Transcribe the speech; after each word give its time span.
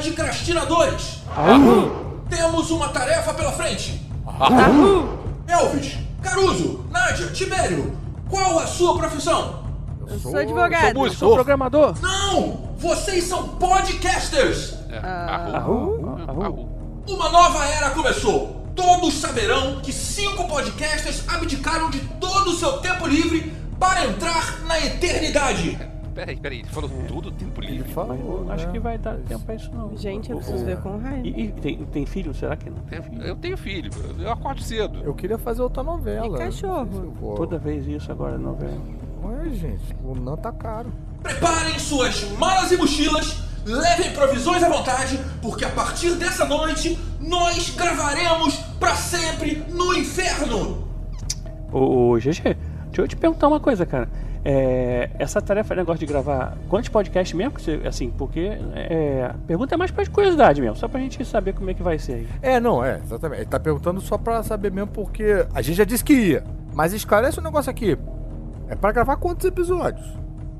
podcastinadores! 0.00 1.18
Temos 2.30 2.70
uma 2.70 2.88
tarefa 2.88 3.34
pela 3.34 3.52
frente! 3.52 4.00
Elvis, 5.46 5.98
Caruso, 6.22 6.86
Nádia, 6.90 7.26
Tibério, 7.28 7.96
qual 8.28 8.58
a 8.60 8.66
sua 8.66 8.96
profissão? 8.96 9.64
Eu 10.08 10.18
sou 10.18 10.36
advogado. 10.36 10.92
Sou 10.92 10.94
músico. 10.94 11.18
Sou 11.18 11.34
programador. 11.34 11.94
Não! 12.00 12.70
Vocês 12.78 13.24
são 13.24 13.48
podcasters! 13.48 14.74
É, 14.88 14.98
Ah. 15.02 15.64
Uma 17.06 17.28
nova 17.28 17.66
era 17.66 17.90
começou! 17.90 18.58
Todos 18.74 19.14
saberão 19.20 19.80
que 19.82 19.92
cinco 19.92 20.48
podcasters 20.48 21.24
abdicaram 21.28 21.90
de 21.90 21.98
todo 22.18 22.50
o 22.50 22.54
seu 22.56 22.78
tempo 22.78 23.06
livre 23.06 23.52
para 23.78 24.06
entrar 24.06 24.60
na 24.66 24.78
eternidade! 24.80 25.78
Peraí, 26.20 26.36
peraí, 26.36 26.58
ele 26.58 26.68
falou 26.68 26.90
tudo 27.08 27.30
tempo 27.32 27.62
Ele 27.62 27.78
livre. 27.78 27.92
falou, 27.94 28.14
Mas 28.14 28.20
eu 28.20 28.44
não 28.44 28.52
acho 28.52 28.66
né? 28.66 28.72
que 28.72 28.78
vai 28.78 28.98
dar 28.98 29.16
tempo 29.16 29.42
pra 29.42 29.54
isso, 29.54 29.70
não. 29.74 29.96
Gente, 29.96 30.30
eu 30.30 30.36
preciso 30.36 30.66
ver 30.66 30.76
com 30.82 30.98
raiva. 30.98 31.26
E, 31.26 31.44
e 31.44 31.52
tem, 31.52 31.82
tem 31.86 32.04
filho? 32.04 32.34
Será 32.34 32.56
que 32.56 32.68
não? 32.68 32.76
Eu, 32.90 33.22
eu 33.28 33.36
tenho 33.36 33.56
filho, 33.56 33.90
eu 34.18 34.30
acordo 34.30 34.62
cedo. 34.62 35.00
Eu 35.02 35.14
queria 35.14 35.38
fazer 35.38 35.62
outra 35.62 35.82
novela. 35.82 36.36
E 36.36 36.38
cachorro? 36.38 36.84
Não 36.84 37.30
se. 37.30 37.36
Toda 37.36 37.56
vez 37.56 37.86
isso 37.86 38.12
agora, 38.12 38.36
novela. 38.36 38.78
Ué, 39.24 39.48
gente, 39.48 39.96
o 40.04 40.14
Nan 40.14 40.36
tá 40.36 40.52
caro. 40.52 40.92
Preparem 41.22 41.78
suas 41.78 42.30
malas 42.32 42.70
e 42.70 42.76
mochilas, 42.76 43.42
levem 43.64 44.12
provisões 44.12 44.62
à 44.62 44.68
vontade, 44.68 45.18
porque 45.40 45.64
a 45.64 45.70
partir 45.70 46.16
dessa 46.16 46.44
noite 46.44 46.98
nós 47.18 47.70
gravaremos 47.74 48.56
pra 48.78 48.94
sempre 48.94 49.64
no 49.70 49.94
inferno! 49.94 50.86
Ô, 51.72 52.10
ô, 52.10 52.18
GG, 52.18 52.42
deixa 52.42 52.56
eu 52.98 53.08
te 53.08 53.16
perguntar 53.16 53.48
uma 53.48 53.60
coisa, 53.60 53.86
cara. 53.86 54.06
É, 54.44 55.10
essa 55.18 55.40
tarefa, 55.42 55.74
negócio 55.74 56.00
de 56.00 56.06
gravar 56.06 56.56
quantos 56.68 56.88
podcasts 56.88 57.36
mesmo? 57.36 57.54
Assim, 57.86 58.10
porque 58.10 58.52
é, 58.74 59.30
a 59.30 59.34
pergunta 59.46 59.74
é 59.74 59.76
mais 59.78 59.90
pra 59.90 60.06
curiosidade 60.06 60.60
mesmo, 60.62 60.76
só 60.76 60.88
pra 60.88 60.98
gente 61.00 61.22
saber 61.24 61.52
como 61.52 61.68
é 61.70 61.74
que 61.74 61.82
vai 61.82 61.98
ser 61.98 62.14
aí. 62.14 62.28
É, 62.40 62.58
não, 62.58 62.82
é, 62.84 62.98
exatamente. 63.04 63.40
Ele 63.42 63.50
tá 63.50 63.60
perguntando 63.60 64.00
só 64.00 64.16
pra 64.16 64.42
saber 64.42 64.72
mesmo, 64.72 64.88
porque 64.92 65.46
a 65.54 65.60
gente 65.60 65.76
já 65.76 65.84
disse 65.84 66.02
que 66.02 66.14
ia. 66.14 66.44
Mas 66.72 66.92
esclarece 66.94 67.38
o 67.38 67.42
negócio 67.42 67.70
aqui. 67.70 67.98
É 68.68 68.74
pra 68.74 68.92
gravar 68.92 69.16
quantos 69.16 69.44
episódios? 69.44 70.06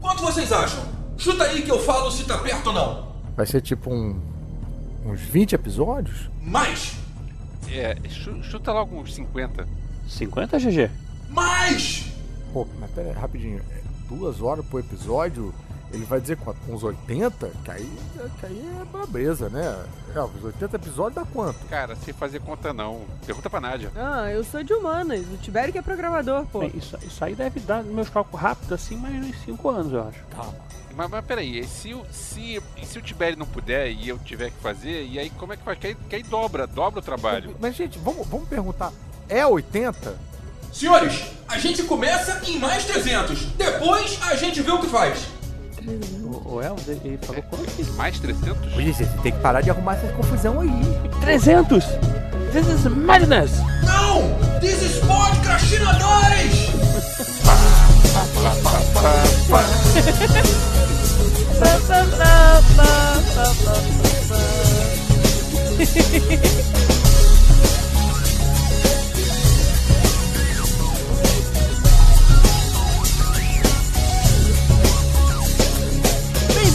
Quanto 0.00 0.22
vocês 0.22 0.52
acham? 0.52 0.82
Chuta 1.16 1.44
aí 1.44 1.62
que 1.62 1.70
eu 1.70 1.78
falo 1.78 2.10
se 2.10 2.24
tá 2.24 2.36
perto 2.38 2.66
ou 2.68 2.72
não. 2.72 3.06
Vai 3.36 3.46
ser 3.46 3.60
tipo 3.60 3.90
um. 3.92 4.20
uns 5.06 5.20
20 5.20 5.54
episódios? 5.54 6.28
Mais! 6.42 6.96
É, 7.70 7.96
chu- 8.08 8.42
chuta 8.42 8.72
logo 8.72 8.98
uns 8.98 9.14
50. 9.14 9.66
50, 10.08 10.58
GG? 10.58 10.90
Mais! 11.30 12.10
Pô, 12.52 12.66
mas 12.78 12.90
pera 12.90 13.08
aí, 13.08 13.14
rapidinho. 13.14 13.60
É 13.70 13.80
duas 14.08 14.40
horas 14.42 14.64
por 14.66 14.80
episódio? 14.80 15.54
Ele 15.92 16.04
vai 16.04 16.20
dizer 16.20 16.36
quanto? 16.36 16.58
Uns 16.68 16.84
80? 16.84 17.50
Que 17.64 17.70
aí, 17.72 17.98
que 18.38 18.46
aí 18.46 18.70
é 18.80 18.84
brabeza, 18.84 19.48
né? 19.48 19.84
É, 20.14 20.20
os 20.20 20.44
80 20.44 20.76
episódios 20.76 21.14
dá 21.16 21.24
quanto? 21.32 21.58
Cara, 21.66 21.96
sem 21.96 22.14
fazer 22.14 22.40
conta 22.40 22.72
não. 22.72 23.00
Pergunta 23.26 23.50
pra 23.50 23.60
Nádia. 23.60 23.90
Ah, 23.96 24.30
eu 24.30 24.44
sou 24.44 24.62
de 24.62 24.72
humanas. 24.72 25.26
O 25.32 25.36
Tibério 25.38 25.72
que 25.72 25.78
é 25.78 25.82
programador, 25.82 26.46
pô. 26.46 26.60
Bem, 26.60 26.70
isso, 26.76 26.96
isso 27.02 27.24
aí 27.24 27.34
deve 27.34 27.58
dar, 27.58 27.82
nos 27.82 27.92
meus 27.92 28.08
cálculos 28.08 28.40
rápidos, 28.40 28.70
assim, 28.72 28.94
mais 28.96 29.14
uns 29.16 29.36
5 29.42 29.68
anos, 29.68 29.92
eu 29.92 30.06
acho. 30.08 30.24
Tá. 30.30 30.48
Mas, 30.94 31.10
mas 31.10 31.24
peraí, 31.24 31.64
se, 31.66 31.92
o- 31.92 32.04
se, 32.12 32.62
se 32.84 32.98
o 32.98 33.02
Tibério 33.02 33.36
não 33.38 33.46
puder 33.46 33.90
e 33.90 34.08
eu 34.08 34.18
tiver 34.18 34.50
que 34.50 34.58
fazer, 34.60 35.04
e 35.06 35.18
aí 35.18 35.28
como 35.30 35.52
é 35.52 35.56
que 35.56 35.64
faz? 35.64 35.76
Que 35.78 35.88
aí, 35.88 35.94
que 36.08 36.14
aí 36.16 36.22
dobra, 36.22 36.68
dobra 36.68 37.00
o 37.00 37.02
trabalho. 37.02 37.56
Mas, 37.60 37.74
gente, 37.74 37.98
vamos, 37.98 38.26
vamos 38.28 38.48
perguntar. 38.48 38.92
É 39.28 39.44
80? 39.44 40.29
Senhores, 40.72 41.22
a 41.48 41.58
gente 41.58 41.82
começa 41.82 42.40
em 42.46 42.58
mais 42.58 42.84
300. 42.84 43.44
Depois 43.56 44.18
a 44.22 44.36
gente 44.36 44.62
vê 44.62 44.70
o 44.70 44.78
que 44.78 44.86
faz. 44.86 45.26
O, 46.46 46.60
Elvis, 46.60 46.88
ele, 46.88 47.18
falou 47.22 47.42
quanto? 47.42 47.92
Mais 47.94 48.18
300? 48.18 48.74
Ô, 48.74 48.80
gente, 48.80 48.94
você 48.96 49.04
tem 49.22 49.32
que 49.32 49.38
parar 49.40 49.60
de 49.60 49.70
arrumar 49.70 49.94
essa 49.94 50.12
confusão 50.12 50.60
aí. 50.60 50.70
300! 51.20 51.84
This 52.52 52.66
is 52.68 52.84
madness! 52.84 53.52
Não! 53.84 54.60
This 54.60 54.82
is 54.82 54.98
podcastinadores! 54.98 56.70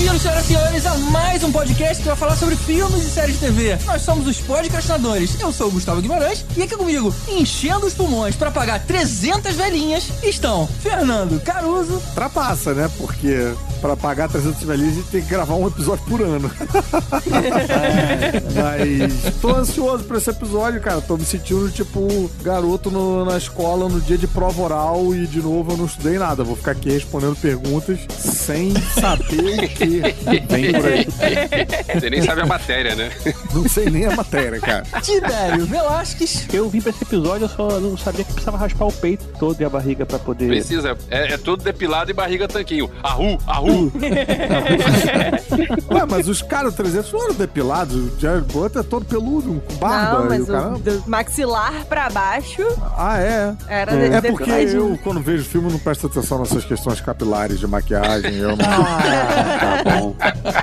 Bem-vindos, 0.06 0.22
senhoras 0.22 0.44
e 0.44 0.48
senhores, 0.50 0.86
a 0.86 0.98
mais 1.10 1.44
um 1.44 1.52
podcast 1.52 1.98
que 2.04 2.08
vai 2.08 2.16
falar 2.16 2.36
sobre 2.36 2.56
filmes 2.56 3.04
e 3.04 3.10
séries 3.10 3.40
de 3.40 3.48
TV. 3.48 3.76
Nós 3.88 4.04
somos 4.04 4.28
os 4.28 4.38
podcastinadores. 4.40 5.40
Eu 5.42 5.52
sou 5.52 5.68
o 5.70 5.72
Gustavo 5.72 6.00
Guimarães 6.00 6.46
e 6.56 6.62
aqui 6.62 6.78
comigo, 6.78 7.12
enchendo 7.28 7.88
os 7.88 7.94
pulmões 7.96 8.36
para 8.36 8.52
pagar 8.52 8.86
300 8.86 9.56
velhinhas, 9.56 10.04
estão 10.22 10.68
Fernando 10.80 11.42
Caruso, 11.42 12.00
Trapaça, 12.14 12.76
né? 12.76 12.88
Porque 13.00 13.52
pra 13.82 13.98
pagar 13.98 14.30
300 14.30 14.62
velhinhos 14.64 14.92
a 14.94 14.96
gente 14.98 15.08
tem 15.10 15.22
que 15.24 15.28
gravar 15.30 15.56
um 15.56 15.66
episódio 15.68 16.06
por 16.06 16.22
ano. 16.22 16.52
Mas 18.56 19.34
tô 19.42 19.56
ansioso 19.56 20.04
pra 20.04 20.18
esse 20.20 20.30
episódio, 20.30 20.80
cara. 20.82 21.02
Tô 21.02 21.18
me 21.18 21.26
sentindo 21.26 21.70
tipo 21.72 22.30
garoto 22.44 22.92
no- 22.92 23.26
na 23.26 23.38
escola 23.40 23.90
no 23.90 24.00
dia 24.00 24.20
de 24.20 24.28
prova 24.28 24.62
oral 24.62 25.16
e 25.16 25.26
de 25.26 25.42
novo 25.42 25.72
eu 25.74 25.78
não 25.78 25.86
estudei 25.86 26.20
nada. 26.20 26.44
Vou 26.44 26.56
ficar 26.56 26.72
aqui 26.72 26.92
respondendo 26.92 27.36
perguntas 27.36 28.00
sem 28.20 28.72
saber 29.00 29.64
o 29.66 29.70
que 29.70 29.95
vem 30.50 30.74
por 30.74 30.86
aí. 30.86 31.08
Você 32.00 32.10
nem 32.10 32.22
sabe 32.22 32.42
a 32.42 32.46
matéria, 32.46 32.96
né? 32.96 33.10
Não 33.54 33.68
sei 33.70 33.90
nem 33.90 34.06
a 34.06 34.16
matéria, 34.16 34.60
cara. 34.60 34.84
Tibério 35.02 35.66
Velasquez, 35.66 36.48
Eu 36.54 36.70
vim 36.70 36.82
pra 36.82 36.90
esse 36.92 37.04
episódio, 37.04 37.46
eu 37.46 37.50
só 37.50 37.80
não 37.80 37.98
sabia 37.98 38.24
que 38.24 38.32
precisava 38.34 38.58
raspar 38.58 38.86
o 38.86 38.92
peito 38.92 39.26
todo 39.40 39.60
e 39.60 39.66
a 39.66 39.70
barriga 39.70 40.06
pra 40.06 40.20
poder. 40.20 40.48
Precisa, 40.48 40.98
é, 41.10 41.34
é 41.34 41.38
tudo 41.38 41.64
depilado 41.64 42.12
e 42.12 42.14
barriga 42.14 42.48
tanquinho. 42.48 42.90
Arru, 43.04 43.38
arru. 43.48 43.92
Ué, 45.92 46.06
mas 46.10 46.28
os 46.28 46.42
caras 46.42 46.74
300 46.76 47.12
não 47.12 47.24
eram 47.26 47.34
depilados. 47.36 47.96
O 47.96 48.20
Jared 48.20 48.46
Butler 48.52 48.84
é 48.84 48.88
todo 48.88 49.06
peludo, 49.06 49.62
com 49.68 49.76
barba 49.76 50.20
Não, 50.20 50.30
mas 50.30 50.50
o 50.50 50.56
o 50.76 50.80
do 50.80 51.04
maxilar 51.08 51.86
pra 51.86 52.10
baixo 52.10 52.62
Ah, 52.98 53.20
é. 53.20 53.54
era 53.68 53.92
É. 53.94 54.10
de- 54.10 54.16
É 54.16 54.22
porque 54.32 54.50
eu, 54.52 54.98
quando 55.04 55.22
vejo 55.22 55.44
filme, 55.44 55.72
não 55.72 55.80
presto 55.80 56.08
atenção 56.08 56.40
nessas 56.40 56.64
questões 56.66 57.00
capilares 57.02 57.60
de 57.60 57.68
maquiagem. 57.68 58.36
Eu 58.36 58.56
não... 58.56 58.66
Ah, 58.66 59.84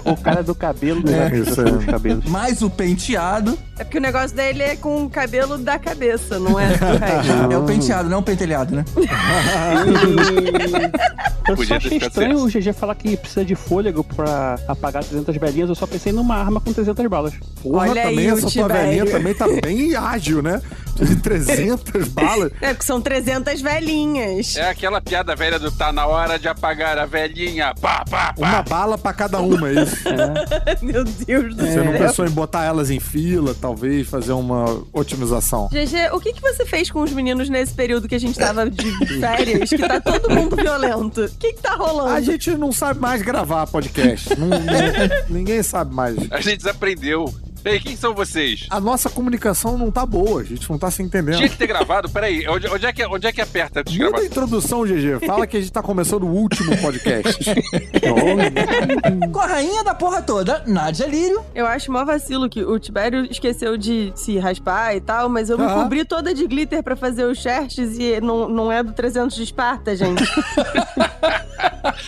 O 0.05 0.17
cara 0.17 0.43
do 0.43 0.55
cabelo, 0.55 1.03
né? 1.05 1.19
É, 1.19 1.33
aí. 1.33 2.31
mais 2.31 2.63
o 2.63 2.69
penteado. 2.69 3.57
É 3.79 3.85
porque 3.85 3.99
o 3.99 4.01
negócio 4.01 4.37
dele 4.37 4.63
é 4.63 4.77
com 4.77 5.05
o 5.05 5.11
cabelo 5.11 5.59
da 5.59 5.79
cabeça, 5.79 6.39
não 6.39 6.59
é. 6.59 6.73
É 7.53 7.57
o 7.57 7.65
penteado, 7.65 8.09
não 8.09 8.21
o 8.21 8.23
pentelhado, 8.23 8.75
né? 8.75 8.85
Eu 11.49 11.57
Podia 11.57 11.81
só 11.81 11.87
achei 11.87 11.99
estranho 11.99 12.39
o 12.39 12.47
GG 12.47 12.73
falar 12.73 12.95
que 12.95 13.17
precisa 13.17 13.45
de 13.45 13.55
fôlego 13.55 14.05
pra 14.05 14.59
apagar 14.69 15.03
300 15.03 15.37
velhinhas. 15.37 15.69
Eu 15.69 15.75
só 15.75 15.87
pensei 15.87 16.13
numa 16.13 16.37
arma 16.37 16.61
com 16.61 16.73
300 16.73 17.07
balas. 17.09 17.35
Porra, 17.63 17.91
Olha 17.91 18.03
aí 18.03 18.11
também 18.11 18.33
o 18.33 18.39
essa 18.39 18.51
tua 18.51 18.69
velhinha 18.69 19.07
também 19.07 19.35
tá 19.35 19.47
bem 19.61 19.97
ágil, 19.97 20.41
né? 20.41 20.63
De 20.95 21.17
300 21.17 22.09
balas. 22.11 22.53
É 22.61 22.69
porque 22.69 22.85
são 22.85 23.01
300 23.01 23.61
velhinhas. 23.61 24.57
É 24.57 24.71
aquela 24.71 25.01
piada 25.01 25.35
velha 25.35 25.59
do 25.59 25.71
tá 25.73 25.93
na 25.93 26.07
hora 26.07 26.39
de 26.39 26.47
apagar 26.47 26.97
a 26.99 27.07
velhinha. 27.07 27.75
Pá, 27.81 28.05
pá, 28.09 28.33
pá. 28.33 28.35
Uma 28.39 28.63
bala 28.63 28.97
pra 29.03 29.13
cada 29.13 29.41
uma, 29.41 29.69
é 29.69 29.83
isso. 29.83 29.97
Meu 30.83 31.05
Deus 31.05 31.55
do 31.55 31.65
Você 31.67 31.73
céu. 31.73 31.85
não 31.85 31.93
pensou 31.93 32.25
em 32.27 32.31
botar 32.31 32.65
elas 32.65 32.91
em 32.91 33.01
fila, 33.01 33.55
talvez 33.61 34.09
fazer 34.09 34.33
uma 34.33 34.83
otimização? 34.93 35.69
GG, 35.69 36.11
o 36.15 36.21
que, 36.21 36.33
que 36.33 36.41
você 36.41 36.65
fez 36.65 36.91
com 36.91 37.01
os 37.03 37.13
meninos 37.13 37.49
nesse 37.49 37.75
período 37.75 38.09
que 38.09 38.15
a 38.15 38.21
gente 38.21 38.39
tava 38.39 38.71
de 38.71 39.07
férias, 39.21 39.69
que 39.71 39.79
tá 39.79 40.01
todo 40.01 40.31
mundo 40.31 40.57
violento? 40.57 41.25
O 41.25 41.29
que, 41.39 41.53
que 41.55 41.61
tá 41.63 41.75
rolando? 41.75 42.11
A 42.11 42.21
gente 42.21 42.51
não 42.57 42.71
sabe 42.73 43.01
mais 43.01 43.23
gravar 43.23 43.67
podcast. 43.67 44.39
Não- 44.39 44.49
não- 44.49 44.59
ninguém 45.29 45.63
sabe 45.63 45.95
mais. 45.95 46.17
A 46.31 46.41
gente 46.41 46.59
desaprendeu. 46.59 47.33
Ei, 47.65 47.79
quem 47.79 47.97
são 47.97 48.13
vocês? 48.15 48.67
A 48.71 48.81
nossa 48.81 49.09
comunicação 49.09 49.79
não 49.79 49.91
tá 49.91 50.05
boa, 50.05 50.41
a 50.41 50.45
gente 50.45 50.69
não 50.69 50.79
tá 50.79 50.91
se 50.91 51.03
entendendo. 51.03 51.37
Tinha 51.37 51.49
que 51.49 51.57
ter 51.57 51.67
gravado? 51.67 52.09
Peraí, 52.11 52.47
onde, 52.49 52.67
onde, 52.69 52.87
é, 52.87 52.93
que, 52.93 53.05
onde 53.07 53.27
é 53.27 53.33
que 53.33 53.41
aperta 53.41 53.83
Muda 53.91 54.19
a 54.21 54.25
introdução, 54.25 54.85
GG. 54.85 55.25
Fala 55.25 55.47
que 55.47 55.57
a 55.57 55.61
gente 55.61 55.73
tá 55.73 55.83
começando 55.83 56.25
o 56.25 56.29
último 56.35 56.77
podcast. 56.79 57.45
Com 59.33 59.41
a 59.41 59.47
rainha 59.47 59.85
da 59.85 59.95
porra 59.95 60.21
toda, 60.23 60.63
Nádia 60.67 61.07
Lírio. 61.07 61.41
Eu 61.55 61.67
acho 61.67 61.91
mó 61.93 62.05
vacilo 62.05 62.49
que 62.49 62.65
o 62.65 62.79
Tibério 62.79 63.25
esqueceu 63.31 63.77
de 63.77 64.13
se 64.17 64.39
raspar 64.39 64.97
e 64.97 65.01
tal, 65.01 65.29
mas 65.29 65.49
eu 65.49 65.57
me 65.59 65.65
Ah. 65.65 65.75
cobri 65.75 66.05
toda 66.05 66.35
de 66.35 66.47
glitter 66.47 66.83
pra 66.83 66.97
fazer 66.97 67.25
os 67.25 67.39
shirts 67.39 67.97
e 67.99 68.21
não, 68.21 68.49
não 68.49 68.73
é 68.73 68.83
do 68.83 68.93
300 68.93 69.37
de 69.37 69.43
Esparta, 69.45 69.95
gente. 69.97 70.23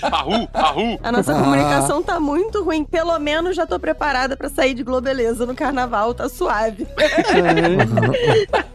Arru, 0.03 0.49
arru. 0.53 0.99
A 1.03 1.13
nossa 1.13 1.33
Ah. 1.37 1.41
comunicação 1.43 2.03
tá 2.03 2.21
muito 2.21 2.63
ruim. 2.63 2.85
Pelo 2.85 3.19
menos 3.19 3.57
já 3.57 3.67
tô 3.67 3.79
preparada 3.79 4.37
pra 4.37 4.49
sair 4.49 4.75
de 4.75 4.83
Globeleza 4.83 5.47
no 5.47 5.55
carnaval, 5.55 6.15
tá 6.15 6.29
suave. 6.29 6.87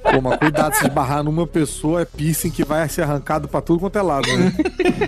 Pô, 0.03 0.21
mas 0.21 0.37
cuidado, 0.39 0.73
se 0.75 0.85
esbarrar 0.87 1.23
numa 1.23 1.45
pessoa, 1.45 2.01
é 2.01 2.05
piercing 2.05 2.49
que 2.49 2.63
vai 2.63 2.87
ser 2.89 3.03
arrancado 3.03 3.47
pra 3.47 3.61
tudo 3.61 3.79
quanto 3.79 3.97
é 3.97 4.01
lado, 4.01 4.27
né? 4.27 4.53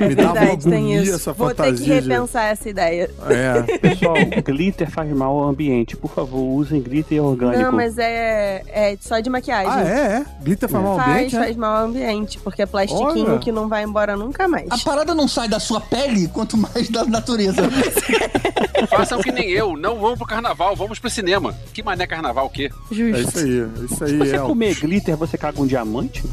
Me 0.07 0.15
dá 0.15 0.23
uma 0.25 0.33
Verdade, 0.33 0.63
tem 0.69 0.77
agonia 0.79 1.01
isso. 1.01 1.15
essa 1.15 1.33
Vou 1.33 1.47
ter 1.49 1.55
que 1.55 1.63
fantasia 1.63 2.01
de... 2.01 2.09
repensar 2.09 2.43
essa 2.45 2.69
ideia. 2.69 3.09
É, 3.29 3.77
Pessoal, 3.79 4.15
glitter 4.45 4.89
faz 4.89 5.11
mal 5.11 5.35
ao 5.38 5.49
ambiente. 5.49 5.95
Por 5.97 6.11
favor, 6.11 6.39
usem 6.41 6.81
glitter 6.81 7.23
orgânico. 7.23 7.61
Não, 7.61 7.71
mas 7.71 7.97
é, 7.97 8.63
é 8.67 8.97
só 9.01 9.19
de 9.19 9.29
maquiagem. 9.29 9.71
Ah, 9.71 9.81
é? 9.81 10.17
é? 10.17 10.25
Glitter 10.41 10.69
faz 10.69 10.83
mal 10.83 10.93
ao 10.93 10.99
Faz, 10.99 11.11
ambiente? 11.11 11.35
é? 11.35 11.39
faz 11.39 11.55
mal 11.55 11.75
ao 11.77 11.85
ambiente, 11.85 12.38
porque 12.39 12.61
é 12.61 12.65
plastiquinho 12.65 13.29
Olha. 13.31 13.39
que 13.39 13.51
não 13.51 13.67
vai 13.67 13.83
embora 13.83 14.15
nunca 14.15 14.47
mais. 14.47 14.67
A 14.69 14.77
parada 14.77 15.13
não 15.15 15.27
sai 15.27 15.47
da 15.47 15.59
sua 15.59 15.81
pele, 15.81 16.28
quanto 16.28 16.57
mais 16.57 16.89
da 16.89 17.06
natureza. 17.06 17.62
Façam 18.89 19.22
que 19.22 19.31
nem 19.31 19.50
eu, 19.50 19.78
não 19.78 20.00
vamos 20.00 20.18
pro 20.18 20.28
carnaval, 20.28 20.75
vamos 20.75 21.00
pro 21.00 21.10
cinema. 21.10 21.56
Que 21.74 21.83
mané 21.83 22.07
carnaval 22.07 22.48
o 22.48 22.50
quê? 22.50 22.72
É 22.92 22.95
Justo. 22.95 23.22
isso 23.22 23.39
aí, 23.39 23.60
é 23.60 23.86
isso 23.86 24.04
aí. 24.04 24.10
Se 24.10 24.18
você 24.18 24.36
é, 24.36 24.39
comer 24.39 24.75
glitter, 24.75 25.18
você 25.18 25.38
caga 25.38 25.62
um 25.62 25.68
diamante? 25.68 26.24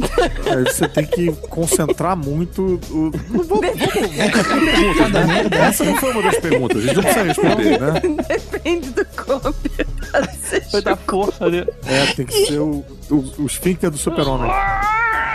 Aí 0.47 0.65
você 0.65 0.89
tem 0.89 1.05
que 1.05 1.33
concentrar 1.49 2.17
muito. 2.17 2.81
O... 2.91 3.11
Não 3.31 3.45
vou, 3.45 3.61
vamos, 3.61 3.79
vamos 3.79 4.99
Cada 4.99 5.27
merda 5.27 5.57
é 5.57 5.61
Essa 5.61 5.85
não 5.85 5.97
foi 5.97 6.13
uma 6.13 6.23
das 6.23 6.39
perguntas, 6.39 6.79
a 6.79 6.81
gente 6.81 6.95
não 6.95 7.03
precisa 7.03 7.25
responder, 7.25 7.81
né? 7.81 8.01
Depende 8.29 8.91
do 8.91 9.05
corpo. 9.05 9.55
Foi 10.71 10.83
da 10.83 10.97
força, 10.97 11.49
né? 11.49 11.67
É, 11.87 12.07
tem 12.15 12.27
que 12.27 12.47
ser 12.47 12.59
o, 12.59 12.85
o, 13.11 13.25
o 13.39 13.47
esfíncter 13.47 13.91
do 13.91 13.99
super-homem. 13.99 14.51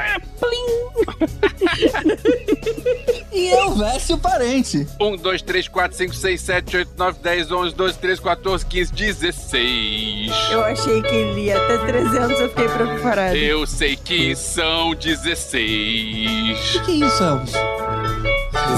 E 3.34 3.50
eu, 3.50 3.74
Vécio 3.76 4.18
Parente. 4.20 4.88
1, 5.00 5.16
2, 5.18 5.42
3, 5.42 5.68
4, 5.68 5.98
5, 5.98 6.16
6, 6.16 6.42
7, 6.42 6.78
8, 6.78 6.92
9, 6.96 7.20
10, 7.20 7.52
11, 7.52 7.76
12, 7.76 7.98
13, 7.98 8.22
14, 8.22 8.66
15, 8.66 8.94
16. 8.94 10.32
Eu 10.52 10.64
achei 10.64 11.02
que 11.02 11.16
ele 11.16 11.42
ia 11.46 11.58
até 11.58 11.78
300, 11.80 12.40
eu 12.40 12.50
fiquei 12.50 12.68
preparada. 12.68 13.36
Eu 13.36 13.66
sei 13.66 13.96
que 13.96 14.36
são 14.36 14.94
16. 14.94 16.76
O 16.76 16.84
que 16.84 16.92
é 16.92 17.08
isso, 17.08 17.24
Elvis? 17.24 17.54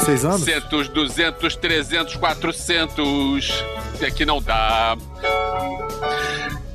16 0.06 0.26
anos? 0.26 0.44
100, 0.44 0.62
200, 0.94 1.56
300, 1.58 2.16
400. 2.16 3.66
É 4.02 4.12
que 4.12 4.26
não 4.26 4.42
dá. 4.42 4.98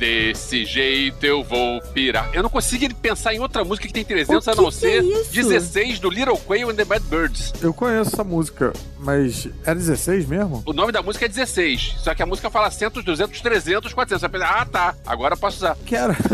Desse 0.01 0.65
jeito 0.65 1.27
eu 1.27 1.45
vou 1.45 1.79
pirar. 1.93 2.31
Eu 2.33 2.43
não 2.43 2.49
consigo 2.49 2.95
pensar 2.95 3.35
em 3.35 3.39
outra 3.39 3.63
música 3.63 3.87
que 3.87 3.93
tem 3.93 4.03
300 4.03 4.47
O 4.47 4.51
a 4.51 4.55
não 4.55 4.65
que 4.65 4.71
que 4.71 4.77
ser 4.77 5.03
é 5.03 5.05
isso? 5.05 5.31
16 5.31 5.99
do 5.99 6.09
Little 6.09 6.39
Quail 6.39 6.71
and 6.71 6.75
the 6.75 6.87
Bad 6.87 7.05
Birds. 7.05 7.53
Eu 7.61 7.75
conheço 7.75 8.15
essa 8.15 8.25
música, 8.25 8.73
mas 8.99 9.47
era 9.63 9.75
16 9.75 10.25
mesmo? 10.25 10.63
O 10.65 10.73
nome 10.73 10.91
da 10.91 11.03
música 11.03 11.27
é 11.27 11.29
16, 11.29 11.97
só 11.99 12.15
que 12.15 12.23
a 12.23 12.27
música 12.27 12.49
fala 12.49 12.71
100, 12.71 12.89
200, 13.05 13.41
300, 13.43 13.93
400. 13.93 14.21
Você 14.23 14.29
pensa, 14.31 14.47
ah, 14.47 14.65
tá, 14.65 14.95
agora 15.05 15.35
eu 15.35 15.39
posso 15.39 15.59
usar. 15.59 15.77
Que 15.85 15.95
era. 15.95 16.17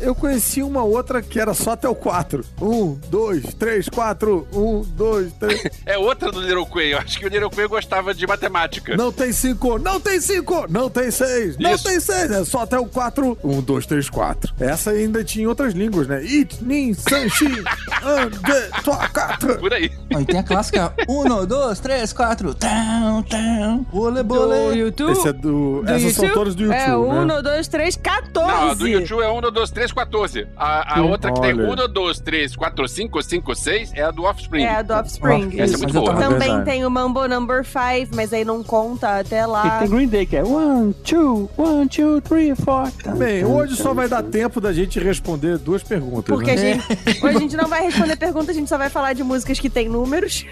Eu 0.00 0.14
conheci 0.14 0.62
uma 0.62 0.84
outra 0.84 1.20
que 1.20 1.40
era 1.40 1.52
só 1.52 1.72
até 1.72 1.88
o 1.88 1.94
4. 1.94 2.44
1, 2.60 3.00
2, 3.08 3.54
3, 3.54 3.88
4. 3.88 4.48
1, 4.52 4.82
2, 4.82 5.32
3. 5.32 5.62
É 5.84 5.98
outra 5.98 6.30
do 6.30 6.40
Little 6.40 6.66
Quail. 6.66 6.98
Acho 6.98 7.18
que 7.18 7.26
o 7.26 7.28
Little 7.28 7.50
Quail 7.50 7.68
gostava 7.68 8.14
de 8.14 8.24
matemática. 8.26 8.96
Não 8.96 9.12
tem 9.12 9.32
5, 9.32 9.78
não 9.80 10.00
tem 10.00 10.20
5, 10.20 10.66
não 10.70 10.88
tem 10.88 11.10
6, 11.10 11.58
não 11.58 11.74
Isso. 11.74 11.84
tem 11.84 11.98
6. 11.98 12.30
É 12.30 12.44
só 12.44 12.60
até 12.60 12.78
o 12.78 12.86
4. 12.86 13.07
1, 13.44 13.60
2, 13.62 13.86
3, 13.86 14.10
4. 14.10 14.54
Essa 14.60 14.90
ainda 14.90 15.22
tinha 15.24 15.44
em 15.44 15.46
outras 15.46 15.72
línguas, 15.74 16.06
né? 16.06 16.18
It, 16.18 16.62
nin, 16.62 16.92
san, 16.94 17.28
shi, 17.28 17.46
an, 17.46 18.28
de, 18.30 18.82
tua, 18.82 19.08
quatro. 19.08 19.58
Por 19.58 19.72
aí. 19.72 19.90
E 20.10 20.24
tem 20.24 20.38
a 20.38 20.42
clássica 20.42 20.92
1, 21.08 21.46
2, 21.46 21.80
3, 21.80 22.12
4. 22.12 22.54
Tão, 22.54 23.22
tão. 23.22 23.86
Bole, 23.92 24.16
Do 24.16 24.24
bole. 24.24 24.78
YouTube? 24.78 25.12
Esse 25.12 25.28
é 25.28 25.32
do. 25.32 25.82
Do 25.82 25.90
essas 25.90 26.12
são 26.14 26.28
todas 26.30 26.54
do 26.54 26.62
YouTube. 26.64 26.78
É, 26.80 26.96
1, 26.96 27.24
né? 27.24 27.42
2, 27.42 27.68
3, 27.68 27.96
14. 27.96 28.52
Não, 28.52 28.70
a 28.70 28.74
do 28.74 28.86
YouTube 28.88 29.22
é 29.22 29.28
1, 29.28 29.40
2, 29.52 29.70
3, 29.70 29.92
14. 29.92 30.46
A, 30.56 30.98
a 30.98 31.02
outra 31.02 31.32
que 31.32 31.40
tem 31.40 31.52
olha. 31.54 31.84
1, 31.84 31.92
2, 31.92 32.20
3, 32.20 32.56
4, 32.56 32.88
5, 32.88 33.22
5, 33.22 33.54
6 33.54 33.92
é 33.94 34.02
a 34.02 34.10
do 34.10 34.24
Offspring. 34.24 34.62
É 34.64 34.76
a 34.76 34.82
do 34.82 34.94
Offspring. 34.94 35.50
Ó, 35.58 35.62
Essa 35.62 35.74
é 35.74 35.78
muito 35.78 35.84
mas 35.86 35.94
eu 35.94 36.00
boa. 36.02 36.14
Também 36.14 36.38
Verdade. 36.48 36.64
tem 36.64 36.84
o 36.86 36.90
Mambo 36.90 37.26
Number 37.28 37.64
5, 37.64 38.14
mas 38.14 38.32
aí 38.32 38.44
não 38.44 38.62
conta 38.62 39.18
até 39.18 39.40
E 39.42 39.46
lá. 39.46 39.78
tem 39.80 39.88
Green 39.88 40.08
Day, 40.08 40.26
que 40.26 40.36
é 40.36 40.42
one, 40.44 40.92
two, 41.04 41.48
one, 41.56 41.88
two, 41.88 42.20
three, 42.22 42.54
four. 42.54 42.90
Bem, 43.16 43.44
hoje 43.44 43.76
só 43.76 43.94
vai 43.94 44.08
dar 44.08 44.22
tempo 44.22 44.60
da 44.60 44.72
gente 44.72 44.98
responder 44.98 45.58
duas 45.58 45.82
perguntas. 45.82 46.24
Porque 46.26 46.54
né? 46.54 46.54
a 46.54 47.10
gente, 47.10 47.24
hoje 47.24 47.36
a 47.36 47.40
gente 47.40 47.56
não 47.56 47.68
vai 47.68 47.84
responder 47.84 48.16
pergunta, 48.16 48.50
a 48.50 48.54
gente 48.54 48.68
só 48.68 48.76
vai 48.76 48.90
falar 48.90 49.12
de 49.12 49.22
músicas 49.22 49.58
que 49.60 49.70
tem 49.70 49.88
números. 49.88 50.44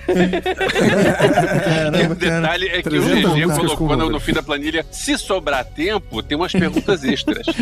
E 1.96 2.06
o 2.06 2.14
detalhe 2.14 2.68
é 2.68 2.82
que 2.82 2.88
o 2.88 2.90
300 2.90 3.32
GG 3.34 3.56
colocou 3.56 3.96
no, 3.96 4.10
no 4.10 4.20
fim 4.20 4.32
da 4.32 4.42
planilha, 4.42 4.86
se 4.90 5.18
sobrar 5.18 5.64
tempo, 5.64 6.22
tem 6.22 6.36
umas 6.36 6.52
perguntas 6.52 7.02
extras. 7.04 7.46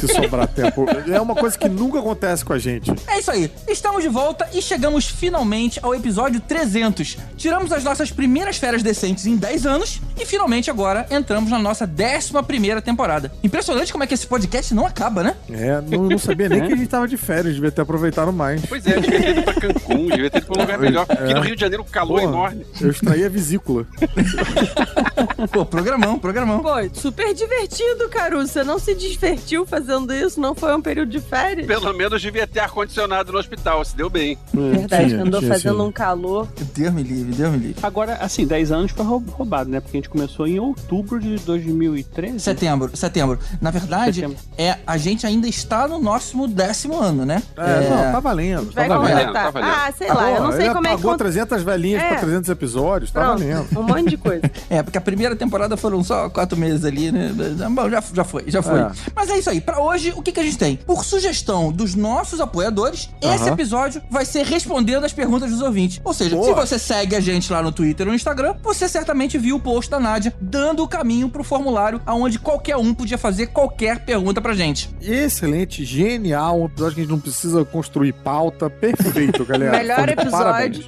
Se 0.00 0.08
sobrar 0.08 0.46
tempo. 0.48 0.86
É 1.10 1.20
uma 1.20 1.34
coisa 1.34 1.58
que 1.58 1.68
nunca 1.68 1.98
acontece 1.98 2.44
com 2.44 2.52
a 2.52 2.58
gente. 2.58 2.92
É 3.06 3.18
isso 3.18 3.30
aí. 3.30 3.50
Estamos 3.68 4.02
de 4.02 4.08
volta 4.08 4.48
e 4.52 4.62
chegamos 4.62 5.06
finalmente 5.06 5.80
ao 5.82 5.94
episódio 5.94 6.40
300. 6.40 7.16
Tiramos 7.36 7.72
as 7.72 7.84
nossas 7.84 8.10
primeiras 8.10 8.56
férias 8.56 8.82
decentes 8.82 9.26
em 9.26 9.36
10 9.36 9.66
anos 9.66 10.00
e 10.18 10.24
finalmente 10.24 10.70
agora 10.70 11.06
entramos 11.10 11.50
na 11.50 11.58
nossa 11.58 11.84
11 11.84 12.42
primeira 12.46 12.80
temporada. 12.80 13.32
Impressionante 13.42 13.79
como 13.90 14.04
é 14.04 14.06
que 14.06 14.14
esse 14.14 14.26
podcast 14.26 14.74
não 14.74 14.84
acaba, 14.84 15.22
né? 15.22 15.34
É, 15.50 15.80
não, 15.80 16.04
não 16.08 16.18
sabia 16.18 16.48
nem 16.48 16.60
que 16.66 16.72
a 16.72 16.76
gente 16.76 16.88
tava 16.88 17.06
de 17.08 17.16
férias, 17.16 17.54
devia 17.54 17.70
ter 17.70 17.80
aproveitado 17.82 18.32
mais. 18.32 18.64
Pois 18.66 18.84
é, 18.86 18.98
devia 19.00 19.20
ter 19.20 19.30
ido 19.30 19.42
pra 19.42 19.54
Cancún, 19.54 20.06
devia 20.08 20.30
ter 20.30 20.38
ido 20.38 20.46
pra 20.46 20.58
um 20.58 20.60
lugar 20.62 20.78
melhor. 20.78 21.06
Aqui 21.08 21.34
no 21.34 21.40
Rio 21.40 21.54
de 21.54 21.60
Janeiro 21.60 21.82
o 21.82 21.86
calor 21.86 22.20
é 22.20 22.24
enorme. 22.24 22.66
Eu 22.80 22.90
extraí 22.90 23.24
a 23.24 23.28
vesícula. 23.28 23.86
Pô, 25.52 25.64
programão, 25.64 26.18
programão. 26.18 26.60
Pô, 26.60 26.70
super 26.92 27.32
divertido, 27.34 28.08
Caruso. 28.10 28.48
Você 28.48 28.64
não 28.64 28.78
se 28.78 28.94
divertiu 28.94 29.64
fazendo 29.66 30.12
isso? 30.12 30.40
Não 30.40 30.54
foi 30.54 30.74
um 30.74 30.82
período 30.82 31.10
de 31.10 31.20
férias? 31.20 31.66
Pelo 31.66 31.92
menos 31.94 32.20
devia 32.20 32.46
ter 32.46 32.60
ar-condicionado 32.60 33.32
no 33.32 33.38
hospital, 33.38 33.84
se 33.84 33.96
deu 33.96 34.10
bem. 34.10 34.36
Verdade, 34.52 35.08
Tinha, 35.10 35.22
andou 35.22 35.40
tinha 35.40 35.52
fazendo 35.52 35.72
sido. 35.76 35.84
um 35.86 35.92
calor. 35.92 36.48
Deus 36.74 36.92
me 36.92 37.02
livre, 37.02 37.32
Deus 37.32 37.50
me 37.52 37.58
livre. 37.58 37.76
Agora, 37.82 38.14
assim, 38.20 38.46
10 38.46 38.72
anos 38.72 38.92
foi 38.92 39.04
roub- 39.04 39.28
roubado, 39.30 39.70
né? 39.70 39.80
Porque 39.80 39.96
a 39.96 40.00
gente 40.00 40.08
começou 40.10 40.46
em 40.46 40.58
outubro 40.58 41.18
de 41.20 41.36
2013. 41.36 42.40
Setembro, 42.40 42.90
setembro. 42.96 43.38
Na 43.60 43.69
verdade, 43.70 44.20
Setembro. 44.20 44.36
é 44.58 44.78
a 44.86 44.96
gente 44.96 45.26
ainda 45.26 45.48
está 45.48 45.86
no 45.88 45.98
nosso 45.98 46.46
décimo 46.48 46.98
ano, 47.00 47.24
né? 47.24 47.42
É, 47.56 47.88
não, 47.88 48.12
tá 48.12 48.20
valendo. 48.20 48.72
Vai 48.72 48.88
tá 48.88 48.98
valendo. 48.98 49.32
tá 49.32 49.50
valendo. 49.50 49.70
ah, 49.72 49.92
sei 49.96 50.08
lá, 50.08 50.30
eu 50.30 50.42
não 50.42 50.52
sei 50.52 50.68
como 50.68 50.86
é 50.86 50.90
que 50.90 50.96
pagou 50.96 51.10
conta. 51.12 51.24
300 51.24 51.62
velhinhas 51.62 52.02
É. 52.02 52.08
pra 52.08 52.16
300 52.18 52.48
episódios, 52.50 53.10
tá 53.10 53.20
Pronto, 53.20 53.38
valendo. 53.38 53.66
um 53.78 53.82
monte 53.82 54.10
de 54.10 54.16
coisa. 54.16 54.40
É, 54.70 54.82
porque 54.82 54.98
a 54.98 55.00
primeira 55.00 55.34
temporada 55.34 55.76
foram 55.76 56.02
só 56.04 56.28
quatro 56.28 56.56
meses 56.56 56.84
ali, 56.84 57.10
né? 57.10 57.32
Bom, 57.70 57.90
já, 57.90 58.02
já 58.14 58.24
foi, 58.24 58.44
já 58.46 58.62
foi. 58.62 58.78
É. 58.80 58.90
Mas 59.16 59.28
é 59.30 59.38
isso 59.38 59.50
aí. 59.50 59.60
Pra 59.60 59.80
hoje, 59.80 60.12
o 60.16 60.22
que, 60.22 60.30
que 60.32 60.38
a 60.38 60.42
gente 60.42 60.56
tem? 60.58 60.76
Por 60.76 61.04
sugestão 61.04 61.72
dos 61.72 61.94
nossos 61.94 62.40
apoiadores, 62.40 63.10
esse 63.20 63.44
Aham. 63.44 63.52
episódio 63.52 64.00
vai 64.10 64.24
ser 64.24 64.44
respondendo 64.44 65.04
as 65.04 65.12
perguntas 65.12 65.50
dos 65.50 65.60
ouvintes. 65.60 66.00
Ou 66.04 66.12
seja, 66.14 66.36
Boa. 66.36 66.46
se 66.46 66.52
você 66.54 66.78
segue 66.78 67.16
a 67.16 67.20
gente 67.20 67.52
lá 67.52 67.62
no 67.62 67.72
Twitter 67.72 68.06
ou 68.06 68.10
no 68.10 68.16
Instagram, 68.16 68.54
você 68.62 68.88
certamente 68.88 69.36
viu 69.38 69.56
o 69.56 69.60
post 69.60 69.90
da 69.90 69.98
Nádia 69.98 70.32
dando 70.40 70.82
o 70.84 70.88
caminho 70.88 71.28
pro 71.28 71.42
formulário 71.42 72.00
aonde 72.06 72.38
qualquer 72.38 72.76
um 72.76 72.94
podia 72.94 73.18
fazer 73.18 73.46
qualquer 73.48 73.59
pergunta 74.04 74.40
pra 74.40 74.54
gente. 74.54 74.90
Excelente, 75.00 75.84
genial. 75.84 76.60
Um 76.60 76.66
episódio 76.66 76.94
que 76.94 77.00
a 77.00 77.04
gente 77.04 77.12
não 77.12 77.20
precisa 77.20 77.64
construir 77.64 78.12
pauta. 78.12 78.70
Perfeito, 78.70 79.44
galera. 79.44 79.72
Melhor 79.78 80.06
de 80.06 80.12
episódio. 80.12 80.84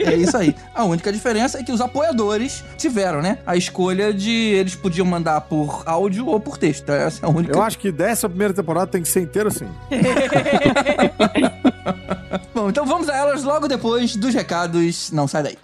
É 0.00 0.14
isso 0.14 0.36
aí. 0.36 0.54
A 0.74 0.84
única 0.84 1.12
diferença 1.12 1.58
é 1.58 1.62
que 1.62 1.72
os 1.72 1.80
apoiadores 1.80 2.62
tiveram, 2.76 3.22
né? 3.22 3.38
A 3.46 3.56
escolha 3.56 4.12
de 4.12 4.30
eles 4.30 4.74
podiam 4.74 5.06
mandar 5.06 5.40
por 5.42 5.82
áudio 5.86 6.26
ou 6.26 6.40
por 6.40 6.58
texto. 6.58 6.90
Essa 6.90 7.24
é 7.24 7.28
a 7.28 7.30
única 7.30 7.56
Eu 7.56 7.62
acho 7.62 7.78
que 7.78 7.90
dessa 7.90 8.28
primeira 8.28 8.54
temporada 8.54 8.86
tem 8.86 9.02
que 9.02 9.08
ser 9.08 9.20
inteira 9.20 9.48
assim. 9.48 9.68
Bom, 12.54 12.68
então 12.68 12.86
vamos 12.86 13.08
a 13.08 13.16
elas 13.16 13.42
logo 13.42 13.68
depois 13.68 14.16
dos 14.16 14.34
recados. 14.34 15.10
Não 15.10 15.28
sai 15.28 15.42
daí. 15.42 15.58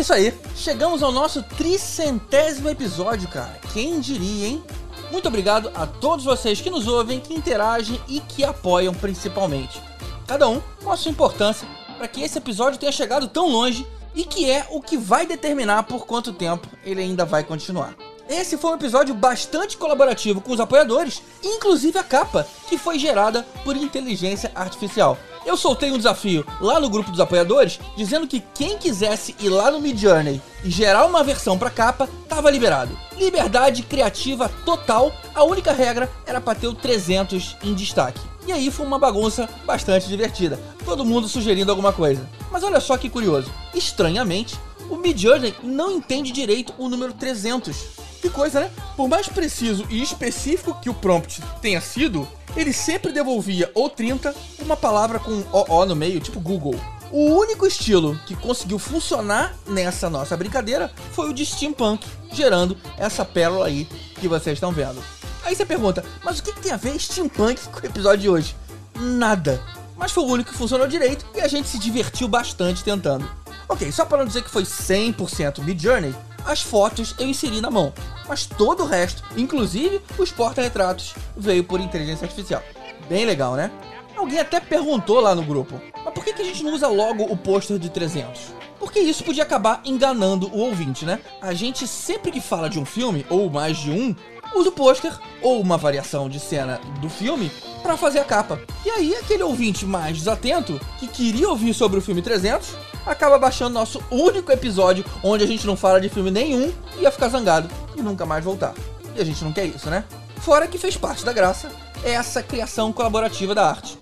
Isso 0.00 0.12
aí. 0.12 0.34
Chegamos 0.56 1.02
ao 1.02 1.12
nosso 1.12 1.42
tricentésimo 1.42 2.68
episódio, 2.68 3.28
cara. 3.28 3.58
Quem 3.72 4.00
diria, 4.00 4.48
hein? 4.48 4.64
Muito 5.12 5.28
obrigado 5.28 5.70
a 5.74 5.86
todos 5.86 6.24
vocês 6.24 6.60
que 6.60 6.70
nos 6.70 6.86
ouvem, 6.86 7.20
que 7.20 7.34
interagem 7.34 8.00
e 8.08 8.20
que 8.20 8.44
apoiam 8.44 8.94
principalmente. 8.94 9.80
Cada 10.26 10.48
um 10.48 10.60
com 10.82 10.90
a 10.90 10.96
sua 10.96 11.10
importância 11.10 11.68
para 11.98 12.08
que 12.08 12.22
esse 12.22 12.38
episódio 12.38 12.78
tenha 12.78 12.92
chegado 12.92 13.28
tão 13.28 13.48
longe 13.48 13.86
e 14.14 14.24
que 14.24 14.50
é 14.50 14.66
o 14.70 14.80
que 14.80 14.96
vai 14.96 15.26
determinar 15.26 15.82
por 15.82 16.06
quanto 16.06 16.32
tempo 16.32 16.66
ele 16.84 17.02
ainda 17.02 17.24
vai 17.24 17.44
continuar. 17.44 17.94
Esse 18.28 18.56
foi 18.56 18.70
um 18.70 18.76
episódio 18.76 19.14
bastante 19.14 19.76
colaborativo 19.76 20.40
com 20.40 20.52
os 20.52 20.60
apoiadores, 20.60 21.20
inclusive 21.42 21.98
a 21.98 22.04
capa, 22.04 22.46
que 22.68 22.78
foi 22.78 22.98
gerada 22.98 23.42
por 23.64 23.76
inteligência 23.76 24.52
artificial. 24.54 25.18
Eu 25.44 25.56
soltei 25.56 25.90
um 25.90 25.96
desafio 25.96 26.44
lá 26.60 26.78
no 26.78 26.90
grupo 26.90 27.10
dos 27.10 27.20
apoiadores, 27.20 27.80
dizendo 27.96 28.26
que 28.26 28.42
quem 28.54 28.78
quisesse 28.78 29.34
ir 29.40 29.48
lá 29.48 29.70
no 29.70 29.80
Midjourney 29.80 30.40
e 30.64 30.70
gerar 30.70 31.06
uma 31.06 31.24
versão 31.24 31.58
pra 31.58 31.70
capa, 31.70 32.08
tava 32.28 32.50
liberado. 32.50 32.96
Liberdade 33.18 33.82
criativa 33.82 34.50
total, 34.64 35.12
a 35.34 35.42
única 35.44 35.72
regra 35.72 36.10
era 36.26 36.40
pra 36.40 36.54
ter 36.54 36.66
o 36.66 36.74
300 36.74 37.56
em 37.62 37.74
destaque. 37.74 38.20
E 38.46 38.52
aí 38.52 38.70
foi 38.70 38.86
uma 38.86 38.98
bagunça 38.98 39.48
bastante 39.64 40.08
divertida, 40.08 40.58
todo 40.84 41.04
mundo 41.04 41.28
sugerindo 41.28 41.70
alguma 41.70 41.92
coisa. 41.92 42.28
Mas 42.50 42.62
olha 42.62 42.80
só 42.80 42.96
que 42.96 43.10
curioso, 43.10 43.50
estranhamente, 43.74 44.58
o 44.88 44.96
Midjourney 44.96 45.54
não 45.62 45.92
entende 45.92 46.32
direito 46.32 46.74
o 46.76 46.88
número 46.88 47.12
300. 47.12 48.09
Que 48.20 48.28
coisa, 48.28 48.60
né? 48.60 48.70
Por 48.96 49.08
mais 49.08 49.28
preciso 49.28 49.86
e 49.88 50.02
específico 50.02 50.78
que 50.80 50.90
o 50.90 50.94
prompt 50.94 51.42
tenha 51.62 51.80
sido, 51.80 52.28
ele 52.54 52.72
sempre 52.72 53.12
devolvia 53.12 53.70
ou 53.74 53.88
30 53.88 54.34
uma 54.60 54.76
palavra 54.76 55.18
com 55.18 55.30
um 55.30 55.44
OO 55.50 55.86
no 55.86 55.96
meio, 55.96 56.20
tipo 56.20 56.38
Google. 56.40 56.78
O 57.10 57.34
único 57.34 57.66
estilo 57.66 58.18
que 58.26 58.36
conseguiu 58.36 58.78
funcionar 58.78 59.56
nessa 59.66 60.08
nossa 60.08 60.36
brincadeira 60.36 60.92
foi 61.12 61.28
o 61.28 61.32
de 61.32 61.44
steampunk, 61.44 62.06
gerando 62.32 62.76
essa 62.96 63.24
pérola 63.24 63.66
aí 63.66 63.88
que 64.14 64.28
vocês 64.28 64.56
estão 64.56 64.70
vendo. 64.70 65.02
Aí 65.42 65.56
você 65.56 65.64
pergunta, 65.64 66.04
mas 66.22 66.38
o 66.38 66.42
que, 66.42 66.52
tem 66.52 66.70
a 66.70 66.76
ver 66.76 66.98
steampunk 67.00 67.68
com 67.68 67.80
o 67.80 67.86
episódio 67.86 68.20
de 68.20 68.28
hoje? 68.28 68.56
Nada. 68.94 69.60
Mas 69.96 70.12
foi 70.12 70.22
o 70.22 70.28
único 70.28 70.50
que 70.50 70.56
funcionou 70.56 70.86
direito 70.86 71.26
e 71.34 71.40
a 71.40 71.48
gente 71.48 71.68
se 71.68 71.78
divertiu 71.78 72.28
bastante 72.28 72.84
tentando. 72.84 73.28
Ok, 73.68 73.90
só 73.90 74.04
para 74.04 74.18
não 74.18 74.26
dizer 74.26 74.42
que 74.42 74.50
foi 74.50 74.62
100% 74.62 75.62
Midjourney, 75.62 76.14
as 76.44 76.60
fotos 76.60 77.14
eu 77.18 77.26
inseri 77.26 77.60
na 77.60 77.70
mão, 77.70 77.92
mas 78.28 78.46
todo 78.46 78.84
o 78.84 78.86
resto, 78.86 79.22
inclusive 79.36 80.00
os 80.18 80.30
porta-retratos, 80.30 81.14
veio 81.36 81.64
por 81.64 81.80
inteligência 81.80 82.24
artificial. 82.24 82.62
Bem 83.08 83.24
legal, 83.24 83.54
né? 83.54 83.70
Alguém 84.16 84.38
até 84.38 84.60
perguntou 84.60 85.20
lá 85.20 85.34
no 85.34 85.42
grupo, 85.42 85.80
mas 86.04 86.12
por 86.14 86.24
que, 86.24 86.30
a 86.30 86.44
gente 86.44 86.62
não 86.62 86.74
usa 86.74 86.88
logo 86.88 87.24
o 87.24 87.36
pôster 87.36 87.78
de 87.78 87.88
300? 87.88 88.52
Porque 88.78 89.00
isso 89.00 89.24
podia 89.24 89.42
acabar 89.42 89.80
enganando 89.84 90.46
o 90.48 90.58
ouvinte, 90.58 91.04
né? 91.04 91.20
A 91.40 91.52
gente 91.52 91.86
sempre 91.86 92.30
que 92.30 92.40
fala 92.40 92.68
de 92.68 92.78
um 92.78 92.84
filme, 92.84 93.26
ou 93.28 93.50
mais 93.50 93.78
de 93.78 93.90
um, 93.90 94.14
usa 94.54 94.68
o 94.68 94.72
pôster 94.72 95.12
ou 95.42 95.60
uma 95.60 95.76
variação 95.76 96.28
de 96.28 96.38
cena 96.40 96.80
do 97.00 97.08
filme 97.08 97.50
para 97.82 97.96
fazer 97.96 98.20
a 98.20 98.24
capa. 98.24 98.60
E 98.84 98.90
aí 98.90 99.14
aquele 99.14 99.42
ouvinte 99.42 99.86
mais 99.86 100.16
desatento 100.16 100.80
que 100.98 101.06
queria 101.06 101.48
ouvir 101.48 101.74
sobre 101.74 101.98
o 101.98 102.02
filme 102.02 102.22
300 102.22 102.74
acaba 103.06 103.38
baixando 103.38 103.74
nosso 103.74 104.02
único 104.10 104.52
episódio 104.52 105.04
onde 105.22 105.44
a 105.44 105.46
gente 105.46 105.66
não 105.66 105.76
fala 105.76 106.00
de 106.00 106.08
filme 106.08 106.30
nenhum 106.30 106.72
e 106.96 107.02
ia 107.02 107.10
ficar 107.10 107.28
zangado 107.28 107.68
e 107.96 108.02
nunca 108.02 108.26
mais 108.26 108.44
voltar. 108.44 108.74
E 109.16 109.20
a 109.20 109.24
gente 109.24 109.42
não 109.44 109.52
quer 109.52 109.64
isso, 109.66 109.90
né? 109.90 110.04
Fora 110.36 110.66
que 110.66 110.78
fez 110.78 110.96
parte 110.96 111.24
da 111.24 111.32
graça 111.32 111.70
essa 112.04 112.42
criação 112.42 112.92
colaborativa 112.92 113.54
da 113.54 113.68
arte. 113.68 113.98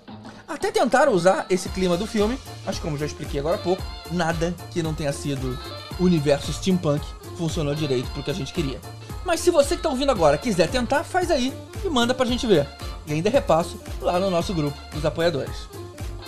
Até 0.46 0.70
tentaram 0.70 1.12
usar 1.12 1.46
esse 1.50 1.68
clima 1.68 1.96
do 1.96 2.06
filme, 2.06 2.38
mas 2.64 2.78
como 2.78 2.96
já 2.96 3.04
expliquei 3.04 3.40
agora 3.40 3.56
há 3.56 3.60
pouco, 3.60 3.82
nada 4.10 4.54
que 4.70 4.82
não 4.82 4.94
tenha 4.94 5.12
sido 5.12 5.58
universo 6.00 6.52
steampunk 6.52 7.04
funcionou 7.36 7.74
direito 7.74 8.10
pro 8.10 8.22
que 8.22 8.30
a 8.30 8.34
gente 8.34 8.52
queria. 8.52 8.80
Mas 9.24 9.40
se 9.40 9.50
você 9.50 9.76
que 9.76 9.82
tá 9.82 9.88
ouvindo 9.88 10.10
agora 10.10 10.38
quiser 10.38 10.68
tentar, 10.68 11.04
faz 11.04 11.30
aí 11.30 11.52
e 11.84 11.88
manda 11.88 12.14
pra 12.14 12.26
gente 12.26 12.46
ver. 12.46 12.66
E 13.06 13.12
ainda 13.12 13.30
repasso 13.30 13.78
lá 14.00 14.18
no 14.18 14.30
nosso 14.30 14.52
grupo 14.54 14.76
dos 14.92 15.04
apoiadores. 15.04 15.68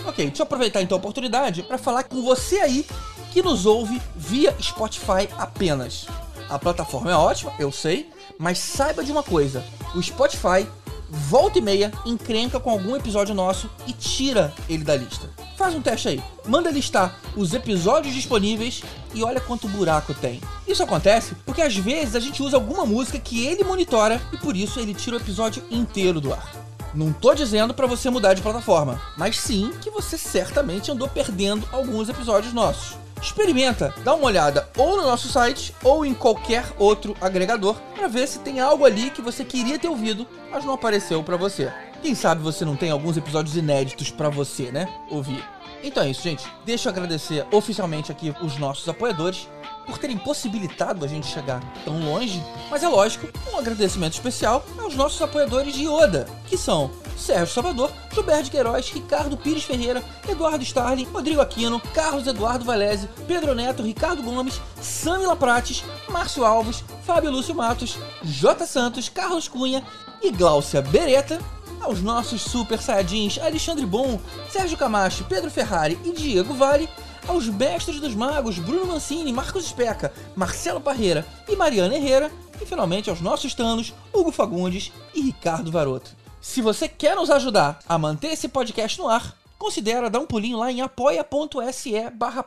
Ok, 0.04 0.26
deixa 0.26 0.42
eu 0.42 0.44
aproveitar 0.44 0.82
então 0.82 0.96
a 0.96 0.98
oportunidade 0.98 1.62
para 1.62 1.78
falar 1.78 2.04
com 2.04 2.22
você 2.22 2.60
aí 2.60 2.86
que 3.32 3.42
nos 3.42 3.66
ouve 3.66 4.00
via 4.16 4.54
Spotify 4.60 5.28
apenas. 5.38 6.06
A 6.48 6.58
plataforma 6.58 7.10
é 7.10 7.14
ótima, 7.14 7.52
eu 7.58 7.70
sei, 7.70 8.10
mas 8.38 8.58
saiba 8.58 9.04
de 9.04 9.12
uma 9.12 9.22
coisa: 9.22 9.64
o 9.94 10.02
Spotify 10.02 10.66
volta 11.08 11.58
e 11.58 11.62
meia 11.62 11.92
encrenca 12.06 12.60
com 12.60 12.70
algum 12.70 12.96
episódio 12.96 13.34
nosso 13.34 13.68
e 13.86 13.92
tira 13.92 14.52
ele 14.68 14.84
da 14.84 14.96
lista. 14.96 15.28
Faz 15.56 15.74
um 15.74 15.82
teste 15.82 16.08
aí, 16.08 16.22
manda 16.46 16.70
listar 16.70 17.18
os 17.36 17.52
episódios 17.52 18.14
disponíveis 18.14 18.82
e 19.12 19.22
olha 19.22 19.40
quanto 19.40 19.68
buraco 19.68 20.14
tem. 20.14 20.40
Isso 20.66 20.82
acontece 20.82 21.34
porque 21.44 21.62
às 21.62 21.76
vezes 21.76 22.14
a 22.16 22.20
gente 22.20 22.42
usa 22.42 22.56
alguma 22.56 22.86
música 22.86 23.18
que 23.18 23.44
ele 23.44 23.64
monitora 23.64 24.20
e 24.32 24.38
por 24.38 24.56
isso 24.56 24.80
ele 24.80 24.94
tira 24.94 25.16
o 25.16 25.20
episódio 25.20 25.62
inteiro 25.70 26.20
do 26.20 26.32
ar. 26.32 26.69
Não 26.92 27.12
tô 27.12 27.34
dizendo 27.34 27.72
para 27.72 27.86
você 27.86 28.10
mudar 28.10 28.34
de 28.34 28.42
plataforma, 28.42 29.00
mas 29.16 29.38
sim 29.38 29.72
que 29.80 29.90
você 29.90 30.18
certamente 30.18 30.90
andou 30.90 31.08
perdendo 31.08 31.68
alguns 31.70 32.08
episódios 32.08 32.52
nossos. 32.52 32.98
Experimenta, 33.22 33.94
dá 34.02 34.14
uma 34.14 34.26
olhada 34.26 34.68
ou 34.76 34.96
no 34.96 35.02
nosso 35.02 35.28
site 35.28 35.74
ou 35.84 36.04
em 36.04 36.14
qualquer 36.14 36.64
outro 36.78 37.14
agregador 37.20 37.76
para 37.94 38.08
ver 38.08 38.26
se 38.26 38.40
tem 38.40 38.60
algo 38.60 38.84
ali 38.84 39.10
que 39.10 39.22
você 39.22 39.44
queria 39.44 39.78
ter 39.78 39.88
ouvido, 39.88 40.26
mas 40.50 40.64
não 40.64 40.72
apareceu 40.72 41.22
para 41.22 41.36
você. 41.36 41.72
Quem 42.02 42.14
sabe 42.14 42.42
você 42.42 42.64
não 42.64 42.74
tem 42.74 42.90
alguns 42.90 43.16
episódios 43.16 43.56
inéditos 43.56 44.10
para 44.10 44.30
você, 44.30 44.72
né? 44.72 44.88
Ouvir. 45.10 45.44
Então 45.82 46.02
é 46.02 46.10
isso, 46.10 46.22
gente. 46.22 46.44
Deixa 46.64 46.88
eu 46.88 46.92
agradecer 46.92 47.46
oficialmente 47.52 48.10
aqui 48.10 48.34
os 48.42 48.58
nossos 48.58 48.88
apoiadores 48.88 49.48
por 49.90 49.98
terem 49.98 50.16
possibilitado 50.16 51.04
a 51.04 51.08
gente 51.08 51.26
chegar 51.26 51.60
tão 51.84 52.00
longe. 52.00 52.42
Mas 52.70 52.82
é 52.82 52.88
lógico, 52.88 53.26
um 53.52 53.58
agradecimento 53.58 54.14
especial 54.14 54.64
aos 54.78 54.94
nossos 54.94 55.20
apoiadores 55.20 55.74
de 55.74 55.86
Yoda, 55.86 56.28
que 56.46 56.56
são 56.56 56.90
Sérgio 57.16 57.52
Salvador, 57.52 57.92
Gilberto 58.12 58.50
Queiroz, 58.50 58.88
Ricardo 58.90 59.36
Pires 59.36 59.64
Ferreira, 59.64 60.02
Eduardo 60.28 60.62
Starling, 60.62 61.04
Rodrigo 61.04 61.40
Aquino, 61.40 61.80
Carlos 61.92 62.26
Eduardo 62.26 62.64
Valese, 62.64 63.08
Pedro 63.26 63.54
Neto, 63.54 63.82
Ricardo 63.82 64.22
Gomes, 64.22 64.60
Samila 64.80 65.36
Prates, 65.36 65.84
Márcio 66.08 66.44
Alves, 66.44 66.84
Fábio 67.04 67.30
Lúcio 67.30 67.54
Matos, 67.54 67.98
J. 68.22 68.66
Santos, 68.66 69.08
Carlos 69.08 69.48
Cunha 69.48 69.82
e 70.22 70.30
Gláucia 70.30 70.80
Beretta, 70.80 71.38
aos 71.80 72.02
nossos 72.02 72.42
super 72.42 72.80
saiyajins 72.80 73.38
Alexandre 73.38 73.86
Bom, 73.86 74.20
Sérgio 74.50 74.76
Camacho, 74.76 75.24
Pedro 75.24 75.50
Ferrari 75.50 75.98
e 76.04 76.12
Diego 76.12 76.54
Vale, 76.54 76.88
aos 77.30 77.48
mestres 77.48 78.00
dos 78.00 78.12
magos 78.12 78.58
Bruno 78.58 78.86
Mancini, 78.86 79.32
Marcos 79.32 79.64
Especa, 79.64 80.12
Marcelo 80.34 80.80
Parreira 80.80 81.24
e 81.48 81.54
Mariana 81.54 81.94
Herrera, 81.94 82.30
e 82.60 82.66
finalmente 82.66 83.08
aos 83.08 83.20
nossos 83.20 83.54
tanos 83.54 83.94
Hugo 84.12 84.32
Fagundes 84.32 84.92
e 85.14 85.20
Ricardo 85.20 85.70
Varoto. 85.70 86.10
Se 86.40 86.60
você 86.60 86.88
quer 86.88 87.14
nos 87.14 87.30
ajudar 87.30 87.78
a 87.88 87.96
manter 87.96 88.32
esse 88.32 88.48
podcast 88.48 88.98
no 88.98 89.08
ar, 89.08 89.36
considera 89.56 90.10
dar 90.10 90.18
um 90.18 90.26
pulinho 90.26 90.58
lá 90.58 90.72
em 90.72 90.80
apoia.se 90.80 92.10
barra 92.10 92.44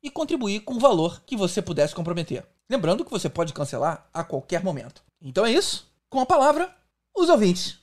e 0.00 0.08
contribuir 0.08 0.60
com 0.60 0.74
o 0.74 0.80
valor 0.80 1.20
que 1.26 1.36
você 1.36 1.60
pudesse 1.60 1.94
comprometer. 1.94 2.46
Lembrando 2.70 3.04
que 3.04 3.10
você 3.10 3.28
pode 3.28 3.52
cancelar 3.52 4.06
a 4.14 4.22
qualquer 4.22 4.62
momento. 4.62 5.02
Então 5.20 5.44
é 5.44 5.50
isso. 5.50 5.90
Com 6.08 6.20
a 6.20 6.26
palavra, 6.26 6.72
os 7.12 7.28
ouvintes. 7.28 7.80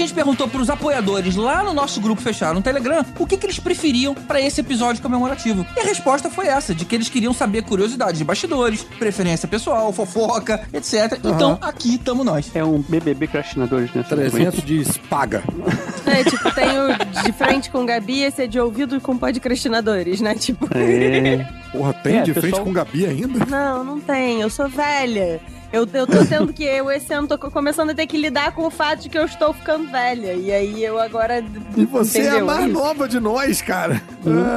Gente 0.00 0.14
perguntou 0.14 0.48
pros 0.48 0.68
apoiadores 0.70 1.36
lá 1.36 1.62
no 1.62 1.72
nosso 1.72 2.00
grupo 2.00 2.20
fechado 2.20 2.54
no 2.54 2.62
Telegram 2.62 3.04
o 3.18 3.26
que, 3.26 3.36
que 3.36 3.46
eles 3.46 3.58
preferiam 3.58 4.14
para 4.14 4.40
esse 4.40 4.60
episódio 4.60 5.02
comemorativo. 5.02 5.64
E 5.76 5.80
a 5.80 5.84
resposta 5.84 6.30
foi 6.30 6.46
essa, 6.46 6.74
de 6.74 6.84
que 6.84 6.94
eles 6.94 7.08
queriam 7.08 7.32
saber 7.32 7.62
curiosidades 7.62 8.18
de 8.18 8.24
bastidores, 8.24 8.82
preferência 8.98 9.46
pessoal, 9.48 9.92
fofoca, 9.92 10.62
etc. 10.72 11.18
Então, 11.24 11.58
aqui 11.60 11.94
estamos 11.96 12.24
nós. 12.24 12.50
É 12.54 12.64
um 12.64 12.80
BBB 12.88 13.26
Crastinadores, 13.26 13.92
né? 13.94 14.04
300 14.08 14.62
diz 14.64 14.96
paga. 15.08 15.42
É, 16.06 16.24
tipo, 16.24 16.50
tem 16.54 16.66
o 16.78 17.22
de 17.24 17.32
frente 17.32 17.70
com 17.70 17.84
Gabi, 17.86 18.22
esse 18.22 18.42
é 18.42 18.46
de 18.46 18.58
ouvido 18.58 19.00
com 19.00 19.16
podcastinadores, 19.16 20.20
né? 20.20 20.34
Tipo. 20.34 20.66
É. 20.76 21.46
Porra, 21.72 21.92
tem 21.94 22.18
É, 22.18 22.22
de 22.22 22.32
frente 22.32 22.44
pessoal- 22.46 22.64
com 22.64 22.72
Gabi 22.72 23.06
ainda? 23.06 23.44
Não, 23.46 23.84
não 23.84 24.00
tem. 24.00 24.40
Eu 24.40 24.50
sou 24.50 24.68
velha. 24.68 25.40
Eu, 25.72 25.86
eu 25.92 26.06
tô 26.06 26.24
tendo 26.26 26.52
que, 26.52 26.64
eu 26.64 26.90
esse 26.90 27.12
ano 27.14 27.28
tô 27.28 27.38
começando 27.38 27.90
a 27.90 27.94
ter 27.94 28.06
que 28.06 28.16
lidar 28.16 28.52
com 28.54 28.66
o 28.66 28.70
fato 28.70 29.02
de 29.02 29.08
que 29.08 29.16
eu 29.16 29.24
estou 29.24 29.52
ficando 29.52 29.88
velha. 29.90 30.32
E 30.34 30.50
aí 30.52 30.84
eu 30.84 30.98
agora. 31.00 31.44
E 31.76 31.84
você 31.84 32.18
é 32.18 32.22
a 32.22 32.26
entendeu? 32.30 32.46
mais 32.46 32.64
Isso. 32.64 32.72
nova 32.72 33.08
de 33.08 33.20
nós, 33.20 33.62
cara. 33.62 34.02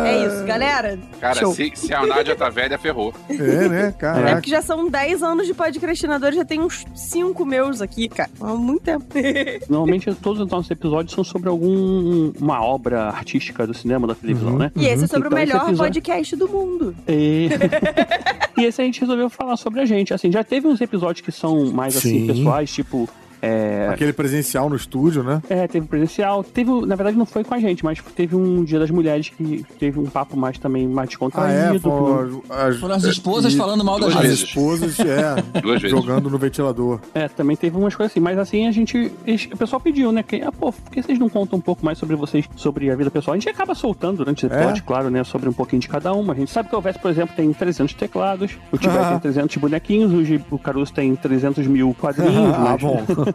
É 0.05 0.25
isso, 0.25 0.43
galera. 0.45 0.97
Cara, 1.21 1.35
Show. 1.39 1.53
se, 1.53 1.71
se 1.75 1.93
a 1.93 2.05
Nádia 2.05 2.35
tá 2.35 2.49
velha, 2.49 2.77
ferrou. 2.79 3.13
É, 3.29 3.35
né? 3.69 3.87
É 3.87 3.91
Caraca. 3.91 4.35
porque 4.37 4.49
já 4.49 4.61
são 4.61 4.89
10 4.89 5.21
anos 5.23 5.45
de 5.45 5.53
podcastinador, 5.53 6.31
já 6.33 6.43
tem 6.43 6.59
uns 6.59 6.83
5 6.95 7.45
meus 7.45 7.79
aqui, 7.81 8.09
cara. 8.09 8.29
Há 8.41 8.55
muito 8.55 8.81
tempo. 8.83 9.05
Normalmente 9.69 10.13
todos 10.15 10.41
os 10.41 10.49
nossos 10.49 10.71
episódios 10.71 11.13
são 11.13 11.23
sobre 11.23 11.47
alguma 11.47 12.61
obra 12.63 13.03
artística 13.09 13.67
do 13.67 13.73
cinema, 13.73 14.07
da 14.07 14.15
televisão, 14.15 14.53
Uhum. 14.53 14.57
né? 14.57 14.71
E 14.75 14.85
esse 14.87 15.03
é 15.05 15.07
sobre 15.07 15.27
Então, 15.27 15.37
o 15.37 15.41
melhor 15.41 15.57
episódio- 15.67 15.77
podcast 16.01 16.35
do 16.35 16.49
mundo. 16.49 16.95
E... 17.07 17.49
e 18.57 18.65
esse 18.65 18.81
a 18.81 18.85
gente 18.85 18.99
resolveu 19.01 19.29
falar 19.29 19.57
sobre 19.57 19.81
a 19.81 19.85
gente. 19.85 20.13
Assim, 20.13 20.31
já 20.31 20.43
teve 20.43 20.67
uns 20.67 20.79
episódios 20.81 21.25
que 21.25 21.31
são 21.31 21.71
mais 21.71 21.97
assim, 21.97 22.21
Sim. 22.21 22.27
pessoais, 22.27 22.71
tipo. 22.71 23.09
É, 23.45 23.89
Aquele 23.91 24.13
presencial 24.13 24.69
no 24.69 24.75
estúdio, 24.77 25.21
né? 25.21 25.41
é, 25.49 25.67
teve 25.67 25.85
presencial. 25.85 26.43
Teve, 26.45 26.71
na 26.85 26.95
verdade, 26.95 27.17
não 27.17 27.25
foi 27.25 27.43
com 27.43 27.53
a 27.53 27.59
gente, 27.59 27.83
mas 27.83 27.99
teve 28.15 28.35
um 28.37 28.63
Dia 28.63 28.79
das 28.79 28.89
Mulheres 28.89 29.27
que 29.29 29.65
teve 29.77 29.99
um 29.99 30.05
papo 30.05 30.37
mais 30.37 30.57
também 30.57 30.87
mais 30.87 31.07
Ah, 31.07 31.09
descontraído. 31.09 31.75
é? 31.75 31.79
Foram 31.79 32.41
as, 32.49 32.77
Foram 32.77 32.95
as 32.95 33.03
esposas 33.03 33.53
e- 33.53 33.57
falando 33.57 33.83
mal 33.83 33.99
da 33.99 34.05
Duas 34.05 34.15
As 34.15 34.21
gente. 34.21 34.29
vezes. 34.29 34.43
esposas, 34.47 34.99
é, 35.01 35.59
Duas 35.61 35.81
vezes. 35.81 35.97
jogando 35.97 36.29
no 36.29 36.37
ventilador. 36.37 36.99
É, 37.13 37.27
também 37.27 37.57
teve 37.57 37.77
umas 37.77 37.93
coisas 37.95 38.13
assim, 38.13 38.21
mas 38.21 38.37
assim 38.37 38.65
a 38.65 38.71
gente. 38.71 39.11
O 39.51 39.57
pessoal 39.57 39.79
pediu, 39.81 40.11
né? 40.13 40.23
Que, 40.23 40.41
ah, 40.41 40.51
pô, 40.51 40.71
por 40.71 40.89
que 40.91 41.01
vocês 41.03 41.19
não 41.19 41.27
contam 41.27 41.59
um 41.59 41.61
pouco 41.61 41.83
mais 41.85 41.97
sobre 41.97 42.15
vocês, 42.15 42.45
sobre 42.55 42.89
a 42.89 42.95
vida 42.95 43.11
pessoal? 43.11 43.33
A 43.35 43.37
gente 43.37 43.49
acaba 43.49 43.75
soltando 43.75 44.17
durante 44.19 44.45
o 44.45 44.47
episódio, 44.47 44.79
É? 44.81 44.87
claro, 44.87 45.09
né? 45.09 45.21
Sobre 45.25 45.49
um 45.49 45.53
pouquinho 45.53 45.81
de 45.81 45.89
cada 45.89 46.13
uma. 46.13 46.31
A 46.31 46.35
gente 46.35 46.49
sabe 46.51 46.69
que 46.69 46.75
o 46.77 46.79
Vest, 46.81 46.99
por 47.01 47.11
exemplo, 47.11 47.35
tem 47.35 47.51
300 47.51 47.93
teclados, 47.93 48.57
o 48.71 48.77
Tibete 48.77 49.09
tem 49.09 49.19
300 49.19 49.57
bonequinhos, 49.57 50.11
o, 50.49 50.57
Caruso 50.57 50.93
tem 50.93 51.13
300 51.13 51.67
mil 51.67 51.93
quadrinhos, 51.99 52.33
ah, 52.55 52.59
mas, 52.59 52.81
bom. 52.81 53.03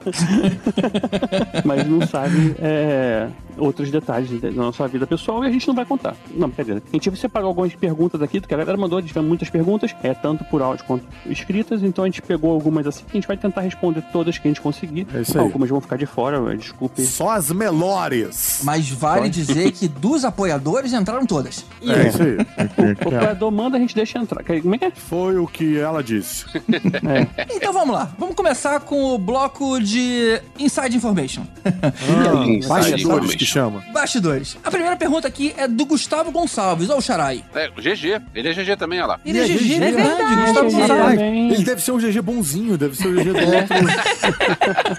mas 1.65 1.87
não 1.87 2.07
sabe 2.07 2.55
é, 2.59 3.29
outros 3.59 3.91
detalhes 3.91 4.41
da 4.41 4.51
nossa 4.51 4.87
vida 4.89 5.07
pessoal 5.07 5.45
e 5.45 5.49
a 5.49 5.51
gente 5.51 5.67
não 5.69 5.75
vai 5.75 5.85
contar. 5.85 6.17
Não, 6.35 6.49
brincadeira. 6.49 6.83
A 6.93 6.97
gente 6.97 7.17
separou 7.17 7.49
algumas 7.49 7.75
perguntas 7.75 8.21
aqui, 8.23 8.41
que 8.41 8.55
a 8.55 8.57
galera 8.57 8.77
mandou, 8.79 9.01
tivemos 9.03 9.29
muitas 9.29 9.51
perguntas, 9.51 9.95
é, 10.03 10.15
tanto 10.15 10.45
por 10.45 10.63
áudio 10.63 10.85
quanto 10.85 11.05
escritas, 11.27 11.83
então 11.83 12.05
a 12.05 12.07
gente 12.07 12.23
pegou 12.23 12.53
algumas 12.53 12.87
assim, 12.87 13.05
que 13.05 13.13
a 13.13 13.21
gente 13.21 13.27
vai 13.29 13.37
tentar 13.37 13.61
responder 13.63 14.03
todas 14.13 14.39
que 14.39 14.47
a 14.47 14.51
gente 14.51 14.61
conseguir. 14.61 15.07
É 15.15 15.21
isso 15.21 15.37
aí. 15.39 15.45
Algumas 15.45 15.69
vão 15.69 15.81
ficar 15.81 15.97
de 15.97 16.07
fora, 16.07 16.39
desculpe. 16.57 17.03
Só 17.05 17.31
as 17.31 17.51
melhores. 17.51 18.61
Mas 18.65 18.89
vale 18.91 19.23
Pode. 19.23 19.45
dizer 19.45 19.73
que 19.73 19.89
dos 19.89 20.25
apoiadores 20.25 20.93
entraram 20.93 21.25
todas. 21.27 21.65
É 21.83 22.09
isso 22.09 22.23
aí. 22.23 22.39
O 23.05 23.09
apoiador 23.09 23.51
manda, 23.51 23.77
a 23.77 23.81
gente 23.81 23.95
deixa 23.95 24.19
entrar. 24.19 24.43
Como 24.45 24.75
é 24.75 24.79
que 24.79 24.85
é? 24.85 24.91
Foi 24.91 25.39
o 25.39 25.47
que 25.47 25.79
ela 25.79 26.03
disse. 26.03 26.45
Então 27.51 27.73
vamos 27.73 27.95
lá. 27.95 28.11
Vamos 28.19 28.35
começar 28.35 28.81
com 28.81 29.15
o 29.15 29.19
bloco 29.19 29.81
de 29.81 30.41
Inside 30.59 30.97
Information. 30.97 31.43
Ah, 31.65 32.45
Inside 32.47 32.69
bastidores 32.69 33.01
Information. 33.05 33.39
que 33.39 33.45
chama. 33.49 33.83
Bastidores. 33.93 34.57
A 34.63 34.71
primeira 34.71 34.97
pergunta 34.97 35.27
aqui 35.29 35.55
é 35.57 35.67
do 35.67 35.85
Gustavo 35.85 36.31
Gonçalves, 36.31 36.91
ou 36.91 37.01
Xarai. 37.01 37.45
É, 37.55 37.71
o 37.77 37.81
GG. 37.81 38.21
Ele 38.35 38.49
é 38.49 38.53
GG 38.53 38.77
também, 38.77 38.99
olha 38.99 39.07
lá. 39.09 39.21
Ele 39.25 39.39
é 39.39 39.45
é 39.45 39.47
GG, 39.47 39.59
GG, 39.59 39.75
é 39.75 39.79
verdade, 39.93 40.17
verdade. 40.17 40.47
Gustavo 40.47 40.71
Gonçalves. 40.71 41.21
Ele 41.21 41.65
deve 41.65 41.83
ser 41.83 41.93
um 41.93 41.99
GG 41.99 42.21
bonzinho, 42.23 42.79
deve 42.79 42.97
ser 42.97 43.09
o 43.09 43.15
GG 43.15 43.33
do 43.33 43.39
É. 43.39 43.61
outro. 43.61 43.77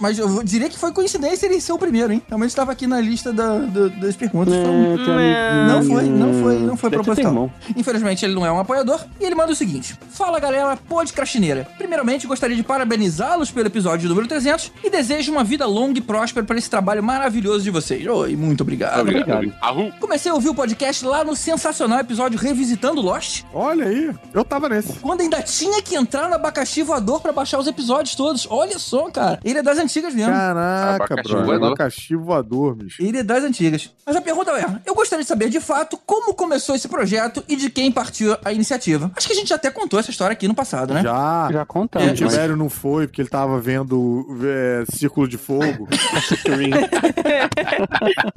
Mas 0.00 0.18
eu 0.18 0.42
diria 0.42 0.68
que 0.68 0.78
foi 0.78 0.92
coincidência 0.92 1.46
ele 1.46 1.60
ser 1.60 1.72
o 1.72 1.78
primeiro, 1.78 2.12
hein? 2.12 2.22
Realmente 2.28 2.50
estava 2.50 2.72
aqui 2.72 2.86
na 2.86 3.00
lista 3.00 3.32
da- 3.32 3.58
do- 3.58 3.90
das 3.90 4.16
perguntas. 4.16 4.54
Um- 4.54 4.94
É, 4.94 4.96
tem- 4.96 5.66
Não 5.66 5.82
foi, 5.84 6.02
não 6.04 6.42
foi, 6.42 6.58
não 6.58 6.76
foi 6.76 6.90
proposital. 6.90 7.50
Infelizmente 7.76 8.24
ele 8.24 8.34
não 8.34 8.44
é 8.44 8.52
um 8.52 8.58
apoiador 8.58 9.00
e 9.20 9.24
ele 9.24 9.34
manda 9.34 9.52
o 9.52 9.54
seguinte: 9.54 9.96
Fala 10.10 10.38
galera, 10.38 10.76
podcrastineira. 10.76 11.66
Primeiramente 11.78 12.26
gostaria 12.26 12.56
de 12.56 12.62
parabenizá-los 12.62 13.50
pelo 13.50 13.66
episódio 13.66 14.08
número 14.08 14.26
300 14.26 14.72
e 14.82 14.90
desejo 14.90 15.32
uma 15.32 15.44
vida 15.44 15.66
longa 15.66 15.98
e 15.98 16.02
próspera 16.02 16.44
para 16.44 16.58
esse 16.58 16.68
trabalho 16.68 17.02
maravilhoso 17.02 17.53
de 17.62 17.70
vocês. 17.70 18.06
Oi, 18.06 18.34
muito 18.36 18.62
obrigado. 18.62 19.00
Obrigado. 19.00 19.52
Arru. 19.60 19.92
Comecei 20.00 20.30
a 20.30 20.34
ouvir 20.34 20.48
o 20.48 20.54
podcast 20.54 21.04
lá 21.04 21.22
no 21.24 21.36
sensacional 21.36 21.98
episódio 22.00 22.38
Revisitando 22.38 23.00
Lost, 23.00 23.42
Olha 23.52 23.86
aí, 23.86 24.10
eu 24.32 24.44
tava 24.44 24.68
nesse. 24.68 24.94
quando 25.00 25.20
ainda 25.20 25.42
tinha 25.42 25.80
que 25.82 25.94
entrar 25.94 26.28
no 26.28 26.34
abacaxi 26.34 26.82
voador 26.82 27.20
pra 27.20 27.32
baixar 27.32 27.58
os 27.58 27.66
episódios 27.66 28.14
todos. 28.14 28.46
Olha 28.50 28.78
só, 28.78 29.10
cara. 29.10 29.38
Ele 29.44 29.58
é 29.58 29.62
das 29.62 29.78
antigas 29.78 30.14
mesmo. 30.14 30.32
Caraca, 30.32 31.04
Abacaxi 31.14 31.32
voador. 31.32 31.54
Abacaxi 31.54 32.16
voador, 32.16 32.74
bicho. 32.74 33.02
Ele 33.02 33.18
é 33.18 33.22
das 33.22 33.44
antigas. 33.44 33.90
Mas 34.06 34.16
a 34.16 34.20
pergunta 34.20 34.50
é: 34.52 34.66
eu 34.86 34.94
gostaria 34.94 35.22
de 35.22 35.28
saber 35.28 35.48
de 35.50 35.60
fato 35.60 35.98
como 36.04 36.34
começou 36.34 36.74
esse 36.74 36.88
projeto 36.88 37.42
e 37.48 37.56
de 37.56 37.70
quem 37.70 37.90
partiu 37.92 38.36
a 38.44 38.52
iniciativa. 38.52 39.10
Acho 39.16 39.26
que 39.26 39.32
a 39.32 39.36
gente 39.36 39.48
já 39.48 39.54
até 39.56 39.70
contou 39.70 39.98
essa 39.98 40.10
história 40.10 40.32
aqui 40.32 40.48
no 40.48 40.54
passado, 40.54 40.94
né? 40.94 41.02
Já. 41.02 41.48
Já 41.52 41.62
O 41.62 41.66
contamos. 41.66 42.08
mas- 42.20 42.32
Tibério 42.32 42.56
não 42.56 42.68
foi 42.68 43.06
porque 43.06 43.20
ele 43.22 43.28
tava 43.28 43.58
vendo 43.60 44.26
é, 44.44 44.84
Círculo 44.90 45.28
de 45.28 45.36
Fogo. 45.38 45.88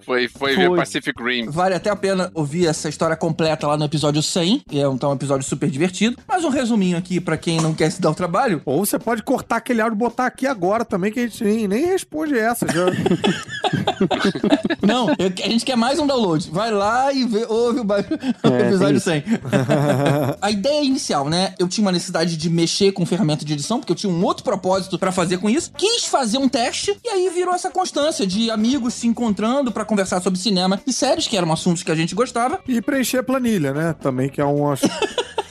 Foi, 0.01 0.27
foi, 0.27 0.55
ver 0.55 0.67
Foi. 0.67 0.77
Pacific 0.79 1.21
Rim. 1.21 1.49
Vale 1.49 1.75
até 1.75 1.89
a 1.89 1.95
pena 1.95 2.31
ouvir 2.33 2.67
essa 2.67 2.89
história 2.89 3.15
completa 3.15 3.67
lá 3.67 3.77
no 3.77 3.85
episódio 3.85 4.21
100, 4.21 4.63
que 4.69 4.79
é 4.79 4.87
um, 4.87 4.95
então, 4.95 5.09
um 5.11 5.13
episódio 5.15 5.45
super 5.47 5.69
divertido. 5.69 6.17
Mas 6.27 6.43
um 6.43 6.49
resuminho 6.49 6.97
aqui 6.97 7.19
pra 7.19 7.38
quem 7.38 7.60
não 7.62 7.73
quer 7.73 7.89
se 7.91 8.01
dar 8.01 8.12
o 8.12 8.15
trabalho. 8.15 8.62
Ou 8.65 8.86
você 8.86 8.97
pode 8.99 9.23
cortar 9.23 9.58
aquele 9.58 9.82
áudio 9.82 9.95
e 9.95 9.99
botar 9.99 10.25
aqui 10.25 10.45
agora 10.47 10.84
também, 10.86 11.12
que 11.12 11.19
a 11.19 11.23
gente 11.23 11.43
nem, 11.43 11.67
nem 11.67 11.86
responde 11.86 12.38
essa. 12.38 12.65
Já. 12.67 12.86
Não, 14.86 15.10
eu- 15.17 15.32
a 15.43 15.49
gente 15.49 15.65
quer 15.65 15.75
mais 15.75 15.99
um 15.99 16.08
download. 16.08 16.49
Vai 16.51 16.71
lá 16.71 17.12
e 17.12 17.25
vê, 17.25 17.45
ouve 17.47 17.79
o, 17.79 17.84
ba- 17.84 17.97
o 18.43 18.47
É, 18.47 18.67
episódio 18.67 19.01
tem 19.01 19.21
100. 19.21 19.23
a 20.41 20.51
ideia 20.51 20.84
inicial, 20.84 21.29
né? 21.29 21.53
Eu 21.60 21.67
tinha 21.67 21.84
uma 21.86 21.91
necessidade 21.91 22.38
de 22.38 22.49
mexer 22.49 22.91
com 22.91 23.05
ferramenta 23.05 23.43
de 23.45 23.53
edição, 23.53 23.79
porque 23.79 23.91
eu 23.91 23.95
tinha 23.95 24.12
um 24.12 24.23
outro 24.23 24.43
propósito 24.43 24.97
pra 24.97 25.12
fazer 25.12 25.38
com 25.38 25.49
isso. 25.49 25.71
Quis 25.77 26.05
fazer 26.05 26.38
um 26.38 26.47
teste 26.49 26.97
e 27.03 27.10
aí 27.10 27.29
virou 27.29 27.53
essa 27.53 27.69
constância 27.69 28.25
de 28.25 28.49
amigos 28.51 28.93
se 28.97 29.07
encontrando 29.07 29.71
pra 29.71 29.86
conversar 29.86 30.21
sobre 30.21 30.39
cinema 30.39 30.81
e 30.86 30.91
séries, 30.91 31.27
que 31.27 31.38
eram 31.38 31.51
assuntos 31.53 31.83
que 31.83 31.91
a 31.91 31.95
gente 31.95 32.15
gostava. 32.15 32.60
E 32.67 32.81
preencher 32.81 33.19
a 33.19 33.23
planilha, 33.23 33.73
né? 33.73 33.95
Também, 34.01 34.29
que 34.29 34.41
é 34.41 34.45
um, 34.45 34.63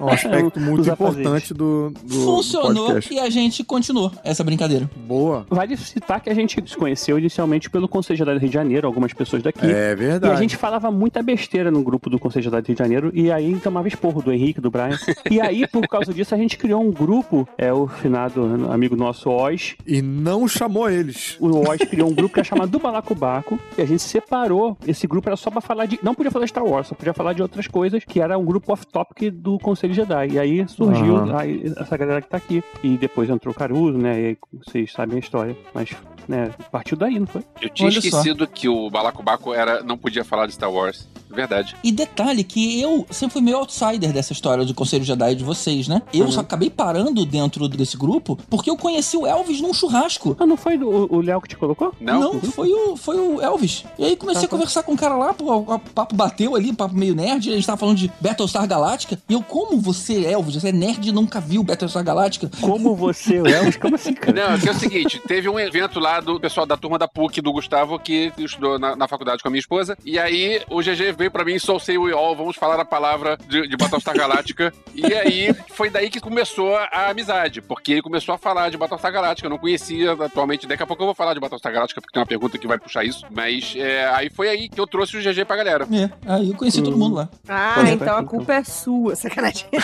um 0.00 0.08
aspecto 0.08 0.58
muito 0.60 0.88
importante 0.88 1.54
do, 1.54 1.92
do 2.02 2.14
Funcionou 2.24 2.86
podcast. 2.86 3.14
e 3.14 3.18
a 3.18 3.30
gente 3.30 3.64
continuou 3.64 4.10
essa 4.24 4.42
brincadeira. 4.44 4.88
Boa. 5.06 5.46
Vale 5.48 5.76
citar 5.76 6.20
que 6.20 6.30
a 6.30 6.34
gente 6.34 6.62
se 6.68 6.76
conheceu 6.76 7.18
inicialmente 7.18 7.68
pelo 7.70 7.88
Conselho 7.88 8.24
do 8.24 8.30
Rio 8.38 8.48
de 8.48 8.54
Janeiro, 8.54 8.86
algumas 8.86 9.12
pessoas 9.12 9.42
daqui. 9.42 9.66
É 9.66 9.92
E 9.92 9.94
verdade. 9.94 10.32
a 10.34 10.36
gente 10.36 10.56
falava 10.56 10.90
muita 10.90 11.22
besteira 11.22 11.70
no 11.70 11.82
grupo 11.82 12.08
do 12.10 12.18
Conselho 12.18 12.50
do 12.50 12.54
Rio 12.56 12.62
de 12.74 12.78
Janeiro, 12.78 13.10
e 13.14 13.30
aí 13.30 13.58
tomava 13.60 13.88
esporro 13.88 14.22
do 14.22 14.32
Henrique, 14.32 14.60
do 14.60 14.70
Brian. 14.70 14.98
e 15.30 15.40
aí, 15.40 15.66
por 15.66 15.86
causa 15.88 16.12
disso, 16.12 16.34
a 16.34 16.38
gente 16.38 16.56
criou 16.56 16.82
um 16.82 16.90
grupo, 16.90 17.48
é 17.58 17.72
o 17.72 17.86
finado 17.86 18.44
amigo 18.70 18.96
nosso, 18.96 19.30
Oz. 19.30 19.74
E 19.86 20.00
não 20.02 20.46
chamou 20.48 20.88
eles. 20.90 21.36
O 21.40 21.68
Oz 21.68 21.78
criou 21.88 22.08
um 22.08 22.14
grupo 22.14 22.34
que 22.34 22.40
é 22.40 22.44
chamado 22.44 22.70
do 22.70 22.78
Balacobaco, 22.78 23.58
e 23.76 23.82
a 23.82 23.86
gente 23.86 24.02
separou. 24.02 24.76
Esse 24.86 25.06
grupo 25.06 25.28
era 25.28 25.36
só 25.36 25.50
pra 25.50 25.60
falar 25.60 25.86
de. 25.86 25.98
Não 26.02 26.14
podia 26.14 26.30
falar 26.30 26.44
de 26.44 26.50
Star 26.50 26.64
Wars, 26.64 26.88
só 26.88 26.94
podia 26.94 27.12
falar 27.14 27.32
de 27.32 27.42
outras 27.42 27.66
coisas, 27.66 28.02
que 28.04 28.20
era 28.20 28.38
um 28.38 28.44
grupo 28.44 28.72
off-topic 28.96 29.30
do 29.30 29.58
Conselho 29.58 29.94
Jedi. 29.94 30.28
E 30.32 30.38
aí 30.38 30.68
surgiu 30.68 31.36
aí 31.36 31.72
essa 31.76 31.96
galera 31.96 32.22
que 32.22 32.28
tá 32.28 32.36
aqui. 32.36 32.62
E 32.82 32.96
depois 32.96 33.28
entrou 33.28 33.52
o 33.52 33.56
Caruso, 33.56 33.98
né? 33.98 34.20
E 34.20 34.26
aí 34.26 34.38
vocês 34.66 34.92
sabem 34.92 35.16
a 35.16 35.20
história. 35.20 35.56
Mas, 35.74 35.90
né, 36.26 36.50
partiu 36.70 36.96
daí, 36.96 37.18
não 37.18 37.26
foi? 37.26 37.42
Eu 37.60 37.68
tinha 37.70 37.88
Olha 37.88 38.00
só. 38.00 38.06
esquecido 38.06 38.46
que 38.46 38.68
o 38.68 38.88
Balacobaco 38.90 39.52
era, 39.52 39.82
não 39.82 39.96
podia 39.98 40.24
falar 40.24 40.46
de 40.46 40.52
Star 40.52 40.70
Wars. 40.72 41.08
Verdade. 41.28 41.76
E 41.82 41.90
detalhe 41.90 42.44
que 42.44 42.80
eu 42.80 43.04
sempre 43.10 43.34
fui 43.34 43.42
meio 43.42 43.56
outsider 43.58 44.12
dessa 44.12 44.32
história 44.32 44.64
do 44.64 44.72
Conselho 44.72 45.04
Jedi 45.04 45.34
de 45.34 45.44
vocês, 45.44 45.88
né? 45.88 46.00
Eu 46.14 46.30
só 46.30 46.40
acabei 46.40 46.70
parando 46.70 47.26
dentro 47.26 47.68
desse 47.68 47.96
grupo 47.96 48.38
porque 48.48 48.70
eu 48.70 48.76
conheci 48.76 49.16
o 49.16 49.26
Elvis 49.26 49.60
num 49.60 49.74
churrasco. 49.74 50.36
Ah, 50.38 50.46
não 50.46 50.56
foi 50.56 50.76
o 50.78 50.96
o 51.10 51.20
Léo 51.20 51.40
que 51.40 51.48
te 51.48 51.56
colocou? 51.56 51.92
Não? 52.00 52.40
foi 52.40 52.72
o, 52.72 52.96
foi 52.96 53.18
o 53.18 53.40
Elvis. 53.42 53.84
E 53.98 54.04
aí 54.04 54.16
comecei 54.16 54.42
Tá, 54.42 54.46
a 54.46 54.50
conversar 54.50 54.82
com 54.84 54.92
o 54.92 54.96
cara 54.96 55.16
lá, 55.16 55.34
pô, 55.34 55.52
o 55.56 55.78
papo 55.78 56.14
bateu 56.14 56.54
ali, 56.54 56.72
papo 56.72 56.94
meio 56.94 57.14
nerd, 57.14 57.50
a 57.50 57.54
gente 57.54 57.66
tava 57.66 57.76
falando 57.78 57.96
de 57.96 58.10
Battlestar 58.20 58.66
Galactica. 58.66 58.85
E 59.28 59.34
eu, 59.34 59.42
como 59.42 59.80
você, 59.80 60.24
Elvis, 60.26 60.54
você 60.54 60.68
é 60.68 60.72
nerd 60.72 61.08
e 61.08 61.12
nunca 61.12 61.40
viu 61.40 61.62
Battlestar 61.62 62.04
Galactica? 62.04 62.50
Como 62.60 62.94
você, 62.94 63.40
o 63.40 63.46
Elvis? 63.46 63.76
Como 63.76 63.94
assim, 63.96 64.14
cara? 64.14 64.32
Não, 64.32 64.54
é 64.54 64.66
é 64.66 64.70
o 64.70 64.74
seguinte, 64.74 65.20
teve 65.26 65.48
um 65.48 65.58
evento 65.58 65.98
lá 66.00 66.20
do 66.20 66.38
pessoal 66.40 66.66
da 66.66 66.76
turma 66.76 66.98
da 66.98 67.06
PUC, 67.08 67.40
do 67.40 67.52
Gustavo, 67.52 67.98
que 67.98 68.32
estudou 68.38 68.78
na, 68.78 68.96
na 68.96 69.08
faculdade 69.08 69.42
com 69.42 69.48
a 69.48 69.50
minha 69.50 69.60
esposa, 69.60 69.96
e 70.04 70.18
aí 70.18 70.62
o 70.70 70.80
GG 70.80 71.12
veio 71.16 71.30
pra 71.30 71.44
mim, 71.44 71.58
Soul 71.58 71.80
Say 71.80 71.98
We 71.98 72.12
All, 72.12 72.34
vamos 72.36 72.56
falar 72.56 72.78
a 72.80 72.84
palavra 72.84 73.38
de, 73.48 73.68
de 73.68 73.76
Battlestar 73.76 74.16
Galáctica, 74.16 74.72
e 74.94 75.06
aí 75.14 75.54
foi 75.72 75.90
daí 75.90 76.10
que 76.10 76.20
começou 76.20 76.76
a 76.76 77.10
amizade, 77.10 77.60
porque 77.60 77.92
ele 77.92 78.02
começou 78.02 78.34
a 78.34 78.38
falar 78.38 78.70
de 78.70 78.76
Battlestar 78.76 79.12
Galáctica, 79.12 79.46
eu 79.46 79.50
não 79.50 79.58
conhecia 79.58 80.12
atualmente, 80.12 80.66
daqui 80.66 80.82
a 80.82 80.86
pouco 80.86 81.02
eu 81.02 81.06
vou 81.06 81.14
falar 81.14 81.34
de 81.34 81.40
Battlestar 81.40 81.72
Galáctica, 81.72 82.00
porque 82.00 82.12
tem 82.12 82.20
uma 82.20 82.26
pergunta 82.26 82.58
que 82.58 82.66
vai 82.66 82.78
puxar 82.78 83.04
isso, 83.04 83.24
mas 83.30 83.74
é, 83.76 84.08
aí 84.08 84.30
foi 84.30 84.48
aí 84.48 84.68
que 84.68 84.80
eu 84.80 84.86
trouxe 84.86 85.16
o 85.16 85.20
GG 85.20 85.44
pra 85.44 85.56
galera. 85.56 85.86
É, 85.92 86.10
aí 86.26 86.50
eu 86.50 86.56
conheci 86.56 86.82
todo 86.82 86.96
mundo 86.96 87.16
lá. 87.16 87.28
Ah, 87.48 87.74
Pode 87.76 87.90
então 87.92 88.16
a 88.16 88.20
ser, 88.20 88.26
culpa 88.26 88.54
é 88.54 88.62
sua, 88.76 89.16
sacanagem. 89.16 89.66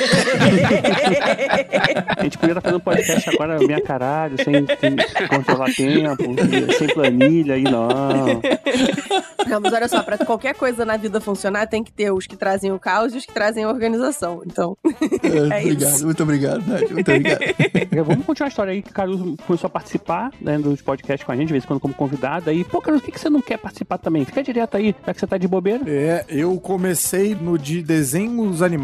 A 2.17 2.23
gente 2.23 2.39
podia 2.39 2.53
estar 2.53 2.61
fazendo 2.61 2.81
podcast 2.81 3.31
agora 3.31 3.59
minha 3.59 3.81
caralho, 3.81 4.37
sem, 4.45 4.55
sem 4.79 4.97
controlar 5.29 5.73
tempo, 5.75 6.23
sem 6.79 6.89
planilha 6.89 7.57
e 7.57 7.63
não. 7.65 8.41
Não, 9.49 9.61
mas 9.61 9.73
olha 9.73 9.89
só, 9.89 10.03
pra 10.03 10.19
qualquer 10.19 10.55
coisa 10.55 10.85
na 10.85 10.97
vida 10.97 11.21
funcionar, 11.21 11.67
tem 11.67 11.83
que 11.83 11.93
ter 11.93 12.13
os 12.13 12.27
que 12.27 12.37
trazem 12.37 12.71
o 12.73 12.79
caos 12.79 13.15
e 13.15 13.19
os 13.19 13.27
que 13.27 13.33
trazem 13.33 13.65
a 13.65 13.69
organização. 13.69 14.43
Então, 14.47 14.77
É, 15.23 15.29
É 15.53 15.61
obrigado, 15.63 15.95
isso. 15.95 16.05
muito 16.05 16.23
obrigado, 16.23 16.67
Nath, 16.67 16.91
muito 16.91 17.11
obrigado. 17.11 17.41
Vamos 18.05 18.27
continuar 18.27 18.47
a 18.47 18.49
história 18.49 18.73
aí 18.73 18.83
que 18.83 18.91
o 18.91 18.95
Caruso 18.95 19.37
começou 19.47 19.67
a 19.67 19.71
participar 19.71 20.31
né, 20.41 20.59
dos 20.59 20.81
podcasts 20.83 21.25
com 21.25 21.33
a 21.33 21.37
gente, 21.37 21.49
de 21.49 21.53
vez 21.53 21.65
em 21.65 21.67
quando 21.67 21.81
como 21.81 21.95
convidado. 21.95 22.51
Aí, 22.51 22.65
pô, 22.65 22.81
Caruso, 22.81 23.01
por 23.03 23.07
que, 23.07 23.13
que 23.13 23.21
você 23.21 23.31
não 23.31 23.41
quer 23.41 23.59
participar 23.59 23.99
também? 23.99 24.25
Fica 24.25 24.43
direto 24.43 24.77
aí, 24.77 24.95
já 25.07 25.15
que 25.15 25.21
você 25.21 25.27
tá 25.27 25.37
de 25.39 25.49
bobeira. 25.49 25.83
É, 25.87 26.25
eu 26.29 26.59
comecei 26.61 27.35
no 27.35 27.59
de 27.59 27.83
desenhos 27.83 28.63
animados, 28.63 28.82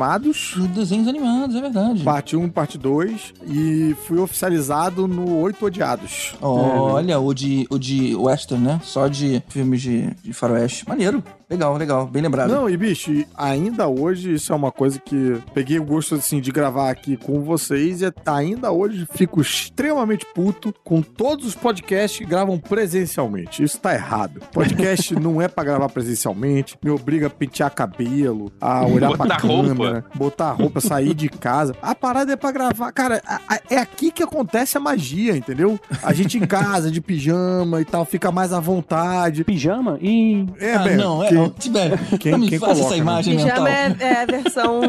Os 0.56 0.68
desenhos 0.68 1.08
animados, 1.08 1.56
é 1.56 1.60
verdade. 1.60 2.02
parte 2.02 2.36
1 2.36 2.48
parte 2.50 2.78
2, 2.78 3.34
e 3.46 3.96
fui 4.06 4.18
oficializado 4.18 5.06
no 5.06 5.36
Oito 5.38 5.64
Odiados. 5.66 6.34
Olha, 6.40 7.18
o 7.18 7.32
de, 7.34 7.66
o 7.70 7.78
de 7.78 8.14
western, 8.14 8.64
né? 8.64 8.80
Só 8.82 9.08
de 9.08 9.42
filmes 9.48 9.82
de, 9.82 10.14
de 10.22 10.32
faroeste. 10.32 10.88
Maneiro. 10.88 11.22
Legal, 11.50 11.76
legal. 11.78 12.06
Bem 12.06 12.22
lembrado. 12.22 12.50
Não, 12.50 12.68
e 12.68 12.76
bicho, 12.76 13.10
ainda 13.34 13.88
hoje 13.88 14.34
isso 14.34 14.52
é 14.52 14.56
uma 14.56 14.70
coisa 14.70 14.98
que 14.98 15.40
peguei 15.54 15.78
o 15.78 15.84
gosto 15.84 16.16
assim 16.16 16.42
de 16.42 16.52
gravar 16.52 16.90
aqui 16.90 17.16
com 17.16 17.40
vocês 17.40 18.02
e 18.02 18.12
ainda 18.26 18.70
hoje 18.70 19.08
fico 19.14 19.40
extremamente 19.40 20.26
puto 20.34 20.74
com 20.84 21.00
todos 21.00 21.46
os 21.46 21.54
podcasts 21.54 22.18
que 22.18 22.26
gravam 22.26 22.58
presencialmente. 22.58 23.62
Isso 23.62 23.80
tá 23.80 23.94
errado. 23.94 24.40
Podcast 24.52 25.14
não 25.18 25.40
é 25.40 25.48
pra 25.48 25.64
gravar 25.64 25.88
presencialmente, 25.88 26.76
me 26.82 26.90
obriga 26.90 27.28
a 27.28 27.30
pentear 27.30 27.74
cabelo, 27.74 28.52
a 28.60 28.84
olhar 28.84 29.08
pra 29.08 29.28
Botar 29.28 29.40
roupa. 29.40 29.87
Câmera, 29.88 30.04
botar 30.14 30.52
roupa, 30.52 30.80
sair 30.80 31.14
de 31.14 31.28
casa. 31.28 31.74
A 31.82 31.94
parada 31.94 32.32
é 32.32 32.36
pra 32.36 32.50
gravar. 32.52 32.92
Cara, 32.92 33.22
a- 33.26 33.40
a- 33.48 33.60
é 33.70 33.76
aqui 33.78 34.10
que 34.10 34.22
acontece 34.22 34.76
a 34.76 34.80
magia, 34.80 35.36
entendeu? 35.36 35.78
A 36.02 36.12
gente 36.12 36.38
em 36.38 36.46
casa, 36.46 36.90
de 36.90 37.00
pijama 37.00 37.80
e 37.80 37.84
tal, 37.84 38.04
fica 38.04 38.30
mais 38.30 38.52
à 38.52 38.60
vontade. 38.60 39.44
Pijama 39.44 39.98
e. 40.00 40.46
É, 40.60 40.74
ah, 40.74 40.78
bem, 40.80 40.96
não, 40.96 41.22
é. 41.24 41.28
que- 41.28 41.36
ó, 41.36 41.48
Tibério, 41.50 41.98
quem- 42.18 42.32
não 42.32 42.38
me 42.38 42.48
quem 42.48 42.58
faça 42.58 42.72
coloca, 42.74 42.86
essa 42.86 42.94
né? 42.96 43.00
imagem 43.00 43.36
mental. 43.36 43.50
pijama 43.64 43.70
é, 43.70 43.96
é 44.00 44.22
a 44.22 44.26
versão 44.26 44.80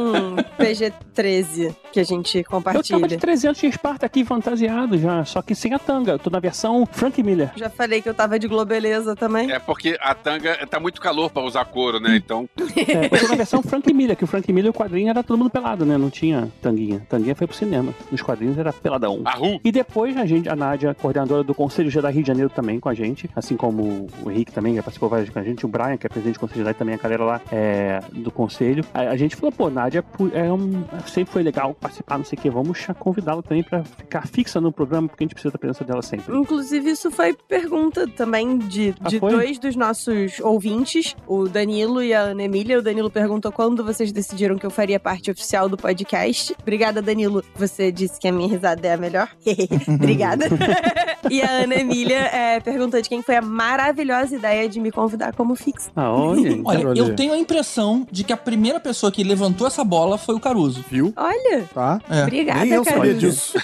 PG-13 0.57 1.75
que 1.91 1.99
a 1.99 2.03
gente 2.03 2.37
Eu 2.37 2.43
tava 2.43 2.81
de 2.81 2.93
compartilha. 2.93 3.17
300 3.19 3.61
de 3.61 3.67
Esparta 3.67 4.05
aqui 4.05 4.23
fantasiado 4.23 4.97
já, 4.97 5.23
só 5.25 5.41
que 5.41 5.55
sem 5.55 5.73
a 5.73 5.79
tanga. 5.79 6.13
Eu 6.13 6.19
tô 6.19 6.29
na 6.29 6.39
versão 6.39 6.87
Frank 6.91 7.21
Miller. 7.23 7.51
Já 7.55 7.69
falei 7.69 8.01
que 8.01 8.09
eu 8.09 8.13
tava 8.13 8.37
de 8.39 8.47
Globeleza 8.47 9.15
também. 9.15 9.51
É 9.51 9.59
porque 9.59 9.97
a 10.01 10.13
tanga 10.13 10.55
tá 10.67 10.79
muito 10.79 11.01
calor 11.01 11.29
pra 11.29 11.41
usar 11.43 11.65
couro, 11.65 11.99
né? 11.99 12.15
Então, 12.15 12.47
É, 12.59 13.05
eu 13.05 13.19
tô 13.21 13.27
na 13.29 13.35
versão 13.35 13.61
Frank 13.61 13.91
Miller, 13.93 14.15
que 14.15 14.23
o 14.23 14.27
Frank 14.27 14.51
Miller, 14.51 14.71
o 14.89 14.91
quadrinho 14.91 15.09
era 15.09 15.23
todo 15.23 15.37
mundo 15.37 15.49
pelado, 15.49 15.85
né? 15.85 15.97
Não 15.97 16.09
tinha 16.09 16.51
tanguinha. 16.61 17.05
Tanguinha 17.07 17.35
foi 17.35 17.45
pro 17.45 17.55
cinema. 17.55 17.93
Nos 18.11 18.21
quadrinhos 18.21 18.57
era 18.57 18.73
peladão. 18.73 19.21
a 19.23 19.31
Ru. 19.31 19.59
E 19.63 19.71
depois 19.71 20.17
a 20.17 20.25
gente, 20.25 20.49
a 20.49 20.55
Nádia, 20.55 20.95
coordenadora 20.95 21.43
do 21.43 21.53
Conselho 21.53 21.89
Jedi 21.89 22.11
Rio 22.11 22.23
de 22.23 22.27
Janeiro 22.27 22.49
também 22.49 22.79
com 22.79 22.89
a 22.89 22.93
gente, 22.93 23.29
assim 23.35 23.55
como 23.55 24.07
o 24.23 24.31
Henrique 24.31 24.51
também, 24.51 24.73
que 24.73 24.81
participou 24.81 25.09
várias 25.09 25.27
vezes 25.27 25.33
com 25.33 25.39
a 25.39 25.43
gente, 25.43 25.65
o 25.65 25.69
Brian, 25.69 25.97
que 25.97 26.07
é 26.07 26.09
presidente 26.09 26.35
do 26.35 26.39
Conselho 26.39 26.59
Jedi 26.65 26.73
também, 26.73 26.95
a 26.95 26.97
galera 26.97 27.23
lá 27.23 27.41
é, 27.51 27.99
do 28.11 28.31
Conselho. 28.31 28.83
A, 28.93 29.01
a 29.01 29.17
gente 29.17 29.35
falou, 29.35 29.51
pô, 29.51 29.69
Nádia, 29.69 30.03
é 30.33 30.51
um, 30.51 30.83
sempre 31.05 31.31
foi 31.31 31.43
legal 31.43 31.73
participar, 31.75 32.17
não 32.17 32.25
sei 32.25 32.37
o 32.37 32.41
quê, 32.41 32.49
vamos 32.49 32.87
convidá-la 32.97 33.43
também 33.43 33.63
pra 33.63 33.83
ficar 33.83 34.27
fixa 34.27 34.59
no 34.59 34.71
programa, 34.71 35.07
porque 35.07 35.23
a 35.23 35.25
gente 35.25 35.33
precisa 35.33 35.51
da 35.51 35.59
presença 35.59 35.83
dela 35.83 36.01
sempre. 36.01 36.35
Inclusive, 36.35 36.89
isso 36.89 37.11
foi 37.11 37.33
pergunta 37.47 38.07
também 38.07 38.57
de, 38.57 38.95
Ah, 39.01 39.09
de 39.09 39.19
dois 39.19 39.59
dos 39.59 39.75
nossos 39.75 40.39
ouvintes, 40.39 41.15
o 41.27 41.47
Danilo 41.47 42.01
e 42.01 42.13
a 42.13 42.21
Ana 42.21 42.43
Emília. 42.43 42.79
O 42.79 42.81
Danilo 42.81 43.09
perguntou 43.09 43.51
quando 43.51 43.83
vocês 43.83 44.11
decidiram 44.11 44.57
que 44.57 44.65
eu 44.65 44.71
faria 44.79 44.97
parte 44.97 45.29
oficial 45.29 45.67
do 45.67 45.75
podcast. 45.75 46.55
Obrigada, 46.61 47.01
Danilo. 47.01 47.43
Você 47.53 47.91
disse 47.91 48.17
que 48.17 48.29
a 48.29 48.31
minha 48.31 48.47
risada 48.47 48.87
é 48.87 48.93
a 48.93 48.97
melhor. 48.97 49.27
Obrigada. 49.93 50.45
e 51.29 51.41
a 51.41 51.49
Ana 51.49 51.75
Emília 51.75 52.17
é, 52.17 52.61
perguntou 52.61 53.01
de 53.01 53.09
quem 53.09 53.21
foi 53.21 53.35
a 53.35 53.41
maravilhosa 53.41 54.37
ideia 54.37 54.69
de 54.69 54.79
me 54.79 54.89
convidar 54.89 55.33
como 55.35 55.53
fixa. 55.53 55.91
Ah, 55.97 56.09
olha, 56.13 56.97
eu 56.97 57.13
tenho 57.13 57.33
a 57.33 57.37
impressão 57.37 58.07
de 58.09 58.23
que 58.23 58.31
a 58.31 58.37
primeira 58.37 58.79
pessoa 58.79 59.11
que 59.11 59.21
levantou 59.21 59.67
essa 59.67 59.83
bola 59.83 60.17
foi 60.17 60.33
o 60.33 60.39
Caruso. 60.39 60.85
Viu? 60.89 61.11
Olha, 61.17 61.65
Tá? 61.73 61.99
É. 62.09 62.23
obrigada, 62.23 62.61
Nem 62.61 62.73
eu 62.75 62.85
cara. 62.85 62.95
sabia 62.95 63.13
disso. 63.15 63.57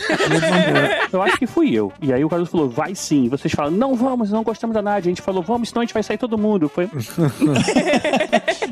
eu 1.13 1.21
acho 1.21 1.38
que 1.38 1.47
fui 1.47 1.73
eu. 1.73 1.93
E 2.01 2.12
aí 2.12 2.25
o 2.25 2.30
Caruso 2.30 2.51
falou, 2.51 2.69
vai 2.69 2.93
sim. 2.93 3.30
Vocês 3.30 3.54
falam, 3.54 3.71
não 3.71 3.95
vamos, 3.95 4.32
não 4.32 4.43
gostamos 4.43 4.73
da 4.73 4.82
Nádia. 4.82 5.08
A 5.08 5.12
gente 5.12 5.21
falou, 5.21 5.41
vamos, 5.41 5.69
senão 5.69 5.82
a 5.82 5.86
gente 5.86 5.93
vai 5.93 6.04
sair 6.04 6.17
todo 6.17 6.38
mundo. 6.38 6.67
Foi, 6.67 6.89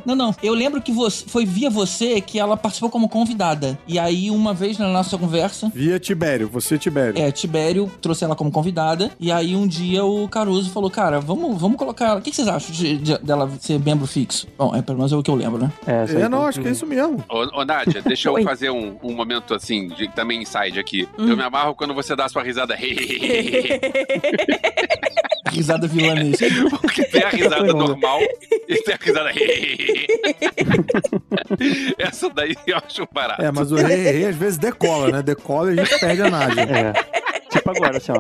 Não, 0.06 0.14
não. 0.14 0.36
Eu 0.44 0.54
lembro 0.54 0.82
que 0.82 0.92
você, 0.92 1.24
foi 1.26 1.46
via 1.46 1.70
você 1.70 2.20
que 2.20 2.33
ela 2.40 2.56
participou 2.58 2.90
como 2.90 3.08
convidada. 3.10 3.78
E 3.88 3.98
aí, 4.00 4.30
uma 4.32 4.54
vez 4.54 4.78
na 4.78 4.88
nossa 4.88 5.18
conversa, 5.18 5.72
Via 5.74 6.00
Tibério, 6.00 6.48
você 6.48 6.78
Tibério. 6.78 7.20
é, 7.22 7.32
Tibério 7.32 7.92
trouxe 8.02 8.24
ela 8.24 8.36
como 8.36 8.52
convidada. 8.52 9.12
E 9.20 9.32
aí, 9.32 9.56
um 9.56 9.68
dia, 9.68 10.04
o 10.06 10.28
Caruso 10.28 10.70
falou: 10.72 10.90
Cara, 10.90 11.20
vamos, 11.20 11.60
vamos 11.60 11.78
colocar 11.78 12.06
ela. 12.08 12.20
O 12.20 12.22
que 12.22 12.30
que 12.30 12.36
vocês 12.36 12.48
acham 12.48 12.72
de- 12.72 12.98
de- 12.98 13.18
dela 13.20 13.50
ser 13.60 13.80
membro 13.80 14.06
fixo? 14.08 14.48
Bom, 14.58 14.76
é 14.76 14.82
pelo 14.82 14.98
menos 14.98 15.12
é 15.12 15.16
o 15.16 15.24
que 15.24 15.30
eu 15.32 15.36
lembro, 15.36 15.60
né? 15.62 15.72
É, 15.86 16.04
É, 16.24 16.30
não, 16.30 16.46
acho 16.46 16.60
que 16.62 16.68
é 16.68 16.72
isso 16.72 16.86
mesmo. 16.86 17.24
Ô, 17.30 17.62
ô 17.62 17.66
Nádia, 17.66 18.02
deixa 18.02 18.30
eu 18.30 18.42
fazer 18.44 18.70
um, 18.70 18.96
um 19.04 19.14
momento 19.14 19.54
assim, 19.54 19.88
de, 19.90 20.08
também 20.10 20.42
inside 20.42 20.80
aqui. 20.80 21.08
Eu 21.18 21.36
me 21.38 21.44
amarro 21.44 21.76
quando 21.76 21.94
você 21.94 22.16
dá 22.16 22.26
a 22.26 22.30
sua 22.30 22.44
risada. 22.44 22.76
Risada 25.52 25.88
vilanesa. 25.88 26.46
Porque 26.82 27.04
tem 27.12 27.24
a 27.24 27.30
risada 27.30 27.74
normal 27.74 28.20
e 28.68 28.76
tem 28.82 28.96
a 28.96 28.98
risada. 29.00 29.32
Essa 32.14 32.30
daí 32.30 32.56
eu 32.68 32.78
acho 32.78 33.08
barato. 33.12 33.42
É, 33.42 33.52
mas 33.52 33.72
o 33.72 33.76
rei, 33.76 34.04
rei 34.04 34.26
às 34.28 34.36
vezes 34.36 34.58
decola, 34.58 35.10
né? 35.12 35.22
Decola 35.24 35.74
e 35.74 35.80
a 35.80 35.84
gente 35.84 36.00
perde 36.00 36.22
a 36.22 36.30
Nádia. 36.30 36.62
É. 36.62 36.94
Tipo 37.50 37.70
agora, 37.72 37.98
assim, 37.98 38.12
ó. 38.12 38.16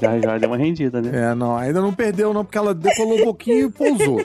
Já, 0.00 0.18
já 0.18 0.38
deu 0.38 0.48
uma 0.50 0.56
rendida, 0.56 1.00
né? 1.00 1.30
É, 1.30 1.34
não, 1.34 1.56
ainda 1.56 1.80
não 1.80 1.92
perdeu 1.92 2.32
não, 2.34 2.44
porque 2.44 2.58
ela 2.58 2.74
decolou 2.74 3.18
um 3.20 3.24
pouquinho 3.24 3.68
e 3.68 3.70
pousou. 3.70 4.24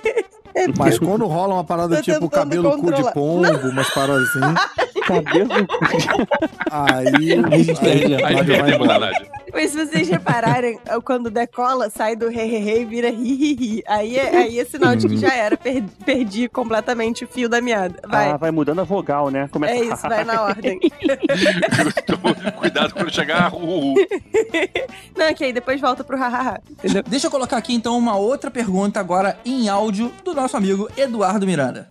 Mas 0.77 0.99
quando 0.99 1.25
rola 1.25 1.53
uma 1.55 1.63
parada 1.63 1.95
Tô 1.97 2.01
tipo 2.01 2.29
cabelo 2.29 2.71
cu 2.71 2.77
de 2.77 2.81
controlar. 2.81 3.11
pombo, 3.13 3.69
umas 3.69 3.89
paradas 3.93 4.27
assim, 4.29 4.39
Cabelo. 5.05 5.49
aí, 6.71 7.33
a 7.51 7.57
gente 7.57 7.79
perde 7.79 8.15
a 8.15 8.27
Aí 8.27 8.35
Nádia 8.35 8.35
vai 8.35 8.45
perdemos 8.45 8.71
a 8.89 8.95
embora. 8.95 8.99
Nádia. 9.11 9.31
Mas 9.53 9.71
se 9.71 9.85
vocês 9.85 10.07
repararem, 10.07 10.79
quando 11.03 11.29
decola, 11.29 11.89
sai 11.89 12.15
do 12.15 12.29
re, 12.29 12.43
re, 12.45 12.57
re 12.59 12.81
e 12.81 12.85
vira 12.85 13.09
ri, 13.09 13.35
ri, 13.35 13.53
ri. 13.55 13.83
Aí 13.87 14.15
é, 14.17 14.37
aí 14.37 14.59
é 14.59 14.65
sinal 14.65 14.95
de 14.95 15.07
que 15.09 15.17
já 15.17 15.33
era. 15.33 15.57
per- 15.57 15.83
perdi 16.05 16.47
completamente 16.47 17.25
o 17.25 17.27
fio 17.27 17.49
da 17.49 17.59
meada. 17.61 17.95
Vai. 18.07 18.29
Ah, 18.31 18.37
vai 18.37 18.49
mudando 18.51 18.79
a 18.79 18.83
vogal, 18.83 19.29
né? 19.29 19.49
Começa 19.51 19.73
é 19.73 19.85
isso, 19.85 20.07
vai 20.07 20.23
na 20.23 20.41
ordem. 20.43 20.79
Cuidado 22.57 22.93
quando 22.93 23.11
chegar. 23.11 23.53
Uh, 23.53 23.93
uh. 23.93 23.95
Não, 25.17 25.25
é 25.25 25.33
que 25.33 25.43
aí 25.43 25.51
depois 25.53 25.79
volta 25.81 26.03
pro 26.03 26.17
hahaha. 26.17 26.61
Entendeu? 26.71 27.03
Deixa 27.07 27.27
eu 27.27 27.31
colocar 27.31 27.57
aqui 27.57 27.73
então 27.73 27.97
uma 27.97 28.15
outra 28.15 28.49
pergunta 28.49 28.99
agora 28.99 29.37
em 29.45 29.67
áudio 29.67 30.11
do 30.23 30.33
nosso 30.33 30.55
amigo 30.55 30.89
Eduardo 30.95 31.45
Miranda. 31.45 31.89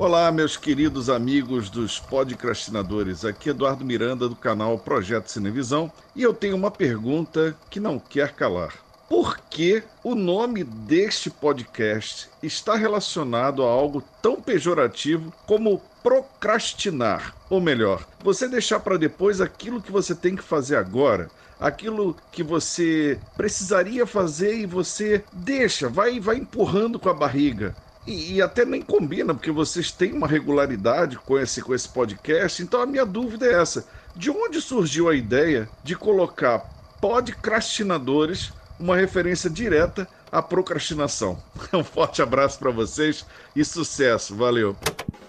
Olá, 0.00 0.30
meus 0.30 0.56
queridos 0.56 1.10
amigos 1.10 1.68
dos 1.68 1.98
podcastinadores. 1.98 3.24
Aqui 3.24 3.48
é 3.48 3.50
Eduardo 3.50 3.84
Miranda 3.84 4.28
do 4.28 4.36
canal 4.36 4.78
Projeto 4.78 5.26
Cinevisão 5.26 5.90
e 6.14 6.22
eu 6.22 6.32
tenho 6.32 6.54
uma 6.54 6.70
pergunta 6.70 7.56
que 7.68 7.80
não 7.80 7.98
quer 7.98 8.32
calar. 8.32 8.74
Por 9.08 9.36
que 9.50 9.82
o 10.04 10.14
nome 10.14 10.62
deste 10.62 11.28
podcast 11.28 12.30
está 12.40 12.76
relacionado 12.76 13.64
a 13.64 13.66
algo 13.66 14.00
tão 14.22 14.40
pejorativo 14.40 15.34
como 15.48 15.82
procrastinar? 16.00 17.34
Ou 17.50 17.60
melhor, 17.60 18.06
você 18.22 18.46
deixar 18.46 18.78
para 18.78 18.96
depois 18.96 19.40
aquilo 19.40 19.82
que 19.82 19.90
você 19.90 20.14
tem 20.14 20.36
que 20.36 20.44
fazer 20.44 20.76
agora, 20.76 21.28
aquilo 21.58 22.16
que 22.30 22.44
você 22.44 23.18
precisaria 23.36 24.06
fazer 24.06 24.60
e 24.60 24.64
você 24.64 25.24
deixa, 25.32 25.88
vai, 25.88 26.20
vai 26.20 26.36
empurrando 26.36 27.00
com 27.00 27.08
a 27.08 27.14
barriga. 27.14 27.74
E, 28.08 28.34
e 28.36 28.42
até 28.42 28.64
nem 28.64 28.80
combina, 28.80 29.34
porque 29.34 29.50
vocês 29.52 29.92
têm 29.92 30.12
uma 30.14 30.26
regularidade 30.26 31.18
com 31.18 31.38
esse, 31.38 31.60
com 31.60 31.74
esse 31.74 31.88
podcast. 31.88 32.62
Então 32.62 32.80
a 32.80 32.86
minha 32.86 33.04
dúvida 33.04 33.46
é 33.46 33.60
essa: 33.60 33.84
de 34.16 34.30
onde 34.30 34.60
surgiu 34.62 35.08
a 35.08 35.14
ideia 35.14 35.68
de 35.84 35.94
colocar 35.94 36.60
podcastinadores 37.00 38.52
uma 38.80 38.96
referência 38.96 39.50
direta 39.50 40.08
à 40.32 40.40
procrastinação? 40.42 41.38
Um 41.72 41.84
forte 41.84 42.22
abraço 42.22 42.58
para 42.58 42.70
vocês 42.70 43.26
e 43.54 43.64
sucesso. 43.64 44.34
Valeu. 44.34 44.74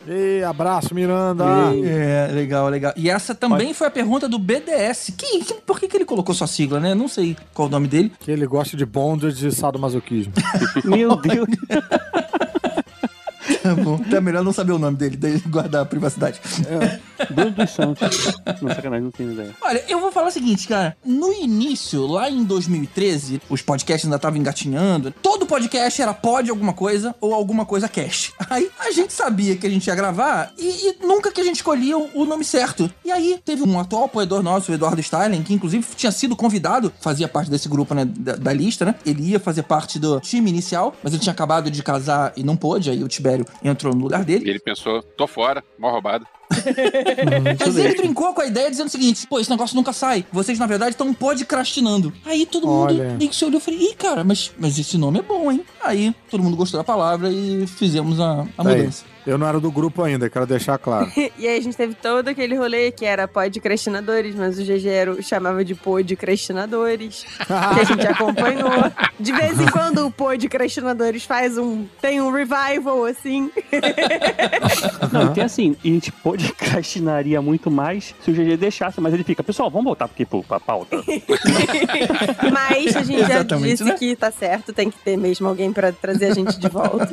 Ei, 0.08 0.42
abraço, 0.44 0.96
Miranda. 0.96 1.44
É, 1.86 2.32
legal, 2.34 2.70
legal. 2.70 2.94
E 2.96 3.10
essa 3.10 3.36
também 3.36 3.74
foi 3.74 3.88
a 3.88 3.92
pergunta 3.92 4.28
do 4.30 4.40
BDS. 4.40 5.12
Que, 5.18 5.44
que- 5.44 5.54
por 5.56 5.80
que, 5.80 5.88
que 5.90 5.98
ele 5.98 6.06
colocou 6.06 6.34
sua 6.34 6.48
sigla, 6.48 6.80
né? 6.80 6.96
Não 6.96 7.08
sei 7.10 7.36
qual 7.54 7.68
o 7.68 7.72
nome 7.72 7.88
dele. 7.88 8.12
Que 8.20 8.32
ele 8.32 8.48
gosta 8.48 8.78
de 8.78 8.86
bondage 8.86 9.46
e 9.48 9.52
sadomasoquismo. 9.52 10.32
Meu 10.86 11.16
Deus. 11.18 11.48
Tá 13.62 13.76
bom. 13.76 14.00
Então 14.06 14.18
é 14.18 14.22
melhor 14.22 14.44
não 14.44 14.54
saber 14.54 14.72
o 14.72 14.80
nome 14.80 14.98
dele, 14.98 15.18
daí 15.18 15.40
guardar 15.40 15.82
a 15.82 15.86
privacidade. 15.86 16.40
Bruno 17.30 17.52
dos 17.52 17.70
Santos. 17.72 18.40
Não, 18.62 18.70
sacanagem, 18.70 19.04
não 19.04 19.12
tenho 19.12 19.34
ideia. 19.34 19.56
Olha, 19.62 19.84
eu 19.88 20.00
vou 20.00 20.12
falar 20.12 20.28
o 20.28 20.32
seguinte, 20.32 20.68
cara. 20.68 20.96
No 21.06 21.34
início, 21.34 22.06
lá 22.08 22.30
em 22.30 22.44
2013, 22.44 23.42
os 23.50 23.62
podcasts 23.62 24.06
ainda 24.06 24.16
estavam 24.16 24.40
engatinhando. 24.40 25.12
Todo 25.12 25.46
podcast 25.46 26.02
era 26.02 26.14
pod 26.14 26.50
alguma 26.50 26.74
coisa 26.74 27.16
ou 27.20 27.34
alguma 27.34 27.66
coisa 27.66 27.88
cast. 27.88 28.34
Aí 28.50 28.70
a 28.80 28.92
gente 28.92 29.14
sabia 29.14 29.56
que 29.56 29.68
a 29.68 29.70
gente 29.70 29.88
ia 29.88 29.96
gravar 29.96 30.52
e, 30.58 30.68
e 30.68 31.06
nunca 31.06 31.32
que 31.32 31.42
a 31.42 31.44
gente 31.44 31.58
escolhia 31.58 31.98
o, 31.98 32.26
nome 32.26 32.44
certo. 32.44 32.90
E 33.04 33.12
aí 33.12 33.40
teve 33.44 33.64
um 33.64 33.80
atual 33.80 34.06
apoiador 34.06 34.42
nosso, 34.42 34.72
o 34.72 34.76
Eduardo 34.76 35.02
Styling, 35.02 35.44
que 35.44 35.54
inclusive 35.54 35.86
tinha 35.96 36.12
sido 36.12 36.36
convidado, 36.36 36.92
fazia 37.00 37.28
parte 37.28 37.50
desse 37.50 37.68
grupo, 37.68 37.94
né, 37.94 38.06
da, 38.06 38.36
da 38.36 38.54
lista, 38.54 38.86
né? 38.86 38.96
Ele 39.06 39.24
ia 39.24 39.40
fazer 39.40 39.64
parte 39.64 40.00
do 40.00 40.20
time 40.20 40.50
inicial, 40.50 40.96
mas 41.04 41.14
ele 41.14 41.22
tinha 41.22 41.34
acabado 41.34 41.70
de 41.70 41.82
casar 41.84 42.34
e 42.36 42.44
não 42.44 42.56
pôde, 42.56 42.90
aí 42.90 43.04
o 43.04 43.08
Tibério 43.08 43.39
entrou 43.64 43.94
no 43.94 44.02
lugar 44.04 44.24
dele. 44.24 44.46
E 44.46 44.50
ele 44.50 44.60
pensou, 44.60 45.02
tô 45.02 45.28
fora, 45.28 45.64
mal 45.78 45.92
roubado. 45.92 46.26
Mas 47.60 47.78
ele 47.78 47.96
brincou 47.96 48.34
com 48.34 48.42
a 48.42 48.46
ideia 48.48 48.70
dizendo 48.72 48.88
o 48.88 48.92
seguinte: 48.92 49.28
pô, 49.28 49.40
esse 49.40 49.50
negócio 49.50 49.76
nunca 49.76 49.94
sai. 49.94 50.26
Vocês, 50.32 50.58
na 50.58 50.66
verdade, 50.66 50.92
estão 50.92 51.14
podcastinando. 51.14 52.12
Aí 52.26 52.46
todo 52.46 52.66
mundo 52.68 52.86
Olha. 52.86 53.16
meio 53.18 53.30
que 53.30 53.36
se 53.36 53.46
olhou 53.46 53.60
e 53.60 53.64
falei: 53.64 53.80
ih, 53.80 53.94
cara, 53.96 54.24
mas, 54.24 54.52
mas 54.58 54.78
esse 54.80 54.98
nome 54.98 55.20
é 55.20 55.22
bom, 55.22 55.52
hein? 55.52 55.64
Aí 55.84 56.14
todo 56.30 56.42
mundo 56.44 56.58
gostou 56.58 56.80
da 56.80 56.84
palavra 56.84 57.30
e 57.32 57.68
fizemos 57.68 58.20
a, 58.20 58.42
a 58.58 58.64
Tá 58.64 58.70
aí. 58.70 58.78
mudança. 58.78 59.06
Eu 59.30 59.38
não 59.38 59.48
era 59.48 59.60
do 59.60 59.72
grupo 59.72 60.02
ainda, 60.04 60.30
quero 60.30 60.46
deixar 60.48 60.78
claro. 60.78 61.10
E 61.38 61.48
aí 61.48 61.58
a 61.58 61.62
gente 61.62 61.78
teve 61.78 61.94
todo 61.94 62.28
aquele 62.28 62.56
rolê 62.56 62.92
que 62.92 63.06
era 63.06 63.28
podcastinadores, 63.28 64.34
mas 64.36 64.58
o 64.58 64.64
GG 64.64 64.88
era, 64.90 65.12
o- 65.12 65.22
chamava 65.24 65.64
de 65.64 65.76
podcastinadores, 65.76 67.26
que 67.46 67.54
a 67.80 67.84
gente 67.84 68.08
acompanhou. 68.08 68.92
De 69.20 69.32
vez 69.32 69.60
em 69.60 69.66
quando 69.68 70.06
o 70.08 70.12
podcastinadores 70.12 71.24
faz 71.26 71.58
um. 71.58 71.86
tem 72.02 72.20
um 72.22 72.32
revival, 72.32 73.06
assim. 73.06 73.52
Não, 75.12 75.28
e 75.32 75.34
tem 75.34 75.44
assim, 75.44 75.76
a 75.84 75.88
gente 75.88 76.12
podcastinaria 76.12 77.42
muito 77.42 77.70
mais 77.70 78.16
se 78.24 78.32
o 78.32 78.34
GG 78.34 78.58
deixasse, 78.58 79.00
mas 79.00 79.14
ele 79.14 79.24
fica, 79.24 79.44
pessoal, 79.44 79.70
vamos 79.70 79.86
voltar 79.86 80.06
aqui 80.06 80.26
pra 80.26 80.60
pauta. 80.60 80.98
Mas 82.52 82.96
a 82.96 83.04
gente 83.04 83.20
já 83.20 83.36
Exatamente, 83.36 83.70
disse 83.72 83.84
né? 83.84 83.94
que 83.94 84.16
tá 84.16 84.32
certo, 84.32 84.74
tem 84.74 84.90
que 84.90 84.98
ter 85.00 85.18
mesmo 85.18 85.48
alguém 85.48 85.72
pra 85.72 85.92
trazer 85.92 86.28
a 86.32 86.34
gente 86.34 86.60
de 86.60 86.68
volta. 86.68 87.08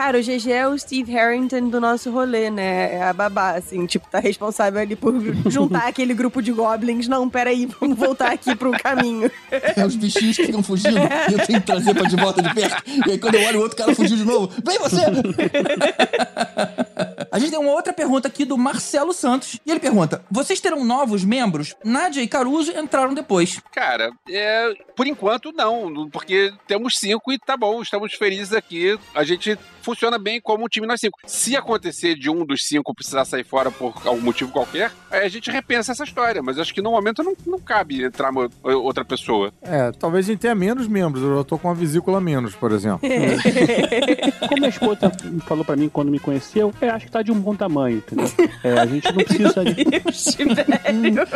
Cara, 0.00 0.18
o 0.18 0.22
GG 0.22 0.50
é 0.50 0.66
o 0.66 0.78
Steve 0.78 1.12
Harrington 1.12 1.68
do 1.68 1.78
nosso 1.78 2.10
rolê, 2.10 2.48
né? 2.48 2.94
É 2.94 3.02
a 3.02 3.12
babá, 3.12 3.50
assim, 3.50 3.84
tipo, 3.84 4.08
tá 4.08 4.18
responsável 4.18 4.80
ali 4.80 4.96
por 4.96 5.12
juntar 5.44 5.88
aquele 5.88 6.14
grupo 6.14 6.40
de 6.40 6.52
goblins. 6.52 7.06
Não, 7.06 7.28
peraí, 7.28 7.68
vamos 7.78 7.98
voltar 7.98 8.32
aqui 8.32 8.56
pro 8.56 8.72
caminho. 8.72 9.30
É 9.76 9.84
os 9.84 9.96
bichinhos 9.96 10.36
que 10.36 10.46
ficam 10.46 10.62
fugindo 10.62 10.96
e 10.96 11.32
eu 11.32 11.46
tenho 11.46 11.60
que 11.60 11.66
trazer 11.66 11.92
pra 11.92 12.04
de 12.04 12.16
volta 12.16 12.40
de 12.40 12.54
perto. 12.54 12.82
E 13.06 13.10
aí 13.10 13.18
quando 13.18 13.34
eu 13.34 13.46
olho 13.46 13.58
o 13.58 13.62
outro 13.62 13.76
cara 13.76 13.94
fugiu 13.94 14.16
de 14.16 14.24
novo. 14.24 14.50
Vem 14.64 14.78
você! 14.78 15.00
A 17.30 17.38
gente 17.38 17.50
tem 17.50 17.60
uma 17.60 17.70
outra 17.70 17.92
pergunta 17.92 18.26
aqui 18.26 18.44
do 18.44 18.58
Marcelo 18.58 19.12
Santos. 19.12 19.60
E 19.64 19.70
ele 19.70 19.78
pergunta: 19.78 20.24
Vocês 20.30 20.60
terão 20.60 20.84
novos 20.84 21.24
membros? 21.24 21.76
Nádia 21.84 22.22
e 22.22 22.28
Caruso 22.28 22.76
entraram 22.76 23.14
depois. 23.14 23.60
Cara, 23.72 24.10
é, 24.28 24.74
por 24.96 25.06
enquanto 25.06 25.52
não, 25.52 26.08
porque 26.10 26.52
temos 26.66 26.98
cinco 26.98 27.32
e 27.32 27.38
tá 27.38 27.56
bom, 27.56 27.80
estamos 27.82 28.14
felizes 28.14 28.52
aqui. 28.52 28.98
A 29.14 29.22
gente 29.22 29.56
funciona 29.90 30.18
bem 30.18 30.40
como 30.40 30.64
um 30.64 30.68
time 30.68 30.86
nós 30.86 31.00
cinco. 31.00 31.18
Se 31.26 31.56
acontecer 31.56 32.14
de 32.14 32.30
um 32.30 32.44
dos 32.44 32.64
cinco 32.64 32.94
precisar 32.94 33.24
sair 33.24 33.44
fora 33.44 33.70
por 33.72 33.92
algum 34.04 34.20
motivo 34.20 34.52
qualquer, 34.52 34.92
aí 35.10 35.24
a 35.24 35.28
gente 35.28 35.50
repensa 35.50 35.90
essa 35.92 36.04
história. 36.04 36.40
Mas 36.42 36.58
acho 36.58 36.72
que 36.72 36.80
no 36.80 36.92
momento 36.92 37.22
não, 37.24 37.34
não 37.46 37.58
cabe 37.58 38.04
entrar 38.04 38.30
uma- 38.30 38.48
outra 38.62 39.04
pessoa. 39.04 39.52
É, 39.62 39.90
talvez 39.92 40.26
a 40.26 40.30
gente 40.32 40.40
tenha 40.40 40.54
menos 40.54 40.86
membros. 40.86 41.22
Eu 41.24 41.38
já 41.38 41.44
tô 41.44 41.58
com 41.58 41.68
uma 41.68 41.74
vesícula 41.74 42.20
menos, 42.20 42.54
por 42.54 42.70
exemplo. 42.72 43.00
Como 44.48 44.64
a 44.64 44.68
esposa 44.68 45.12
falou 45.46 45.64
pra 45.64 45.74
mim 45.76 45.88
quando 45.88 46.10
me 46.10 46.18
conheceu, 46.20 46.72
eu 46.80 46.90
acho 46.92 47.06
que 47.06 47.12
tá 47.12 47.22
de 47.22 47.32
um 47.32 47.40
bom 47.40 47.54
tamanho, 47.56 47.98
entendeu? 47.98 48.30
É, 48.62 48.72
a 48.78 48.86
gente 48.86 49.06
não 49.12 49.24
precisa 49.24 49.64
de. 49.64 49.84
Tibério. 50.30 51.26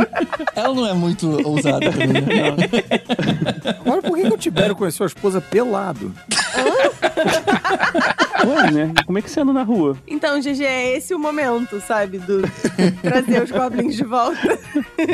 Ela 0.55 0.75
não 0.75 0.87
é 0.87 0.93
muito 0.95 1.29
ousada 1.47 1.91
também, 1.91 2.09
né? 2.09 2.69
Agora, 3.85 4.03
por 4.03 4.17
que, 4.17 4.23
que 4.29 4.35
o 4.35 4.39
Tibério 4.39 4.77
conheceu 4.77 5.05
a 5.05 5.07
esposa 5.09 5.41
pelado? 5.41 6.15
Ué, 8.47 8.71
né? 8.71 8.93
Como 9.07 9.19
é 9.19 9.23
que 9.23 9.31
você 9.31 9.41
anda 9.41 9.53
na 9.53 9.63
rua? 9.63 9.97
Então, 10.07 10.39
GG, 10.41 10.63
é 10.65 10.97
esse 10.97 11.15
o 11.15 11.19
momento, 11.19 11.81
sabe? 11.87 12.19
Do 12.19 12.43
trazer 13.03 13.43
os 13.43 13.51
goblins 13.51 13.95
de 13.97 14.05
volta. 14.05 14.59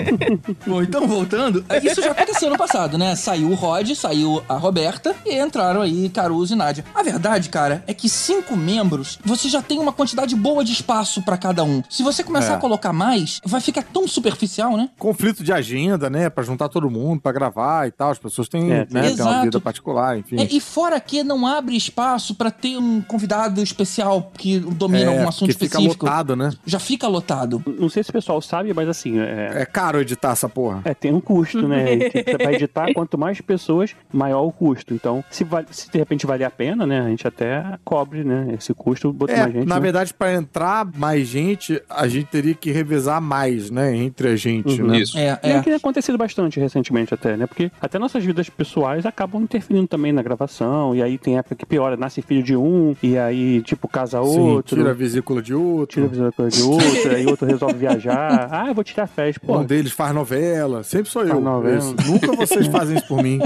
Bom, 0.66 0.82
então 0.82 1.06
voltando, 1.06 1.64
isso 1.82 2.00
já 2.02 2.12
aconteceu 2.12 2.50
no 2.50 2.56
passado, 2.58 2.96
né? 2.98 3.14
Saiu 3.16 3.50
o 3.50 3.54
Rod, 3.54 3.90
saiu 3.94 4.42
a 4.48 4.54
Roberta 4.54 5.14
e 5.24 5.38
entraram 5.38 5.80
aí 5.82 6.08
Caruso 6.08 6.54
e 6.54 6.56
Nádia. 6.56 6.84
A 6.94 7.02
verdade, 7.02 7.48
cara, 7.48 7.82
é 7.86 7.94
que 7.94 8.08
cinco 8.08 8.56
membros, 8.56 9.18
você 9.24 9.48
já 9.48 9.62
tem 9.62 9.78
uma 9.78 9.92
quantidade 9.92 10.34
boa 10.36 10.64
de 10.64 10.72
espaço 10.72 11.22
pra 11.22 11.36
cada 11.36 11.62
um. 11.64 11.82
Se 11.88 12.02
você 12.02 12.22
começar 12.22 12.52
É. 12.52 12.56
a 12.56 12.58
colocar 12.58 12.92
mais, 12.92 13.40
vai 13.44 13.60
ficar 13.60 13.82
tão 13.82 14.06
superficial, 14.08 14.76
né? 14.76 14.88
Conflito 14.98 15.42
de 15.42 15.52
agenda, 15.52 16.08
né? 16.10 16.28
Pra 16.30 16.42
juntar 16.44 16.68
todo 16.68 16.90
mundo, 16.90 17.20
pra 17.20 17.32
gravar 17.32 17.86
e 17.86 17.90
tal. 17.90 18.10
As 18.10 18.18
pessoas 18.18 18.48
têm, 18.48 18.70
É, 18.72 18.78
né, 18.78 18.86
têm 18.86 19.00
uma 19.00 19.06
Exato. 19.10 19.44
vida 19.44 19.60
particular, 19.60 20.18
enfim. 20.18 20.40
É, 20.40 20.44
e 20.50 20.60
fora 20.60 20.98
que 21.00 21.22
não 21.22 21.46
abre 21.46 21.76
espaço 21.76 22.34
pra 22.34 22.50
ter 22.50 22.76
um 22.76 23.00
convidado 23.11 23.61
especial 23.62 24.31
que 24.37 24.59
domina 24.61 25.11
algum 25.11 25.29
assunto 25.29 25.51
É, 25.51 25.53
porque 25.53 25.64
fica 25.66 25.79
específico. 25.79 26.07
lotado, 26.07 26.37
né? 26.37 26.51
Já 26.64 26.79
fica 26.79 27.09
lotado. 27.09 27.62
Não 27.79 27.88
sei 27.88 28.03
se 28.03 28.11
o 28.11 28.12
pessoal 28.12 28.40
sabe, 28.40 28.73
mas 28.73 28.88
assim, 28.88 29.18
é, 29.18 29.51
É 29.62 29.66
caro 29.66 30.01
editar 30.01 30.33
essa 30.33 30.49
porra. 30.49 30.81
É, 30.85 30.94
tem 30.94 31.12
um 31.12 31.20
custo, 31.20 31.66
né? 31.66 31.85
Pra 32.40 32.53
editar, 32.53 32.92
quanto 32.94 33.18
mais 33.18 33.40
pessoas, 33.40 33.94
maior 34.12 34.42
o 34.44 34.53
custo. 34.53 34.94
Então, 34.94 35.25
se, 35.31 35.44
vale- 35.44 35.66
se 35.70 35.90
de 35.90 35.99
repente 35.99 36.27
valer 36.27 36.44
a 36.44 36.51
pena, 36.51 36.87
né? 36.87 37.01
A 37.01 37.09
gente 37.09 37.27
até 37.27 37.64
cobre, 37.85 38.23
né? 38.25 38.55
Esse 38.59 38.73
custo, 38.75 39.12
bota 39.12 39.33
É, 39.33 39.40
mais 39.42 39.53
gente. 39.53 39.66
na 39.66 39.75
né? 39.77 39.81
verdade, 39.81 40.14
pra 40.14 40.33
entrar 40.33 40.87
mais 40.96 41.27
gente, 41.27 41.83
a 41.88 42.07
gente 42.07 42.27
teria 42.27 42.55
que 42.55 42.70
revezar 42.70 43.20
mais, 43.20 43.70
né? 43.70 43.96
Entre 43.96 44.29
a 44.29 44.37
gente, 44.37 44.81
Uhum. 44.81 44.88
né? 44.88 44.99
Isso. 44.99 45.18
É, 45.18 45.38
E 45.42 45.51
é. 45.51 45.59
que 45.59 45.64
tem 45.64 45.75
acontecido 45.75 46.16
bastante 46.16 46.59
recentemente 46.61 47.12
até, 47.12 47.37
né? 47.37 47.46
Porque 47.46 47.70
até 47.81 47.99
nossas 47.99 48.25
vidas 48.25 48.49
pessoais 48.49 49.05
acabam 49.07 49.42
interferindo 49.42 49.87
também 49.88 50.12
na 50.12 50.23
gravação. 50.23 50.94
E 50.94 51.03
aí 51.03 51.18
tem 51.18 51.38
época 51.38 51.55
que 51.55 51.66
piora, 51.66 51.96
nasce 51.96 52.23
filho 52.23 52.42
de 52.42 52.57
um, 52.57 52.94
e 53.02 53.16
aí, 53.18 53.62
tipo, 53.62 53.88
casa 53.88 54.22
Sim, 54.22 54.38
outro. 54.40 54.76
tira 54.76 54.90
a 54.90 54.94
vesícula 54.94 55.40
de 55.42 55.54
outro. 55.54 55.86
tira 55.94 56.06
a 56.06 56.08
visão 56.08 56.48
de 56.48 56.62
outro, 56.62 57.14
aí 57.14 57.26
outro 57.26 57.46
resolve 57.46 57.74
viajar. 57.78 58.48
Ah, 58.60 58.68
eu 58.68 58.74
vou 58.74 58.84
tirar 58.84 59.06
férias. 59.06 59.38
Pô, 59.38 59.58
Um 59.58 59.64
deles 59.64 59.92
faz 59.92 60.14
novela. 60.14 60.82
Sempre 60.82 61.10
sou 61.10 61.22
eu. 61.22 61.28
Faz 61.30 61.42
novela. 61.42 61.78
Esse. 61.78 62.10
Nunca 62.10 62.32
vocês 62.36 62.66
fazem 62.68 62.96
isso 62.98 63.06
por 63.06 63.22
mim. 63.22 63.38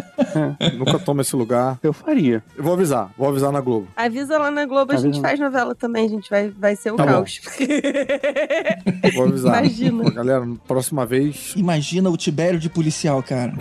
Nunca 0.78 0.98
tomo 0.98 1.20
esse 1.20 1.36
lugar. 1.36 1.78
eu 1.82 1.92
faria. 1.92 2.42
Eu 2.56 2.64
vou 2.64 2.72
avisar. 2.72 3.10
Vou 3.16 3.28
avisar 3.28 3.52
na 3.52 3.60
Globo. 3.60 3.86
Avisa 3.96 4.38
lá 4.38 4.50
na 4.50 4.64
Globo, 4.66 4.92
a 4.92 4.96
gente 4.96 5.06
Avisa. 5.18 5.22
faz 5.22 5.38
novela 5.40 5.74
também, 5.74 6.06
a 6.06 6.08
gente 6.08 6.28
vai, 6.30 6.48
vai 6.50 6.74
ser 6.76 6.90
o 6.92 6.96
Tá 6.96 7.04
caos. 7.06 7.40
Vou 9.14 9.24
avisar. 9.26 9.58
Imagina. 9.64 10.02
Pô, 10.04 10.10
Galera, 10.10 10.48
próxima 10.66 11.06
vez... 11.06 11.52
Imagina 11.56 12.10
o 12.10 12.16
Tibério 12.16 12.58
de 12.58 12.68
policial, 12.68 13.22
cara. 13.22 13.52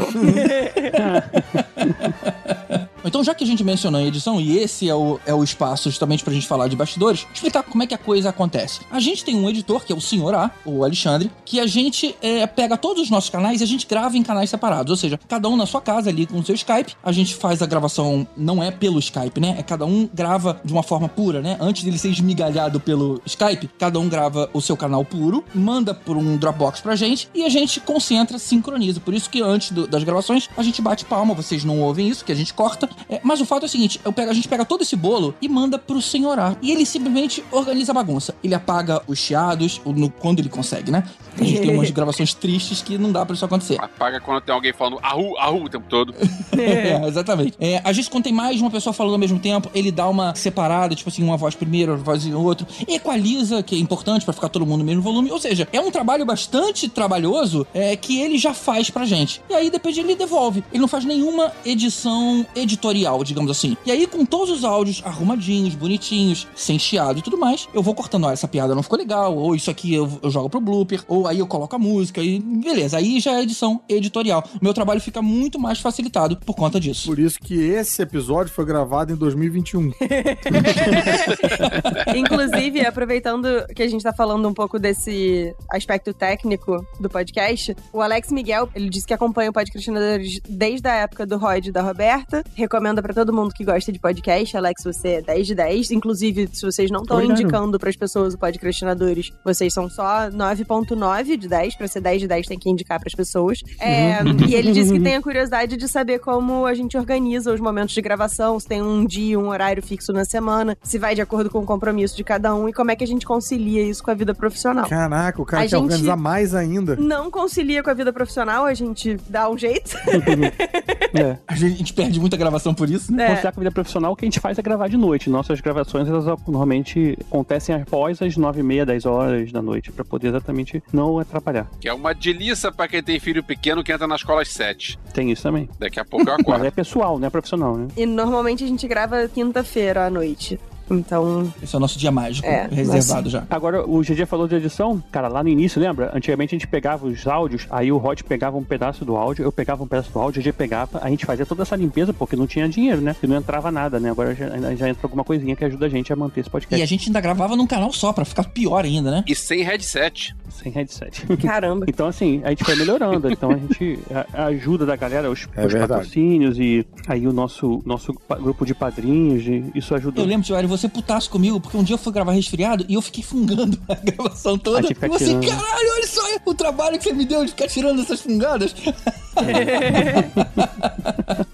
Então, 3.06 3.24
já 3.24 3.34
que 3.36 3.44
a 3.44 3.48
gente 3.48 3.64
mencionou 3.64 4.00
a 4.02 4.04
edição, 4.04 4.40
e 4.40 4.58
esse 4.58 4.88
é 4.90 4.96
o, 4.96 5.20
é 5.26 5.34
o 5.34 5.44
espaço 5.44 5.90
justamente 5.90 6.24
pra 6.24 6.34
gente 6.34 6.48
falar 6.48 6.68
de 6.68 6.76
bastidores, 6.76 7.26
explicar 7.34 7.64
como 7.64 7.84
é 7.84 7.88
que 7.88 7.94
a 7.94 7.98
coisa 7.98 8.30
acontece. 8.30 8.82
A 8.92 9.00
gente 9.00 9.24
tem 9.24 9.36
um 9.36 9.50
editor, 9.50 9.84
que 9.86 9.92
é 9.92 9.96
o 9.96 10.02
Senhor 10.02 10.34
A, 10.36 10.52
o 10.66 10.84
Alexandre, 10.84 11.30
que 11.46 11.60
a 11.60 11.68
gente 11.68 12.16
é, 12.22 12.46
pega 12.48 12.78
todos 12.78 13.04
os 13.04 13.10
nossos 13.10 13.30
canais 13.30 13.62
e 13.62 13.64
a 13.64 13.68
gente 13.68 13.86
grava 13.88 14.18
em 14.18 14.24
canais 14.24 14.50
separados. 14.50 14.92
Ou 14.92 14.98
seja, 14.98 15.20
cada 15.28 15.48
um 15.50 15.56
na 15.58 15.66
sua 15.66 15.82
casa 15.82 16.10
ali 16.10 16.26
com 16.26 16.40
o 16.40 16.46
seu 16.46 16.56
Skype. 16.56 16.94
A 17.04 17.12
gente 17.12 17.36
faz 17.36 17.62
a 17.62 17.66
gravação, 17.66 18.28
não 18.38 18.64
é 18.64 18.72
pelo 18.72 19.00
Skype, 19.00 19.40
né? 19.40 19.56
É 19.58 19.64
cada 19.64 19.86
um 19.86 20.10
grava 20.14 20.60
de 20.64 20.72
uma 20.74 20.84
forma 20.84 21.08
pura, 21.10 21.42
né? 21.42 21.58
Antes 21.60 21.84
dele 21.84 21.98
ser 21.98 22.10
esmigalhado 22.10 22.80
pelo 22.80 23.22
Skype, 23.26 23.70
cada 23.78 24.00
um 24.00 24.08
grava 24.08 24.50
o 24.54 24.62
seu 24.62 24.78
canal 24.78 25.04
puro, 25.04 25.44
manda 25.54 25.94
por 25.94 26.16
um 26.18 26.38
Dropbox 26.38 26.82
pra 26.82 26.96
gente 26.96 27.28
e 27.34 27.44
a 27.44 27.50
gente 27.50 27.80
concentra, 27.80 28.38
sincroniza. 28.40 29.00
Por 29.00 29.14
isso 29.14 29.30
que 29.30 29.42
antes 29.42 29.72
do- 29.72 29.88
das 29.88 30.04
gravações 30.04 30.50
a 30.58 30.64
gente 30.64 30.82
bate 30.82 31.06
palma, 31.06 31.34
vocês 31.34 31.64
não 31.64 31.80
ouvem 31.82 32.08
isso, 32.08 32.24
que 32.26 32.32
a 32.32 32.36
gente 32.36 32.54
corta. 32.54 32.90
É, 33.10 33.20
mas 33.24 33.42
o 33.42 33.46
fato 33.46 33.64
é 33.64 33.66
o 33.66 33.70
seguinte: 33.70 34.00
eu 34.04 34.12
pego, 34.14 34.32
a 34.32 34.34
gente 34.34 34.48
pega 34.48 34.64
todo 34.66 34.82
esse 34.82 34.96
bolo 34.96 35.34
e 35.42 35.48
manda 35.50 35.78
pro 35.78 36.02
senhor 36.02 36.40
A. 36.40 36.56
E 36.62 36.72
ele 36.72 36.86
simplesmente 36.86 37.44
organiza 37.52 37.92
a 37.92 37.96
bagunça. 37.96 38.36
Ele 38.44 38.54
apaga 38.56 39.02
os 39.08 39.18
chiados 39.20 39.82
no- 39.86 40.10
quando 40.10 40.40
ele 40.40 40.50
consegue, 40.50 40.92
né? 40.92 41.04
A 41.40 41.44
gente 41.44 41.62
tem 41.62 41.76
umas 41.76 41.90
gravações 41.92 42.34
tristes 42.34 42.82
que 42.82 42.98
não 42.98 43.12
dá 43.12 43.26
pra 43.26 43.34
isso 43.36 43.44
acontecer. 43.46 43.78
Apaga 43.82 44.20
quando 44.20 44.42
tem 44.42 44.54
alguém 44.54 44.74
falando 44.74 45.00
arru, 45.02 45.38
arru 45.38 45.64
o 45.66 45.70
tempo 45.70 45.86
todo. 45.90 46.14
É, 46.56 47.08
exatamente. 47.08 47.56
É, 47.60 47.78
às 47.84 47.96
vezes, 47.96 48.08
quando 48.08 48.24
tem 48.26 48.34
mais 48.34 48.56
de 48.58 48.62
uma 48.62 48.70
pessoa 48.72 48.94
falando 48.94 49.14
ao 49.14 49.20
mesmo 49.20 49.40
tempo, 49.40 49.70
ele 49.74 49.92
dá 49.92 50.08
uma 50.08 50.34
separada, 50.36 50.96
tipo 50.96 51.10
assim, 51.10 51.24
uma 51.24 51.36
voz 51.36 51.56
primeiro, 51.56 51.92
outra 51.94 52.06
voz 52.06 52.26
em 52.26 52.34
outro. 52.34 52.66
Equaliza, 52.88 53.62
que 53.64 53.76
é 53.76 53.80
importante 53.80 54.24
pra 54.24 54.34
ficar 54.34 54.50
todo 54.50 54.66
mundo 54.66 54.80
no 54.80 54.86
mesmo 54.86 55.02
volume. 55.02 55.32
Ou 55.32 55.40
seja, 55.40 55.68
é 55.74 55.80
um 55.82 55.90
trabalho 55.92 56.26
bastante 56.26 56.88
trabalhoso 56.88 57.66
é, 57.74 57.96
que 57.96 58.22
ele 58.22 58.38
já 58.38 58.54
faz 58.54 58.90
pra 58.90 59.04
gente. 59.06 59.42
E 59.50 59.54
aí, 59.54 59.70
depois 59.70 59.98
ele 59.98 60.16
devolve. 60.16 60.64
Ele 60.72 60.80
não 60.82 60.88
faz 60.88 61.04
nenhuma 61.06 61.52
edição 61.66 62.46
editorial, 62.56 62.83
digamos 63.24 63.52
assim. 63.52 63.78
E 63.86 63.92
aí, 63.92 64.08
com 64.08 64.26
todos 64.26 64.50
os 64.50 64.64
áudios 64.64 65.02
arrumadinhos, 65.06 65.76
bonitinhos, 65.76 66.48
sem 66.56 66.80
chiado 66.80 67.20
e 67.20 67.22
tudo 67.22 67.38
mais, 67.38 67.68
eu 67.74 67.84
vou 67.84 67.94
cortando, 67.94 68.26
ó, 68.26 68.32
essa 68.32 68.48
piada 68.48 68.76
não 68.76 68.84
ficou 68.84 68.98
legal, 68.98 69.38
ou 69.38 69.56
isso 69.56 69.70
aqui 69.70 69.94
eu, 69.94 70.10
eu 70.22 70.30
jogo 70.30 70.50
pro 70.50 70.60
blooper, 70.60 71.04
ou 71.08 71.28
aí 71.28 71.40
eu 71.40 71.48
coloco 71.48 71.76
a 71.76 71.80
música 71.80 72.22
e 72.22 72.40
beleza. 72.40 72.98
Aí 72.98 73.20
já 73.20 73.34
é 73.34 73.44
edição 73.44 73.82
editorial. 73.88 74.44
Meu 74.62 74.74
trabalho 74.74 75.00
fica 75.00 75.22
muito 75.22 75.60
mais 75.60 75.80
facilitado 75.80 76.38
por 76.38 76.56
conta 76.56 76.80
disso. 76.80 77.08
Por 77.08 77.20
isso 77.20 77.40
que 77.40 77.56
esse 77.56 78.02
episódio 78.02 78.52
foi 78.52 78.66
gravado 78.66 79.14
em 79.14 79.16
2021. 79.16 79.92
Inclusive, 82.16 82.86
aproveitando 82.86 83.66
que 83.76 83.84
a 83.84 83.88
gente 83.88 84.04
tá 84.04 84.14
falando 84.14 84.48
um 84.48 84.54
pouco 84.54 84.80
desse 84.80 85.54
aspecto 85.70 86.14
técnico 86.14 86.86
do 87.00 87.10
podcast, 87.10 87.76
o 87.92 88.02
Alex 88.02 88.32
Miguel, 88.32 88.70
ele 88.76 88.90
disse 88.90 89.06
que 89.06 89.14
acompanha 89.14 89.50
o 89.50 89.54
Podcastinadores 89.54 90.40
desde 90.48 90.88
a 90.88 90.96
época 90.96 91.26
do 91.26 91.38
Rod 91.38 91.68
e 91.68 91.72
da 91.72 91.82
Roberta. 91.82 92.44
Recomenda 92.74 93.04
pra 93.04 93.14
todo 93.14 93.32
mundo 93.32 93.54
que 93.54 93.64
gosta 93.64 93.92
de 93.92 94.00
podcast. 94.00 94.58
Alex, 94.58 94.84
você 94.84 95.10
é 95.10 95.22
10 95.22 95.46
de 95.46 95.54
10. 95.54 95.92
Inclusive, 95.92 96.50
se 96.52 96.66
vocês 96.66 96.90
não 96.90 97.04
estão 97.04 97.22
indicando 97.22 97.78
pras 97.78 97.96
pessoas 97.96 98.34
o 98.34 98.38
Podcastinadores, 98.40 99.32
vocês 99.46 99.72
são 99.72 99.88
só 99.88 100.28
9.9 100.32 101.38
de 101.38 101.48
10. 101.48 101.76
Pra 101.76 101.88
ser 101.88 102.02
10 102.02 102.22
de 102.22 102.28
10, 102.28 102.48
tem 102.48 102.58
que 102.58 102.68
indicar 102.72 103.00
pras 103.00 103.14
pessoas. 103.14 103.60
É, 103.80 104.24
e 104.50 104.56
ele 104.56 104.72
disse 104.72 104.92
que 104.92 104.98
tem 105.04 105.18
a 105.18 105.22
curiosidade 105.22 105.78
de 105.78 105.88
saber 105.88 106.18
como 106.18 106.66
a 106.66 106.74
gente 106.74 106.98
organiza 106.98 107.54
os 107.54 107.60
momentos 107.60 107.94
de 107.94 108.02
gravação, 108.02 108.60
se 108.60 108.68
tem 108.68 108.82
um 108.82 109.06
dia, 109.06 109.40
um 109.40 109.50
horário 109.50 109.84
fixo 109.84 110.12
na 110.12 110.26
semana, 110.26 110.76
se 110.82 110.98
vai 110.98 111.14
de 111.14 111.22
acordo 111.22 111.52
com 111.52 111.60
o 111.60 111.66
compromisso 111.68 112.18
de 112.18 112.24
cada 112.24 112.56
um 112.56 112.68
e 112.68 112.74
como 112.74 112.90
é 112.90 112.96
que 112.96 113.04
a 113.04 113.08
gente 113.08 113.24
concilia 113.24 113.84
isso 113.84 114.04
com 114.04 114.10
a 114.10 114.16
vida 114.16 114.34
profissional. 114.34 114.90
Caraca, 114.90 115.40
o 115.40 115.46
cara 115.46 115.62
A 115.62 115.66
quer 115.68 115.76
gente- 115.76 115.84
organizar 115.84 116.18
mais 116.18 116.56
ainda. 116.56 116.96
Não 116.96 117.30
concilia 117.30 117.84
com 117.84 117.92
a 117.92 117.94
vida 117.94 118.12
profissional, 118.12 118.66
a 118.66 118.74
gente 118.74 119.16
dá 119.30 119.48
um 119.48 119.56
jeito. 119.60 119.96
É. 121.16 121.38
A 121.48 121.56
gente 121.56 121.94
perde 121.94 122.20
muita 122.20 122.36
gravação 122.36 122.63
por 122.72 122.88
isso, 122.88 123.12
né? 123.12 123.24
É. 123.24 123.28
Considerar 123.30 123.52
que 123.52 123.60
a 123.60 123.62
vida 123.62 123.72
profissional, 123.72 124.12
o 124.12 124.16
que 124.16 124.26
a 124.26 124.28
gente 124.28 124.40
faz 124.40 124.60
é 124.60 124.62
gravar 124.62 124.88
de 124.88 124.96
noite. 124.98 125.28
Nossas 125.28 125.60
gravações, 125.60 126.08
elas 126.08 126.26
normalmente 126.48 127.18
acontecem 127.28 127.74
após 127.74 128.22
as 128.22 128.38
9 128.38 128.60
e 128.60 128.64
meia, 128.64 128.86
10 128.86 129.06
horas 129.08 129.52
da 129.52 129.62
noite, 129.64 129.92
pra 129.92 130.06
poder 130.06 130.28
exatamente 130.28 130.84
não 130.94 131.18
atrapalhar. 131.18 131.68
Que 131.82 131.90
é 131.90 131.94
uma 131.94 132.14
delícia 132.14 132.72
pra 132.72 132.88
quem 132.88 133.02
tem 133.02 133.20
filho 133.20 133.44
pequeno 133.44 133.84
que 133.84 133.92
entra 133.92 134.06
na 134.06 134.16
escola 134.16 134.44
às 134.44 134.50
sete. 134.50 135.00
Tem 135.14 135.32
isso 135.32 135.42
também. 135.42 135.68
Daqui 135.80 136.00
a 136.00 136.06
pouco 136.06 136.30
eu 136.30 136.34
Mas 136.38 136.42
acordo. 136.42 136.66
é 136.66 136.72
pessoal, 136.72 137.18
não 137.18 137.26
é 137.28 137.30
profissional, 137.32 137.76
né? 137.76 137.88
E 137.98 138.06
normalmente 138.06 138.64
a 138.64 138.68
gente 138.68 138.88
grava 138.88 139.28
quinta-feira 139.28 140.06
à 140.06 140.10
noite. 140.12 140.60
Então, 140.90 141.52
Esse 141.62 141.76
é 141.76 141.78
o 141.78 141.80
nosso 141.80 141.98
dia 141.98 142.12
mágico, 142.12 142.48
É, 142.48 142.68
reservado 142.72 143.30
já. 143.30 143.44
Agora, 143.50 143.88
o 143.88 144.02
GG 144.02 144.26
falou 144.26 144.48
de 144.48 144.56
edição, 144.56 145.02
cara, 145.12 145.28
lá 145.28 145.44
no 145.44 145.50
início, 145.50 145.82
lembra? 145.82 146.12
Antigamente 146.14 146.56
a 146.56 146.58
gente 146.58 146.68
pegava 146.68 147.06
os 147.06 147.26
áudios, 147.28 147.68
aí 147.70 147.92
o 147.92 147.98
Rod 147.98 148.22
pegava 148.22 148.58
um 148.58 148.64
pedaço 148.64 149.06
do 149.06 149.16
áudio, 149.16 149.44
eu 149.44 149.52
pegava 149.52 149.84
um 149.84 149.88
pedaço 149.88 150.12
do 150.12 150.20
áudio, 150.20 150.42
o 150.42 150.44
GG 150.44 150.54
pegava, 150.54 151.00
a 151.02 151.10
gente 151.10 151.26
fazia 151.26 151.46
toda 151.46 151.64
essa 151.64 151.76
limpeza 151.76 152.14
porque 152.14 152.36
não 152.36 152.48
tinha 152.48 152.68
dinheiro, 152.68 153.02
né? 153.02 153.16
E 153.22 153.28
não 153.28 153.38
entrava 153.38 153.72
nada, 153.72 154.00
né? 154.00 154.12
Agora 154.12 154.36
já, 154.36 154.48
já 154.76 154.90
entra 154.90 155.02
alguma 155.04 155.24
coisinha 155.24 155.56
que 155.56 155.66
ajuda 155.66 155.86
a 155.86 155.90
gente 155.90 156.12
a 156.12 156.16
manter 156.16 156.42
esse 156.42 156.50
E 156.50 156.52
podcast 156.52 156.84
a 156.84 156.86
gente 156.86 157.08
ainda 157.10 157.22
gravava 157.22 157.56
num 157.56 157.66
canal 157.68 157.92
só, 157.92 158.12
pra 158.12 158.26
ficar 158.26 158.44
pior 158.46 158.84
ainda, 158.84 159.10
né? 159.10 159.24
E 159.28 159.36
sem 159.36 159.64
headset. 159.64 160.36
sem 160.50 160.72
headset. 160.72 161.26
caramba. 161.38 161.86
Então, 161.94 162.08
assim, 162.08 162.42
a 162.44 162.50
gente 162.50 162.64
foi 162.64 162.76
melhorando. 162.76 163.32
Então, 163.32 163.52
a 163.52 163.58
gente. 163.58 164.00
A, 164.34 164.44
a 164.44 164.46
ajuda 164.48 164.86
da 164.86 164.96
galera, 164.96 165.30
os, 165.30 165.48
É 165.56 165.66
os 165.66 165.74
patrocínios 165.74 166.58
e 166.58 166.86
aí 167.08 167.28
o 167.28 167.34
nosso, 167.34 167.82
nosso 167.86 168.14
grupo 168.42 168.66
de 168.66 168.74
padrinhos, 168.74 169.46
e 169.46 169.64
isso 169.76 169.94
ajudou. 169.94 170.24
Eu 170.24 170.28
lembro, 170.28 170.46
tio 170.46 170.56
Ari, 170.56 170.68
você 170.78 170.88
putaço 170.90 171.30
comigo, 171.30 171.60
porque 171.60 171.78
um 171.78 171.84
dia 171.84 171.94
eu 171.96 171.98
fui 171.98 172.12
gravar 172.12 172.32
resfriado 172.34 172.86
e 172.88 172.94
eu 172.96 173.02
fiquei 173.02 173.24
fungando 173.24 173.78
a 173.88 173.96
gravação 173.96 174.58
toda. 174.58 174.88
Ah, 174.88 174.92
E 175.06 175.08
você, 175.10 175.26
tirando. 175.26 175.48
caralho, 175.48 175.92
olha 175.96 176.08
só 176.08 176.22
o 176.46 176.54
trabalho 176.54 176.98
que 176.98 177.04
você 177.06 177.14
me 177.14 177.26
deu 177.26 177.44
de 177.46 177.52
ficar 177.52 177.68
tirando 177.68 178.02
essas 178.02 178.22
fungadas. 178.22 178.74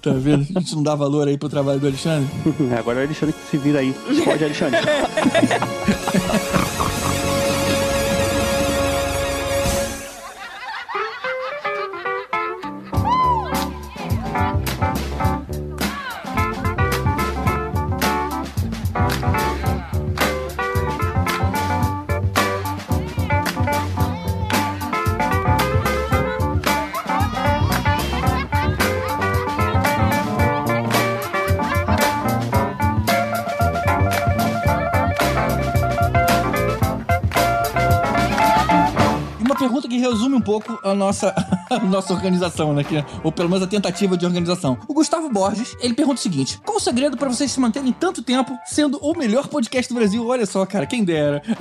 tá 0.02 0.12
vendo? 0.16 0.48
A 0.56 0.60
gente 0.60 0.76
não 0.76 0.84
dá 0.84 0.96
valor 0.96 1.28
aí 1.28 1.38
pro 1.38 1.48
trabalho 1.50 1.80
do 1.80 1.88
Alexandre. 1.88 2.30
Agora 2.78 3.00
é 3.00 3.02
o 3.02 3.06
Alexandre 3.06 3.34
que 3.36 3.50
se 3.52 3.58
vira 3.58 3.80
aí. 3.80 3.94
Pode, 4.26 4.44
Alexandre. 4.44 4.80
Pouco 40.50 40.80
a 40.84 40.96
nossa, 40.96 41.32
a 41.70 41.80
nossa 41.86 42.14
organização, 42.14 42.74
né? 42.74 42.84
que- 42.84 43.04
ou 43.24 43.32
pelo 43.32 43.50
menos 43.50 43.64
a 43.64 43.68
tentativa 43.68 44.18
de 44.18 44.26
organização. 44.26 44.78
O 44.88 44.94
Gustavo 44.94 45.30
Borges, 45.30 45.76
ele 45.80 45.94
pergunta 45.94 46.20
o 46.20 46.22
seguinte: 46.24 46.60
qual 46.66 46.78
o 46.78 46.80
segredo 46.80 47.18
pra 47.18 47.30
vocês 47.30 47.52
se 47.52 47.60
manterem 47.60 47.92
tanto 47.92 48.22
tempo 48.22 48.58
sendo 48.66 48.98
o 49.02 49.18
melhor 49.18 49.48
podcast 49.48 49.92
do 49.92 49.96
Brasil? 49.98 50.26
Olha 50.28 50.46
só, 50.46 50.66
cara, 50.66 50.86
quem 50.86 51.04
dera. 51.04 51.42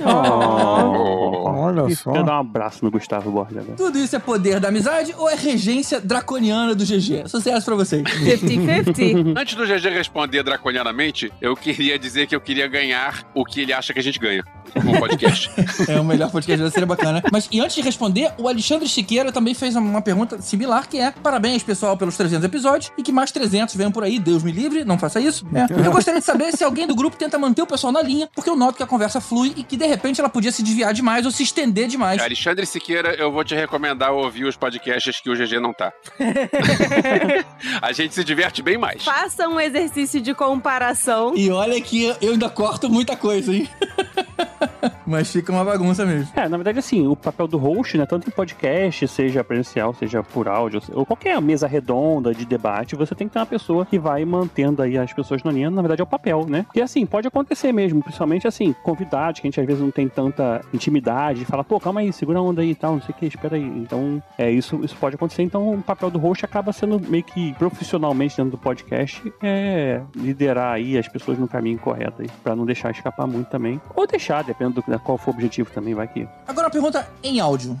Olha 0.89 1.87
Isso, 1.91 2.03
só. 2.03 2.11
Quero 2.11 2.25
dar 2.25 2.37
um 2.37 2.39
abraço 2.41 2.83
no 2.83 2.91
Gustavo 2.91 3.31
Borges 3.31 3.57
agora. 3.57 3.75
Tudo 3.75 3.97
isso 3.99 4.15
é 4.15 4.19
poder 4.19 4.59
da 4.59 4.69
amizade 4.69 5.13
ou 5.17 5.29
é 5.29 5.35
regência 5.35 5.99
draconiana 5.99 6.73
do 6.75 6.83
GG? 6.83 7.27
Sucesso 7.27 7.65
pra 7.65 7.75
vocês. 7.75 8.03
50-50. 8.03 9.37
Antes 9.39 9.55
do 9.55 9.65
GG 9.65 9.89
responder 9.89 10.43
draconianamente, 10.43 11.31
eu 11.41 11.55
queria 11.55 11.97
dizer 11.99 12.27
que 12.27 12.35
eu 12.35 12.41
queria 12.41 12.67
ganhar 12.67 13.23
o 13.33 13.43
que 13.45 13.61
ele 13.61 13.73
acha 13.73 13.93
que 13.93 13.99
a 13.99 14.03
gente 14.03 14.19
ganha 14.19 14.43
com 14.73 14.91
o 14.91 14.99
podcast. 14.99 15.49
É 15.87 15.99
o 15.99 16.03
melhor 16.03 16.31
podcast 16.31 16.61
da 16.63 16.69
seria 16.71 16.85
bacana. 16.87 17.23
Mas 17.31 17.47
e 17.51 17.59
antes 17.59 17.75
de 17.75 17.81
responder, 17.81 18.31
o 18.37 18.47
Alexandre 18.47 18.87
Siqueira 18.87 19.31
também 19.31 19.53
fez 19.53 19.75
uma 19.75 19.98
pergunta 20.01 20.41
similar, 20.41 20.87
que 20.87 20.99
é: 20.99 21.11
parabéns, 21.11 21.63
pessoal, 21.63 21.97
pelos 21.97 22.15
300 22.17 22.45
episódios 22.45 22.91
e 22.97 23.03
que 23.03 23.11
mais 23.11 23.31
300 23.31 23.75
venham 23.75 23.91
por 23.91 24.03
aí. 24.03 24.19
Deus 24.19 24.43
me 24.43 24.51
livre, 24.51 24.83
não 24.83 24.97
faça 24.97 25.19
isso. 25.19 25.45
É. 25.53 25.67
Eu 25.85 25.91
gostaria 25.91 26.19
de 26.19 26.25
saber 26.25 26.51
se 26.55 26.63
alguém 26.63 26.85
do 26.85 26.95
grupo 26.95 27.17
tenta 27.17 27.37
manter 27.37 27.61
o 27.61 27.67
pessoal 27.67 27.91
na 27.91 28.01
linha, 28.01 28.29
porque 28.33 28.49
eu 28.49 28.55
noto 28.55 28.77
que 28.77 28.83
a 28.83 28.87
conversa 28.87 29.19
flui 29.19 29.53
e 29.55 29.63
que 29.63 29.77
de 29.77 29.85
repente 29.85 30.19
ela 30.19 30.29
podia 30.29 30.51
se 30.51 30.61
desviar 30.61 30.93
demais 30.93 31.25
ou 31.25 31.31
se 31.31 31.43
estender 31.43 31.87
demais. 31.87 32.21
Alexandre 32.21 32.65
Siqueira, 32.65 33.15
eu 33.15 33.31
vou 33.31 33.43
te 33.43 33.55
recomendar 33.55 34.11
ouvir 34.11 34.45
os 34.45 34.55
podcasts 34.55 35.19
que 35.19 35.29
o 35.29 35.35
GG 35.35 35.59
não 35.59 35.73
tá. 35.73 35.91
a 37.81 37.91
gente 37.91 38.13
se 38.13 38.23
diverte 38.23 38.61
bem 38.61 38.77
mais. 38.77 39.03
Faça 39.03 39.47
um 39.47 39.59
exercício 39.59 40.21
de 40.21 40.33
comparação. 40.33 41.33
E 41.35 41.49
olha 41.49 41.79
que 41.81 42.05
eu 42.21 42.31
ainda 42.31 42.49
corto 42.49 42.89
muita 42.89 43.15
coisa, 43.15 43.53
hein? 43.53 43.69
Mas 45.05 45.31
fica 45.31 45.51
uma 45.51 45.65
bagunça 45.65 46.05
mesmo. 46.05 46.31
É, 46.35 46.47
na 46.47 46.55
verdade, 46.55 46.77
assim, 46.77 47.07
o 47.07 47.15
papel 47.15 47.47
do 47.47 47.57
host, 47.57 47.97
né, 47.97 48.05
tanto 48.05 48.27
em 48.27 48.31
podcast, 48.31 49.07
seja 49.07 49.43
presencial, 49.43 49.88
seja 49.93 50.23
por 50.23 50.47
áudio, 50.47 50.81
ou 50.93 51.05
qualquer 51.05 51.39
mesa 51.41 51.67
redonda 51.67 52.33
de 52.33 52.45
debate, 52.45 52.95
você 52.95 53.15
tem 53.15 53.27
que 53.27 53.33
ter 53.33 53.39
uma 53.39 53.45
pessoa 53.45 53.85
que 53.85 53.99
vai 53.99 54.23
mantendo 54.25 54.81
aí 54.81 54.97
as 54.97 55.13
pessoas 55.13 55.43
na 55.43 55.51
linha, 55.51 55.69
na 55.69 55.81
verdade 55.81 56.01
é 56.01 56.03
o 56.03 56.07
papel, 56.07 56.45
né? 56.47 56.65
E 56.73 56.81
assim, 56.81 57.05
pode 57.05 57.27
acontecer 57.27 57.71
mesmo, 57.71 58.01
principalmente 58.01 58.47
assim, 58.47 58.73
convidados 58.83 59.39
que 59.39 59.47
a 59.47 59.49
gente 59.49 59.59
às 59.59 59.65
vezes 59.65 59.81
não 59.81 59.91
tem 59.91 60.07
tanta 60.07 60.61
intimidade, 60.73 61.45
fala, 61.45 61.63
pô, 61.63 61.79
calma 61.79 62.01
aí, 62.01 62.11
segura 62.11 62.39
a 62.39 62.41
onda 62.41 62.61
aí 62.61 62.71
e 62.71 62.75
tal, 62.75 62.93
não 62.93 63.01
sei 63.01 63.13
o 63.13 63.17
que, 63.17 63.25
espera 63.25 63.55
aí. 63.55 63.63
Então, 63.63 64.21
é, 64.37 64.49
isso, 64.49 64.83
isso 64.83 64.95
pode 64.97 65.15
acontecer. 65.15 65.43
Então, 65.43 65.73
o 65.73 65.81
papel 65.81 66.09
do 66.09 66.19
host 66.19 66.43
acaba 66.45 66.71
sendo 66.71 66.99
meio 66.99 67.23
que 67.23 67.53
profissionalmente 67.53 68.37
dentro 68.37 68.51
do 68.51 68.57
podcast, 68.57 69.21
é 69.41 70.01
liderar 70.15 70.73
aí 70.73 70.97
as 70.97 71.07
pessoas 71.07 71.37
no 71.37 71.47
caminho 71.47 71.79
correto 71.79 72.23
pra 72.43 72.55
não 72.55 72.65
deixar 72.65 72.91
escapar 72.91 73.27
muito 73.27 73.47
também. 73.47 73.81
Ou 73.95 74.07
deixar, 74.07 74.43
dependendo 74.43 74.81
do 74.81 74.99
qual 74.99 75.17
for 75.17 75.31
o 75.31 75.33
objetivo 75.33 75.69
também, 75.71 75.93
vai 75.93 76.07
que. 76.07 76.27
Agora 76.47 76.67
uma 76.67 76.71
pergunta 76.71 77.07
em 77.23 77.39
áudio. 77.39 77.77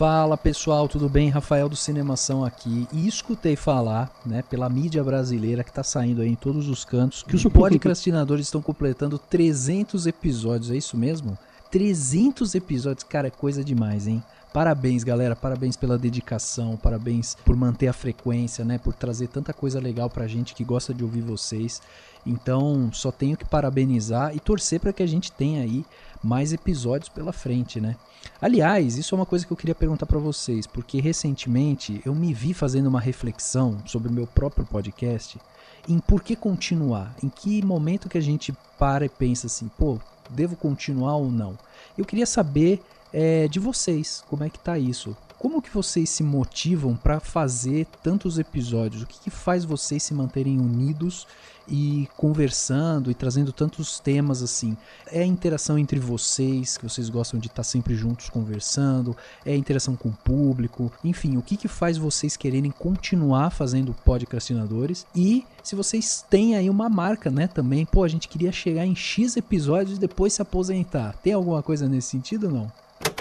Fala 0.00 0.34
pessoal, 0.34 0.88
tudo 0.88 1.10
bem? 1.10 1.28
Rafael 1.28 1.68
do 1.68 1.76
Cinemação 1.76 2.42
aqui. 2.42 2.88
E 2.90 3.06
escutei 3.06 3.54
falar, 3.54 4.10
né, 4.24 4.40
pela 4.40 4.66
mídia 4.66 5.04
brasileira 5.04 5.62
que 5.62 5.70
tá 5.70 5.82
saindo 5.82 6.22
aí 6.22 6.30
em 6.30 6.34
todos 6.34 6.70
os 6.70 6.86
cantos, 6.86 7.22
que 7.22 7.36
os 7.36 7.42
podcastinadores 7.44 8.46
estão 8.46 8.62
completando 8.62 9.18
300 9.18 10.06
episódios, 10.06 10.70
é 10.70 10.76
isso 10.78 10.96
mesmo? 10.96 11.36
300 11.70 12.54
episódios, 12.54 13.04
cara, 13.04 13.28
é 13.28 13.30
coisa 13.30 13.62
demais, 13.62 14.06
hein? 14.06 14.22
Parabéns, 14.54 15.04
galera, 15.04 15.36
parabéns 15.36 15.76
pela 15.76 15.98
dedicação, 15.98 16.78
parabéns 16.78 17.36
por 17.44 17.54
manter 17.54 17.88
a 17.88 17.92
frequência, 17.92 18.64
né, 18.64 18.78
por 18.78 18.94
trazer 18.94 19.26
tanta 19.26 19.52
coisa 19.52 19.78
legal 19.78 20.08
pra 20.08 20.26
gente 20.26 20.54
que 20.54 20.64
gosta 20.64 20.94
de 20.94 21.04
ouvir 21.04 21.20
vocês. 21.20 21.82
Então, 22.24 22.90
só 22.90 23.12
tenho 23.12 23.36
que 23.36 23.44
parabenizar 23.44 24.34
e 24.34 24.40
torcer 24.40 24.80
para 24.80 24.94
que 24.94 25.02
a 25.02 25.06
gente 25.06 25.30
tenha 25.30 25.62
aí 25.62 25.84
mais 26.22 26.54
episódios 26.54 27.10
pela 27.10 27.34
frente, 27.34 27.82
né? 27.82 27.96
Aliás, 28.42 28.96
isso 28.96 29.14
é 29.14 29.18
uma 29.18 29.26
coisa 29.26 29.46
que 29.46 29.52
eu 29.52 29.56
queria 29.56 29.74
perguntar 29.74 30.06
para 30.06 30.18
vocês, 30.18 30.66
porque 30.66 30.98
recentemente 30.98 32.00
eu 32.06 32.14
me 32.14 32.32
vi 32.32 32.54
fazendo 32.54 32.86
uma 32.86 33.00
reflexão 33.00 33.76
sobre 33.84 34.08
o 34.08 34.12
meu 34.12 34.26
próprio 34.26 34.64
podcast 34.64 35.38
em 35.86 35.98
por 35.98 36.22
que 36.22 36.34
continuar, 36.34 37.14
em 37.22 37.28
que 37.28 37.62
momento 37.62 38.08
que 38.08 38.16
a 38.16 38.20
gente 38.20 38.54
para 38.78 39.04
e 39.04 39.10
pensa 39.10 39.46
assim, 39.46 39.68
pô, 39.76 39.98
devo 40.30 40.56
continuar 40.56 41.16
ou 41.16 41.30
não? 41.30 41.58
Eu 41.98 42.04
queria 42.06 42.26
saber 42.26 42.82
é, 43.12 43.46
de 43.46 43.58
vocês, 43.58 44.24
como 44.28 44.42
é 44.42 44.48
que 44.48 44.58
tá 44.58 44.78
isso? 44.78 45.14
Como 45.38 45.60
que 45.60 45.70
vocês 45.70 46.08
se 46.08 46.22
motivam 46.22 46.96
para 46.96 47.20
fazer 47.20 47.86
tantos 48.02 48.38
episódios? 48.38 49.02
O 49.02 49.06
que, 49.06 49.20
que 49.20 49.30
faz 49.30 49.64
vocês 49.64 50.02
se 50.02 50.14
manterem 50.14 50.58
unidos 50.58 51.26
e 51.68 52.08
conversando 52.16 53.10
e 53.10 53.14
trazendo 53.14 53.52
tantos 53.52 53.98
temas 53.98 54.42
assim? 54.42 54.76
É 55.06 55.20
a 55.20 55.26
interação 55.26 55.78
entre 55.78 55.98
vocês, 55.98 56.76
que 56.76 56.84
vocês 56.84 57.08
gostam 57.08 57.38
de 57.38 57.46
estar 57.48 57.62
sempre 57.62 57.94
juntos 57.94 58.28
conversando? 58.28 59.16
É 59.44 59.52
a 59.52 59.56
interação 59.56 59.96
com 59.96 60.08
o 60.08 60.16
público? 60.24 60.92
Enfim, 61.04 61.36
o 61.36 61.42
que, 61.42 61.56
que 61.56 61.68
faz 61.68 61.96
vocês 61.96 62.36
quererem 62.36 62.70
continuar 62.70 63.50
fazendo 63.50 63.94
podcastinadores? 64.04 65.06
E 65.14 65.44
se 65.62 65.74
vocês 65.74 66.24
têm 66.28 66.56
aí 66.56 66.70
uma 66.70 66.88
marca, 66.88 67.30
né, 67.30 67.46
também, 67.46 67.84
pô, 67.84 68.04
a 68.04 68.08
gente 68.08 68.28
queria 68.28 68.52
chegar 68.52 68.86
em 68.86 68.94
X 68.94 69.36
episódios 69.36 69.96
e 69.96 70.00
depois 70.00 70.32
se 70.32 70.42
aposentar. 70.42 71.14
Tem 71.22 71.32
alguma 71.32 71.62
coisa 71.62 71.88
nesse 71.88 72.08
sentido 72.08 72.46
ou 72.46 72.52
não? 72.52 72.72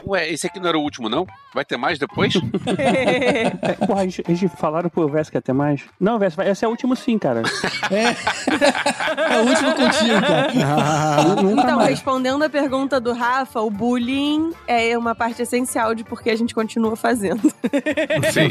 Ué, 0.08 0.30
esse 0.30 0.48
aqui 0.48 0.60
não 0.60 0.70
era 0.70 0.78
o 0.78 0.82
último, 0.82 1.10
não? 1.10 1.26
Vai 1.54 1.66
ter 1.66 1.78
mais 1.78 1.98
depois? 2.00 2.34
É, 2.78 3.50
porra, 3.86 4.04
eles, 4.04 4.22
eles 4.28 4.52
falaram 4.58 4.90
pro 4.90 5.08
Vess 5.08 5.30
que 5.30 5.38
ia 5.38 5.42
ter 5.42 5.54
mais. 5.54 5.82
Não, 6.00 6.18
Vess, 6.20 6.36
esse 6.38 6.64
é 6.66 6.68
o 6.68 6.72
último 6.72 6.96
sim, 6.96 7.18
cara. 7.18 7.42
É 9.30 9.38
o 9.40 9.48
último 9.48 9.74
contigo, 9.76 10.22
cara. 10.22 11.42
Nunca 11.42 11.62
Então, 11.64 11.76
mais. 11.78 11.90
respondendo 11.90 12.44
a 12.44 12.50
pergunta 12.50 13.00
do 13.00 13.14
Rafa, 13.14 13.60
o 13.62 13.70
bullying 13.70 14.52
é 14.68 14.98
uma 14.98 15.16
parte 15.16 15.42
essencial 15.42 15.94
de 15.96 16.04
porque 16.04 16.30
a 16.30 16.36
gente 16.36 16.54
continua 16.54 16.96
fazendo. 16.96 17.42
Sim. 18.32 18.50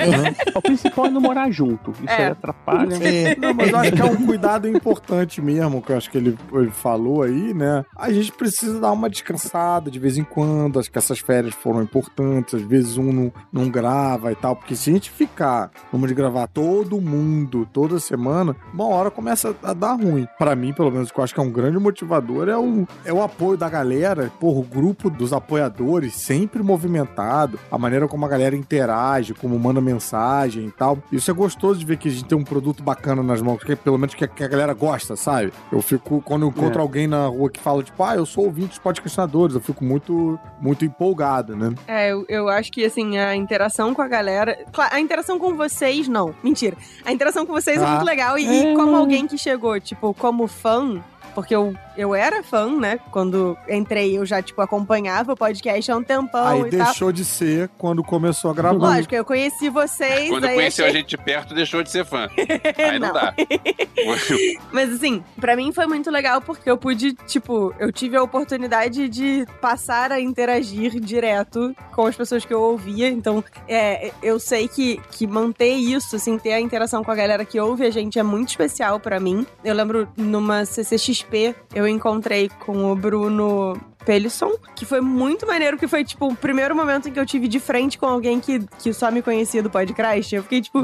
O 0.54 0.62
principal 0.62 1.06
é 1.06 1.11
não 1.11 1.20
morar 1.20 1.50
junto. 1.50 1.90
Isso 1.92 2.08
É. 2.08 2.27
aí 2.27 2.33
atrapalha. 2.33 2.94
É. 3.02 3.37
Não, 3.37 3.54
mas 3.54 3.70
eu 3.70 3.77
acho 3.79 3.92
que 3.92 4.00
é 4.02 4.04
um 4.04 4.27
cuidado 4.27 4.68
importante 4.68 5.40
mesmo, 5.40 5.83
que 5.83 5.92
eu 5.92 5.96
acho 5.96 6.10
que 6.10 6.18
ele, 6.18 6.38
ele 6.52 6.70
falou 6.70 7.23
aí, 7.23 7.54
né? 7.54 7.85
A 7.96 8.12
gente 8.12 8.33
precisa 8.33 8.81
dar 8.81 8.92
uma 8.92 9.08
descansada 9.08 9.90
de 9.90 9.98
vez 9.98 10.16
em 10.18 10.25
quando. 10.25 10.79
Acho 10.79 10.90
que 10.90 10.98
essas 10.98 11.18
férias 11.18 11.37
foram 11.54 11.82
importantes. 11.82 12.54
Às 12.54 12.62
vezes 12.62 12.96
um 12.96 13.12
não, 13.12 13.32
não 13.52 13.68
grava 13.70 14.32
e 14.32 14.34
tal. 14.34 14.56
Porque 14.56 14.74
se 14.74 14.90
a 14.90 14.92
gente 14.92 15.10
ficar 15.10 15.70
de 15.92 16.14
gravar 16.14 16.46
todo 16.46 17.00
mundo, 17.00 17.68
toda 17.72 17.98
semana, 17.98 18.56
uma 18.72 18.86
hora 18.86 19.10
começa 19.10 19.54
a 19.62 19.72
dar 19.72 19.92
ruim. 19.92 20.26
Pra 20.38 20.56
mim, 20.56 20.72
pelo 20.72 20.90
menos, 20.90 21.10
o 21.10 21.12
que 21.14 21.20
eu 21.20 21.24
acho 21.24 21.34
que 21.34 21.40
é 21.40 21.42
um 21.42 21.50
grande 21.50 21.78
motivador 21.78 22.48
é 22.48 22.56
o, 22.56 22.86
é 23.04 23.12
o 23.12 23.22
apoio 23.22 23.58
da 23.58 23.68
galera. 23.68 24.32
Porra, 24.40 24.60
o 24.60 24.62
grupo 24.62 25.10
dos 25.10 25.32
apoiadores 25.32 26.14
sempre 26.14 26.62
movimentado. 26.62 27.58
A 27.70 27.76
maneira 27.78 28.08
como 28.08 28.24
a 28.24 28.28
galera 28.28 28.56
interage, 28.56 29.34
como 29.34 29.58
manda 29.58 29.80
mensagem 29.80 30.66
e 30.66 30.70
tal. 30.70 30.98
Isso 31.12 31.30
é 31.30 31.34
gostoso 31.34 31.78
de 31.78 31.84
ver 31.84 31.96
que 31.98 32.08
a 32.08 32.10
gente 32.12 32.24
tem 32.24 32.38
um 32.38 32.44
produto 32.44 32.82
bacana 32.82 33.22
nas 33.22 33.42
mãos, 33.42 33.62
que 33.62 33.72
é 33.72 33.76
pelo 33.76 33.98
menos 33.98 34.14
que 34.14 34.24
a, 34.24 34.28
que 34.28 34.42
a 34.44 34.48
galera 34.48 34.72
gosta, 34.72 35.16
sabe? 35.16 35.52
Eu 35.70 35.82
fico, 35.82 36.22
quando 36.22 36.42
eu 36.42 36.48
encontro 36.48 36.78
É. 36.78 36.82
alguém 36.82 37.06
na 37.06 37.26
rua 37.26 37.50
que 37.50 37.60
fala, 37.60 37.82
tipo, 37.82 38.02
ah, 38.02 38.16
eu 38.16 38.24
sou 38.24 38.44
ouvinte 38.44 38.68
dos 38.68 38.78
podcastinadores, 38.78 39.54
eu 39.54 39.60
fico 39.60 39.84
muito, 39.84 40.38
muito 40.60 40.84
empolgado, 40.84 41.08
né? 41.56 41.74
É, 41.87 42.10
eu, 42.12 42.24
eu 42.29 42.48
acho 42.48 42.70
que, 42.72 42.85
assim, 42.85 43.18
a 43.18 43.35
interação 43.37 43.94
com 43.94 44.02
a 44.02 44.08
galera... 44.08 44.58
A 44.90 45.00
interação 45.00 45.38
com 45.38 45.54
vocês, 45.54 46.08
não. 46.08 46.35
Mentira. 46.42 46.76
A 47.04 47.12
interação 47.12 47.44
com 47.46 47.52
vocês 47.52 47.81
é 47.81 47.85
Ah. 47.85 47.90
muito 47.90 48.04
legal. 48.04 48.38
E, 48.38 48.44
e 48.72 48.74
como 48.74 48.96
alguém 48.96 49.26
que 49.26 49.37
chegou, 49.38 49.79
tipo, 49.81 50.14
como 50.14 50.46
fã... 50.46 51.02
Porque 51.35 51.54
eu, 51.54 51.72
eu 51.99 52.15
era 52.15 52.42
fã, 52.42 52.71
né? 52.79 52.99
Quando 53.11 53.59
entrei, 53.69 54.17
eu 54.17 54.25
já, 54.25 54.40
tipo, 54.40 54.61
acompanhava 54.63 55.33
o 55.33 55.37
podcast 55.37 55.90
há 55.90 55.96
um 55.96 56.03
tempão 56.03 56.63
Aí 56.65 56.69
e 56.73 56.77
tal. 56.77 56.87
deixou 56.87 57.13
de 57.13 57.25
ser 57.25 57.69
quando 57.77 58.03
começou 58.05 58.51
a 58.51 58.55
gravar. 58.55 58.79
Lógico, 58.79 59.15
eu 59.15 59.25
conheci 59.25 59.69
vocês, 59.69 60.31
Quando 60.31 60.44
aí 60.44 60.55
conheceu 60.55 60.85
a 60.85 60.88
achei... 60.88 61.01
gente 61.01 61.11
de 61.11 61.19
perto, 61.19 61.55
deixou 61.55 61.83
de 61.83 61.90
ser 61.90 62.05
fã. 62.05 62.29
Aí 62.79 62.99
não, 62.99 63.09
Não. 63.09 63.15
dá. 63.15 63.35
Mas 64.73 64.92
assim, 64.92 65.23
pra 65.40 65.57
mim 65.57 65.73
foi 65.73 65.87
muito 65.87 66.11
legal 66.11 66.40
porque 66.40 66.71
eu 66.71 66.77
pude, 66.79 67.15
tipo, 67.27 67.75
eu 67.79 67.90
tive 67.90 68.17
a 68.17 68.23
oportunidade 68.23 69.09
de 69.09 69.44
passar 69.61 70.13
a 70.13 70.21
interagir 70.21 71.01
direto 71.01 71.75
com 71.94 72.07
as 72.07 72.15
pessoas 72.15 72.44
que 72.44 72.55
eu 72.55 72.61
ouvia. 72.61 73.09
Então, 73.09 73.42
é, 73.67 74.13
eu 74.23 74.38
sei 74.38 74.69
que, 74.69 75.01
que 75.11 75.27
manter 75.27 75.75
isso, 75.75 76.15
assim, 76.17 76.38
ter 76.38 76.53
a 76.53 76.61
interação 76.61 77.03
com 77.03 77.11
a 77.11 77.15
galera 77.15 77.44
que 77.44 77.59
ouve 77.59 77.85
a 77.85 77.90
gente 77.90 78.19
é 78.19 78.23
muito 78.23 78.51
especial 78.51 79.01
pra 79.01 79.19
mim. 79.19 79.44
Eu 79.65 79.75
lembro 79.75 80.09
numa 80.17 80.65
CCXP, 80.65 81.55
eu 81.75 81.87
encontrei 81.88 82.50
com 82.64 82.90
o 82.90 82.96
Bruno 82.96 83.78
Pelisson, 84.04 84.52
que 84.74 84.86
foi 84.86 85.00
muito 85.00 85.46
maneiro, 85.46 85.76
que 85.76 85.86
foi, 85.86 86.02
tipo, 86.04 86.28
o 86.28 86.34
primeiro 86.34 86.74
momento 86.74 87.08
em 87.08 87.12
que 87.12 87.20
eu 87.20 87.26
tive 87.26 87.46
de 87.46 87.60
frente 87.60 87.98
com 87.98 88.06
alguém 88.06 88.40
que, 88.40 88.60
que 88.78 88.92
só 88.92 89.10
me 89.10 89.20
conhecia 89.20 89.62
do 89.62 89.68
podcast. 89.68 90.34
Eu 90.34 90.42
fiquei, 90.42 90.62
tipo, 90.62 90.82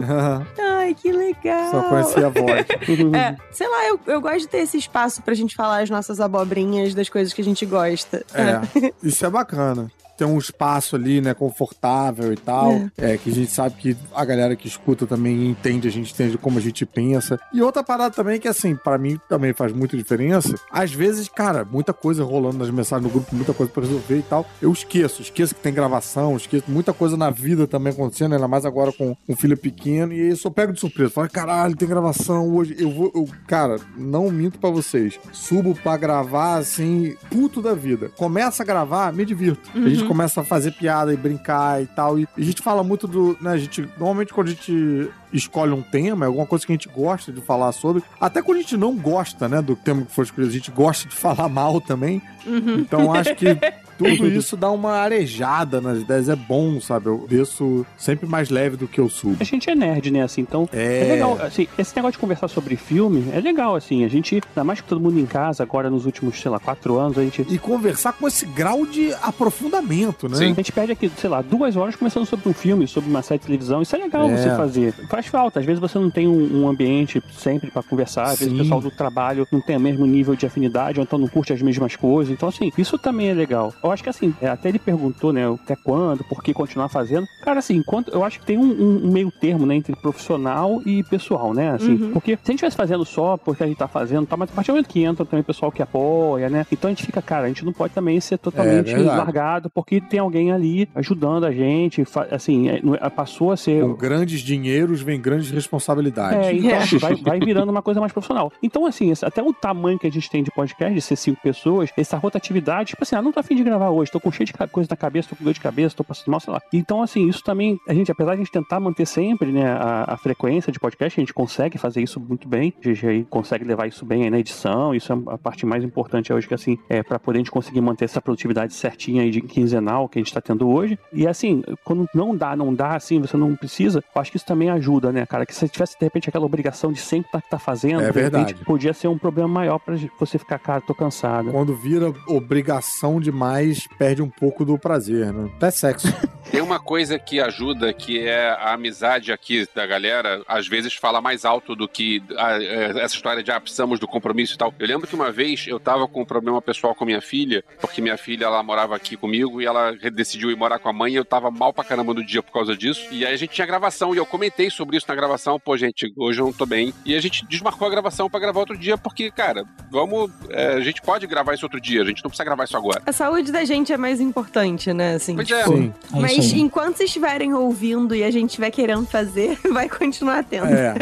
ai, 0.59 0.95
que 0.95 1.11
legal. 1.11 1.71
Só 1.71 1.83
conhecia 1.83 2.27
a 2.27 2.31
voz. 2.31 2.67
É, 3.17 3.37
sei 3.51 3.69
lá, 3.69 3.89
eu, 3.89 4.01
eu 4.07 4.21
gosto 4.21 4.41
de 4.41 4.49
ter 4.49 4.59
esse 4.59 4.77
espaço 4.77 5.23
pra 5.23 5.35
gente 5.35 5.55
falar 5.55 5.83
as 5.83 5.91
nossas 5.91 6.21
abobrinhas 6.21 6.95
das 6.95 7.09
coisas 7.09 7.33
que 7.33 7.41
a 7.41 7.45
gente 7.45 7.65
gosta. 7.65 8.25
É, 8.35 8.93
isso 9.03 9.25
é 9.25 9.31
bacana. 9.31 9.91
Tem 10.17 10.27
um 10.27 10.39
espaço 10.39 10.97
ali, 10.97 11.21
né, 11.21 11.35
confortável 11.35 12.33
e 12.33 12.37
tal. 12.37 12.73
É. 12.97 13.17
que 13.17 13.31
a 13.31 13.33
gente 13.33 13.51
sabe 13.51 13.77
que 13.77 13.97
a 14.15 14.25
galera 14.25 14.57
que 14.57 14.67
escuta 14.69 15.07
também 15.07 15.49
entende, 15.49 15.89
a 15.89 15.91
gente 15.91 16.13
entende 16.13 16.39
como 16.39 16.59
a 16.59 16.61
gente 16.61 16.85
pensa. 16.87 17.39
E 17.53 17.63
outra 17.63 17.83
parada 17.83 18.15
também 18.15 18.39
que, 18.41 18.49
assim, 18.49 18.75
pra 18.77 18.99
mim 18.99 19.19
também 19.29 19.53
faz 19.53 19.73
muita 19.73 19.97
diferença. 19.97 20.55
Às 20.71 20.93
vezes, 20.93 21.29
cara, 21.29 21.65
muita 21.65 21.93
coisa 21.93 22.25
rolando 22.25 22.59
nas 22.59 22.71
mensagens 22.71 23.05
no 23.05 23.11
grupo, 23.13 23.35
muita 23.35 23.53
coisa 23.53 23.73
pra 23.73 23.83
resolver 23.83 24.19
e 24.19 24.23
tal. 24.23 24.47
Eu 24.61 24.73
esqueço, 24.73 25.23
esqueço 25.23 25.55
que 25.55 25.61
tem 25.61 25.73
gravação, 25.73 26.37
esqueço 26.37 26.65
muita 26.69 26.93
coisa 26.93 27.17
na 27.17 27.31
vida 27.31 27.67
também 27.67 27.93
acontecendo, 27.93 28.35
ainda 28.35 28.49
mais 28.49 28.65
agora 28.65 28.93
com 28.93 29.17
um 29.29 29.37
filho 29.37 29.57
pequeno. 29.57 30.13
E 30.13 30.21
aí 30.21 30.31
eu 30.31 30.37
só 30.37 30.51
pego 30.51 30.73
de 30.73 30.81
surpresa. 30.81 31.11
Falo, 31.11 31.29
caralho, 31.31 31.77
tem 31.77 31.89
gravação 31.89 32.55
hoje. 32.55 32.77
Eu 32.79 32.91
vou, 32.91 33.13
eu, 33.15 33.29
cara, 33.47 33.77
não 33.97 34.31
minto 34.31 34.59
pra 34.59 34.71
vocês. 34.71 35.19
Subo 35.33 35.75
pra 35.75 35.97
gravar, 35.97 36.57
assim, 36.57 37.17
puto 37.31 37.61
da 37.61 37.75
vida. 37.75 38.11
Começa 38.17 38.63
a 38.63 38.67
gravar, 38.67 39.13
me 39.13 39.25
divirto. 39.25 39.71
A 39.75 39.89
gente 39.89 40.04
começa 40.07 40.41
a 40.41 40.45
fazer 40.45 40.73
piada 40.73 41.13
e 41.13 41.17
brincar 41.17 41.83
e 41.83 41.87
tal. 41.87 42.19
E 42.19 42.29
a 42.37 42.41
gente 42.41 42.63
fala 42.63 42.83
muito 42.83 43.07
do. 43.07 43.37
Né, 43.41 43.53
a 43.53 43.57
gente, 43.57 43.89
normalmente, 43.99 44.33
quando 44.33 44.49
a 44.49 44.51
gente 44.51 45.11
escolhe 45.35 45.73
um 45.73 45.83
tema, 45.83 46.25
é 46.25 46.29
alguma 46.29 46.47
coisa 46.47 46.65
que 46.65 46.73
a 46.73 46.75
gente 46.75 46.89
gosta 46.89 47.31
de 47.33 47.41
falar 47.41 47.73
sobre. 47.73 48.03
Até 48.21 48.41
quando 48.41 48.59
a 48.59 48.61
gente 48.63 48.77
não 48.77 48.95
gosta, 48.97 49.49
né, 49.49 49.61
do 49.61 49.75
tema 49.77 50.03
que 50.03 50.13
for 50.13 50.23
escolhido, 50.25 50.51
a 50.51 50.57
gente 50.57 50.71
gosta 50.71 51.09
de 51.09 51.15
falar 51.15 51.49
mal 51.49 51.81
também. 51.81 52.23
Então 52.47 53.13
acho 53.13 53.35
que 53.35 53.47
tudo 53.99 54.27
isso 54.29 54.57
dá 54.57 54.71
uma 54.71 54.93
arejada 54.93 55.81
nas 55.81 55.99
ideias. 56.01 56.29
É 56.29 56.37
bom, 56.37 56.81
sabe? 56.81 57.07
Eu 57.07 57.27
desço 57.29 57.87
sempre 57.97 58.27
mais 58.27 58.51
leve 58.51 58.77
do 58.77 58.87
que 58.89 59.01
eu 59.01 59.09
subo. 59.09 59.37
A 59.41 59.45
gente 59.45 59.69
é 59.71 59.75
nerd, 59.75 60.11
né, 60.11 60.23
assim, 60.23 60.41
então 60.43 60.69
É. 60.73 61.09
é, 61.09 61.13
legal, 61.13 61.39
assim, 61.41 61.67
esse 61.79 61.95
negócio 61.97 62.13
de 62.13 62.19
conversar 62.19 62.49
sobre 62.49 62.77
filme 62.77 63.25
é 63.33 63.41
legal, 63.41 63.75
assim, 63.77 64.05
a 64.05 64.09
gente, 64.09 64.41
ainda 64.51 64.65
mais 64.65 64.81
que 64.81 64.89
todo 64.89 65.01
mundo 65.01 65.19
em 65.19 65.27
casa, 65.27 65.63
agora 65.63 65.89
nos 65.91 66.07
últimos, 66.07 66.41
sei 66.41 66.51
lá, 66.51 66.59
quatro 66.59 66.99
anos, 66.99 67.17
a 67.19 67.23
gente... 67.23 67.43
E 67.49 67.59
conversar 67.59 68.13
com 68.13 68.27
esse 68.29 68.45
grau 68.47 68.85
de 68.87 69.13
aprofundamento, 69.23 70.29
né? 70.29 70.37
A 70.39 70.41
gente 70.55 70.73
perde 70.73 70.93
aqui, 70.93 71.11
sei 71.17 71.31
lá, 71.31 71.41
duas 71.43 71.77
horas 71.77 71.97
conversando 71.97 72.27
sobre 72.27 72.49
um 72.49 72.53
filme, 72.53 72.87
sobre 72.87 73.09
uma 73.09 73.23
série 73.23 73.39
de 73.41 73.47
televisão. 73.47 73.81
Isso 73.81 73.95
é 73.95 73.99
legal 73.99 74.29
É. 74.29 74.37
você 74.37 74.51
fazer. 74.51 74.93
Faz 75.09 75.24
falta. 75.29 75.61
Às 75.61 75.67
vezes 75.67 75.81
você 75.81 75.99
não 75.99 76.11
tem 76.11 76.27
um, 76.29 76.63
um 76.65 76.69
ambiente 76.69 77.23
sempre 77.33 77.71
pra 77.71 77.83
conversar. 77.83 78.25
Às 78.25 78.39
vezes 78.41 78.49
Sim. 78.53 78.61
o 78.61 78.63
pessoal 78.63 78.81
do 78.81 78.91
trabalho 78.91 79.47
não 79.51 79.61
tem 79.61 79.77
o 79.77 79.81
mesmo 79.81 80.07
nível 80.07 80.35
de 80.35 80.47
afinidade, 80.47 80.99
ou 80.99 81.05
então 81.05 81.19
não 81.19 81.29
curte 81.29 81.53
as 81.53 81.61
mesmas 81.63 81.97
coisas. 81.97 82.33
Então, 82.33 82.49
assim, 82.49 82.71
isso 82.77 82.99
também 82.99 83.29
é 83.29 83.35
legal. 83.35 83.73
Eu 83.83 83.91
acho 83.91 84.03
que, 84.03 84.09
assim, 84.09 84.35
é, 84.41 84.49
até 84.49 84.69
ele 84.69 84.79
perguntou, 84.79 85.33
né, 85.33 85.49
até 85.53 85.77
quando, 85.77 86.25
por 86.25 86.43
que 86.43 86.53
continuar 86.53 86.89
fazendo. 86.89 87.27
Cara, 87.43 87.59
assim, 87.59 87.77
enquanto, 87.77 88.11
eu 88.11 88.25
acho 88.25 88.41
que 88.41 88.47
tem 88.47 88.59
um, 88.59 88.63
um- 89.05 89.11
meio 89.11 89.31
termo, 89.31 89.67
né, 89.67 89.75
entre 89.77 89.95
profissional 89.97 90.81
e 90.87 91.03
pessoal, 91.05 91.53
né? 91.55 91.71
Assim, 91.71 91.93
Uhum. 91.95 92.11
porque 92.13 92.33
se 92.33 92.41
a 92.43 92.47
gente 92.51 92.55
estivesse 92.55 92.77
fazendo 92.77 93.05
só 93.05 93.37
porque 93.37 93.63
a 93.63 93.67
gente 93.67 93.77
tá 93.77 93.89
fazendo, 93.89 94.27
tá, 94.27 94.37
mas 94.37 94.51
a 94.51 94.55
partir 94.55 94.69
do 94.69 94.75
momento 94.75 94.89
que 94.89 95.03
entra 95.03 95.25
também 95.25 95.41
o 95.41 95.45
pessoal 95.45 95.71
que 95.73 95.83
apoia, 95.83 96.49
né? 96.49 96.67
Então 96.73 96.89
a 96.89 96.93
gente 96.93 97.05
fica, 97.05 97.21
cara, 97.23 97.45
a 97.45 97.49
gente 97.49 97.65
não 97.65 97.73
pode 97.73 97.93
também 97.95 98.21
ser 98.21 98.39
totalmente 98.39 98.93
É 98.93 98.99
largado, 98.99 99.71
porque 99.71 100.01
tem 100.01 100.21
alguém 100.21 100.53
ali 100.53 100.89
ajudando 100.95 101.45
a 101.45 101.53
gente, 101.53 102.05
assim, 102.31 102.69
é, 102.69 102.81
é- 103.01 103.11
passou 103.11 103.53
a 103.53 103.57
ser. 103.57 103.83
Com 103.83 103.95
grandes 103.95 104.41
dinheiros 104.41 105.01
vem 105.01 105.14
grandes 105.21 105.51
responsabilidades. 105.51 106.47
É, 106.47 106.53
então 106.53 106.79
assim, 106.79 106.99
vai, 106.99 107.15
vai 107.17 107.39
virando 107.41 107.71
uma 107.71 107.83
coisa 107.83 108.01
mais 108.01 108.13
profissional. 108.13 108.53
Então, 108.63 108.87
assim, 108.87 109.13
até 109.23 109.43
o 109.43 109.53
tamanho 109.53 109.99
que 109.99 110.07
a 110.07 110.11
gente 110.11 110.31
tem 110.31 110.43
de 110.43 110.51
podcast, 110.51 110.95
de 110.95 111.01
ser 111.01 111.17
cinco 111.17 111.41
pessoas, 111.41 111.91
essa 111.97 112.17
rotatividade, 112.17 112.91
tipo 112.91 113.03
assim, 113.03 113.17
ah, 113.17 113.23
não 113.23 113.33
tô 113.33 113.41
afim 113.41 113.55
de 113.55 113.65
gravar 113.65 113.91
hoje, 113.91 114.11
tô 114.11 114.21
com 114.21 114.31
cheio 114.31 114.47
de 114.47 114.53
coisa 114.53 114.89
na 114.91 114.97
cabeça, 114.97 115.29
tô 115.29 115.37
com 115.37 115.45
dor 115.45 115.53
de 115.53 115.61
cabeça, 115.61 115.97
tô 115.97 116.05
passando 116.05 116.31
mal, 116.31 116.41
sei 116.41 116.53
lá. 116.53 116.61
Então, 116.73 117.03
assim, 117.03 117.29
isso 117.29 117.43
também, 117.43 117.79
a 117.89 117.95
gente, 117.95 118.11
apesar 118.11 118.33
de 118.33 118.41
a 118.41 118.45
gente 118.45 118.53
tentar 118.53 118.81
manter 118.81 119.07
sempre, 119.07 119.51
né, 119.51 119.67
a, 119.67 120.15
a 120.15 120.17
frequência 120.17 120.73
de 120.73 120.79
podcast, 120.79 121.19
a 121.19 121.23
gente 121.23 121.35
consegue 121.35 121.79
fazer 121.79 122.03
isso 122.03 122.21
muito 122.21 122.49
bem, 122.49 122.73
a 122.85 122.89
gente 122.89 123.07
aí 123.07 123.25
consegue 123.25 123.65
levar 123.65 123.87
isso 123.87 124.05
bem 124.05 124.25
aí 124.25 124.31
na 124.31 124.39
edição, 124.39 124.95
isso 124.95 125.13
é 125.13 125.17
a 125.33 125.39
parte 125.39 125.67
mais 125.67 125.85
importante 125.85 126.33
hoje, 126.33 126.47
que 126.47 126.55
assim, 126.55 126.79
é 126.89 127.03
pra 127.03 127.19
poder 127.19 127.39
a 127.39 127.41
gente 127.41 127.51
conseguir 127.51 127.81
manter 127.81 128.05
essa 128.05 128.21
produtividade 128.21 128.75
certinha 128.75 129.23
aí 129.23 129.31
de 129.31 129.41
quinzenal 129.41 130.09
que 130.09 130.19
a 130.19 130.23
gente 130.23 130.33
tá 130.33 130.41
tendo 130.41 130.69
hoje. 130.69 130.99
E 131.13 131.27
assim, 131.27 131.63
quando 131.85 132.09
não 132.15 132.37
dá, 132.37 132.57
não 132.57 132.75
dá, 132.75 132.95
assim, 132.97 133.21
você 133.21 133.37
não 133.37 133.55
precisa, 133.57 134.03
eu 134.15 134.21
acho 134.21 134.31
que 134.31 134.37
isso 134.37 134.47
também 134.47 134.71
ajuda, 134.71 134.94
né, 135.13 135.27
cara? 135.27 135.45
Que 135.47 135.55
se 135.55 135.61
você 135.61 135.69
tivesse, 135.69 135.99
de 135.99 136.05
repente, 136.05 136.29
aquela 136.29 136.45
obrigação 136.45 136.93
de 136.93 136.99
sempre 137.01 137.27
estar 137.29 137.41
tá, 137.43 137.59
fazendo, 137.59 138.01
É 138.03 138.11
de 138.11 138.21
repente, 138.21 138.45
verdade. 138.47 138.65
podia 138.65 138.93
ser 138.93 139.09
um 139.09 139.19
problema 139.19 139.49
maior 139.49 139.79
pra 139.79 139.97
você 140.19 140.39
ficar, 140.39 140.59
cara, 140.59 140.81
tô 140.81 140.95
cansado. 140.95 141.51
Quando 141.51 141.75
vira 141.75 142.13
obrigação 142.27 143.21
demais, 143.21 143.87
perde 143.99 144.23
um 144.23 144.31
pouco 144.31 144.65
do 144.65 144.79
prazer, 144.79 145.33
né? 145.33 145.51
Até 145.57 145.71
sexo. 145.71 146.07
Tem 146.51 146.61
uma 146.61 146.79
coisa 146.79 147.19
que 147.19 147.41
ajuda, 147.41 147.93
que 147.93 148.21
é 148.21 148.51
a 148.51 148.75
amizade 148.75 149.33
aqui 149.33 149.67
da 149.75 149.85
galera, 149.87 150.43
às 150.47 150.69
vezes 150.69 150.95
fala 150.95 151.21
mais 151.21 151.45
alto 151.45 151.75
do 151.75 151.89
que 151.89 152.23
a- 152.37 152.63
é, 152.63 152.91
essa 153.01 153.17
história 153.17 153.43
de 153.43 153.51
ah, 153.51 153.59
precisamos 153.61 153.99
do 153.99 154.07
compromisso 154.07 154.55
e 154.55 154.59
tal. 154.59 154.73
Eu 154.79 154.87
lembro 154.87 155.07
que 155.09 155.15
uma 155.17 155.33
vez 155.33 155.67
eu 155.67 155.81
tava 155.81 156.07
com 156.07 156.23
um 156.23 156.25
problema 156.25 156.63
pessoal 156.63 156.95
com 156.95 157.05
minha 157.05 157.21
filha, 157.21 157.65
porque 157.81 158.01
minha 158.01 158.17
filha 158.17 158.45
ela 158.45 158.63
morava 158.63 158.95
aqui 158.95 159.17
comigo 159.17 159.61
e 159.61 159.67
ela 159.67 159.93
decidiu 160.13 160.51
ir 160.51 160.57
morar 160.57 160.79
com 160.79 160.89
a 160.89 160.93
mãe 160.93 161.15
e 161.15 161.17
eu 161.17 161.25
tava 161.25 161.51
mal 161.51 161.73
pra 161.73 161.83
caramba 161.83 162.15
no 162.15 162.25
dia 162.25 162.43
por 162.43 162.53
causa 162.53 162.77
disso. 162.77 163.09
E 163.11 163.27
aí 163.27 163.35
a 163.35 163.37
gente 163.37 163.51
tinha 163.53 163.67
gravação 163.67 164.15
e 164.15 164.19
eu 164.19 164.27
comentei 164.27 164.71
sobre 164.85 164.99
isso 164.99 165.07
na 165.09 165.15
gravação. 165.15 165.59
Pô, 165.59 165.77
gente, 165.77 166.13
hoje 166.17 166.41
eu 166.41 166.45
não 166.47 166.53
tô 166.53 166.67
bem. 166.67 166.93
E 167.07 167.15
a 167.15 167.21
gente 167.21 167.45
desmarcou 167.49 167.89
a 167.89 167.91
gravação 167.91 168.29
pra 168.29 168.39
gravar 168.39 168.61
outro 168.61 168.77
dia, 168.77 168.99
porque, 168.99 169.31
cara, 169.31 169.65
vamos. 169.91 170.31
é, 170.51 170.75
a 170.75 170.81
gente 170.81 171.01
pode 171.01 171.27
gravar 171.27 171.55
isso 171.55 171.65
outro 171.65 171.81
dia, 171.81 172.03
a 172.03 172.05
gente 172.05 172.23
não 172.23 172.29
precisa 172.29 172.45
gravar 172.45 172.65
isso 172.65 172.77
agora. 172.77 173.03
A 173.07 173.13
saúde 173.13 173.51
da 173.51 173.65
gente 173.65 173.93
é 173.93 173.97
mais 173.97 174.21
importante, 174.21 174.93
né? 174.93 175.15
Assim, 175.15 175.35
Pois 175.35 175.51
é. 175.51 175.63
tipo, 175.63 175.77
Sim. 175.77 175.93
É 176.13 176.21
Mas 176.21 176.37
isso 176.37 176.55
aí. 176.55 176.61
enquanto 176.61 176.97
vocês 176.99 177.09
estiverem 177.09 177.55
ouvindo 177.55 178.15
e 178.15 178.23
a 178.23 178.31
gente 178.31 178.51
estiver 178.51 178.71
querendo 178.71 179.07
fazer, 179.07 179.59
vai 179.73 179.89
continuar 179.89 180.45
tendo. 180.45 180.67
É. 180.67 180.95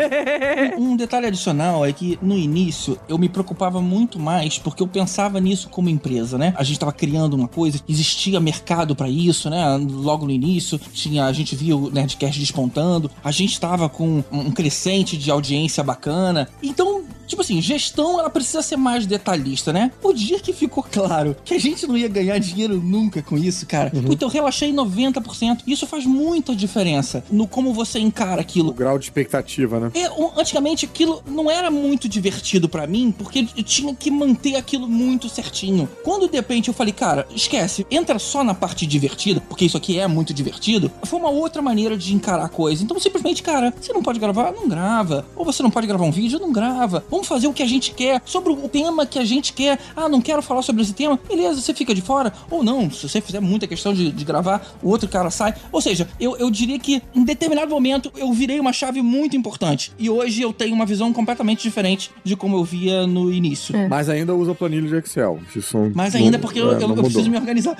Um 0.78 0.97
detalhe 0.97 1.26
adicional 1.26 1.85
é 1.85 1.93
que 1.93 2.18
no 2.22 2.37
início 2.37 2.99
eu 3.09 3.18
me 3.18 3.28
preocupava 3.28 3.80
muito 3.80 4.18
mais 4.18 4.59
porque 4.59 4.83
eu 4.83 4.87
pensava 4.87 5.41
nisso 5.41 5.68
como 5.68 5.89
empresa, 5.89 6.39
né? 6.39 6.55
A 6.57 6.62
gente 6.62 6.78
tava 6.78 6.93
criando 6.93 7.35
uma 7.35 7.49
coisa, 7.49 7.80
existia 7.89 8.39
mercado 8.41 8.95
pra 8.95 9.09
isso, 9.09 9.51
né? 9.51 9.64
Logo 9.91 10.24
no 10.26 10.30
início, 10.30 10.78
tinha 10.78 11.24
a 11.24 11.33
gente 11.33 11.55
via 11.57 11.76
o 11.76 11.91
Nerdcast 11.91 12.39
despontando, 12.39 13.11
a 13.22 13.30
gente 13.30 13.59
tava 13.59 13.72
com 13.89 14.23
um 14.31 14.51
crescente 14.51 15.16
de 15.16 15.31
audiência 15.31 15.83
bacana. 15.83 16.49
Então, 16.62 17.05
tipo 17.27 17.43
assim, 17.43 17.61
gestão 17.61 18.18
ela 18.18 18.31
precisa 18.31 18.62
ser 18.62 18.77
mais 18.77 19.07
detalhista, 19.07 19.73
né? 19.73 19.91
O 20.03 20.12
dia 20.12 20.39
que 20.39 20.53
ficou 20.53 20.83
claro 20.83 21.37
que 21.45 21.55
a 21.55 21.59
gente 21.59 21.87
não 21.87 21.97
ia 21.97 22.09
ganhar 22.09 22.39
dinheiro 22.39 22.81
nunca 22.81 23.23
com 23.23 23.39
isso, 23.39 23.66
cara, 23.66 23.91
então 23.95 24.29
eu 24.29 24.33
relaxei 24.33 24.73
90%. 24.73 25.62
Isso 25.66 25.87
faz 25.87 26.05
muita 26.05 26.55
diferença 26.55 27.25
no 27.31 27.47
como 27.47 27.73
você 27.73 27.99
encara 27.99 28.41
aquilo. 28.41 28.70
O 28.70 28.75
grau 28.75 28.99
de 28.99 29.05
expectativa, 29.05 29.81
né? 29.81 29.91
É, 29.95 30.09
antigamente 30.39 30.85
aquilo 30.85 31.23
não 31.27 31.51
era 31.51 31.70
muito 31.70 32.09
divertido 32.09 32.68
pra 32.68 32.87
mim, 32.87 33.14
porque 33.16 33.47
eu 33.57 33.62
tinha 33.62 33.95
que 33.95 34.11
manter 34.11 34.57
aquilo 34.57 34.89
muito 34.89 35.29
certinho. 35.29 35.89
Quando 36.05 36.29
de 36.29 36.37
repente 36.37 36.68
eu 36.68 36.75
falei, 36.75 36.93
cara, 36.93 37.27
esquece, 37.35 37.87
entra 37.91 38.18
só 38.18 38.45
na 38.45 38.55
parte 38.55 38.87
divertida, 38.87 39.41
porque 39.41 39.64
isso 39.64 39.77
aqui 39.77 39.99
é 39.99 40.07
muito 40.07 40.35
divertido, 40.35 40.91
foi 41.05 41.18
uma 41.18 41.31
outra 41.31 41.62
maneira 41.62 41.97
de 41.97 42.14
encarar 42.14 42.45
a 42.45 42.49
coisa. 42.49 42.83
Então 42.83 42.99
simplesmente, 43.01 43.43
cara, 43.43 43.62
você 43.71 43.93
não 43.93 44.03
pode 44.03 44.19
gravar? 44.19 44.53
Não 44.53 44.69
grava. 44.69 45.25
Ou 45.37 45.45
você 45.45 45.63
não 45.63 45.71
pode 45.71 45.87
gravar 45.87 46.05
um 46.05 46.11
vídeo? 46.11 46.39
Não 46.39 46.53
grava. 46.53 47.05
Vamos 47.11 47.27
fazer 47.27 47.47
o 47.47 47.53
que 47.53 47.63
a 47.63 47.67
gente 47.67 47.93
quer, 47.95 48.21
sobre 48.25 48.53
o 48.53 48.69
tema 48.69 49.05
que 49.07 49.19
a 49.19 49.25
gente 49.25 49.53
quer. 49.53 49.79
Ah, 49.97 50.09
não 50.09 50.21
quero 50.21 50.43
falar 50.43 50.63
sobre 50.63 50.83
esse 50.83 50.93
tema? 50.95 51.19
Beleza, 51.29 51.61
você 51.61 51.73
fica 51.75 51.95
de 51.95 52.03
fora. 52.03 52.33
Ou 52.51 52.63
não, 52.65 52.91
se 52.91 53.09
você 53.09 53.21
fizer 53.21 53.41
muita 53.41 53.67
questão 53.67 53.93
de, 53.95 54.11
de 54.11 54.25
gravar, 54.25 54.77
o 54.83 54.89
outro 54.89 55.09
cara 55.09 55.31
sai. 55.31 55.55
Ou 55.71 55.81
seja, 55.81 56.09
eu, 56.19 56.37
eu 56.37 56.51
diria 56.51 56.79
que 56.79 57.03
em 57.15 57.25
determinado 57.25 57.71
momento 57.71 58.11
eu 58.17 58.33
virei 58.33 58.59
uma 58.61 58.73
chave 58.73 59.03
muito 59.03 59.37
importante. 59.37 59.93
E 59.99 60.09
hoje 60.11 60.43
eu 60.43 60.53
tenho 60.53 60.75
uma 60.75 60.87
visão 60.87 61.13
completamente 61.13 61.63
diferente 61.63 62.11
de 62.25 62.35
como 62.37 62.57
eu 62.57 62.65
via 62.65 63.07
no 63.07 63.33
início. 63.33 63.75
Mas 63.89 64.09
ainda 64.09 64.35
usa 64.35 64.55
planilha 64.55 64.89
de 64.89 64.97
Excel. 64.97 65.41
Isso 65.55 65.91
Mas 65.95 66.15
ainda 66.15 66.33
não- 66.33 66.41
porque 66.41 66.59
eu, 66.61 66.73
é, 66.73 66.75
eu- 66.77 66.81
eu 66.81 66.89
mudou. 66.89 67.05
preciso 67.05 67.31
me 67.31 67.37
organizar. 67.37 67.77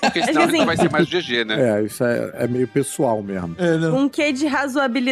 Porque 0.00 0.22
senão 0.24 0.42
assim, 0.42 0.52
ainda 0.54 0.64
vai 0.66 0.76
ser 0.76 0.90
mais 0.90 1.06
GG, 1.08 1.44
né? 1.44 1.80
É, 1.80 1.82
isso 1.84 2.02
é, 2.04 2.32
é 2.40 2.46
meio 2.48 2.66
pessoal 2.68 3.22
mesmo. 3.22 3.54
Um 3.96 4.08
quê 4.08 4.32
de 4.32 4.46
razoabilidade 4.46 5.03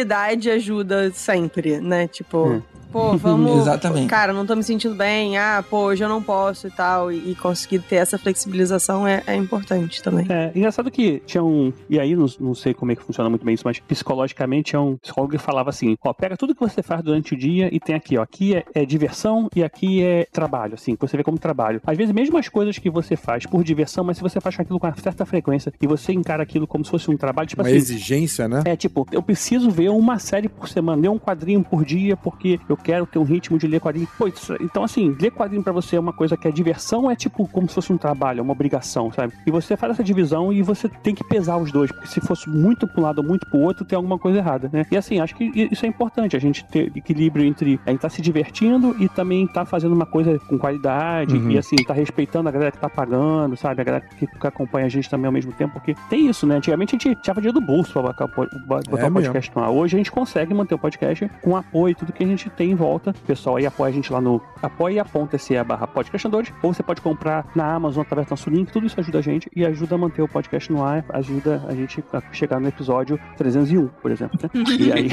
ajuda 0.49 1.11
sempre, 1.11 1.79
né? 1.79 2.07
Tipo, 2.07 2.47
Hum. 2.47 2.61
Pô, 2.93 3.17
vamos. 3.17 3.61
Exatamente. 3.61 4.07
Cara, 4.07 4.31
não 4.31 4.45
tô 4.45 4.55
me 4.55 4.63
sentindo 4.63 4.93
bem. 4.93 5.37
Ah, 5.37 5.65
pô, 5.67 5.85
hoje 5.85 6.03
eu 6.03 6.07
não 6.07 6.21
posso 6.21 6.67
e 6.67 6.71
tal. 6.71 7.11
E, 7.11 7.31
e 7.31 7.35
conseguir 7.35 7.79
ter 7.79 7.95
essa 7.95 8.17
flexibilização 8.17 9.07
é, 9.07 9.23
é 9.25 9.35
importante 9.35 10.01
também. 10.01 10.27
É, 10.29 10.51
engraçado 10.55 10.91
que 10.91 11.21
tinha 11.25 11.43
um. 11.43 11.73
E 11.89 11.99
aí, 11.99 12.15
não, 12.15 12.27
não 12.39 12.53
sei 12.53 12.73
como 12.73 12.91
é 12.91 12.95
que 12.95 13.01
funciona 13.01 13.29
muito 13.29 13.43
bem 13.43 13.55
isso, 13.55 13.63
mas 13.65 13.79
psicologicamente 13.79 14.69
tinha 14.69 14.81
um 14.81 14.95
psicólogo 14.97 15.33
que 15.33 15.39
falava 15.39 15.71
assim: 15.71 15.97
ó, 16.05 16.13
pega 16.13 16.37
tudo 16.37 16.53
que 16.53 16.61
você 16.61 16.83
faz 16.83 17.01
durante 17.03 17.33
o 17.33 17.37
dia 17.37 17.69
e 17.73 17.79
tem 17.79 17.95
aqui, 17.95 18.17
ó. 18.17 18.21
Aqui 18.21 18.55
é, 18.55 18.63
é 18.73 18.85
diversão 18.85 19.49
e 19.55 19.63
aqui 19.63 20.03
é 20.03 20.27
trabalho, 20.31 20.75
assim, 20.75 20.95
que 20.95 21.01
você 21.01 21.17
vê 21.17 21.23
como 21.23 21.39
trabalho. 21.39 21.81
Às 21.85 21.97
vezes, 21.97 22.13
mesmo 22.13 22.37
as 22.37 22.47
coisas 22.47 22.77
que 22.77 22.89
você 22.89 23.15
faz 23.15 23.45
por 23.45 23.63
diversão, 23.63 24.03
mas 24.03 24.17
se 24.17 24.23
você 24.23 24.39
faz 24.39 24.59
aquilo 24.59 24.79
com 24.79 24.87
uma 24.87 24.95
certa 24.95 25.25
frequência 25.25 25.73
e 25.81 25.87
você 25.87 26.13
encara 26.13 26.43
aquilo 26.43 26.67
como 26.67 26.85
se 26.85 26.91
fosse 26.91 27.09
um 27.09 27.17
trabalho, 27.17 27.47
tipo 27.47 27.61
Uma 27.61 27.67
assim. 27.67 27.77
exigência, 27.77 28.47
né? 28.47 28.63
É 28.65 28.75
tipo, 28.75 29.07
eu 29.11 29.21
preciso 29.21 29.69
ver 29.69 29.89
uma 29.89 30.19
série 30.19 30.47
por 30.47 30.69
semana, 30.69 31.01
ler 31.01 31.09
um 31.09 31.19
quadrinho 31.19 31.63
por 31.63 31.83
dia, 31.85 32.15
porque 32.15 32.59
eu 32.67 32.77
quero 32.83 33.05
ter 33.05 33.17
um 33.19 33.23
ritmo 33.23 33.57
de 33.57 33.67
ler 33.67 33.79
quadrinho. 33.79 34.07
Pô, 34.17 34.27
isso- 34.27 34.55
então 34.61 34.83
assim, 34.83 35.15
ler 35.19 35.31
quadrinho 35.31 35.63
pra 35.63 35.71
você 35.73 35.95
é 35.95 35.99
uma 35.99 36.13
coisa 36.13 36.35
que 36.37 36.47
é 36.47 36.51
diversão, 36.51 37.09
é 37.09 37.15
tipo 37.15 37.47
como 37.47 37.67
se 37.67 37.75
fosse 37.75 37.91
um 37.93 37.97
trabalho, 37.97 38.39
é 38.39 38.41
uma 38.41 38.51
obrigação, 38.51 39.11
sabe? 39.11 39.33
E 39.47 39.51
você 39.51 39.75
faz 39.77 39.93
essa 39.93 40.03
divisão 40.03 40.51
e 40.51 40.61
você 40.61 40.87
tem 40.89 41.15
que 41.15 41.23
pesar 41.23 41.57
os 41.57 41.71
dois, 41.71 41.91
porque 41.91 42.07
se 42.07 42.19
fosse 42.21 42.49
muito 42.49 42.87
pra 42.87 42.99
um 43.01 43.03
lado 43.03 43.19
ou 43.19 43.23
muito 43.27 43.47
pro 43.47 43.59
outro, 43.59 43.85
tem 43.85 43.95
alguma 43.95 44.19
coisa 44.19 44.37
errada, 44.39 44.69
né? 44.71 44.85
E 44.91 44.97
assim, 44.97 45.19
acho 45.19 45.35
que 45.35 45.45
isso 45.71 45.85
é 45.85 45.89
importante, 45.89 46.35
a 46.35 46.39
gente 46.39 46.63
ter 46.65 46.91
equilíbrio 46.95 47.45
entre 47.45 47.79
a 47.85 47.91
gente 47.91 48.01
tá 48.01 48.09
se 48.09 48.21
divertindo 48.21 48.95
e 48.99 49.07
também 49.09 49.47
tá 49.47 49.65
fazendo 49.65 49.93
uma 49.93 50.05
coisa 50.05 50.37
com 50.47 50.57
qualidade 50.57 51.35
Uhum. 51.37 51.51
e 51.51 51.57
assim, 51.57 51.75
tá 51.77 51.93
respeitando 51.93 52.49
a 52.49 52.51
galera 52.51 52.71
que 52.71 52.77
tá 52.77 52.89
pagando, 52.89 53.55
sabe? 53.55 53.81
A 53.81 53.83
galera 53.83 54.05
que, 54.17 54.27
que 54.27 54.47
acompanha 54.47 54.85
a 54.85 54.89
gente 54.89 55.09
também 55.09 55.25
ao 55.27 55.31
mesmo 55.31 55.51
tempo, 55.53 55.73
porque 55.73 55.95
tem 56.09 56.27
isso, 56.27 56.45
né? 56.45 56.55
Antigamente 56.57 56.95
a 56.95 56.99
gente 56.99 57.21
tirava 57.21 57.39
dinheiro 57.41 57.59
do 57.59 57.65
bolso 57.65 57.93
pra 57.93 58.01
botar, 58.01 58.25
o- 58.25 58.43
É 58.97 59.07
o 59.07 59.11
podcast 59.11 59.51
no 59.55 59.63
ar. 59.63 59.69
Hoje 59.69 59.95
a 59.95 59.99
gente 59.99 60.11
consegue 60.11 60.53
manter 60.53 60.75
o 60.75 60.77
podcast 60.79 61.29
com 61.41 61.55
apoio 61.55 61.95
tudo 61.95 62.11
que 62.11 62.23
a 62.23 62.27
gente 62.27 62.49
tem 62.49 62.72
em 62.73 62.75
volta. 62.75 63.11
O 63.11 63.25
pessoal 63.25 63.55
aí 63.57 63.65
apoia 63.65 63.89
a 63.91 63.93
gente 63.93 64.11
lá 64.11 64.19
no 64.19 64.41
apoia.se 64.61 65.63
barra 65.63 65.87
podcastadores, 65.87 66.51
ou 66.61 66.73
você 66.73 66.83
pode 66.83 67.01
comprar 67.01 67.49
na 67.55 67.73
Amazon 67.73 68.01
através 68.01 68.27
do 68.27 68.31
nosso 68.31 68.49
link, 68.49 68.71
tudo 68.71 68.85
isso 68.87 68.99
ajuda 68.99 69.19
a 69.19 69.21
gente 69.21 69.49
e 69.55 69.65
ajuda 69.65 69.95
a 69.95 69.97
manter 69.97 70.21
o 70.21 70.27
podcast 70.27 70.71
no 70.71 70.83
ar, 70.83 71.05
ajuda 71.09 71.63
a 71.67 71.73
gente 71.75 72.03
a 72.11 72.21
chegar 72.31 72.59
no 72.59 72.67
episódio 72.67 73.19
301, 73.37 73.87
por 74.01 74.11
exemplo, 74.11 74.39
né? 74.41 74.49
E 74.79 74.91
aí, 74.91 75.07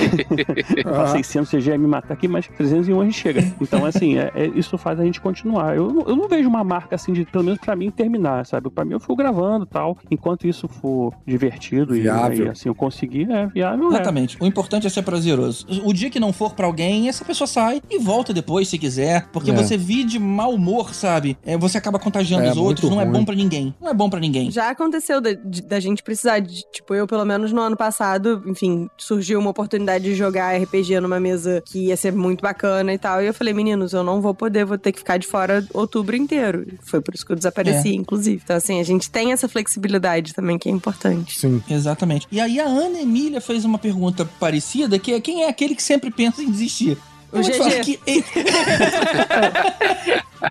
Ah. 0.87 1.07
600 1.09 1.49
você 1.51 1.61
já 1.61 1.73
ia 1.73 1.79
me 1.79 1.87
matar 1.87 2.15
aqui, 2.15 2.27
mas 2.29 2.47
301 2.49 3.01
a 3.01 3.05
gente 3.05 3.19
chega. 3.19 3.41
Então, 3.61 3.85
assim, 3.85 4.17
é, 4.19 4.31
é- 4.35 4.47
isso 4.55 4.77
faz 4.79 4.99
a 5.01 5.05
gente 5.05 5.21
continuar. 5.21 5.77
Eu, 5.77 5.91
não- 5.93 6.03
eu 6.09 6.17
não 6.17 6.29
vejo 6.29 6.49
uma 6.49 6.65
marca 6.65 6.95
assim, 6.95 7.13
de, 7.13 7.25
pelo 7.25 7.45
menos 7.45 7.59
pra 7.61 7.77
mim, 7.77 7.91
terminar, 7.91 8.47
sabe? 8.47 8.71
Pra 8.71 8.85
mim, 8.85 8.93
eu 8.93 9.01
fico 9.01 9.15
gravando 9.17 9.65
e 9.65 9.69
tal. 9.69 9.99
Enquanto 10.11 10.47
isso 10.47 10.69
for 10.69 11.13
divertido 11.27 11.97
e, 11.97 12.03
Viável. 12.03 12.47
e, 12.47 12.49
assim, 12.49 12.69
eu 12.69 12.75
conseguir, 12.75 13.31
é 13.31 13.47
viável. 13.47 13.87
é. 13.91 13.95
Exatamente. 13.95 14.37
O 14.41 14.47
importante 14.47 14.87
é 14.87 14.91
ser 14.91 15.03
prazeroso. 15.03 15.67
O 15.85 15.93
dia 15.93 16.11
que 16.11 16.19
não 16.21 16.33
for 16.33 16.55
pra 16.55 16.67
alguém, 16.67 17.09
essa 17.09 17.25
pessoa 17.25 17.47
sai 17.51 17.83
e 17.91 17.99
volta 17.99 18.33
depois 18.33 18.69
se 18.69 18.79
quiser. 18.79 19.29
Porque 19.33 19.51
É. 19.51 19.55
você 19.55 19.77
vive 19.77 20.05
de 20.05 20.19
mau 20.19 20.55
humor, 20.55 20.95
sabe? 20.95 21.37
É, 21.45 21.57
você 21.57 21.77
acaba 21.79 21.99
contagiando 21.99 22.45
É, 22.47 22.51
os 22.51 22.57
outros. 22.57 22.91
Não 22.91 23.01
é 23.01 23.05
bom 23.07 23.25
pra 23.25 23.35
ninguém. 23.35 23.75
Não 23.81 23.91
é 23.91 23.95
bom 23.95 24.09
pra 24.09 24.21
ninguém. 24.21 24.51
Já 24.51 24.71
aconteceu 24.71 25.21
da, 25.21 25.31
da 25.67 25.81
gente 25.81 26.03
precisar 26.03 26.39
de, 26.39 26.63
tipo, 26.73 26.95
eu 26.95 27.07
pelo 27.07 27.25
menos 27.25 27.53
no 27.53 27.61
ano 27.61 27.77
passado, 27.77 28.43
enfim, 28.47 28.89
surgiu 28.97 29.39
uma 29.39 29.51
oportunidade 29.51 30.05
de 30.05 30.15
jogar 30.15 30.57
RPG 30.57 31.01
numa 31.01 31.21
mesa 31.21 31.63
que 31.67 31.87
ia 31.87 31.97
ser 31.97 32.13
muito 32.13 32.41
bacana 32.41 32.93
e 32.93 32.99
tal. 32.99 33.23
E 33.23 33.27
eu 33.27 33.35
falei, 33.35 33.53
meninos, 33.53 33.93
eu 33.93 34.03
não 34.05 34.21
vou 34.21 34.35
poder, 34.35 34.65
vou 34.65 34.79
ter 34.79 34.93
que 34.93 34.99
ficar 34.99 35.17
de 35.19 35.27
fora 35.27 35.65
outubro 35.75 36.17
inteiro. 36.17 36.67
Foi 36.83 37.01
por 37.01 37.15
isso 37.15 37.27
que 37.27 37.33
eu 37.33 37.37
desapareci, 37.37 37.95
inclusive. 37.95 38.41
Então, 38.45 38.57
assim, 38.57 38.81
a 38.81 38.85
gente 38.85 39.11
tem 39.11 39.33
essa 39.33 39.49
flexibilidade 39.49 40.33
também 40.35 40.59
que 40.59 40.69
é 40.69 40.73
importante. 40.73 41.39
Sim. 41.39 41.63
Exatamente. 41.69 42.27
E 42.31 42.41
aí 42.41 42.61
a 42.61 42.65
Ana 42.67 43.01
Emília 43.01 43.41
fez 43.41 43.65
uma 43.65 43.79
pergunta 43.79 44.25
parecida, 44.39 44.99
que 44.99 45.13
é 45.13 45.21
quem 45.21 45.43
é 45.45 45.49
aquele 45.49 45.75
que 45.75 45.83
sempre 45.83 46.11
pensa 46.11 46.43
em 46.43 46.51
desistir? 46.51 46.97
O 47.33 47.39
Eu 47.39 47.43
vou 47.43 47.45
te 47.51 47.51
GG. 47.51 47.59
falar 47.59 47.81
que- 47.81 47.99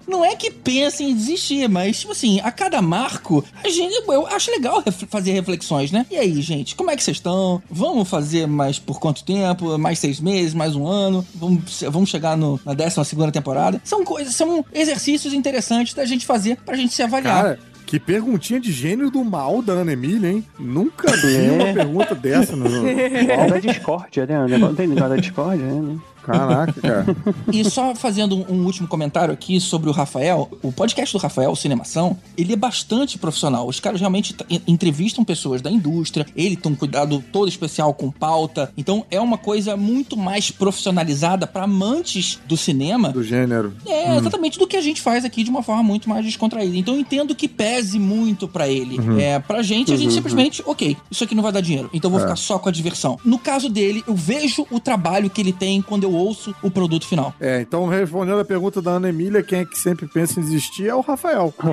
Não 0.07 0.23
é 0.23 0.35
que 0.35 0.51
pensa 0.51 1.01
em 1.03 1.13
desistir, 1.15 1.67
mas, 1.67 1.99
tipo 1.99 2.11
assim, 2.11 2.39
a 2.43 2.51
cada 2.51 2.79
marco, 2.81 3.43
a 3.63 3.69
gente, 3.69 4.03
eu 4.07 4.27
acho 4.27 4.51
legal 4.51 4.81
ref- 4.85 5.05
fazer 5.09 5.31
reflexões, 5.31 5.91
né? 5.91 6.05
E 6.11 6.15
aí, 6.15 6.39
gente, 6.41 6.75
como 6.75 6.91
é 6.91 6.95
que 6.95 7.03
vocês 7.03 7.17
estão? 7.17 7.61
Vamos 7.69 8.07
fazer 8.07 8.47
mais 8.47 8.77
por 8.77 8.99
quanto 8.99 9.23
tempo? 9.23 9.77
Mais 9.79 9.97
seis 9.99 10.19
meses, 10.19 10.53
mais 10.53 10.75
um 10.75 10.85
ano? 10.87 11.25
Vamos, 11.35 11.81
vamos 11.89 12.09
chegar 12.09 12.37
no- 12.37 12.59
na 12.63 12.73
12 12.73 13.03
segunda 13.05 13.31
temporada? 13.31 13.81
São 13.83 14.03
coisas, 14.03 14.35
são 14.35 14.63
exercícios 14.73 15.33
interessantes 15.33 15.93
da 15.95 16.05
gente 16.05 16.25
fazer 16.25 16.57
pra 16.57 16.75
gente 16.75 16.93
se 16.93 17.01
avaliar. 17.01 17.43
Cara, 17.43 17.59
que 17.87 17.99
perguntinha 17.99 18.59
de 18.59 18.71
gênio 18.71 19.09
do 19.09 19.23
mal 19.23 19.61
da 19.63 19.73
Ana 19.73 19.93
Emília, 19.93 20.29
hein? 20.29 20.45
Nunca 20.59 21.11
vi 21.17 21.49
uma 21.49 21.73
pergunta 21.73 22.13
dessa 22.13 22.55
no. 22.55 22.67
É 22.87 23.47
da 23.47 23.57
discórdia, 23.59 24.27
né? 24.27 24.57
Não 24.59 24.75
tem 24.75 24.87
negócio 24.87 25.09
da 25.09 25.15
discórdia, 25.17 25.65
né? 25.65 25.97
Caraca, 26.31 26.73
cara. 26.81 27.05
E 27.51 27.63
só 27.69 27.95
fazendo 27.95 28.35
um, 28.51 28.65
último 28.65 28.87
comentário 28.87 29.33
aqui 29.33 29.59
sobre 29.59 29.89
o 29.89 29.93
Rafael, 29.93 30.49
o 30.61 30.71
podcast 30.71 31.17
do 31.17 31.21
Rafael, 31.21 31.55
Cinemação, 31.55 32.17
ele 32.37 32.53
é 32.53 32.55
bastante 32.55 33.17
profissional. 33.17 33.67
Os 33.67 33.79
caras 33.79 33.99
realmente 33.99 34.35
entrevistam 34.67 35.23
pessoas 35.25 35.61
da 35.61 35.71
indústria, 35.71 36.25
ele 36.35 36.55
tem 36.55 36.71
um 36.71 36.75
cuidado 36.75 37.23
todo 37.31 37.47
especial 37.49 37.93
com 37.93 38.11
pauta. 38.11 38.71
Então 38.77 39.05
é 39.09 39.19
uma 39.19 39.37
coisa 39.37 39.75
muito 39.75 40.15
mais 40.15 40.51
profissionalizada 40.51 41.47
para 41.47 41.63
amantes 41.63 42.39
do 42.47 42.55
cinema. 42.55 43.09
Do 43.11 43.23
gênero. 43.23 43.73
É, 43.85 44.15
exatamente 44.17 44.59
do 44.59 44.67
que 44.67 44.77
a 44.77 44.81
gente 44.81 45.01
faz 45.01 45.25
aqui 45.25 45.43
de 45.43 45.49
uma 45.49 45.63
forma 45.63 45.83
muito 45.83 46.07
mais 46.09 46.23
descontraída. 46.23 46.75
Então 46.77 46.93
eu 46.93 46.99
entendo 46.99 47.33
que 47.35 47.47
pese 47.47 47.99
muito 47.99 48.47
pra 48.47 48.67
ele. 48.67 48.97
É, 49.19 49.39
pra 49.39 49.61
gente, 49.61 49.91
a 49.93 49.97
gente 49.97 50.13
simplesmente, 50.13 50.61
ok, 50.65 50.95
isso 51.09 51.23
aqui 51.23 51.33
não 51.35 51.43
vai 51.43 51.51
dar 51.51 51.61
dinheiro, 51.61 51.89
então 51.93 52.09
eu 52.09 52.11
vou 52.11 52.19
É. 52.19 52.23
ficar 52.23 52.35
só 52.35 52.59
com 52.59 52.69
a 52.69 52.71
diversão. 52.71 53.17
No 53.25 53.37
caso 53.39 53.69
dele, 53.69 54.03
eu 54.07 54.15
vejo 54.15 54.65
o 54.71 54.79
trabalho 54.79 55.29
que 55.29 55.41
ele 55.41 55.53
tem 55.53 55.81
quando 55.81 56.03
eu 56.03 56.13
ouço 56.19 56.53
o 56.61 56.69
produto 56.69 57.07
final. 57.07 57.33
É, 57.39 57.61
então 57.61 57.87
respondendo 57.87 58.39
a 58.39 58.45
pergunta 58.45 58.81
da 58.81 58.91
Ana 58.91 59.09
Emília, 59.09 59.43
quem 59.43 59.59
é 59.59 59.65
que 59.65 59.77
sempre 59.77 60.07
pensa 60.07 60.39
em 60.39 60.43
desistir 60.43 60.87
é 60.87 60.95
o 60.95 61.01
Rafael. 61.01 61.53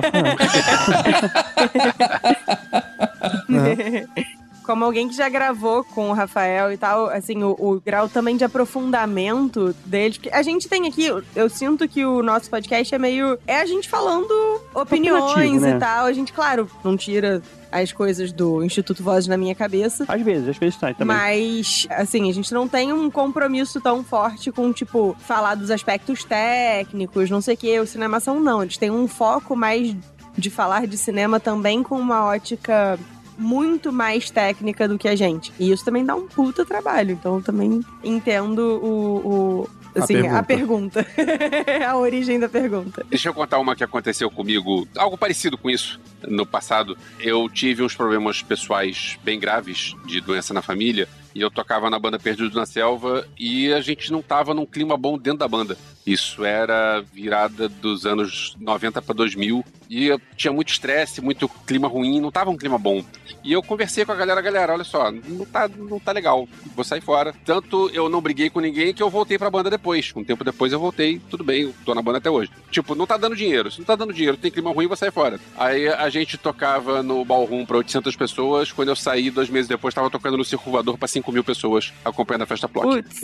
como 4.67 4.83
alguém 4.83 5.07
que 5.07 5.15
já 5.15 5.29
gravou 5.29 5.81
com 5.81 6.09
o 6.09 6.13
Rafael 6.13 6.73
e 6.73 6.77
tal, 6.77 7.07
assim, 7.07 7.41
o, 7.41 7.55
o 7.57 7.81
grau 7.83 8.09
também 8.09 8.35
de 8.35 8.43
aprofundamento 8.43 9.73
dele. 9.85 10.15
Porque 10.15 10.29
a 10.29 10.43
gente 10.43 10.67
tem 10.67 10.85
aqui, 10.85 11.05
eu, 11.33 11.49
sinto 11.49 11.87
que 11.87 12.05
o 12.05 12.21
nosso 12.21 12.49
podcast 12.49 12.93
é 12.93 12.99
meio. 12.99 13.39
É 13.47 13.61
a 13.61 13.65
gente 13.65 13.87
falando 13.87 14.29
opiniões 14.75 15.61
né? 15.61 15.77
e 15.77 15.79
tal. 15.79 16.05
A 16.05 16.11
gente, 16.11 16.33
claro, 16.33 16.69
não 16.83 16.97
tira 16.97 17.41
as 17.71 17.93
coisas 17.93 18.33
do 18.33 18.61
Instituto 18.61 19.01
Voz 19.01 19.25
na 19.25 19.37
minha 19.37 19.55
cabeça. 19.55 20.03
Às 20.05 20.21
vezes, 20.21 20.49
às 20.49 20.57
vezes 20.57 20.77
sai 20.77 20.93
também. 20.93 21.15
Mas, 21.15 21.87
assim, 21.89 22.29
a 22.29 22.33
gente 22.33 22.53
não 22.53 22.67
tem 22.67 22.91
um 22.91 23.09
compromisso 23.09 23.79
tão 23.79 24.03
forte 24.03 24.51
com, 24.51 24.73
tipo, 24.73 25.15
falar 25.21 25.55
dos 25.55 25.71
aspectos 25.71 26.25
técnicos, 26.25 27.29
não 27.29 27.39
sei 27.39 27.55
o 27.55 27.57
quê. 27.57 27.79
O 27.79 27.87
Cinemação 27.87 28.41
não. 28.41 28.61
Eles 28.61 28.75
têm 28.75 28.91
um 28.91 29.07
foco 29.07 29.55
mais 29.55 29.95
de 30.37 30.49
falar 30.49 30.85
de 30.85 30.97
cinema 30.97 31.39
também 31.39 31.81
com 31.81 31.99
uma 31.99 32.25
ótica 32.25 32.99
muito 33.37 33.91
mais 33.91 34.29
técnica 34.29 34.87
do 34.87 34.97
que 34.97 35.07
a 35.07 35.15
gente. 35.15 35.53
E 35.59 35.71
isso 35.71 35.85
também 35.85 36.05
dá 36.05 36.15
um 36.15 36.27
puta 36.27 36.65
trabalho. 36.65 37.11
Então, 37.11 37.35
eu 37.35 37.41
também 37.41 37.81
entendo 38.03 38.59
o. 38.83 39.27
o 39.27 39.69
A 39.95 40.03
assim, 40.03 40.27
a 40.27 40.43
pergunta. 40.43 41.05
a 41.87 41.97
origem 41.97 42.39
da 42.39 42.49
pergunta. 42.49 43.05
Deixa 43.09 43.29
eu 43.29 43.33
contar 43.33 43.59
uma 43.59 43.75
que 43.75 43.83
aconteceu 43.83 44.29
comigo, 44.29 44.87
algo 44.97 45.17
parecido 45.17 45.57
com 45.57 45.69
isso 45.69 45.99
no 46.27 46.45
passado. 46.45 46.97
Eu 47.19 47.47
tive 47.49 47.83
uns 47.83 47.95
problemas 47.95 48.41
pessoais 48.41 49.17
bem 49.23 49.39
graves 49.39 49.95
de 50.05 50.19
doença 50.19 50.53
na 50.53 50.61
família 50.61 51.07
e 51.37 51.41
eu 51.41 51.51
tocava 51.51 51.87
na 51.89 51.99
banda 51.99 52.17
Perdido 52.17 52.57
na 52.57 52.65
Selva 52.65 53.27
e 53.37 53.71
a 53.71 53.79
gente 53.79 54.11
não 54.11 54.23
tava 54.23 54.55
num 54.55 54.65
clima 54.65 54.97
bom 54.97 55.17
dentro 55.17 55.39
da 55.39 55.47
banda. 55.47 55.77
Isso 56.05 56.43
era 56.43 57.01
virada 57.13 57.69
dos 57.69 58.07
anos 58.07 58.55
90 58.59 59.01
para 59.01 59.13
2000 59.13 59.63
e 59.89 60.07
eu 60.07 60.19
tinha 60.35 60.51
muito 60.51 60.69
estresse, 60.69 61.21
muito 61.21 61.47
clima 61.65 61.87
ruim, 61.87 62.19
não 62.19 62.31
tava 62.31 62.49
um 62.49 62.57
clima 62.57 62.77
bom. 62.77 63.03
E 63.43 63.53
eu 63.53 63.63
conversei 63.63 64.05
com 64.05 64.11
a 64.11 64.15
galera, 64.15 64.41
galera, 64.41 64.73
olha 64.73 64.83
só, 64.83 65.11
não 65.11 65.45
tá, 65.45 65.67
não 65.67 65.99
tá 65.99 66.11
legal, 66.11 66.47
vou 66.75 66.83
sair 66.83 67.01
fora. 67.01 67.33
Tanto 67.45 67.89
eu 67.93 68.09
não 68.09 68.21
briguei 68.21 68.49
com 68.49 68.59
ninguém 68.59 68.93
que 68.93 69.01
eu 69.01 69.09
voltei 69.09 69.37
pra 69.37 69.49
banda 69.49 69.69
depois. 69.69 70.11
Um 70.15 70.23
tempo 70.23 70.43
depois 70.43 70.73
eu 70.73 70.79
voltei, 70.79 71.21
tudo 71.29 71.43
bem, 71.43 71.63
eu 71.63 71.73
tô 71.85 71.93
na 71.95 72.01
banda 72.01 72.17
até 72.17 72.29
hoje. 72.29 72.51
Tipo, 72.69 72.95
não 72.95 73.07
tá 73.07 73.17
dando 73.17 73.35
dinheiro, 73.35 73.71
se 73.71 73.79
não 73.79 73.85
tá 73.85 73.95
dando 73.95 74.13
dinheiro, 74.13 74.37
tem 74.37 74.51
clima 74.51 74.71
ruim, 74.71 74.87
vou 74.87 74.97
sair 74.97 75.11
fora. 75.11 75.39
Aí 75.57 75.87
a 75.87 76.09
gente 76.09 76.37
tocava 76.37 77.01
no 77.01 77.23
ballroom 77.23 77.65
pra 77.65 77.77
800 77.77 78.15
pessoas, 78.15 78.71
quando 78.71 78.89
eu 78.89 78.95
saí, 78.95 79.29
dois 79.29 79.49
meses 79.49 79.67
depois, 79.67 79.93
tava 79.93 80.09
tocando 80.09 80.37
no 80.37 80.45
circulador 80.45 80.97
pra 80.97 81.07
5 81.07 81.31
mil 81.31 81.43
pessoas, 81.43 81.93
acompanhando 82.03 82.43
a 82.43 82.47
festa 82.47 82.67
Plock. 82.67 82.87
Putz. 82.87 83.21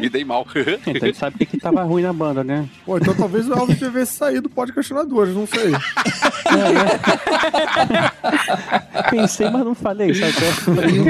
Me 0.00 0.08
dei 0.08 0.24
mal. 0.24 0.46
Então 0.90 1.02
a 1.02 1.06
gente 1.06 1.18
sabe 1.18 1.38
que, 1.38 1.46
que 1.46 1.58
tava 1.58 1.82
ruim 1.82 2.02
na 2.02 2.12
banda, 2.12 2.42
né? 2.42 2.68
Pô, 2.84 2.96
então 2.96 3.14
talvez 3.14 3.48
o 3.48 3.52
Elvis 3.52 3.78
tivesse 3.78 4.16
saído 4.16 4.42
do 4.42 4.50
podcastinadores, 4.50 5.34
não 5.34 5.46
sei. 5.46 5.72
Pensei, 9.10 9.50
mas 9.50 9.64
não 9.64 9.74
falei, 9.74 10.14
sabe? 10.14 10.32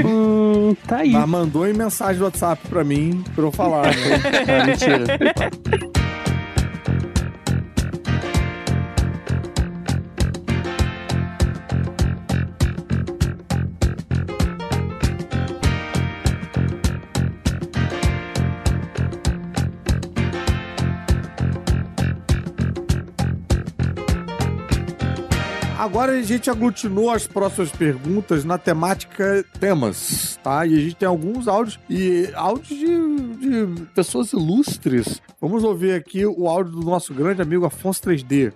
Hum, 0.05 0.75
tá 0.87 0.99
aí. 0.99 1.11
Mas 1.13 1.29
mandou 1.29 1.67
em 1.67 1.73
mensagem 1.73 2.19
do 2.19 2.25
WhatsApp 2.25 2.61
pra 2.69 2.85
mim, 2.85 3.25
pra 3.35 3.45
eu 3.45 3.53
falar. 3.53 3.87
né? 3.87 3.93
Ah, 4.61 4.67
mentira. 4.67 5.05
Agora 25.81 26.13
a 26.13 26.23
gente 26.23 26.51
aglutinou 26.51 27.09
as 27.09 27.27
próximas 27.27 27.73
perguntas 27.73 28.45
na 28.45 28.59
temática 28.59 29.43
temas, 29.59 30.39
tá? 30.45 30.67
E 30.67 30.77
a 30.77 30.79
gente 30.79 30.95
tem 30.95 31.09
alguns 31.09 31.49
áudios 31.49 31.81
e 31.89 32.31
áudios 32.35 32.79
de, 32.79 33.37
de 33.39 33.87
pessoas 33.95 34.35
ilustres. 34.35 35.23
Vamos 35.41 35.65
ouvir 35.65 35.95
aqui 35.95 36.27
o 36.27 36.47
áudio 36.47 36.73
do 36.73 36.85
nosso 36.85 37.15
grande 37.15 37.41
amigo 37.41 37.65
Afonso 37.65 38.03
3D. 38.03 38.53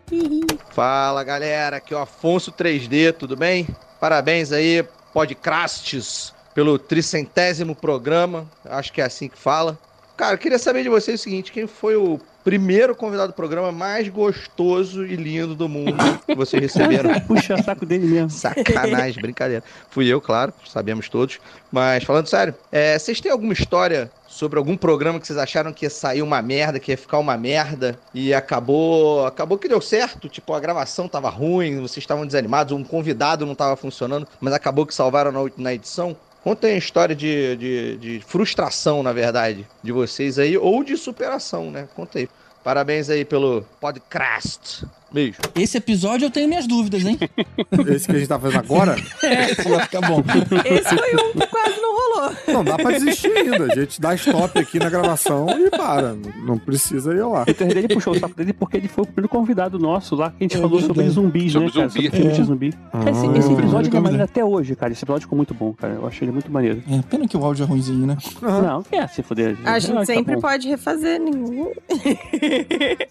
Fala 0.75 1.25
galera, 1.25 1.79
aqui 1.79 1.95
é 1.95 1.97
o 1.97 2.01
Afonso 2.01 2.53
3D, 2.53 3.15
tudo 3.15 3.35
bem? 3.35 3.69
Parabéns 3.99 4.53
aí, 4.53 4.85
Podcastes, 5.15 6.35
pelo 6.55 6.79
tricentésimo 6.79 7.75
programa, 7.75 8.47
acho 8.67 8.93
que 8.93 9.01
é 9.01 9.05
assim 9.07 9.31
que 9.31 9.39
fala. 9.39 9.79
Cara, 10.15 10.35
eu 10.35 10.39
queria 10.39 10.59
saber 10.59 10.83
de 10.83 10.91
vocês 10.91 11.21
o 11.21 11.23
seguinte: 11.23 11.53
quem 11.53 11.67
foi 11.67 11.97
o 11.97 12.21
primeiro 12.45 12.95
convidado 12.95 13.33
do 13.33 13.35
programa 13.35 13.73
mais 13.73 14.09
gostoso 14.09 15.05
e 15.05 15.17
lindo 15.17 15.55
do 15.55 15.67
mundo 15.69 15.97
que 16.27 16.35
vocês 16.35 16.61
receberam? 16.61 17.19
Puxa 17.27 17.61
saco 17.63 17.87
dele 17.87 18.07
mesmo. 18.07 18.29
Sacanagem, 18.29 19.21
brincadeira. 19.21 19.65
Fui 19.89 20.07
eu, 20.07 20.21
claro, 20.21 20.53
sabemos 20.67 21.09
todos. 21.09 21.41
Mas 21.73 22.05
falando 22.05 22.29
sério, 22.29 22.55
é, 22.71 22.99
vocês 22.99 23.21
têm 23.21 23.33
alguma 23.33 23.55
história 23.55 24.11
sobre 24.29 24.59
algum 24.59 24.77
programa 24.77 25.19
que 25.19 25.27
vocês 25.27 25.39
acharam 25.39 25.73
que 25.73 25.87
ia 25.87 25.91
sair 25.91 26.21
uma 26.21 26.43
merda, 26.43 26.79
que 26.79 26.91
ia 26.91 26.99
ficar 26.99 27.19
uma 27.19 27.37
merda 27.37 27.99
e 28.13 28.35
acabou, 28.35 29.25
acabou 29.27 29.57
que 29.57 29.69
deu 29.69 29.81
certo? 29.81 30.29
Tipo, 30.29 30.53
a 30.53 30.61
gravação 30.61 31.09
tava 31.09 31.31
ruim, 31.31 31.81
vocês 31.81 31.99
estavam 31.99 32.27
desanimados, 32.27 32.73
um 32.73 32.85
convidado 32.85 33.47
não 33.47 33.55
tava 33.55 33.77
funcionando, 33.77 34.27
mas 34.41 34.53
acabou 34.53 34.85
que 34.85 34.95
salvaram 34.95 35.33
na, 35.33 35.51
na 35.57 35.75
edição? 35.75 36.17
Contem 36.45 36.75
a 36.75 36.77
história 36.77 37.17
de, 37.17 37.57
de, 37.57 37.97
de 37.97 38.21
frustração, 38.21 39.03
na 39.03 39.15
verdade, 39.15 39.67
de 39.83 39.91
vocês 39.91 40.39
aí, 40.39 40.59
ou 40.59 40.85
de 40.85 40.95
superação, 40.95 41.71
né? 41.71 41.89
Conta 41.97 42.19
aí. 42.19 42.29
Parabéns 42.63 43.09
aí 43.09 43.25
pelo 43.25 43.63
podcast. 43.81 44.87
Beijo. 45.15 45.39
Esse 45.55 45.79
episódio 45.79 46.27
eu 46.27 46.31
tenho 46.31 46.49
minhas 46.49 46.67
dúvidas, 46.67 47.05
hein? 47.05 47.17
Esse 47.89 48.07
que 48.07 48.13
a 48.13 48.19
gente 48.19 48.27
tá 48.29 48.37
fazendo 48.39 48.59
agora? 48.59 48.97
Esse 49.23 49.69
vai 49.69 49.81
ficar 49.85 50.01
bom. 50.01 50.21
Esse 50.65 50.97
foi 50.97 51.15
um 51.15 51.33
que 51.41 51.47
quase 51.47 51.81
não 51.81 51.95
rolou. 51.95 52.33
Não, 52.49 52.65
dá 52.65 52.77
pra 52.77 52.91
desistir 52.91 53.29
ainda. 53.31 53.65
A 53.73 53.75
gente 53.77 54.01
dá 54.01 54.13
stop 54.17 54.59
aqui 54.59 54.81
na 54.81 54.91
gravação 54.91 55.47
e 55.51 55.71
para. 55.71 56.17
Não 56.45 56.59
precisa 56.59 57.15
ir 57.15 57.23
lá. 57.25 57.43
O 57.43 57.45
Peter 57.47 57.69
dele 57.73 57.87
puxou 57.95 58.13
o 58.15 58.19
saco 58.19 58.35
dele 58.35 58.53
porque 58.53 58.77
ele 58.77 58.89
foi 58.89 59.05
o 59.05 59.07
primeiro 59.07 59.29
convidado 59.29 59.79
nosso 59.79 60.17
lá 60.17 60.31
que 60.31 60.37
a 60.41 60.43
gente 60.49 60.59
falou 60.59 60.81
sobre 60.81 61.09
zumbis, 61.09 61.53
Sobre 61.53 61.69
né, 61.69 61.73
cara? 61.73 61.89
zumbi. 61.89 62.03
Sobre 62.05 62.11
filme 62.19 62.33
de 62.33 62.43
zumbi. 62.43 62.75
Ah. 62.93 63.11
Esse, 63.11 63.27
esse 63.39 63.53
episódio 63.53 63.97
é 63.97 64.01
maneiro 64.01 64.25
até 64.25 64.45
hoje, 64.45 64.75
cara. 64.75 64.93
Esse 64.93 65.05
episódio 65.05 65.23
ficou 65.23 65.37
muito 65.37 65.55
bom, 65.55 65.73
cara. 65.75 65.95
Eu 65.95 66.07
achei 66.09 66.25
ele 66.27 66.33
muito 66.33 66.51
maneiro. 66.51 66.83
É, 66.91 67.01
pena 67.03 67.29
que 67.29 67.37
o 67.37 67.45
áudio 67.45 67.63
é 67.63 67.67
ruimzinho, 67.67 68.05
né? 68.05 68.17
Não, 68.43 68.83
quer 68.83 69.09
se 69.11 69.23
fuder. 69.23 69.57
A 69.65 69.79
gente 69.79 69.93
Ah, 69.93 69.97
tá 70.01 70.07
sempre 70.07 70.35
bom. 70.35 70.41
pode 70.41 70.69
refazer. 70.69 71.21
Ninguém... 71.21 71.71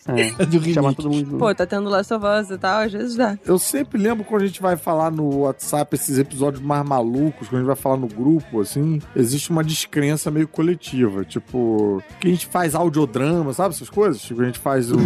É. 0.10 0.34
É 0.44 0.46
do. 0.46 0.74
Chamar 0.74 0.94
todo 0.96 1.10
mundo. 1.10 1.38
Pô, 1.38 1.54
tá 1.56 1.66
tendo 1.66 1.93
Last 1.94 2.14
of 2.14 2.26
Us 2.26 2.50
e 2.50 2.58
tal, 2.58 2.82
às 2.82 2.92
vezes 2.92 3.16
dá. 3.16 3.38
Eu 3.46 3.58
sempre 3.58 3.98
lembro 4.02 4.24
quando 4.24 4.44
a 4.44 4.46
gente 4.48 4.62
vai 4.62 4.76
falar 4.76 5.12
no 5.12 5.40
WhatsApp 5.40 5.96
esses 5.96 6.18
episódios 6.18 6.62
mais 6.62 6.86
malucos, 6.88 7.48
quando 7.48 7.56
a 7.56 7.60
gente 7.60 7.68
vai 7.68 7.76
falar 7.76 7.98
no 7.98 8.08
grupo, 8.08 8.62
assim, 8.62 9.02
existe 9.16 9.50
uma 9.52 9.64
descrença 9.64 10.30
meio 10.32 10.48
coletiva. 10.48 11.24
Tipo, 11.24 12.02
que 12.20 12.28
a 12.28 12.32
gente 12.32 12.48
faz 12.48 12.76
audiodrama, 12.76 13.54
sabe 13.54 13.74
essas 13.76 13.90
coisas? 13.90 14.22
Tipo, 14.22 14.42
a 14.42 14.46
gente 14.46 14.60
faz 14.60 14.92
os. 14.92 14.98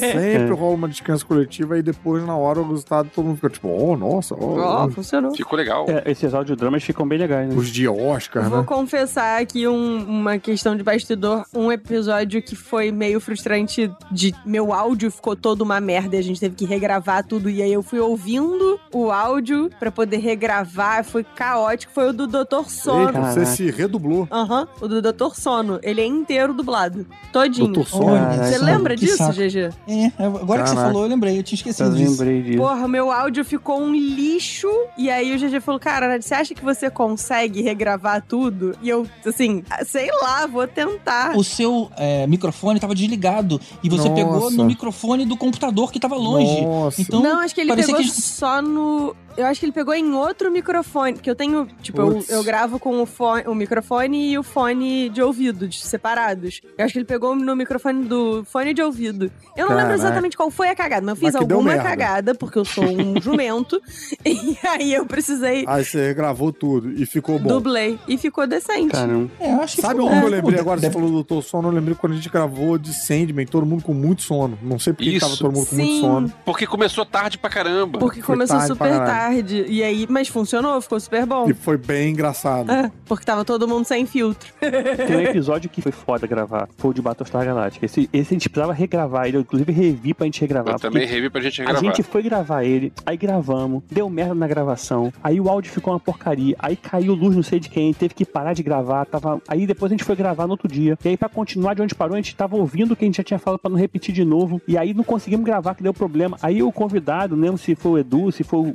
sempre 0.00 0.52
rola 0.52 0.74
uma 0.74 0.88
descrença 0.88 1.24
coletiva 1.24 1.78
e 1.78 1.82
depois, 1.82 2.24
na 2.24 2.36
hora, 2.36 2.60
o 2.60 2.68
resultado 2.68 3.10
todo 3.14 3.24
mundo 3.26 3.36
fica 3.36 3.50
tipo, 3.50 3.68
oh, 3.68 3.96
nossa, 3.96 4.34
Ó, 4.34 4.86
oh, 4.86 4.90
funcionou. 4.90 5.34
Ficou 5.34 5.56
legal. 5.58 5.86
É, 5.88 6.10
esses 6.10 6.32
audiodramas 6.34 6.82
ficam 6.82 7.06
bem 7.06 7.18
legais, 7.18 7.48
né? 7.48 7.54
os 7.54 7.68
de 7.68 7.88
Oscar, 7.88 8.48
Vou 8.48 8.58
né? 8.60 8.64
confessar 8.64 9.40
aqui 9.40 9.66
um- 9.68 10.04
uma 10.04 10.38
questão 10.38 10.76
de 10.76 10.82
bastidor. 10.82 11.44
Um 11.54 11.70
episódio 11.70 12.42
que 12.42 12.56
foi 12.56 12.90
meio 12.90 13.20
frustrante 13.20 13.90
de 14.10 14.34
meu 14.44 14.72
áudio 14.72 15.10
ficou 15.10 15.36
todo 15.36 15.51
uma 15.60 15.80
merda 15.80 16.16
e 16.16 16.18
a 16.18 16.22
gente 16.22 16.40
teve 16.40 16.54
que 16.56 16.64
regravar 16.64 17.22
tudo. 17.24 17.50
E 17.50 17.60
aí 17.62 17.72
eu 17.72 17.82
fui 17.82 18.00
ouvindo 18.00 18.80
o 18.92 19.10
áudio 19.10 19.70
pra 19.78 19.90
poder 19.92 20.16
regravar. 20.18 21.04
Foi 21.04 21.22
caótico. 21.22 21.92
Foi 21.92 22.08
o 22.08 22.12
do 22.12 22.26
Doutor 22.26 22.70
Sono. 22.70 23.06
Eita, 23.08 23.20
você 23.20 23.46
se 23.46 23.70
redublou. 23.70 24.26
Aham, 24.30 24.66
o 24.80 24.88
do 24.88 25.02
Doutor 25.02 25.36
Sono. 25.36 25.78
Ele 25.82 26.00
é 26.00 26.06
inteiro 26.06 26.54
dublado. 26.54 27.06
Todinho. 27.32 27.66
Doutor 27.66 27.88
Sono. 27.88 28.06
Caralho, 28.06 28.44
Você 28.44 28.52
saco, 28.52 28.64
lembra 28.64 28.94
que 28.94 29.00
disso, 29.04 29.16
saco. 29.18 29.32
GG? 29.32 29.70
É, 29.88 30.12
agora 30.24 30.62
que 30.62 30.68
você 30.70 30.74
Caraca. 30.74 30.74
falou, 30.92 31.02
eu 31.02 31.08
lembrei, 31.08 31.38
eu 31.38 31.42
tinha 31.42 31.56
Eu 31.56 31.58
esquecido 31.58 31.96
disso. 31.96 32.10
lembrei 32.22 32.42
disso. 32.42 32.58
Porra, 32.58 32.88
meu 32.88 33.10
áudio 33.10 33.44
ficou 33.44 33.80
um 33.80 33.92
lixo. 33.94 34.68
E 34.96 35.10
aí 35.10 35.34
o 35.34 35.38
GG 35.38 35.60
falou: 35.60 35.80
Cara, 35.80 36.20
você 36.20 36.34
acha 36.34 36.54
que 36.54 36.64
você 36.64 36.90
consegue 36.90 37.62
regravar 37.62 38.22
tudo? 38.26 38.74
E 38.82 38.88
eu, 38.88 39.06
assim, 39.26 39.62
sei 39.86 40.08
lá, 40.22 40.46
vou 40.46 40.66
tentar. 40.66 41.36
O 41.36 41.44
seu 41.44 41.90
é, 41.96 42.26
microfone 42.26 42.78
tava 42.80 42.94
desligado 42.94 43.60
e 43.82 43.88
você 43.88 44.08
Nossa. 44.08 44.14
pegou 44.14 44.50
no 44.50 44.64
microfone 44.64 45.24
do 45.26 45.31
computador 45.36 45.90
que 45.92 45.98
tava 46.00 46.16
longe. 46.16 46.62
Nossa. 46.62 47.00
Então, 47.02 47.20
não, 47.22 47.40
acho 47.40 47.54
que 47.54 47.60
ele 47.60 47.74
pegou 47.74 47.96
que- 47.96 48.10
só 48.10 48.60
no. 48.62 49.14
Eu 49.36 49.46
acho 49.46 49.60
que 49.60 49.66
ele 49.66 49.72
pegou 49.72 49.94
em 49.94 50.12
outro 50.14 50.50
microfone. 50.50 51.14
Porque 51.14 51.30
eu 51.30 51.34
tenho. 51.34 51.66
Tipo, 51.82 52.00
eu, 52.02 52.24
eu 52.28 52.44
gravo 52.44 52.78
com 52.78 53.00
o, 53.02 53.06
fone, 53.06 53.44
o 53.46 53.54
microfone 53.54 54.30
e 54.32 54.38
o 54.38 54.42
fone 54.42 55.08
de 55.08 55.22
ouvido, 55.22 55.66
de- 55.68 55.80
separados. 55.80 56.60
Eu 56.76 56.84
acho 56.84 56.92
que 56.92 56.98
ele 56.98 57.06
pegou 57.06 57.34
no 57.34 57.54
microfone 57.56 58.04
do 58.04 58.44
fone 58.44 58.74
de 58.74 58.82
ouvido. 58.82 59.30
Eu 59.56 59.66
não 59.68 59.76
lembro 59.76 59.90
Caraca. 59.90 59.94
exatamente 59.94 60.36
qual 60.36 60.50
foi 60.50 60.68
a 60.68 60.74
cagada, 60.74 61.02
mas 61.04 61.10
eu 61.12 61.16
fiz 61.16 61.34
Mas 61.34 61.46
que 61.46 61.52
alguma 61.52 61.76
cagada, 61.78 62.34
porque 62.34 62.58
eu 62.58 62.64
sou 62.64 62.84
um 62.84 63.18
jumento. 63.22 63.80
e 64.24 64.56
aí 64.66 64.92
eu 64.92 65.06
precisei. 65.06 65.64
Aí 65.66 65.84
você 65.84 66.12
gravou 66.14 66.52
tudo 66.52 66.90
e 66.92 67.06
ficou 67.06 67.38
bom. 67.38 67.48
Dublei. 67.48 67.98
E 68.06 68.18
ficou 68.18 68.46
decente. 68.46 68.92
Caramba. 68.92 69.30
É, 69.40 69.52
eu 69.54 69.60
acho 69.62 69.76
que 69.76 69.82
Sabe 69.82 70.00
onde 70.00 70.14
bom. 70.14 70.22
eu 70.22 70.28
lembrei 70.28 70.60
agora? 70.60 70.80
Você 70.80 70.90
falou 70.90 71.08
do 71.08 71.14
Doutor 71.14 71.42
Sono, 71.42 71.68
eu 71.68 71.72
lembrei 71.72 71.94
quando 71.94 72.12
a 72.12 72.16
gente 72.16 72.28
gravou 72.28 72.76
de 72.78 72.92
Sandman, 72.94 73.46
todo 73.46 73.64
mundo 73.66 73.82
com 73.82 73.94
muito 73.94 74.22
sono. 74.22 74.58
Não 74.62 74.78
sei 74.78 74.92
porque 74.92 75.10
que 75.10 75.16
Isso. 75.16 75.26
tava 75.26 75.38
todo 75.38 75.52
mundo 75.52 75.66
com 75.66 75.76
muito 75.76 76.00
sono. 76.00 76.32
Porque 76.44 76.66
começou 76.66 77.04
tarde 77.04 77.38
pra 77.38 77.48
caramba. 77.50 77.98
Porque 77.98 78.20
Foi 78.22 78.34
começou 78.34 78.56
tarde 78.58 78.72
super 78.72 78.90
caralho. 78.90 79.21
Tarde. 79.22 79.64
E 79.68 79.82
aí, 79.82 80.06
mas 80.08 80.28
funcionou, 80.28 80.80
ficou 80.80 80.98
super 80.98 81.24
bom. 81.26 81.48
E 81.48 81.54
foi 81.54 81.76
bem 81.76 82.10
engraçado. 82.10 82.70
É, 82.70 82.90
porque 83.06 83.24
tava 83.24 83.44
todo 83.44 83.68
mundo 83.68 83.84
sem 83.84 84.06
filtro. 84.06 84.52
Tem 84.60 85.16
um 85.16 85.20
episódio 85.20 85.70
que 85.70 85.80
foi 85.80 85.92
foda 85.92 86.26
gravar. 86.26 86.68
Foi 86.76 86.90
o 86.90 86.94
de 86.94 87.02
Battlestar 87.02 87.44
Galactica. 87.44 87.86
Esse, 87.86 88.08
esse 88.12 88.32
a 88.32 88.34
gente 88.34 88.48
precisava 88.48 88.72
regravar 88.72 89.26
ele. 89.26 89.36
Eu, 89.36 89.40
inclusive, 89.42 89.72
revi 89.72 90.14
pra 90.14 90.26
gente 90.26 90.40
regravar. 90.40 90.74
Eu 90.74 90.80
também 90.80 91.06
revi 91.06 91.30
pra 91.30 91.40
gente 91.40 91.62
A 91.62 91.66
regravar. 91.66 91.84
gente 91.84 92.02
foi 92.02 92.22
gravar 92.22 92.64
ele, 92.64 92.92
aí 93.06 93.16
gravamos, 93.16 93.82
deu 93.90 94.08
merda 94.08 94.34
na 94.34 94.46
gravação, 94.46 95.12
aí 95.22 95.40
o 95.40 95.48
áudio 95.48 95.70
ficou 95.72 95.92
uma 95.92 96.00
porcaria, 96.00 96.56
aí 96.58 96.76
caiu 96.76 97.14
luz 97.14 97.34
não 97.36 97.42
sei 97.42 97.60
de 97.60 97.68
quem, 97.68 97.92
teve 97.92 98.14
que 98.14 98.24
parar 98.24 98.52
de 98.52 98.62
gravar, 98.62 99.04
tava... 99.04 99.40
aí 99.48 99.66
depois 99.66 99.90
a 99.90 99.94
gente 99.94 100.04
foi 100.04 100.16
gravar 100.16 100.46
no 100.46 100.52
outro 100.52 100.68
dia, 100.68 100.98
e 101.04 101.08
aí 101.08 101.16
pra 101.16 101.28
continuar 101.28 101.74
de 101.74 101.82
onde 101.82 101.94
parou, 101.94 102.14
a 102.14 102.18
gente 102.18 102.34
tava 102.34 102.56
ouvindo 102.56 102.92
o 102.92 102.96
que 102.96 103.04
a 103.04 103.06
gente 103.06 103.16
já 103.16 103.22
tinha 103.24 103.38
falado 103.38 103.60
pra 103.60 103.70
não 103.70 103.78
repetir 103.78 104.14
de 104.14 104.24
novo, 104.24 104.60
e 104.66 104.76
aí 104.76 104.94
não 104.94 105.04
conseguimos 105.04 105.44
gravar, 105.44 105.74
que 105.74 105.82
deu 105.82 105.94
problema. 105.94 106.36
Aí 106.42 106.62
o 106.62 106.72
convidado, 106.72 107.36
não 107.36 107.42
lembro 107.42 107.58
se 107.58 107.74
foi 107.74 107.92
o 107.92 107.98
Edu, 107.98 108.32
se 108.32 108.42
foi 108.42 108.60
o 108.60 108.72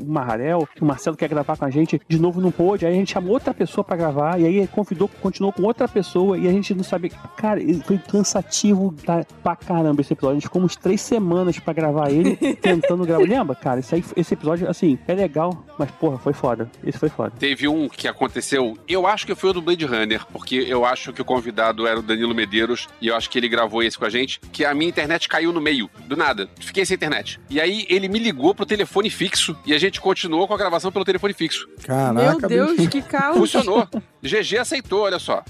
Que 0.75 0.81
o 0.81 0.85
Marcelo 0.85 1.15
quer 1.17 1.27
gravar 1.29 1.57
com 1.57 1.65
a 1.65 1.69
gente, 1.69 1.99
de 2.07 2.19
novo 2.19 2.39
não 2.41 2.51
pôde, 2.51 2.85
aí 2.85 2.93
a 2.93 2.95
gente 2.95 3.11
chamou 3.13 3.33
outra 3.33 3.53
pessoa 3.53 3.83
pra 3.83 3.95
gravar, 3.95 4.39
e 4.39 4.45
aí 4.45 4.57
ele 4.57 4.67
convidou, 4.67 5.07
continuou 5.21 5.51
com 5.53 5.63
outra 5.63 5.87
pessoa, 5.87 6.37
e 6.37 6.47
a 6.47 6.51
gente 6.51 6.73
não 6.73 6.83
sabia. 6.83 7.11
Cara, 7.37 7.59
foi 7.85 7.97
cansativo 7.97 8.93
da- 9.05 9.25
pra 9.43 9.55
caramba 9.55 10.01
esse 10.01 10.13
episódio. 10.13 10.37
A 10.37 10.39
gente 10.39 10.43
ficou 10.47 10.61
uns 10.61 10.75
três 10.75 11.01
semanas 11.01 11.57
pra 11.59 11.73
gravar 11.73 12.11
ele, 12.11 12.35
tentando 12.61 13.05
gravar. 13.05 13.23
Lembra, 13.27 13.55
cara? 13.55 13.79
Esse, 13.79 13.95
aí, 13.95 14.03
esse 14.15 14.33
episódio, 14.33 14.69
assim, 14.69 14.97
é 15.07 15.13
legal, 15.13 15.63
mas 15.77 15.89
porra, 15.91 16.17
foi 16.17 16.33
foda. 16.33 16.69
Esse 16.83 16.97
foi 16.97 17.09
foda. 17.09 17.31
Teve 17.39 17.67
um 17.67 17.87
que 17.89 18.07
aconteceu, 18.07 18.77
eu 18.87 19.07
acho 19.07 19.25
que 19.25 19.35
foi 19.35 19.49
o 19.49 19.53
do 19.53 19.61
Blade 19.61 19.85
Runner, 19.85 20.25
porque 20.31 20.55
eu 20.67 20.85
acho 20.85 21.13
que 21.13 21.21
o 21.21 21.25
convidado 21.25 21.87
era 21.87 21.99
o 21.99 22.01
Danilo 22.03 22.35
Medeiros 22.35 22.87
e 23.01 23.07
eu 23.07 23.15
acho 23.15 23.29
que 23.29 23.37
ele 23.37 23.47
gravou 23.49 23.81
esse 23.83 23.97
com 23.97 24.05
a 24.05 24.09
gente, 24.09 24.39
que 24.51 24.65
a 24.65 24.73
minha 24.73 24.89
internet 24.89 25.27
caiu 25.27 25.51
no 25.51 25.61
meio, 25.61 25.89
do 26.07 26.15
nada. 26.15 26.49
Fiquei 26.59 26.85
sem 26.85 26.95
internet. 26.95 27.39
E 27.49 27.59
aí 27.59 27.85
ele 27.89 28.07
me 28.07 28.19
ligou 28.19 28.53
pro 28.53 28.65
telefone 28.65 29.09
fixo 29.09 29.55
e 29.65 29.73
a 29.73 29.77
gente 29.79 29.99
continuou 30.01 30.26
com 30.29 30.53
a 30.53 30.57
gravação 30.57 30.91
pelo 30.91 31.05
telefone 31.05 31.33
fixo. 31.33 31.67
Caraca, 31.83 32.47
Meu 32.47 32.49
Deus, 32.49 32.77
bicho. 32.77 32.89
que 32.89 33.01
caos. 33.01 33.37
Funcionou. 33.37 33.87
GG 34.21 34.57
aceitou, 34.59 35.01
olha 35.03 35.19
só. 35.19 35.43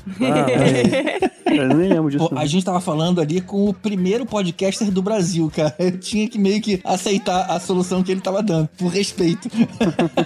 Eu 1.46 1.68
nem 1.70 1.90
lembro 1.90 2.12
disso. 2.12 2.30
Pô, 2.30 2.38
a 2.38 2.46
gente 2.46 2.66
tava 2.66 2.80
falando 2.82 3.22
ali 3.22 3.42
com 3.42 3.70
o 3.70 3.74
primeiro 3.74 4.26
podcaster 4.26 4.92
do 4.92 5.02
Brasil, 5.02 5.50
cara. 5.56 5.74
Eu 5.80 5.98
tinha 5.98 6.28
que 6.30 6.38
meio 6.38 6.62
que 6.62 6.80
aceitar 6.84 7.50
a 7.50 7.60
solução 7.60 8.04
que 8.04 8.12
ele 8.12 8.22
tava 8.22 8.44
dando, 8.44 8.68
por 8.78 8.88
respeito. 8.90 9.50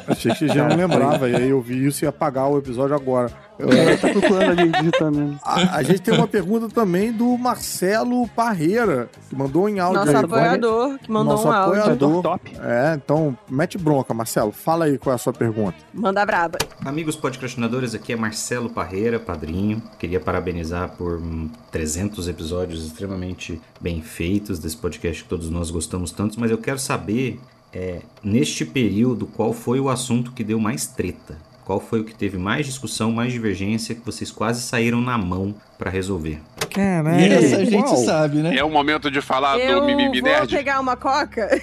Achei 0.08 0.34
que 0.34 0.47
já 0.47 0.68
não 0.68 0.76
lembrava, 0.76 1.30
e 1.30 1.36
aí 1.36 1.49
eu 1.49 1.62
vi 1.62 1.86
isso 1.86 2.04
e 2.04 2.06
ia 2.06 2.10
apagar 2.10 2.49
o 2.49 2.58
episódio 2.58 2.95
agora. 2.95 3.32
Tá 3.99 4.09
procurando 4.09 4.59
ali, 4.59 4.72
digitando. 4.72 5.39
a, 5.43 5.78
a 5.78 5.84
gente 5.84 6.01
tem 6.01 6.14
uma 6.14 6.28
pergunta 6.28 6.68
também 6.70 7.12
do 7.12 7.38
Marcelo 7.38 8.28
Parreira, 8.30 9.09
que 9.30 9.36
mandou 9.36 9.68
em 9.70 9.80
áudio 9.80 9.99
Nosso 10.05 10.18
aí. 10.18 10.24
apoiador, 10.24 10.99
que 10.99 11.12
mandou 11.12 11.34
Nosso 11.36 11.47
um 11.47 11.51
áudio. 11.51 11.82
apoiador. 11.82 12.24
Top. 12.24 12.51
É, 12.59 12.93
então 12.95 13.38
mete 13.49 13.78
bronca, 13.78 14.14
Marcelo. 14.14 14.51
Fala 14.51 14.86
aí 14.86 14.97
qual 14.97 15.14
é 15.14 15.16
a 15.16 15.20
sua 15.20 15.34
pergunta. 15.34 15.78
Manda 15.93 16.26
braba. 16.26 16.57
Amigos 16.84 17.16
podcastinadores, 17.16 17.93
aqui 17.93 18.14
é 18.14 18.16
Marcelo 18.16 18.70
Parreira, 18.70 19.20
padrinho. 19.20 19.82
Queria 19.99 20.20
parabenizar 20.20 20.89
por 20.97 21.18
hum, 21.18 21.49
300 21.72 22.28
episódios 22.28 22.86
extremamente 22.86 23.62
bem 23.80 24.01
feitos 24.01 24.59
desse 24.59 24.78
podcast 24.78 25.24
que 25.24 25.30
todos 25.30 25.49
nós 25.49 25.70
gostamos 25.70 26.12
tanto, 26.12 26.39
mas 26.39 26.49
eu 26.51 26.57
quero 26.57 26.80
saber, 26.80 27.39
é, 27.74 28.01
neste 28.24 28.66
período, 28.66 29.26
qual 29.28 29.53
foi 29.53 29.80
o 29.80 29.89
assunto 29.89 30.32
que 30.32 30.43
deu 30.43 30.59
mais 30.59 30.88
treta? 30.88 31.38
Qual 31.72 31.80
foi 31.80 32.01
o 32.01 32.03
que 32.03 32.13
teve 32.13 32.38
mais 32.38 32.65
discussão, 32.65 33.13
mais 33.13 33.32
divergência, 33.32 33.95
que 33.95 34.05
vocês 34.05 34.30
quase 34.30 34.61
saíram 34.61 34.99
na 34.99 35.17
mão 35.17 35.55
pra 35.82 35.90
resolver? 35.90 36.40
Caralho. 36.72 37.34
Essa 37.34 37.58
a 37.58 37.66
gente 37.66 37.98
sabe, 38.06 38.38
né? 38.38 38.56
É 38.56 38.64
o 38.64 38.70
momento 38.70 39.10
de 39.10 39.20
falar 39.20 39.58
Eu 39.60 39.82
do 39.82 39.88
Mimimi 39.88 40.22
vou 40.22 40.30
Nerd. 40.30 40.56
pegar 40.56 40.80
uma 40.80 40.96
coca. 40.96 41.50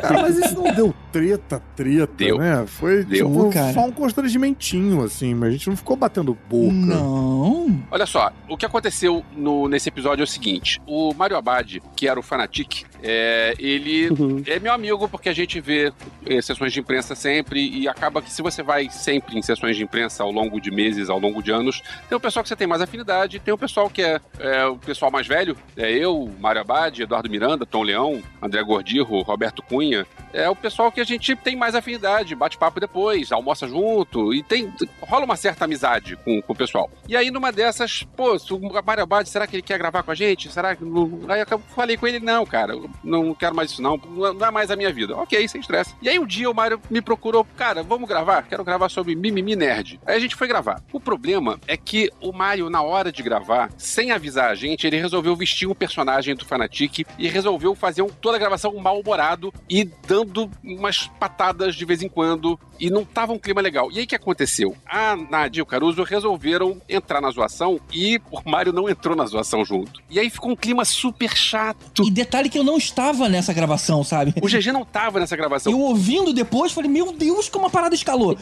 Cara, 0.00 0.22
mas 0.22 0.36
isso 0.38 0.54
não 0.54 0.72
deu 0.74 0.94
treta, 1.10 1.60
treta, 1.74 2.12
Deu. 2.16 2.38
né? 2.38 2.64
Foi 2.66 3.02
Deu. 3.04 3.26
tipo, 3.28 3.50
Cara. 3.52 3.72
só 3.72 3.80
um 3.86 3.90
constrangimentinho, 3.90 5.02
assim, 5.02 5.34
mas 5.34 5.48
a 5.48 5.52
gente 5.52 5.68
não 5.68 5.76
ficou 5.76 5.96
batendo 5.96 6.36
boca. 6.48 6.72
Não. 6.72 7.82
Olha 7.90 8.06
só, 8.06 8.30
o 8.48 8.56
que 8.56 8.64
aconteceu 8.64 9.24
no- 9.36 9.66
nesse 9.68 9.88
episódio 9.88 10.22
é 10.22 10.24
o 10.24 10.26
seguinte: 10.26 10.80
o 10.86 11.12
Mario 11.14 11.36
Abad, 11.36 11.80
que 11.96 12.06
era 12.06 12.20
o 12.20 12.22
Fanatic, 12.22 12.84
é, 13.02 13.54
ele 13.58 14.10
Uhum. 14.10 14.42
é 14.46 14.58
meu 14.60 14.72
amigo 14.72 15.08
porque 15.08 15.28
a 15.28 15.32
gente 15.34 15.60
vê 15.60 15.92
eh, 16.26 16.40
sessões 16.42 16.72
de 16.72 16.80
imprensa 16.80 17.14
sempre 17.14 17.60
e 17.60 17.88
acaba 17.88 18.20
que 18.22 18.30
se 18.32 18.42
você 18.42 18.62
vai 18.62 18.88
sempre 18.90 19.36
em 19.38 19.42
sessões 19.42 19.76
de 19.76 19.82
imprensa 19.82 20.22
ao 20.22 20.30
longo 20.30 20.60
de 20.60 20.70
meses, 20.70 21.08
ao 21.10 21.18
longo 21.18 21.42
de 21.42 21.50
anos, 21.50 21.82
tem 22.10 22.16
o 22.16 22.20
pessoal 22.20 22.42
que 22.42 22.48
você 22.48 22.56
tem 22.56 22.66
mais 22.66 22.82
afinidade, 22.82 23.38
tem 23.38 23.54
o 23.54 23.58
pessoal 23.58 23.88
que 23.88 24.02
é, 24.02 24.20
é, 24.40 24.66
o 24.66 24.76
pessoal 24.76 25.12
mais 25.12 25.28
velho, 25.28 25.56
é 25.76 25.88
eu, 25.92 26.28
Mário 26.40 26.60
Abad, 26.60 26.98
Eduardo 27.00 27.30
Miranda, 27.30 27.64
Tom 27.64 27.84
Leão, 27.84 28.20
André 28.42 28.60
Gordirro, 28.64 29.22
Roberto 29.22 29.62
Cunha, 29.62 30.04
é 30.32 30.50
o 30.50 30.56
pessoal 30.56 30.90
que 30.90 31.00
a 31.00 31.04
gente 31.04 31.36
tem 31.36 31.54
mais 31.54 31.76
afinidade, 31.76 32.34
bate 32.34 32.58
papo 32.58 32.80
depois, 32.80 33.30
almoça 33.30 33.68
junto 33.68 34.34
e 34.34 34.42
tem 34.42 34.72
rola 35.02 35.24
uma 35.24 35.36
certa 35.36 35.66
amizade 35.66 36.16
com, 36.16 36.42
com 36.42 36.52
o 36.52 36.56
pessoal. 36.56 36.90
E 37.08 37.16
aí 37.16 37.30
numa 37.30 37.52
dessas, 37.52 38.02
pô, 38.16 38.34
o 38.34 38.84
Mário 38.84 39.04
Abad, 39.04 39.28
será 39.28 39.46
que 39.46 39.54
ele 39.54 39.62
quer 39.62 39.78
gravar 39.78 40.02
com 40.02 40.10
a 40.10 40.14
gente? 40.14 40.50
Será 40.50 40.74
que 40.74 40.82
aí 41.28 41.44
eu 41.48 41.58
falei 41.76 41.96
com 41.96 42.08
ele, 42.08 42.18
não, 42.18 42.44
cara, 42.44 42.74
não 43.04 43.32
quero 43.34 43.54
mais 43.54 43.70
isso 43.70 43.80
não, 43.80 43.96
não 43.96 44.26
é- 44.26 44.32
não 44.32 44.46
é 44.48 44.50
mais 44.50 44.70
a 44.72 44.76
minha 44.76 44.92
vida. 44.92 45.16
OK, 45.16 45.46
sem 45.46 45.60
estresse. 45.60 45.94
E 46.02 46.08
aí 46.08 46.18
um 46.18 46.26
dia 46.26 46.50
o 46.50 46.54
Mário 46.54 46.80
me 46.90 47.00
procurou, 47.00 47.46
cara, 47.56 47.84
vamos 47.84 48.08
gravar? 48.08 48.42
Quero 48.42 48.64
gravar 48.64 48.88
sobre 48.88 49.14
Mimimi 49.14 49.54
Nerd. 49.54 50.00
Aí 50.04 50.16
a 50.16 50.20
gente 50.20 50.34
foi 50.34 50.48
gravar. 50.48 50.82
O 50.92 50.98
problema 50.98 51.60
é 51.68 51.76
que 51.76 51.99
o 52.20 52.32
Mário, 52.32 52.70
na 52.70 52.80
hora 52.82 53.10
de 53.10 53.22
gravar, 53.22 53.70
sem 53.76 54.12
avisar 54.12 54.50
a 54.50 54.54
gente, 54.54 54.86
ele 54.86 54.96
resolveu 55.00 55.34
vestir 55.34 55.66
um 55.68 55.74
personagem 55.74 56.34
do 56.34 56.44
Fanatic 56.44 57.04
e 57.18 57.28
resolveu 57.28 57.74
fazer 57.74 58.02
um- 58.02 58.08
toda 58.08 58.36
a 58.36 58.40
gravação 58.40 58.74
mal-humorado 58.76 59.52
e 59.68 59.84
dando 59.84 60.48
umas 60.62 61.08
patadas 61.18 61.74
de 61.74 61.84
vez 61.84 62.02
em 62.02 62.08
quando 62.08 62.58
e 62.80 62.90
não 62.90 63.04
tava 63.04 63.32
um 63.32 63.38
clima 63.38 63.60
legal. 63.60 63.90
E 63.92 63.98
aí 63.98 64.04
o 64.04 64.06
que 64.06 64.14
aconteceu? 64.16 64.74
A 64.86 65.14
Nadia 65.16 65.60
e 65.60 65.62
o 65.62 65.66
Caruso 65.66 66.02
resolveram 66.02 66.80
entrar 66.88 67.20
na 67.20 67.30
zoação 67.30 67.78
e 67.92 68.20
o 68.30 68.40
Mário 68.48 68.72
não 68.72 68.88
entrou 68.88 69.14
na 69.14 69.26
zoação 69.26 69.64
junto. 69.64 70.00
E 70.08 70.18
aí 70.18 70.30
ficou 70.30 70.50
um 70.52 70.56
clima 70.56 70.84
super 70.84 71.36
chato. 71.36 72.02
E 72.04 72.10
detalhe 72.10 72.48
que 72.48 72.58
eu 72.58 72.64
não 72.64 72.76
estava 72.78 73.28
nessa 73.28 73.52
gravação, 73.52 74.02
sabe? 74.02 74.34
O 74.42 74.46
GG 74.48 74.72
não 74.72 74.84
tava 74.84 75.20
nessa 75.20 75.36
gravação. 75.36 75.72
Eu 75.72 75.80
ouvindo 75.80 76.32
depois, 76.32 76.72
falei, 76.72 76.90
meu 76.90 77.12
Deus, 77.12 77.48
como 77.48 77.66
a 77.66 77.70
parada 77.70 77.94
escalou. 77.94 78.36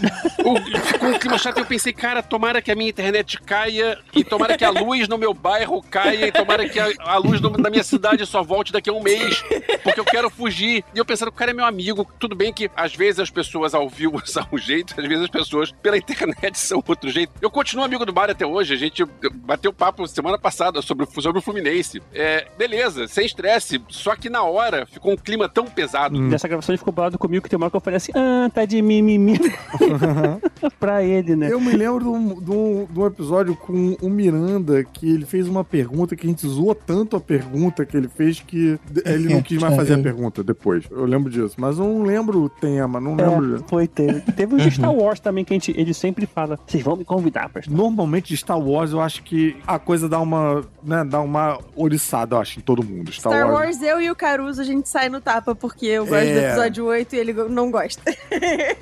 O- 0.45 0.79
Ficou 0.89 1.09
um 1.11 1.19
clima 1.19 1.39
chato 1.39 1.57
e 1.59 1.61
eu 1.61 1.67
pensei, 1.67 1.93
cara, 1.93 2.23
tomara 2.23 2.63
que 2.63 2.71
a 2.71 2.75
minha 2.75 2.89
internet 2.91 3.41
caia 3.41 3.99
e 4.15 4.23
tomara 4.25 4.57
que 4.57 4.65
a 4.65 4.71
luz 4.71 5.09
no 5.09 5.19
meu 5.19 5.35
bairro 5.35 5.83
caia 5.83 6.27
e 6.29 6.33
tomara 6.33 6.69
que 6.69 6.79
a, 6.79 6.89
a 7.01 7.17
luz 7.17 7.41
do- 7.41 7.51
da 7.51 7.71
minha 7.71 7.83
cidade 7.85 8.25
só 8.27 8.43
volte 8.43 8.73
daqui 8.73 8.91
a 8.91 8.93
um 8.93 9.03
mês, 9.03 9.43
porque 9.83 9.99
eu 10.01 10.05
quero 10.05 10.31
fugir. 10.31 10.85
E 10.95 10.99
eu 10.99 11.05
pensando, 11.05 11.29
o 11.29 11.33
cara 11.33 11.51
é 11.51 11.55
meu 11.55 11.65
amigo. 11.65 12.07
Tudo 12.19 12.35
bem 12.37 12.53
que 12.53 12.71
às 12.77 12.95
vezes 12.95 13.19
as 13.21 13.31
pessoas 13.31 13.75
ao 13.75 13.89
vivo 13.89 14.21
são 14.31 14.47
um 14.53 14.59
jeito, 14.59 14.95
às 14.99 15.07
vezes 15.07 15.25
as 15.25 15.31
pessoas 15.31 15.73
pela 15.83 15.97
internet 15.97 16.59
são 16.59 16.83
outro 16.87 17.11
jeito. 17.11 17.33
Eu 17.41 17.51
continuo 17.51 17.85
amigo 17.85 18.05
do 18.05 18.13
Mário 18.15 18.33
até 18.33 18.47
hoje. 18.47 18.75
A 18.75 18.77
gente 18.77 19.05
bateu 19.45 19.73
papo 19.73 20.07
semana 20.07 20.39
passada 20.39 20.81
sobre, 20.83 21.05
o- 21.05 21.23
sobre 21.23 21.39
o 21.39 21.43
Fluminense. 21.43 22.01
É, 22.13 22.47
beleza, 22.57 23.07
sem 23.09 23.27
estresse. 23.27 23.81
Só 23.89 24.15
que 24.17 24.29
na 24.31 24.43
hora 24.43 24.87
ficou 24.87 25.13
um 25.13 25.17
clima 25.17 25.49
tão 25.49 25.67
pesado. 25.67 26.19
Nessa 26.21 26.49
gravação 26.49 26.73
ele 26.73 26.79
ficou 26.79 26.93
bolado 26.93 27.19
comigo 27.19 27.43
que 27.43 27.49
tem 27.51 27.57
uma 27.57 27.67
hora 27.67 27.71
que 27.71 27.77
eu 27.77 27.81
falei 27.81 27.97
assim, 27.97 28.13
ah, 28.15 28.51
tá 28.53 28.65
de 28.65 28.81
mimimi. 28.83 29.39
pra 30.79 31.03
ele, 31.03 31.37
né? 31.37 31.51
Eu 31.53 31.61
me 31.61 31.73
lembro 31.73 32.01
de 32.05 32.09
um, 32.09 32.41
de 32.41 32.51
um- 32.51 32.87
de 32.91 32.99
um 33.01 33.07
episódio 33.07 33.55
com 33.57 33.97
o 34.01 34.09
Miranda 34.11 34.83
que 34.85 35.09
ele 35.11 35.27
fez 35.27 35.47
uma 35.49 35.65
pergunta 35.65 36.17
que 36.17 36.27
a 36.27 36.31
gente 36.31 36.47
zoou 36.47 36.75
tanto 36.75 37.17
a 37.17 37.21
pergunta 37.21 37.85
que 37.85 37.97
ele 37.97 38.09
fez 38.09 38.41
que 38.41 38.79
ele 39.05 39.33
não 39.33 39.43
quis 39.43 39.61
mais 39.61 39.75
fazer 39.77 39.95
a 39.95 39.99
pergunta 40.03 40.43
depois. 40.43 40.85
Eu 40.91 41.05
lembro 41.05 41.31
disso, 41.31 41.55
mas 41.59 41.79
eu 41.79 41.85
não 41.85 42.03
lembro 42.03 42.43
o 42.43 42.49
tema, 42.49 43.01
não 43.01 43.15
lembro. 43.15 43.57
É, 43.57 43.69
foi, 43.69 43.87
teve. 43.87 44.18
Teve 44.21 44.55
o 44.55 44.59
de 44.59 44.71
Star 44.71 44.93
Wars 44.95 45.21
também, 45.21 45.45
que 45.45 45.53
a 45.53 45.57
gente, 45.57 45.75
ele 45.77 45.93
sempre 45.95 46.27
fala, 46.27 46.59
vocês 46.67 46.83
vão 46.83 46.97
me 46.97 47.05
convidar 47.05 47.49
pra 47.49 47.63
Star 47.63 47.75
Normalmente 47.77 48.29
de 48.29 48.37
Star 48.37 48.59
Wars 48.59 48.93
eu 48.93 49.01
acho 49.01 49.23
que 49.23 49.57
a 49.67 49.79
coisa 49.79 50.09
dá 50.09 50.21
uma, 50.21 50.65
né, 50.83 51.05
dá 51.05 51.21
uma 51.21 51.59
oriçada, 51.77 52.37
eu 52.37 52.41
acho, 52.41 52.59
em 52.59 52.63
todo 52.63 52.83
mundo. 52.85 53.11
Star, 53.13 53.33
Star 53.33 53.47
Wars. 53.51 53.67
Wars, 53.79 53.83
eu 53.83 54.01
e 54.01 54.11
o 54.11 54.15
Caruso, 54.17 54.61
a 54.61 54.65
gente 54.65 54.89
sai 54.89 55.09
no 55.09 55.21
tapa, 55.21 55.55
porque 55.55 55.87
eu 55.87 56.05
gosto 56.07 56.25
É. 56.25 56.33
do 56.33 56.39
episódio 56.47 56.85
8 56.87 57.15
e 57.15 57.19
ele 57.19 57.33
não 57.33 57.71
gosta. 57.71 58.03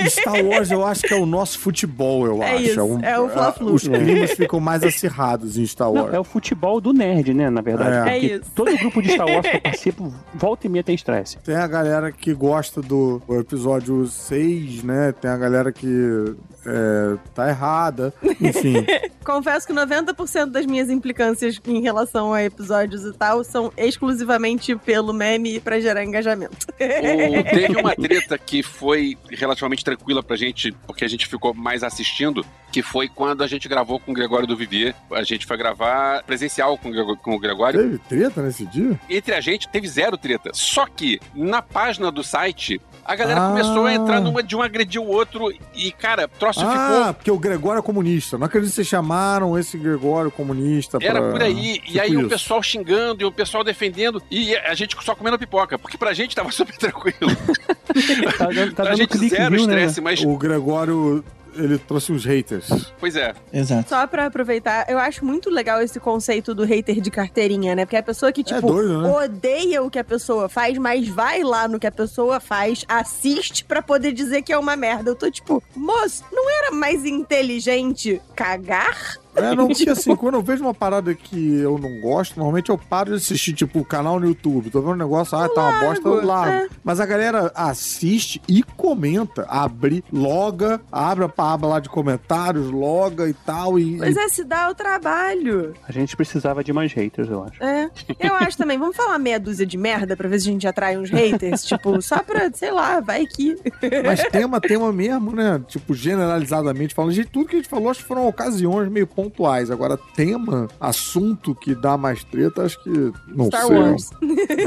Star 0.09 0.45
Wars 0.45 0.71
eu 0.71 0.85
acho 0.85 1.03
que 1.03 1.15
é 1.15 1.17
o 1.17 1.27
nosso 1.27 1.59
futebol, 1.59 2.27
eu 2.27 2.43
É 2.43 2.55
acho. 2.55 2.63
isso, 2.63 2.83
um- 2.83 3.01
é 3.03 3.19
o 3.19 3.29
Fla-Flu. 3.29 3.75
Os 3.75 3.83
climas 3.87 4.33
ficam 4.33 4.61
mais 4.61 4.83
acirrados 4.83 5.59
em 5.59 5.67
Star 5.67 5.91
Wars. 5.91 6.07
Não, 6.09 6.15
é 6.15 6.21
o 6.21 6.25
futebol 6.25 6.81
do 6.81 6.93
nerd, 6.93 7.33
né, 7.35 7.51
na 7.51 7.61
verdade. 7.61 8.09
É. 8.11 8.17
É 8.17 8.19
isso. 8.19 8.51
todo 8.55 8.77
grupo 8.79 9.03
de 9.03 9.11
Star 9.13 9.27
Wars 9.27 9.47
que 9.49 9.57
eu 9.57 9.61
participo, 9.61 10.13
volta 10.35 10.67
e 10.67 10.71
meia 10.71 10.83
tem 10.85 10.95
estresse. 10.95 11.39
Tem 11.39 11.55
a 11.57 11.67
galera 11.67 12.11
que 12.13 12.33
gosta 12.35 12.81
do 12.81 13.21
episódio 13.31 14.07
6, 14.07 14.83
né? 14.83 15.13
Tem 15.13 15.26
a 15.27 15.37
galera 15.37 15.73
que 15.73 16.35
é, 16.65 17.17
tá 17.35 17.49
errada. 17.49 18.13
Enfim. 18.41 18.85
Confesso 19.25 19.67
que 19.67 19.73
90% 19.73 20.47
das 20.51 20.67
minhas 20.67 20.89
implicâncias 20.89 21.61
em 21.67 21.81
relação 21.83 22.33
a 22.33 22.43
episódios 22.45 23.05
e 23.05 23.13
tal 23.13 23.43
são 23.43 23.73
exclusivamente 23.77 24.77
pelo 24.77 25.13
meme 25.13 25.57
e 25.57 25.61
pra 25.61 25.81
gerar 25.81 26.05
engajamento. 26.05 26.67
O- 26.69 27.45
teve 27.55 27.77
uma 27.81 27.95
treta 27.95 28.39
que 28.39 28.63
foi 28.63 29.17
relativamente 29.31 29.85
tranquila 29.85 30.23
pra 30.23 30.37
gente, 30.37 30.73
porque 30.87 31.05
a 31.05 31.09
gente 31.09 31.27
ficou 31.27 31.53
mais 31.53 31.83
assistindo, 31.83 32.45
que 32.77 32.83
foi 32.83 33.09
quando 33.09 33.43
a 33.43 33.47
gente 33.47 33.67
gravou 33.69 33.99
com 33.99 34.11
o 34.11 34.15
Gregório 34.15 34.47
do 34.47 34.55
Vivier. 34.55 34.95
A 35.13 35.23
gente 35.23 35.47
foi 35.47 35.57
gravar 35.57 36.23
presencial 36.25 36.77
com 36.77 36.91
o 36.91 37.17
com 37.17 37.35
o 37.35 37.39
Gregório. 37.39 37.81
Teve 37.81 37.99
treta 37.99 38.43
nesse 38.43 38.67
dia? 38.67 39.01
Entre 39.09 39.35
a 39.35 39.41
gente, 39.41 39.67
teve 39.67 39.89
zero 39.89 40.19
treta. 40.19 40.51
Só 40.53 40.85
que, 40.87 41.19
na 41.35 41.63
página 41.63 42.11
do 42.11 42.23
site, 42.23 42.79
A 43.09 43.15
galera 43.15 43.41
Ah. 43.41 43.49
começou 43.51 43.87
a 43.87 43.95
entrar 43.95 44.21
numa 44.21 44.43
de 44.43 44.57
um 44.57 44.61
agredir 44.63 45.01
o 45.01 45.07
outro 45.07 45.53
e, 45.73 45.93
cara, 45.93 46.25
o 46.25 46.39
troço 46.41 46.59
Ah, 46.61 46.73
ficou. 46.99 47.15
porque 47.15 47.31
o 47.31 47.39
Gregório 47.39 47.79
é 47.79 47.83
comunista. 47.83 48.37
Não 48.37 48.47
acredito 48.47 48.71
que 48.71 48.75
vocês 48.75 48.89
chamaram 48.89 49.57
esse 49.57 49.79
Gregório 49.79 50.29
comunista 50.29 50.99
Era 51.01 51.23
pra- 51.23 51.31
por 51.31 51.41
aí, 51.41 51.75
e 51.77 51.79
tipo 51.79 52.01
aí 52.01 52.17
o 52.17 52.21
isso. 52.23 52.29
pessoal 52.29 52.61
xingando 52.65 53.23
e 53.23 53.25
o 53.25 53.31
pessoal 53.31 53.63
defendendo, 53.63 54.21
e 54.29 54.57
a 54.57 54.75
gente 54.75 54.97
só 55.05 55.15
comendo 55.15 55.39
pipoca, 55.39 55.79
porque 55.79 55.97
pra 55.97 56.13
gente 56.13 56.35
tava 56.35 56.51
super 56.53 56.77
tranquilo. 56.77 57.15
Tá 58.37 58.47
dando, 58.49 58.75
tá 58.75 58.83
a 58.91 58.95
gente 58.97 59.09
clique, 59.09 59.37
zero 59.37 59.55
viu, 59.57 59.67
né? 59.69 59.75
estresse, 59.85 60.01
mas. 60.01 60.21
O 60.25 60.37
Gregório, 60.37 61.25
ele 61.59 61.79
trouxe 61.79 62.13
uns 62.13 62.25
haters. 62.25 62.69
Pois 62.99 63.17
é. 63.17 63.35
Exato. 63.53 63.89
Só 63.89 64.07
pra 64.07 64.27
aproveitar, 64.27 64.87
eu 64.89 64.99
acho 64.99 65.25
muito 65.25 65.51
legal 65.51 65.81
esse 65.81 65.99
conceito 65.99 66.55
do 66.55 66.65
hater 66.65 67.01
de 67.01 67.11
carteirinha, 67.11 67.75
né? 67.75 67.85
Porque 67.85 67.97
a 67.97 68.03
pessoa 68.03 68.33
que, 68.33 68.43
tipo, 68.43 68.67
doido, 68.67 69.03
né? 69.03 69.09
odeia 69.09 69.83
o 69.83 69.91
que 69.91 69.99
a 69.99 70.05
pessoa 70.05 70.49
faz, 70.49 70.77
mas 70.79 71.09
vai 71.09 71.43
lá 71.43 71.67
no 71.69 71.79
que 71.79 71.87
a 71.87 71.93
pessoa 71.93 72.41
faz, 72.41 72.85
assiste 72.89 73.65
pra 73.65 73.83
poder 73.83 74.13
dizer 74.13 74.43
que 74.43 74.53
é 74.53 74.59
uma 74.59 74.77
merda. 74.77 75.11
Eu 75.11 75.17
tô 75.17 75.31
tipo, 75.31 75.63
moço, 75.75 76.25
não 76.33 76.51
era 76.51 76.71
mais 76.71 77.05
inteligente 77.05 78.21
cagar? 78.35 79.17
É, 79.37 79.55
não, 79.55 79.69
porque 79.69 79.89
assim, 79.91 80.15
quando 80.17 80.35
eu 80.37 80.43
vejo 80.43 80.63
uma 80.65 80.75
parada 80.75 81.15
que 81.15 81.57
eu 81.59 81.79
não 81.79 82.01
gosto, 82.01 82.37
normalmente 82.37 82.71
eu 82.71 82.79
paro 82.79 83.11
de 83.11 83.17
assistir, 83.17 83.53
tipo, 83.53 83.81
o 83.81 83.85
canal 83.85 84.19
no 84.21 84.27
YouTube. 84.27 84.71
Tô 84.71 84.81
vendo 84.81 84.93
um 84.93 84.97
negócio, 84.97 85.37
ah, 85.39 85.49
tá 85.49 85.61
uma 85.69 85.81
bosta, 85.81 86.09
eu 86.09 86.25
largo. 86.25 86.53
é. 86.53 86.69
Mas 86.83 87.01
a 87.01 87.07
galera 87.07 87.53
assiste 87.55 88.41
e 88.49 88.63
comenta. 88.63 89.45
Abre, 89.49 90.05
loga, 90.13 90.81
abre 90.91 91.25
a 91.25 91.53
aba 91.53 91.67
lá 91.67 91.81
de 91.81 91.89
comentários, 91.89 92.71
loga 92.71 93.29
e 93.29 93.35
tal. 93.35 93.79
E, 93.79 93.99
Pois 93.99 94.17
e- 94.17 94.19
é, 94.19 94.29
se 94.29 94.45
dá 94.45 94.71
o 94.71 94.75
trabalho. 94.75 95.75
A 95.89 95.93
gente 95.93 96.17
precisava 96.17 96.63
de 96.65 96.73
mais 96.73 96.93
haters, 96.93 97.29
eu 97.29 97.45
acho. 97.45 97.63
É. 97.63 97.91
Eu 98.21 98.35
acho 98.35 98.57
também, 98.57 98.79
vamos 98.79 98.97
falar 98.97 99.19
meia 99.19 99.39
dúzia 99.39 99.67
de 99.67 99.77
merda 99.77 100.17
pra 100.17 100.29
ver 100.29 100.41
se 100.41 100.49
a 100.49 100.53
gente 100.53 100.67
atrai 100.67 100.97
uns 100.97 101.11
haters. 101.11 101.65
tipo, 101.65 102.01
só 102.03 102.19
pra, 102.23 102.51
sei 102.53 102.71
lá, 102.71 103.01
vai 103.01 103.27
que. 103.27 103.57
Mas 104.05 104.23
tema, 104.25 104.61
tema 104.61 104.93
mesmo, 104.93 105.33
né? 105.33 105.61
Tipo, 105.67 105.95
generalizadamente 105.95 106.95
falando. 106.95 107.13
Gente, 107.13 107.29
tudo 107.29 107.49
que 107.49 107.57
a 107.57 107.59
gente 107.59 107.69
falou, 107.69 107.91
acho 107.91 108.01
que 108.01 108.07
foram 108.09 108.27
ocasiões 108.27 108.89
meio 108.91 109.07
pontuais. 109.07 109.26
Agora, 109.71 109.97
tema, 110.15 110.69
assunto 110.81 111.55
que 111.55 111.75
dá 111.75 111.97
mais 111.97 112.25
treta, 112.25 112.63
acho 112.63 112.83
que. 112.83 113.13
Não 113.29 113.47
Star 113.47 113.67
sei. 113.67 113.77
Wars. 113.77 114.11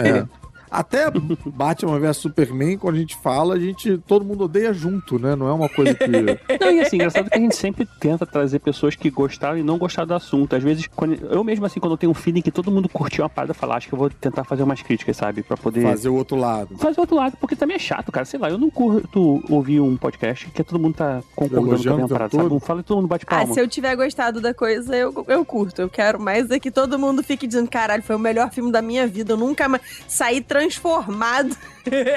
É. 0.04 0.28
Até 0.72 1.10
Batman 1.46 2.00
vs 2.00 2.18
Superman, 2.18 2.78
quando 2.78 2.96
a 2.96 3.00
gente 3.00 3.16
fala, 3.18 3.56
a 3.56 3.60
gente. 3.60 3.98
Todo 4.08 4.24
mundo 4.26 4.44
odeia 4.46 4.74
junto, 4.74 5.18
né? 5.20 5.36
Não 5.36 5.48
é 5.48 5.54
uma 5.54 5.70
coisa 5.70 5.94
que. 5.94 6.08
Não, 6.60 6.72
e 6.72 6.80
assim, 6.82 6.98
engraçado 6.98 7.30
que 7.30 7.38
a 7.38 7.42
gente 7.42 7.56
sempre 7.56 7.88
tenta 8.00 8.26
trazer 8.26 8.60
pessoas 8.60 8.96
que 8.96 9.10
gostaram 9.10 9.58
e 9.58 9.64
não 9.64 9.78
gostaram 9.78 10.08
do 10.08 10.14
assunto. 10.14 10.56
Às 10.56 10.64
vezes, 10.64 10.88
quando- 10.96 11.16
eu 11.26 11.44
mesmo, 11.44 11.66
assim, 11.66 11.80
quando 11.80 11.94
eu 11.94 11.98
tenho 11.98 12.12
um 12.12 12.16
feeling 12.16 12.42
que 12.42 12.52
todo 12.52 12.72
mundo 12.72 12.88
curtiu 12.90 13.24
uma 13.24 13.30
parada, 13.30 13.54
falar, 13.54 13.78
acho 13.78 13.88
que 13.88 13.94
eu 13.94 14.00
vou 14.00 14.10
tentar 14.10 14.44
fazer 14.44 14.64
umas 14.64 14.82
críticas, 14.82 15.16
sabe? 15.18 15.44
Pra 15.44 15.56
poder. 15.58 15.82
Fazer 15.82 16.10
o 16.10 16.16
outro 16.16 16.38
lado. 16.38 16.78
Fazer 16.78 16.98
o 17.00 17.02
outro 17.02 17.16
lado, 17.16 17.38
porque 17.40 17.56
também 17.56 17.76
é 17.76 17.80
chato, 17.80 18.12
cara. 18.12 18.26
Sei 18.26 18.40
lá, 18.40 18.50
eu 18.50 18.58
não 18.58 18.70
curto 18.70 19.44
ouvir 19.50 19.80
um 19.80 19.96
podcast 19.98 20.50
que 20.50 20.64
todo 20.64 20.80
mundo 20.80 20.96
tá 20.96 21.22
concordando 21.36 21.68
com 21.68 21.74
a 21.94 21.96
tempo 21.98 22.10
parada, 22.10 22.32
sabe? 22.32 22.44
todo. 22.44 22.54
Não 22.54 22.60
fala 22.60 22.80
e 22.82 22.84
todo 22.84 22.98
mundo 22.98 23.08
bate 23.08 23.26
Ah, 23.28 23.38
palma. 23.40 23.54
se 23.54 23.60
eu 23.62 23.68
tiver 23.68 23.96
gostado 23.96 24.42
da 24.42 24.54
coisa, 24.54 24.96
eu, 24.96 25.26
eu 25.28 25.46
curto. 25.46 25.82
Eu 25.82 25.90
quero 25.90 26.20
mais 26.20 26.50
é 26.52 26.60
que 26.60 26.72
todo 26.72 26.98
mundo 27.00 27.24
fique 27.24 27.48
dizendo, 27.48 27.70
caralho, 27.70 28.04
foi 28.04 28.16
o 28.16 28.20
melhor 28.20 28.52
filme 28.52 28.72
da 28.72 28.82
minha 28.82 29.08
vida. 29.08 29.34
Eu 29.34 29.38
nunca 29.38 29.68
mais 29.68 29.82
saí 30.08 30.42
transformado. 30.60 31.56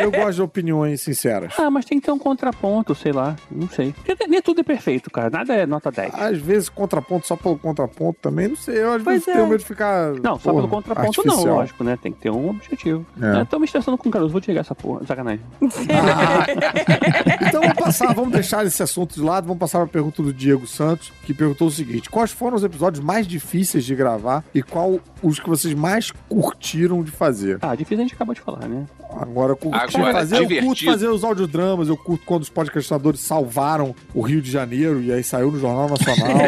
Eu 0.01 0.11
gosto 0.11 0.35
de 0.35 0.43
opiniões 0.43 1.01
sinceras. 1.01 1.55
Ah, 1.59 1.71
mas 1.71 1.85
tem 1.85 1.99
que 1.99 2.05
ter 2.05 2.13
um 2.13 2.19
contraponto, 2.19 2.95
sei 2.95 3.13
lá. 3.13 3.37
Não 3.51 3.69
sei. 3.69 3.95
Porque 4.05 4.27
nem 4.27 4.43
tudo 4.43 4.61
é 4.61 4.65
perfeito, 4.65 5.11
cara. 5.11 5.31
Nada 5.31 5.55
é 5.55 5.65
nota 5.65 5.91
10. 5.91 6.15
Às 6.15 6.39
vezes, 6.39 6.69
contraponto 6.69 7.27
só 7.27 7.37
pelo 7.37 7.57
contraponto 7.57 8.19
também, 8.21 8.49
não 8.49 8.57
sei. 8.57 8.83
Eu 8.83 8.93
às 8.93 9.03
Pois 9.03 9.17
vezes 9.17 9.29
é. 9.29 9.33
tenho 9.33 9.47
medo 9.47 9.61
de 9.61 9.65
ficar. 9.65 10.13
Não, 10.15 10.39
só 10.39 10.51
porra, 10.51 10.55
pelo 10.57 10.69
contraponto 10.69 11.23
não, 11.25 11.33
artificial. 11.35 11.57
lógico, 11.57 11.85
né? 11.85 11.99
Tem 12.03 12.13
que 12.13 12.19
ter 12.21 12.31
um 12.31 12.51
objetivo. 12.51 13.07
É. 13.21 13.41
Eu 13.41 13.47
tô 13.47 13.59
me 13.59 13.65
estressando 13.65 13.97
com 13.97 14.09
o 14.09 14.13
Caruso, 14.13 14.31
vou 14.33 14.41
desligar 14.41 14.63
essa 14.63 14.75
porra. 14.75 15.07
Sacanagem. 15.07 15.41
Ah, 15.63 16.47
então 17.47 17.63
vamos 17.63 17.77
passar, 17.77 18.13
vamos 18.15 18.33
deixar 18.33 18.67
esse 18.67 18.83
assunto 18.83 19.15
de 19.15 19.23
lado, 19.23 19.47
vamos 19.47 19.61
passar 19.61 19.79
para 19.79 19.87
a 19.87 19.91
pergunta 19.93 20.23
do 20.23 20.33
Diego 20.33 20.67
Santos, 20.67 21.13
que 21.25 21.33
perguntou 21.33 21.69
o 21.69 21.71
seguinte: 21.71 22.11
quais 22.11 22.31
foram 22.31 22.57
os 22.57 22.65
episódios 22.65 23.03
mais 23.03 23.27
difíceis 23.27 23.85
de 23.85 23.95
gravar 23.95 24.45
e 24.55 24.63
qual 24.63 24.99
os 25.23 25.39
que 25.39 25.49
vocês 25.49 25.73
mais 25.73 26.11
curtiram 26.29 27.03
de 27.03 27.11
fazer? 27.11 27.59
Ah, 27.63 27.75
difícil 27.75 28.01
a 28.01 28.03
gente 28.09 28.17
acabou 28.33 28.35
de 28.35 28.41
falar, 28.41 28.69
né? 28.69 28.87
Agora, 29.21 29.55
curtir 29.55 29.97
Agora, 29.97 30.13
fazer, 30.13 30.37
eu 30.39 30.65
curto 30.65 30.85
fazer 30.85 31.09
os 31.09 31.23
audiodramas, 31.23 31.89
eu 31.89 31.97
curto 31.97 32.25
quando 32.25 32.43
os 32.43 32.49
podcastadores 32.49 33.21
salvaram 33.21 33.95
o 34.15 34.23
Rio 34.23 34.41
de 34.41 34.51
Janeiro 34.51 35.03
e 35.03 35.13
aí 35.13 35.23
saiu 35.23 35.51
no 35.53 35.59
Jornal 35.59 35.89
Nacional. 35.89 36.33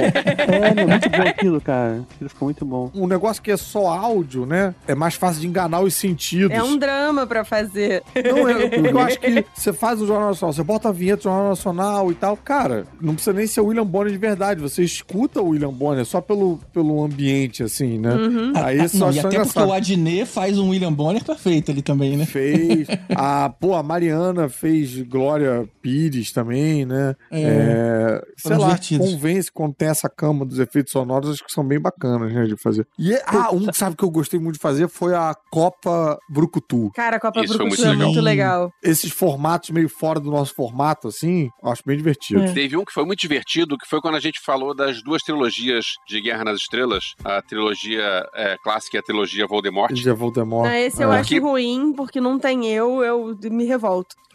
É, 0.44 0.74
meu, 0.74 0.88
muito 0.88 1.08
bom 1.08 1.22
aquilo, 1.22 1.60
cara. 1.60 2.04
Aquilo 2.14 2.30
ficou 2.30 2.46
muito 2.46 2.64
bom. 2.64 2.90
um 2.94 3.06
negócio 3.06 3.42
que 3.42 3.50
é 3.50 3.56
só 3.56 3.88
áudio, 3.88 4.44
né? 4.46 4.74
É 4.86 4.94
mais 4.94 5.14
fácil 5.14 5.40
de 5.40 5.46
enganar 5.46 5.80
os 5.80 5.94
sentidos. 5.94 6.50
É 6.56 6.62
um 6.62 6.76
drama 6.76 7.26
pra 7.26 7.44
fazer. 7.44 8.02
Não, 8.14 8.48
eu, 8.48 8.68
eu 8.86 8.98
acho 9.00 9.18
que 9.18 9.44
você 9.54 9.72
faz 9.72 10.00
o 10.00 10.06
Jornal 10.06 10.28
Nacional, 10.28 10.52
você 10.52 10.62
bota 10.62 10.88
a 10.88 10.92
vinheta 10.92 11.18
do 11.18 11.22
Jornal 11.24 11.48
Nacional 11.48 12.10
e 12.12 12.14
tal. 12.14 12.36
Cara, 12.36 12.86
não 13.00 13.14
precisa 13.14 13.32
nem 13.32 13.46
ser 13.46 13.60
o 13.60 13.66
William 13.66 13.86
Bonner 13.86 14.12
de 14.12 14.18
verdade. 14.18 14.60
Você 14.60 14.82
escuta 14.82 15.40
o 15.40 15.48
William 15.48 15.72
Bonner 15.72 16.04
só 16.04 16.20
pelo, 16.20 16.58
pelo 16.72 17.02
ambiente, 17.02 17.62
assim, 17.62 17.98
né? 17.98 18.14
Uhum. 18.14 18.52
Aí 18.54 18.80
Ah, 18.80 18.88
só 18.88 18.98
não, 18.98 19.06
e 19.08 19.18
até 19.18 19.22
porque 19.22 19.36
engraçado. 19.36 19.68
o 19.68 19.72
Adnet 19.72 20.26
faz 20.26 20.58
um 20.58 20.70
William 20.70 20.92
Bonner 20.92 21.24
perfeito 21.24 21.72
ali 21.74 21.82
também, 21.82 22.16
né? 22.16 22.24
Fez. 22.26 22.86
A, 23.16 23.50
pô, 23.50 23.74
a 23.74 23.82
Mariana 23.82 24.48
fez 24.48 25.02
Glória 25.02 25.68
Pires 25.82 26.32
também, 26.32 26.84
né? 26.86 27.14
É, 27.30 28.22
sei 28.36 28.50
Foram 28.52 28.58
lá, 28.60 28.66
divertidos. 28.68 29.10
convence 29.10 29.52
quando 29.52 29.74
tem 29.74 29.88
essa 29.88 30.08
cama 30.08 30.44
dos 30.44 30.58
efeitos 30.58 30.92
sonoros, 30.92 31.30
acho 31.30 31.44
que 31.44 31.52
são 31.52 31.64
bem 31.66 31.80
bacanas, 31.80 32.32
né, 32.32 32.44
de 32.44 32.56
fazer. 32.56 32.86
E, 32.98 33.12
é- 33.12 33.22
ah, 33.26 33.50
um 33.52 33.66
que 33.66 33.76
sabe 33.76 33.96
que 33.96 34.04
eu 34.04 34.10
gostei 34.10 34.38
muito 34.40 34.54
de 34.54 34.60
fazer 34.60 34.88
foi 34.88 35.14
a 35.14 35.34
Copa 35.50 36.18
Brucutu. 36.30 36.90
Cara, 36.94 37.16
a 37.16 37.20
Copa 37.20 37.40
Isso 37.40 37.54
foi 37.56 37.66
Brucutu 37.66 37.82
muito 37.82 37.86
é 37.86 37.90
legal. 37.94 38.06
muito 38.08 38.20
legal. 38.24 38.70
Esses 38.82 39.10
formatos 39.12 39.70
meio 39.70 39.88
fora 39.88 40.20
do 40.20 40.30
nosso 40.30 40.54
formato, 40.54 41.08
assim, 41.08 41.48
eu 41.62 41.70
acho 41.70 41.82
bem 41.84 41.96
divertido. 41.96 42.52
Teve 42.54 42.76
um 42.76 42.84
que 42.84 42.92
foi 42.92 43.04
muito 43.04 43.20
divertido, 43.20 43.76
que 43.76 43.88
foi 43.88 44.00
quando 44.00 44.16
a 44.16 44.20
gente 44.20 44.40
falou 44.44 44.74
das 44.74 45.02
duas 45.02 45.22
trilogias 45.22 45.84
de 46.08 46.20
Guerra 46.20 46.44
nas 46.44 46.58
Estrelas, 46.58 47.14
a 47.24 47.42
trilogia 47.42 48.24
é, 48.34 48.56
clássica 48.62 48.96
e 48.96 49.00
a 49.00 49.02
trilogia 49.02 49.46
Voldemort. 49.46 49.94
Já 49.96 50.14
Voldemort. 50.14 50.66
Não, 50.68 50.74
esse 50.74 51.02
eu 51.02 51.12
É. 51.12 51.18
acho 51.18 51.28
Que- 51.28 51.40
ruim, 51.64 51.92
porque 51.92 52.20
não 52.20 52.38
tem 52.38 52.66
eu, 52.68 53.02
eu 53.02 53.36
me 53.50 53.64
revolto. 53.64 54.14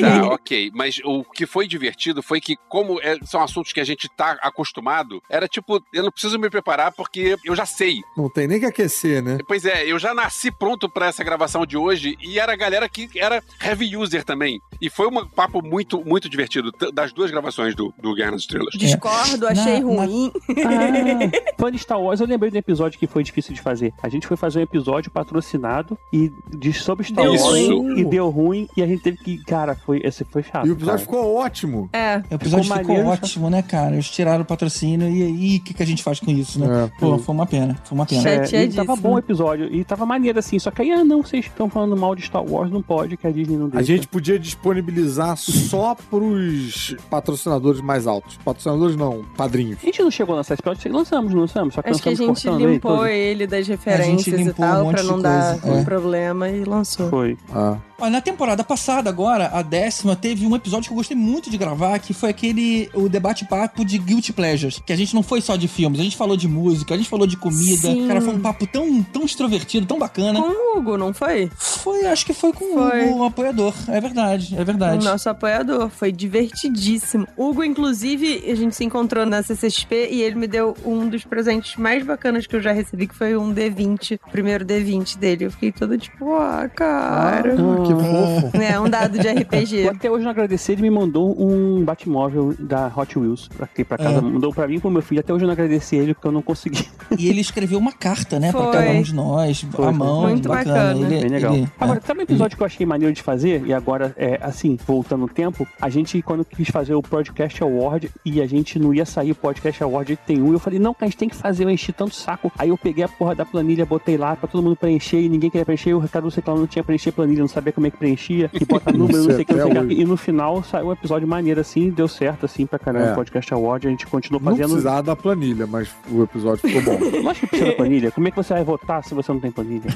Tá, 0.00 0.26
ok. 0.32 0.70
Mas 0.74 1.00
o 1.04 1.24
que 1.24 1.46
foi 1.46 1.66
divertido 1.66 2.22
foi 2.22 2.40
que, 2.40 2.56
como 2.68 3.00
é- 3.00 3.18
são 3.24 3.42
assuntos 3.42 3.72
que 3.72 3.80
a 3.80 3.84
gente 3.84 4.08
tá 4.16 4.36
acostumado, 4.42 5.22
era 5.28 5.46
tipo, 5.48 5.82
eu 5.92 6.02
não 6.02 6.10
preciso 6.10 6.38
me 6.38 6.48
preparar 6.50 6.92
porque 6.92 7.36
eu 7.44 7.54
já 7.56 7.66
sei. 7.66 8.00
Não 8.16 8.28
tem 8.30 8.46
nem 8.46 8.60
que 8.60 8.66
aquecer, 8.66 9.22
né? 9.22 9.38
Pois 9.46 9.64
é, 9.64 9.84
eu 9.90 9.98
já 9.98 10.14
nasci 10.14 10.50
pronto 10.50 10.88
pra 10.88 11.06
essa 11.06 11.24
gravação 11.24 11.66
de 11.66 11.76
hoje 11.76 12.16
e 12.22 12.38
era 12.38 12.52
a 12.52 12.56
galera 12.56 12.88
que 12.88 13.08
era 13.16 13.42
heavy 13.64 13.96
user 13.96 14.24
também. 14.24 14.60
E 14.80 14.88
foi 14.90 15.06
um 15.08 15.26
papo 15.26 15.62
muito, 15.62 16.02
muito 16.04 16.28
divertido 16.28 16.70
das 16.92 17.12
duas 17.12 17.30
gravações 17.30 17.74
do, 17.74 17.92
do 17.98 18.14
Guerra 18.14 18.32
nas 18.32 18.42
Estrelas. 18.42 18.74
Discordo, 18.76 19.46
achei 19.46 19.80
Na- 19.80 19.86
na- 19.96 20.04
ruim. 20.04 20.32
Ah, 20.50 21.52
fã 21.58 21.70
de 21.70 21.78
Star 21.78 22.00
Wars, 22.00 22.20
eu 22.20 22.26
lembrei 22.26 22.50
do 22.50 22.56
episódio 22.58 22.98
que 22.98 23.06
foi 23.06 23.22
difícil 23.22 23.54
de 23.54 23.60
fazer. 23.60 23.92
A 24.02 24.08
gente 24.08 24.26
foi 24.26 24.36
fazer 24.36 24.60
um 24.60 24.62
episódio 24.62 25.10
patrocinado 25.10 25.81
e 26.12 26.32
de 26.48 26.72
sobre 26.72 27.04
Star 27.04 27.24
Deu 27.24 27.32
Wars 27.32 27.42
ruim. 27.42 27.98
e 27.98 28.04
deu 28.04 28.30
ruim 28.30 28.68
e 28.76 28.82
a 28.82 28.86
gente 28.86 29.02
teve 29.02 29.18
que, 29.18 29.38
cara, 29.44 29.74
foi 29.74 30.00
esse 30.04 30.24
foi 30.24 30.42
chato. 30.42 30.66
E 30.66 30.70
o 30.70 30.72
episódio 30.72 31.06
cara. 31.06 31.20
ficou 31.20 31.34
ótimo. 31.36 31.88
É. 31.92 32.22
O 32.30 32.34
episódio 32.34 32.64
Ficou 32.64 32.78
ficou, 32.78 32.94
maneiro, 32.94 33.08
ótimo, 33.08 33.50
né, 33.50 33.62
cara? 33.62 33.94
Eles 33.94 34.08
tiraram 34.10 34.42
o 34.42 34.44
patrocínio 34.44 35.08
e 35.08 35.22
aí 35.22 35.56
o 35.56 35.60
que, 35.60 35.74
que 35.74 35.82
a 35.82 35.86
gente 35.86 36.02
faz 36.02 36.20
com 36.20 36.30
isso, 36.30 36.58
né? 36.60 36.84
É. 36.84 37.00
Pô, 37.00 37.18
foi 37.18 37.34
uma 37.34 37.46
pena, 37.46 37.76
foi 37.84 37.96
uma 37.96 38.06
pena. 38.06 38.28
É, 38.28 38.64
e 38.64 38.72
tava 38.72 38.96
bom 38.96 39.14
o 39.14 39.18
episódio 39.18 39.72
e 39.72 39.84
tava 39.84 40.06
maneiro 40.06 40.38
assim, 40.38 40.58
só 40.58 40.70
que 40.70 40.82
aí, 40.82 40.90
ah 40.90 41.04
não, 41.04 41.22
vocês 41.22 41.46
estão 41.46 41.68
falando 41.68 41.96
mal 41.96 42.14
de 42.14 42.22
Star 42.22 42.44
Wars, 42.44 42.70
não 42.70 42.82
pode, 42.82 43.16
que 43.16 43.26
a 43.26 43.30
Disney 43.30 43.56
não 43.56 43.68
deixa. 43.68 43.80
A 43.80 43.82
gente 43.82 44.06
podia 44.08 44.38
disponibilizar 44.38 45.36
só 45.36 45.94
pros 46.10 46.96
patrocinadores 47.10 47.80
mais 47.80 48.06
altos. 48.06 48.38
Patrocinadores 48.44 48.96
não, 48.96 49.24
padrinhos. 49.36 49.78
A 49.82 49.86
gente 49.86 50.02
não 50.02 50.10
chegou 50.10 50.36
nessa 50.36 50.54
episódio, 50.54 50.92
lançamos, 50.92 51.32
não 51.32 51.40
lançamos, 51.42 51.74
só 51.74 51.82
que 51.82 51.90
Acho 51.90 52.02
que 52.02 52.08
a 52.08 52.12
lançamos 52.12 52.40
gente 52.40 52.56
limpou 52.56 52.96
tudo. 52.98 53.06
ele 53.06 53.46
das 53.46 53.66
referências 53.66 54.40
e 54.40 54.50
um 54.50 54.52
tal, 54.52 54.84
monte 54.84 54.94
pra 54.94 55.02
não 55.04 55.20
dar 55.20 55.58
coisa, 55.62 55.80
é. 55.80 55.84
problema 55.84 56.48
e 56.48 56.64
lançou. 56.64 57.08
Foi. 57.08 57.38
Ah. 57.52 57.78
Na 58.10 58.20
temporada 58.20 58.64
passada, 58.64 59.08
agora, 59.08 59.50
a 59.52 59.62
décima, 59.62 60.16
teve 60.16 60.46
um 60.46 60.56
episódio 60.56 60.88
que 60.88 60.92
eu 60.92 60.96
gostei 60.96 61.16
muito 61.16 61.50
de 61.50 61.56
gravar, 61.56 61.98
que 61.98 62.12
foi 62.12 62.30
aquele, 62.30 62.90
o 62.94 63.08
debate-papo 63.08 63.84
de 63.84 63.98
Guilty 63.98 64.32
Pleasures. 64.32 64.80
Que 64.84 64.92
a 64.92 64.96
gente 64.96 65.14
não 65.14 65.22
foi 65.22 65.40
só 65.40 65.56
de 65.56 65.68
filmes, 65.68 66.00
a 66.00 66.02
gente 66.02 66.16
falou 66.16 66.36
de 66.36 66.48
música, 66.48 66.94
a 66.94 66.96
gente 66.96 67.08
falou 67.08 67.26
de 67.26 67.36
comida. 67.36 67.88
Sim. 67.88 68.08
Cara, 68.08 68.20
foi 68.20 68.34
um 68.34 68.40
papo 68.40 68.66
tão, 68.66 69.02
tão 69.02 69.24
extrovertido, 69.24 69.86
tão 69.86 69.98
bacana. 69.98 70.40
Com 70.40 70.48
o 70.48 70.78
Hugo, 70.78 70.96
não 70.96 71.12
foi? 71.12 71.50
Foi, 71.56 72.06
acho 72.06 72.26
que 72.26 72.32
foi 72.32 72.52
com 72.52 72.74
Foi. 72.74 73.04
o, 73.06 73.18
o 73.18 73.24
apoiador. 73.24 73.74
É 73.88 74.00
verdade, 74.00 74.54
é 74.58 74.64
verdade. 74.64 75.06
O 75.06 75.10
nosso 75.10 75.28
apoiador. 75.28 75.88
Foi 75.88 76.10
divertidíssimo. 76.10 77.26
Hugo, 77.36 77.62
inclusive, 77.62 78.44
a 78.50 78.54
gente 78.54 78.74
se 78.74 78.84
encontrou 78.84 79.24
na 79.26 79.42
CCXP 79.42 80.08
e 80.10 80.22
ele 80.22 80.36
me 80.36 80.46
deu 80.46 80.76
um 80.84 81.08
dos 81.08 81.24
presentes 81.24 81.76
mais 81.76 82.04
bacanas 82.04 82.46
que 82.46 82.56
eu 82.56 82.60
já 82.60 82.72
recebi, 82.72 83.06
que 83.06 83.14
foi 83.14 83.36
um 83.36 83.52
D20, 83.54 84.18
o 84.26 84.30
primeiro 84.30 84.64
D20 84.64 85.18
dele. 85.18 85.44
Eu 85.46 85.50
fiquei 85.50 85.72
toda 85.72 85.96
tipo, 85.96 86.34
ah, 86.36 86.68
cara. 86.68 87.54
Ah, 87.54 87.86
que 87.86 87.91
Que 87.96 88.04
fofo. 88.50 88.56
É, 88.62 88.78
um 88.80 88.88
dado 88.88 89.18
de 89.18 89.28
RPG. 89.28 89.88
Até 89.88 90.10
hoje 90.10 90.24
não 90.24 90.30
agradecer, 90.30 90.72
ele 90.72 90.82
me 90.82 90.90
mandou 90.90 91.34
um 91.38 91.84
Batmóvel 91.84 92.54
da 92.58 92.90
Hot 92.94 93.18
Wheels 93.18 93.48
pra 93.48 93.64
aqui 93.64 93.84
pra 93.84 93.98
casa. 93.98 94.18
É. 94.18 94.20
Mandou 94.20 94.52
pra 94.52 94.66
mim 94.68 94.76
e 94.76 94.80
pro 94.80 94.90
meu 94.90 95.02
filho. 95.02 95.20
Até 95.20 95.32
hoje 95.32 95.44
eu 95.44 95.46
não 95.46 95.52
agradeci 95.52 95.96
ele 95.96 96.14
porque 96.14 96.26
eu 96.26 96.32
não 96.32 96.42
consegui. 96.42 96.86
E 97.18 97.28
ele 97.28 97.40
escreveu 97.40 97.78
uma 97.78 97.92
carta, 97.92 98.38
né, 98.40 98.50
pra 98.50 98.62
Foi. 98.62 98.72
cada 98.72 98.90
um 98.90 99.02
de 99.02 99.14
nós, 99.14 99.60
Foi, 99.70 99.84
à 99.84 99.88
foi. 99.88 99.92
mão, 99.98 100.22
Muito 100.28 100.48
bacana. 100.48 100.74
bacana. 100.94 101.06
Ele- 101.06 101.20
Bem 101.22 101.30
legal. 101.30 101.54
ele- 101.54 101.68
Agora, 101.78 101.98
é. 101.98 102.06
sabe 102.06 102.20
um 102.20 102.22
episódio 102.22 102.56
que 102.56 102.62
eu 102.62 102.66
achei 102.66 102.86
maneiro 102.86 103.12
de 103.14 103.22
fazer? 103.22 103.62
E 103.66 103.72
agora, 103.72 104.14
é, 104.16 104.38
assim, 104.42 104.78
voltando 104.86 105.20
no 105.22 105.28
tempo, 105.28 105.66
a 105.80 105.88
gente, 105.88 106.20
quando 106.22 106.44
quis 106.44 106.68
fazer 106.68 106.94
o 106.94 107.02
Podcast 107.02 107.62
Award 107.62 108.10
e 108.24 108.40
a 108.40 108.46
gente 108.46 108.78
não 108.78 108.94
ia 108.94 109.04
sair 109.04 109.32
o 109.32 109.34
Podcast 109.34 109.82
Award 109.82 110.16
tem 110.26 110.40
um, 110.42 110.52
eu 110.52 110.58
falei, 110.58 110.78
não, 110.78 110.92
cara, 110.94 111.06
a 111.06 111.08
gente 111.08 111.18
tem 111.18 111.28
que 111.28 111.36
fazer, 111.36 111.64
eu 111.64 111.70
enchi 111.70 111.92
tanto 111.92 112.14
saco. 112.14 112.50
Aí 112.58 112.68
eu 112.70 112.78
peguei 112.78 113.04
a 113.04 113.08
porra 113.08 113.34
da 113.34 113.44
planilha, 113.44 113.84
botei 113.84 114.16
lá 114.16 114.34
pra 114.36 114.48
todo 114.48 114.62
mundo 114.62 114.76
preencher 114.76 115.20
e 115.20 115.28
ninguém 115.28 115.50
queria 115.50 115.64
preencher. 115.64 115.94
O 115.94 115.98
Ricardo 115.98 116.30
Secão 116.30 116.56
não 116.56 116.66
tinha 116.66 116.82
preencher 116.82 117.12
planilha, 117.12 117.40
não 117.40 117.48
sabia 117.48 117.72
como 117.72 117.81
é 117.86 117.90
que 117.90 117.96
preenchia. 117.96 118.50
E 118.52 118.64
bota 118.64 118.90
número, 118.92 119.18
não 119.18 119.24
sei 119.34 119.42
o 119.42 119.44
que, 119.46 119.52
não 119.54 119.66
sei 119.72 119.78
o 119.82 119.88
que. 119.88 119.94
E 119.94 120.04
no 120.04 120.16
final 120.16 120.62
saiu 120.62 120.86
um 120.88 120.92
episódio 120.92 121.26
maneiro 121.26 121.60
assim, 121.60 121.90
deu 121.90 122.08
certo 122.08 122.46
assim 122.46 122.66
pra 122.66 122.78
caramba 122.78 123.06
É. 123.06 123.12
o 123.12 123.14
Podcast 123.14 123.52
Award. 123.54 123.86
A 123.86 123.90
gente 123.90 124.06
continuou 124.06 124.40
Não 124.42 124.52
fazendo. 124.52 124.68
precisava 124.68 125.02
da 125.02 125.16
planilha, 125.16 125.66
mas 125.66 125.88
o 126.10 126.22
episódio 126.22 126.68
ficou 126.68 126.82
bom. 126.82 126.98
Lógico 127.22 127.46
que 127.46 127.46
precisa 127.48 127.70
da 127.70 127.76
planilha. 127.76 128.10
Como 128.10 128.28
é 128.28 128.30
que 128.30 128.36
você 128.36 128.54
vai 128.54 128.64
votar 128.64 129.02
se 129.04 129.14
você 129.14 129.32
não 129.32 129.40
tem 129.40 129.50
planilha? 129.50 129.90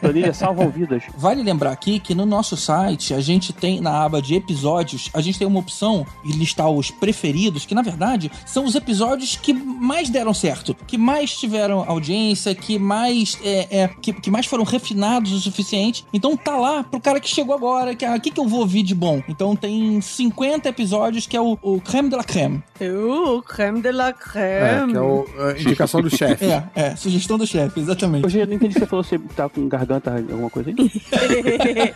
planilha 0.00 0.32
salvam 0.32 0.68
vidas. 0.70 1.02
Vale 1.16 1.42
lembrar 1.42 1.70
aqui 1.72 1.98
que 1.98 2.14
no 2.14 2.26
nosso 2.26 2.56
site 2.56 3.14
a 3.14 3.20
gente 3.20 3.52
tem 3.52 3.80
na 3.80 4.04
aba 4.04 4.20
de 4.22 4.34
episódios, 4.34 5.10
a 5.14 5.20
gente 5.20 5.38
tem 5.38 5.46
uma 5.46 5.60
opção 5.60 6.06
e 6.24 6.32
listar 6.32 6.68
os 6.70 6.90
preferidos, 6.90 7.64
que 7.66 7.74
na 7.74 7.82
verdade 7.82 8.30
são 8.46 8.64
os 8.64 8.74
episódios 8.74 9.36
que 9.36 9.52
mais 9.52 10.08
deram 10.10 10.34
certo, 10.34 10.74
que 10.86 10.96
mais 10.98 11.36
tiveram 11.36 11.84
audiência, 11.88 12.54
que 12.54 12.78
mais 12.78 13.38
é, 13.44 13.82
é, 13.82 13.88
que, 14.00 14.12
que 14.12 14.30
mais 14.30 14.46
foram 14.46 14.64
refinados 14.64 15.32
o 15.32 15.40
suficiente. 15.40 16.04
Então 16.12 16.36
tá 16.36 16.56
lá 16.56 16.82
pro 16.84 17.00
cara 17.00 17.11
que 17.20 17.28
chegou 17.28 17.54
agora, 17.54 17.94
que 17.94 18.04
ah, 18.04 18.14
o 18.16 18.20
que, 18.20 18.30
que 18.30 18.40
eu 18.40 18.46
vou 18.46 18.60
ouvir 18.60 18.82
de 18.82 18.94
bom. 18.94 19.22
Então 19.28 19.54
tem 19.56 20.00
50 20.00 20.68
episódios 20.68 21.26
que 21.26 21.36
é 21.36 21.40
o, 21.40 21.58
o 21.62 21.80
creme 21.80 22.08
de 22.08 22.16
la 22.16 22.24
creme. 22.24 22.62
Uh, 22.80 23.40
creme 23.42 23.80
de 23.80 23.92
la 23.92 24.08
É, 24.08 24.12
creme. 24.12 24.92
que 24.92 24.98
é 24.98 25.00
o- 25.00 25.26
a 25.38 25.52
indicação 25.60 26.00
do 26.02 26.10
chefe. 26.10 26.44
É, 26.46 26.64
é, 26.74 26.96
sugestão 26.96 27.38
do 27.38 27.46
chefe, 27.46 27.80
exatamente. 27.80 28.26
Hoje 28.26 28.40
eu 28.40 28.46
não 28.46 28.54
entendi 28.54 28.74
se 28.74 28.80
você 28.80 28.86
falou 28.86 29.04
se 29.04 29.18
tá 29.18 29.48
com 29.48 29.68
garganta, 29.68 30.12
alguma 30.14 30.50
coisa 30.50 30.70
aí. 30.70 30.74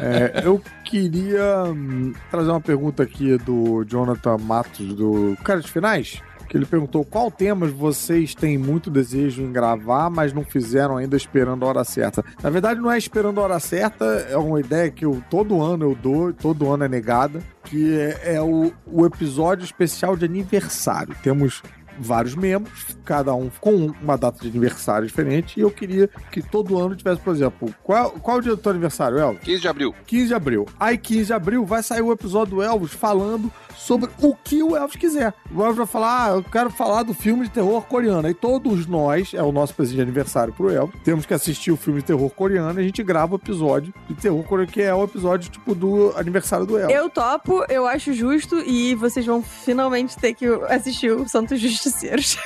É, 0.00 0.42
eu 0.44 0.60
queria 0.84 1.64
hum, 1.66 2.12
trazer 2.30 2.50
uma 2.50 2.60
pergunta 2.60 3.02
aqui 3.02 3.36
do 3.38 3.84
Jonathan 3.84 4.38
Matos, 4.38 4.94
do 4.94 5.36
Cara 5.44 5.60
de 5.60 5.70
Finais. 5.70 6.20
Que 6.48 6.56
ele 6.56 6.66
perguntou 6.66 7.04
qual 7.04 7.30
temas 7.30 7.70
vocês 7.70 8.34
têm 8.34 8.56
muito 8.56 8.90
desejo 8.90 9.42
em 9.42 9.52
gravar, 9.52 10.08
mas 10.08 10.32
não 10.32 10.44
fizeram 10.44 10.96
ainda 10.96 11.16
esperando 11.16 11.64
a 11.64 11.68
hora 11.68 11.84
certa. 11.84 12.24
Na 12.42 12.50
verdade, 12.50 12.80
não 12.80 12.90
é 12.90 12.96
esperando 12.96 13.40
a 13.40 13.44
hora 13.44 13.60
certa, 13.60 14.04
é 14.30 14.36
uma 14.36 14.60
ideia 14.60 14.90
que 14.90 15.04
eu, 15.04 15.22
todo 15.28 15.60
ano 15.60 15.84
eu 15.84 15.94
dou, 15.94 16.32
todo 16.32 16.70
ano 16.70 16.84
é 16.84 16.88
negada, 16.88 17.42
que 17.64 17.96
é, 17.98 18.34
é 18.36 18.40
o, 18.40 18.72
o 18.86 19.04
episódio 19.04 19.64
especial 19.64 20.16
de 20.16 20.24
aniversário. 20.24 21.14
Temos 21.22 21.62
vários 21.98 22.34
membros, 22.34 22.96
cada 23.04 23.34
um 23.34 23.50
com 23.60 23.92
uma 24.00 24.16
data 24.16 24.40
de 24.40 24.48
aniversário 24.48 25.06
diferente, 25.06 25.58
e 25.58 25.62
eu 25.62 25.70
queria 25.70 26.08
que 26.30 26.40
todo 26.40 26.78
ano 26.78 26.94
tivesse, 26.94 27.20
por 27.20 27.34
exemplo, 27.34 27.74
qual, 27.82 28.10
qual 28.12 28.36
é 28.36 28.40
o 28.40 28.42
dia 28.42 28.56
do 28.56 28.62
teu 28.62 28.70
aniversário, 28.70 29.18
Elvis? 29.18 29.42
15 29.42 29.60
de 29.60 29.68
abril. 29.68 29.94
15 30.06 30.26
de 30.26 30.34
abril. 30.34 30.66
Aí, 30.78 30.96
15 30.96 31.24
de 31.26 31.32
abril, 31.32 31.66
vai 31.66 31.82
sair 31.82 32.02
o 32.02 32.12
episódio 32.12 32.56
do 32.56 32.62
Elvis 32.62 32.92
falando 32.92 33.50
sobre 33.78 34.10
o 34.20 34.34
que 34.34 34.62
o 34.62 34.76
Elvis 34.76 34.96
quiser. 34.96 35.32
O 35.54 35.62
Elvis 35.62 35.76
vai 35.76 35.86
falar, 35.86 36.26
ah, 36.26 36.30
eu 36.36 36.42
quero 36.42 36.70
falar 36.70 37.02
do 37.04 37.14
filme 37.14 37.44
de 37.44 37.50
terror 37.50 37.82
coreano. 37.82 38.26
Aí 38.26 38.34
todos 38.34 38.86
nós, 38.86 39.32
é 39.32 39.42
o 39.42 39.52
nosso 39.52 39.74
presente 39.74 39.96
de 39.96 40.02
aniversário 40.02 40.52
pro 40.52 40.70
Elvis, 40.70 41.00
temos 41.02 41.24
que 41.24 41.32
assistir 41.32 41.70
o 41.70 41.76
filme 41.76 42.00
de 42.00 42.06
terror 42.06 42.28
coreano 42.30 42.78
e 42.78 42.82
a 42.82 42.86
gente 42.86 43.02
grava 43.02 43.34
o 43.34 43.36
episódio 43.36 43.94
de 44.08 44.14
terror 44.14 44.42
coreano, 44.44 44.70
que 44.70 44.82
é 44.82 44.94
o 44.94 45.04
episódio, 45.04 45.50
tipo, 45.50 45.74
do 45.74 46.12
aniversário 46.16 46.66
do 46.66 46.78
Elvis. 46.78 46.94
Eu 46.94 47.08
topo, 47.08 47.64
eu 47.68 47.86
acho 47.86 48.12
justo 48.12 48.58
e 48.60 48.94
vocês 48.94 49.24
vão 49.24 49.42
finalmente 49.42 50.16
ter 50.16 50.34
que 50.34 50.46
assistir 50.68 51.12
o 51.12 51.28
Santos 51.28 51.60
Justiceiros. 51.60 52.36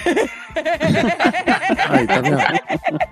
Aí, 1.89 2.07
tá 2.07 2.21
vendo? 2.21 2.37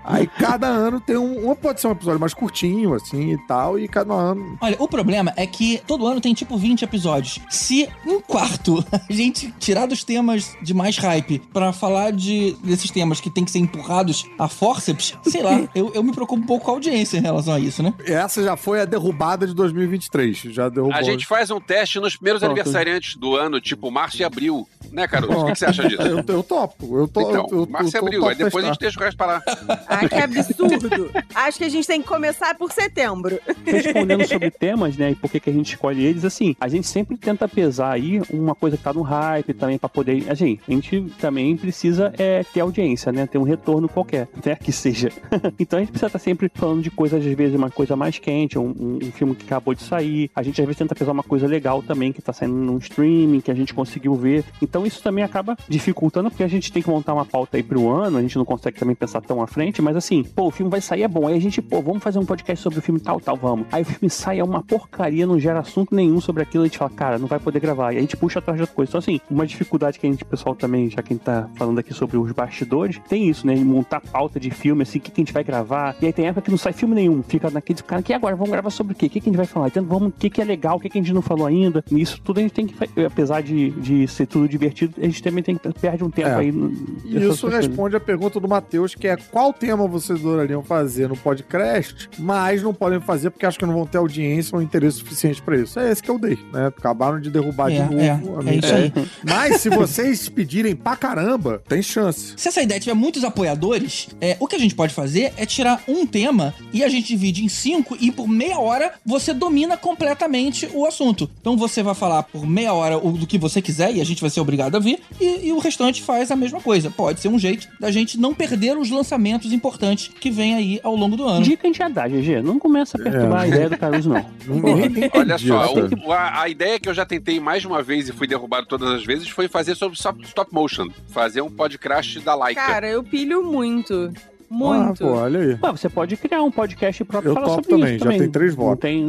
Aí 0.05 0.27
cada 0.27 0.67
ano 0.67 1.01
tem 1.01 1.17
um, 1.17 1.51
um. 1.51 1.55
Pode 1.55 1.81
ser 1.81 1.87
um 1.87 1.93
episódio 1.93 2.21
mais 2.21 2.35
curtinho, 2.35 2.95
assim 2.95 3.33
e 3.33 3.39
tal, 3.47 3.79
e 3.79 3.89
cada 3.89 4.13
ano. 4.13 4.59
Olha, 4.61 4.77
o 4.79 4.89
problema 4.89 5.33
é 5.37 5.47
que 5.47 5.81
todo 5.87 6.07
ano 6.07 6.21
tem 6.21 6.35
tipo 6.35 6.57
20 6.57 6.83
episódios. 6.83 7.41
Se 7.49 7.89
um 8.11 8.21
quarto 8.21 8.85
a 8.93 9.13
gente 9.13 9.53
tirar 9.59 9.87
dos 9.87 10.05
temas 10.05 10.57
de 10.63 10.75
mais 10.75 10.97
hype 10.99 11.41
pra 11.53 11.73
falar 11.73 12.13
de 12.13 12.57
desses 12.65 12.91
temas 12.91 13.21
que 13.21 13.31
tem 13.31 13.45
que 13.45 13.51
ser 13.51 13.59
empurrados 13.59 14.25
a 14.39 14.49
forceps, 14.49 15.15
sei 15.25 15.43
lá, 15.43 15.69
eu, 15.75 15.93
eu 15.95 16.03
me 16.03 16.13
preocupo 16.13 16.43
um 16.43 16.47
pouco 16.47 16.65
com 16.67 16.71
a 16.71 16.75
audiência 16.75 17.19
em 17.19 17.23
relação 17.23 17.55
a 17.55 17.61
isso, 17.61 17.83
né? 17.83 17.95
Essa 18.05 18.43
já 18.43 18.57
foi 18.57 18.81
a 18.81 18.85
derrubada 18.85 19.47
de 19.47 19.55
2023. 19.55 20.37
Já 20.51 20.69
derrubou. 20.69 20.97
A 20.97 21.03
gente 21.03 21.27
faz 21.27 21.51
um 21.51 21.61
teste 21.61 21.99
nos 21.99 22.17
primeiros 22.17 22.41
Pronto. 22.41 22.53
aniversariantes 22.53 23.17
do 23.17 23.37
ano, 23.37 23.61
tipo 23.61 23.91
março 23.91 24.21
e 24.21 24.25
abril. 24.25 24.67
Né, 24.93 25.07
Caruso? 25.07 25.33
O 25.33 25.47
que, 25.47 25.53
que 25.53 25.59
você 25.59 25.67
acha 25.67 25.89
disso? 25.89 26.03
Eu, 26.03 26.25
eu 26.27 26.43
topo. 26.43 26.99
Eu 26.99 27.07
tô, 27.09 27.21
Então, 27.21 27.49
eu, 27.51 27.59
eu, 27.61 27.67
março 27.69 27.97
e 27.97 27.99
abril. 27.99 28.21
topo 28.21 28.31
Aí 28.31 28.37
depois 28.37 28.65
a 28.65 28.69
gente 28.69 28.81
deixa 28.81 28.99
o 28.99 29.03
resto 29.03 29.17
pra 29.17 29.27
lá. 29.27 29.43
Ai, 29.89 30.09
que 30.09 30.15
absurdo. 30.15 31.11
Acho 31.35 31.59
que 31.59 31.65
a 31.65 31.69
gente 31.69 31.87
tem 31.87 32.03
que 32.03 32.09
começar 32.09 32.55
por 32.57 32.73
setembro. 32.73 33.39
Respondendo 33.65 34.27
sobre 34.27 34.51
temas, 34.51 34.97
né, 34.97 35.13
e 35.13 35.15
por 35.15 35.31
que, 35.31 35.39
que 35.41 35.51
a 35.51 35.53
gente 35.53 35.75
escolhe 35.75 36.05
eles, 36.05 36.25
assim, 36.25 36.57
a 36.61 36.69
gente 36.69 36.87
sempre 36.87 37.17
tenta 37.17 37.49
pesar 37.49 37.93
uma 38.33 38.55
coisa 38.55 38.77
que 38.77 38.83
tá 38.83 38.93
no 38.93 39.03
hype 39.03 39.53
também 39.55 39.79
pra 39.79 39.89
poder. 39.89 40.25
Assim, 40.31 40.59
a 40.67 40.71
gente 40.71 41.01
também 41.21 41.57
precisa 41.57 42.13
é, 42.19 42.43
ter 42.45 42.61
audiência, 42.61 43.13
né? 43.13 43.27
Ter 43.27 43.39
um 43.39 43.43
retorno 43.43 43.89
qualquer, 43.89 44.29
né? 44.45 44.57
Que 44.57 44.73
seja. 44.73 45.11
então 45.59 45.79
a 45.79 45.81
gente 45.83 45.91
precisa 45.91 46.07
estar 46.07 46.19
sempre 46.19 46.51
falando 46.55 46.83
de 46.83 46.91
coisas, 46.91 47.25
às 47.25 47.33
vezes, 47.35 47.55
uma 47.55 47.71
coisa 47.71 47.97
mais 47.97 48.19
quente, 48.19 48.59
um, 48.59 48.69
um- 48.79 48.99
um 49.03 49.13
filme 49.13 49.35
que 49.35 49.45
acabou 49.45 49.75
de 49.75 49.83
sair. 49.83 50.31
A 50.35 50.43
gente 50.43 50.61
às 50.61 50.67
vezes 50.67 50.79
tenta 50.79 50.95
pesar 50.95 51.13
uma 51.13 51.23
coisa 51.23 51.47
legal 51.47 51.83
também 51.83 52.13
que 52.13 52.23
tá 52.23 52.33
saindo 52.33 52.55
num 52.55 52.79
streaming, 52.79 53.41
que 53.41 53.51
a 53.51 53.55
gente 53.55 53.73
conseguiu 53.75 54.15
ver. 54.15 54.45
Então 54.63 54.85
isso 54.87 55.03
também 55.03 55.25
acaba 55.25 55.57
dificultando, 55.69 56.31
porque 56.31 56.43
a 56.45 56.49
gente 56.49 56.73
tem 56.73 56.83
que 56.83 56.89
montar 56.91 57.15
uma 57.15 57.25
pauta 57.25 57.57
aí 57.57 57.63
pro 57.63 57.89
ano, 57.91 58.19
a 58.19 58.23
gente 58.23 58.37
não 58.37 58.45
consegue 58.45 58.79
também 58.79 58.95
pensar 58.95 59.21
tão 59.21 59.43
à 59.43 59.47
frente, 59.47 59.81
mas 59.83 59.97
assim, 59.97 60.23
pô, 60.23 60.47
o 60.47 60.51
filme 60.51 60.71
vai 60.71 60.81
sair, 60.81 61.03
é 61.03 61.09
bom. 61.09 61.27
Aí 61.27 61.37
a 61.37 61.41
gente, 61.41 61.61
pô, 61.63 61.81
vamos 61.81 62.03
fazer 62.03 62.19
um 62.19 62.25
podcast 62.25 62.63
sobre 62.63 62.79
o 62.79 62.83
filme 62.83 63.01
tal, 63.01 63.21
tal, 63.21 63.37
vamos. 63.37 63.67
Aí 63.73 63.83
o 63.83 63.85
filme 63.85 64.11
sai, 64.11 64.39
é 64.41 64.45
uma 64.45 64.63
porcaria, 64.63 65.27
não 65.27 65.39
gera 65.39 65.61
assunto 65.61 65.95
nenhum 65.95 66.21
sobre 66.21 66.43
aquilo, 66.43 66.65
a 66.65 66.67
gente 66.67 66.79
fala, 66.79 66.91
cara, 66.91 67.19
não 67.19 67.27
vai 67.27 67.39
poder 67.39 67.61
gravar. 67.61 67.90
E 67.93 67.99
a 67.99 68.01
gente 68.01 68.17
puxa 68.17 68.39
atrás 68.39 68.57
de 68.57 68.63
outra 68.63 68.75
coisa. 68.75 68.91
Então, 68.91 68.99
assim, 68.99 69.21
uma 69.31 69.47
dificuldade 69.47 69.99
que 69.99 70.07
a 70.07 70.11
gente, 70.11 70.25
pessoal, 70.25 70.55
também, 70.55 70.89
já 70.91 71.03
que 71.03 71.13
a 71.13 71.17
gente 71.17 71.25
tá 71.25 71.49
falando 71.57 71.79
aqui 71.79 71.93
sobre 71.95 72.17
os 72.17 72.31
bastidores, 72.33 73.01
tem 73.09 73.29
isso, 73.29 73.47
né? 73.47 73.55
Montar 73.57 74.01
pauta 74.01 74.39
de 74.41 74.51
filme, 74.51 74.83
assim, 74.83 74.99
o 74.99 75.01
que, 75.01 75.11
que 75.11 75.21
a 75.21 75.23
gente 75.25 75.33
vai 75.33 75.45
gravar. 75.45 75.97
E 76.01 76.07
aí 76.07 76.13
tem 76.13 76.27
época 76.27 76.43
que 76.43 76.51
não 76.51 76.59
sai 76.59 76.73
filme 76.73 76.95
nenhum. 76.95 77.23
Fica 77.23 77.51
naquele 77.51 77.83
cara, 77.83 78.03
que 78.03 78.13
agora? 78.13 78.35
Vamos 78.37 78.51
gravar 78.51 78.71
sobre 78.71 78.93
o 78.93 78.97
quê? 78.97 79.07
O 79.07 79.11
que, 79.11 79.21
que 79.21 79.29
a 79.29 79.31
gente 79.31 79.37
vai 79.37 79.47
falar? 79.47 79.69
Então, 79.69 79.85
vamos, 79.85 80.09
o 80.09 80.13
que, 80.13 80.31
que 80.31 80.41
é 80.41 80.45
legal, 80.45 80.77
o 80.77 80.81
que, 80.81 80.89
que 80.89 80.99
a 80.99 81.01
gente 81.03 81.13
não 81.13 81.23
falou 81.23 81.47
ainda. 81.47 81.85
E 81.91 82.01
isso 82.01 82.21
tudo 82.23 82.39
a 82.39 82.43
gente 82.43 82.53
tem 82.53 82.67
que, 82.67 82.75
apesar 83.05 83.43
de, 83.43 83.71
de 83.71 84.07
ser 84.09 84.27
tudo 84.27 84.49
divertido, 84.49 84.95
a 84.99 85.05
gente 85.05 85.23
também 85.23 85.43
tem 85.43 85.57
que 85.57 85.73
perde 85.81 86.03
um 86.05 86.11
tempo 86.11 86.29
É. 86.29 86.35
aí. 86.37 86.53
no- 86.53 86.71
E 87.05 87.29
isso 87.29 87.49
responde 87.49 87.97
a 87.97 88.01
pergunta 88.01 88.39
do 88.41 88.49
Matheus, 88.49 88.95
que 88.95 89.07
é 89.09 89.17
qual 89.17 89.53
tema 89.53 89.87
vocês 89.87 90.21
adorariam 90.21 90.63
fazer 90.63 91.09
no 91.09 91.17
podcast, 91.17 92.09
mas 92.19 92.63
não 92.63 92.73
podem 92.75 93.01
fazer 93.01 93.31
porque 93.31 93.47
acham 93.47 93.59
que 93.59 93.67
não 93.67 93.75
vão 93.75 93.87
ter 93.87 93.99
audiência 93.99 94.55
ou 94.57 94.63
interesse 94.63 94.99
suficiente 94.99 95.41
pra 95.43 95.57
isso. 95.57 95.79
É 95.79 95.91
esse 95.91 96.03
que 96.03 96.11
eu 96.11 96.19
dei, 96.19 96.39
né? 96.53 96.67
Acabaram 96.67 97.21
de 97.21 97.31
derrubar 97.31 97.71
É, 97.71 97.75
de 97.77 97.80
novo. 97.85 98.01
é, 98.01 98.11
a 98.11 98.15
é 98.15 98.43
minha 98.43 98.55
isso 98.57 98.75
aí. 98.75 98.93
Mas 99.25 99.61
se 99.61 99.69
vocês 99.71 100.29
pedirem 100.29 100.75
pra 100.77 100.97
caramba, 100.97 101.63
tem 101.69 101.83
chance. 101.83 102.35
Se 102.37 102.49
essa 102.49 102.63
ideia 102.63 102.81
tiver 102.81 102.95
muitos 102.95 103.25
apoiadores, 103.25 104.09
é, 104.21 104.37
o 104.41 104.47
que 104.47 104.57
a 104.57 104.59
gente 104.59 104.75
pode 104.75 104.95
fazer 104.95 105.33
é 105.37 105.45
tirar 105.47 105.83
um 105.89 106.07
tema 106.07 106.55
e 106.73 106.83
a 106.85 106.89
gente 106.89 107.09
divide 107.09 107.45
em 107.45 107.49
cinco 107.49 107.97
e 108.01 108.11
por 108.11 108.29
meia 108.29 108.59
hora 108.59 108.93
você 109.05 109.33
domina 109.35 109.77
completamente 109.77 110.69
o 110.73 110.87
assunto. 110.87 111.31
Então 111.41 111.57
você 111.57 111.83
vai 111.83 111.95
falar 111.95 112.23
por 112.25 112.47
meia 112.47 112.73
hora 112.73 112.99
o 112.99 113.13
do 113.13 113.27
que 113.27 113.39
você 113.39 113.61
quiser 113.63 113.95
e 113.95 114.01
a 114.01 114.05
gente 114.05 114.21
vai 114.21 114.31
ser 114.31 114.41
obrigado 114.41 114.77
a 114.77 114.79
ver 114.79 114.99
e, 115.21 115.49
e 115.49 115.53
o 115.53 115.59
restante 115.59 116.03
faz 116.03 116.31
a 116.31 116.37
mesma 116.37 116.61
coisa. 116.61 116.91
Pode 116.91 117.21
ser 117.21 117.29
um 117.29 117.39
jeito 117.39 117.69
da 117.79 117.91
gente 117.91 118.19
não 118.19 118.35
perder 118.35 118.77
os 118.79 118.91
lançamentos 118.91 119.53
importantes 119.53 120.09
que 120.21 120.31
vem 120.31 120.55
aí 120.55 120.81
ao 120.83 120.95
longo 120.97 121.17
do 121.17 121.25
ano. 121.27 121.43
Dica 121.45 121.63
a 121.65 121.67
gente 121.67 121.79
já 121.79 121.89
dá, 121.89 122.07
GG. 122.09 122.43
Não 122.43 122.59
começa 122.59 122.97
a 122.99 123.03
perturbar 123.03 123.41
É. 123.41 123.45
a 123.45 123.49
ideia 123.49 123.69
do 123.71 123.79
Caruso, 123.79 124.09
não. 124.09 124.27
Olha 125.15 125.39
só, 125.39 125.75
o- 125.75 126.13
a, 126.13 126.43
a 126.43 126.49
ideia 126.49 126.79
que 126.79 126.89
eu 126.89 126.95
já 126.95 127.05
tentei 127.05 127.39
mais 127.41 127.60
de 127.61 127.67
uma 127.67 127.83
vez 127.83 128.09
e 128.09 128.13
fui 128.13 128.27
derrubado 128.27 128.67
todas 128.67 128.91
as 128.91 129.05
vezes 129.05 129.29
foi 129.29 129.49
fazer 129.49 129.75
sobre 129.75 129.99
stop, 129.99 130.53
motion. 130.53 130.89
Fazer 131.09 131.41
um 131.41 131.51
podcast 131.51 132.19
da 132.21 132.35
Laika. 132.35 132.61
Cara, 132.61 132.89
eu 132.89 133.03
pilho 133.03 133.43
muito. 133.45 134.13
Ah, 134.53 134.55
Muito. 134.55 134.99
pô, 135.05 135.13
olha 135.13 135.39
aí. 135.41 135.49
Ué, 135.63 135.71
você 135.71 135.89
pode 135.89 136.17
criar 136.17 136.43
um 136.43 136.51
podcast 136.51 137.05
próprio 137.05 137.31
Eu 137.31 137.35
falar 137.35 137.47
topo 137.47 137.63
sobre 137.63 137.71
também, 137.71 137.91
isso 137.95 137.99
já 138.01 138.05
também. 138.11 138.19
tem 138.19 138.31
três 138.31 138.57
Não 138.57 138.65
votos. 138.65 138.81
tem... 138.81 139.09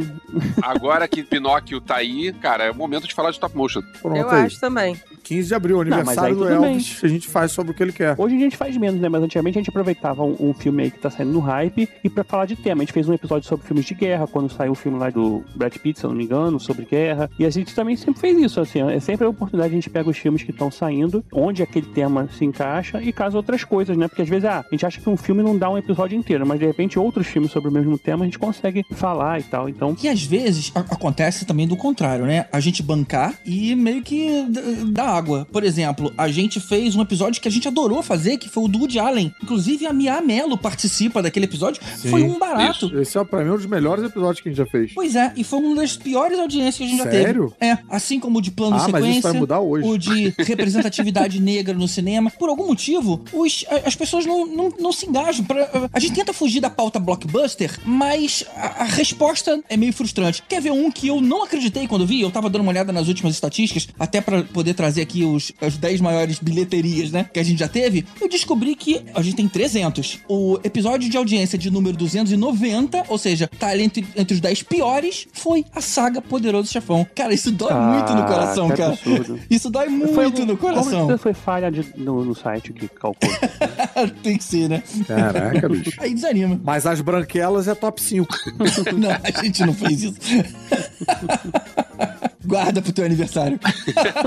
Agora 0.61 1.07
que 1.07 1.23
Pinóquio 1.23 1.81
tá 1.81 1.95
aí, 1.95 2.31
cara, 2.33 2.65
é 2.65 2.71
o 2.71 2.75
momento 2.75 3.07
de 3.07 3.13
falar 3.15 3.29
de 3.31 3.37
stop 3.37 3.57
motion. 3.57 3.81
Pronto 4.03 4.17
eu 4.17 4.29
aí. 4.29 4.45
acho 4.45 4.59
também. 4.59 4.95
15 5.23 5.47
de 5.47 5.53
abril, 5.55 5.75
Não, 5.85 5.97
aniversário 5.97 6.23
aí 6.29 6.33
do 6.33 6.39
tudo 6.47 6.61
bem. 6.61 6.69
Elvis, 6.73 6.99
a 7.03 7.07
gente 7.07 7.27
faz 7.27 7.51
sobre 7.51 7.71
o 7.71 7.75
que 7.75 7.81
ele 7.83 7.91
quer. 7.91 8.15
Hoje 8.17 8.35
a 8.35 8.39
gente 8.39 8.57
faz 8.57 8.75
menos, 8.77 8.99
né? 8.99 9.07
Mas 9.09 9.23
antigamente 9.23 9.57
a 9.57 9.61
gente 9.61 9.69
aproveitava 9.69 10.23
um, 10.23 10.35
um 10.39 10.53
filme 10.53 10.83
aí 10.83 10.91
que 10.91 10.99
tá 10.99 11.09
saindo 11.09 11.31
no 11.31 11.39
hype 11.39 11.87
e 12.03 12.09
pra 12.09 12.23
falar 12.23 12.45
de 12.45 12.55
tema. 12.55 12.81
A 12.81 12.85
gente 12.85 12.93
fez 12.93 13.07
um 13.07 13.13
episódio 13.13 13.47
sobre 13.47 13.65
filmes 13.65 13.85
de 13.85 13.93
guerra, 13.93 14.27
quando 14.27 14.51
saiu 14.51 14.71
o 14.71 14.75
filme 14.75 14.97
lá 14.97 15.09
do 15.09 15.43
Brad 15.55 15.75
Pitt, 15.77 15.99
se 15.99 16.05
eu 16.05 16.09
não 16.09 16.17
me 16.17 16.23
engano, 16.25 16.59
sobre 16.59 16.85
guerra. 16.85 17.29
E 17.39 17.45
a 17.45 17.49
gente 17.49 17.73
também 17.73 17.95
sempre 17.95 18.19
fez 18.21 18.37
isso, 18.39 18.59
assim. 18.59 18.81
É 18.81 18.99
sempre 18.99 19.25
a 19.25 19.29
oportunidade 19.29 19.71
a 19.71 19.75
gente 19.75 19.89
pega 19.89 20.09
os 20.09 20.17
filmes 20.17 20.43
que 20.43 20.51
estão 20.51 20.69
saindo, 20.71 21.23
onde 21.31 21.61
aquele 21.63 21.87
tema 21.87 22.27
se 22.37 22.43
encaixa 22.45 23.01
e 23.01 23.11
caso 23.11 23.37
outras 23.37 23.63
coisas, 23.63 23.95
né? 23.97 24.07
Porque 24.07 24.21
às 24.21 24.29
vezes, 24.29 24.45
ah, 24.45 24.65
a 24.65 24.75
gente 24.75 24.85
acha 24.85 24.99
que 24.99 25.09
um 25.09 25.17
filme 25.17 25.41
não 25.43 25.57
dá 25.57 25.69
um 25.69 25.77
episódio 25.77 26.17
inteiro, 26.17 26.45
mas 26.45 26.59
de 26.59 26.65
repente 26.65 26.97
outros 26.99 27.27
filmes 27.27 27.51
sobre 27.51 27.69
o 27.69 27.71
mesmo 27.71 27.97
tema 27.97 28.23
a 28.23 28.25
gente 28.25 28.39
consegue 28.39 28.83
falar 28.91 29.39
e 29.39 29.43
tal. 29.43 29.69
Então, 29.69 29.95
E 30.01 30.07
às 30.09 30.23
vezes 30.23 30.71
acontece 30.75 31.45
também 31.45 31.67
do 31.67 31.75
contrário, 31.77 32.25
né? 32.25 32.45
A 32.51 32.59
gente 32.59 32.81
bancar 32.83 33.35
e 33.45 33.75
meio 33.75 34.01
que 34.01 34.43
d- 34.49 34.91
dar 34.91 35.10
água. 35.11 35.47
Por 35.51 35.63
exemplo, 35.63 36.13
a 36.17 36.27
gente 36.29 36.59
fez 36.59 36.95
um 36.95 37.01
episódio 37.01 37.41
que 37.41 37.47
a 37.47 37.51
gente 37.51 37.67
adorou 37.67 38.01
fazer, 38.03 38.37
que 38.37 38.49
foi 38.49 38.63
o 38.63 38.67
do 38.67 38.79
Woody 38.79 38.99
Allen. 38.99 39.33
Inclusive 39.43 39.85
a 39.85 39.93
Mia 39.93 40.21
Mello 40.21 40.57
participa 40.57 41.21
daquele 41.21 41.45
episódio. 41.45 41.81
Foi 42.09 42.23
um 42.23 42.37
barato. 42.39 42.91
Esse 42.99 43.17
é, 43.17 43.23
pra 43.23 43.43
mim, 43.43 43.51
um 43.51 43.55
dos 43.57 43.65
melhores 43.65 44.03
episódios 44.05 44.41
que 44.41 44.49
a 44.49 44.51
gente 44.51 44.57
já 44.57 44.65
fez. 44.65 44.91
Pois 44.93 45.15
é, 45.15 45.33
e 45.35 45.43
foi 45.43 45.59
uma 45.59 45.75
das 45.75 45.95
piores 45.97 46.39
audiências 46.39 46.77
que 46.77 46.83
a 46.83 46.87
gente 46.87 46.97
já 46.97 47.11
Sério? 47.11 47.53
teve. 47.59 47.71
É, 47.73 47.77
assim 47.89 48.19
como 48.19 48.39
o 48.39 48.41
de 48.41 48.51
plano 48.51 48.75
Ah, 48.75 48.79
mas 48.79 48.87
sequência. 49.03 49.11
isso 49.19 49.21
vai 49.29 49.33
mudar 49.39 49.59
hoje. 49.59 49.87
O 49.87 49.97
de 49.97 50.33
representatividade 50.39 51.39
negra 51.39 51.73
no 51.73 51.87
cinema. 51.87 52.31
Por 52.31 52.49
algum 52.49 52.67
motivo, 52.67 53.21
os- 53.33 53.65
as 53.85 53.95
pessoas 53.95 54.25
não, 54.25 54.45
não, 54.45 54.73
não 54.79 54.91
se 54.91 55.05
engajam. 55.07 55.43
Pra- 55.45 55.89
a 55.91 55.99
gente 55.99 56.13
tenta 56.15 56.33
fugir 56.33 56.59
da 56.61 56.69
pauta 56.69 56.99
blockbuster, 56.99 57.79
mas 57.85 58.43
a, 58.55 58.83
a 58.83 58.85
resposta 58.85 59.61
é 59.69 59.75
meio 59.77 59.93
frustrante. 59.93 60.43
Quer 60.47 60.61
ver 60.61 60.71
um 60.71 60.91
que 60.91 61.07
eu 61.07 61.19
não 61.21 61.43
acreditei 61.43 61.87
quando 61.87 62.05
vi? 62.05 62.21
Eu 62.21 62.31
tava 62.31 62.49
dando 62.49 62.61
uma 62.61 62.71
olhada 62.71 62.91
nas 62.91 63.07
últimas 63.07 63.33
estatísticas, 63.33 63.87
até 63.99 64.21
pra 64.21 64.43
poder 64.43 64.73
trazer 64.73 65.00
aqui 65.01 65.23
os, 65.23 65.51
as 65.61 65.77
10 65.77 66.01
maiores 66.01 66.39
bilheterias, 66.39 67.11
né? 67.11 67.27
Que 67.33 67.39
a 67.39 67.43
gente 67.43 67.59
já 67.59 67.67
teve. 67.67 68.05
Eu 68.19 68.29
descobri 68.29 68.75
que 68.75 69.01
a 69.13 69.21
gente 69.21 69.35
tem 69.35 69.47
300. 69.47 70.19
O 70.27 70.59
episódio 70.63 71.09
de 71.09 71.17
audiência 71.17 71.57
de 71.57 71.69
número 71.69 71.95
290, 71.97 73.05
ou 73.07 73.17
seja, 73.17 73.49
tá 73.59 73.67
ali 73.67 73.83
entre, 73.83 74.05
entre 74.15 74.33
os 74.33 74.39
10 74.39 74.63
piores, 74.63 75.27
foi 75.33 75.65
a 75.75 75.81
saga 75.81 76.21
Poderoso 76.21 76.71
Chefão. 76.71 77.05
Cara, 77.15 77.33
isso 77.33 77.51
dói 77.51 77.73
muito 77.73 78.13
no 78.13 78.25
coração, 78.25 78.69
cara. 78.69 78.93
absurdo. 78.93 79.39
Isso 79.49 79.69
dói 79.69 79.89
muito 79.89 80.13
Foi 80.13 80.29
no 80.45 80.57
coração. 80.57 81.05
Como 81.05 81.17
foi 81.17 81.33
falha 81.33 81.71
de- 81.71 81.85
no, 81.97 82.23
no 82.23 82.35
site 82.35 82.73
que 82.73 82.87
calculou. 82.87 83.35
Tem 84.23 84.37
que 84.37 84.43
ser, 84.43 84.69
né? 84.69 84.83
Caraca, 85.07 85.67
bicho. 85.69 85.91
Aí 85.97 86.13
desanima. 86.13 86.59
Mas 86.63 86.85
as 86.85 87.01
branquelas 87.01 87.67
é 87.67 87.75
top 87.75 88.01
5. 88.01 88.27
não, 88.97 89.09
a 89.11 89.43
gente 89.43 89.65
não 89.65 89.73
fez 89.73 90.03
isso. 90.03 90.15
Guarda 92.45 92.81
pro 92.81 92.91
teu 92.91 93.05
aniversário. 93.05 93.59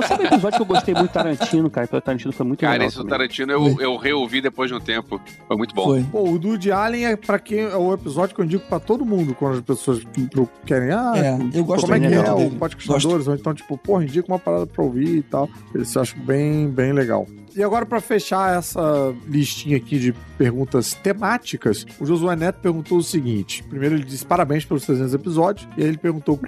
Sabe 0.09 0.23
um 0.25 0.27
episódio 0.27 0.57
que 0.59 0.63
eu 0.63 0.67
gostei 0.67 0.95
muito 0.95 1.09
do 1.11 1.13
Tarantino, 1.13 1.71
cara? 1.71 1.89
O 1.91 2.01
Tarantino 2.01 2.33
foi 2.33 2.47
muito 2.47 2.61
Cara, 2.61 2.73
legal. 2.75 2.89
esse 2.89 2.97
do. 2.99 3.05
Tarantino 3.07 3.53
eu, 3.53 3.81
eu 3.81 3.97
reouvi 3.97 4.41
depois 4.41 4.71
de 4.71 4.77
um 4.77 4.81
tempo. 4.81 5.21
Foi 5.47 5.57
muito 5.57 5.75
bom. 5.75 6.03
Pô, 6.05 6.31
o 6.31 6.39
do 6.39 6.49
Woody 6.49 6.71
Allen 6.73 7.07
é 7.07 7.17
pra 7.17 7.39
quem 7.39 7.61
é 7.61 7.77
o 7.77 7.93
episódio 7.93 8.35
que 8.35 8.41
eu 8.41 8.45
indico 8.45 8.67
pra 8.69 8.79
todo 8.81 9.05
mundo 9.05 9.35
quando 9.35 9.55
as 9.59 9.61
pessoas 9.63 10.03
querem. 10.65 10.91
Ah, 10.91 11.13
É, 11.17 11.39
eu 11.59 11.65
gosto 11.65 11.83
como 11.83 11.95
é 11.95 12.01
que 12.01 12.15
é 12.15 12.33
o. 12.33 12.51
Podcastadores? 12.51 13.27
Ou 13.29 13.35
então, 13.35 13.55
tipo, 13.55 13.77
porra, 13.77 14.05
indica 14.05 14.27
uma 14.29 14.39
parada 14.39 14.67
pra 14.67 14.83
ouvir 14.85 15.17
e 15.19 15.23
tal. 15.23 15.49
Esse 15.75 15.97
eu 15.97 16.03
acho 16.03 16.17
bem, 16.21 16.69
bem 16.69 16.93
legal. 16.93 17.27
E 17.57 17.63
agora, 17.63 17.87
pra 17.87 18.01
fechar 18.01 18.59
essa 18.59 19.15
listinha 19.29 19.77
aqui 19.77 19.99
de 19.99 20.13
perguntas 20.37 20.93
temáticas, 20.95 21.87
o 22.01 22.07
Josué 22.07 22.35
Neto 22.35 22.59
perguntou 22.61 22.99
o 22.99 23.03
seguinte: 23.03 23.63
primeiro, 23.63 23.95
ele 23.95 24.05
disse 24.05 24.27
parabéns 24.27 24.65
pelos 24.65 24.85
300 24.85 25.15
episódios, 25.15 25.69
e 25.77 25.83
aí 25.83 25.89
ele 25.89 25.99
perguntou 25.99 26.39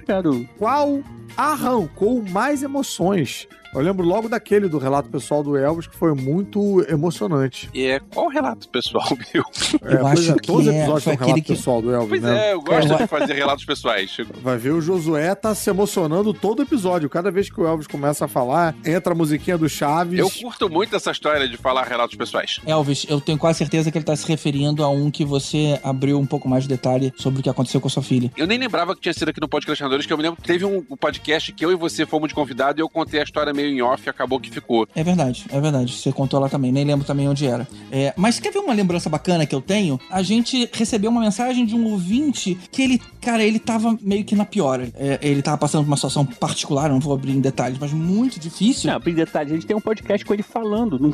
qual 0.57 1.01
arrancou 1.37 2.21
mais 2.23 2.61
emoções. 2.61 3.47
Eu 3.73 3.81
lembro 3.81 4.05
logo 4.05 4.29
daquele 4.29 4.67
do 4.67 4.77
relato 4.77 5.09
pessoal 5.09 5.43
do 5.43 5.55
Elvis, 5.57 5.87
que 5.87 5.95
foi 5.95 6.13
muito 6.13 6.83
emocionante. 6.89 7.69
E 7.73 7.85
é 7.85 7.99
qual 7.99 8.27
o 8.27 8.29
relato 8.29 8.67
pessoal 8.69 9.07
meu? 9.33 9.43
É, 9.83 9.97
pois 9.97 10.29
é, 10.29 10.33
todos 10.35 10.67
os 10.67 10.73
episódios 10.73 11.03
são 11.03 11.15
relato 11.15 11.43
pessoal 11.43 11.81
do 11.81 11.93
Elvis, 11.93 12.09
Pois 12.09 12.21
né? 12.21 12.49
é, 12.49 12.53
eu 12.53 12.61
gosto 12.61 12.95
de 12.97 13.07
fazer 13.07 13.33
relatos 13.33 13.65
pessoais. 13.65 14.17
Vai 14.41 14.57
ver 14.57 14.71
o 14.71 14.81
Josué 14.81 15.35
tá 15.35 15.53
se 15.53 15.69
emocionando 15.69 16.33
todo 16.33 16.61
episódio. 16.61 17.09
Cada 17.09 17.29
vez 17.29 17.49
que 17.49 17.59
o 17.59 17.67
Elvis 17.67 17.87
começa 17.87 18.25
a 18.25 18.27
falar, 18.27 18.75
entra 18.85 19.13
a 19.13 19.15
musiquinha 19.15 19.57
do 19.57 19.67
Chaves. 19.69 20.19
Eu 20.19 20.29
curto 20.29 20.69
muito 20.69 20.95
essa 20.95 21.11
história 21.11 21.47
de 21.47 21.57
falar 21.57 21.83
relatos 21.83 22.15
pessoais. 22.15 22.59
Elvis, 22.65 23.05
eu 23.09 23.19
tenho 23.21 23.37
quase 23.37 23.57
certeza 23.59 23.91
que 23.91 23.97
ele 23.97 24.05
tá 24.05 24.15
se 24.15 24.27
referindo 24.27 24.83
a 24.83 24.89
um 24.89 25.11
que 25.11 25.25
você 25.25 25.79
abriu 25.83 26.17
um 26.19 26.25
pouco 26.25 26.47
mais 26.47 26.63
de 26.63 26.69
detalhe 26.69 27.13
sobre 27.17 27.39
o 27.39 27.43
que 27.43 27.49
aconteceu 27.49 27.79
com 27.81 27.87
a 27.87 27.91
sua 27.91 28.03
filha. 28.03 28.31
Eu 28.37 28.47
nem 28.47 28.57
lembrava 28.57 28.95
que 28.95 29.01
tinha 29.01 29.13
sido 29.13 29.29
aqui 29.29 29.41
no 29.41 29.47
Podcastinadores, 29.49 30.05
que 30.05 30.13
eu 30.13 30.17
me 30.17 30.23
lembro 30.23 30.41
que 30.41 30.47
teve 30.47 30.63
um 30.65 30.77
um 30.89 30.95
podcast 30.95 31.51
que 31.51 31.65
eu 31.65 31.71
e 31.71 31.75
você 31.75 32.05
fomos 32.05 32.29
de 32.29 32.35
convidado 32.35 32.79
e 32.79 32.81
eu 32.81 32.87
contei 32.89 33.19
a 33.19 33.23
história 33.23 33.51
meio 33.57 33.69
em 33.69 33.81
off 33.81 34.03
e 34.05 34.09
acabou 34.09 34.39
que 34.39 34.51
ficou. 34.51 34.87
É 34.95 35.03
verdade, 35.03 35.45
é 35.49 35.59
verdade. 35.59 35.91
Você 35.91 36.11
contou 36.11 36.39
lá 36.39 36.47
também, 36.47 36.71
nem 36.71 36.85
lembro 36.85 37.05
também 37.05 37.27
onde 37.27 37.45
era. 37.45 37.67
É, 37.91 38.13
mas 38.15 38.39
quer 38.39 38.51
ver 38.51 38.59
uma 38.59 38.73
lembrança 38.73 39.09
bacana 39.09 39.45
que 39.45 39.55
eu 39.55 39.61
tenho? 39.61 39.99
A 40.09 40.21
gente 40.21 40.69
recebeu 40.71 41.09
uma 41.09 41.21
mensagem 41.21 41.65
de 41.65 41.75
um 41.75 41.85
ouvinte 41.91 42.57
que 42.71 42.81
ele, 42.81 43.01
cara, 43.27 43.43
ele 43.43 43.59
tava 43.59 43.97
meio 44.01 44.23
que 44.23 44.35
na 44.35 44.45
pior. 44.45 44.79
É, 44.95 45.19
ele 45.21 45.41
tava 45.41 45.57
passando 45.57 45.81
por 45.83 45.89
uma 45.89 45.97
situação 45.97 46.25
particular, 46.25 46.89
não 46.89 46.99
vou 46.99 47.13
abrir 47.13 47.33
em 47.33 47.41
detalhes, 47.41 47.77
mas 47.79 47.91
muito 47.91 48.39
difícil. 48.39 48.89
Não, 48.89 48.95
abrir 48.95 49.11
em 49.11 49.15
detalhes, 49.15 49.51
a 49.51 49.55
gente 49.55 49.67
tem 49.67 49.75
um 49.75 49.81
podcast 49.81 50.25
com 50.25 50.33
ele 50.33 50.43
falando. 50.43 50.97
Não, 50.97 51.13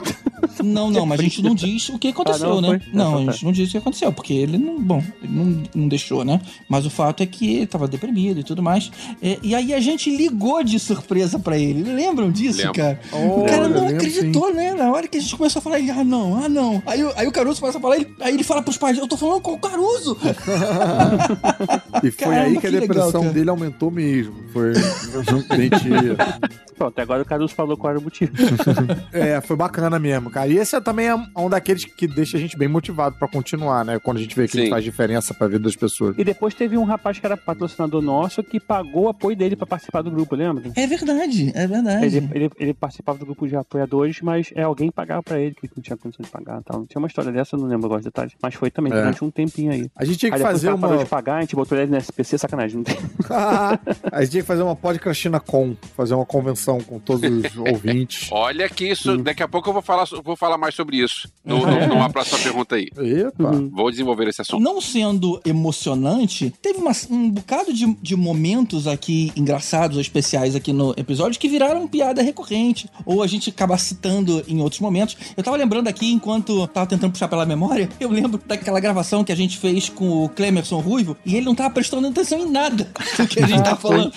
não, 0.64 0.92
não, 0.92 1.06
mas 1.08 1.20
a 1.20 1.24
gente 1.24 1.42
não 1.42 1.56
diz 1.56 1.90
o 1.90 1.98
que 1.98 2.10
aconteceu, 2.10 2.46
Ah, 2.52 2.62
não, 2.62 2.62
né? 2.62 2.68
foi? 2.68 2.82
Não, 2.94 3.18
Ah, 3.18 3.22
a 3.22 3.26
tá. 3.26 3.32
gente 3.32 3.46
não 3.46 3.52
diz 3.52 3.68
o 3.70 3.72
que 3.72 3.78
aconteceu, 3.80 4.14
porque 4.14 4.34
ele 4.34 4.58
não, 4.60 4.80
bom, 4.80 5.04
ele 5.24 5.34
não, 5.34 5.64
não 5.74 5.88
deixou, 5.88 6.24
né? 6.24 6.40
Mas 6.70 6.86
o 6.86 6.90
fato 6.92 7.24
é 7.24 7.26
que 7.26 7.56
ele 7.56 7.66
tava 7.68 7.88
deprimido 7.88 8.40
e 8.40 8.44
tudo 8.44 8.62
mais. 8.62 8.92
É, 9.22 9.40
e 9.42 9.56
aí 9.56 9.74
a 9.74 9.80
gente 9.80 10.16
ligou 10.16 10.64
de 10.64 10.78
surpresa 10.80 11.40
pra 11.40 11.58
ele. 11.58 11.82
Lembram 11.92 12.32
disso, 12.32 12.60
Lembro. 12.60 12.74
cara? 12.74 13.00
Oh, 13.12 13.42
o 13.42 13.46
cara 13.46 13.68
não 13.68 13.82
lembro, 13.88 13.96
acreditou, 13.98 14.54
né? 14.54 14.74
Na 14.74 14.92
hora 14.92 15.08
que 15.08 15.18
a 15.18 15.22
gente 15.22 15.36
começou 15.36 15.60
a 15.60 15.64
falar, 15.64 15.80
ele, 15.80 15.90
ah, 15.90 16.04
não, 16.04 16.44
ah, 16.44 16.48
não. 16.48 16.82
Aí, 16.86 17.04
o- 17.04 17.12
aí 17.16 17.28
o 17.28 17.32
Caruso 17.32 17.60
começa 17.60 17.80
a 17.80 17.82
falar, 17.82 17.96
ele- 17.98 18.14
aí 18.22 18.34
ele 18.34 18.44
fala 18.44 18.62
pros 18.62 18.78
pais, 18.78 18.98
eu 18.98 19.08
tô 19.08 19.18
falando 19.18 19.42
com 19.42 19.54
o 19.54 19.58
Caruso. 19.60 20.16
E 22.04 22.12
foi 22.12 22.26
Caramba, 22.28 22.42
aí 22.46 22.52
que 22.52 22.58
a 22.58 22.62
que 22.62 22.68
legal, 22.70 22.88
depressão 22.88 23.22
cara. 23.22 23.34
dele 23.34 23.50
aumentou 23.50 23.90
mesmo. 23.92 24.36
Foi 24.52 24.74
mentira. 25.58 26.18
Pronto, 26.78 27.00
agora 27.00 27.22
o 27.22 27.26
Caruso 27.26 27.54
falou 27.54 27.78
qual 27.78 27.92
era 27.92 28.00
o 28.00 28.04
motivo. 28.04 28.32
É, 29.14 29.40
foi 29.42 29.56
bacana 29.56 30.00
mesmo, 30.00 30.30
cara. 30.32 30.48
E 30.48 30.58
esse 30.58 30.76
é 30.76 30.82
também 30.82 31.08
é 31.08 31.16
um 31.38 31.50
daqueles 31.50 31.86
que 31.86 32.08
deixa 32.08 32.36
a 32.38 32.40
gente 32.40 32.58
bem 32.58 32.68
motivado 32.68 33.16
pra 33.18 33.28
continuar, 33.28 33.86
né? 33.86 34.00
Quando 34.00 34.18
a 34.18 34.20
gente 34.22 34.36
vê 34.36 34.46
que 34.48 34.54
Sim. 34.54 34.62
ele 34.62 34.70
faz 34.70 34.84
diferença 34.84 35.34
pra 35.34 35.48
vida 35.48 35.60
das 35.64 35.76
pessoas. 35.76 36.16
E 36.18 36.24
depois 36.24 36.54
teve 36.54 36.78
um 36.78 36.84
rapaz 36.84 37.20
que 37.20 37.26
era 37.26 37.38
patrocinador 37.38 38.02
nosso 38.02 38.44
que 38.44 38.60
pagou 38.60 39.04
o 39.04 39.10
apoio 39.10 39.36
dele 39.38 39.56
pra 39.56 39.68
participar 39.68 40.02
do 40.02 40.10
grupo, 40.12 40.36
lembra? 40.36 40.72
É 40.76 40.88
verdade, 40.88 41.52
é 41.56 41.68
verdade. 41.68 42.06
Ele, 42.18 42.30
ele, 42.34 42.52
ele 42.60 42.74
participava 42.74 43.18
do 43.20 43.26
grupo 43.26 43.48
de 43.48 43.56
apoiadores, 43.56 44.20
mas 44.22 44.52
é 44.56 44.64
alguém 44.64 44.92
pagava 44.92 45.22
pra 45.22 45.40
ele 45.40 45.54
que 45.56 45.70
não 45.76 45.82
tinha 45.84 45.96
condição 45.96 46.24
de 46.24 46.32
pagar 46.32 46.60
e 46.62 46.64
tal. 46.64 46.86
Tinha 46.88 47.00
uma 47.00 47.08
história 47.08 47.32
dessa, 47.32 47.56
eu 47.56 47.60
não 47.60 47.68
lembro 47.68 47.86
agora 47.86 48.00
os 48.00 48.06
detalhes. 48.06 48.34
Mas 48.42 48.56
foi 48.56 48.72
também 48.72 48.92
É. 48.92 48.96
durante 48.96 49.24
um 49.24 49.30
tempinho 49.30 49.72
aí. 49.72 49.90
A 49.96 50.04
gente 50.06 50.18
tinha 50.18 50.32
que 50.32 50.38
Aí 50.38 50.42
fazer 50.44 50.68
cara 50.68 50.78
parou 50.80 50.96
uma- 50.98 51.04
de 51.04 51.10
pagar, 51.10 51.36
a 51.38 51.42
gente 51.42 51.56
botou 51.56 51.78
ele 51.78 51.83
no 51.92 51.98
SPC, 51.98 52.38
sacanagem. 52.38 52.78
Não 52.78 52.84
tem. 52.84 52.98
a 54.12 54.22
gente 54.22 54.32
tinha 54.32 54.42
que 54.44 54.48
fazer 54.48 54.62
uma 54.64 54.76
podcastina 54.76 55.40
com, 55.40 55.76
fazer 55.96 56.14
uma 56.14 56.26
convenção 56.26 56.80
com 56.82 57.00
todos 57.00 57.30
os 57.30 57.58
ouvintes. 57.58 58.30
Olha 58.32 58.68
que 58.70 58.86
isso, 58.90 59.18
daqui 59.18 59.44
a 59.44 59.48
pouco 59.48 59.70
eu 59.70 59.74
vou 59.74 59.82
falar, 59.82 60.06
vou 60.24 60.36
falar 60.36 60.58
mais 60.58 60.76
sobre 60.76 60.98
isso. 60.98 61.28
No, 61.44 61.58
Ah, 61.66 61.72
no- 61.72 61.78
é? 61.78 61.88
numa 61.88 62.10
próxima 62.10 62.40
pergunta 62.40 62.76
aí. 62.76 62.90
Epa. 62.98 63.52
Vou 63.72 63.90
desenvolver 63.92 64.28
esse 64.28 64.42
assunto. 64.42 64.62
Não 64.62 64.80
sendo 64.82 65.40
emocionante, 65.46 66.54
teve 66.62 66.80
uma- 66.80 66.92
um 67.10 67.30
bocado 67.30 67.74
de, 67.74 67.86
de 68.02 68.16
momentos 68.16 68.88
aqui 68.88 69.32
engraçados 69.36 69.98
ou 69.98 70.02
especiais 70.02 70.56
aqui 70.56 70.72
no 70.72 70.94
episódio 70.98 71.40
que 71.40 71.48
viraram 71.50 71.88
piada 71.88 72.22
recorrente. 72.22 72.90
Ou 73.06 73.22
a 73.24 73.28
gente 73.28 73.50
acaba 73.50 73.78
citando 73.78 74.44
em 74.48 74.62
outros 74.62 74.80
momentos. 74.82 75.18
Eu 75.36 75.44
tava 75.44 75.58
lembrando 75.58 75.88
aqui, 75.88 76.12
enquanto 76.12 76.68
tava 76.68 76.88
tentando 76.88 77.12
puxar 77.12 77.28
pela 77.28 77.46
memória, 77.46 77.90
eu 78.00 78.10
lembro 78.10 78.40
daquela 78.46 78.80
gravação 78.80 79.24
que 79.24 79.32
a 79.32 79.36
gente 79.36 79.58
fez 79.58 79.90
com 79.90 80.24
o 80.26 80.30
Clemerson 80.30 80.80
Ruivo 80.80 81.18
e 81.26 81.36
ele 81.36 81.46
não 81.46 81.56
tava 81.56 81.73
prestando 81.74 82.08
atenção 82.08 82.40
em 82.40 82.50
nada 82.52 82.88
do 83.18 83.28
que 83.28 83.44
a 83.44 83.48
gente 83.48 83.64
tava 83.64 83.76
falando. 83.78 84.12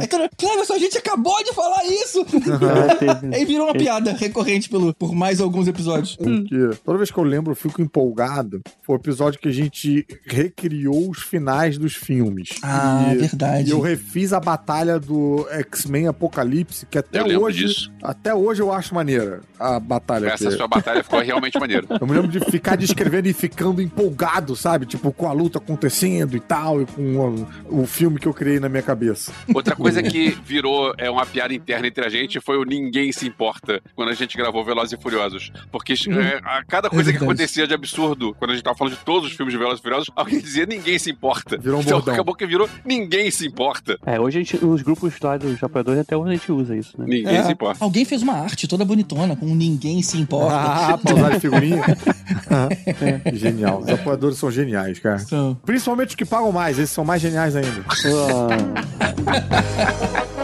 Aí, 0.00 0.06
cara, 0.08 0.30
Clemerson, 0.36 0.74
a 0.74 0.78
gente 0.78 0.98
acabou 0.98 1.42
de 1.44 1.52
falar 1.52 1.84
isso! 1.84 2.24
Aí 3.32 3.44
virou 3.44 3.66
uma 3.66 3.74
piada 3.74 4.12
recorrente 4.12 4.68
pelo, 4.68 4.94
por 4.94 5.14
mais 5.14 5.40
alguns 5.40 5.68
episódios. 5.68 6.16
Porque 6.16 6.70
toda 6.84 6.98
vez 6.98 7.10
que 7.10 7.18
eu 7.18 7.24
lembro, 7.24 7.52
eu 7.52 7.56
fico 7.56 7.80
empolgado. 7.82 8.60
Foi 8.82 8.96
o 8.96 8.98
episódio 8.98 9.38
que 9.40 9.48
a 9.48 9.52
gente 9.52 10.06
recriou 10.24 11.10
os 11.10 11.22
finais 11.22 11.78
dos 11.78 11.94
filmes. 11.94 12.50
Ah, 12.62 13.10
E- 13.12 13.18
verdade. 13.18 13.68
E 13.68 13.72
eu 13.72 13.80
refiz 13.80 14.32
a 14.32 14.40
batalha 14.40 14.98
do 14.98 15.46
X-Men 15.50 16.08
Apocalipse, 16.08 16.86
que 16.86 16.98
até 16.98 17.20
Eu 17.20 17.42
hoje. 17.42 17.66
disso. 17.66 17.92
Até 18.02 18.34
hoje 18.34 18.60
eu 18.62 18.72
acho 18.72 18.94
maneira 18.94 19.40
a 19.58 19.78
batalha. 19.80 20.28
Essa 20.28 20.50
que- 20.50 20.56
sua 20.56 20.68
batalha 20.68 21.02
ficou 21.02 21.20
realmente 21.20 21.58
maneira. 21.58 21.86
Eu 22.00 22.06
me 22.06 22.12
lembro 22.12 22.28
de 22.28 22.40
ficar 22.40 22.76
descrevendo 22.76 23.28
e 23.28 23.32
ficando 23.32 23.80
empolgado, 23.82 24.54
sabe? 24.56 24.86
Tipo, 24.86 25.12
com 25.12 25.28
a 25.28 25.32
luta 25.32 25.58
acontecendo 25.58 26.36
e 26.36 26.40
tal, 26.40 26.80
e 26.82 26.86
o, 26.96 27.82
o 27.82 27.86
filme 27.86 28.18
que 28.18 28.26
eu 28.26 28.34
criei 28.34 28.58
na 28.60 28.68
minha 28.68 28.82
cabeça. 28.82 29.32
Outra 29.54 29.74
coisa 29.76 30.02
que 30.04 30.30
virou 30.44 30.94
é 30.98 31.10
uma 31.10 31.26
piada 31.26 31.52
interna 31.54 31.86
entre 31.86 32.04
a 32.04 32.08
gente 32.08 32.40
foi 32.40 32.56
o 32.56 32.64
Ninguém 32.64 33.12
Se 33.12 33.26
Importa, 33.26 33.80
quando 33.94 34.08
a 34.10 34.14
gente 34.14 34.36
gravou 34.36 34.64
Velozes 34.64 34.92
e 34.98 35.02
Furiosos. 35.02 35.52
Porque 35.70 35.92
é, 35.92 36.40
a 36.44 36.64
cada 36.64 36.88
coisa 36.90 37.04
que 37.12 37.18
verdade. 37.18 37.24
acontecia 37.24 37.66
de 37.66 37.74
absurdo, 37.74 38.34
quando 38.38 38.50
a 38.52 38.54
gente 38.54 38.64
tava 38.64 38.76
falando 38.76 38.94
de 38.96 39.00
todos 39.04 39.30
os 39.30 39.36
filmes 39.36 39.52
de 39.52 39.58
Velozes 39.58 39.80
e 39.80 39.82
Furiosos, 39.82 40.10
alguém 40.14 40.40
dizia 40.40 40.66
Ninguém 40.66 40.98
Se 40.98 41.10
Importa. 41.10 41.56
Virou 41.58 41.78
um 41.78 41.82
então 41.82 41.98
bordão. 41.98 42.14
acabou 42.14 42.34
que 42.34 42.46
virou 42.46 42.68
Ninguém 42.84 43.30
Se 43.30 43.46
Importa. 43.46 43.98
É, 44.06 44.18
hoje 44.20 44.38
a 44.38 44.42
gente, 44.42 44.64
nos 44.64 44.82
grupos 44.82 45.14
lá 45.20 45.36
dos 45.36 45.62
apoiadores, 45.62 46.00
até 46.00 46.16
hoje 46.16 46.30
a 46.30 46.34
gente 46.36 46.52
usa 46.52 46.76
isso, 46.76 46.94
né? 46.98 47.04
Ninguém 47.08 47.36
É, 47.36 47.42
se 47.44 47.52
importa. 47.52 47.84
Alguém 47.84 48.04
fez 48.04 48.22
uma 48.22 48.34
arte 48.34 48.66
toda 48.68 48.84
bonitona, 48.84 49.36
com 49.36 49.46
ninguém 49.54 50.02
se 50.02 50.18
importa. 50.18 50.54
Ah, 50.54 50.98
pra 50.98 51.14
usar 51.14 51.30
de 51.30 51.40
figurinha. 51.40 51.82
É, 53.24 53.32
Genial. 53.34 53.80
Os 53.80 53.88
apoiadores 53.88 54.38
são 54.38 54.50
geniais, 54.50 54.98
cara. 54.98 55.20
Então, 55.24 55.58
Principalmente 55.64 56.10
os 56.10 56.14
que 56.14 56.24
pagam 56.24 56.52
mais, 56.52 56.78
esses 56.84 56.94
são 56.94 57.04
mais 57.04 57.20
geniais 57.20 57.56
ainda. 57.56 57.84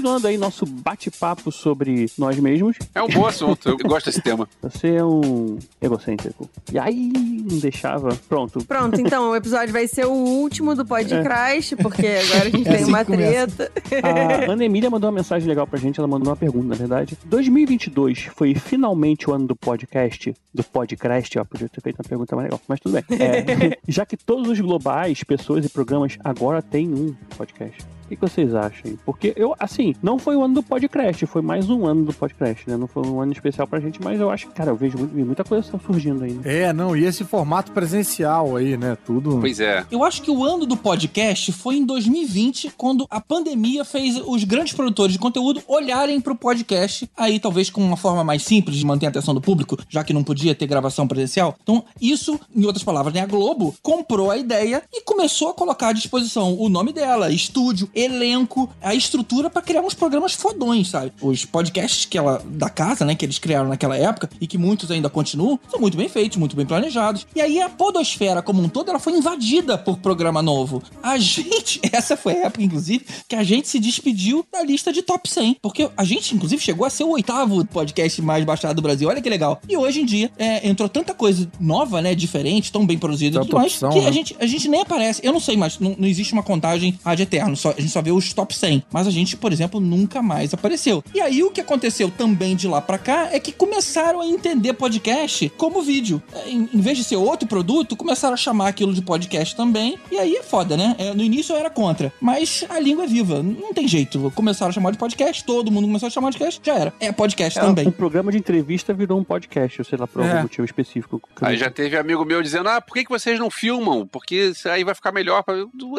Continuando 0.00 0.28
aí 0.28 0.38
nosso 0.38 0.64
bate-papo 0.64 1.52
sobre 1.52 2.06
nós 2.16 2.38
mesmos, 2.38 2.74
É 2.94 3.02
um 3.02 3.08
bom 3.08 3.26
assunto, 3.26 3.68
eu 3.68 3.76
gosto 3.76 4.06
desse 4.06 4.22
tema. 4.22 4.48
você 4.62 4.94
é 4.94 5.04
um 5.04 5.58
egocêntrico. 5.78 6.48
E 6.72 6.78
aí 6.78 7.12
não 7.12 7.58
deixava. 7.58 8.18
Pronto. 8.26 8.64
Pronto, 8.64 8.98
então 8.98 9.32
o 9.32 9.36
episódio 9.36 9.74
vai 9.74 9.86
ser 9.86 10.06
o 10.06 10.12
último 10.12 10.74
do 10.74 10.86
podcast, 10.86 11.76
porque 11.76 12.06
agora 12.06 12.48
a 12.48 12.50
gente 12.50 12.64
tem 12.64 12.76
assim 12.76 12.84
uma 12.84 13.04
treta. 13.04 13.70
A 14.02 14.50
Ana 14.50 14.64
Emília 14.64 14.88
mandou 14.88 15.10
uma 15.10 15.16
mensagem 15.16 15.46
legal 15.46 15.66
pra 15.66 15.78
gente, 15.78 16.00
ela 16.00 16.08
mandou 16.08 16.30
uma 16.30 16.36
pergunta, 16.36 16.68
na 16.68 16.76
verdade. 16.76 17.18
2022 17.26 18.30
foi 18.34 18.54
finalmente 18.54 19.28
o 19.28 19.34
ano 19.34 19.48
do 19.48 19.54
podcast, 19.54 20.34
do 20.54 20.64
podcast, 20.64 21.38
ó, 21.38 21.44
podia 21.44 21.68
ter 21.68 21.82
feito 21.82 21.98
uma 21.98 22.08
pergunta 22.08 22.34
mais 22.34 22.46
legal, 22.46 22.60
mas 22.66 22.80
tudo 22.80 22.94
bem. 22.94 23.04
É, 23.18 23.76
já 23.86 24.06
que 24.06 24.16
todos 24.16 24.48
os 24.48 24.60
globais, 24.60 25.22
pessoas 25.22 25.66
e 25.66 25.68
programas 25.68 26.16
agora 26.24 26.62
têm 26.62 26.88
um 26.88 27.14
podcast. 27.36 27.99
O 28.10 28.12
que 28.12 28.16
que 28.16 28.28
vocês 28.28 28.56
acham? 28.56 28.98
Porque 29.06 29.32
eu, 29.36 29.54
assim, 29.56 29.94
não 30.02 30.18
foi 30.18 30.34
o 30.34 30.42
ano 30.42 30.54
do 30.54 30.64
podcast, 30.64 31.24
foi 31.26 31.40
mais 31.42 31.70
um 31.70 31.86
ano 31.86 32.04
do 32.06 32.12
podcast, 32.12 32.68
né? 32.68 32.76
Não 32.76 32.88
foi 32.88 33.06
um 33.06 33.20
ano 33.20 33.32
especial 33.32 33.68
pra 33.68 33.78
gente, 33.78 34.02
mas 34.02 34.18
eu 34.20 34.28
acho 34.28 34.48
que, 34.48 34.52
cara, 34.52 34.72
eu 34.72 34.76
vejo 34.76 34.98
muito, 34.98 35.14
muita 35.14 35.44
coisa 35.44 35.70
surgindo 35.86 36.24
aí. 36.24 36.32
né? 36.32 36.40
É, 36.44 36.72
não, 36.72 36.96
e 36.96 37.04
esse 37.04 37.22
formato 37.22 37.70
presencial 37.70 38.56
aí, 38.56 38.76
né? 38.76 38.98
Tudo. 39.06 39.38
Pois 39.38 39.60
é. 39.60 39.86
Eu 39.92 40.02
acho 40.02 40.22
que 40.22 40.30
o 40.30 40.42
ano 40.44 40.66
do 40.66 40.76
podcast 40.76 41.52
foi 41.52 41.76
em 41.76 41.86
2020, 41.86 42.72
quando 42.76 43.06
a 43.08 43.20
pandemia 43.20 43.84
fez 43.84 44.20
os 44.26 44.42
grandes 44.42 44.72
produtores 44.72 45.12
de 45.12 45.18
conteúdo 45.20 45.62
olharem 45.68 46.20
pro 46.20 46.34
podcast, 46.34 47.08
aí 47.16 47.38
talvez 47.38 47.70
com 47.70 47.80
uma 47.80 47.96
forma 47.96 48.24
mais 48.24 48.42
simples 48.42 48.76
de 48.76 48.84
manter 48.84 49.06
a 49.06 49.10
atenção 49.10 49.34
do 49.34 49.40
público, 49.40 49.78
já 49.88 50.02
que 50.02 50.12
não 50.12 50.24
podia 50.24 50.52
ter 50.52 50.66
gravação 50.66 51.06
presencial. 51.06 51.54
Então, 51.62 51.84
isso, 52.00 52.40
em 52.56 52.64
outras 52.64 52.82
palavras, 52.82 53.14
né, 53.14 53.20
a 53.20 53.26
Globo 53.26 53.72
comprou 53.80 54.32
a 54.32 54.36
ideia 54.36 54.82
e 54.92 55.00
começou 55.02 55.50
a 55.50 55.54
colocar 55.54 55.90
à 55.90 55.92
disposição 55.92 56.56
o 56.58 56.68
nome 56.68 56.92
dela, 56.92 57.30
estúdio, 57.30 57.88
elenco, 58.00 58.68
a 58.80 58.94
estrutura 58.94 59.50
pra 59.50 59.62
criar 59.62 59.82
uns 59.82 59.94
programas 59.94 60.32
fodões, 60.34 60.88
sabe? 60.88 61.12
Os 61.20 61.44
podcasts 61.44 62.04
que 62.04 62.18
ela 62.18 62.42
da 62.44 62.68
casa, 62.68 63.04
né, 63.04 63.14
que 63.14 63.24
eles 63.24 63.38
criaram 63.38 63.68
naquela 63.68 63.96
época 63.96 64.28
e 64.40 64.46
que 64.46 64.58
muitos 64.58 64.90
ainda 64.90 65.08
continuam, 65.08 65.58
são 65.70 65.80
muito 65.80 65.96
bem 65.96 66.08
feitos, 66.08 66.38
muito 66.38 66.56
bem 66.56 66.66
planejados. 66.66 67.26
E 67.34 67.40
aí 67.40 67.60
a 67.60 67.68
podosfera 67.68 68.42
como 68.42 68.62
um 68.62 68.68
todo, 68.68 68.90
ela 68.90 68.98
foi 68.98 69.12
invadida 69.12 69.76
por 69.78 69.98
programa 69.98 70.42
novo. 70.42 70.82
A 71.02 71.16
gente, 71.18 71.80
essa 71.92 72.16
foi 72.16 72.34
a 72.34 72.46
época 72.46 72.62
inclusive 72.62 73.04
que 73.28 73.36
a 73.36 73.42
gente 73.42 73.68
se 73.68 73.78
despediu 73.78 74.44
da 74.52 74.62
lista 74.62 74.92
de 74.92 75.02
top 75.02 75.28
100, 75.28 75.58
porque 75.62 75.88
a 75.96 76.04
gente 76.04 76.34
inclusive 76.34 76.62
chegou 76.62 76.86
a 76.86 76.90
ser 76.90 77.04
o 77.04 77.10
oitavo 77.10 77.64
podcast 77.66 78.20
mais 78.22 78.44
baixado 78.44 78.76
do 78.76 78.82
Brasil. 78.82 79.08
Olha 79.08 79.20
que 79.20 79.28
legal. 79.28 79.60
E 79.68 79.76
hoje 79.76 80.00
em 80.00 80.04
dia 80.04 80.30
é, 80.38 80.68
entrou 80.68 80.88
tanta 80.88 81.14
coisa 81.14 81.50
nova, 81.60 82.00
né, 82.00 82.14
diferente, 82.14 82.72
tão 82.72 82.86
bem 82.86 82.98
produzida 82.98 83.40
opção, 83.64 83.90
que 83.90 84.00
né? 84.00 84.08
a 84.08 84.10
gente, 84.10 84.36
a 84.38 84.46
gente 84.46 84.68
nem 84.68 84.80
aparece. 84.80 85.20
Eu 85.24 85.32
não 85.32 85.40
sei 85.40 85.56
mais, 85.56 85.78
não, 85.78 85.94
não 85.98 86.08
existe 86.08 86.32
uma 86.32 86.42
contagem 86.42 86.98
ad 87.04 87.22
eterno, 87.22 87.56
só, 87.56 87.70
a 87.70 87.80
gente 87.80 87.89
só 87.90 88.00
vê 88.00 88.10
os 88.12 88.32
top 88.32 88.56
100. 88.56 88.84
Mas 88.92 89.06
a 89.06 89.10
gente, 89.10 89.36
por 89.36 89.52
exemplo, 89.52 89.80
nunca 89.80 90.22
mais 90.22 90.54
apareceu. 90.54 91.02
E 91.14 91.20
aí 91.20 91.42
o 91.42 91.50
que 91.50 91.60
aconteceu 91.60 92.10
também 92.10 92.56
de 92.56 92.66
lá 92.68 92.80
pra 92.80 92.98
cá 92.98 93.28
é 93.32 93.38
que 93.40 93.52
começaram 93.52 94.20
a 94.20 94.26
entender 94.26 94.72
podcast 94.74 95.48
como 95.56 95.82
vídeo. 95.82 96.22
É, 96.32 96.50
Em, 96.50 96.68
em 96.72 96.80
vez 96.80 96.96
de 96.98 97.04
ser 97.04 97.16
outro 97.16 97.46
produto, 97.48 97.96
começaram 97.96 98.34
a 98.34 98.36
chamar 98.36 98.68
aquilo 98.68 98.92
de 98.94 99.02
podcast 99.02 99.54
também. 99.56 99.98
E 100.10 100.18
aí 100.18 100.34
é 100.36 100.42
foda, 100.42 100.76
né? 100.76 100.94
É, 100.98 101.12
no 101.14 101.22
início 101.22 101.52
eu 101.54 101.58
era 101.58 101.70
contra. 101.70 102.12
Mas 102.20 102.64
a 102.68 102.78
língua 102.78 103.04
é 103.04 103.06
viva. 103.06 103.42
Não 103.42 103.72
tem 103.72 103.86
jeito. 103.88 104.30
Começaram 104.34 104.70
a 104.70 104.72
chamar 104.72 104.90
de 104.92 104.98
podcast, 104.98 105.44
todo 105.44 105.70
mundo 105.70 105.86
começou 105.86 106.06
a 106.06 106.10
chamar 106.10 106.30
de 106.30 106.38
podcast, 106.38 106.60
já 106.64 106.74
era. 106.74 106.92
É 107.00 107.10
podcast 107.12 107.58
É, 107.58 107.62
também. 107.62 107.86
Um 107.88 107.90
programa 107.90 108.30
de 108.32 108.38
entrevista 108.38 108.92
virou 108.94 109.18
um 109.18 109.24
podcast, 109.24 109.84
sei 109.84 109.98
lá, 109.98 110.06
por 110.06 110.22
algum 110.22 110.36
É. 110.36 110.42
motivo 110.42 110.64
específico. 110.64 111.20
Aí 111.40 111.56
já 111.56 111.70
teve 111.70 111.96
amigo 111.96 112.24
meu 112.24 112.42
dizendo: 112.42 112.68
Ah, 112.68 112.80
por 112.80 112.94
que, 112.94 113.04
que 113.04 113.10
vocês 113.10 113.38
não 113.38 113.50
filmam? 113.50 114.06
Porque 114.06 114.36
isso 114.50 114.68
aí 114.68 114.84
vai 114.84 114.94
ficar 114.94 115.12
melhor. 115.12 115.42
pra- 115.42 115.54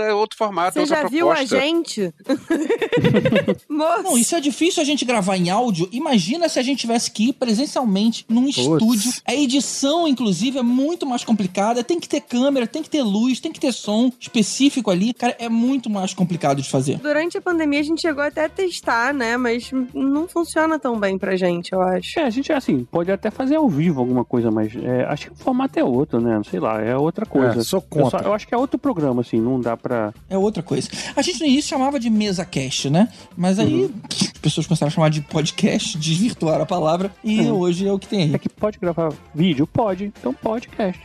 É 0.05 0.13
outro 0.13 0.37
formato, 0.37 0.73
Você 0.73 0.79
outra 0.81 0.95
já 1.03 1.07
viu 1.07 1.31
a 1.31 1.35
proposta. 1.35 1.55
Gente? 1.81 2.13
Não, 3.69 4.17
isso 4.17 4.35
é 4.35 4.39
difícil 4.41 4.81
a 4.81 4.85
gente 4.85 5.05
gravar 5.05 5.37
em 5.37 5.49
áudio. 5.49 5.87
Imagina 5.91 6.47
se 6.49 6.59
a 6.59 6.61
gente 6.61 6.79
tivesse 6.79 7.11
que 7.11 7.29
ir 7.29 7.33
presencialmente 7.33 8.25
num 8.29 8.47
estúdio. 8.47 9.11
A 9.25 9.33
edição, 9.33 10.07
inclusive, 10.07 10.59
é 10.59 10.63
muito 10.63 11.05
mais 11.05 11.23
complicada. 11.23 11.83
Tem 11.83 11.99
que 11.99 12.07
ter 12.07 12.21
câmera, 12.21 12.67
tem 12.67 12.83
que 12.83 12.89
ter 12.89 13.01
luz, 13.03 13.39
tem 13.39 13.51
que 13.51 13.59
ter 13.59 13.71
som 13.71 14.11
específico 14.19 14.89
ali. 14.91 15.13
Cara, 15.13 15.35
é 15.39 15.49
muito 15.49 15.89
mais 15.89 16.13
complicado 16.13 16.61
de 16.61 16.69
fazer. 16.69 16.97
durante 16.97 17.37
a 17.37 17.41
pandemia 17.41 17.79
a 17.79 17.83
gente 17.83 18.01
chegou 18.01 18.23
até 18.23 18.45
a 18.45 18.49
testar, 18.49 19.13
né? 19.13 19.37
Mas 19.37 19.71
não 19.93 20.27
funciona 20.27 20.77
tão 20.79 20.99
bem 20.99 21.17
pra 21.17 21.35
gente, 21.35 21.71
eu 21.73 21.81
acho. 21.81 22.19
É, 22.19 22.23
a 22.23 22.29
gente, 22.29 22.51
assim, 22.51 22.85
pode 22.91 23.11
até 23.11 23.29
fazer 23.31 23.55
ao 23.55 23.67
vivo 23.69 23.99
alguma 23.99 24.23
coisa, 24.25 24.51
mas 24.51 24.71
é, 24.75 25.05
acho 25.05 25.27
que 25.27 25.31
o 25.33 25.35
formato 25.35 25.77
é 25.79 25.83
outro, 25.83 26.19
né? 26.19 26.41
Sei 26.49 26.59
lá, 26.59 26.81
é 26.81 26.95
outra 26.95 27.25
coisa. 27.25 27.59
É, 27.59 27.63
sou 27.63 27.79
Eu, 27.79 27.81
contra. 27.89 28.19
só- 28.19 28.25
eu 28.25 28.33
acho 28.33 28.47
que 28.47 28.53
é 28.53 28.57
outro 28.57 28.77
programa, 28.79 29.21
assim, 29.21 29.39
não 29.39 29.59
dá 29.59 29.75
pra. 29.77 30.13
É 30.29 30.37
outra 30.37 30.61
coisa. 30.63 30.89
A 31.15 31.21
gente 31.21 31.39
no 31.39 31.45
início 31.45 31.60
chamava 31.61 31.99
de 31.99 32.09
mesa 32.09 32.43
cast, 32.45 32.89
né? 32.89 33.07
Mas 33.37 33.59
aí 33.59 33.89
as 34.11 34.31
pessoas 34.39 34.65
começaram 34.67 34.87
a 34.87 34.91
chamar 34.91 35.09
de 35.09 35.21
podcast, 35.21 35.97
desvirtuaram 35.97 36.63
a 36.63 36.65
palavra. 36.65 37.11
E 37.23 37.41
hoje 37.49 37.87
é 37.87 37.91
o 37.91 37.99
que 37.99 38.07
tem 38.07 38.23
aí. 38.23 38.35
É 38.35 38.39
que 38.39 38.49
pode 38.49 38.77
gravar 38.79 39.13
vídeo? 39.33 39.65
Pode, 39.67 40.05
então 40.05 40.33
podcast. 40.33 40.99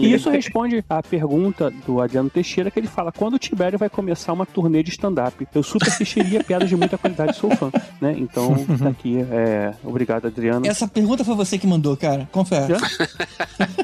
E 0.00 0.14
isso 0.14 0.30
responde 0.30 0.84
à 0.88 1.02
pergunta 1.02 1.68
do 1.84 2.00
Adriano 2.00 2.30
Teixeira, 2.30 2.70
que 2.70 2.78
ele 2.78 2.86
fala: 2.86 3.10
quando 3.10 3.34
o 3.34 3.38
Tibério 3.38 3.76
vai 3.78 3.88
começar 3.90 4.32
uma 4.32 4.46
turnê 4.46 4.82
de 4.84 4.90
stand-up? 4.90 5.46
Eu 5.52 5.62
super 5.64 5.88
assistiria 5.88 6.42
piadas 6.44 6.68
de 6.68 6.76
muita 6.76 6.96
qualidade, 6.96 7.36
sou 7.36 7.50
fã, 7.56 7.72
né? 8.00 8.14
Então, 8.16 8.54
tá 8.78 8.88
aqui. 8.88 9.18
É, 9.30 9.74
obrigado, 9.82 10.26
Adriano. 10.26 10.64
Essa 10.66 10.86
pergunta 10.86 11.24
foi 11.24 11.34
você 11.34 11.58
que 11.58 11.66
mandou, 11.66 11.96
cara. 11.96 12.28
Confere. 12.30 12.74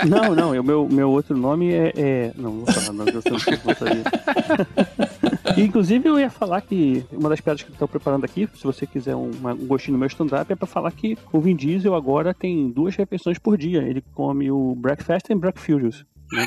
Não, 0.09 0.35
não, 0.35 0.59
o 0.61 0.63
meu, 0.65 0.89
meu 0.89 1.11
outro 1.11 1.37
nome 1.37 1.73
é. 1.73 1.93
é- 1.97 2.33
Não, 2.37 2.51
não 2.51 2.65
vou 2.65 2.73
falar, 2.75 2.93
não, 2.93 3.07
eu 3.07 3.15
não. 3.15 5.10
Inclusive, 5.57 6.09
eu 6.09 6.19
ia 6.19 6.31
falar 6.31 6.61
que 6.61 7.05
uma 7.13 7.29
das 7.29 7.41
piadas 7.41 7.63
que 7.63 7.71
eu 7.71 7.77
tô 7.77 7.89
preparando 7.89 8.25
aqui, 8.25 8.49
se 8.55 8.65
você 8.65 8.87
quiser 8.87 9.17
um, 9.17 9.31
um 9.31 9.67
gostinho 9.67 9.95
no 9.95 9.99
meu 9.99 10.09
stand-up, 10.09 10.53
é 10.53 10.57
pra 10.57 10.67
falar 10.67 10.91
que 10.93 11.17
o 11.33 11.41
Vin 11.41 11.57
Diesel 11.57 11.95
agora 11.95 12.35
tem 12.35 12.71
duas 12.71 12.95
refeições 12.97 13.39
por 13.39 13.57
dia. 13.57 13.83
Ele 13.83 14.03
come 14.15 14.51
o 14.51 14.75
Breakfast 14.75 15.31
e 15.31 15.35
Breakfast. 15.35 16.05
Né? 16.33 16.47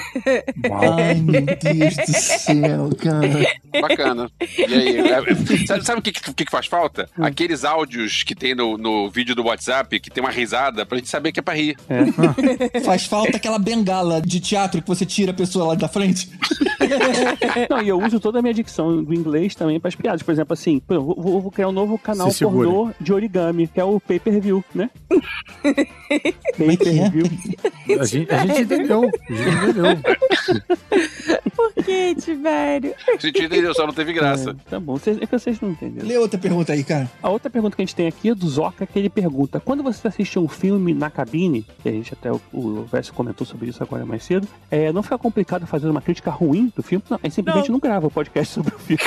Ai, 0.71 1.15
meu 1.15 1.41
Deus 1.61 1.95
do 1.95 2.13
céu, 2.13 2.89
cara. 2.97 3.81
Bacana. 3.81 4.31
E 4.57 4.73
aí, 4.73 4.97
é- 4.99 5.65
sabe, 5.65 5.85
sabe 5.85 5.99
o 5.99 6.01
que, 6.01 6.11
que, 6.11 6.45
que 6.45 6.51
faz 6.51 6.67
falta? 6.67 7.09
Aqueles 7.19 7.63
áudios 7.65 8.23
que 8.23 8.33
tem 8.35 8.55
no, 8.55 8.77
no 8.77 9.09
vídeo 9.09 9.35
do 9.35 9.43
WhatsApp, 9.43 9.99
que 9.99 10.09
tem 10.09 10.23
uma 10.23 10.31
risada, 10.31 10.85
pra 10.85 10.97
gente 10.97 11.09
saber 11.09 11.31
que 11.31 11.39
é 11.39 11.43
pra 11.43 11.53
rir. 11.53 11.75
Faz 12.83 13.05
falta 13.05 13.37
aquela 13.37 13.59
bengala 13.59 14.21
de 14.21 14.39
teatro 14.39 14.81
que 14.81 14.87
você 14.87 15.05
tira 15.05 15.31
a 15.31 15.33
pessoa 15.33 15.67
lá 15.67 15.75
da 15.75 15.87
frente. 15.87 16.29
Não, 17.69 17.81
e 17.81 17.87
eu 17.89 17.99
uso 18.01 18.19
toda 18.19 18.39
a 18.39 18.41
minha 18.41 18.53
dicção 18.53 19.03
do 19.03 19.13
inglês 19.13 19.55
também 19.55 19.79
para 19.79 19.89
as 19.89 19.95
piadas. 19.95 20.21
Por 20.21 20.31
exemplo, 20.31 20.53
assim, 20.53 20.81
vou, 20.87 21.41
vou 21.41 21.51
criar 21.51 21.67
um 21.69 21.71
novo 21.71 21.97
canal 21.97 22.29
Se 22.31 22.43
pornô 22.43 22.91
de 22.99 23.13
origami, 23.13 23.67
que 23.67 23.79
é 23.79 23.83
o 23.83 23.99
pay-per-view, 23.99 24.63
né? 24.73 24.89
É 25.63 25.69
é? 25.69 26.31
Pay-per-view. 26.57 27.25
A 27.99 28.05
gente, 28.05 28.31
a 28.31 28.45
gente 28.45 28.61
entendeu. 28.61 29.03
A 29.03 29.33
gente 29.33 29.49
entendeu. 29.49 29.72
Por 31.55 31.73
que, 31.83 32.15
Tibério? 32.15 32.93
A 33.07 33.17
gente 33.17 33.45
entendeu, 33.45 33.73
só 33.73 33.85
não 33.85 33.93
teve 33.93 34.13
graça. 34.13 34.51
É, 34.51 34.69
tá 34.69 34.79
bom, 34.79 34.97
vocês, 34.97 35.17
é 35.21 35.25
que 35.25 35.31
vocês 35.31 35.59
não 35.61 35.71
entenderam. 35.71 36.07
Lê 36.07 36.17
outra 36.17 36.39
pergunta 36.39 36.73
aí, 36.73 36.83
cara. 36.83 37.09
A 37.21 37.29
outra 37.29 37.49
pergunta 37.49 37.75
que 37.75 37.81
a 37.81 37.85
gente 37.85 37.95
tem 37.95 38.07
aqui 38.07 38.29
é 38.29 38.35
do 38.35 38.47
Zoca, 38.47 38.85
que 38.85 38.97
ele 38.97 39.09
pergunta: 39.09 39.59
quando 39.59 39.83
você 39.83 40.07
assiste 40.07 40.37
um 40.39 40.47
filme 40.47 40.93
na 40.93 41.09
cabine, 41.09 41.65
que 41.81 41.89
a 41.89 41.91
gente 41.91 42.13
até 42.13 42.31
o, 42.31 42.41
o 42.51 42.85
Vécio 42.85 43.13
comentou 43.13 43.45
sobre 43.45 43.69
isso 43.69 43.81
agora 43.83 44.05
mais 44.05 44.23
cedo, 44.23 44.47
é, 44.69 44.91
não 44.91 45.03
fica 45.03 45.17
complicado 45.17 45.65
fazer 45.65 45.87
uma 45.87 46.01
crítica 46.01 46.31
ruim 46.31 46.71
do 46.75 46.83
filme? 46.83 47.03
Não, 47.09 47.19
a 47.21 47.25
gente 47.25 47.35
simplesmente 47.35 47.71
não, 47.71 47.79
grava 47.79 48.07
o 48.07 48.11
podcast 48.11 48.53
sobre 48.53 48.73
o 48.73 48.79
filme. 48.79 49.03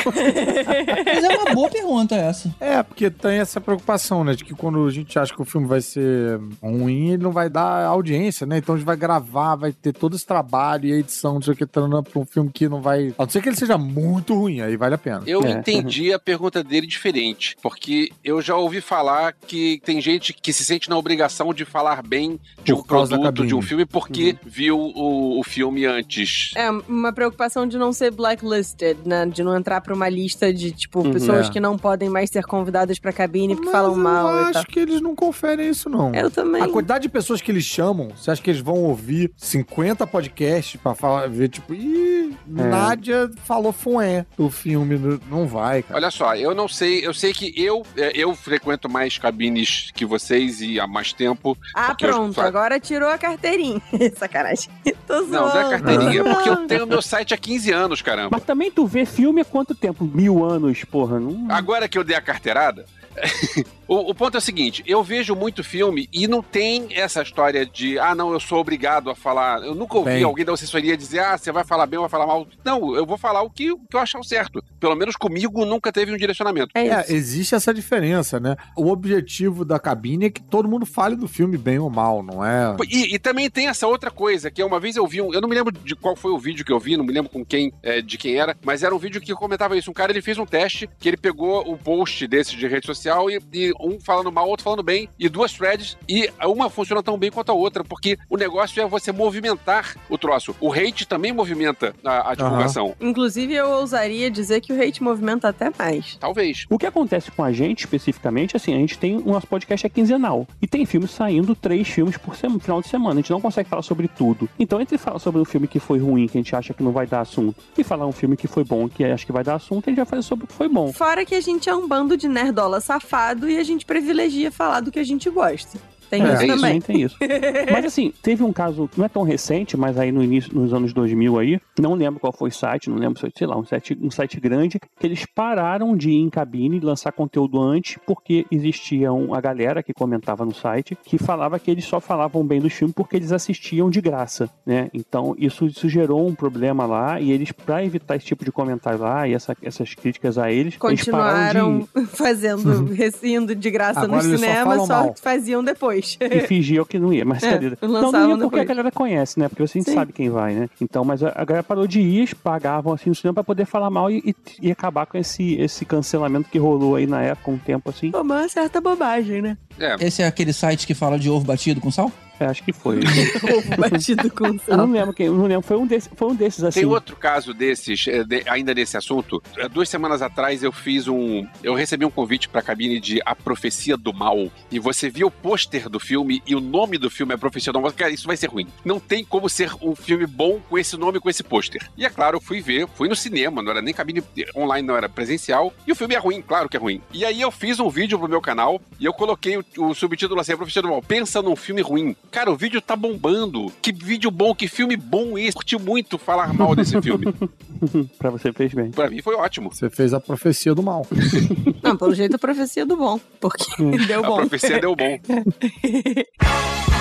Mas 1.05 1.25
é 1.25 1.29
uma 1.29 1.55
boa 1.55 1.71
pergunta 1.71 2.15
essa. 2.15 2.55
É, 2.61 2.83
porque 2.83 3.11
tem 3.11 3.39
essa 3.39 3.61
preocupação, 3.61 4.25
né? 4.25 4.35
De 4.35 4.45
que 4.45 4.55
quando 4.55 4.87
a 4.87 4.91
gente 4.91 5.19
acha 5.19 5.35
que 5.35 5.43
o 5.43 5.45
filme 5.45 5.67
vai 5.67 5.81
ser 5.81 6.41
ruim, 6.63 7.11
ele 7.11 7.23
não 7.23 7.33
vai 7.33 7.49
dar 7.49 7.85
audiência, 7.87 8.47
né? 8.47 8.59
Então 8.59 8.75
a 8.75 8.79
gente 8.79 8.87
vai 8.87 8.97
gravar, 8.97 9.57
vai 9.57 9.73
ter 9.73 9.93
todo 9.93 10.17
esse 10.17 10.27
trabalho 10.27 10.56
e 10.85 10.93
a 10.93 10.97
edição, 10.97 11.35
não 11.35 11.43
sei 11.43 11.55
o 11.55 11.57
que, 11.57 11.67
pra 11.67 11.83
um 11.85 12.25
filme 12.25 12.51
que 12.53 12.69
não 12.69 12.81
vai. 12.81 13.15
A 13.19 13.23
não 13.25 13.31
ser 13.31 13.43
que 13.43 13.49
ele 13.49 13.57
seja 13.57 13.77
muito 13.79 14.35
ruim, 14.35 14.61
aí 14.61 14.77
vale 14.77 14.95
a 14.95 14.99
pena. 14.99 15.23
Eu 15.27 15.47
entendi 15.47 16.13
a 16.13 16.19
pergunta 16.19 16.63
dele 16.65 16.87
diferente, 16.87 17.57
porque 17.63 18.11
eu 18.25 18.41
já 18.41 18.57
ouvi 18.57 18.81
falar 18.81 19.33
que 19.47 19.81
tem 19.85 20.01
gente 20.01 20.33
que 20.33 20.53
se 20.53 20.65
sente 20.65 20.89
na 20.89 20.97
obrigação 20.97 21.53
de 21.53 21.65
falar 21.65 22.03
bem 22.03 22.39
de 22.65 22.73
Por 22.73 22.81
um 22.81 22.85
causa 22.85 23.17
da 23.17 23.23
produto, 23.23 23.47
de 23.47 23.55
um 23.55 23.63
filme, 23.63 23.85
porque 23.87 24.37
viu 24.45 24.79
o, 24.79 25.39
o 25.41 25.43
filme 25.45 25.85
antes. 25.87 26.53
É, 26.57 26.71
uma 26.71 27.13
preocupação 27.13 27.67
de 27.67 27.77
não 27.79 27.93
ser 27.93 28.11
blacklisted, 28.11 28.97
né? 29.05 29.27
De 29.27 29.43
não 29.43 29.57
entrar 29.57 29.81
pra 29.81 29.95
uma 29.95 30.09
lista 30.09 30.53
de, 30.53 30.71
tipo, 30.73 31.01
Uhum. 31.01 31.13
pessoas 31.13 31.49
É. 31.49 31.51
que 31.53 31.61
não 31.61 31.77
podem 31.77 32.09
mais 32.09 32.31
ser 32.31 32.45
convidadas 32.45 32.99
pra 32.99 33.13
cabine 33.13 33.55
porque 33.55 33.67
Mas 33.67 33.73
falam 33.73 33.93
eu 33.93 33.97
mal 33.99 34.37
e 34.37 34.41
acho 34.45 34.53
tal. 34.55 34.65
que 34.65 34.79
eles 34.81 35.01
não 35.01 35.15
conferem 35.15 35.69
isso, 35.69 35.89
não. 35.91 36.15
Eu 36.15 36.31
também. 36.31 36.63
A 36.63 36.69
quantidade 36.69 37.03
de 37.03 37.09
pessoas 37.09 37.41
que 37.41 37.51
eles 37.51 37.65
chamam, 37.65 38.09
você 38.17 38.31
acha 38.31 38.43
que 38.43 38.51
eles 38.51 38.61
vão 38.63 38.77
ouvir 38.85 39.31
50 39.37 40.07
podcasts 40.07 40.46
pra 40.83 40.95
falar, 40.95 41.29
ver, 41.29 41.49
tipo, 41.49 41.75
ih, 41.75 42.35
É. 42.59 42.63
Nádia 42.63 43.31
falou 43.45 43.73
fué 43.73 44.25
do 44.37 44.49
filme, 44.51 45.21
não 45.31 45.47
vai, 45.47 45.83
cara. 45.83 45.97
Olha 45.97 46.11
só, 46.11 46.35
eu 46.37 46.55
não 46.55 46.69
sei, 46.69 47.07
eu 47.07 47.13
sei 47.15 47.33
que 47.33 47.53
eu 47.57 47.83
é, 47.97 48.13
eu 48.15 48.35
frequento 48.35 48.89
mais 48.89 49.19
cabines 49.19 49.91
que 49.95 50.05
vocês 50.05 50.61
e 50.61 50.79
há 50.79 50.87
mais 50.87 51.13
tempo. 51.13 51.57
Ah, 51.75 51.89
porque 51.89 52.07
eu- 52.07 52.11
pronto, 52.11 52.41
agora 52.41 52.79
tirou 52.81 53.09
a 53.09 53.19
carteirinha. 53.19 53.81
Sacanagem. 54.17 54.69
Tô 55.07 55.19
zoando. 55.25 55.31
Não, 55.33 55.49
não 55.49 55.61
é 55.61 55.71
carteirinha, 55.71 56.21
é 56.21 56.35
porque 56.35 56.49
eu 56.49 56.67
tenho 56.67 56.87
meu 56.87 57.03
site 57.03 57.35
há 57.35 57.37
15 57.37 57.73
anos, 57.73 58.03
caramba. 58.03 58.31
Mas 58.33 58.45
também 58.45 58.71
tu 58.71 58.87
vê 58.87 59.05
filme 59.05 59.41
há 59.41 59.45
quanto 59.45 59.75
tempo? 59.75 60.05
Mil 60.05 60.45
anos, 60.45 60.85
porra. 60.85 61.19
Não... 61.21 61.47
Agora 61.51 61.89
que 61.89 61.99
eu 61.99 62.05
dei 62.05 62.17
a 62.17 62.21
carteirada. 62.21 62.85
o, 63.89 64.11
o 64.11 64.15
ponto 64.15 64.37
é 64.37 64.39
o 64.39 64.43
seguinte: 64.43 64.83
eu 64.87 65.03
vejo 65.03 65.35
muito 65.35 65.63
filme 65.63 66.09
e 66.13 66.27
não 66.27 66.43
tem 66.43 66.89
essa 66.91 67.23
história 67.23 67.65
de, 67.65 67.99
ah, 67.99 68.15
não, 68.15 68.33
eu 68.33 68.41
sou 68.41 68.59
obrigado 68.59 69.11
a 69.11 69.15
falar. 69.15 69.63
Eu 69.63 69.75
nunca 69.75 69.97
ouvi 69.97 70.13
Bem. 70.13 70.25
alguém 70.25 70.45
da 70.45 70.53
assessoria 70.53 70.97
dizer, 70.97 71.21
ah, 71.21 71.37
você 71.37 71.53
vai 71.53 71.65
falar 71.65 71.87
bem 71.87 71.99
ou 71.99 72.05
vai 72.05 72.11
falar 72.11 72.27
mal. 72.27 72.47
Não, 72.65 72.95
eu 72.95 73.07
vou 73.07 73.19
falar 73.19 73.43
o 73.43 73.51
que, 73.51 73.73
o 73.73 73.79
que 73.79 73.97
eu 73.97 74.01
achar 74.01 74.19
o 74.19 74.25
certo. 74.25 74.63
Pelo 74.81 74.95
menos 74.95 75.17
comigo 75.17 75.65
nunca 75.65 75.93
teve 75.93 76.13
um 76.13 76.17
direcionamento. 76.17 76.71
É, 76.75 77.13
existe 77.13 77.55
essa 77.55 77.73
diferença, 77.73 78.41
né? 78.41 78.57
O 78.77 78.91
objetivo 78.91 79.65
da 79.65 79.79
cabine 79.79 80.27
é 80.27 80.31
que 80.31 80.43
todo 80.43 80.69
mundo 80.69 80.87
fale 80.87 81.17
do 81.17 81.29
filme 81.29 81.57
bem 81.57 81.79
ou 81.79 81.91
mal, 81.91 82.23
não 82.23 82.45
é? 82.45 82.77
E, 82.89 83.15
e 83.15 83.19
também 83.19 83.51
tem 83.51 83.69
essa 83.69 83.87
outra 83.87 84.11
coisa, 84.11 84.51
que 84.51 84.63
uma 84.63 84.81
vez 84.81 84.97
eu 84.97 85.07
vi 85.07 85.21
um. 85.21 85.33
Eu 85.33 85.41
não 85.41 85.49
me 85.49 85.55
lembro 85.55 85.73
de 85.73 85.95
qual 85.95 86.17
foi 86.17 86.33
o 86.33 86.39
vídeo 86.39 86.65
que 86.65 86.73
eu 86.73 86.81
vi, 86.81 86.97
não 86.97 87.05
me 87.05 87.13
lembro 87.13 87.31
com 87.31 87.45
quem, 87.45 87.73
é, 87.83 88.01
de 88.01 88.19
quem 88.19 88.37
era, 88.37 88.57
mas 88.65 88.83
era 88.83 88.95
um 88.95 88.99
vídeo 88.99 89.21
que 89.21 89.35
comentava 89.35 89.77
isso. 89.77 89.91
Um 89.91 89.95
cara 89.95 90.13
ele 90.13 90.23
fez 90.23 90.39
um 90.39 90.47
teste 90.47 90.89
que 90.99 91.09
ele 91.09 91.17
pegou 91.17 91.71
um 91.71 91.77
post 91.77 92.27
desse 92.27 92.57
de 92.57 92.67
rede 92.67 92.87
social 92.87 93.31
e, 93.31 93.41
e 93.53 93.73
um 93.81 93.99
falando 94.01 94.31
mal, 94.33 94.49
outro 94.49 94.65
falando 94.65 94.83
bem, 94.83 95.09
e 95.19 95.29
duas 95.29 95.53
threads, 95.53 95.97
e 96.09 96.31
uma 96.45 96.69
funciona 96.71 97.03
tão 97.03 97.17
bem 97.19 97.31
quanto 97.31 97.51
a 97.51 97.55
outra, 97.55 97.85
porque 97.85 98.19
o 98.29 98.37
negócio 98.37 98.81
é 98.83 98.87
você 98.87 99.13
movimentar 99.13 99.97
o 100.09 100.17
troço. 100.19 100.55
O 100.61 100.73
hate 100.73 101.07
também 101.07 101.33
movimenta 101.33 101.95
a, 102.05 102.31
a 102.31 102.35
divulgação. 102.35 102.95
Inclusive, 103.01 103.55
eu 103.55 103.69
ousaria 103.71 104.31
dizer 104.31 104.61
que 104.61 104.73
o 104.73 104.81
hate 104.83 105.03
movimenta 105.03 105.49
até 105.49 105.71
mais. 105.79 106.17
Talvez. 106.17 106.65
O 106.71 106.79
que 106.79 106.87
acontece 106.87 107.31
com 107.31 107.43
a 107.45 107.53
gente, 107.53 107.81
especificamente, 107.81 108.57
assim, 108.57 108.75
a 108.75 108.79
gente 108.79 108.99
tem 108.99 109.17
o 109.17 109.33
nosso 109.33 109.47
podcast 109.47 109.87
é 109.87 109.89
quinzenal. 109.89 110.47
E 110.61 110.67
tem 110.67 110.85
filmes 110.87 111.11
saindo, 111.11 111.55
três 111.55 111.89
filmes 111.89 112.17
por 112.17 112.37
sema- 112.37 112.59
final 112.59 112.81
de 112.81 112.89
semana. 112.89 113.15
A 113.15 113.17
gente 113.17 113.31
não 113.31 113.41
consegue 113.41 113.69
falar 113.69 113.83
sobre 113.83 114.09
tudo. 114.09 114.49
Então, 114.59 114.81
entre 114.81 114.99
falar 114.99 115.19
sobre 115.19 115.41
um 115.41 115.45
filme 115.45 115.67
que 115.69 115.79
foi 115.79 115.99
ruim, 115.99 116.27
que 116.27 116.39
a 116.39 116.41
gente 116.41 116.55
acha 116.57 116.73
que 116.75 116.83
não 116.83 116.93
vai 116.93 117.07
dar 117.07 117.21
assunto, 117.21 117.57
e 117.77 117.85
falar 117.85 118.07
um 118.07 118.13
filme 118.13 118.37
que 118.37 118.47
foi 118.47 118.65
bom, 118.65 118.89
que 118.89 119.05
acha 119.05 119.25
que 119.27 119.33
vai 119.33 119.45
dar 119.45 119.55
assunto, 119.57 119.87
a 119.87 119.91
gente 119.91 119.97
vai 119.99 120.07
fazer 120.07 120.23
sobre 120.23 120.45
o 120.45 120.49
que 120.49 120.55
foi 120.55 120.69
bom. 120.69 120.93
Fora 120.93 121.25
que 121.25 121.35
a 121.35 121.41
gente 121.41 121.69
é 121.69 121.75
um 121.75 121.87
bando 121.87 122.17
de 122.17 122.29
nerdola 122.29 122.81
safado 122.81 123.49
e 123.49 123.59
a 123.59 123.63
gente 123.67 123.85
privilegia 123.85 124.51
falar 124.51 124.81
do 124.81 124.91
que 124.91 124.99
a 124.99 125.05
gente 125.05 125.29
gosta. 125.29 125.79
Tem 126.11 126.23
É, 126.23 126.33
isso 126.35 126.47
também. 126.47 126.81
Tem 126.81 127.01
isso. 127.03 127.17
Mas 127.73 127.85
assim, 127.85 128.13
teve 128.23 128.43
um 128.43 128.53
caso, 128.53 128.89
não 128.97 129.05
é 129.05 129.09
tão 129.09 129.23
recente, 129.23 129.77
mas 129.77 129.99
aí 129.99 130.13
no 130.13 130.23
início, 130.23 130.55
nos 130.55 130.73
anos 130.73 130.93
2000 130.93 131.39
aí, 131.39 131.61
não 131.79 131.95
lembro 131.95 132.21
qual 132.21 132.33
foi 132.33 132.49
o 132.49 132.53
site, 132.53 132.89
não 132.89 132.97
lembro 132.97 133.17
se 133.17 133.23
foi, 133.23 133.33
sei 133.37 133.47
lá, 133.47 133.57
um 133.57 133.65
site, 133.65 133.99
um 134.01 134.11
site 134.11 134.39
grande, 134.41 134.79
que 134.79 135.07
eles 135.07 135.25
pararam 135.27 135.97
de 135.97 136.11
ir 136.11 136.17
em 136.21 136.31
cabine 136.31 136.77
e 136.77 136.81
lançar 136.81 137.13
conteúdo 137.13 137.61
antes, 137.61 137.99
porque 138.07 138.47
existia 138.51 139.13
um- 139.13 139.35
a 139.35 139.41
galera 139.41 139.83
que 139.83 139.93
comentava 139.93 140.45
no 140.45 140.55
site, 140.55 140.97
que 141.05 141.19
falava 141.19 141.59
que 141.59 141.71
eles 141.71 141.85
só 141.85 142.01
falavam 142.01 142.45
bem 142.45 142.61
dos 142.61 142.73
filmes 142.73 142.95
porque 142.95 143.17
eles 143.17 143.33
assistiam 143.33 143.91
de 143.91 144.01
graça, 144.01 144.49
né? 144.65 144.89
Então 144.95 145.35
isso, 145.39 145.67
isso 145.67 145.89
gerou 145.89 146.27
um 146.27 146.35
problema 146.35 146.87
lá, 146.87 147.21
e 147.21 147.33
eles, 147.33 147.53
pra 147.53 147.85
evitar 147.85 148.17
esse 148.17 148.27
tipo 148.27 148.45
de 148.45 148.53
comentário 148.53 149.01
lá, 149.01 149.27
e 149.29 149.35
essa- 149.35 149.57
essas 149.63 149.95
críticas 149.95 150.39
a 150.39 150.51
eles, 150.51 150.77
eles 150.83 151.05
pararam 151.07 151.79
de 151.81 151.87
Continuaram 151.87 151.89
fazendo, 152.09 152.95
rindo 153.23 153.55
de 153.55 153.71
graça 153.71 154.01
Agora 154.01 154.23
no 154.23 154.29
eles 154.29 154.41
só 154.41 154.47
cinema, 154.47 154.79
só, 154.81 154.87
mal. 155.05 155.15
faziam 155.21 155.63
depois. 155.65 155.96
E 155.99 156.41
fingiam 156.47 156.85
que 156.85 156.99
não 156.99 157.13
ia, 157.13 157.25
mas 157.25 157.43
É, 157.43 157.53
cadê? 157.53 157.77
Não, 157.83 158.13
não 158.13 158.29
ia 158.31 158.37
porque 158.37 158.45
depois. 158.45 158.61
a 158.63 158.65
galera 158.65 158.91
conhece, 158.91 159.39
né? 159.39 159.49
Porque 159.49 159.67
você 159.67 159.81
Sim. 159.83 159.95
sabe 159.95 160.13
quem 160.13 160.31
vai, 160.31 160.55
né? 160.55 160.69
Então, 160.81 161.05
mas 161.05 161.23
a, 161.23 161.33
a 161.35 161.45
galera 161.45 161.63
parou 161.63 161.87
de 161.87 162.01
ir, 162.01 162.35
pagavam 162.37 162.93
assim 162.93 163.09
no 163.11 163.15
cinema 163.15 163.35
pra 163.35 163.45
poder 163.45 163.65
falar 163.67 163.91
mal 163.91 164.11
e, 164.11 164.23
e, 164.25 164.35
e 164.69 164.71
acabar 164.71 165.07
com 165.07 165.17
esse, 165.19 165.55
esse 165.55 165.85
cancelamento 165.85 166.49
que 166.51 166.59
rolou 166.59 166.97
aí 166.97 167.07
na 167.07 167.23
época, 167.23 167.51
um 167.51 167.59
tempo 167.59 167.91
assim. 167.91 168.11
É 168.15 168.19
uma 168.19 168.49
certa 168.49 168.81
bobagem, 168.81 169.43
né? 169.43 169.57
Esse 170.01 170.23
é 170.23 170.27
aquele 170.27 170.53
site 170.53 170.87
que 170.87 170.95
fala 170.95 171.19
de 171.19 171.29
ovo 171.31 171.45
batido 171.45 171.81
com 171.81 171.91
sal? 171.91 172.11
É, 172.39 172.45
acho 172.47 172.63
que 172.63 172.73
foi. 172.73 172.99
Ovo 173.57 173.77
batido 173.91 174.31
com 174.31 174.47
Eu 174.47 174.59
sal. 174.59 174.77
não 174.77 174.93
lembro 174.93 175.13
quem, 175.15 175.29
não 175.29 175.47
lembro. 175.47 175.63
Foi 175.63 175.77
um 175.77 175.87
desses, 175.87 176.11
foi 176.15 176.29
um 176.29 176.35
desses 176.35 176.63
assim. 176.63 176.81
Tem 176.81 176.89
outro 176.89 177.17
caso 177.17 177.55
desses, 177.55 177.99
de- 178.27 178.45
ainda 178.49 178.75
nesse 178.75 178.97
assunto. 178.97 179.43
É, 179.57 179.69
Duas 179.69 179.89
semanas 179.89 180.21
atrás 180.23 180.63
eu 180.63 180.71
fiz 180.73 181.09
um. 181.09 181.47
Eu 181.63 181.75
recebi 181.75 182.05
um 182.05 182.11
convite 182.11 182.49
pra 182.49 182.61
cabine 182.63 183.01
de 183.01 183.21
A 183.25 183.35
Profecia 183.35 183.97
do 183.97 184.13
Mal. 184.13 184.51
E 184.71 184.79
você 184.79 185.09
viu 185.09 185.29
o 185.29 185.31
pôster 185.31 185.89
do 185.89 185.99
filme 185.99 186.43
e 186.47 186.55
o 186.55 186.61
nome 186.61 186.99
do 186.99 187.09
filme 187.11 187.33
é 187.33 187.37
A 187.37 187.39
Profecia 187.39 187.73
do 187.73 187.81
Mal. 187.81 187.93
Cara, 187.93 188.11
isso 188.13 188.27
vai 188.27 188.37
ser 188.37 188.49
ruim. 188.49 188.67
Não 188.85 189.01
tem 189.01 189.25
como 189.25 189.49
ser 189.49 189.73
um 189.81 189.95
filme 189.95 190.27
bom 190.27 190.61
com 190.69 190.77
esse 190.79 190.97
nome, 190.97 191.19
com 191.21 191.31
esse 191.31 191.43
pôster. 191.43 191.89
E 191.97 192.05
é 192.05 192.11
claro, 192.11 192.37
eu 192.37 192.41
fui 192.41 192.61
ver, 192.61 192.87
fui 192.95 193.09
no 193.09 193.17
cinema, 193.17 193.63
não 193.63 193.71
era 193.71 193.81
nem 193.83 193.95
cabine 193.95 194.23
online, 194.55 194.87
não 194.87 194.97
era 194.97 195.09
presencial. 195.09 195.73
E 195.87 195.93
o 195.93 195.97
filme 195.97 196.15
é 196.15 196.19
ruim, 196.19 196.43
claro 196.43 196.69
que 196.69 196.77
é 196.77 196.81
ruim. 196.81 197.01
E 197.13 197.25
aí 197.25 197.41
eu 197.41 197.51
fiz 197.51 197.81
um 197.81 197.89
vídeo 197.89 198.19
pro 198.19 198.29
meu 198.29 198.41
canal 198.41 198.81
e 199.01 199.05
eu 199.07 199.13
coloquei 199.13 199.57
o, 199.57 199.65
o 199.79 199.95
subtítulo 199.95 200.41
assim: 200.41 200.53
A 200.53 200.57
Profecia 200.57 200.83
do 200.83 200.89
Mal. 200.89 201.01
Pensa 201.03 201.41
num 201.41 201.57
filme 201.57 201.81
ruim. 201.81 202.15
Cara, 202.37 202.53
o 202.53 202.57
vídeo 202.57 202.83
tá 202.83 202.95
bombando. 202.95 203.73
Que 203.81 203.91
vídeo 203.91 204.31
bom, 204.31 204.55
que 204.55 204.69
filme 204.69 204.95
bom 204.95 205.39
esse. 205.39 205.55
Curti 205.55 205.79
muito 205.79 206.19
falar 206.19 206.53
mal 206.53 206.77
desse 206.77 207.01
filme. 207.01 207.25
pra 208.19 208.29
você 208.29 208.53
fez 208.53 208.75
bem. 208.75 208.91
Pra 208.91 209.09
mim 209.09 209.23
foi 209.23 209.35
ótimo. 209.37 209.73
Você 209.73 209.89
fez 209.89 210.13
a 210.13 210.21
profecia 210.21 210.75
do 210.75 210.83
mal. 210.83 211.07
Não, 211.83 211.97
pelo 211.97 212.15
jeito 212.15 212.37
a 212.37 212.39
profecia 212.39 212.85
do 212.85 212.95
bom. 212.95 213.19
Porque 213.41 213.65
deu 214.07 214.23
A 214.23 214.29
bom. 214.29 214.37
profecia 214.37 214.79
deu 214.79 214.95
bom. 214.95 215.19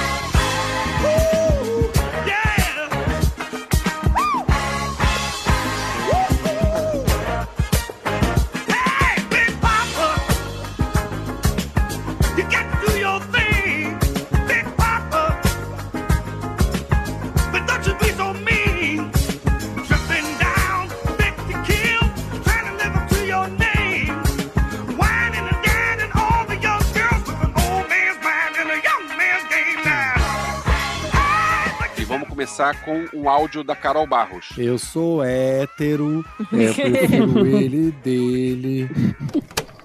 começar 32.35 32.83
com 32.83 33.05
um 33.13 33.29
áudio 33.29 33.63
da 33.63 33.73
Carol 33.73 34.05
Barros. 34.05 34.49
Eu 34.57 34.77
sou 34.77 35.23
hétero, 35.23 36.21
eu 36.51 36.73
prefiro 36.73 37.47
ele 37.47 37.91
dele. 38.03 38.89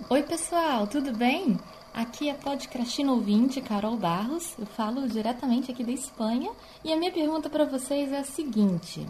Oi, 0.09 0.23
pessoal, 0.25 0.85
tudo 0.89 1.17
bem? 1.17 1.57
Aqui 1.95 2.29
é 2.29 2.35
Podcrastino 2.35 3.13
ouvinte, 3.13 3.61
Carol 3.61 3.97
Barros. 3.97 4.57
Eu 4.59 4.67
falo 4.67 5.07
diretamente 5.07 5.71
aqui 5.71 5.85
da 5.85 5.93
Espanha. 5.93 6.51
E 6.85 6.93
a 6.93 6.97
minha 6.97 7.13
pergunta 7.13 7.49
para 7.49 7.65
vocês 7.65 8.13
é 8.13 8.19
a 8.19 8.25
seguinte: 8.25 9.07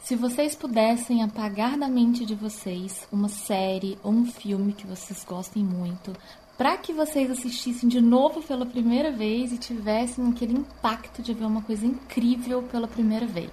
se 0.00 0.14
vocês 0.14 0.54
pudessem 0.54 1.24
apagar 1.24 1.76
da 1.76 1.88
mente 1.88 2.24
de 2.24 2.36
vocês 2.36 3.08
uma 3.10 3.28
série 3.28 3.98
ou 4.04 4.12
um 4.12 4.24
filme 4.24 4.72
que 4.72 4.86
vocês 4.86 5.24
gostem 5.24 5.64
muito, 5.64 6.12
pra 6.56 6.76
que 6.76 6.92
vocês 6.92 7.30
assistissem 7.30 7.88
de 7.88 8.00
novo 8.00 8.42
pela 8.42 8.64
primeira 8.64 9.10
vez 9.10 9.52
e 9.52 9.58
tivessem 9.58 10.28
aquele 10.28 10.54
impacto 10.54 11.22
de 11.22 11.34
ver 11.34 11.44
uma 11.44 11.62
coisa 11.62 11.86
incrível 11.86 12.62
pela 12.62 12.86
primeira 12.86 13.26
vez? 13.26 13.50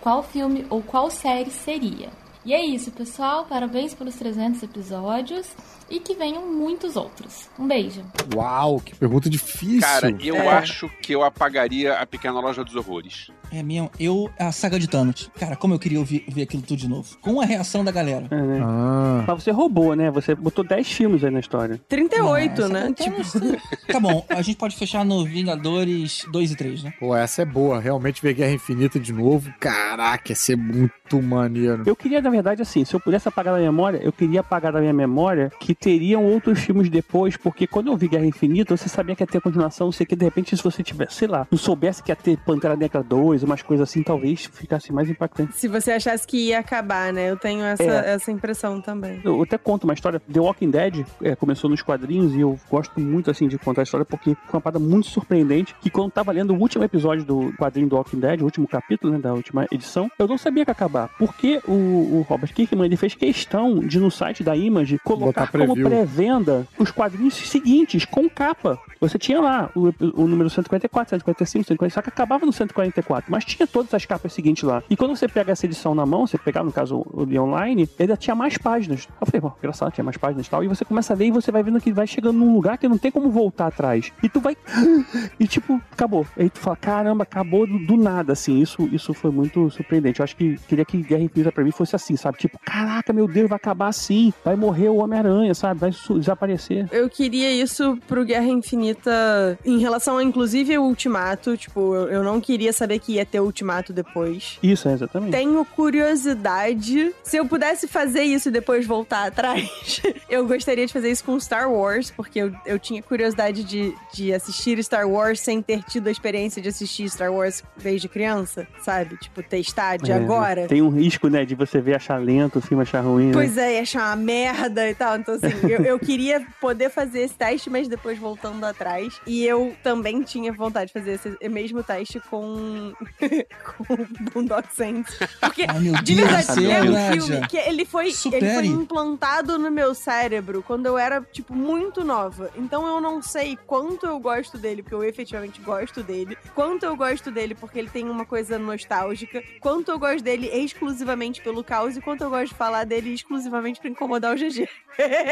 Qual 0.00 0.22
filme 0.22 0.66
ou 0.68 0.82
qual 0.82 1.10
série 1.10 1.50
seria? 1.50 2.10
E 2.44 2.52
é 2.52 2.64
isso, 2.64 2.90
pessoal. 2.90 3.46
Parabéns 3.46 3.94
pelos 3.94 4.16
300 4.16 4.62
episódios 4.64 5.54
e 5.92 6.00
que 6.00 6.14
venham 6.14 6.46
muitos 6.50 6.96
outros. 6.96 7.48
Um 7.58 7.68
beijo. 7.68 8.02
Uau, 8.34 8.80
que 8.80 8.94
pergunta 8.96 9.28
difícil. 9.28 9.80
Cara, 9.80 10.10
eu 10.20 10.34
É. 10.36 10.48
acho 10.48 10.88
que 11.02 11.12
eu 11.14 11.22
apagaria 11.22 11.94
a 11.98 12.06
Pequena 12.06 12.40
Loja 12.40 12.64
dos 12.64 12.74
Horrores. 12.74 13.30
É 13.52 13.62
mesmo, 13.62 13.90
eu, 14.00 14.30
a 14.38 14.50
saga 14.50 14.78
de 14.78 14.88
Thanos. 14.88 15.30
Cara, 15.38 15.54
como 15.56 15.74
eu 15.74 15.78
queria 15.78 15.98
ouvir, 15.98 16.24
ver 16.28 16.42
aquilo 16.44 16.62
tudo 16.62 16.78
de 16.78 16.88
novo. 16.88 17.18
Com 17.20 17.38
a 17.38 17.44
reação 17.44 17.84
da 17.84 17.92
galera. 17.92 18.26
É, 18.30 18.34
né? 18.42 18.60
Ah. 18.64 19.24
Mas 19.28 19.42
você 19.44 19.50
roubou, 19.50 19.94
né? 19.94 20.10
Você 20.10 20.34
botou 20.34 20.64
10 20.64 20.90
filmes 20.90 21.22
aí 21.22 21.30
na 21.30 21.40
história. 21.40 21.78
38, 21.86 22.62
Nossa, 22.62 22.72
né? 22.72 22.94
Tipo, 22.94 23.16
Tá 23.92 24.00
bom, 24.00 24.24
a 24.30 24.40
gente 24.40 24.56
pode 24.56 24.74
fechar 24.74 25.04
no 25.04 25.22
Vingadores 25.26 26.24
2 26.32 26.52
e 26.52 26.56
3, 26.56 26.82
né? 26.84 26.94
Pô, 26.98 27.14
essa 27.14 27.42
é 27.42 27.44
boa. 27.44 27.78
Realmente 27.78 28.22
ver 28.22 28.32
Guerra 28.32 28.52
Infinita 28.52 28.98
de 28.98 29.12
novo. 29.12 29.52
Caraca, 29.60 30.32
ia 30.32 30.36
ser 30.36 30.56
muito 30.56 31.20
maneiro. 31.22 31.82
Eu 31.84 31.94
queria, 31.94 32.22
na 32.22 32.30
verdade, 32.30 32.62
assim, 32.62 32.86
se 32.86 32.94
eu 32.94 33.00
pudesse 33.00 33.28
apagar 33.28 33.54
da 33.54 33.60
memória, 33.60 33.98
eu 34.02 34.12
queria 34.12 34.40
apagar 34.40 34.72
da 34.72 34.80
minha 34.80 34.94
memória 34.94 35.52
que 35.60 35.74
teriam 35.82 36.24
outros 36.24 36.60
filmes 36.60 36.88
depois, 36.88 37.36
porque 37.36 37.66
quando 37.66 37.88
eu 37.88 37.96
vi 37.96 38.06
Guerra 38.08 38.24
Infinita, 38.26 38.76
você 38.76 38.88
sabia 38.88 39.16
que 39.16 39.22
ia 39.22 39.26
ter 39.26 39.40
continuação, 39.40 39.88
não 39.88 39.92
sei 39.92 40.06
que 40.06 40.14
de 40.14 40.24
repente, 40.24 40.56
se 40.56 40.62
você 40.62 40.82
tivesse, 40.82 41.14
sei 41.16 41.28
lá, 41.28 41.46
não 41.50 41.58
soubesse 41.58 42.02
que 42.02 42.12
ia 42.12 42.16
ter 42.16 42.38
Pantera 42.38 42.76
Negra 42.76 43.02
2, 43.02 43.42
umas 43.42 43.62
coisas 43.62 43.88
assim, 43.88 44.02
talvez 44.02 44.44
ficasse 44.52 44.92
mais 44.92 45.10
impactante. 45.10 45.56
se 45.56 45.66
você 45.66 45.90
achasse 45.92 46.26
que 46.26 46.36
ia 46.48 46.60
acabar, 46.60 47.12
né? 47.12 47.28
Eu 47.30 47.36
tenho 47.36 47.62
essa, 47.64 47.82
É. 47.82 48.14
essa 48.14 48.30
impressão 48.30 48.80
também. 48.80 49.20
Eu 49.24 49.42
até 49.42 49.58
conto 49.58 49.84
uma 49.84 49.94
história. 49.94 50.20
The 50.32 50.40
Walking 50.40 50.70
Dead 50.70 51.04
é, 51.22 51.34
começou 51.34 51.68
nos 51.68 51.82
quadrinhos 51.82 52.34
e 52.34 52.40
eu 52.40 52.58
gosto 52.70 52.98
muito 53.00 53.30
assim 53.30 53.48
de 53.48 53.58
contar 53.58 53.82
a 53.82 53.84
história 53.84 54.04
porque 54.04 54.34
foi 54.34 54.54
uma 54.54 54.60
parada 54.60 54.78
muito 54.78 55.08
surpreendente. 55.08 55.74
Que 55.80 55.90
quando 55.90 56.06
eu 56.06 56.10
tava 56.12 56.30
lendo 56.32 56.54
o 56.54 56.58
último 56.58 56.84
episódio 56.84 57.24
do 57.24 57.52
quadrinho 57.58 57.88
do 57.88 57.96
Walking 57.96 58.20
Dead, 58.20 58.40
o 58.40 58.44
último 58.44 58.68
capítulo 58.68 59.12
né, 59.12 59.18
da 59.18 59.32
última 59.34 59.66
edição, 59.72 60.08
eu 60.18 60.28
não 60.28 60.38
sabia 60.38 60.64
que 60.64 60.70
ia 60.70 60.72
acabar. 60.72 61.08
Porque 61.18 61.60
o, 61.66 61.72
o 61.72 62.26
Robert 62.28 62.52
Kirkman 62.54 62.86
ele 62.86 62.96
fez 62.96 63.14
questão 63.14 63.80
de 63.80 63.98
no 63.98 64.10
site 64.10 64.42
da 64.44 64.54
Image 64.56 64.98
colocar 65.04 65.46
como 65.66 65.88
pré-venda 65.88 66.66
os 66.78 66.90
quadrinhos 66.90 67.34
seguintes 67.34 68.04
com 68.04 68.28
capa. 68.28 68.78
Você 69.00 69.18
tinha 69.18 69.40
lá 69.40 69.68
o, 69.74 69.92
o 70.14 70.28
número 70.28 70.48
144, 70.48 71.10
145, 71.10 71.66
140, 71.66 71.94
só 71.94 72.02
que 72.02 72.08
acabava 72.08 72.46
no 72.46 72.52
144, 72.52 73.30
mas 73.30 73.44
tinha 73.44 73.66
todas 73.66 73.92
as 73.94 74.06
capas 74.06 74.32
seguintes 74.32 74.62
lá. 74.62 74.82
E 74.88 74.96
quando 74.96 75.16
você 75.16 75.26
pega 75.26 75.52
essa 75.52 75.66
edição 75.66 75.94
na 75.94 76.06
mão, 76.06 76.26
você 76.26 76.38
pegar, 76.38 76.62
no 76.62 76.70
caso, 76.70 77.04
o 77.12 77.26
de 77.26 77.38
online, 77.38 77.88
ele 77.98 78.16
tinha 78.16 78.34
mais 78.34 78.56
páginas. 78.56 79.08
Eu 79.20 79.26
falei, 79.26 79.40
pô, 79.40 79.52
engraçado, 79.58 79.92
tinha 79.92 80.04
mais 80.04 80.16
páginas 80.16 80.46
e 80.46 80.50
tal. 80.50 80.62
E 80.62 80.68
você 80.68 80.84
começa 80.84 81.12
a 81.12 81.16
ver 81.16 81.26
e 81.26 81.30
você 81.30 81.50
vai 81.50 81.62
vendo 81.62 81.80
que 81.80 81.92
vai 81.92 82.06
chegando 82.06 82.38
num 82.38 82.54
lugar 82.54 82.78
que 82.78 82.86
não 82.86 82.96
tem 82.96 83.10
como 83.10 83.30
voltar 83.30 83.66
atrás. 83.66 84.12
E 84.22 84.28
tu 84.28 84.40
vai. 84.40 84.56
E 85.40 85.46
tipo, 85.46 85.80
acabou. 85.90 86.26
Aí 86.36 86.48
tu 86.48 86.58
fala, 86.58 86.76
caramba, 86.76 87.22
acabou 87.22 87.66
do, 87.66 87.78
do 87.78 87.96
nada, 87.96 88.32
assim. 88.32 88.60
Isso, 88.60 88.88
isso 88.92 89.12
foi 89.14 89.30
muito 89.30 89.70
surpreendente. 89.70 90.20
Eu 90.20 90.24
acho 90.24 90.36
que 90.36 90.56
queria 90.68 90.84
que 90.84 90.98
Guerra 90.98 91.22
Infinita 91.22 91.50
pra 91.50 91.64
mim 91.64 91.70
fosse 91.70 91.96
assim, 91.96 92.16
sabe? 92.16 92.38
Tipo, 92.38 92.58
caraca, 92.64 93.12
meu 93.12 93.26
Deus, 93.26 93.48
vai 93.48 93.56
acabar 93.56 93.88
assim. 93.88 94.32
Vai 94.44 94.54
morrer 94.54 94.88
o 94.88 94.96
Homem-Aranha, 94.96 95.51
sabe? 95.54 95.80
Vai 95.80 95.90
desaparecer. 96.16 96.88
Eu 96.90 97.08
queria 97.08 97.50
isso 97.52 97.98
pro 98.06 98.24
Guerra 98.24 98.46
Infinita 98.46 99.58
em 99.64 99.78
relação 99.78 100.16
a, 100.18 100.24
inclusive, 100.24 100.76
o 100.78 100.82
Ultimato. 100.84 101.56
Tipo, 101.56 101.94
eu, 101.94 102.08
eu 102.08 102.22
não 102.22 102.40
queria 102.40 102.72
saber 102.72 102.98
que 102.98 103.12
ia 103.14 103.26
ter 103.26 103.40
Ultimato 103.40 103.92
depois. 103.92 104.58
Isso, 104.62 104.88
é 104.88 104.92
exatamente. 104.92 105.32
Tenho 105.32 105.64
curiosidade. 105.64 107.14
Se 107.22 107.36
eu 107.36 107.46
pudesse 107.46 107.86
fazer 107.86 108.22
isso 108.22 108.48
e 108.48 108.52
depois 108.52 108.86
voltar 108.86 109.26
atrás, 109.28 110.02
eu 110.28 110.46
gostaria 110.46 110.86
de 110.86 110.92
fazer 110.92 111.10
isso 111.10 111.24
com 111.24 111.38
Star 111.38 111.70
Wars, 111.70 112.10
porque 112.10 112.40
eu, 112.40 112.52
eu 112.66 112.78
tinha 112.78 113.02
curiosidade 113.02 113.64
de, 113.64 113.94
de 114.12 114.32
assistir 114.32 114.82
Star 114.82 115.08
Wars 115.08 115.40
sem 115.40 115.62
ter 115.62 115.82
tido 115.84 116.08
a 116.08 116.10
experiência 116.10 116.60
de 116.60 116.68
assistir 116.68 117.08
Star 117.08 117.32
Wars 117.32 117.62
desde 117.82 118.08
criança, 118.08 118.66
sabe? 118.82 119.16
Tipo, 119.16 119.42
testar 119.42 119.96
de 119.96 120.10
É, 120.10 120.14
agora. 120.14 120.66
Tem 120.66 120.82
um 120.82 120.88
risco, 120.88 121.28
né, 121.28 121.44
de 121.44 121.54
você 121.54 121.80
ver 121.80 121.96
achar 121.96 122.16
lento, 122.18 122.58
o 122.58 122.62
filme 122.62 122.82
achar 122.82 123.00
ruim. 123.00 123.26
né? 123.26 123.32
Pois 123.32 123.56
é, 123.56 123.76
e 123.76 123.78
achar 123.80 124.06
uma 124.08 124.16
merda 124.16 124.88
e 124.88 124.94
tal. 124.94 125.16
Então, 125.16 125.38
assim, 125.46 125.66
eu, 125.68 125.84
eu 125.84 125.98
queria 125.98 126.46
poder 126.60 126.90
fazer 126.90 127.20
esse 127.20 127.34
teste, 127.34 127.70
mas 127.70 127.88
depois 127.88 128.18
voltando 128.18 128.64
atrás. 128.64 129.20
E 129.26 129.44
eu 129.44 129.76
também 129.82 130.22
tinha 130.22 130.52
vontade 130.52 130.86
de 130.88 130.92
fazer 130.92 131.12
esse 131.12 131.48
mesmo 131.48 131.82
teste 131.82 132.20
com. 132.20 132.92
com 133.76 133.96
Boondock 134.32 134.68
Saints. 134.74 135.16
Porque, 135.40 135.66
Ai, 135.68 136.02
de 136.02 136.14
verdade, 136.14 136.46
céu, 136.46 136.70
é 136.70 136.82
um 136.82 137.12
filme 137.12 137.46
que 137.48 137.56
ele 137.56 137.84
foi, 137.84 138.12
ele 138.32 138.54
foi 138.54 138.66
implantado 138.66 139.58
no 139.58 139.70
meu 139.70 139.94
cérebro 139.94 140.62
quando 140.62 140.86
eu 140.86 140.98
era, 140.98 141.20
tipo, 141.32 141.54
muito 141.54 142.04
nova. 142.04 142.50
Então 142.56 142.86
eu 142.86 143.00
não 143.00 143.22
sei 143.22 143.58
quanto 143.66 144.06
eu 144.06 144.18
gosto 144.18 144.58
dele, 144.58 144.82
porque 144.82 144.94
eu 144.94 145.04
efetivamente 145.04 145.60
gosto 145.60 146.02
dele. 146.02 146.36
Quanto 146.54 146.84
eu 146.84 146.96
gosto 146.96 147.30
dele 147.30 147.54
porque 147.54 147.78
ele 147.78 147.90
tem 147.90 148.08
uma 148.08 148.24
coisa 148.24 148.58
nostálgica. 148.58 149.42
Quanto 149.60 149.90
eu 149.90 149.98
gosto 149.98 150.22
dele 150.22 150.48
exclusivamente 150.48 151.40
pelo 151.42 151.62
caos 151.64 151.96
e 151.96 152.00
quanto 152.00 152.22
eu 152.24 152.30
gosto 152.30 152.52
de 152.52 152.54
falar 152.54 152.84
dele 152.84 153.12
exclusivamente 153.12 153.80
pra 153.80 153.90
incomodar 153.90 154.34
o 154.34 154.38
GG. 154.38 154.68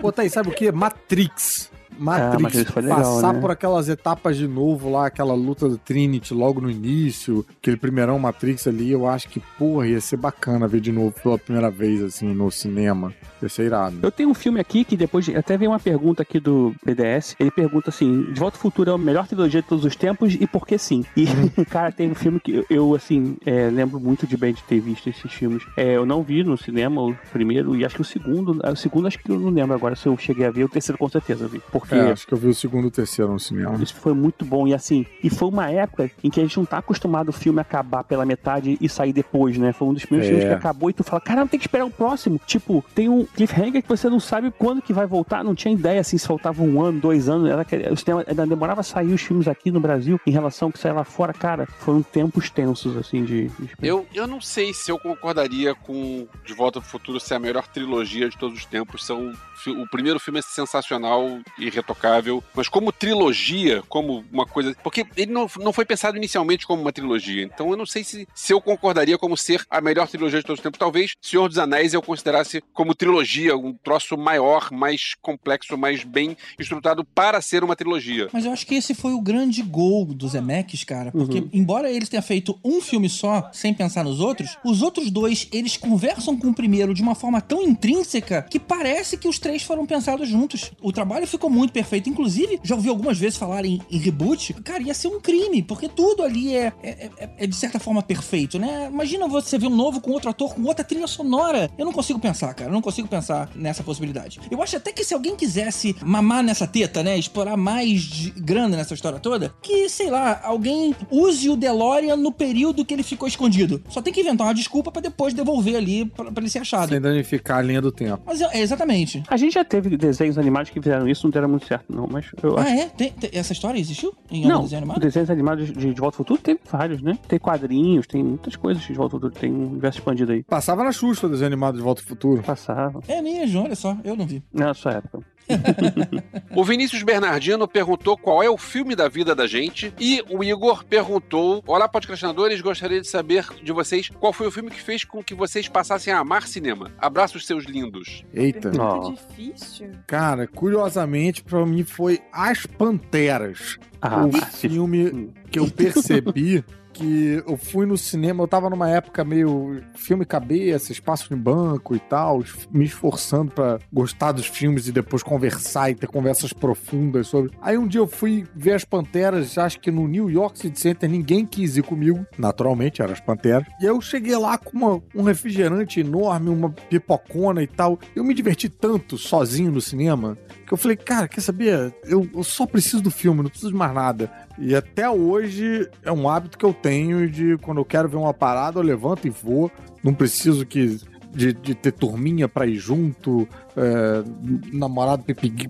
Pô, 0.00 0.10
tá 0.12 0.22
aí, 0.22 0.30
sabe 0.30 0.48
o 0.48 0.52
que? 0.52 0.72
Matrix. 0.72 1.70
Matrix. 2.00 2.34
Ah, 2.34 2.38
Matrix 2.40 2.74
legal, 2.76 2.96
Passar 2.98 3.34
né? 3.34 3.40
por 3.40 3.50
aquelas 3.50 3.88
etapas 3.88 4.36
de 4.36 4.48
novo 4.48 4.90
lá, 4.90 5.06
aquela 5.06 5.34
luta 5.34 5.68
do 5.68 5.76
Trinity 5.78 6.32
logo 6.34 6.60
no 6.60 6.70
início, 6.70 7.44
aquele 7.60 7.76
primeirão 7.76 8.18
Matrix 8.18 8.66
ali, 8.66 8.90
eu 8.90 9.06
acho 9.06 9.28
que, 9.28 9.40
porra, 9.58 9.86
ia 9.86 10.00
ser 10.00 10.16
bacana 10.16 10.66
ver 10.66 10.80
de 10.80 10.90
novo 10.90 11.14
pela 11.22 11.38
primeira 11.38 11.70
vez, 11.70 12.02
assim, 12.02 12.32
no 12.32 12.50
cinema. 12.50 13.12
Ia 13.42 13.48
ser 13.48 13.64
irado. 13.66 13.96
Eu 14.02 14.10
tenho 14.10 14.28
um 14.28 14.34
filme 14.34 14.60
aqui 14.60 14.84
que 14.84 14.96
depois 14.96 15.24
de- 15.24 15.34
até 15.36 15.56
veio 15.56 15.70
uma 15.70 15.78
pergunta 15.80 16.22
aqui 16.22 16.38
do 16.40 16.74
PDS. 16.84 17.36
Ele 17.40 17.50
pergunta 17.50 17.88
assim: 17.90 18.24
De 18.32 18.38
Volta 18.38 18.56
ao 18.58 18.60
Futuro 18.62 18.90
é 18.90 18.94
a 18.94 18.98
melhor 18.98 19.26
trilogia 19.26 19.62
de 19.62 19.68
todos 19.68 19.84
os 19.84 19.96
tempos 19.96 20.34
e 20.34 20.46
por 20.46 20.66
que 20.66 20.76
sim? 20.76 21.04
E, 21.16 21.24
cara, 21.70 21.90
tem 21.90 22.10
um 22.10 22.14
filme 22.14 22.38
que 22.38 22.52
eu, 22.56 22.64
eu, 22.68 22.94
assim, 22.94 23.36
é, 23.46 23.70
lembro 23.70 23.98
muito 23.98 24.26
de 24.26 24.36
bem 24.36 24.52
de 24.52 24.62
ter 24.64 24.78
visto 24.80 25.08
esses 25.08 25.32
filmes. 25.32 25.62
É, 25.76 25.96
eu 25.96 26.04
não 26.04 26.22
vi 26.22 26.42
no 26.44 26.56
cinema 26.58 27.00
o 27.02 27.16
primeiro 27.32 27.74
e 27.76 27.84
acho 27.84 27.94
que 27.94 28.02
o 28.02 28.04
segundo. 28.04 28.60
O 28.62 28.76
segundo 28.76 29.06
acho 29.06 29.18
que 29.18 29.30
eu 29.30 29.38
não 29.38 29.48
lembro 29.50 29.74
agora 29.74 29.96
se 29.96 30.06
eu 30.06 30.16
cheguei 30.18 30.46
a 30.46 30.50
ver. 30.50 30.64
O 30.64 30.68
terceiro 30.68 30.98
com 30.98 31.08
certeza 31.08 31.44
eu 31.44 31.48
vi. 31.48 31.62
Porque. 31.72 31.89
É, 31.96 32.12
acho 32.12 32.26
que 32.26 32.32
eu 32.34 32.38
vi 32.38 32.48
o 32.48 32.54
segundo 32.54 32.84
e 32.84 32.88
o 32.88 32.90
terceiro 32.90 33.32
no 33.32 33.38
cinema. 33.40 33.76
Isso 33.82 33.94
foi 33.94 34.12
muito 34.14 34.44
bom. 34.44 34.66
E 34.66 34.74
assim, 34.74 35.06
e 35.22 35.30
foi 35.30 35.48
uma 35.48 35.70
época 35.70 36.10
em 36.22 36.30
que 36.30 36.40
a 36.40 36.42
gente 36.42 36.56
não 36.58 36.64
tá 36.64 36.78
acostumado 36.78 37.28
o 37.28 37.32
filme 37.32 37.60
acabar 37.60 38.04
pela 38.04 38.24
metade 38.24 38.76
e 38.80 38.88
sair 38.88 39.12
depois, 39.12 39.56
né? 39.58 39.72
Foi 39.72 39.88
um 39.88 39.94
dos 39.94 40.04
primeiros 40.04 40.28
É. 40.28 40.30
filmes 40.38 40.48
que 40.48 40.58
acabou 40.58 40.90
e 40.90 40.92
tu 40.92 41.02
fala, 41.04 41.20
caramba, 41.20 41.48
tem 41.48 41.58
que 41.58 41.66
esperar 41.66 41.84
o 41.84 41.90
próximo. 41.90 42.40
Tipo, 42.46 42.84
tem 42.94 43.08
um 43.08 43.24
cliffhanger 43.24 43.82
que 43.82 43.88
você 43.88 44.08
não 44.08 44.20
sabe 44.20 44.50
quando 44.56 44.82
que 44.82 44.92
vai 44.92 45.06
voltar. 45.06 45.42
Não 45.44 45.54
tinha 45.54 45.72
ideia 45.72 46.00
assim, 46.00 46.18
se 46.18 46.26
faltava 46.26 46.62
um 46.62 46.82
ano, 46.82 47.00
dois 47.00 47.28
anos. 47.28 47.48
Era 47.50 47.64
que, 47.64 47.76
o 47.76 47.96
cinema 47.96 48.24
ainda 48.26 48.46
demorava 48.46 48.80
a 48.80 48.84
sair 48.84 49.12
os 49.12 49.20
filmes 49.22 49.48
aqui 49.48 49.70
no 49.70 49.80
Brasil 49.80 50.20
em 50.26 50.30
relação 50.30 50.68
ao 50.68 50.72
que 50.72 50.78
saía 50.78 50.94
lá 50.94 51.04
fora, 51.04 51.32
cara. 51.32 51.66
Foram 51.80 52.02
tempos 52.02 52.50
tensos, 52.50 52.96
assim, 52.96 53.24
de. 53.24 53.48
de- 53.48 53.70
Eu, 53.82 54.06
eu 54.14 54.26
não 54.26 54.40
sei 54.40 54.72
se 54.74 54.90
eu 54.90 54.98
concordaria 54.98 55.74
com 55.74 56.26
De 56.44 56.52
Volta 56.52 56.80
pro 56.80 56.88
Futuro 56.88 57.20
ser 57.20 57.34
a 57.34 57.38
melhor 57.38 57.66
trilogia 57.68 58.28
de 58.28 58.36
todos 58.36 58.58
os 58.58 58.64
tempos. 58.64 59.04
São, 59.04 59.32
o 59.66 59.86
primeiro 59.88 60.18
filme 60.18 60.38
é 60.38 60.42
sensacional 60.42 61.38
e 61.58 61.68
irretocável, 61.80 62.42
mas 62.54 62.68
como 62.68 62.92
trilogia, 62.92 63.82
como 63.88 64.24
uma 64.32 64.46
coisa. 64.46 64.74
Porque 64.82 65.06
ele 65.16 65.32
não, 65.32 65.48
não 65.58 65.72
foi 65.72 65.84
pensado 65.84 66.16
inicialmente 66.16 66.66
como 66.66 66.82
uma 66.82 66.92
trilogia. 66.92 67.42
Então 67.42 67.70
eu 67.70 67.76
não 67.76 67.86
sei 67.86 68.04
se, 68.04 68.28
se 68.34 68.52
eu 68.52 68.60
concordaria 68.60 69.18
como 69.18 69.36
ser 69.36 69.64
a 69.68 69.80
melhor 69.80 70.08
trilogia 70.08 70.38
de 70.38 70.46
todos 70.46 70.58
os 70.58 70.62
tempos. 70.62 70.78
Talvez 70.78 71.12
Senhor 71.20 71.48
dos 71.48 71.58
Anéis 71.58 71.94
eu 71.94 72.02
considerasse 72.02 72.62
como 72.72 72.94
trilogia, 72.94 73.56
um 73.56 73.72
troço 73.72 74.16
maior, 74.16 74.70
mais 74.70 75.14
complexo, 75.20 75.76
mais 75.76 76.04
bem 76.04 76.36
estruturado 76.58 77.04
para 77.04 77.40
ser 77.40 77.64
uma 77.64 77.74
trilogia. 77.74 78.28
Mas 78.32 78.44
eu 78.44 78.52
acho 78.52 78.66
que 78.66 78.74
esse 78.74 78.94
foi 78.94 79.12
o 79.12 79.20
grande 79.20 79.62
gol 79.62 80.04
dos 80.06 80.32
Zemeckis, 80.32 80.84
cara. 80.84 81.10
Porque, 81.10 81.44
embora 81.52 81.90
eles 81.90 82.08
tenham 82.08 82.22
feito 82.22 82.58
um 82.64 82.80
filme 82.80 83.08
só, 83.08 83.50
sem 83.52 83.74
pensar 83.74 84.04
nos 84.04 84.20
outros, 84.20 84.56
os 84.64 84.82
outros 84.82 85.10
dois, 85.10 85.48
eles 85.52 85.76
conversam 85.76 86.36
com 86.36 86.48
o 86.48 86.54
primeiro 86.54 86.94
de 86.94 87.02
uma 87.02 87.14
forma 87.14 87.40
tão 87.40 87.62
intrínseca 87.62 88.42
que 88.48 88.58
parece 88.58 89.16
que 89.16 89.28
os 89.28 89.38
três 89.38 89.62
foram 89.62 89.86
pensados 89.86 90.28
juntos. 90.28 90.70
O 90.80 90.92
trabalho 90.92 91.26
ficou 91.26 91.50
muito 91.50 91.69
perfeito. 91.70 92.08
Inclusive, 92.08 92.60
já 92.62 92.74
ouvi 92.74 92.88
algumas 92.88 93.18
vezes 93.18 93.38
falarem 93.38 93.80
em 93.90 93.98
reboot. 93.98 94.54
Cara, 94.62 94.82
ia 94.82 94.94
ser 94.94 95.08
um 95.08 95.20
crime, 95.20 95.62
porque 95.62 95.88
tudo 95.88 96.22
ali 96.22 96.54
é, 96.56 96.72
é, 96.82 97.10
é- 97.18 97.30
é 97.38 97.46
de 97.46 97.54
certa 97.56 97.78
forma 97.78 98.02
perfeito, 98.02 98.58
né? 98.58 98.88
Imagina 98.92 99.26
você 99.28 99.58
ver 99.58 99.66
um 99.66 99.76
novo 99.76 100.00
com 100.00 100.10
outro 100.10 100.30
ator, 100.30 100.54
com 100.54 100.62
outra 100.64 100.84
trilha 100.84 101.06
sonora. 101.06 101.70
Eu 101.78 101.84
não 101.84 101.92
consigo 101.92 102.18
pensar, 102.18 102.52
cara. 102.54 102.70
Eu 102.70 102.74
não 102.74 102.82
consigo 102.82 103.08
pensar 103.08 103.50
nessa 103.54 103.82
possibilidade. 103.82 104.40
Eu 104.50 104.62
acho 104.62 104.76
até 104.76 104.92
que 104.92 105.04
se 105.04 105.14
alguém 105.14 105.36
quisesse 105.36 105.94
mamar 106.04 106.42
nessa 106.42 106.66
teta, 106.66 107.02
né? 107.02 107.18
Explorar 107.18 107.56
mais 107.56 108.02
de 108.02 108.30
grana 108.30 108.76
nessa 108.76 108.94
história 108.94 109.18
toda, 109.18 109.54
que, 109.62 109.88
sei 109.88 110.10
lá, 110.10 110.40
alguém 110.44 110.94
use 111.10 111.48
o 111.48 111.56
DeLorean 111.56 112.16
no 112.16 112.32
período 112.32 112.84
que 112.84 112.94
ele 112.94 113.02
ficou 113.02 113.28
escondido. 113.28 113.82
Só 113.88 114.00
tem 114.02 114.12
que 114.12 114.20
inventar 114.20 114.46
uma 114.46 114.54
desculpa 114.54 114.90
pra 114.90 115.00
depois 115.02 115.34
devolver 115.34 115.76
ali 115.76 116.04
pra, 116.06 116.30
pra 116.30 116.42
ele 116.42 116.50
ser 116.50 116.60
achado. 116.60 116.88
Sem 116.90 117.00
danificar 117.00 117.58
a 117.58 117.62
linha 117.62 117.80
do 117.80 117.92
tempo. 117.92 118.22
Mas 118.26 118.40
é, 118.40 118.48
é 118.52 118.60
exatamente. 118.60 119.22
A 119.28 119.36
gente 119.36 119.54
já 119.54 119.64
teve 119.64 119.96
desenhos 119.96 120.38
animados 120.38 120.70
que 120.70 120.80
fizeram 120.80 121.08
isso, 121.08 121.26
não 121.26 121.30
deram 121.30 121.48
muito 121.50 121.66
certo, 121.66 121.84
não, 121.92 122.06
mas 122.10 122.26
eu 122.42 122.56
Ah, 122.58 122.62
acho. 122.62 122.70
é? 122.70 122.86
Tem- 122.88 123.12
tem- 123.12 123.30
essa 123.32 123.52
história 123.52 123.78
existiu? 123.78 124.14
Em 124.30 124.38
algum 124.44 124.48
Não, 124.48 124.62
desenho 124.62 124.78
animado? 124.82 125.00
desenhos 125.00 125.30
animados 125.30 125.66
de, 125.66 125.72
de 125.94 126.00
Volta 126.00 126.14
ao 126.14 126.18
Futuro 126.18 126.40
tem 126.40 126.58
vários, 126.70 127.02
né? 127.02 127.18
Tem 127.28 127.38
quadrinhos, 127.38 128.06
tem 128.06 128.22
muitas 128.22 128.56
coisas 128.56 128.82
de 128.82 128.92
Volta 128.94 129.16
ao 129.16 129.20
Futuro, 129.20 129.40
tem 129.40 129.52
um 129.52 129.68
universo 129.70 129.98
expandido 129.98 130.32
aí. 130.32 130.42
Passava 130.42 130.82
na 130.84 130.92
Xuxa 130.92 131.26
o 131.26 131.30
desenho 131.30 131.48
animado 131.48 131.76
de 131.76 131.82
Volta 131.82 132.00
ao 132.02 132.06
Futuro. 132.06 132.42
Passava. 132.42 133.00
É 133.08 133.20
mesmo, 133.20 133.62
olha 133.64 133.74
só, 133.76 133.96
eu 134.04 134.16
não 134.16 134.26
vi. 134.26 134.42
Na 134.52 134.72
sua 134.74 134.92
época. 134.92 135.20
O 136.54 136.64
Vinícius 136.64 137.02
Bernardino 137.04 137.68
perguntou 137.68 138.16
qual 138.16 138.42
é 138.42 138.50
o 138.50 138.58
filme 138.58 138.96
da 138.96 139.08
vida 139.08 139.34
da 139.34 139.46
gente. 139.46 139.94
E 140.00 140.22
o 140.28 140.42
Igor 140.42 140.84
perguntou: 140.84 141.62
Olá, 141.66 141.88
podcastinadores, 141.88 142.60
gostaria 142.60 143.00
de 143.00 143.06
saber 143.06 143.46
de 143.62 143.72
vocês 143.72 144.08
qual 144.08 144.32
foi 144.32 144.48
o 144.48 144.50
filme 144.50 144.70
que 144.70 144.80
fez 144.82 145.04
com 145.04 145.22
que 145.22 145.34
vocês 145.34 145.68
passassem 145.68 146.12
a 146.12 146.18
amar 146.18 146.48
cinema. 146.48 146.90
Abraços, 146.98 147.46
seus 147.46 147.64
lindos. 147.64 148.24
Eita. 148.34 148.70
Pergunta 148.70 149.22
difícil. 149.28 149.90
Cara, 150.06 150.46
curiosamente, 150.48 151.42
pra 151.44 151.64
mim 151.64 151.84
foi 151.84 152.20
As 152.32 152.66
Panteras. 152.66 153.78
Ah, 154.02 154.26
o 154.26 154.32
filme 154.32 155.30
que 155.50 155.58
eu 155.58 155.68
percebi 155.70 156.64
que 156.92 157.42
eu 157.46 157.56
fui 157.56 157.86
no 157.86 157.96
cinema, 157.96 158.42
eu 158.42 158.48
tava 158.48 158.68
numa 158.70 158.88
época 158.88 159.24
meio 159.24 159.80
filme 159.94 160.24
cabeça, 160.24 160.92
espaço 160.92 161.32
em 161.32 161.36
banco 161.36 161.94
e 161.94 161.98
tal, 161.98 162.42
me 162.70 162.84
esforçando 162.84 163.50
pra 163.52 163.78
gostar 163.92 164.32
dos 164.32 164.46
filmes 164.46 164.88
e 164.88 164.92
depois 164.92 165.22
conversar 165.22 165.90
e 165.90 165.94
ter 165.94 166.06
conversas 166.06 166.52
profundas 166.52 167.26
sobre. 167.28 167.52
Aí 167.60 167.76
um 167.78 167.86
dia 167.86 168.00
eu 168.00 168.06
fui 168.06 168.46
ver 168.54 168.74
as 168.74 168.84
Panteras, 168.84 169.56
acho 169.56 169.80
que 169.80 169.90
no 169.90 170.06
New 170.08 170.28
York 170.30 170.58
City 170.58 170.78
Center, 170.80 171.08
ninguém 171.08 171.46
quis 171.46 171.76
ir 171.76 171.82
comigo, 171.82 172.26
naturalmente, 172.38 173.00
eram 173.02 173.12
as 173.12 173.20
Panteras. 173.20 173.66
E 173.80 173.84
eu 173.84 174.00
cheguei 174.00 174.36
lá 174.36 174.58
com 174.58 174.76
uma- 174.76 175.02
um 175.14 175.22
refrigerante 175.22 176.00
enorme, 176.00 176.50
uma 176.50 176.70
pipocona 176.70 177.62
e 177.62 177.66
tal. 177.66 177.98
Eu 178.14 178.24
me 178.24 178.34
diverti 178.34 178.68
tanto 178.68 179.16
sozinho 179.16 179.70
no 179.70 179.80
cinema 179.80 180.36
que 180.70 180.74
eu 180.74 180.78
falei, 180.78 180.96
cara, 180.96 181.26
quer 181.26 181.40
saber? 181.40 181.92
Eu, 182.04 182.30
eu 182.32 182.44
só 182.44 182.64
preciso 182.64 183.02
do 183.02 183.10
filme, 183.10 183.42
não 183.42 183.50
preciso 183.50 183.72
de 183.72 183.76
mais 183.76 183.92
nada. 183.92 184.30
E 184.56 184.72
até 184.72 185.10
hoje 185.10 185.90
é 186.04 186.12
um 186.12 186.28
hábito 186.28 186.56
que 186.56 186.64
eu 186.64 186.72
tenho 186.72 187.28
de 187.28 187.58
quando 187.58 187.78
eu 187.78 187.84
quero 187.84 188.08
ver 188.08 188.16
uma 188.16 188.32
parada, 188.32 188.78
eu 188.78 188.82
levanto 188.84 189.26
e 189.26 189.30
vou. 189.30 189.68
Não 190.00 190.14
preciso 190.14 190.64
que. 190.64 191.00
De, 191.32 191.52
de 191.52 191.76
ter 191.76 191.92
turminha 191.92 192.48
pra 192.48 192.66
ir 192.66 192.74
junto, 192.74 193.46
é, 193.76 194.24
namorado 194.72 195.24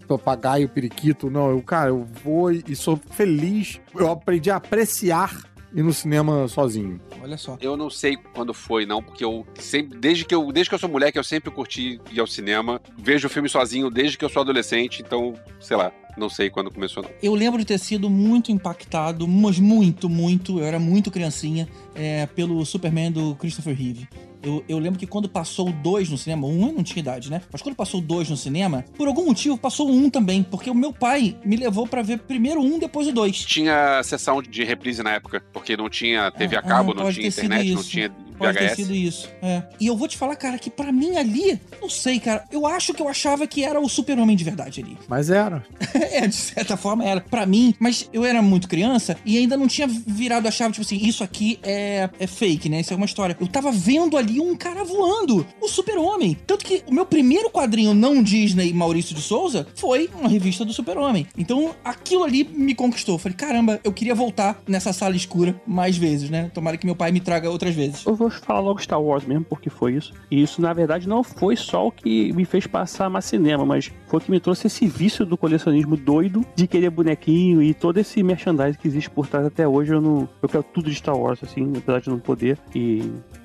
papagaio, 0.08 0.70
periquito. 0.70 1.28
Não, 1.28 1.50
eu, 1.50 1.60
cara, 1.60 1.90
eu 1.90 2.06
vou 2.24 2.50
e 2.50 2.74
sou 2.74 2.98
feliz. 3.10 3.78
Eu 3.94 4.10
aprendi 4.10 4.50
a 4.50 4.56
apreciar 4.56 5.49
ir 5.74 5.82
no 5.82 5.92
cinema 5.92 6.48
sozinho. 6.48 7.00
Olha 7.22 7.36
só. 7.36 7.56
Eu 7.60 7.76
não 7.76 7.90
sei 7.90 8.16
quando 8.16 8.52
foi, 8.52 8.86
não, 8.86 9.02
porque 9.02 9.24
eu 9.24 9.46
sempre, 9.54 9.98
desde 9.98 10.24
que 10.24 10.34
eu, 10.34 10.50
desde 10.52 10.68
que 10.68 10.74
eu 10.74 10.78
sou 10.78 10.88
moleque, 10.88 11.18
eu 11.18 11.24
sempre 11.24 11.50
curti 11.50 12.00
ir 12.10 12.20
ao 12.20 12.26
cinema. 12.26 12.80
Vejo 12.98 13.26
o 13.26 13.30
filme 13.30 13.48
sozinho 13.48 13.90
desde 13.90 14.18
que 14.18 14.24
eu 14.24 14.28
sou 14.28 14.42
adolescente, 14.42 15.02
então, 15.02 15.34
sei 15.60 15.76
lá, 15.76 15.92
não 16.16 16.28
sei 16.28 16.50
quando 16.50 16.70
começou, 16.70 17.02
não. 17.02 17.10
Eu 17.22 17.34
lembro 17.34 17.58
de 17.58 17.64
ter 17.64 17.78
sido 17.78 18.10
muito 18.10 18.50
impactado, 18.50 19.26
mas 19.26 19.58
muito, 19.58 20.08
muito, 20.08 20.58
eu 20.58 20.64
era 20.64 20.78
muito 20.78 21.10
criancinha, 21.10 21.68
é, 21.94 22.26
pelo 22.26 22.64
Superman 22.64 23.12
do 23.12 23.34
Christopher 23.36 23.76
Reeve. 23.76 24.08
Eu, 24.42 24.64
eu 24.68 24.78
lembro 24.78 24.98
que 24.98 25.06
quando 25.06 25.28
passou 25.28 25.68
o 25.68 25.72
2 25.72 26.08
no 26.08 26.18
cinema, 26.18 26.46
o 26.46 26.50
1 26.50 26.66
eu 26.68 26.72
não 26.72 26.82
tinha 26.82 27.00
idade, 27.00 27.30
né? 27.30 27.42
Mas 27.52 27.60
quando 27.60 27.74
passou 27.74 28.00
o 28.00 28.02
2 28.02 28.30
no 28.30 28.36
cinema, 28.36 28.84
por 28.96 29.06
algum 29.06 29.26
motivo 29.26 29.58
passou 29.58 29.88
o 29.88 29.92
1 29.92 30.10
também, 30.10 30.42
porque 30.42 30.70
o 30.70 30.74
meu 30.74 30.92
pai 30.92 31.36
me 31.44 31.56
levou 31.56 31.86
pra 31.86 32.02
ver 32.02 32.20
primeiro 32.20 32.60
o 32.60 32.64
1, 32.64 32.78
depois 32.78 33.06
o 33.06 33.12
2. 33.12 33.44
Tinha 33.44 34.02
sessão 34.02 34.42
de 34.42 34.64
reprise 34.64 35.02
na 35.02 35.12
época, 35.12 35.42
porque 35.52 35.76
não 35.76 35.88
tinha 35.90 36.30
TV 36.30 36.56
a 36.56 36.60
Ah, 36.60 36.62
cabo, 36.62 36.92
ah, 36.92 37.02
não 37.04 37.12
tinha 37.12 37.28
internet, 37.28 37.74
não 37.74 37.82
tinha 37.82 38.10
Pode 38.40 38.58
ter 38.58 38.68
VHS. 38.68 38.76
sido 38.76 38.94
isso. 38.94 39.28
É. 39.42 39.62
E 39.78 39.86
eu 39.86 39.96
vou 39.96 40.08
te 40.08 40.16
falar, 40.16 40.34
cara, 40.36 40.58
que 40.58 40.70
pra 40.70 40.90
mim 40.90 41.16
ali, 41.16 41.60
não 41.80 41.88
sei, 41.88 42.18
cara, 42.18 42.44
eu 42.50 42.66
acho 42.66 42.94
que 42.94 43.02
eu 43.02 43.08
achava 43.08 43.46
que 43.46 43.62
era 43.62 43.80
o 43.80 43.88
super-homem 43.88 44.36
de 44.36 44.44
verdade 44.44 44.80
ali. 44.80 44.96
Mas 45.08 45.30
era. 45.30 45.62
é, 45.94 46.26
de 46.26 46.34
certa 46.34 46.76
forma 46.76 47.04
era. 47.04 47.20
Pra 47.20 47.44
mim, 47.46 47.74
mas 47.78 48.08
eu 48.12 48.24
era 48.24 48.40
muito 48.40 48.68
criança 48.68 49.16
e 49.24 49.36
ainda 49.36 49.56
não 49.56 49.66
tinha 49.68 49.86
virado 49.86 50.46
a 50.48 50.50
chave, 50.50 50.72
tipo 50.72 50.84
assim, 50.84 50.96
isso 50.96 51.22
aqui 51.22 51.58
é, 51.62 52.08
é 52.18 52.26
fake, 52.26 52.68
né? 52.68 52.80
Isso 52.80 52.92
é 52.92 52.96
uma 52.96 53.06
história. 53.06 53.36
Eu 53.40 53.46
tava 53.46 53.70
vendo 53.70 54.16
ali 54.16 54.40
um 54.40 54.56
cara 54.56 54.84
voando, 54.84 55.46
o 55.60 55.68
super-homem. 55.68 56.36
Tanto 56.46 56.64
que 56.64 56.82
o 56.86 56.94
meu 56.94 57.04
primeiro 57.04 57.50
quadrinho 57.50 57.92
não 57.94 58.22
Disney 58.22 58.72
Maurício 58.72 59.14
de 59.14 59.20
Souza 59.20 59.66
foi 59.74 60.08
uma 60.18 60.28
revista 60.28 60.64
do 60.64 60.72
super-homem. 60.72 61.26
Então 61.36 61.74
aquilo 61.84 62.24
ali 62.24 62.44
me 62.44 62.74
conquistou. 62.74 63.16
Eu 63.16 63.18
falei, 63.18 63.36
caramba, 63.36 63.80
eu 63.84 63.92
queria 63.92 64.14
voltar 64.14 64.62
nessa 64.66 64.92
sala 64.92 65.14
escura 65.16 65.60
mais 65.66 65.96
vezes, 65.96 66.30
né? 66.30 66.50
Tomara 66.54 66.76
que 66.76 66.86
meu 66.86 66.96
pai 66.96 67.10
me 67.12 67.20
traga 67.20 67.50
outras 67.50 67.74
vezes. 67.74 68.04
Eu 68.06 68.14
vou 68.14 68.29
falar 68.30 68.60
logo 68.60 68.80
Star 68.80 69.00
Wars 69.00 69.24
mesmo, 69.24 69.44
porque 69.44 69.68
foi 69.70 69.94
isso. 69.94 70.12
E 70.30 70.42
isso, 70.42 70.60
na 70.60 70.72
verdade, 70.72 71.08
não 71.08 71.22
foi 71.22 71.56
só 71.56 71.86
o 71.86 71.92
que 71.92 72.32
me 72.32 72.44
fez 72.44 72.66
passar 72.66 73.10
mais 73.10 73.24
cinema, 73.24 73.64
mas 73.64 73.90
foi 74.06 74.18
o 74.18 74.22
que 74.22 74.30
me 74.30 74.40
trouxe 74.40 74.66
esse 74.66 74.86
vício 74.86 75.26
do 75.26 75.36
colecionismo 75.36 75.96
doido 75.96 76.44
de 76.54 76.66
querer 76.66 76.90
bonequinho 76.90 77.62
e 77.62 77.74
todo 77.74 77.98
esse 77.98 78.22
merchandising 78.22 78.78
que 78.78 78.88
existe 78.88 79.10
por 79.10 79.26
trás 79.26 79.46
até 79.46 79.66
hoje. 79.66 79.92
Eu 79.92 80.00
não. 80.00 80.28
Eu 80.42 80.48
quero 80.48 80.62
tudo 80.62 80.88
de 80.88 80.94
Star 80.96 81.16
Wars, 81.16 81.40
assim, 81.42 81.72
apesar 81.76 82.00
de 82.00 82.10
não 82.10 82.18
poder. 82.18 82.58
E. 82.74 83.02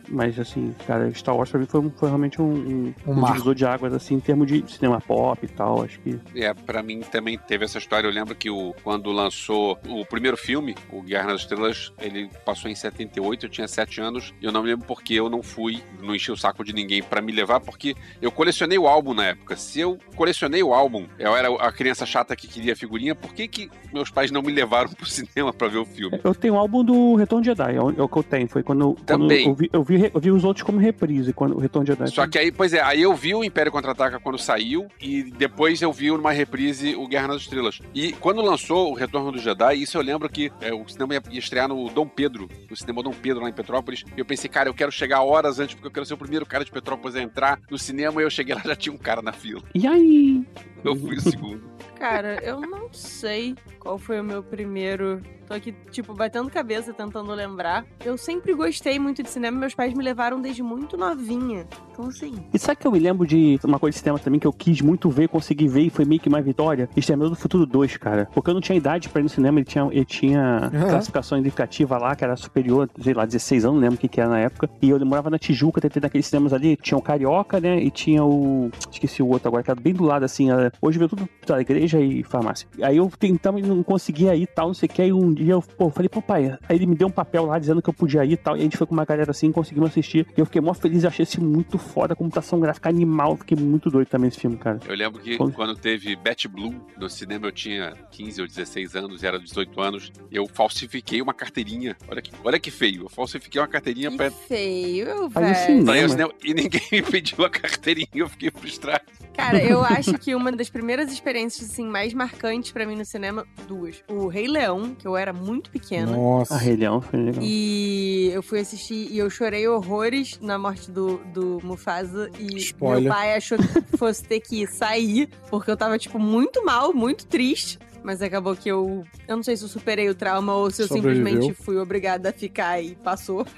Mas 0.09 0.39
assim, 0.39 0.73
cara, 0.85 1.11
Star 1.13 1.35
Wars 1.35 1.49
pra 1.49 1.59
mim 1.59 1.65
foi, 1.65 1.89
foi 1.97 2.09
realmente 2.09 2.41
um, 2.41 2.45
um, 2.45 2.93
Um 3.07 3.11
um 3.11 3.13
marco. 3.15 3.33
divisor 3.33 3.55
de 3.55 3.65
águas, 3.65 3.93
assim, 3.93 4.15
em 4.15 4.19
termos 4.19 4.47
de 4.47 4.63
cinema 4.71 4.99
pop 5.01 5.43
e 5.43 5.47
tal. 5.47 5.83
Acho 5.83 5.99
que. 5.99 6.19
É, 6.35 6.53
pra 6.53 6.81
mim 6.83 7.01
também 7.01 7.37
teve 7.37 7.65
essa 7.65 7.77
história. 7.77 8.07
Eu 8.07 8.11
lembro 8.13 8.35
que 8.35 8.49
o, 8.49 8.73
quando 8.83 9.11
lançou 9.11 9.77
o 9.87 10.05
primeiro 10.05 10.37
filme, 10.37 10.75
o 10.91 11.01
Guerra 11.01 11.27
nas 11.33 11.41
Estrelas, 11.41 11.91
ele 11.99 12.29
passou 12.45 12.69
em 12.69 12.75
78, 12.75 13.45
eu 13.45 13.49
tinha 13.49 13.67
7 13.67 14.01
anos. 14.01 14.33
E 14.41 14.45
eu 14.45 14.51
não 14.51 14.61
me 14.63 14.69
lembro 14.69 14.85
porque 14.85 15.13
eu 15.13 15.29
não 15.29 15.41
fui, 15.41 15.81
não 16.01 16.15
enchi 16.15 16.31
o 16.31 16.37
saco 16.37 16.63
de 16.63 16.73
ninguém 16.73 17.01
pra 17.03 17.21
me 17.21 17.31
levar, 17.31 17.59
porque 17.59 17.95
eu 18.21 18.31
colecionei 18.31 18.77
o 18.77 18.87
álbum 18.87 19.13
na 19.13 19.25
época. 19.27 19.55
Se 19.55 19.79
eu 19.79 19.97
colecionei 20.15 20.61
o 20.63 20.73
álbum, 20.73 21.05
eu 21.19 21.35
era 21.35 21.47
a 21.55 21.71
criança 21.71 22.05
chata 22.05 22.35
que 22.35 22.47
queria 22.47 22.73
a 22.73 22.75
figurinha, 22.75 23.15
por 23.15 23.33
que, 23.33 23.47
que 23.47 23.69
meus 23.93 24.09
pais 24.09 24.31
não 24.31 24.41
me 24.41 24.51
levaram 24.51 24.89
pro 24.93 25.05
cinema 25.05 25.53
pra 25.53 25.67
ver 25.67 25.77
o 25.79 25.85
filme? 25.85 26.19
Eu 26.23 26.33
tenho 26.35 26.53
um 26.55 26.59
álbum 26.59 26.83
do 26.83 27.15
Retorno 27.15 27.41
de 27.43 27.49
Jedi, 27.49 27.75
é 27.75 27.81
o, 27.81 27.89
é 27.91 28.01
o 28.03 28.07
que 28.09 28.17
eu 28.17 28.23
tenho. 28.23 28.47
Foi 28.47 28.63
quando, 28.63 28.93
quando 28.95 29.05
Também. 29.05 29.47
eu, 29.47 29.53
vi, 29.55 29.69
eu, 29.71 29.83
vi, 29.83 29.94
eu 30.13 30.19
vi 30.19 30.31
os 30.31 30.43
outros 30.43 30.63
como 30.63 30.79
reprise, 30.79 31.33
quando 31.33 31.55
o 31.55 31.59
Retorno 31.59 31.85
de 31.85 31.93
Jedi. 31.93 32.11
Só 32.11 32.27
que 32.27 32.37
aí, 32.37 32.51
pois 32.51 32.73
é, 32.73 32.81
aí 32.81 33.01
eu 33.01 33.13
vi 33.13 33.33
o 33.33 33.43
Império 33.43 33.71
Contra-Ataca 33.71 34.19
quando 34.19 34.37
saiu 34.37 34.87
e 35.01 35.23
depois 35.23 35.81
eu 35.81 35.91
vi 35.91 36.09
numa 36.09 36.31
reprise 36.31 36.95
o 36.95 37.07
Guerra 37.07 37.29
nas 37.29 37.41
Estrelas. 37.41 37.79
E 37.93 38.13
quando 38.13 38.41
lançou 38.41 38.91
o 38.91 38.93
Retorno 38.93 39.31
do 39.31 39.39
Jedi, 39.39 39.81
isso 39.81 39.97
eu 39.97 40.01
lembro 40.01 40.29
que 40.29 40.51
é, 40.61 40.73
o 40.73 40.87
cinema 40.87 41.15
ia, 41.15 41.23
ia 41.31 41.39
estrear 41.39 41.67
no 41.67 41.89
Dom 41.89 42.07
Pedro, 42.07 42.49
no 42.69 42.75
cinema 42.75 43.03
Dom 43.03 43.13
Pedro 43.13 43.43
lá 43.43 43.49
em 43.49 43.53
Petrópolis. 43.53 44.03
E 44.15 44.19
eu 44.19 44.25
pensei, 44.25 44.49
cara, 44.49 44.69
eu 44.69 44.73
quero 44.73 44.91
chegar 44.91 45.21
horas 45.21 45.59
antes 45.59 45.75
porque 45.75 45.87
eu 45.87 45.91
quero 45.91 46.05
ser 46.05 46.13
o 46.13 46.17
primeiro 46.17 46.45
cara 46.45 46.63
de 46.63 46.71
Petrópolis 46.71 47.15
a 47.15 47.21
entrar 47.21 47.59
no 47.69 47.77
cinema. 47.77 48.21
E 48.21 48.25
eu 48.25 48.29
cheguei 48.29 48.55
lá 48.55 48.61
já 48.65 48.75
tinha 48.75 48.93
um 48.93 48.97
cara 48.97 49.21
na 49.21 49.31
fila. 49.31 49.61
E 49.73 49.87
aí? 49.87 50.43
Eu 50.83 50.95
fui 50.95 51.15
o 51.15 51.21
segundo. 51.21 51.63
Cara, 51.99 52.39
eu 52.43 52.59
não 52.61 52.91
sei 52.91 53.55
qual 53.79 53.97
foi 53.97 54.19
o 54.19 54.23
meu 54.23 54.43
primeiro. 54.43 55.21
Tô 55.47 55.53
aqui, 55.53 55.73
tipo, 55.91 56.11
batendo 56.15 56.49
cabeça, 56.49 56.91
tentando 56.91 57.31
lembrar. 57.31 57.85
Eu 58.03 58.17
sempre 58.17 58.51
gostei 58.55 58.97
muito 58.97 59.21
de 59.21 59.29
cinema, 59.29 59.59
meus 59.59 59.75
pais 59.75 59.93
me 59.93 60.03
levaram 60.03 60.41
desde 60.41 60.63
muito 60.63 60.97
novinha. 60.97 61.67
Então, 61.91 62.07
assim. 62.07 62.33
E 62.51 62.57
sabe 62.57 62.77
que 62.79 62.87
eu 62.87 62.91
me 62.91 62.97
lembro 62.97 63.27
de 63.27 63.59
uma 63.63 63.77
coisa 63.77 63.93
de 63.93 63.99
cinema 63.99 64.17
também 64.17 64.39
que 64.39 64.47
eu 64.47 64.51
quis 64.51 64.81
muito 64.81 65.07
ver, 65.09 65.29
consegui 65.29 65.67
ver 65.67 65.81
e 65.81 65.89
foi 65.91 66.03
meio 66.03 66.19
que 66.19 66.27
uma 66.27 66.41
vitória? 66.41 66.89
Exterminador 66.97 67.35
do 67.35 67.39
Futuro 67.39 67.63
2, 67.67 67.95
cara. 67.97 68.27
Porque 68.33 68.49
eu 68.49 68.55
não 68.55 68.61
tinha 68.61 68.75
idade 68.75 69.07
pra 69.07 69.19
ir 69.21 69.23
no 69.23 69.29
cinema, 69.29 69.59
ele 69.59 69.65
tinha, 69.65 69.87
ele 69.91 70.03
tinha 70.05 70.71
Uhum. 70.73 70.89
classificação 70.89 71.37
indicativa 71.37 71.95
lá, 71.99 72.15
que 72.15 72.23
era 72.23 72.35
superior, 72.35 72.89
sei 72.99 73.13
lá, 73.13 73.23
16 73.23 73.65
anos, 73.65 73.75
não 73.75 73.81
lembro 73.81 73.97
o 73.97 73.99
que, 73.99 74.07
que 74.07 74.19
era 74.19 74.29
na 74.29 74.39
época. 74.39 74.67
E 74.81 74.89
eu 74.89 74.99
morava 75.05 75.29
na 75.29 75.37
Tijuca, 75.37 75.79
tentei 75.79 76.01
naqueles 76.01 76.25
cinemas 76.25 76.53
ali, 76.53 76.75
tinha 76.75 76.97
o 76.97 77.01
Carioca, 77.03 77.59
né? 77.59 77.77
E 77.79 77.91
tinha 77.91 78.23
o. 78.25 78.71
Esqueci 78.91 79.21
o 79.21 79.27
outro 79.27 79.47
agora, 79.47 79.61
que 79.63 79.69
era 79.69 79.79
bem 79.79 79.93
do 79.93 80.03
lado, 80.05 80.25
assim. 80.25 80.49
era- 80.49 80.71
Hoje 80.81 80.97
veio 80.97 81.07
tudo 81.07 81.29
da 81.45 81.61
igreja 81.61 81.84
e 81.93 82.23
farmácia. 82.23 82.67
Aí 82.81 82.97
eu 82.97 83.11
tentava 83.19 83.59
e 83.59 83.63
não 83.63 83.81
conseguia 83.83 84.35
ir 84.35 84.43
e 84.43 84.47
tal, 84.47 84.67
não 84.67 84.73
sei 84.73 84.87
o 84.87 84.91
que. 84.91 85.01
Aí 85.01 85.13
um 85.13 85.33
dia 85.33 85.53
eu 85.53 85.61
pô, 85.61 85.89
falei, 85.89 86.09
pô, 86.09 86.21
pai. 86.21 86.57
Aí 86.67 86.75
ele 86.75 86.85
me 86.85 86.95
deu 86.95 87.07
um 87.07 87.11
papel 87.11 87.45
lá 87.45 87.59
dizendo 87.59 87.81
que 87.81 87.89
eu 87.89 87.93
podia 87.93 88.23
ir 88.25 88.31
e 88.33 88.37
tal. 88.37 88.55
E 88.55 88.59
a 88.59 88.63
gente 88.63 88.77
foi 88.77 88.87
com 88.87 88.93
uma 88.93 89.05
galera 89.05 89.31
assim, 89.31 89.51
conseguimos 89.51 89.89
assistir. 89.89 90.27
E 90.35 90.39
eu 90.39 90.45
fiquei 90.45 90.61
mó 90.61 90.73
feliz 90.73 91.03
e 91.03 91.07
achei 91.07 91.23
esse 91.23 91.39
muito 91.41 91.77
foda, 91.77 92.13
a 92.13 92.15
computação 92.15 92.59
gráfica 92.59 92.89
animal. 92.89 93.37
Fiquei 93.37 93.57
muito 93.57 93.89
doido 93.89 94.07
também 94.07 94.27
esse 94.29 94.39
filme, 94.39 94.57
cara. 94.57 94.79
Eu 94.87 94.95
lembro 94.95 95.21
que 95.21 95.37
Quando- 95.37 95.53
quando 95.53 95.75
teve 95.75 96.15
Bat 96.15 96.47
Blue 96.47 96.73
no 96.97 97.09
cinema, 97.09 97.47
eu 97.47 97.51
tinha 97.51 97.93
15 98.11 98.41
ou 98.41 98.47
16 98.47 98.95
anos, 98.95 99.23
e 99.23 99.27
era 99.27 99.39
18 99.39 99.79
anos. 99.81 100.11
Eu 100.31 100.47
falsifiquei 100.47 101.21
uma 101.21 101.33
carteirinha. 101.33 101.95
Olha 102.07 102.21
que, 102.21 102.31
olha 102.43 102.59
que 102.59 102.71
feio. 102.71 103.03
Eu 103.03 103.09
falsifiquei 103.09 103.59
uma 103.61 103.67
carteirinha 103.67 104.11
pra, 104.15 104.29
Feio, 104.31 105.05
velho. 105.05 105.29
pra 105.29 105.47
ir 105.47 105.49
ao 105.51 105.55
cinema. 105.55 106.09
cinema 106.09 106.31
e 106.43 106.53
ninguém 106.53 106.81
me 106.91 107.01
pediu 107.01 107.45
a 107.45 107.49
carteirinha. 107.49 108.07
Eu 108.13 108.29
fiquei 108.29 108.49
frustrado. 108.51 109.01
Cara, 109.35 109.61
eu 109.61 109.83
acho 109.83 110.17
que 110.17 110.33
uma 110.33 110.51
das 110.51 110.69
primeiras 110.69 111.11
experiências, 111.11 111.69
assim, 111.75 111.85
mais 111.85 112.13
marcantes 112.13 112.71
pra 112.71 112.85
mim 112.85 112.95
no 112.95 113.05
cinema, 113.05 113.45
duas. 113.67 114.01
O 114.09 114.27
Rei 114.27 114.47
Leão, 114.47 114.95
que 114.95 115.07
eu 115.07 115.17
era 115.17 115.33
muito 115.33 115.69
pequena. 115.69 116.11
Nossa. 116.15 116.55
A 116.55 116.57
Rei 116.57 116.75
Leão 116.75 117.01
foi 117.01 117.19
legal. 117.19 117.43
E 117.43 118.29
eu 118.33 118.41
fui 118.41 118.59
assistir 118.59 119.11
e 119.11 119.17
eu 119.17 119.29
chorei 119.29 119.67
horrores 119.67 120.39
na 120.41 120.57
morte 120.57 120.89
do, 120.89 121.17
do 121.33 121.59
Mufasa. 121.63 122.31
E 122.39 122.57
Spoiler. 122.57 123.03
meu 123.03 123.13
pai 123.13 123.35
achou 123.35 123.57
que 123.57 123.97
fosse 123.97 124.23
ter 124.23 124.39
que 124.39 124.65
sair, 124.65 125.29
porque 125.49 125.69
eu 125.69 125.77
tava, 125.77 125.97
tipo, 125.97 126.17
muito 126.17 126.63
mal, 126.63 126.93
muito 126.93 127.25
triste. 127.27 127.77
Mas 128.05 128.21
acabou 128.21 128.55
que 128.55 128.69
eu. 128.69 129.03
Eu 129.27 129.35
não 129.35 129.41
sei 129.43 129.57
se 129.57 129.63
eu 129.63 129.67
superei 129.67 130.07
o 130.07 130.13
trauma 130.13 130.53
ou 130.53 130.69
se 130.69 130.83
eu 130.83 130.87
Sobreviveu. 130.87 131.25
simplesmente 131.25 131.53
fui 131.63 131.75
obrigada 131.77 132.29
a 132.29 132.31
ficar 132.33 132.79
e 132.79 132.95
passou. 132.95 133.43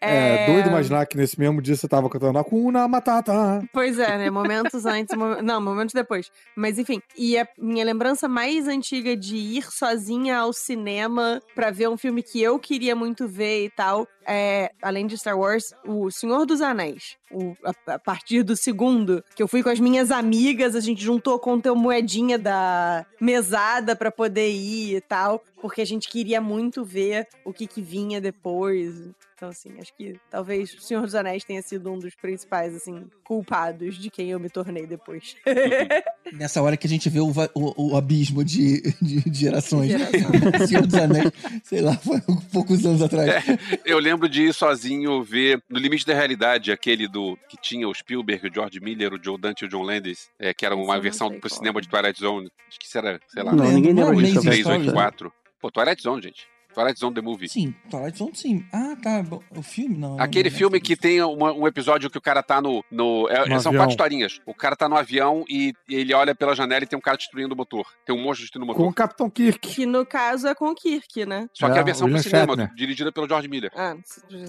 É, 0.00 0.46
doido 0.46 0.68
imaginar 0.68 1.06
que 1.06 1.16
nesse 1.16 1.38
mesmo 1.40 1.60
dia 1.60 1.74
você 1.74 1.88
tava 1.88 2.08
cantando 2.08 2.38
Akuna 2.38 2.86
Matata. 2.86 3.60
Pois 3.72 3.98
é, 3.98 4.16
né? 4.16 4.30
Momentos 4.30 4.86
antes, 4.86 5.16
mo- 5.16 5.42
não, 5.42 5.60
momentos 5.60 5.92
depois. 5.92 6.30
Mas 6.54 6.78
enfim, 6.78 7.02
e 7.16 7.36
a 7.36 7.46
minha 7.58 7.84
lembrança 7.84 8.28
mais 8.28 8.68
antiga 8.68 9.16
de 9.16 9.36
ir 9.36 9.64
sozinha 9.72 10.38
ao 10.38 10.52
cinema 10.52 11.40
pra 11.52 11.72
ver 11.72 11.88
um 11.88 11.96
filme 11.96 12.22
que 12.22 12.40
eu 12.40 12.60
queria 12.60 12.94
muito 12.94 13.26
ver 13.26 13.64
e 13.64 13.70
tal, 13.70 14.06
é, 14.28 14.70
além 14.82 15.06
de 15.06 15.16
Star 15.16 15.38
Wars, 15.38 15.72
O 15.86 16.10
Senhor 16.10 16.44
dos 16.44 16.60
Anéis. 16.60 17.16
O- 17.30 17.54
a, 17.64 17.94
a 17.94 17.98
partir 17.98 18.42
do 18.42 18.54
segundo, 18.56 19.24
que 19.34 19.42
eu 19.42 19.48
fui 19.48 19.62
com 19.62 19.70
as 19.70 19.80
minhas 19.80 20.10
amigas, 20.10 20.76
a 20.76 20.80
gente 20.80 21.02
juntou 21.02 21.38
com 21.38 21.58
teu 21.60 21.74
moedinha 21.74 22.38
da 22.38 23.04
mesada 23.20 23.96
pra 23.96 24.10
poder 24.10 24.50
ir 24.50 24.96
e 24.96 25.00
tal, 25.00 25.42
porque 25.60 25.80
a 25.80 25.86
gente 25.86 26.08
queria 26.08 26.40
muito 26.40 26.84
ver 26.84 27.26
o 27.44 27.52
que, 27.52 27.66
que 27.66 27.82
vinha 27.82 28.20
depois. 28.20 29.10
Então, 29.34 29.50
assim, 29.50 29.70
acho 29.80 29.94
que 29.96 30.18
talvez 30.28 30.74
o 30.74 30.80
Senhor 30.80 31.02
dos 31.02 31.14
Anéis 31.14 31.44
tenha 31.44 31.62
sido 31.62 31.92
um 31.92 31.98
dos 31.98 32.14
principais, 32.16 32.74
assim, 32.74 33.06
culpados 33.22 33.96
de 33.96 34.10
quem 34.10 34.30
eu 34.30 34.40
me 34.40 34.50
tornei 34.50 34.84
depois. 34.84 35.36
Nessa 36.32 36.60
hora 36.60 36.76
que 36.76 36.86
a 36.86 36.90
gente 36.90 37.08
vê 37.08 37.20
o, 37.20 37.32
o, 37.54 37.92
o 37.92 37.96
abismo 37.96 38.44
de, 38.44 38.82
de, 39.00 39.30
de 39.30 39.38
gerações. 39.38 39.92
Né? 39.92 39.98
Geração. 40.10 40.66
Senhor 40.66 40.86
dos 40.86 40.94
Anéis, 40.94 41.30
sei 41.62 41.80
lá, 41.80 41.96
foi 41.96 42.20
poucos 42.52 42.84
anos 42.84 43.00
atrás. 43.00 43.28
É, 43.28 43.58
eu 43.84 43.98
lembro 44.00 44.28
de 44.28 44.42
ir 44.42 44.54
sozinho 44.54 45.22
ver 45.22 45.62
No 45.68 45.78
Limite 45.78 46.04
da 46.04 46.14
Realidade, 46.14 46.72
aquele 46.72 47.06
do 47.06 47.38
que 47.48 47.56
tinha 47.60 47.88
o 47.88 47.94
Spielberg, 47.94 48.48
o 48.48 48.52
George 48.52 48.80
Miller, 48.80 49.14
o 49.14 49.22
Joe 49.22 49.38
Dante 49.38 49.62
e 49.62 49.66
o 49.66 49.68
John 49.68 49.82
Landis, 49.82 50.28
é, 50.38 50.52
que 50.52 50.66
era 50.66 50.74
uma 50.74 50.98
versão 51.00 51.30
pro 51.38 51.48
cinema 51.48 51.78
é. 51.78 51.82
de 51.82 51.88
Twilight 51.88 52.18
Zone. 52.18 52.50
Acho 52.68 52.78
que 52.78 52.98
era, 52.98 53.20
sei 53.28 53.42
lá, 53.42 53.52
não, 53.52 53.70
ninguém 53.70 53.92
lembra 53.92 54.16
disso. 54.16 54.92
4. 54.92 55.32
Pô, 55.60 55.70
Twilight 55.70 56.02
Zone, 56.02 56.22
gente. 56.22 56.46
Twilight 56.74 57.00
Zone 57.00 57.14
The 57.14 57.22
Movie. 57.22 57.48
Sim, 57.48 57.74
Twilight 57.90 58.16
Zone 58.18 58.36
sim. 58.36 58.64
Ah, 58.72 58.94
tá. 59.02 59.24
O 59.56 59.62
filme 59.62 59.96
não. 59.96 60.20
Aquele 60.20 60.48
não- 60.50 60.56
filme 60.56 60.78
que 60.80 60.94
tem 60.94 61.20
uma- 61.22 61.50
um 61.52 61.66
episódio 61.66 62.08
que 62.10 62.18
o 62.18 62.20
cara 62.20 62.40
tá 62.42 62.60
no. 62.60 62.84
no 62.90 63.26
é- 63.28 63.48
No 63.48 63.58
são 63.60 63.70
avião. 63.70 63.72
quatro 63.80 63.90
historinhas. 63.90 64.38
O 64.46 64.54
cara 64.54 64.76
tá 64.76 64.88
no 64.88 64.94
avião 64.94 65.44
e, 65.48 65.72
e 65.88 65.94
ele 65.96 66.14
olha 66.14 66.34
pela 66.36 66.54
janela 66.54 66.84
e 66.84 66.86
tem 66.86 66.96
um 66.96 67.02
cara 67.02 67.16
destruindo 67.16 67.54
o 67.54 67.56
motor. 67.56 67.84
Tem 68.06 68.14
um 68.14 68.22
monstro 68.22 68.44
destruindo 68.44 68.70
o 68.70 68.74
Com 68.76 68.82
motor. 68.82 68.92
o 68.92 68.94
Capitão 68.94 69.30
Kirk. 69.30 69.58
que 69.66 69.86
no 69.86 70.06
caso 70.06 70.46
é 70.46 70.54
com 70.54 70.66
o 70.68 70.74
Kirk, 70.74 71.24
né? 71.26 71.48
Só 71.54 71.68
que 71.70 71.78
É, 71.78 71.80
a 71.80 71.82
versão 71.82 72.08
pro 72.08 72.18
cinema, 72.22 72.46
Shatner. 72.54 72.74
dirigida 72.76 73.10
pelo 73.10 73.26
George 73.26 73.48
Miller. 73.48 73.72
Ah, 73.74 73.96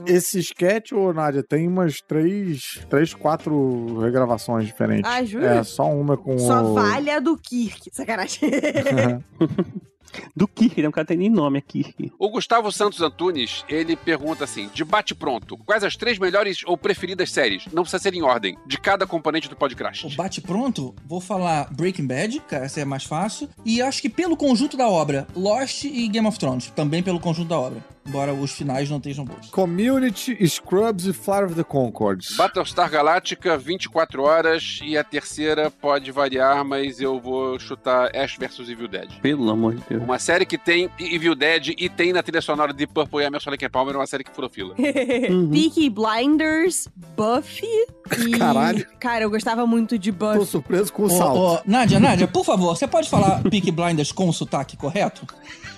Esse 0.05 0.39
sketch, 0.39 0.91
ô 0.91 1.11
Nádia, 1.13 1.41
tem 1.41 1.67
umas 1.67 1.99
três, 2.01 2.85
três, 2.89 3.13
quatro 3.13 3.97
regravações 4.01 4.67
diferentes. 4.67 5.09
Ah, 5.09 5.23
jura? 5.23 5.55
É, 5.55 5.63
só 5.63 5.89
uma 5.89 6.15
com 6.17 6.37
só 6.37 6.61
o... 6.63 6.73
vale 6.75 7.09
a 7.09 7.19
do 7.19 7.35
Kirk. 7.37 7.89
Sacanagem. 7.93 8.39
Do 10.35 10.47
Kirk, 10.47 10.81
né? 10.81 10.87
O 10.87 10.91
cara 10.91 11.05
tem 11.05 11.17
nem 11.17 11.29
nome, 11.29 11.59
é 11.59 11.61
Kirk. 11.61 12.11
O 12.17 12.29
Gustavo 12.29 12.71
Santos 12.71 13.01
Antunes, 13.01 13.63
ele 13.67 13.95
pergunta 13.95 14.43
assim: 14.43 14.69
de 14.73 14.83
bate 14.83 15.13
pronto, 15.15 15.57
quais 15.57 15.83
as 15.83 15.95
três 15.95 16.17
melhores 16.17 16.61
ou 16.65 16.77
preferidas 16.77 17.31
séries? 17.31 17.65
Não 17.73 17.83
precisa 17.83 18.01
ser 18.01 18.13
em 18.13 18.21
ordem, 18.21 18.57
de 18.65 18.79
cada 18.79 19.05
componente 19.05 19.47
do 19.49 19.53
O 19.53 19.57
podcast. 19.57 20.15
bate 20.15 20.41
pronto, 20.41 20.95
vou 21.05 21.21
falar 21.21 21.71
Breaking 21.73 22.07
Bad, 22.07 22.41
que 22.47 22.55
essa 22.55 22.79
é 22.79 22.85
mais 22.85 23.03
fácil. 23.03 23.49
E 23.65 23.81
acho 23.81 24.01
que 24.01 24.09
pelo 24.09 24.37
conjunto 24.37 24.77
da 24.77 24.87
obra, 24.87 25.27
Lost 25.35 25.83
e 25.85 26.07
Game 26.07 26.27
of 26.27 26.37
Thrones. 26.39 26.71
Também 26.75 27.03
pelo 27.03 27.19
conjunto 27.19 27.49
da 27.49 27.59
obra. 27.59 27.83
Embora 28.07 28.33
os 28.33 28.51
finais 28.51 28.89
não 28.89 28.97
estejam 28.97 29.23
bons. 29.25 29.49
Community, 29.51 30.35
Scrubs 30.47 31.05
e 31.05 31.13
Flight 31.13 31.45
of 31.45 31.55
the 31.55 31.63
Concords. 31.63 32.35
Battlestar 32.35 32.89
Galáctica, 32.89 33.57
24 33.57 34.23
horas, 34.23 34.79
e 34.83 34.97
a 34.97 35.03
terceira 35.03 35.69
pode 35.69 36.11
variar, 36.11 36.63
mas 36.65 36.99
eu 36.99 37.19
vou 37.19 37.59
chutar 37.59 38.15
Ash 38.15 38.35
vs 38.37 38.67
Evil 38.69 38.87
Dead. 38.87 39.09
Pelo 39.21 39.49
amor 39.49 39.75
de 39.75 39.83
Deus. 39.87 40.03
Uma 40.03 40.17
série 40.17 40.45
que 40.45 40.57
tem 40.57 40.89
Evil 40.99 41.35
Dead 41.35 41.75
e 41.77 41.87
tem 41.89 42.11
na 42.13 42.23
trilha 42.23 42.41
sonora 42.41 42.73
de 42.73 42.87
Purple 42.87 43.21
e 43.21 43.25
Emerson 43.25 43.51
Lake 43.51 43.65
and 43.65 43.69
Palmer, 43.69 43.95
uma 43.95 44.07
série 44.07 44.23
que 44.23 44.31
furou 44.33 44.49
fila. 44.49 44.75
Uhum. 45.29 45.49
Peaky 45.51 45.89
Blinders, 45.89 46.87
Buffy 47.15 47.65
e... 47.65 48.31
Caralho. 48.37 48.85
Cara, 48.99 49.23
eu 49.25 49.29
gostava 49.29 49.65
muito 49.67 49.97
de 49.99 50.11
Tô 50.11 50.33
Buffy. 50.33 50.45
surpreso 50.45 50.91
com 50.93 51.03
o 51.03 51.05
Ô, 51.05 51.09
salto. 51.09 51.39
ô, 51.39 51.59
Nádia, 51.69 51.99
Nádia, 51.99 52.27
por 52.27 52.43
favor, 52.45 52.75
você 52.75 52.87
pode 52.87 53.09
falar 53.09 53.41
Peaky 53.43 53.71
Blinders 53.71 54.11
com 54.11 54.27
o 54.29 54.33
sotaque 54.33 54.75
correto? 54.77 55.25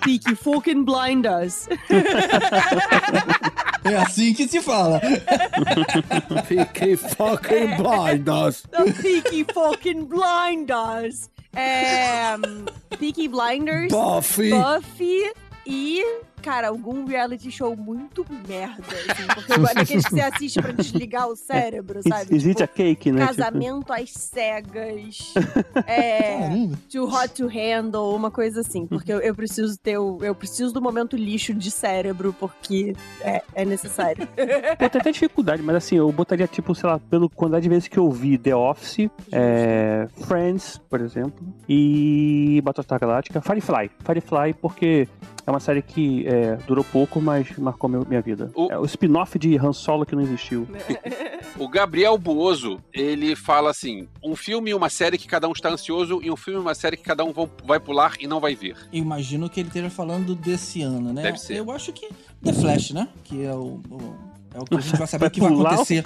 Peaky 0.04 0.34
fucking 0.34 0.84
Blinders. 0.84 1.68
É 3.84 3.96
assim 3.96 4.32
que 4.32 4.46
se 4.46 4.60
fala. 4.60 5.00
Fiquei 6.46 6.96
fucking 6.96 7.76
blinders. 7.76 8.62
The 8.70 8.92
Peaky 8.92 9.44
fucking 9.52 10.04
Blinders. 10.04 11.28
É... 11.54 12.36
hum, 12.36 12.64
Peaky 12.98 13.28
Blinders, 13.28 13.90
Buffy. 13.90 14.50
Buffy 14.50 15.32
e... 15.66 16.02
Cara, 16.42 16.68
algum 16.68 17.04
reality 17.06 17.50
show 17.50 17.76
muito 17.76 18.26
merda, 18.48 18.82
assim. 19.08 19.26
Porque 19.34 19.52
eu- 19.52 19.62
daqueles 19.74 20.04
que 20.04 20.10
você 20.10 20.20
assiste 20.20 20.60
pra 20.60 20.72
desligar 20.72 21.28
o 21.28 21.36
cérebro, 21.36 22.00
sabe? 22.06 22.34
Existe 22.34 22.62
a 22.62 22.66
Tipo, 22.66 22.76
cake, 22.76 23.12
né? 23.12 23.26
Tipo, 23.26 23.36
Casamento 23.36 23.92
às 23.92 24.10
cegas. 24.10 25.32
é. 25.86 26.38
Caramba. 26.38 26.78
Too 26.90 27.04
hot 27.08 27.28
to 27.34 27.46
handle, 27.46 28.14
uma 28.14 28.30
coisa 28.30 28.60
assim. 28.60 28.86
Porque 28.86 29.12
eu, 29.12 29.20
eu 29.20 29.34
preciso 29.34 29.78
ter 29.78 29.98
o. 29.98 30.18
Eu 30.22 30.34
preciso 30.34 30.72
do 30.72 30.80
momento 30.82 31.16
lixo 31.16 31.54
de 31.54 31.70
cérebro, 31.70 32.34
porque 32.38 32.94
é, 33.20 33.42
é 33.54 33.64
necessário. 33.64 34.26
Pô, 34.78 34.88
tem 34.90 35.00
até 35.00 35.10
dificuldade, 35.12 35.62
mas 35.62 35.76
assim, 35.76 35.96
eu 35.96 36.10
botaria, 36.10 36.46
tipo, 36.46 36.74
sei 36.74 36.88
lá, 36.88 36.98
pelo 36.98 37.28
quantidade 37.30 37.62
de 37.62 37.68
vezes 37.68 37.88
que 37.88 37.98
eu 37.98 38.10
vi 38.10 38.36
The 38.38 38.54
Office, 38.54 39.08
é, 39.30 40.08
Friends, 40.26 40.78
por 40.90 41.00
exemplo, 41.00 41.46
e 41.68 42.60
Battlestar 42.64 42.98
Galáctica, 43.00 43.40
Firefly. 43.40 43.90
Firefly, 44.04 44.54
porque 44.60 45.08
é 45.46 45.50
uma 45.50 45.60
série 45.60 45.82
que 45.82 46.26
é, 46.32 46.56
durou 46.66 46.82
pouco, 46.84 47.20
mas 47.20 47.56
marcou 47.58 47.88
meu- 47.90 48.06
minha 48.08 48.20
vida. 48.22 48.50
O- 48.54 48.68
É 48.70 48.78
o 48.78 48.84
spin-off 48.84 49.38
de 49.38 49.56
Han 49.56 49.72
Solo 49.72 50.06
que 50.06 50.14
não 50.14 50.22
existiu. 50.22 50.66
O 51.58 51.68
Gabriel 51.68 52.16
Buoso, 52.16 52.80
ele 52.94 53.36
fala 53.36 53.68
assim: 53.70 54.08
um 54.24 54.34
filme 54.34 54.70
e 54.70 54.74
uma 54.74 54.88
série 54.88 55.18
que 55.18 55.28
cada 55.28 55.46
um 55.46 55.52
está 55.52 55.68
ansioso, 55.68 56.20
e 56.22 56.30
um 56.30 56.36
filme 56.36 56.58
e 56.58 56.62
uma 56.62 56.74
série 56.74 56.96
que 56.96 57.02
cada 57.02 57.22
um 57.24 57.32
vão- 57.32 57.48
vai 57.66 57.78
pular 57.78 58.14
e 58.18 58.26
não 58.26 58.40
vai 58.40 58.54
ver. 58.54 58.74
Eu 58.90 59.00
imagino 59.00 59.50
que 59.50 59.60
ele 59.60 59.68
esteja 59.68 59.90
falando 59.90 60.34
desse 60.34 60.80
ano, 60.82 61.12
né? 61.12 61.22
Deve 61.22 61.36
ser. 61.38 61.56
Eu 61.58 61.70
acho 61.70 61.92
que 61.92 62.08
The 62.42 62.52
Flash, 62.54 62.92
né? 62.92 63.06
Que 63.24 63.44
é 63.44 63.52
o, 63.52 63.80
o- 63.90 64.14
é 64.54 64.60
o 64.60 64.64
que 64.64 64.74
a 64.74 64.80
gente 64.80 64.96
vai 64.96 65.06
saber 65.06 65.26
o 65.26 65.30
que 65.30 65.40
vai 65.40 65.52
acontecer. 65.52 66.04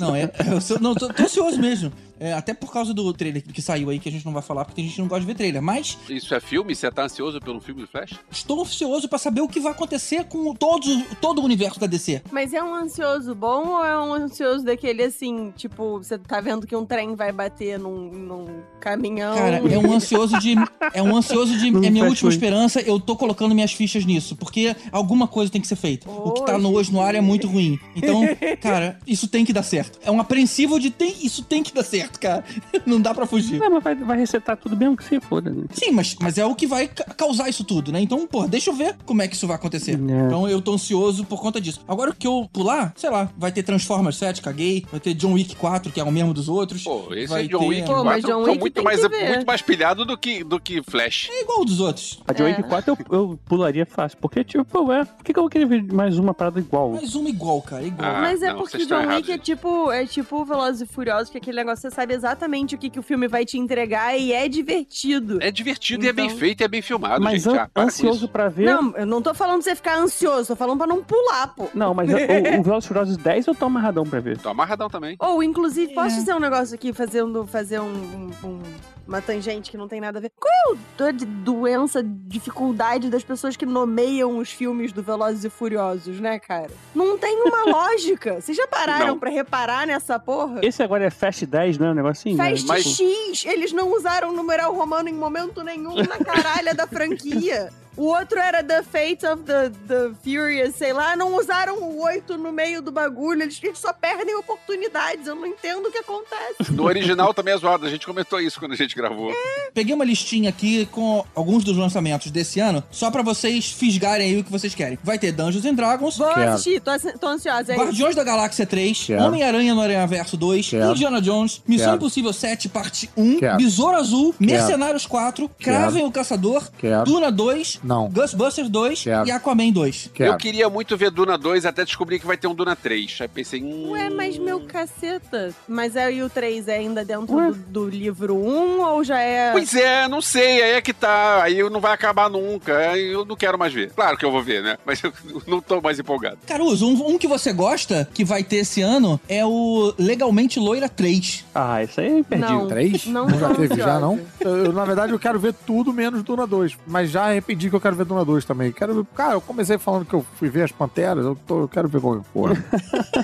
Não, 0.00 0.14
é, 0.16 0.30
eu 0.52 0.60
sou- 0.60 0.78
não, 0.80 0.94
tô, 0.94 1.08
tô 1.08 1.22
ansioso 1.22 1.58
mesmo. 1.60 1.92
É, 2.20 2.32
até 2.34 2.54
por 2.54 2.72
causa 2.72 2.94
do 2.94 3.12
trailer 3.12 3.42
que 3.42 3.60
saiu 3.60 3.90
aí, 3.90 3.98
que 3.98 4.08
a 4.08 4.12
gente 4.12 4.24
não 4.24 4.32
vai 4.32 4.42
falar, 4.42 4.64
porque 4.64 4.76
tem 4.80 4.88
gente 4.88 5.00
não 5.00 5.08
gosta 5.08 5.22
de 5.22 5.26
ver 5.26 5.34
trailer. 5.34 5.60
Mas 5.60 5.98
Isso 6.08 6.32
é 6.32 6.38
filme? 6.38 6.72
Você 6.72 6.88
tá 6.88 7.02
ansioso 7.04 7.40
pelo 7.40 7.60
filme 7.60 7.82
do 7.82 7.88
Flash? 7.88 8.12
estou 8.30 8.60
ansioso 8.62 9.08
pra 9.08 9.18
saber 9.18 9.40
o 9.40 9.48
que 9.48 9.58
vai 9.58 9.72
acontecer 9.72 10.24
com 10.26 10.54
todos, 10.54 10.88
todo 11.20 11.40
o 11.40 11.44
universo 11.44 11.80
da 11.80 11.86
DC. 11.88 12.22
Mas 12.30 12.54
é 12.54 12.62
um 12.62 12.74
ansioso 12.74 13.34
bom 13.34 13.70
ou 13.70 13.84
é 13.84 13.98
um 14.00 14.14
ansioso 14.14 14.64
daquele 14.64 15.02
assim, 15.02 15.52
tipo, 15.56 15.98
você 15.98 16.16
tá 16.16 16.40
vendo 16.40 16.64
que 16.64 16.76
um 16.76 16.86
trem 16.86 17.16
vai 17.16 17.32
bater 17.32 17.76
num, 17.76 18.10
num 18.12 18.46
caminhão? 18.78 19.34
Cara, 19.34 19.56
é 19.56 19.78
um 19.78 19.92
ansioso 19.92 20.38
de. 20.38 20.54
É 20.94 21.02
um 21.02 21.16
ansioso 21.16 21.58
de. 21.58 21.72
Não 21.72 21.82
É 21.82 21.90
minha 21.90 22.04
última 22.04 22.30
esperança, 22.30 22.80
eu 22.80 23.00
tô 23.00 23.16
colocando 23.16 23.52
minhas 23.52 23.72
fichas 23.72 24.04
nisso. 24.04 24.36
Porque 24.36 24.76
alguma 24.92 25.26
coisa 25.26 25.50
tem 25.50 25.60
que 25.60 25.66
ser 25.66 25.74
feita. 25.76 26.08
O 26.08 26.30
que 26.30 26.46
tá 26.46 26.56
no 26.56 26.72
hoje 26.72 26.92
no 26.92 27.00
ar 27.00 27.16
é 27.16 27.20
muito 27.20 27.48
ruim. 27.52 27.78
Então, 27.94 28.22
cara, 28.60 28.98
isso 29.06 29.28
tem 29.28 29.44
que 29.44 29.52
dar 29.52 29.62
certo. 29.62 29.98
É 30.04 30.10
um 30.10 30.20
apreensivo 30.20 30.78
de 30.80 30.90
tem, 30.90 31.14
isso 31.22 31.42
tem 31.44 31.62
que 31.62 31.72
dar 31.74 31.82
certo, 31.84 32.18
cara. 32.18 32.44
Não 32.86 33.00
dá 33.00 33.14
pra 33.14 33.26
fugir. 33.26 33.58
Não, 33.58 33.70
mas 33.70 33.82
vai, 33.84 33.94
vai 33.94 34.18
resetar 34.18 34.56
tudo 34.56 34.76
mesmo 34.76 34.96
que 34.96 35.04
se 35.04 35.20
foda. 35.20 35.50
né? 35.50 35.64
Sim, 35.72 35.90
mas, 35.92 36.16
mas 36.20 36.38
é 36.38 36.44
o 36.46 36.54
que 36.54 36.66
vai 36.66 36.88
ca- 36.88 37.04
causar 37.14 37.48
isso 37.48 37.64
tudo, 37.64 37.92
né? 37.92 38.00
Então, 38.00 38.26
pô, 38.26 38.46
deixa 38.46 38.70
eu 38.70 38.74
ver 38.74 38.96
como 39.04 39.22
é 39.22 39.28
que 39.28 39.34
isso 39.36 39.46
vai 39.46 39.56
acontecer. 39.56 39.92
É. 39.92 39.94
Então 40.26 40.48
eu 40.48 40.60
tô 40.60 40.72
ansioso 40.74 41.24
por 41.24 41.40
conta 41.40 41.60
disso. 41.60 41.80
Agora 41.86 42.10
o 42.10 42.14
que 42.14 42.26
eu 42.26 42.48
pular, 42.52 42.92
sei 42.96 43.10
lá, 43.10 43.30
vai 43.36 43.52
ter 43.52 43.62
Transformers 43.62 44.16
7, 44.16 44.40
caguei. 44.42 44.84
Vai 44.90 45.00
ter 45.00 45.14
John 45.14 45.32
Wick 45.34 45.54
4, 45.56 45.92
que 45.92 46.00
é 46.00 46.04
o 46.04 46.10
mesmo 46.12 46.32
dos 46.34 46.48
outros. 46.48 46.84
Pô, 46.84 47.12
esse 47.14 47.26
vai 47.28 47.44
é 47.44 47.48
John 47.48 47.58
ter- 47.60 47.66
Wick 47.68 47.82
Pô, 47.86 47.92
4 47.94 48.04
mas 48.04 48.24
John 48.24 48.42
Wick 48.42 48.58
muito 48.58 48.82
mais, 48.82 49.00
que 49.00 49.08
ver. 49.08 49.28
muito 49.28 49.46
mais 49.46 49.62
pilhado 49.62 50.04
do 50.04 50.16
que, 50.16 50.42
do 50.44 50.58
que 50.60 50.82
Flash. 50.82 51.28
É 51.30 51.42
igual 51.42 51.64
dos 51.64 51.80
outros. 51.80 52.20
A 52.26 52.32
John 52.32 52.44
É. 52.46 52.56
Wick 52.56 52.62
4 52.68 52.96
eu, 53.10 53.18
eu 53.18 53.38
pularia 53.46 53.86
fácil. 53.86 54.18
Porque, 54.20 54.44
tipo, 54.44 54.64
pô, 54.64 54.92
é, 54.92 55.04
por 55.04 55.24
que, 55.24 55.32
que 55.32 55.38
eu 55.38 55.42
vou 55.42 55.50
querer 55.50 55.66
ver 55.66 55.82
mais 55.92 56.18
uma 56.18 56.32
parada 56.34 56.58
igual? 56.60 56.90
Mais 56.92 57.14
uma 57.14 57.28
igual, 57.28 57.41
cara, 57.62 57.82
igual. 57.82 58.08
Ah, 58.10 58.20
Mas 58.20 58.42
é 58.42 58.52
não, 58.52 58.58
porque 58.60 58.86
John 58.86 59.06
Wick 59.08 59.32
é 59.32 59.38
tipo, 59.38 59.90
é 59.90 60.06
tipo 60.06 60.44
Velozes 60.44 60.82
e 60.82 60.86
Furiosos, 60.86 61.28
que 61.30 61.38
é 61.38 61.40
aquele 61.40 61.56
negócio, 61.56 61.82
você 61.88 61.94
sabe 61.94 62.14
exatamente 62.14 62.74
o 62.74 62.78
que, 62.78 62.88
que 62.88 62.98
o 62.98 63.02
filme 63.02 63.26
vai 63.26 63.44
te 63.44 63.58
entregar 63.58 64.16
e 64.16 64.32
é 64.32 64.48
divertido. 64.48 65.38
É 65.42 65.50
divertido 65.50 66.04
e 66.04 66.08
é 66.08 66.12
bem 66.12 66.26
Então- 66.26 66.38
feito 66.38 66.60
e 66.60 66.64
é 66.64 66.68
bem 66.68 66.82
filmado, 66.82 67.22
Mas 67.24 67.42
gente. 67.42 67.56
an- 67.56 67.62
Ah, 67.62 67.68
para 67.72 67.82
ansioso 67.84 68.28
pra 68.28 68.48
ver. 68.48 68.66
Não, 68.66 68.96
eu 68.96 69.06
não 69.06 69.20
tô 69.20 69.34
falando 69.34 69.62
pra 69.62 69.64
você 69.70 69.74
ficar 69.76 69.96
ansioso, 69.98 70.48
tô 70.48 70.56
falando 70.56 70.78
pra 70.78 70.86
não 70.86 71.02
pular, 71.02 71.48
pô. 71.54 71.68
Não, 71.74 71.92
mas 71.94 72.08
o, 72.12 72.60
o 72.60 72.62
Velozes 72.62 72.84
e 72.84 72.88
Furiosos 72.88 73.16
10 73.16 73.46
eu 73.46 73.54
tô 73.54 73.64
amarradão 73.66 74.04
pra 74.04 74.20
ver. 74.20 74.38
Tô 74.38 74.48
amarradão 74.48 74.88
também. 74.88 75.16
Ou, 75.18 75.42
inclusive, 75.42 75.92
posso 75.94 76.16
É. 76.16 76.18
dizer 76.18 76.34
um 76.34 76.40
negócio 76.40 76.74
aqui, 76.74 76.92
fazendo, 76.92 77.46
fazer 77.46 77.80
um, 77.80 77.84
um- 77.86 78.30
um 78.48 78.62
uma 79.06 79.20
tangente 79.20 79.70
que 79.70 79.76
não 79.76 79.88
tem 79.88 80.00
nada 80.00 80.18
a 80.18 80.22
ver. 80.22 80.32
Qual 80.38 80.76
é 81.08 81.12
de 81.12 81.24
doença, 81.24 82.02
dificuldade 82.02 83.10
das 83.10 83.24
pessoas 83.24 83.56
que 83.56 83.66
nomeiam 83.66 84.38
os 84.38 84.50
filmes 84.50 84.92
do 84.92 85.02
Velozes 85.02 85.44
e 85.44 85.50
Furiosos, 85.50 86.20
né, 86.20 86.38
cara? 86.38 86.70
Não 86.94 87.18
tem 87.18 87.42
uma 87.42 87.64
lógica. 87.70 88.40
Vocês 88.40 88.56
já 88.56 88.66
pararam 88.66 89.18
pra 89.18 89.30
reparar 89.30 89.86
nessa 89.86 90.18
porra? 90.18 90.60
Esse 90.62 90.82
agora 90.82 91.04
é 91.04 91.10
Fast 91.10 91.44
10, 91.46 91.78
né? 91.78 91.90
Um 91.90 91.94
negocinho. 91.94 92.36
né? 92.36 92.56
Fast 92.56 92.94
X, 92.94 93.44
eles 93.46 93.72
não 93.72 93.92
usaram 93.94 94.32
numeral 94.32 94.74
romano 94.74 95.08
em 95.08 95.14
momento 95.14 95.62
nenhum 95.62 95.94
na 95.96 96.18
caralha 96.18 96.74
da 96.74 96.86
franquia. 96.86 97.70
O 97.96 98.04
outro 98.04 98.38
era 98.38 98.62
The 98.62 98.82
Fate 98.82 99.26
of 99.26 99.42
the, 99.42 99.70
the 99.86 100.10
Furious, 100.24 100.74
sei 100.76 100.92
lá, 100.92 101.14
não 101.14 101.36
usaram 101.36 101.78
o 101.82 102.02
8 102.02 102.38
no 102.38 102.52
meio 102.52 102.80
do 102.80 102.90
bagulho, 102.90 103.42
eles, 103.42 103.60
eles 103.62 103.78
só 103.78 103.92
perdem 103.92 104.34
oportunidades, 104.36 105.26
eu 105.26 105.34
não 105.34 105.46
entendo 105.46 105.86
o 105.88 105.92
que 105.92 105.98
acontece. 105.98 106.72
No 106.72 106.84
original 106.84 107.34
também 107.34 107.52
é 107.54 107.56
zoado, 107.58 107.84
a 107.86 107.90
gente 107.90 108.06
comentou 108.06 108.40
isso 108.40 108.58
quando 108.58 108.72
a 108.72 108.76
gente 108.76 108.94
gravou. 108.94 109.32
Peguei 109.74 109.94
uma 109.94 110.04
listinha 110.04 110.48
aqui 110.48 110.86
com 110.86 111.24
alguns 111.34 111.64
dos 111.64 111.76
lançamentos 111.76 112.30
desse 112.30 112.60
ano, 112.60 112.82
só 112.90 113.10
pra 113.10 113.22
vocês 113.22 113.70
fisgarem 113.70 114.30
aí 114.30 114.40
o 114.40 114.44
que 114.44 114.50
vocês 114.50 114.74
querem. 114.74 114.98
Vai 115.02 115.18
ter 115.18 115.32
Dungeons 115.32 115.64
and 115.64 115.74
Dragons, 115.74 116.16
Vou 116.16 116.28
assistir, 116.28 116.80
tô, 116.80 116.90
tô 117.18 117.26
ansiosa. 117.26 117.72
É 117.72 117.76
isso. 117.76 117.84
Guardiões 117.84 118.14
da 118.14 118.24
Galáxia 118.24 118.66
3, 118.66 119.04
Quero. 119.06 119.22
Homem-Aranha 119.24 119.74
no 119.74 119.80
Aranha 119.80 120.06
Verso 120.06 120.36
2, 120.36 120.70
Quero. 120.70 120.90
Indiana 120.92 121.20
Jones, 121.20 121.62
Missão 121.66 121.86
Quero. 121.86 121.96
Impossível 121.96 122.32
7, 122.32 122.68
parte 122.68 123.10
1, 123.16 123.38
Quero. 123.38 123.56
Besouro 123.58 123.96
Azul, 123.96 124.34
Quero. 124.38 124.50
Mercenários 124.50 125.06
4, 125.06 125.50
Kraven 125.58 126.04
o 126.04 126.10
Caçador, 126.10 126.70
Quero. 126.78 127.04
Duna 127.04 127.30
2, 127.30 127.80
Não. 127.82 128.08
Ghostbusters 128.08 128.68
2 128.68 129.02
Quero. 129.02 129.26
e 129.26 129.30
Aquaman 129.30 129.70
2. 129.70 130.10
Eu 130.18 130.36
queria 130.36 130.68
muito 130.68 130.96
ver 130.96 131.10
Duna 131.10 131.36
2 131.36 131.66
até 131.66 131.84
descobrir 131.84 132.18
que 132.18 132.26
vai 132.26 132.36
ter 132.36 132.46
um 132.46 132.54
Duna 132.54 132.76
3. 132.76 133.18
Aí 133.20 133.28
pensei, 133.28 133.62
hum, 133.62 133.90
Ué, 133.90 134.10
mas 134.10 134.38
meu 134.38 134.60
caceta. 134.60 135.52
Mas 135.66 135.96
aí 135.96 136.22
o 136.22 136.30
3 136.30 136.68
é 136.68 136.76
ainda 136.76 137.04
dentro 137.04 137.26
do, 137.26 137.54
do 137.54 137.88
livro 137.88 138.36
1 138.36 138.80
ou 138.80 139.04
já 139.04 139.20
é. 139.20 139.52
Pois 139.52 139.74
é, 139.74 140.08
não 140.08 140.20
sei, 140.20 140.62
aí 140.62 140.72
é 140.72 140.80
que 140.80 140.92
tá. 140.92 141.42
Aí 141.42 141.62
não 141.70 141.80
vai 141.80 141.92
acabar 141.92 142.30
nunca. 142.30 142.76
Aí 142.76 143.12
eu 143.12 143.24
não 143.24 143.36
quero 143.36 143.58
mais 143.58 143.72
ver. 143.72 143.90
Claro 143.92 144.16
que 144.16 144.24
eu 144.24 144.30
vou 144.30 144.42
ver, 144.42 144.62
né? 144.62 144.76
Mas 144.84 145.02
eu 145.02 145.12
não 145.46 145.60
tô 145.60 145.80
mais 145.80 145.98
empolgado. 145.98 146.38
Caruso, 146.46 146.86
um, 146.86 147.14
um 147.14 147.18
que 147.18 147.26
você 147.26 147.52
gosta, 147.52 148.08
que 148.12 148.24
vai 148.24 148.42
ter 148.42 148.56
esse 148.56 148.80
ano, 148.80 149.20
é 149.28 149.44
o 149.44 149.94
Legalmente 149.98 150.58
Loira 150.60 150.88
3. 150.88 151.44
Ah, 151.54 151.82
isso 151.82 152.00
aí 152.00 152.06
é 152.08 152.18
imperdível. 152.18 152.58
Não, 152.58 152.68
Três? 152.68 153.06
não 153.06 153.28
já 153.30 153.48
tô 153.48 153.54
teve, 153.54 153.76
já 153.76 153.98
não? 153.98 154.20
Eu, 154.40 154.72
na 154.72 154.84
verdade, 154.84 155.12
eu 155.12 155.18
quero 155.18 155.38
ver 155.38 155.54
tudo 155.66 155.92
menos 155.92 156.22
Duna 156.22 156.46
2. 156.46 156.76
Mas 156.86 157.10
já 157.10 157.24
arrependi 157.24 157.71
que 157.72 157.76
eu 157.76 157.80
quero 157.80 157.96
ver 157.96 158.04
Duna 158.04 158.24
2 158.24 158.44
também. 158.44 158.70
Quero 158.72 158.94
ver. 158.94 159.04
Cara, 159.16 159.34
eu 159.34 159.40
comecei 159.40 159.78
falando 159.78 160.04
que 160.06 160.14
eu 160.14 160.24
fui 160.38 160.48
ver 160.48 160.62
as 160.64 160.72
Panteras, 160.72 161.24
eu, 161.24 161.34
tô- 161.46 161.62
eu 161.62 161.68
quero 161.68 161.88
ver 161.88 162.00
qualquer 162.00 162.24
coisa. 162.32 162.64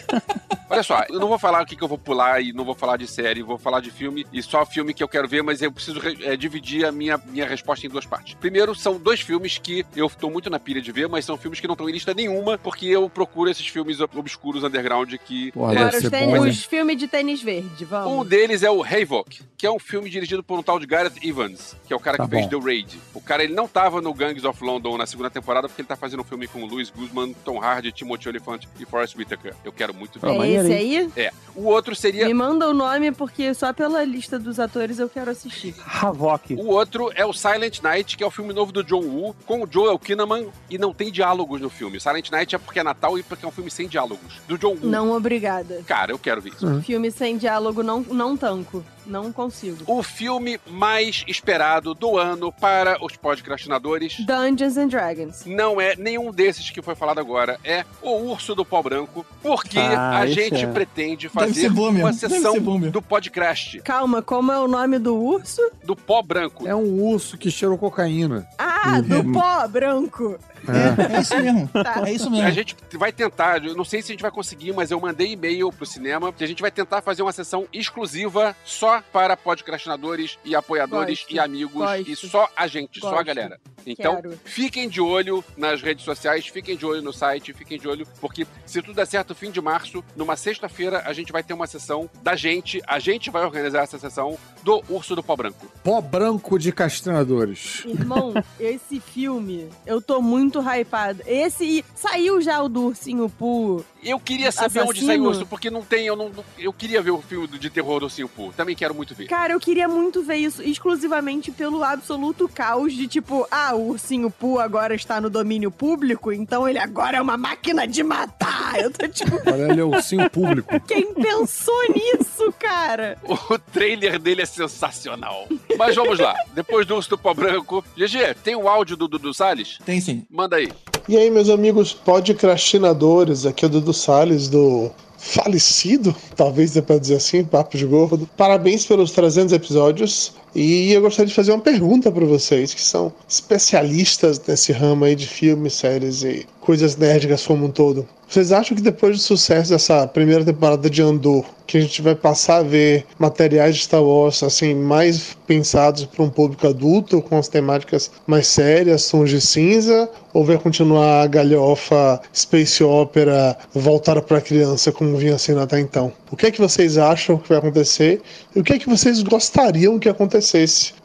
Olha 0.71 0.83
só, 0.83 1.03
eu 1.09 1.19
não 1.19 1.29
vou 1.29 1.39
falar 1.39 1.63
o 1.63 1.67
que, 1.67 1.75
que 1.75 1.83
eu 1.83 1.89
vou 1.89 1.97
pular 1.97 2.43
e 2.43 2.53
não 2.53 2.63
vou 2.63 2.75
falar 2.75 2.99
de 2.99 3.07
série, 3.07 3.43
vou 3.43 3.57
falar 3.57 3.81
de 3.81 3.91
filme 3.91 4.27
e 4.31 4.43
só 4.43 4.67
filme 4.67 4.93
que 4.93 5.03
eu 5.03 5.09
quero 5.09 5.27
ver, 5.27 5.43
mas 5.43 5.63
eu 5.63 5.73
preciso 5.73 5.99
re- 5.99 6.19
é, 6.23 6.37
dividir 6.37 6.85
a 6.85 6.93
minha, 6.93 7.17
minha 7.17 7.47
resposta 7.49 7.87
em 7.87 7.89
duas 7.89 8.05
partes. 8.05 8.35
Primeiro, 8.35 8.75
são 8.75 8.99
dois 8.99 9.21
filmes 9.21 9.57
que 9.57 9.85
eu 9.97 10.11
tô 10.11 10.29
muito 10.29 10.51
na 10.51 10.59
pilha 10.61 10.83
de 10.83 10.93
ver, 10.93 11.09
mas 11.09 11.25
são 11.25 11.39
filmes 11.39 11.59
que 11.59 11.67
não 11.67 11.73
estão 11.73 11.89
em 11.89 11.93
lista 11.93 12.13
nenhuma, 12.13 12.59
porque 12.59 12.85
eu 12.85 13.09
procuro 13.09 13.49
esses 13.51 13.67
filmes 13.67 13.99
ob- 14.01 14.15
obscuros 14.19 14.63
underground 14.63 15.15
que. 15.25 15.51
Porra, 15.53 15.75
é, 15.75 15.87
os, 15.89 16.11
tênis- 16.11 16.39
bom, 16.39 16.47
os 16.47 16.65
filmes 16.65 16.99
de 16.99 17.09
tênis 17.09 17.43
verde, 17.43 17.85
Um 17.85 17.89
vamos. 17.89 18.29
deles 18.29 18.63
é 18.63 18.71
o 18.71 18.83
Havoc, 18.85 19.41
que 19.57 19.67
é 19.67 19.71
um 19.73 19.79
filme 19.79 20.11
dirigido 20.11 20.43
por 20.45 20.59
um 20.59 20.63
tal 20.63 20.79
de 20.79 20.87
Gareth 20.87 21.15
Evans, 21.23 21.77
que 21.87 21.95
é 21.95 21.97
o 21.97 22.01
cara 22.01 22.19
Tá 22.19 22.25
que 22.25 22.31
fez 22.31 22.47
bom. 22.47 22.61
The 22.61 22.65
Raid. 22.67 22.99
O 23.15 23.23
cara 23.23 23.43
ele 23.43 23.55
não 23.55 23.67
tava 23.67 24.03
no 24.03 24.13
Gangs 24.39 24.47
of 24.47 24.63
London 24.65 24.97
na 24.97 25.07
segunda 25.07 25.29
temporada 25.29 25.69
porque 25.69 25.83
ele 25.83 25.89
tá 25.89 25.97
fazendo 25.97 26.21
um 26.21 26.25
filme 26.25 26.47
com 26.47 26.65
Louis 26.65 26.91
Guzman, 26.91 27.35
Tom 27.45 27.61
Hardy, 27.63 27.91
Timothy 27.93 28.29
Olyphant 28.29 28.65
e 28.79 28.85
Forrest 28.85 29.17
Whitaker. 29.17 29.55
Eu 29.65 29.73
quero 29.73 29.93
muito 29.93 30.19
ver. 30.21 30.29
Ah, 30.29 30.35
É 30.35 30.39
maneiro, 30.39 30.65
esse 30.65 30.73
aí? 30.75 31.11
É. 31.17 31.33
O 31.55 31.65
outro 31.65 31.95
seria 31.95 32.27
Me 32.27 32.35
manda 32.35 32.69
o 32.69 32.73
nome 32.75 33.11
porque 33.13 33.53
só 33.53 33.73
pela 33.73 34.05
lista 34.05 34.39
dos 34.39 34.61
atores 34.61 34.99
eu 34.99 35.09
quero 35.09 35.31
assistir. 35.31 35.75
Havok. 35.85 36.55
O 36.55 36.67
outro 36.69 37.11
é 37.15 37.27
o 37.27 37.33
Silent 37.33 37.81
Night, 37.83 38.17
que 38.17 38.23
é 38.23 38.27
o 38.27 38.31
filme 38.31 38.53
novo 38.53 38.71
do 38.71 38.85
John 38.85 39.03
Woo, 39.03 39.35
com 39.45 39.63
o 39.63 39.69
Joel 39.71 39.99
Kinnaman, 39.99 40.47
e 40.71 40.79
não 40.79 40.95
tem 40.95 41.11
diálogos 41.11 41.61
no 41.61 41.69
filme. 41.69 42.01
Silent 42.01 42.31
Night 42.31 42.55
é 42.55 42.59
porque 42.59 42.79
é 42.79 42.83
Natal 42.85 43.19
e 43.19 43.23
porque 43.23 43.45
é 43.45 43.49
um 43.49 43.53
filme 43.53 43.71
sem 43.71 43.89
diálogos. 43.89 44.41
Do 44.47 44.57
John 44.57 44.77
Woo. 44.81 44.89
Não, 44.89 45.11
obrigada. 45.13 45.83
Cara, 45.87 46.13
eu 46.13 46.19
quero 46.19 46.41
ver 46.41 46.51
isso. 46.51 46.83
Filme 46.83 47.11
sem 47.11 47.37
diálogo 47.37 47.83
não, 47.83 48.01
não 48.03 48.37
tanco. 48.37 48.85
Não 49.09 49.33
consigo. 49.33 49.83
O 49.87 50.03
filme 50.03 50.61
mais 50.67 51.25
esperado 51.27 51.95
do 51.95 52.19
ano 52.19 52.53
para 52.53 53.03
os 53.05 53.17
podcastinadores 53.17 54.19
Dungeons 54.21 54.77
and 54.77 54.89
Dragons. 54.89 55.45
não 55.47 55.81
é 55.81 55.97
nenhum 55.97 56.31
desses 56.31 56.71
que 56.71 56.83
foi 56.83 56.95
falado 56.95 57.19
agora. 57.19 57.59
É 57.65 57.85
o 58.03 58.11
Urso 58.31 58.55
do 58.55 58.65
Pó 58.65 58.83
Branco, 58.83 59.25
porque 59.43 59.79
Ah, 59.79 60.19
a 60.19 60.27
gente 60.27 60.65
é. 60.65 60.67
pretende 60.67 61.29
fazer 61.29 61.69
uma 61.71 62.13
sessão 62.13 62.59
do 62.91 63.01
podcast, 63.03 63.81
Calma, 63.81 64.21
como 64.23 64.53
é 64.53 64.59
o 64.61 64.69
nome 64.69 64.99
do 64.99 65.17
urso? 65.17 65.61
do 65.85 65.97
Pó 65.97 66.23
Branco. 66.23 66.67
É 66.69 66.75
um 66.75 67.01
urso 67.03 67.39
que 67.39 67.51
cheirou 67.51 67.79
cocaína. 67.79 68.47
Ah, 68.59 69.01
do 69.01 69.33
pó 69.33 69.67
branco. 69.69 70.39
É 70.67 71.21
isso 71.21 71.37
mesmo. 71.39 71.69
Tá. 71.69 72.03
É 72.07 72.13
isso 72.13 72.27
A 72.29 72.31
mesmo. 72.31 72.51
gente 72.51 72.77
vai 72.95 73.13
tentar, 73.13 73.65
eu 73.65 73.75
não 73.75 73.85
sei 73.85 74.03
se 74.03 74.11
a 74.11 74.15
gente 74.15 74.23
vai 74.23 74.31
conseguir, 74.31 74.73
mas 74.73 74.91
eu 74.91 75.01
mandei 75.01 75.33
e-mail 75.33 75.71
pro 75.73 75.87
cinema 75.87 76.33
que 76.33 76.43
a 76.45 76.47
gente 76.47 76.61
vai 76.63 76.71
tentar 76.71 77.03
fazer 77.03 77.23
uma 77.23 77.33
sessão 77.33 77.67
exclusiva 77.73 78.55
só 78.65 79.03
para 79.13 79.37
podcastinadores 79.37 80.39
e 80.45 80.55
apoiadores 80.55 81.21
Gosto. 81.21 81.35
e 81.35 81.39
amigos 81.39 81.73
Gosto. 81.75 82.11
e 82.11 82.17
só 82.17 82.49
a 82.57 82.67
gente, 82.67 83.01
só 83.01 83.19
a 83.19 83.23
galera. 83.23 83.61
Então, 83.87 84.17
Quero. 84.17 84.39
fiquem 84.45 84.89
de 84.89 85.01
olho 85.01 85.43
nas 85.57 85.81
redes 85.81 86.05
sociais, 86.05 86.47
fiquem 86.47 86.77
de 86.77 86.85
olho 86.85 87.01
no 87.01 87.13
site, 87.13 87.53
fiquem 87.55 87.79
de 87.79 87.89
olho, 87.89 88.07
porque 88.21 88.47
se 88.67 88.83
tudo 88.83 88.95
der 88.95 89.07
certo, 89.07 89.35
fim 89.35 89.51
de 89.51 89.61
março, 89.61 90.05
numa 90.15 90.37
sexta-feira, 90.37 91.03
a 91.07 91.13
gente 91.13 91.33
vai 91.33 91.43
ter 91.43 91.55
uma 91.55 91.67
sessão 91.67 92.09
da 92.23 92.37
gente, 92.37 92.83
a 92.87 92.99
gente 92.99 93.31
vai 93.31 93.45
organizar 93.45 93.83
essa 93.85 93.99
sessão 93.99 94.37
do 94.63 94.83
Urso 94.89 95.15
do 95.17 95.23
Pó 95.23 95.37
Branco. 95.37 95.67
Pó 95.83 96.01
branco 96.01 96.59
de 96.59 96.71
castradores. 96.73 97.83
Irmão, 97.87 98.35
esse 98.61 99.01
filme, 99.01 99.69
eu 99.87 100.03
tô 100.03 100.21
muito 100.21 100.48
hypado. 100.57 101.23
Esse. 101.27 101.85
Saiu 101.95 102.41
já 102.41 102.63
o 102.63 102.69
do 102.69 102.85
Ursinho 102.87 103.29
Poo. 103.29 103.85
Eu 104.03 104.21
queria 104.21 104.53
saber 104.53 104.81
onde 104.81 104.91
Assassino? 104.91 105.07
saiu 105.09 105.23
o 105.25 105.27
urso, 105.27 105.45
porque 105.47 105.69
não 105.71 105.83
tem, 105.83 106.07
eu 106.07 106.15
não, 106.15 106.29
não- 106.29 106.45
eu 106.57 106.73
queria 106.73 107.03
ver 107.03 107.11
o 107.11 107.21
filme 107.21 107.49
de 107.59 107.69
terror 107.69 107.99
do 107.99 108.05
Ursinho 108.07 108.29
Poo. 108.29 108.53
Também 108.57 108.77
quero 108.77 108.95
muito 108.95 109.13
ver. 109.15 109.27
Cara, 109.27 109.53
eu 109.53 109.61
queria 109.61 109.89
muito 109.89 110.23
ver 110.23 110.37
isso 110.37 110.63
exclusivamente 110.63 111.51
pelo 111.51 111.83
absoluto 111.83 112.49
caos 112.49 112.93
de 112.95 113.09
tipo, 113.09 113.47
ah, 113.51 113.75
o 113.75 113.89
Ursinho 113.91 114.31
Poo 114.31 114.61
agora 114.61 114.95
está 114.95 115.21
no 115.21 115.29
domínio 115.29 115.71
público, 115.71 116.33
então 116.33 116.69
ele 116.69 116.79
agora 116.79 117.19
é 117.19 117.21
uma 117.21 117.37
máquina 117.37 117.87
de 117.89 118.03
matar. 118.05 118.81
Eu 118.81 118.91
tô 118.93 119.09
tipo, 119.09 119.37
Olha, 119.51 119.71
ele 119.73 119.81
é 119.81 119.85
ursinho 119.85 120.31
público. 120.31 120.79
quem 120.87 121.13
pensou 121.15 121.75
nisso, 121.93 122.53
cara? 122.59 123.19
O 123.25 123.59
trailer 123.59 124.19
dele 124.21 124.43
é 124.43 124.47
sensacional. 124.47 125.49
Mas 125.77 125.97
vamos 125.97 126.19
lá. 126.21 126.35
Depois 126.55 126.87
do 126.87 126.95
Urso 126.97 127.11
do 127.11 127.19
Pó 127.19 127.35
Branco. 127.35 127.85
GG, 127.97 128.35
tem 128.45 128.55
o 128.55 128.69
áudio 128.69 128.97
do 128.97 129.09
Dudu 129.09 129.35
Salles? 129.35 129.79
Tem 129.85 130.01
sim. 130.01 130.25
Manda 130.39 130.55
aí. 130.55 130.69
E 131.09 131.17
aí, 131.17 131.29
meus 131.33 131.51
amigos 131.51 131.93
podcastinadores, 131.93 133.45
aqui 133.45 133.65
é 133.65 133.67
o 133.67 133.69
Dudu 133.69 133.93
Salles 133.93 134.47
do 134.47 134.89
falecido, 135.17 136.15
talvez 136.37 136.71
dê 136.71 136.81
pra 136.81 136.97
dizer 136.97 137.17
assim, 137.17 137.43
Papo 137.43 137.77
de 137.77 137.85
Gordo. 137.85 138.25
Parabéns 138.37 138.87
pelos 138.87 139.11
300 139.11 139.53
episódios. 139.53 140.33
E 140.55 140.93
eu 140.93 141.01
gostaria 141.01 141.29
de 141.29 141.35
fazer 141.35 141.53
uma 141.53 141.61
pergunta 141.61 142.11
para 142.11 142.25
vocês, 142.25 142.75
que 142.75 142.81
são 142.81 143.13
especialistas 143.29 144.41
nesse 144.47 144.73
ramo 144.73 145.05
aí 145.05 145.15
de 145.15 145.27
filmes, 145.27 145.75
séries 145.75 146.23
e 146.23 146.47
coisas 146.61 146.97
nérgicas 146.97 147.47
como 147.47 147.67
um 147.67 147.71
todo. 147.71 148.07
Vocês 148.29 148.53
acham 148.53 148.77
que 148.77 148.83
depois 148.83 149.17
do 149.17 149.23
sucesso 149.23 149.71
dessa 149.71 150.07
primeira 150.07 150.45
temporada 150.45 150.91
de 150.91 151.01
Andor, 151.01 151.47
que 151.67 151.79
a 151.79 151.81
gente 151.81 152.03
vai 152.03 152.15
passar 152.15 152.59
a 152.59 152.63
ver 152.63 153.07
materiais 153.19 153.77
de 153.77 153.83
Star 153.83 154.03
Wars 154.03 154.43
assim 154.43 154.75
mais 154.75 155.35
pensados 155.47 156.05
para 156.05 156.23
um 156.23 156.29
público 156.29 156.67
adulto, 156.67 157.23
com 157.23 157.39
as 157.39 157.49
temáticas 157.49 158.11
mais 158.27 158.47
sérias, 158.47 159.09
tons 159.09 159.31
de 159.31 159.41
cinza, 159.41 160.11
ou 160.35 160.45
vai 160.45 160.59
continuar 160.59 161.23
a 161.23 161.27
galhofa 161.27 162.21
space 162.35 162.85
opera 162.85 163.57
voltada 163.73 164.21
para 164.21 164.43
criança 164.43 164.93
como 164.93 165.17
vinha 165.17 165.39
sendo 165.39 165.61
até 165.61 165.81
então? 165.81 166.13
O 166.31 166.37
que 166.37 166.47
é 166.47 166.51
que 166.51 166.61
vocês 166.61 166.99
acham 166.99 167.39
que 167.39 167.49
vai 167.49 167.59
acontecer 167.59 168.21
e 168.55 168.61
o 168.61 168.63
que 168.63 168.75
é 168.75 168.79
que 168.79 168.89
vocês 168.89 169.23
gostariam 169.23 169.99
que 169.99 170.09
acontecesse 170.09 170.38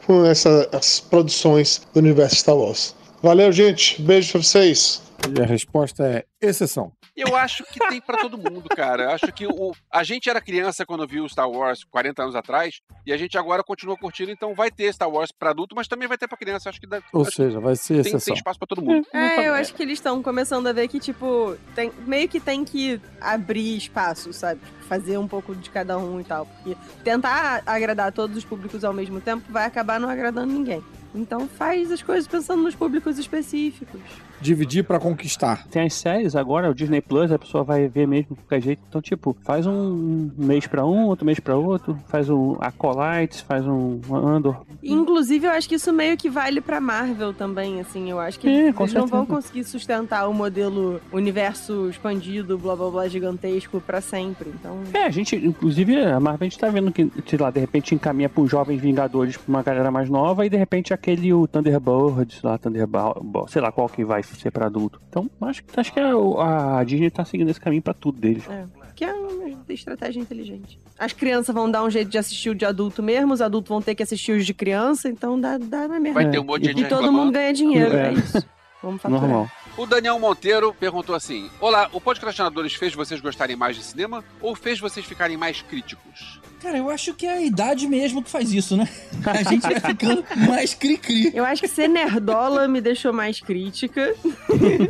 com 0.06 0.24
essas 0.24 1.00
produções 1.00 1.86
do 1.92 2.00
universo 2.00 2.36
Star 2.36 2.56
Wars? 2.56 2.94
Valeu, 3.22 3.50
gente. 3.52 4.00
Beijo 4.02 4.32
pra 4.32 4.42
vocês. 4.42 5.02
E 5.34 5.40
a 5.40 5.46
resposta 5.46 6.04
é 6.06 6.24
exceção. 6.42 6.92
Eu 7.16 7.36
acho 7.36 7.62
que 7.64 7.78
tem 7.88 8.00
pra 8.00 8.18
todo 8.18 8.36
mundo, 8.36 8.68
cara. 8.68 9.04
Eu 9.04 9.10
acho 9.10 9.32
que 9.32 9.46
o, 9.46 9.72
a 9.90 10.02
gente 10.02 10.28
era 10.28 10.40
criança 10.40 10.84
quando 10.84 11.06
viu 11.06 11.28
Star 11.28 11.48
Wars 11.48 11.84
40 11.84 12.22
anos 12.22 12.34
atrás, 12.34 12.80
e 13.06 13.12
a 13.12 13.16
gente 13.16 13.38
agora 13.38 13.62
continua 13.62 13.96
curtindo, 13.96 14.32
então 14.32 14.52
vai 14.52 14.68
ter 14.68 14.92
Star 14.92 15.08
Wars 15.08 15.30
pra 15.30 15.50
adulto, 15.50 15.76
mas 15.76 15.86
também 15.86 16.08
vai 16.08 16.18
ter 16.18 16.26
pra 16.26 16.36
criança. 16.36 16.68
Acho 16.68 16.80
que 16.80 16.88
dá, 16.88 17.00
Ou 17.12 17.22
acho 17.22 17.30
seja, 17.30 17.60
vai 17.60 17.76
ser 17.76 17.94
tem, 17.94 18.00
exceção. 18.00 18.34
tem 18.34 18.34
espaço 18.34 18.58
pra 18.58 18.66
todo 18.66 18.82
mundo. 18.82 19.06
É, 19.12 19.48
eu 19.48 19.54
acho 19.54 19.72
que 19.74 19.82
eles 19.84 19.98
estão 19.98 20.20
começando 20.22 20.66
a 20.66 20.72
ver 20.72 20.88
que, 20.88 20.98
tipo, 20.98 21.56
tem, 21.74 21.92
meio 22.04 22.28
que 22.28 22.40
tem 22.40 22.64
que 22.64 23.00
abrir 23.20 23.76
espaço, 23.76 24.32
sabe? 24.32 24.60
Fazer 24.88 25.18
um 25.18 25.26
pouco 25.28 25.54
de 25.54 25.70
cada 25.70 25.98
um 25.98 26.20
e 26.20 26.24
tal. 26.24 26.46
Porque 26.46 26.76
tentar 27.02 27.62
agradar 27.66 28.12
todos 28.12 28.36
os 28.36 28.44
públicos 28.44 28.84
ao 28.84 28.92
mesmo 28.92 29.20
tempo 29.20 29.44
vai 29.50 29.64
acabar 29.66 29.98
não 29.98 30.08
agradando 30.08 30.52
ninguém. 30.52 30.82
Então 31.14 31.46
faz 31.46 31.92
as 31.92 32.02
coisas 32.02 32.26
pensando 32.26 32.62
nos 32.64 32.74
públicos 32.74 33.18
específicos. 33.18 34.00
Dividir 34.40 34.84
pra 34.84 34.98
conquistar. 34.98 35.64
Tem 35.68 35.86
as 35.86 35.94
séries 35.94 36.34
agora, 36.34 36.68
o 36.68 36.74
Disney 36.74 37.00
Plus, 37.00 37.30
a 37.30 37.38
pessoa 37.38 37.62
vai 37.62 37.86
ver 37.86 38.06
mesmo 38.06 38.34
de 38.34 38.42
qualquer 38.42 38.60
jeito. 38.60 38.82
Então, 38.88 39.00
tipo, 39.00 39.34
faz 39.44 39.64
um 39.64 40.30
mês 40.36 40.66
pra 40.66 40.84
um, 40.84 41.04
outro 41.04 41.24
mês 41.24 41.38
pra 41.38 41.56
outro, 41.56 41.96
faz 42.08 42.28
um 42.28 42.56
Acolytes, 42.60 43.40
faz 43.40 43.64
um 43.64 44.00
Andor. 44.12 44.66
Inclusive, 44.82 45.46
eu 45.46 45.52
acho 45.52 45.68
que 45.68 45.76
isso 45.76 45.92
meio 45.92 46.16
que 46.16 46.28
vale 46.28 46.60
pra 46.60 46.80
Marvel 46.80 47.32
também, 47.32 47.80
assim. 47.80 48.10
Eu 48.10 48.18
acho 48.18 48.38
que 48.40 48.48
É, 48.48 48.68
eles 48.68 48.92
não 48.92 49.06
vão 49.06 49.24
conseguir 49.24 49.62
sustentar 49.62 50.28
o 50.28 50.34
modelo 50.34 51.00
universo 51.12 51.88
expandido, 51.88 52.58
blá 52.58 52.74
blá 52.74 52.90
blá, 52.90 53.08
gigantesco 53.08 53.80
pra 53.80 54.00
sempre. 54.00 54.50
Então. 54.50 54.73
É, 54.92 55.04
a 55.04 55.10
gente, 55.10 55.36
inclusive, 55.36 56.00
a 56.00 56.18
Marvel 56.20 56.46
a 56.46 56.48
gente 56.48 56.58
tá 56.58 56.68
vendo 56.68 56.92
que, 56.92 57.10
sei 57.26 57.38
lá, 57.38 57.50
de 57.50 57.60
repente 57.60 57.94
encaminha 57.94 58.28
pra 58.28 58.42
uns 58.42 58.50
jovens 58.50 58.80
Vingadores 58.80 59.36
pra 59.36 59.48
uma 59.48 59.62
galera 59.62 59.90
mais 59.90 60.08
nova 60.08 60.44
e 60.44 60.50
de 60.50 60.56
repente 60.56 60.92
aquele 60.92 61.32
o 61.32 61.46
Thunderbird, 61.46 62.34
sei 62.34 62.48
lá, 62.50 62.58
Thunderball, 62.58 63.46
sei 63.48 63.62
lá 63.62 63.72
qual 63.72 63.88
que 63.88 64.04
vai 64.04 64.22
ser 64.22 64.50
pra 64.50 64.66
adulto. 64.66 65.00
Então, 65.08 65.30
acho, 65.42 65.62
acho 65.76 65.92
que 65.92 66.00
a, 66.00 66.78
a 66.78 66.84
Disney 66.84 67.10
tá 67.10 67.24
seguindo 67.24 67.50
esse 67.50 67.60
caminho 67.60 67.82
pra 67.82 67.94
tudo 67.94 68.20
deles. 68.20 68.48
É, 68.48 68.64
que 68.94 69.04
é 69.04 69.12
uma 69.12 69.64
estratégia 69.68 70.20
inteligente. 70.20 70.78
As 70.98 71.12
crianças 71.12 71.54
vão 71.54 71.70
dar 71.70 71.82
um 71.82 71.90
jeito 71.90 72.10
de 72.10 72.18
assistir 72.18 72.50
o 72.50 72.54
de 72.54 72.64
adulto 72.64 73.02
mesmo, 73.02 73.32
os 73.32 73.40
adultos 73.40 73.68
vão 73.68 73.82
ter 73.82 73.94
que 73.94 74.02
assistir 74.02 74.32
os 74.32 74.46
de 74.46 74.54
criança, 74.54 75.08
então 75.08 75.40
dá, 75.40 75.58
dá 75.58 75.88
na 75.88 75.98
merda. 75.98 76.20
Vai 76.20 76.30
ter 76.30 76.38
um 76.38 76.44
monte 76.44 76.62
de 76.62 76.68
gente 76.68 76.82
E 76.82 76.88
todo 76.88 77.12
mundo 77.12 77.32
ganha 77.32 77.52
dinheiro, 77.52 77.94
é, 77.96 78.08
É. 78.08 78.12
isso. 78.12 78.44
Vamos 78.82 79.00
faturar. 79.00 79.50
O 79.76 79.86
Daniel 79.86 80.20
Monteiro 80.20 80.72
perguntou 80.72 81.16
assim: 81.16 81.50
Olá, 81.60 81.88
o 81.92 82.00
Podcastinadores 82.00 82.74
fez 82.74 82.94
vocês 82.94 83.20
gostarem 83.20 83.56
mais 83.56 83.74
de 83.74 83.82
cinema 83.82 84.24
ou 84.40 84.54
fez 84.54 84.78
vocês 84.78 85.04
ficarem 85.04 85.36
mais 85.36 85.62
críticos? 85.62 86.40
Cara, 86.64 86.78
eu 86.78 86.88
acho 86.88 87.12
que 87.12 87.26
é 87.26 87.32
a 87.34 87.42
idade 87.42 87.86
mesmo 87.86 88.22
que 88.22 88.30
faz 88.30 88.50
isso, 88.50 88.74
né? 88.74 88.88
A 89.22 89.42
gente 89.42 89.60
vai 89.60 89.78
ficando 89.78 90.24
mais 90.48 90.72
cri-cri. 90.72 91.30
Eu 91.34 91.44
acho 91.44 91.60
que 91.60 91.68
ser 91.68 91.88
nerdola 91.88 92.66
me 92.66 92.80
deixou 92.80 93.12
mais 93.12 93.38
crítica. 93.38 94.14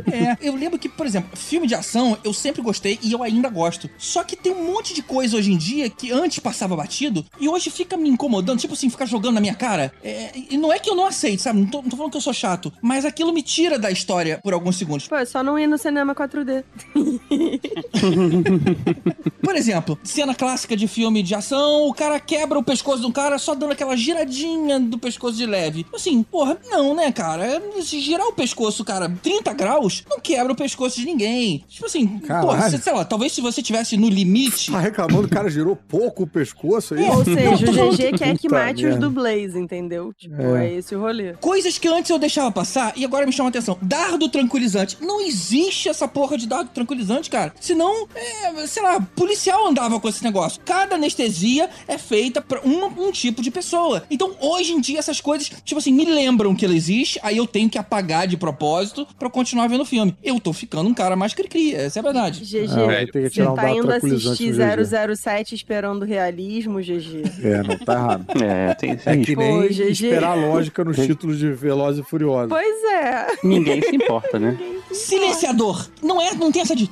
É, 0.09 0.37
eu 0.41 0.55
lembro 0.55 0.79
que, 0.79 0.87
por 0.87 1.05
exemplo, 1.05 1.35
filme 1.35 1.67
de 1.67 1.75
ação 1.75 2.17
eu 2.23 2.33
sempre 2.33 2.61
gostei 2.61 2.97
e 3.03 3.11
eu 3.11 3.21
ainda 3.21 3.49
gosto. 3.49 3.89
Só 3.97 4.23
que 4.23 4.37
tem 4.37 4.53
um 4.53 4.71
monte 4.71 4.93
de 4.93 5.01
coisa 5.01 5.35
hoje 5.35 5.51
em 5.51 5.57
dia 5.57 5.89
que 5.89 6.13
antes 6.13 6.39
passava 6.39 6.77
batido 6.77 7.25
e 7.41 7.49
hoje 7.49 7.69
fica 7.69 7.97
me 7.97 8.07
incomodando, 8.07 8.59
tipo 8.59 8.73
assim, 8.73 8.89
ficar 8.89 9.05
jogando 9.05 9.35
na 9.35 9.41
minha 9.41 9.55
cara. 9.55 9.91
É, 10.01 10.31
e 10.49 10.57
não 10.57 10.71
é 10.71 10.79
que 10.79 10.89
eu 10.89 10.95
não 10.95 11.05
aceito, 11.05 11.41
sabe? 11.41 11.59
Não 11.59 11.67
tô, 11.67 11.81
não 11.81 11.89
tô 11.89 11.97
falando 11.97 12.11
que 12.11 12.17
eu 12.17 12.21
sou 12.21 12.33
chato, 12.33 12.71
mas 12.81 13.03
aquilo 13.03 13.33
me 13.33 13.43
tira 13.43 13.77
da 13.77 13.91
história 13.91 14.39
por 14.41 14.53
alguns 14.53 14.77
segundos. 14.77 15.09
Pô, 15.09 15.17
é 15.17 15.25
só 15.25 15.43
não 15.43 15.59
ir 15.59 15.67
no 15.67 15.77
cinema 15.77 16.15
4D. 16.15 16.63
Por 19.41 19.55
exemplo, 19.55 19.99
cena 20.03 20.33
clássica 20.33 20.75
de 20.75 20.87
filme 20.87 21.21
de 21.21 21.35
ação, 21.35 21.64
o 21.65 21.93
cara 21.93 22.19
quebra 22.19 22.57
o 22.59 22.63
pescoço 22.63 23.01
de 23.01 23.07
um 23.07 23.11
cara 23.11 23.37
só 23.37 23.53
dando 23.55 23.71
aquela 23.71 23.95
giradinha 23.95 24.79
do 24.79 24.97
pescoço 24.97 25.37
de 25.37 25.45
leve. 25.45 25.85
Assim, 25.93 26.23
porra, 26.23 26.57
não, 26.69 26.93
né, 26.93 27.11
cara? 27.11 27.61
Se 27.81 27.99
girar 27.99 28.27
o 28.27 28.33
pescoço, 28.33 28.83
cara, 28.83 29.09
30 29.21 29.53
graus, 29.53 30.03
não 30.09 30.19
quebra 30.19 30.53
o 30.53 30.55
pescoço 30.55 30.99
de 30.99 31.05
ninguém. 31.05 31.63
Tipo 31.67 31.85
assim, 31.85 32.19
Caralho. 32.19 32.47
porra, 32.47 32.69
sei 32.69 32.93
lá, 32.93 33.05
talvez 33.05 33.31
se 33.31 33.41
você 33.41 33.61
tivesse 33.61 33.97
no 33.97 34.09
limite. 34.09 34.71
Tá 34.71 34.79
reclamando, 34.79 35.27
o 35.27 35.29
cara 35.29 35.49
girou 35.49 35.75
pouco 35.75 36.23
o 36.23 36.27
pescoço 36.27 36.93
aí. 36.93 37.03
Ou 37.09 37.23
seja, 37.23 37.85
o 37.85 37.91
GG 37.91 38.17
quer 38.17 38.37
que 38.37 38.47
Puta 38.47 38.63
mate 38.65 38.85
os 38.85 38.97
dublês, 38.97 39.55
entendeu? 39.55 40.13
Tipo, 40.13 40.41
É. 40.41 40.67
é. 40.67 40.73
esse 40.75 40.95
o 40.95 40.99
rolê. 40.99 41.33
Coisas 41.33 41.77
que 41.77 41.87
antes 41.87 42.09
eu 42.09 42.19
deixava 42.19 42.51
passar 42.51 42.93
e 42.95 43.05
agora 43.05 43.25
me 43.25 43.31
chama 43.31 43.49
a 43.49 43.51
atenção. 43.51 43.77
Dardo 43.81 44.27
tranquilizante. 44.29 44.97
Não 45.01 45.21
existe 45.21 45.89
essa 45.89 46.07
porra 46.07 46.37
de 46.37 46.47
dardo 46.47 46.69
tranquilizante, 46.69 47.29
cara. 47.29 47.53
Senão, 47.59 48.07
é, 48.15 48.67
sei 48.67 48.83
lá, 48.83 48.99
policial 49.15 49.67
andava 49.67 49.99
com 49.99 50.07
esse 50.09 50.23
negócio. 50.23 50.61
Cada 50.65 50.95
anestesia 50.95 51.54
é 51.87 51.97
feita 51.97 52.41
pra 52.41 52.61
um, 52.61 52.85
um 53.07 53.11
tipo 53.11 53.41
de 53.41 53.51
pessoa. 53.51 54.03
Então, 54.09 54.35
hoje 54.39 54.73
em 54.73 54.81
dia, 54.81 54.99
essas 54.99 55.21
coisas, 55.21 55.51
tipo 55.63 55.79
assim, 55.79 55.91
me 55.93 56.05
lembram 56.05 56.55
que 56.55 56.65
ela 56.65 56.75
existe, 56.75 57.19
aí 57.23 57.37
eu 57.37 57.47
tenho 57.47 57.69
que 57.69 57.77
apagar 57.77 58.27
de 58.27 58.37
propósito 58.37 59.07
pra 59.17 59.29
continuar 59.29 59.67
vendo 59.67 59.81
o 59.81 59.85
filme. 59.85 60.15
Eu 60.23 60.39
tô 60.39 60.53
ficando 60.53 60.89
um 60.89 60.93
cara 60.93 61.15
mais 61.15 61.33
cri-cri, 61.33 61.73
essa 61.73 61.99
é 61.99 62.01
a 62.01 62.03
verdade. 62.03 62.39
GG, 62.41 63.11
que 63.11 63.29
você 63.29 63.43
um 63.43 63.55
tá 63.55 63.69
indo 63.69 63.91
assistir 63.91 64.51
no 64.53 64.75
GG. 64.75 65.15
007 65.15 65.55
esperando 65.55 66.05
realismo, 66.05 66.79
GG. 66.79 67.23
É, 67.43 67.63
não, 67.63 67.77
tá 67.77 67.93
errado. 67.93 68.25
É, 68.45 68.73
tem 68.75 68.91
É 69.05 69.17
que 69.17 69.35
Pô, 69.35 69.41
nem 69.41 69.67
GG. 69.69 69.91
esperar 69.91 70.31
a 70.31 70.35
lógica 70.35 70.83
nos 70.83 70.97
títulos 70.97 71.39
de 71.39 71.51
Velozes 71.51 72.05
e 72.05 72.09
Furiosos. 72.09 72.49
Pois 72.49 72.83
é. 72.93 73.27
Ninguém 73.43 73.81
se 73.81 73.95
importa, 73.95 74.37
né? 74.37 74.57
Silenciador. 74.91 75.87
Não 76.01 76.21
é, 76.21 76.33
não 76.33 76.51
tem 76.51 76.61
essa 76.61 76.75
de. 76.75 76.89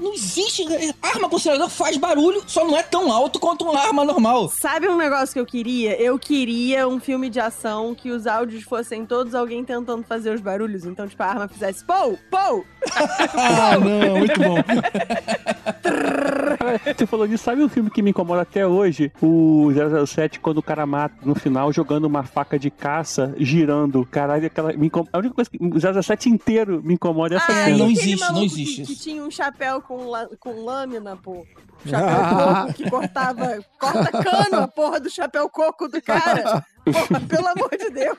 Não 0.00 0.14
existe. 0.14 0.66
é, 0.72 0.94
Arma 1.02 1.28
com 1.28 1.38
silenciador 1.38 1.68
faz 1.68 1.96
barulho, 1.98 2.42
só 2.46 2.64
não 2.64 2.76
é 2.76 2.82
tão 2.82 3.12
alto 3.12 3.38
quanto 3.38 3.64
uma 3.64 3.78
arma 3.78 4.02
normal. 4.04 4.48
Sabe 4.48 4.88
um 4.88 4.96
negócio 4.96 5.34
que 5.34 5.40
eu 5.40 5.44
queria? 5.46 6.00
Eu 6.00 6.18
queria 6.18 6.88
um 6.88 6.98
filme 6.98 7.28
de 7.28 7.38
ação 7.38 7.94
que 7.94 8.10
os 8.10 8.26
áudios 8.26 8.64
fossem 8.64 9.04
todos 9.04 9.34
alguém 9.34 9.62
tentando 9.62 10.02
fazer 10.02 10.34
os 10.34 10.40
barulhos. 10.40 10.86
Então, 10.86 11.06
tipo, 11.06 11.22
a 11.22 11.26
arma 11.26 11.46
fizesse 11.48 11.84
pou, 11.84 12.18
pou. 12.30 12.64
Ah, 13.34 13.76
não, 13.78 14.16
muito 14.18 14.40
bom. 14.40 14.56
Você 16.96 17.06
falou 17.06 17.26
disso, 17.26 17.44
sabe 17.44 17.62
um 17.62 17.68
filme 17.68 17.90
que 17.90 18.02
me 18.02 18.10
incomoda 18.10 18.42
até 18.42 18.66
hoje? 18.66 19.12
O 19.22 19.68
007, 20.06 20.40
quando 20.40 20.58
o 20.58 20.62
cara 20.62 20.86
mata 20.86 21.14
no 21.24 21.34
final, 21.34 21.72
jogando 21.72 22.04
uma 22.04 22.22
faca 22.22 22.58
de 22.58 22.70
caça, 22.70 23.34
girando. 23.38 24.04
Caralho, 24.06 24.46
aquela. 24.46 24.72
Me 24.72 24.86
incom... 24.86 25.04
A 25.12 25.18
única 25.18 25.34
coisa 25.34 25.50
que. 25.50 25.58
O 25.60 26.02
007 26.02 26.28
inteiro 26.28 26.80
me 26.82 26.94
incomoda 26.94 27.34
é 27.34 27.36
essa 27.38 27.52
Ah, 27.52 27.64
cena. 27.64 27.78
não 27.78 27.90
e 27.90 27.92
aquele 27.94 28.12
existe, 28.12 28.32
não 28.32 28.42
existe 28.42 28.82
Que, 28.82 28.86
que 28.94 29.00
tinha 29.00 29.22
um 29.22 29.30
chapéu 29.30 29.80
com, 29.80 30.08
la- 30.08 30.28
com 30.38 30.64
lâmina, 30.64 31.16
pô. 31.16 31.44
Chapéu 31.86 32.36
coco 32.36 32.72
que 32.74 32.90
cortava. 32.90 33.58
Corta 33.78 34.10
cano 34.22 34.62
a 34.62 34.68
porra 34.68 35.00
do 35.00 35.10
chapéu 35.10 35.48
coco 35.48 35.88
do 35.88 36.00
cara. 36.02 36.64
Porra, 36.84 37.20
pelo 37.28 37.48
amor 37.48 37.70
de 37.70 37.90
Deus. 37.90 38.18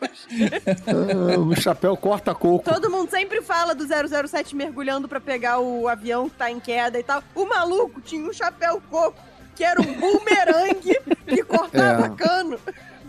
Ah, 0.87 1.39
o 1.39 1.55
chapéu 1.55 1.95
corta 1.97 2.33
coco. 2.33 2.63
Todo 2.69 2.89
mundo 2.89 3.09
sempre 3.09 3.41
fala 3.41 3.73
do 3.75 3.85
007 3.85 4.55
mergulhando 4.55 5.07
pra 5.07 5.19
pegar 5.19 5.59
o 5.59 5.87
avião 5.87 6.29
que 6.29 6.35
tá 6.37 6.49
em 6.51 6.59
queda 6.59 6.99
e 6.99 7.03
tal. 7.03 7.23
O 7.35 7.45
maluco 7.45 8.01
tinha 8.01 8.27
um 8.27 8.33
chapéu 8.33 8.81
coco 8.89 9.19
que 9.55 9.63
era 9.63 9.81
um 9.81 9.93
bumerangue 9.99 10.99
que 11.27 11.43
cortava 11.43 12.05
É. 12.05 12.09
cano. 12.09 12.57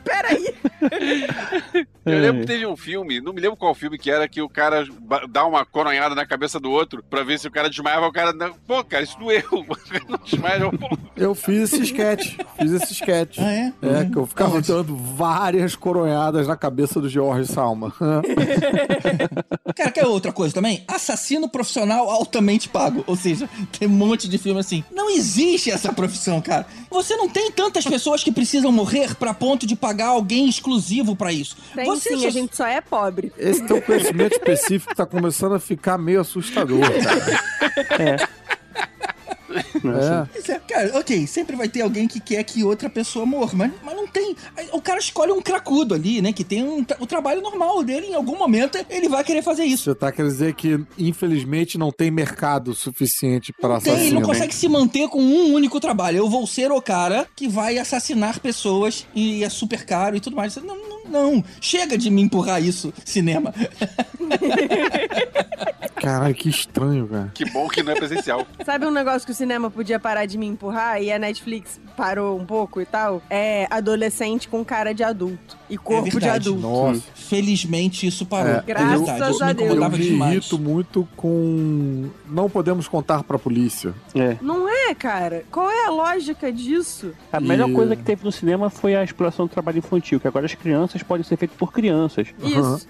Peraí. 0.04 0.54
Eu 2.04 2.18
lembro 2.18 2.40
que 2.40 2.46
teve 2.46 2.66
um 2.66 2.76
filme, 2.76 3.20
não 3.20 3.32
me 3.32 3.40
lembro 3.40 3.56
qual 3.56 3.74
filme 3.74 3.96
que 3.96 4.10
era, 4.10 4.28
que 4.28 4.42
o 4.42 4.48
cara 4.48 4.84
dá 5.30 5.46
uma 5.46 5.64
coronhada 5.64 6.14
na 6.14 6.26
cabeça 6.26 6.58
do 6.58 6.70
outro 6.70 7.02
pra 7.08 7.22
ver 7.22 7.38
se 7.38 7.46
o 7.46 7.50
cara 7.50 7.70
desmaiava. 7.70 8.08
O 8.08 8.12
cara, 8.12 8.32
não, 8.32 8.52
pô, 8.66 8.82
cara, 8.82 9.04
isso 9.04 9.16
doeu. 9.18 9.42
Não 10.08 10.18
desmaia. 10.24 10.62
Eu 11.16 11.34
fiz 11.34 11.72
esse 11.72 11.82
sketch. 11.82 12.36
Fiz 12.58 12.72
esse 12.72 12.92
sketch. 12.92 13.38
Ah, 13.38 13.52
é? 13.52 13.72
É, 13.82 14.04
que 14.04 14.16
eu 14.16 14.26
ficava 14.26 14.60
dando 14.60 14.96
várias 14.96 15.76
coronhadas 15.76 16.48
na 16.48 16.56
cabeça 16.56 17.00
do 17.00 17.08
George 17.08 17.46
Salma. 17.46 17.92
Cara, 19.76 19.90
quer 19.90 20.06
outra 20.06 20.32
coisa 20.32 20.54
também? 20.54 20.84
Assassino 20.88 21.48
profissional 21.48 22.10
altamente 22.10 22.68
pago. 22.68 23.04
Ou 23.06 23.16
seja, 23.16 23.48
tem 23.78 23.88
um 23.88 23.92
monte 23.92 24.28
de 24.28 24.38
filme 24.38 24.60
assim. 24.60 24.84
Não 24.90 25.10
existe 25.10 25.70
essa 25.70 25.92
profissão, 25.92 26.40
cara. 26.40 26.66
Você 26.90 27.16
não 27.16 27.28
tem 27.28 27.50
tantas 27.50 27.84
pessoas 27.84 28.22
que 28.22 28.32
precisam 28.32 28.72
morrer 28.72 29.14
pra 29.14 29.32
ponto 29.32 29.66
de 29.66 29.76
pagar 29.76 29.91
alguém 30.00 30.48
exclusivo 30.48 31.14
pra 31.16 31.32
isso. 31.32 31.56
Tem 31.74 31.84
Você 31.84 32.10
sim, 32.10 32.20
só- 32.20 32.26
a 32.26 32.30
gente 32.30 32.56
só 32.56 32.66
é 32.66 32.80
pobre. 32.80 33.32
Esse 33.38 33.66
teu 33.66 33.80
conhecimento 33.82 34.32
específico 34.32 34.94
tá 34.94 35.04
começando 35.06 35.54
a 35.54 35.60
ficar 35.60 35.98
meio 35.98 36.20
assustador, 36.20 36.80
cara. 36.80 37.52
É. 37.98 38.41
Isso 40.38 40.52
é- 40.52 40.58
Cara, 40.68 40.98
ok, 40.98 41.26
sempre 41.26 41.56
vai 41.56 41.68
ter 41.68 41.82
alguém 41.82 42.06
que 42.08 42.20
quer 42.20 42.42
que 42.44 42.64
outra 42.64 42.88
pessoa 42.88 43.26
morra, 43.26 43.52
mas, 43.54 43.72
mas 43.82 43.94
não 43.96 44.06
tem. 44.06 44.34
O 44.72 44.80
cara 44.80 44.98
escolhe 44.98 45.32
um 45.32 45.40
cracudo 45.42 45.94
ali, 45.94 46.22
né? 46.22 46.32
Que 46.32 46.44
tem 46.44 46.62
um 46.64 46.84
o 46.98 47.06
trabalho 47.06 47.40
normal 47.40 47.82
dele, 47.82 48.06
em 48.08 48.14
algum 48.14 48.36
momento 48.36 48.78
ele 48.88 49.08
vai 49.08 49.22
querer 49.24 49.42
fazer 49.42 49.64
isso. 49.64 49.84
Você 49.84 49.94
tá 49.94 50.10
querendo 50.12 50.30
dizer 50.30 50.54
que, 50.54 50.78
infelizmente, 50.98 51.76
não 51.78 51.90
tem 51.90 52.10
mercado 52.10 52.74
suficiente 52.74 53.52
para 53.52 53.80
Tem, 53.80 53.92
ele 53.94 54.14
não 54.14 54.22
consegue 54.22 54.54
se 54.54 54.68
manter 54.68 55.08
com 55.08 55.20
um 55.22 55.52
único 55.54 55.78
trabalho. 55.80 56.18
Eu 56.18 56.28
vou 56.30 56.46
ser 56.46 56.70
o 56.70 56.80
cara 56.80 57.26
que 57.34 57.48
vai 57.48 57.78
assassinar 57.78 58.40
pessoas 58.40 59.06
e 59.14 59.42
é 59.44 59.48
super 59.48 59.84
caro 59.84 60.16
e 60.16 60.20
tudo 60.20 60.36
mais. 60.36 60.56
Não, 60.56 60.76
não, 60.76 61.00
não. 61.10 61.44
Chega 61.60 61.96
de 61.98 62.10
me 62.10 62.22
empurrar 62.22 62.62
isso, 62.62 62.92
cinema. 63.04 63.52
Caralho, 66.02 66.34
que 66.34 66.48
estranho, 66.48 67.06
cara. 67.08 67.30
Que 67.34 67.44
bom 67.50 67.68
que 67.68 67.82
não 67.82 67.92
é 67.92 67.94
presencial. 67.94 68.46
Sabe 68.64 68.86
um 68.86 68.90
negócio 68.90 69.24
que 69.26 69.32
o 69.32 69.34
cinema 69.34 69.70
podia 69.70 69.98
parar 69.98 70.26
de 70.26 70.36
me 70.38 70.46
empurrar 70.46 71.00
e 71.02 71.10
a 71.12 71.18
Netflix 71.18 71.80
parou 71.96 72.38
um 72.38 72.44
pouco 72.44 72.80
e 72.80 72.86
tal? 72.86 73.22
É 73.30 73.66
adolescente 73.70 74.48
com 74.48 74.64
cara 74.64 74.92
de 74.92 75.02
adulto 75.04 75.56
e 75.70 75.76
corpo 75.78 76.04
de 76.04 76.10
verdade. 76.10 76.48
adulto. 76.48 76.60
Nossa. 76.60 77.02
Felizmente 77.14 78.06
isso 78.06 78.26
parou. 78.26 78.56
É, 78.56 78.62
Graças 78.66 79.00
verdade, 79.00 79.30
isso 79.32 79.44
a 79.44 79.52
Deus. 79.52 79.70
Eu 79.74 79.90
me 79.90 79.98
irrito 79.98 80.58
muito 80.58 81.08
com. 81.16 82.08
Não 82.28 82.48
podemos 82.50 82.86
contar 82.88 83.22
pra 83.22 83.38
polícia. 83.38 83.94
É. 84.14 84.36
Não 84.40 84.68
é, 84.68 84.94
cara? 84.94 85.44
Qual 85.50 85.70
é 85.70 85.86
a 85.86 85.90
lógica 85.90 86.52
disso? 86.52 87.12
A 87.32 87.40
melhor 87.40 87.68
E- 87.70 87.74
coisa 87.74 87.96
que 87.96 88.02
teve 88.02 88.24
no 88.24 88.32
cinema 88.32 88.68
foi 88.70 88.94
a 88.94 89.02
exploração 89.04 89.46
do 89.46 89.50
trabalho 89.50 89.78
infantil, 89.78 90.18
que 90.20 90.28
agora 90.28 90.46
as 90.46 90.54
crianças 90.54 91.02
podem 91.02 91.24
ser 91.24 91.36
feitas 91.36 91.56
por 91.56 91.72
crianças. 91.72 92.28
Isso. 92.42 92.86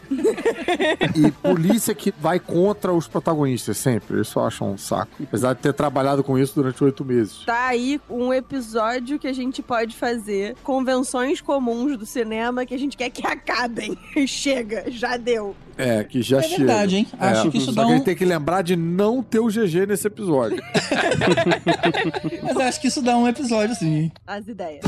E 1.16 1.30
polícia 1.30 1.94
que 1.94 2.12
vai 2.18 2.38
contra 2.40 2.92
os 3.02 3.08
protagonistas, 3.08 3.76
sempre. 3.76 4.20
Isso 4.20 4.38
eu 4.38 4.44
acho 4.44 4.64
um 4.64 4.76
saco. 4.78 5.10
Apesar 5.22 5.54
de 5.54 5.60
ter 5.60 5.72
trabalhado 5.72 6.22
com 6.24 6.38
isso 6.38 6.54
durante 6.54 6.82
oito 6.82 7.04
meses. 7.04 7.44
Tá 7.44 7.66
aí 7.68 8.00
um 8.08 8.32
episódio 8.32 9.18
que 9.18 9.26
a 9.28 9.32
gente 9.32 9.62
pode 9.62 9.94
fazer 9.96 10.56
convenções 10.62 11.40
comuns 11.40 11.96
do 11.98 12.06
cinema 12.06 12.64
que 12.64 12.74
a 12.74 12.78
gente 12.78 12.96
quer 12.96 13.10
que 13.10 13.26
acabem. 13.26 13.96
Chega, 14.26 14.84
já 14.90 15.16
deu. 15.16 15.54
É, 15.76 16.04
que 16.04 16.22
já 16.22 16.38
É 16.38 16.42
chega. 16.42 16.56
verdade, 16.58 16.96
hein? 16.96 17.06
Acho 17.18 17.50
que 17.50 17.58
isso 17.58 17.66
só 17.66 17.72
dá 17.72 17.82
que 17.82 17.88
um- 17.88 17.92
a 17.92 17.96
gente 17.96 18.04
tem 18.04 18.16
que 18.16 18.24
lembrar 18.24 18.62
de 18.62 18.76
não 18.76 19.22
ter 19.22 19.38
o 19.40 19.48
GG 19.48 19.86
nesse 19.86 20.06
episódio. 20.06 20.62
Mas 22.42 22.56
acho 22.56 22.80
que 22.80 22.88
isso 22.88 23.02
dá 23.02 23.16
um 23.16 23.26
episódio, 23.26 23.74
sim. 23.74 24.10
As 24.26 24.46
ideias. 24.48 24.82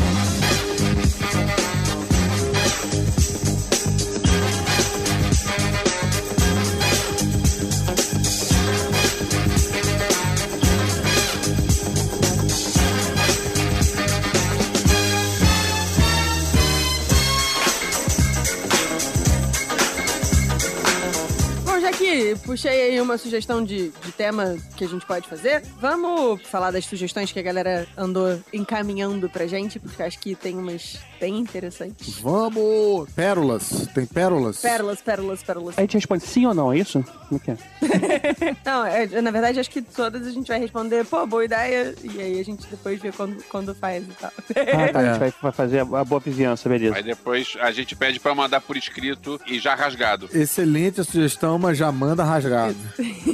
Que 21.96 22.34
puxei 22.44 22.90
aí 22.90 23.00
uma 23.00 23.16
sugestão 23.16 23.64
de, 23.64 23.90
de 23.90 24.12
tema 24.12 24.56
que 24.76 24.84
a 24.84 24.88
gente 24.88 25.06
pode 25.06 25.28
fazer, 25.28 25.62
vamos 25.80 26.42
falar 26.42 26.70
das 26.70 26.84
sugestões 26.84 27.30
que 27.32 27.38
a 27.38 27.42
galera 27.42 27.86
andou 27.96 28.40
encaminhando 28.52 29.28
pra 29.28 29.46
gente, 29.46 29.78
porque 29.78 30.02
acho 30.02 30.18
que 30.18 30.34
tem 30.34 30.56
umas 30.56 30.98
bem 31.20 31.38
interessantes. 31.38 32.18
Vamos! 32.20 33.08
Pérolas. 33.14 33.86
Tem 33.94 34.06
pérolas? 34.06 34.58
Pérolas, 34.60 35.00
pérolas, 35.00 35.42
pérolas. 35.42 35.78
A 35.78 35.80
gente 35.80 35.94
responde 35.94 36.24
sim 36.24 36.46
ou 36.46 36.54
não, 36.54 36.72
é 36.72 36.78
isso? 36.78 37.04
Como 37.28 37.40
é 37.40 37.44
que 37.44 37.50
é? 37.50 37.56
Não, 38.64 38.84
é, 38.86 39.06
na 39.20 39.30
verdade, 39.30 39.60
acho 39.60 39.70
que 39.70 39.82
todas 39.82 40.26
a 40.26 40.30
gente 40.30 40.48
vai 40.48 40.58
responder, 40.58 41.04
pô, 41.04 41.26
boa 41.26 41.44
ideia, 41.44 41.94
e 42.02 42.20
aí 42.20 42.40
a 42.40 42.44
gente 42.44 42.66
depois 42.66 43.00
vê 43.00 43.12
quando, 43.12 43.42
quando 43.44 43.74
faz 43.74 44.04
e 44.04 44.08
tal. 44.12 44.30
Ah, 44.50 44.92
tá, 44.92 44.98
a 44.98 45.02
É. 45.02 45.06
gente 45.10 45.18
vai, 45.20 45.34
vai 45.42 45.52
fazer 45.52 45.78
a, 45.80 45.82
a 45.82 46.04
boa 46.04 46.20
vizinhança, 46.20 46.68
beleza. 46.68 46.96
Aí 46.96 47.02
depois 47.02 47.54
a 47.60 47.70
gente 47.72 47.94
pede 47.96 48.18
pra 48.20 48.34
mandar 48.34 48.60
por 48.60 48.76
escrito 48.76 49.40
e 49.46 49.58
já 49.58 49.74
rasgado. 49.74 50.28
Excelente 50.32 51.00
a 51.00 51.04
sugestão, 51.04 51.58
mas 51.58 51.76
já 51.78 51.90
manda 51.92 52.24
rasgado. 52.24 52.76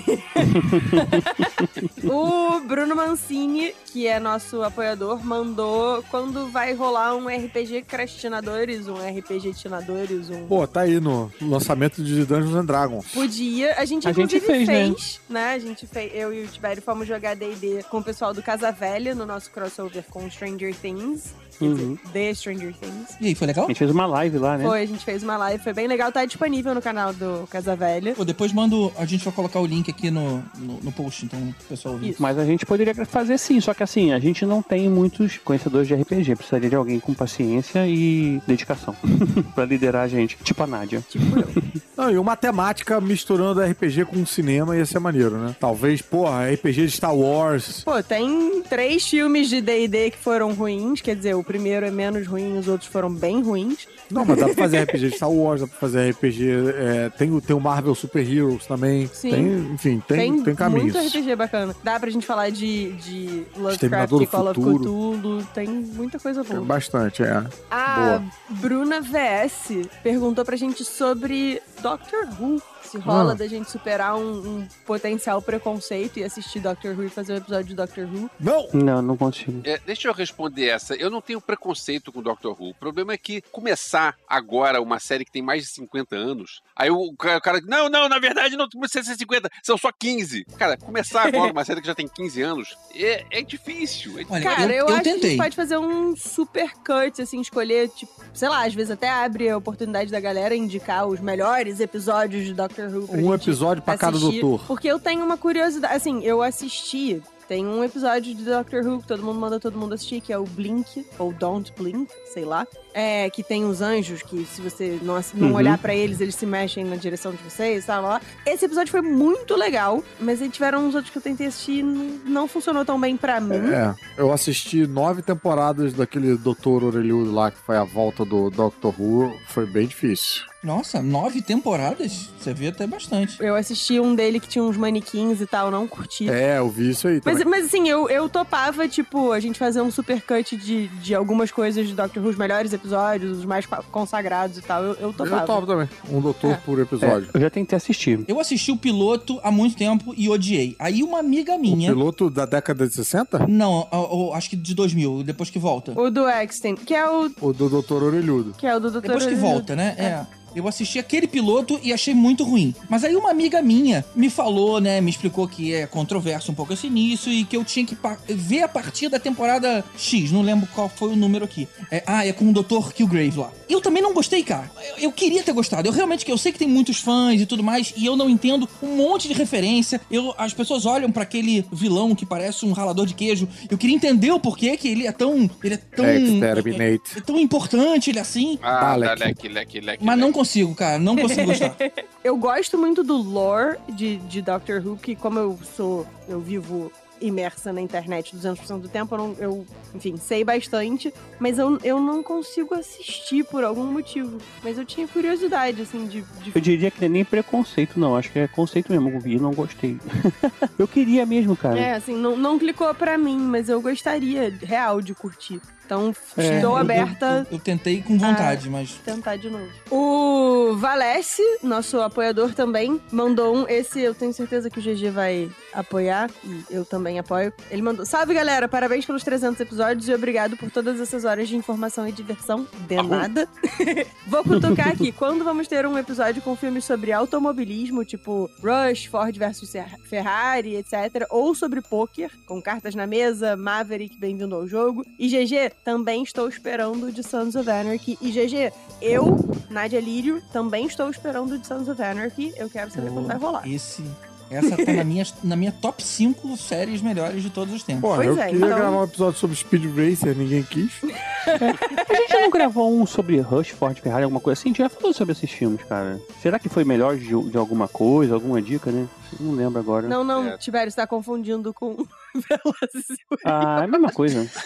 O 2.04 2.60
Bruno 2.60 2.94
Mancini, 2.96 3.74
que 3.86 4.06
é 4.06 4.18
nosso 4.18 4.62
apoiador, 4.62 5.24
mandou 5.24 6.02
quando 6.10 6.48
vai 6.48 6.72
rolar 6.74 7.14
um 7.14 7.26
RPG 7.28 7.69
Crastinadores, 7.82 8.88
um 8.88 8.94
RPG 8.96 9.54
Tinadores, 9.54 10.30
um. 10.30 10.46
Pô, 10.46 10.66
tá 10.66 10.82
aí 10.82 11.00
no 11.00 11.30
lançamento 11.40 12.02
de 12.02 12.24
Dungeons 12.24 12.54
and 12.54 12.64
Dragons. 12.64 13.06
Podia, 13.12 13.74
a 13.76 13.84
gente 13.84 14.06
A 14.08 14.12
gente 14.12 14.36
inclusive 14.36 14.46
fez, 14.46 14.68
né? 14.68 14.94
né? 15.28 15.54
A 15.54 15.58
gente 15.58 15.86
fez, 15.86 16.12
eu 16.14 16.32
e 16.32 16.44
o 16.44 16.48
Tibério 16.48 16.82
fomos 16.82 17.06
jogar 17.06 17.36
D&D 17.36 17.84
com 17.90 17.98
o 17.98 18.04
pessoal 18.04 18.34
do 18.34 18.42
Casa 18.42 18.72
Velha 18.72 19.14
no 19.14 19.24
nosso 19.24 19.50
crossover 19.50 20.04
com 20.10 20.28
Stranger 20.30 20.74
Things, 20.74 21.34
Uhum. 21.60 21.96
The 22.12 22.32
Stranger 22.34 22.74
Things. 22.74 23.16
E 23.20 23.28
aí, 23.28 23.34
foi 23.34 23.46
legal? 23.46 23.66
A 23.66 23.68
gente 23.68 23.78
fez 23.78 23.90
uma 23.90 24.06
live 24.06 24.38
lá, 24.38 24.56
né? 24.56 24.64
Foi, 24.64 24.82
a 24.82 24.86
gente 24.86 25.04
fez 25.04 25.22
uma 25.22 25.36
live, 25.36 25.62
foi 25.62 25.72
bem 25.72 25.86
legal, 25.86 26.10
tá 26.10 26.24
disponível 26.24 26.74
no 26.74 26.80
canal 26.80 27.12
do 27.12 27.46
Casa 27.50 27.76
Velha. 27.76 28.14
Pô, 28.14 28.24
depois 28.24 28.52
mando. 28.52 28.90
A 28.96 29.04
gente 29.04 29.24
vai 29.24 29.32
colocar 29.34 29.60
o 29.60 29.66
link 29.66 29.90
aqui 29.90 30.10
no, 30.10 30.42
no, 30.56 30.80
no 30.82 30.92
post, 30.92 31.26
então 31.26 31.38
o 31.38 31.64
pessoal 31.68 31.94
ouvir. 31.94 32.16
Mas 32.18 32.38
a 32.38 32.44
gente 32.44 32.64
poderia 32.64 32.94
fazer 33.04 33.36
sim, 33.38 33.60
só 33.60 33.74
que 33.74 33.82
assim, 33.82 34.12
a 34.12 34.18
gente 34.18 34.46
não 34.46 34.62
tem 34.62 34.88
muitos 34.88 35.36
conhecedores 35.38 35.86
de 35.86 35.94
RPG. 35.94 36.36
Precisaria 36.36 36.70
de 36.70 36.76
alguém 36.76 36.98
com 36.98 37.12
paciência 37.12 37.59
e 37.86 38.40
dedicação 38.46 38.94
pra 39.54 39.64
liderar 39.64 40.02
a 40.04 40.08
gente. 40.08 40.36
Tipo 40.42 40.62
a 40.62 40.66
Nádia. 40.66 41.02
Não, 41.96 42.10
e 42.10 42.16
uma 42.16 42.34
temática 42.36 42.98
misturando 43.00 43.60
RPG 43.60 44.06
com 44.06 44.24
cinema 44.24 44.74
ia 44.76 44.86
ser 44.86 44.98
maneiro, 44.98 45.36
né? 45.36 45.54
Talvez, 45.60 46.00
porra, 46.00 46.50
RPG 46.50 46.86
de 46.86 46.90
Star 46.92 47.14
Wars. 47.14 47.82
Pô, 47.84 48.02
tem 48.02 48.62
três 48.62 49.06
filmes 49.06 49.48
de 49.50 49.60
D&D 49.60 50.10
que 50.12 50.16
foram 50.18 50.52
ruins, 50.54 51.00
quer 51.02 51.14
dizer, 51.14 51.34
o 51.34 51.44
primeiro 51.44 51.84
é 51.84 51.90
menos 51.90 52.26
ruim, 52.26 52.56
os 52.58 52.68
outros 52.68 52.88
foram 52.90 53.12
bem 53.12 53.42
ruins. 53.42 53.86
Não, 54.10 54.24
mas 54.24 54.38
dá 54.38 54.46
pra 54.46 54.54
fazer 54.54 54.82
RPG 54.84 55.10
de 55.10 55.16
Star 55.16 55.30
Wars, 55.30 55.60
dá 55.60 55.66
pra 55.66 55.78
fazer 55.78 56.10
RPG. 56.10 56.48
é, 56.74 57.10
tem, 57.10 57.30
o- 57.30 57.40
tem 57.40 57.54
o 57.54 57.60
Marvel 57.60 57.94
Super 57.94 58.26
Heroes 58.26 58.64
também. 58.66 59.06
Sim. 59.12 59.30
Tem, 59.30 59.58
enfim, 59.74 60.02
tem, 60.08 60.42
tem, 60.42 60.54
caminhos. 60.54 60.94
muito 60.94 61.06
RPG 61.06 61.36
bacana. 61.36 61.76
Dá 61.84 62.00
pra 62.00 62.08
gente 62.10 62.24
falar 62.26 62.50
de, 62.50 62.92
de 62.92 63.42
Lovecraft 63.56 64.12
e 64.22 64.26
Call 64.26 64.46
of 64.50 64.54
Futuro. 64.54 64.78
Cthulhu, 64.78 65.46
tem 65.54 65.68
muita 65.68 66.18
coisa 66.18 66.42
Tem 66.42 66.56
boa. 66.56 66.66
bastante, 66.66 67.22
é. 67.22 67.44
A 67.70 67.94
Boa. 67.94 68.24
Bruna 68.60 69.00
VS 69.00 69.88
perguntou 70.02 70.44
pra 70.44 70.56
gente 70.56 70.84
sobre 70.84 71.62
Doctor 71.80 72.28
Who. 72.40 72.62
Se 72.90 72.98
rola 72.98 73.32
Ah. 73.32 73.34
da 73.36 73.46
gente 73.46 73.70
superar 73.70 74.16
um, 74.16 74.58
um 74.60 74.68
potencial 74.84 75.40
preconceito 75.40 76.18
e 76.18 76.24
assistir 76.24 76.60
Doctor 76.60 76.94
Who 76.96 77.04
e 77.04 77.08
fazer 77.08 77.34
um 77.34 77.36
episódio 77.36 77.66
de 77.66 77.74
Doctor 77.74 78.04
Who. 78.04 78.30
Não! 78.40 78.68
Não, 78.72 79.00
não 79.02 79.16
consigo. 79.16 79.60
É, 79.64 79.78
deixa 79.86 80.08
eu 80.08 80.12
responder 80.12 80.66
essa. 80.66 80.94
Eu 80.94 81.10
não 81.10 81.20
tenho 81.20 81.40
preconceito 81.40 82.12
com 82.12 82.22
Doctor 82.22 82.56
Who. 82.60 82.70
O 82.70 82.74
problema 82.74 83.12
é 83.12 83.18
que 83.18 83.40
começar 83.52 84.16
agora 84.28 84.80
uma 84.82 84.98
série 84.98 85.24
que 85.24 85.30
tem 85.32 85.42
mais 85.42 85.62
de 85.64 85.68
50 85.70 86.16
anos, 86.16 86.62
aí 86.74 86.90
o 86.90 87.12
cara, 87.16 87.38
o 87.38 87.40
cara 87.40 87.60
não, 87.64 87.88
não, 87.88 88.08
na 88.08 88.18
verdade 88.18 88.56
não 88.56 88.68
precisa 88.68 89.04
ser 89.04 89.16
50, 89.16 89.48
são 89.62 89.76
só 89.78 89.90
15. 89.92 90.44
Cara, 90.56 90.76
começar 90.76 91.22
agora 91.28 91.52
uma 91.52 91.64
série 91.64 91.80
que 91.80 91.86
já 91.86 91.94
tem 91.94 92.08
15 92.08 92.42
anos 92.42 92.76
é, 92.94 93.24
é 93.30 93.42
difícil. 93.42 94.18
É 94.18 94.24
Olha, 94.28 94.42
Cara, 94.42 94.72
eu, 94.72 94.86
eu 94.86 94.88
acho 94.88 95.02
que 95.02 95.08
a 95.08 95.12
tentei. 95.12 95.30
gente 95.30 95.38
pode 95.42 95.54
fazer 95.56 95.78
um 95.78 96.16
super 96.16 96.72
cut, 96.84 97.20
assim, 97.22 97.40
escolher, 97.40 97.88
tipo, 97.90 98.12
sei 98.34 98.48
lá, 98.48 98.64
às 98.66 98.74
vezes 98.74 98.90
até 98.90 99.08
abre 99.08 99.48
a 99.48 99.56
oportunidade 99.56 100.10
da 100.10 100.18
galera 100.20 100.54
indicar 100.54 101.06
os 101.06 101.20
melhores 101.20 101.80
episódios 101.80 102.44
de 102.44 102.54
Doctor 102.54 102.79
Who. 102.88 103.06
pra 103.08 103.16
Um 103.18 103.34
episódio 103.34 103.82
pra 103.82 103.96
cada 103.98 104.18
doutor. 104.18 104.60
Porque 104.66 104.88
eu 104.88 104.98
tenho 104.98 105.24
uma 105.24 105.36
curiosidade, 105.36 105.94
assim, 105.94 106.22
eu 106.24 106.42
assisti. 106.42 107.22
Tem 107.48 107.66
um 107.66 107.82
episódio 107.82 108.32
de 108.32 108.44
Doctor 108.44 108.86
Who 108.86 109.00
que 109.00 109.08
todo 109.08 109.24
mundo 109.24 109.40
manda 109.40 109.58
todo 109.58 109.76
mundo 109.76 109.92
assistir, 109.92 110.20
que 110.20 110.32
é 110.32 110.38
o 110.38 110.44
Blink, 110.44 111.04
ou 111.18 111.32
Don't 111.32 111.72
Blink, 111.76 112.08
sei 112.32 112.44
lá. 112.44 112.64
É, 112.94 113.28
que 113.28 113.42
tem 113.42 113.64
os 113.64 113.80
anjos 113.80 114.22
que, 114.22 114.44
se 114.44 114.60
você 114.62 115.00
não, 115.02 115.18
não 115.34 115.48
Uhum. 115.48 115.54
olhar 115.56 115.76
pra 115.76 115.92
eles, 115.92 116.20
eles 116.20 116.36
se 116.36 116.46
mexem 116.46 116.84
na 116.84 116.94
direção 116.94 117.32
de 117.32 117.38
vocês, 117.42 117.84
tá 117.84 117.98
lá. 117.98 118.20
Esse 118.46 118.66
episódio 118.66 118.92
foi 118.92 119.00
muito 119.02 119.56
legal, 119.56 120.00
mas 120.20 120.40
aí 120.40 120.48
tiveram 120.48 120.86
uns 120.86 120.94
outros 120.94 121.10
que 121.10 121.18
eu 121.18 121.22
tentei 121.22 121.48
assistir 121.48 121.80
e 121.80 121.82
não, 121.82 122.04
não 122.24 122.46
funcionou 122.48 122.84
tão 122.84 123.00
bem 123.00 123.16
pra 123.16 123.40
mim. 123.40 123.56
É, 123.56 123.96
eu 124.16 124.32
assisti 124.32 124.86
nove 124.86 125.20
temporadas 125.20 125.92
daquele 125.92 126.36
Doutor 126.36 126.84
Orelhudo 126.84 127.32
lá, 127.32 127.50
que 127.50 127.58
foi 127.58 127.76
a 127.76 127.82
volta 127.84 128.24
do 128.24 128.48
Doctor 128.50 128.94
Who. 128.96 129.36
Foi 129.48 129.66
bem 129.66 129.88
difícil. 129.88 130.44
Nossa, 130.62 131.00
nove 131.00 131.40
temporadas? 131.40 132.28
Você 132.38 132.52
vê 132.52 132.68
até 132.68 132.86
bastante. 132.86 133.36
Eu 133.42 133.54
assisti 133.54 133.98
um 133.98 134.14
dele 134.14 134.38
que 134.38 134.46
tinha 134.46 134.62
uns 134.62 134.76
manequins 134.76 135.40
e 135.40 135.46
tal, 135.46 135.70
não 135.70 135.88
curti. 135.88 136.28
É, 136.28 136.58
eu 136.58 136.68
vi 136.68 136.90
isso 136.90 137.08
aí 137.08 137.20
Mas, 137.24 137.38
também. 137.38 137.50
mas 137.60 137.66
assim, 137.66 137.88
eu, 137.88 138.10
eu 138.10 138.28
topava, 138.28 138.86
tipo, 138.86 139.32
a 139.32 139.40
gente 139.40 139.58
fazer 139.58 139.80
um 139.80 139.90
super 139.90 140.20
cut 140.20 140.56
de, 140.58 140.88
de 140.88 141.14
algumas 141.14 141.50
coisas 141.50 141.88
de 141.88 141.94
Doctor 141.94 142.22
Who, 142.22 142.28
os 142.28 142.36
melhores 142.36 142.74
episódios, 142.74 143.38
os 143.38 143.44
mais 143.46 143.64
consagrados 143.90 144.58
e 144.58 144.62
tal. 144.62 144.82
Eu, 144.84 144.94
eu 145.00 145.12
topava. 145.14 145.42
Eu 145.42 145.46
topo 145.46 145.66
também. 145.66 145.88
Um 146.10 146.20
doutor 146.20 146.52
É. 146.52 146.56
por 146.56 146.78
episódio. 146.78 147.28
É, 147.32 147.36
eu 147.38 147.40
já 147.40 147.48
tentei 147.48 147.76
assistir. 147.76 148.22
Eu 148.28 148.38
assisti 148.38 148.70
o 148.70 148.76
piloto 148.76 149.40
há 149.42 149.50
muito 149.50 149.76
tempo 149.76 150.12
e 150.14 150.28
odiei. 150.28 150.76
Aí 150.78 151.02
uma 151.02 151.20
amiga 151.20 151.54
O 151.54 151.58
minha. 151.58 151.90
piloto 151.90 152.28
da 152.28 152.44
década 152.44 152.86
de 152.86 152.94
60? 152.94 153.46
Não, 153.46 153.88
o- 153.90 154.28
o- 154.28 154.34
acho 154.34 154.50
que 154.50 154.56
de 154.56 154.74
2000, 154.74 155.22
depois 155.22 155.48
que 155.48 155.58
volta. 155.58 155.98
O 155.98 156.10
do 156.10 156.28
Exten, 156.28 156.74
que 156.76 156.94
é 156.94 157.08
o, 157.08 157.30
O 157.40 157.52
do 157.54 157.68
Doutor 157.70 158.02
Orelhudo. 158.02 158.54
que 158.58 158.66
é 158.66 158.76
o 158.76 158.80
do 158.80 158.90
Dr. 158.90 159.00
Depois 159.00 159.24
que 159.24 159.34
volta, 159.34 159.74
né? 159.74 159.94
É. 159.96 160.40
Eu 160.54 160.66
assisti 160.66 160.98
aquele 160.98 161.26
piloto 161.26 161.78
e 161.82 161.92
achei 161.92 162.14
muito 162.14 162.44
ruim. 162.44 162.74
Mas 162.88 163.04
aí 163.04 163.14
uma 163.16 163.30
amiga 163.30 163.62
minha 163.62 164.04
me 164.14 164.30
falou, 164.30 164.80
né? 164.80 165.00
Me 165.00 165.10
explicou 165.10 165.46
que 165.46 165.74
é 165.74 165.86
controverso 165.86 166.52
um 166.52 166.54
pouco 166.54 166.72
esse 166.72 166.86
início 166.86 167.32
e 167.32 167.44
que 167.44 167.56
eu 167.56 167.64
tinha 167.64 167.84
que 167.84 167.96
ver 168.28 168.62
a 168.62 168.68
partir 168.68 169.08
da 169.08 169.18
temporada 169.18 169.84
X. 169.96 170.30
Não 170.30 170.42
lembro 170.42 170.68
qual 170.74 170.88
foi 170.88 171.12
o 171.12 171.16
número 171.16 171.44
aqui. 171.44 171.68
É, 171.90 172.02
ah, 172.06 172.26
é 172.26 172.32
com 172.32 172.48
o 172.48 172.52
Dr. 172.52 172.92
Killgrave 172.92 173.38
lá. 173.38 173.50
Eu 173.68 173.80
também 173.80 174.02
não 174.02 174.12
gostei, 174.12 174.42
cara. 174.42 174.70
Eu, 174.96 175.04
eu 175.04 175.12
queria 175.12 175.42
ter 175.42 175.52
gostado. 175.52 175.88
Eu 175.88 175.92
realmente 175.92 176.24
que 176.24 176.32
eu 176.32 176.38
sei 176.38 176.52
que 176.52 176.58
tem 176.58 176.68
muitos 176.68 176.98
fãs 176.98 177.40
e 177.40 177.46
tudo 177.46 177.62
mais 177.62 177.92
e 177.96 178.06
eu 178.06 178.16
não 178.16 178.28
entendo 178.28 178.68
um 178.82 178.96
monte 178.96 179.28
de 179.28 179.34
referência. 179.34 180.00
Eu, 180.10 180.34
as 180.36 180.52
pessoas 180.52 180.86
olham 180.86 181.10
pra 181.10 181.22
aquele 181.22 181.64
vilão 181.72 182.14
que 182.14 182.26
parece 182.26 182.64
um 182.66 182.72
ralador 182.72 183.06
de 183.06 183.14
queijo. 183.14 183.48
Eu 183.70 183.78
queria 183.78 183.94
entender 183.94 184.30
o 184.30 184.40
porquê 184.40 184.76
que 184.76 184.88
ele 184.88 185.06
é 185.06 185.12
tão, 185.12 185.50
ele 185.62 185.74
é 185.74 185.76
tão 185.76 186.04
Exterminate. 186.10 187.18
é 187.18 187.20
tão 187.20 187.38
importante 187.38 188.10
ele 188.10 188.18
é 188.18 188.22
assim. 188.22 188.58
Ah, 188.62 188.96
Dalek. 188.96 189.24
leque, 189.24 189.48
leque, 189.48 189.80
leque. 189.80 190.04
Mas 190.04 190.18
não 190.18 190.32
consigo, 190.40 190.74
cara. 190.74 190.98
Não 190.98 191.16
consigo 191.16 191.46
gostar. 191.46 191.74
Eu 192.24 192.36
gosto 192.36 192.76
muito 192.76 193.02
do 193.02 193.16
lore 193.16 193.78
de, 193.88 194.16
de 194.16 194.42
Doctor 194.42 194.82
Who, 194.86 194.96
que 194.96 195.14
como 195.16 195.38
eu 195.38 195.58
sou, 195.74 196.06
eu 196.28 196.38
vivo 196.38 196.92
imersa 197.18 197.70
na 197.72 197.80
internet 197.82 198.34
200% 198.36 198.78
do 198.80 198.88
tempo, 198.88 199.14
eu, 199.14 199.18
não- 199.18 199.36
eu, 199.38 199.66
enfim, 199.94 200.16
sei 200.18 200.42
bastante, 200.44 201.12
mas 201.38 201.58
eu, 201.58 201.78
eu 201.82 202.00
não 202.00 202.22
consigo 202.22 202.74
assistir 202.74 203.44
por 203.44 203.62
algum 203.64 203.84
motivo. 203.84 204.38
Mas 204.62 204.76
eu 204.78 204.84
tinha 204.86 205.06
curiosidade, 205.08 205.80
assim, 205.82 206.06
de... 206.06 206.22
de- 206.42 206.52
Eu 206.54 206.60
diria 206.60 206.90
que 206.90 206.98
não 207.00 207.06
é 207.06 207.08
nem 207.10 207.24
preconceito, 207.24 207.98
não. 208.00 208.16
Acho 208.16 208.30
que 208.32 208.38
é 208.38 208.48
conceito 208.48 208.90
mesmo. 208.92 209.08
Eu 209.10 209.20
vi 209.20 209.34
e 209.36 209.40
não 209.40 209.52
gostei. 209.52 209.98
eu 210.78 210.86
queria 210.88 211.24
mesmo, 211.26 211.54
cara. 211.56 211.78
É, 211.78 211.92
assim, 211.94 212.14
não, 212.16 212.36
não 212.36 212.58
clicou 212.58 212.94
pra 212.94 213.16
mim, 213.18 213.38
mas 213.38 213.68
eu 213.68 213.80
gostaria, 213.82 214.50
real, 214.62 215.00
de 215.02 215.14
curtir. 215.14 215.60
Então, 215.90 216.14
É, 216.36 216.54
estou 216.56 216.70
eu- 216.72 216.76
aberta 216.76 217.44
Eu, 217.50 217.56
eu 217.56 217.62
tentei 217.62 218.00
com 218.00 218.16
vontade, 218.16 218.68
a 218.68 218.70
mas. 218.70 218.92
tentar 219.04 219.34
de 219.36 219.50
novo. 219.50 219.66
O 219.90 220.76
Valesse, 220.76 221.42
nosso 221.64 222.00
apoiador 222.00 222.54
também, 222.54 223.00
mandou 223.10 223.56
um. 223.56 223.66
Esse 223.68 224.00
eu 224.00 224.14
tenho 224.14 224.32
certeza 224.32 224.70
que 224.70 224.78
o 224.78 224.82
GG 224.82 225.10
vai 225.10 225.50
apoiar 225.72 226.30
e 226.44 226.64
eu 226.70 226.84
também 226.84 227.18
apoio. 227.18 227.52
Ele 227.72 227.82
mandou: 227.82 228.06
Salve 228.06 228.32
galera, 228.34 228.68
parabéns 228.68 229.04
pelos 229.04 229.24
300 229.24 229.60
episódios 229.60 230.08
e 230.08 230.14
obrigado 230.14 230.56
por 230.56 230.70
todas 230.70 231.00
essas 231.00 231.24
horas 231.24 231.48
de 231.48 231.56
informação 231.56 232.06
e 232.06 232.12
diversão. 232.12 232.68
De 232.86 233.02
nada. 233.02 233.48
Vou 234.28 234.44
cutucar 234.44 234.88
aqui. 234.88 235.10
Quando 235.10 235.42
vamos 235.44 235.66
ter 235.66 235.84
um 235.86 235.98
episódio 235.98 236.40
com 236.40 236.54
filmes 236.54 236.84
sobre 236.84 237.10
automobilismo, 237.12 238.04
tipo 238.04 238.48
Rush, 238.62 239.06
Ford 239.06 239.36
versus 239.36 239.72
Ferrari, 240.08 240.76
etc. 240.76 241.26
Ou 241.30 241.52
sobre 241.52 241.80
poker, 241.80 242.30
com 242.46 242.62
cartas 242.62 242.94
na 242.94 243.08
mesa, 243.08 243.56
Maverick, 243.56 244.16
bem-vindo 244.18 244.54
ao 244.54 244.68
jogo. 244.68 245.04
E 245.18 245.26
GG, 245.28 245.72
também 245.84 246.22
estou 246.22 246.48
esperando 246.48 247.06
o 247.06 247.12
de 247.12 247.22
Sons 247.22 247.54
of 247.54 247.68
Anarchy. 247.70 248.18
E 248.20 248.30
GG, 248.30 248.72
eu, 249.00 249.36
Nadia 249.70 250.00
Lírio, 250.00 250.42
também 250.52 250.86
estou 250.86 251.10
esperando 251.10 251.54
o 251.54 251.58
de 251.58 251.66
Sons 251.66 251.88
of 251.88 252.02
Anarchy. 252.02 252.52
Eu 252.56 252.68
quero 252.68 252.90
saber 252.90 253.10
quando 253.10 253.26
vai 253.26 253.36
rolar. 253.38 253.68
Esse. 253.68 254.04
Essa 254.50 254.76
tá 254.84 254.92
na 254.92 255.04
minha, 255.04 255.24
na 255.44 255.54
minha 255.54 255.70
top 255.70 256.02
5 256.02 256.56
séries 256.56 257.00
melhores 257.00 257.40
de 257.42 257.50
todos 257.50 257.72
os 257.72 257.84
tempos. 257.84 258.02
Pô, 258.02 258.20
eu 258.20 258.36
queria 258.36 258.66
gravar 258.66 258.90
um 258.90 259.04
episódio 259.04 259.38
sobre 259.38 259.56
Speed 259.56 259.84
Racer, 259.96 260.36
ninguém 260.36 260.62
quis. 260.64 260.92
A 261.46 262.14
gente 262.14 262.32
não 262.32 262.50
gravou 262.50 262.92
um 263.00 263.06
sobre 263.06 263.38
Rush, 263.40 263.68
Ford, 263.70 263.98
Ferrari, 263.98 264.24
alguma 264.24 264.40
coisa 264.40 264.60
assim? 264.60 264.68
A 264.68 264.72
gente 264.72 264.78
já 264.82 264.88
falou 264.88 265.12
sobre 265.12 265.32
esses 265.32 265.50
filmes, 265.50 265.82
cara. 265.84 266.20
Será 266.42 266.58
que 266.58 266.68
foi 266.68 266.84
melhor 266.84 267.16
de, 267.16 267.28
de 267.28 267.56
alguma 267.56 267.86
coisa, 267.86 268.34
alguma 268.34 268.60
dica, 268.60 268.90
né? 268.90 269.06
Não 269.38 269.52
lembro 269.52 269.78
agora. 269.78 270.08
Não, 270.08 270.24
não, 270.24 270.58
Tibério, 270.58 270.90
você 270.90 270.96
tá 270.96 271.06
confundindo 271.06 271.72
com 271.72 271.94
Velozes 272.34 273.10
e 273.10 273.24
Furiosos. 273.28 273.44
Ah, 273.44 273.78
é 273.82 273.84
a 273.84 273.88
mesma 273.88 274.12
coisa. 274.12 274.50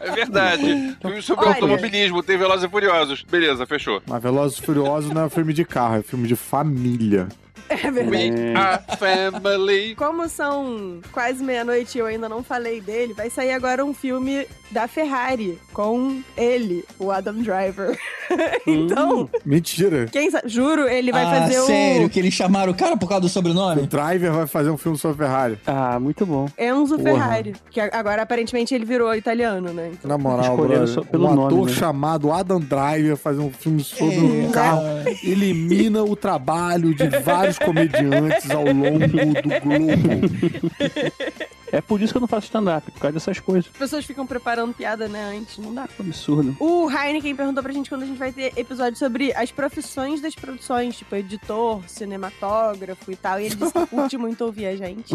É 0.00 0.10
verdade. 0.10 0.96
Filme 1.00 1.22
sobre 1.22 1.44
Olha. 1.44 1.54
automobilismo, 1.54 2.22
tem 2.22 2.36
Velozes 2.36 2.64
e 2.64 2.68
Furiosos. 2.68 3.22
Beleza, 3.22 3.66
fechou. 3.66 4.02
Mas 4.06 4.22
Velozes 4.22 4.58
e 4.58 4.62
Furiosos 4.62 5.10
não 5.12 5.24
é 5.24 5.28
filme 5.28 5.52
de 5.52 5.64
carro, 5.64 5.96
é 5.96 6.02
filme 6.02 6.26
de 6.26 6.34
família. 6.34 7.28
É 7.68 7.90
verdade. 7.90 8.30
We 8.32 8.54
are 8.54 8.82
family. 8.98 9.94
Como 9.94 10.28
são 10.28 11.00
quase 11.12 11.42
meia-noite 11.42 11.98
e 11.98 12.00
eu 12.00 12.06
ainda 12.06 12.28
não 12.28 12.42
falei 12.42 12.80
dele, 12.80 13.12
vai 13.14 13.30
sair 13.30 13.52
agora 13.52 13.84
um 13.84 13.92
filme 13.94 14.46
da 14.70 14.86
Ferrari 14.86 15.58
com 15.72 16.20
ele, 16.36 16.84
o 16.98 17.10
Adam 17.10 17.34
Driver. 17.34 17.98
então, 18.66 19.28
Mentira. 19.44 20.06
quem 20.12 20.30
sabe, 20.30 20.48
juro, 20.48 20.86
ele 20.86 21.10
vai 21.10 21.24
ah, 21.24 21.40
fazer 21.40 21.60
sério, 21.62 22.06
o 22.06 22.10
que 22.10 22.18
eles 22.18 22.34
chamaram 22.34 22.72
o 22.72 22.74
cara 22.74 22.96
por 22.96 23.08
causa 23.08 23.22
do 23.22 23.26
O 23.26 23.30
sobrenome? 23.30 23.86
Driver 23.86 24.32
vai 24.32 24.46
fazer 24.46 24.68
um 24.70 24.76
filme 24.76 24.98
sobre 24.98 25.24
Ferrari. 25.24 25.58
Ah, 25.66 25.98
muito 25.98 26.26
bom. 26.26 26.46
Enzo 26.58 26.98
Porra. 26.98 27.12
Ferrari, 27.12 27.54
que 27.70 27.80
agora 27.80 28.22
aparentemente 28.22 28.74
ele 28.74 28.84
virou 28.84 29.14
italiano, 29.14 29.72
né? 29.72 29.90
Então, 29.92 30.08
Na 30.08 30.18
moral, 30.18 30.56
brother, 30.56 30.86
só 30.86 31.02
pelo 31.02 31.28
um 31.28 31.34
nome, 31.34 31.54
ator 31.54 31.66
né? 31.68 31.72
chamado 31.72 32.30
Adam 32.32 32.60
Driver 32.60 33.16
fazer 33.16 33.40
um 33.40 33.50
filme 33.50 33.82
sobre 33.82 34.16
É, 34.16 34.46
um 34.46 34.50
carro 34.50 34.82
elimina 35.24 36.02
o 36.02 36.14
trabalho 36.14 36.94
de 36.94 37.08
vários 37.20 37.57
comediantes 37.58 38.50
ao 38.50 38.64
longo 38.64 38.98
do 39.06 39.60
globo. 39.60 40.28
É 41.72 41.80
por 41.80 42.00
isso 42.00 42.12
que 42.12 42.16
eu 42.16 42.20
não 42.20 42.28
faço 42.28 42.46
stand-up, 42.46 42.90
por 42.90 43.00
causa 43.00 43.14
dessas 43.14 43.40
coisas. 43.40 43.70
as 43.72 43.78
pessoas 43.78 44.04
ficam 44.04 44.26
preparando 44.26 44.74
piada, 44.74 45.08
né, 45.08 45.34
antes, 45.36 45.58
não 45.58 45.74
dá. 45.74 45.88
Absurdo. 45.98 46.56
O 46.60 46.90
Heineken 46.90 47.34
perguntou 47.36 47.62
pra 47.62 47.72
gente 47.72 47.88
quando 47.88 48.02
a 48.02 48.06
gente 48.06 48.18
vai 48.18 48.32
ter 48.32 48.52
episódio 48.56 48.98
sobre 48.98 49.32
as 49.34 49.50
profissões 49.52 50.20
das 50.20 50.34
produções, 50.34 50.96
tipo 50.96 51.14
editor, 51.14 51.82
cinematógrafo 51.86 53.10
e 53.12 53.16
tal. 53.16 53.40
E 53.40 53.46
ele 53.46 53.54
disse 53.56 53.72
que 53.72 53.86
curte 53.86 54.16
muito 54.18 54.44
ouvir 54.44 54.66
a 54.66 54.76
gente. 54.76 55.14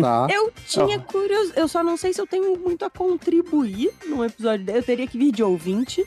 Tá. 0.00 0.26
Eu 0.30 0.50
tinha 0.66 0.98
curiosidade, 0.98 1.60
eu 1.60 1.68
só 1.68 1.82
não 1.84 1.96
sei 1.96 2.12
se 2.14 2.20
eu 2.20 2.26
tenho 2.26 2.56
muito 2.58 2.84
a 2.86 2.90
contribuir 2.90 3.90
num 4.06 4.24
episódio 4.24 4.64
dele. 4.64 4.78
Eu 4.78 4.82
teria 4.82 5.06
que 5.06 5.18
vir 5.18 5.30
de 5.30 5.42
ouvinte. 5.42 6.06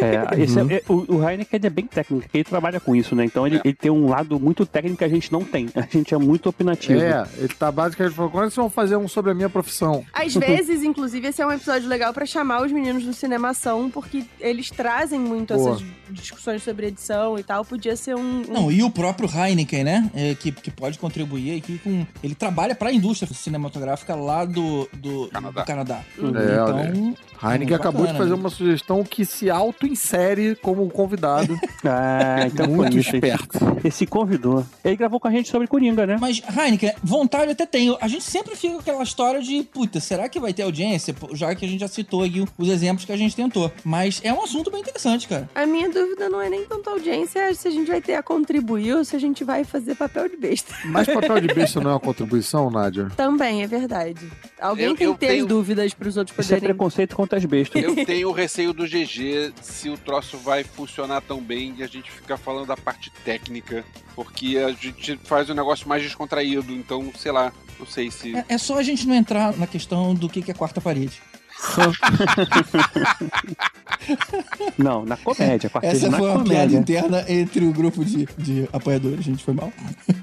É, 0.00 0.40
esse 0.42 0.58
é- 0.58 0.74
é- 0.76 0.82
o, 0.88 1.16
o 1.16 1.28
Heineken 1.28 1.60
é 1.64 1.70
bem 1.70 1.86
técnico, 1.86 2.22
porque 2.22 2.38
ele 2.38 2.44
trabalha 2.44 2.78
com 2.78 2.94
isso, 2.94 3.16
né? 3.16 3.24
Então 3.24 3.46
ele, 3.46 3.60
ele 3.64 3.74
tem 3.74 3.90
um 3.90 4.08
lado 4.08 4.38
muito 4.38 4.64
técnico 4.64 4.98
que 4.98 5.04
a 5.04 5.08
gente 5.08 5.32
não 5.32 5.42
tem. 5.44 5.68
A 5.74 5.80
gente 5.82 6.14
é 6.14 6.18
muito 6.18 6.48
opinativo. 6.48 7.00
É, 7.00 7.26
ele 7.38 7.48
tá 7.48 7.72
basicamente 7.72 8.14
falando, 8.14 8.29
quando 8.30 8.44
é 8.44 8.46
vocês 8.46 8.56
vão 8.56 8.70
fazer 8.70 8.96
um 8.96 9.08
sobre 9.08 9.30
a 9.30 9.34
minha 9.34 9.48
profissão? 9.50 10.04
Às 10.12 10.34
vezes, 10.36 10.82
inclusive, 10.82 11.28
esse 11.28 11.42
é 11.42 11.46
um 11.46 11.52
episódio 11.52 11.88
legal 11.88 12.12
pra 12.12 12.24
chamar 12.26 12.62
os 12.64 12.72
meninos 12.72 13.04
do 13.04 13.12
Cinemação, 13.12 13.90
porque 13.90 14.24
eles 14.40 14.70
trazem 14.70 15.18
muito 15.20 15.54
Boa. 15.54 15.74
essas 15.76 15.84
discussões 16.10 16.62
sobre 16.62 16.86
edição 16.88 17.38
e 17.38 17.42
tal. 17.42 17.64
Podia 17.64 17.96
ser 17.96 18.14
um. 18.16 18.42
um- 18.48 18.52
Não, 18.52 18.72
e 18.72 18.82
o 18.82 18.90
próprio 18.90 19.28
Heineken, 19.28 19.84
né? 19.84 20.10
É, 20.14 20.34
que, 20.34 20.50
que 20.52 20.70
pode 20.70 20.98
contribuir 20.98 21.56
aqui 21.58 21.78
com. 21.78 22.06
Ele 22.22 22.34
trabalha 22.34 22.74
pra 22.74 22.92
indústria 22.92 23.32
cinematográfica 23.32 24.14
lá 24.14 24.44
do, 24.44 24.88
do 24.94 25.28
Canadá. 25.28 25.60
do 25.62 25.66
Canadá. 25.66 26.00
É, 26.18 26.60
olha 26.60 26.88
então. 26.88 27.14
Heineken 27.42 27.58
Muito 27.68 27.74
acabou 27.74 28.02
de 28.02 28.06
bacana, 28.08 28.18
fazer 28.18 28.30
né? 28.30 28.36
uma 28.36 28.50
sugestão 28.50 29.02
que 29.02 29.24
se 29.24 29.48
auto-insere 29.50 30.56
como 30.56 30.88
convidado. 30.90 31.58
Ah, 31.82 32.46
então 32.46 32.66
Muito 32.66 32.92
foi 32.92 33.00
isso. 33.00 33.14
esperto. 33.16 33.58
Ele 33.82 33.90
se 33.90 34.04
convidou. 34.06 34.66
Ele 34.84 34.96
gravou 34.96 35.18
com 35.18 35.28
a 35.28 35.30
gente 35.30 35.48
sobre 35.48 35.66
Coringa, 35.66 36.06
né? 36.06 36.18
Mas, 36.20 36.42
Heineken, 36.54 36.92
vontade 37.02 37.50
até 37.52 37.64
tem. 37.64 37.96
A 38.02 38.06
gente 38.06 38.19
sempre 38.20 38.54
fica 38.56 38.74
com 38.74 38.80
aquela 38.80 39.02
história 39.02 39.40
de, 39.40 39.62
puta, 39.64 40.00
será 40.00 40.28
que 40.28 40.38
vai 40.40 40.52
ter 40.52 40.62
audiência? 40.62 41.14
Já 41.32 41.54
que 41.54 41.64
a 41.64 41.68
gente 41.68 41.80
já 41.80 41.88
citou 41.88 42.22
aqui 42.22 42.44
os 42.58 42.68
exemplos 42.68 43.04
que 43.04 43.12
a 43.12 43.16
gente 43.16 43.34
tentou. 43.34 43.70
Mas 43.84 44.20
é 44.22 44.32
um 44.32 44.42
assunto 44.42 44.70
bem 44.70 44.80
interessante, 44.80 45.26
cara. 45.28 45.48
A 45.54 45.66
minha 45.66 45.88
dúvida 45.90 46.28
não 46.28 46.40
é 46.40 46.48
nem 46.50 46.64
tanto 46.66 46.88
audiência, 46.90 47.38
é 47.40 47.54
se 47.54 47.68
a 47.68 47.70
gente 47.70 47.88
vai 47.88 48.00
ter 48.00 48.14
a 48.14 48.22
contribuir 48.22 48.94
ou 48.94 49.04
se 49.04 49.16
a 49.16 49.18
gente 49.18 49.42
vai 49.44 49.64
fazer 49.64 49.94
papel 49.94 50.28
de 50.28 50.36
besta. 50.36 50.74
Mas 50.86 51.06
papel 51.06 51.40
de 51.40 51.48
besta 51.54 51.80
não 51.80 51.90
é 51.90 51.94
uma 51.94 52.00
contribuição, 52.00 52.70
Nádia? 52.70 53.08
Também, 53.16 53.62
é 53.62 53.66
verdade. 53.66 54.30
Alguém 54.60 54.86
Eu- 54.86 54.96
tem 54.96 55.06
eu 55.06 55.14
que 55.14 55.20
ter 55.20 55.26
tenho- 55.28 55.42
as 55.44 55.48
dúvidas 55.48 55.94
pros 55.94 56.16
outros 56.16 56.36
Isso 56.38 56.52
é 56.52 56.56
poderem. 56.56 56.74
preconceito 56.74 57.16
contra 57.16 57.38
as 57.38 57.44
bestas. 57.44 57.82
Eu 57.82 57.94
tenho 58.04 58.30
receio 58.32 58.72
do 58.72 58.86
GG 58.86 59.52
se 59.62 59.88
o 59.88 59.96
troço 59.96 60.36
vai 60.38 60.64
funcionar 60.64 61.20
tão 61.22 61.40
bem 61.40 61.74
e 61.78 61.82
a 61.82 61.86
gente 61.86 62.10
fica 62.10 62.36
falando 62.36 62.66
da 62.66 62.76
parte 62.76 63.10
técnica, 63.24 63.84
porque 64.14 64.58
a 64.58 64.70
gente 64.72 65.18
faz 65.24 65.48
um 65.48 65.54
negócio 65.54 65.88
mais 65.88 66.02
descontraído, 66.02 66.72
então, 66.72 67.10
sei 67.18 67.32
lá, 67.32 67.52
não 67.78 67.86
sei 67.86 68.09
É, 68.48 68.54
é 68.54 68.58
só 68.58 68.78
a 68.78 68.82
gente 68.82 69.06
não 69.06 69.14
entrar 69.14 69.56
na 69.56 69.66
questão 69.66 70.14
do 70.14 70.28
que 70.28 70.42
que 70.42 70.50
é 70.50 70.54
quarta 70.54 70.80
parede. 70.80 71.20
Não, 74.78 75.04
na 75.04 75.16
comédia, 75.16 75.70
Essa 75.82 76.08
na 76.08 76.18
foi 76.18 76.30
uma 76.30 76.44
piada 76.44 76.70
comédia. 76.70 76.78
interna 76.78 77.24
entre 77.28 77.64
o 77.66 77.72
grupo 77.72 78.04
de, 78.04 78.26
de 78.38 78.68
apoiadores. 78.72 79.18
A 79.20 79.22
gente 79.22 79.44
foi 79.44 79.54
mal. 79.54 79.72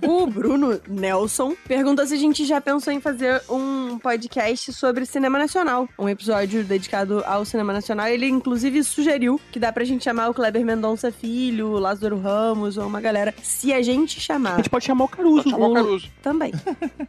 O 0.05 0.27
Bruno 0.27 0.79
Nelson 0.87 1.55
perguntou 1.67 2.05
se 2.05 2.13
a 2.15 2.17
gente 2.17 2.45
já 2.45 2.59
pensou 2.59 2.91
em 2.91 2.99
fazer 2.99 3.41
um 3.49 3.97
podcast 3.99 4.73
sobre 4.73 5.05
cinema 5.05 5.37
nacional. 5.37 5.87
Um 5.97 6.09
episódio 6.09 6.63
dedicado 6.63 7.23
ao 7.25 7.45
cinema 7.45 7.71
nacional. 7.73 8.07
Ele, 8.07 8.27
inclusive, 8.27 8.83
sugeriu 8.83 9.39
que 9.51 9.59
dá 9.59 9.71
pra 9.71 9.83
gente 9.85 10.03
chamar 10.03 10.29
o 10.29 10.33
Kleber 10.33 10.65
Mendonça 10.65 11.11
Filho, 11.11 11.67
o 11.69 11.79
Lázaro 11.79 12.19
Ramos 12.19 12.77
ou 12.77 12.87
uma 12.87 12.99
galera. 13.01 13.33
Se 13.43 13.71
a 13.73 13.81
gente 13.81 14.17
A 14.17 14.21
chamar. 14.21 14.57
gente 14.57 14.69
pode 14.69 14.85
chamar 14.85 15.05
o 15.05 15.07
Caruso. 15.07 15.49
Chamar 15.49 15.67
o 15.67 15.71
o- 15.71 15.75
Caruso. 15.75 16.09
Também. 16.21 16.51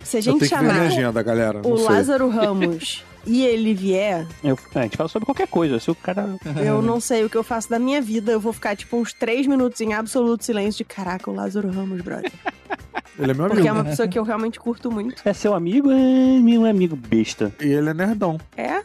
Se 0.02 0.18
a 0.18 0.20
gente 0.20 0.44
a 0.44 0.48
chamar 0.48 0.80
legenda, 0.80 1.22
galera. 1.22 1.60
Não 1.62 1.72
o 1.72 1.78
sei. 1.78 1.86
Lázaro 1.88 2.28
Ramos 2.28 3.04
e 3.28 3.44
ele 3.44 3.74
vier, 3.74 4.26
Eu- 4.42 4.58
a 4.74 4.82
gente 4.82 4.96
fala 4.96 5.08
sobre 5.08 5.26
qualquer 5.26 5.46
coisa. 5.46 5.78
Se 5.78 5.90
o 5.90 5.94
cara. 5.94 6.36
eu 6.64 6.80
não 6.82 6.98
sei 7.00 7.24
o 7.24 7.30
que 7.30 7.36
eu 7.36 7.44
faço 7.44 7.68
da 7.70 7.78
minha 7.78 8.00
vida. 8.00 8.32
Eu 8.32 8.40
vou 8.40 8.52
ficar, 8.52 8.74
tipo, 8.74 8.96
uns 8.96 9.12
três 9.12 9.46
minutos 9.46 9.80
em 9.80 9.92
absoluto 9.92 10.44
silêncio 10.44 10.78
de 10.78 10.84
caraca, 10.84 11.30
o 11.30 11.34
Lázaro 11.34 11.70
Ramos, 11.70 12.00
brother. 12.00 12.32
Ele 13.18 13.32
é 13.32 13.34
meu 13.34 13.46
Porque 13.48 13.66
é 13.66 13.70
amigo. 13.70 13.74
uma 13.74 13.84
pessoa 13.84 14.06
que 14.08 14.16
eu 14.18 14.22
realmente 14.22 14.60
curto 14.60 14.90
muito. 14.92 15.20
É 15.24 15.32
seu 15.32 15.52
amigo? 15.54 15.90
É 15.90 16.38
meu 16.40 16.64
amigo 16.64 16.94
besta. 16.94 17.52
E 17.60 17.66
ele 17.66 17.90
é 17.90 17.94
nerdão. 17.94 18.38
É? 18.56 18.62
É. 18.76 18.82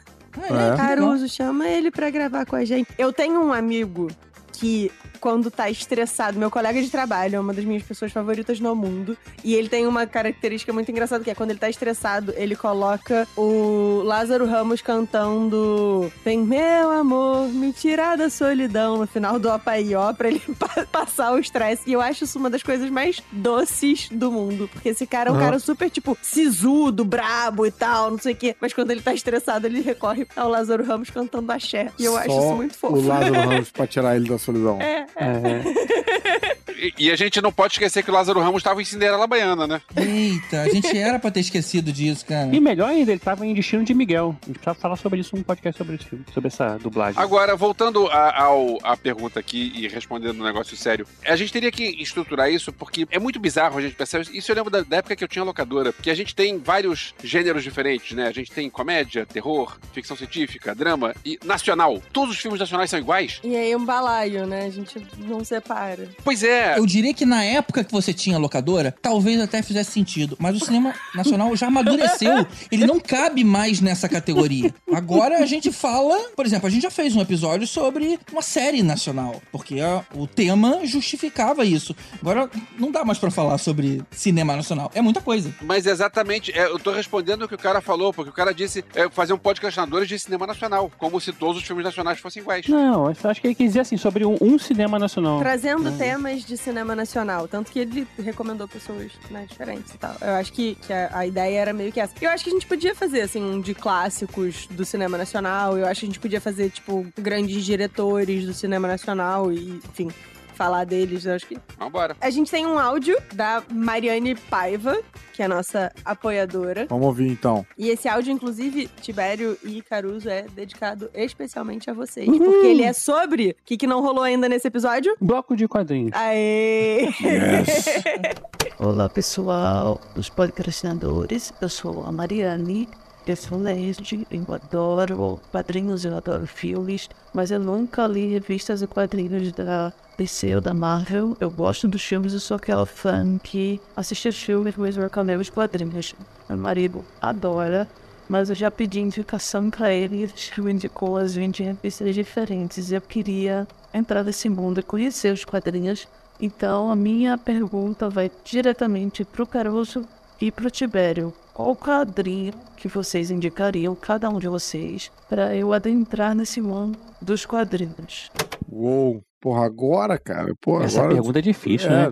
Caruso, 0.75 1.29
chama 1.29 1.67
ele 1.67 1.91
pra 1.91 2.09
gravar 2.09 2.43
com 2.45 2.55
a 2.55 2.65
gente. 2.65 2.87
Eu 2.97 3.13
tenho 3.13 3.39
um 3.43 3.53
amigo 3.53 4.07
que, 4.51 4.91
quando 5.23 5.49
tá 5.49 5.69
estressado, 5.69 6.37
meu 6.37 6.51
colega 6.51 6.81
de 6.81 6.89
trabalho, 6.89 7.37
é 7.37 7.39
uma 7.39 7.53
das 7.53 7.63
minhas 7.63 7.81
pessoas 7.81 8.11
favoritas 8.11 8.59
no 8.59 8.75
mundo. 8.75 9.17
E 9.41 9.55
ele 9.55 9.69
tem 9.69 9.87
uma 9.87 10.05
característica 10.05 10.73
muito 10.73 10.91
engraçada, 10.91 11.23
que 11.23 11.29
é 11.31 11.33
quando 11.33 11.51
ele 11.51 11.59
tá 11.59 11.69
estressado, 11.69 12.33
ele 12.35 12.57
coloca 12.57 13.25
o 13.37 14.01
Lázaro 14.03 14.45
Ramos 14.45 14.81
cantando 14.81 16.11
Vem 16.25 16.39
meu 16.39 16.91
amor, 16.91 17.47
me 17.47 17.71
tirar 17.71 18.17
da 18.17 18.29
solidão 18.29 18.97
no 18.97 19.07
final 19.07 19.39
do 19.39 19.49
Opaió 19.49 20.11
pra 20.13 20.27
ele 20.27 20.41
pa- 20.59 20.85
passar 20.91 21.31
o 21.31 21.39
estresse. 21.39 21.83
E 21.87 21.93
eu 21.93 22.01
acho 22.01 22.25
isso 22.25 22.37
uma 22.37 22.49
das 22.49 22.61
coisas 22.61 22.89
mais 22.89 23.21
doces 23.31 24.09
do 24.11 24.29
mundo. 24.29 24.69
Porque 24.73 24.89
esse 24.89 25.07
cara 25.07 25.29
é 25.29 25.31
um 25.31 25.35
Aham. 25.37 25.45
cara 25.45 25.59
super, 25.59 25.89
tipo, 25.89 26.17
sisudo, 26.21 27.05
brabo 27.05 27.65
e 27.65 27.71
tal, 27.71 28.11
não 28.11 28.17
sei 28.17 28.33
o 28.33 28.35
quê. 28.35 28.55
Mas 28.59 28.73
quando 28.73 28.91
ele 28.91 29.01
tá 29.01 29.13
estressado, 29.13 29.67
ele 29.67 29.79
recorre 29.79 30.27
ao 30.35 30.49
Lázaro 30.49 30.83
Ramos 30.83 31.09
cantando 31.09 31.49
axé. 31.51 31.91
E 31.97 32.03
eu 32.03 32.17
acho 32.17 32.29
Só 32.29 32.39
isso 32.39 32.55
muito 32.55 32.77
fofo. 32.77 32.95
O 32.97 33.07
Lázaro 33.07 33.33
Ramos 33.39 33.71
pra 33.71 33.87
tirar 33.87 34.17
ele 34.17 34.27
da 34.27 34.37
solidão. 34.37 34.81
É, 34.81 35.05
É. 35.15 36.52
E, 36.77 36.93
e 36.97 37.11
a 37.11 37.15
gente 37.15 37.41
não 37.41 37.51
pode 37.51 37.73
esquecer 37.73 38.03
que 38.03 38.09
o 38.09 38.13
Lázaro 38.13 38.39
Ramos 38.39 38.59
estava 38.59 38.81
em 38.81 38.85
Cinderela 38.85 39.27
Baiana, 39.27 39.67
né? 39.67 39.81
Eita, 39.95 40.61
a 40.61 40.69
gente 40.69 40.97
era 40.97 41.19
pra 41.19 41.31
ter 41.31 41.39
esquecido 41.39 41.91
disso, 41.91 42.25
cara. 42.25 42.53
E 42.53 42.59
melhor 42.59 42.89
ainda, 42.89 43.11
ele 43.11 43.19
tava 43.19 43.45
em 43.45 43.53
Destino 43.53 43.83
de 43.83 43.93
Miguel. 43.93 44.35
A 44.41 44.45
gente 44.47 44.55
precisava 44.55 44.79
falar 44.79 44.95
sobre 44.95 45.19
isso 45.19 45.35
num 45.35 45.43
podcast 45.43 45.77
sobre 45.77 45.95
esse 45.95 46.05
filme, 46.05 46.25
sobre 46.33 46.47
essa 46.47 46.77
dublagem. 46.77 47.21
Agora, 47.21 47.55
voltando 47.55 48.07
a, 48.07 48.43
ao, 48.43 48.77
à 48.83 48.95
pergunta 48.97 49.39
aqui 49.39 49.71
e 49.75 49.87
respondendo 49.87 50.39
um 50.39 50.43
negócio 50.43 50.75
sério, 50.75 51.05
a 51.25 51.35
gente 51.35 51.51
teria 51.51 51.71
que 51.71 51.83
estruturar 52.01 52.51
isso 52.51 52.71
porque 52.71 53.07
é 53.09 53.19
muito 53.19 53.39
bizarro 53.39 53.77
a 53.77 53.81
gente 53.81 53.95
pensar 53.95 54.21
isso. 54.21 54.35
Isso 54.35 54.51
eu 54.51 54.55
lembro 54.55 54.71
da, 54.71 54.81
da 54.81 54.97
época 54.97 55.15
que 55.15 55.23
eu 55.23 55.27
tinha 55.27 55.43
locadora, 55.43 55.93
porque 55.93 56.09
a 56.09 56.15
gente 56.15 56.35
tem 56.35 56.57
vários 56.57 57.13
gêneros 57.23 57.63
diferentes, 57.63 58.15
né? 58.15 58.27
A 58.27 58.31
gente 58.31 58.51
tem 58.51 58.69
comédia, 58.69 59.25
terror, 59.25 59.77
ficção 59.93 60.15
científica, 60.15 60.73
drama 60.75 61.15
e 61.25 61.39
nacional. 61.43 62.01
Todos 62.11 62.35
os 62.35 62.41
filmes 62.41 62.59
nacionais 62.59 62.89
são 62.89 62.99
iguais? 62.99 63.39
E 63.43 63.55
aí 63.55 63.75
um 63.75 63.85
balaio, 63.85 64.45
né? 64.45 64.65
A 64.65 64.69
gente 64.69 65.05
não 65.17 65.43
separa. 65.43 66.09
Pois 66.23 66.43
é. 66.43 66.72
Eu 66.77 66.85
diria 66.85 67.13
que 67.13 67.25
na 67.25 67.43
época 67.43 67.83
que 67.83 67.91
você 67.91 68.13
tinha 68.13 68.37
locadora, 68.37 68.93
talvez 69.01 69.39
até 69.39 69.61
fizesse 69.61 69.91
sentido. 69.91 70.35
Mas 70.39 70.55
o 70.61 70.65
cinema 70.65 70.93
nacional 71.15 71.55
já 71.55 71.67
amadureceu. 71.67 72.45
Ele 72.71 72.85
não 72.85 72.99
cabe 72.99 73.43
mais 73.43 73.81
nessa 73.81 74.07
categoria. 74.09 74.73
Agora 74.93 75.39
a 75.39 75.45
gente 75.45 75.71
fala, 75.71 76.17
por 76.35 76.45
exemplo, 76.45 76.67
a 76.67 76.69
gente 76.69 76.83
já 76.83 76.91
fez 76.91 77.15
um 77.15 77.21
episódio 77.21 77.67
sobre 77.67 78.19
uma 78.31 78.41
série 78.41 78.81
nacional, 78.83 79.41
porque 79.51 79.79
a- 79.79 80.03
o 80.15 80.27
tema 80.27 80.79
justificava 80.85 81.65
isso. 81.65 81.95
Agora 82.21 82.49
não 82.77 82.91
dá 82.91 83.03
mais 83.05 83.17
pra 83.19 83.29
falar 83.31 83.57
sobre 83.57 84.01
cinema 84.11 84.55
nacional. 84.55 84.91
É 84.95 85.01
muita 85.01 85.21
coisa. 85.21 85.53
Mas 85.61 85.85
exatamente, 85.85 86.51
é, 86.51 86.65
eu 86.65 86.79
tô 86.79 86.91
respondendo 86.91 87.43
o 87.43 87.47
que 87.47 87.55
o 87.55 87.57
cara 87.57 87.81
falou, 87.81 88.13
porque 88.13 88.29
o 88.29 88.33
cara 88.33 88.53
disse 88.53 88.83
é, 88.95 89.09
fazer 89.09 89.33
um 89.33 89.37
podcastinadores 89.37 90.07
de 90.07 90.17
cinema 90.19 90.47
nacional, 90.47 90.91
como 90.97 91.19
se 91.19 91.31
todos 91.33 91.57
os 91.61 91.63
filmes 91.67 91.83
nacionais 91.85 92.19
fossem 92.19 92.41
iguais. 92.41 92.67
Não, 92.67 93.07
eu 93.09 93.29
acho 93.29 93.41
que 93.41 93.47
ele 93.47 93.55
quis 93.55 93.67
dizer 93.67 93.81
assim, 93.81 93.97
sobre 93.97 94.25
um, 94.25 94.37
um 94.41 94.57
cinema 94.57 94.97
nacional. 94.99 95.39
Trazendo 95.39 95.89
Hum. 95.89 95.97
temas 95.97 96.43
de 96.45 96.52
cinema 96.57 96.95
nacional. 96.95 97.47
Tanto 97.47 97.71
que 97.71 97.79
ele 97.79 98.07
recomendou 98.17 98.67
pessoas 98.67 99.11
né, 99.29 99.45
diferentes 99.49 99.93
e 99.93 99.97
tal. 99.97 100.15
Eu 100.21 100.33
acho 100.35 100.53
que, 100.53 100.75
que 100.75 100.91
a, 100.91 101.17
a 101.17 101.27
ideia 101.27 101.59
era 101.59 101.73
meio 101.73 101.91
que 101.91 101.99
essa. 101.99 102.13
Eu 102.21 102.29
acho 102.29 102.43
que 102.43 102.49
a 102.49 102.53
gente 102.53 102.67
podia 102.67 102.95
fazer, 102.95 103.21
assim, 103.21 103.41
um 103.43 103.61
de 103.61 103.73
clássicos 103.73 104.67
do 104.67 104.85
cinema 104.85 105.17
nacional. 105.17 105.77
Eu 105.77 105.85
acho 105.85 106.01
que 106.01 106.05
a 106.05 106.09
gente 106.09 106.19
podia 106.19 106.41
fazer, 106.41 106.69
tipo, 106.69 107.05
grandes 107.17 107.63
diretores 107.63 108.45
do 108.45 108.53
cinema 108.53 108.87
nacional 108.87 109.51
e, 109.51 109.79
enfim, 109.89 110.09
falar 110.53 110.85
deles. 110.85 111.27
Acho 111.27 111.47
que. 111.47 111.57
Vambora. 111.77 112.15
A 112.21 112.29
gente 112.29 112.49
tem 112.49 112.65
um 112.65 112.79
áudio 112.79 113.17
da 113.33 113.63
Mariane 113.71 114.35
Paiva, 114.35 114.97
que 115.33 115.41
é 115.41 115.45
a 115.45 115.47
nossa 115.47 115.91
apoiadora. 116.05 116.85
Vamos 116.89 117.07
ouvir 117.07 117.29
então. 117.29 117.65
E 117.77 117.89
esse 117.89 118.07
áudio, 118.07 118.31
inclusive, 118.31 118.87
Tibério 119.01 119.57
e 119.63 119.81
Caruso, 119.81 120.29
é 120.29 120.43
dedicado 120.43 121.09
especialmente 121.13 121.89
a 121.89 121.93
vocês. 121.93 122.25
Porque 122.25 122.67
ele 122.67 122.83
é 122.83 122.93
sobre 122.93 123.51
o 123.51 123.55
que, 123.65 123.77
que 123.77 123.87
não 123.87 124.01
rolou 124.01 124.23
ainda 124.23 124.47
nesse 124.47 124.67
episódio? 124.67 125.15
Bloco 125.19 125.55
de 125.55 125.67
quadrinhos. 125.67 126.11
Aê! 126.13 127.09
Olá 128.79 129.07
pessoal, 129.07 129.99
os 130.15 130.29
podcastinadores, 130.29 131.53
eu 131.61 131.69
sou 131.69 132.03
a 132.05 132.11
Mariane, 132.11 132.89
eu 133.25 133.35
sou 133.35 133.57
nerd, 133.57 134.27
eu 134.29 134.53
adoro 134.53 135.39
quadrinhos, 135.51 136.03
eu 136.03 136.17
adoro 136.17 136.45
filmes, 136.45 137.09
mas 137.33 137.51
eu 137.51 137.59
nunca 137.59 138.05
li 138.05 138.27
revistas 138.27 138.81
e 138.81 138.87
quadrinhos 138.87 139.51
da 139.53 139.93
DC 140.17 140.55
ou 140.55 140.61
da 140.61 140.73
Marvel. 140.73 141.35
Eu 141.39 141.49
gosto 141.49 141.87
dos 141.87 142.03
filmes, 142.03 142.33
eu 142.33 142.39
sou 142.39 142.55
aquela 142.55 142.85
fã 142.85 143.37
que 143.37 143.79
assiste 143.95 144.27
os 144.29 144.41
filmes, 144.41 144.75
mas 144.77 144.95
vai 144.95 145.09
ler 145.23 145.39
os 145.39 145.49
quadrinhos. 145.49 146.15
Meu 146.47 146.57
marido 146.57 147.03
adora, 147.21 147.87
mas 148.27 148.49
eu 148.49 148.55
já 148.55 148.71
pedi 148.71 148.99
indicação 148.99 149.69
pra 149.69 149.91
ele, 149.91 150.23
ele 150.57 150.71
indicou 150.71 151.17
as 151.17 151.35
20 151.35 151.63
revistas 151.63 152.15
diferentes. 152.15 152.91
Eu 152.91 153.01
queria 153.01 153.67
entrar 153.93 154.23
nesse 154.23 154.49
mundo 154.49 154.79
e 154.79 154.83
conhecer 154.83 155.33
os 155.33 155.45
quadrinhos. 155.45 156.07
Então 156.39 156.91
a 156.91 156.95
minha 156.95 157.37
pergunta 157.37 158.09
vai 158.09 158.31
diretamente 158.43 159.23
pro 159.23 159.45
Caruso 159.45 160.05
e 160.41 160.51
pro 160.51 160.71
Tibério. 160.71 161.33
Qual 161.53 161.75
quadrinho 161.75 162.53
que 162.75 162.87
vocês 162.87 163.29
indicariam, 163.29 163.95
cada 163.95 164.27
um 164.29 164.39
de 164.39 164.47
vocês, 164.47 165.11
para 165.29 165.55
eu 165.55 165.71
adentrar 165.71 166.33
nesse 166.33 166.59
mundo 166.59 166.97
dos 167.21 167.45
quadrinhos? 167.45 168.31
Uou. 168.67 169.23
Porra, 169.43 169.65
agora, 169.65 170.17
cara. 170.17 170.53
Porra, 170.61 170.85
Essa 170.85 170.99
agora... 171.01 171.15
pergunta 171.15 171.39
é 171.39 171.41
difícil, 171.41 171.91
é, 171.91 172.07
né? 172.07 172.11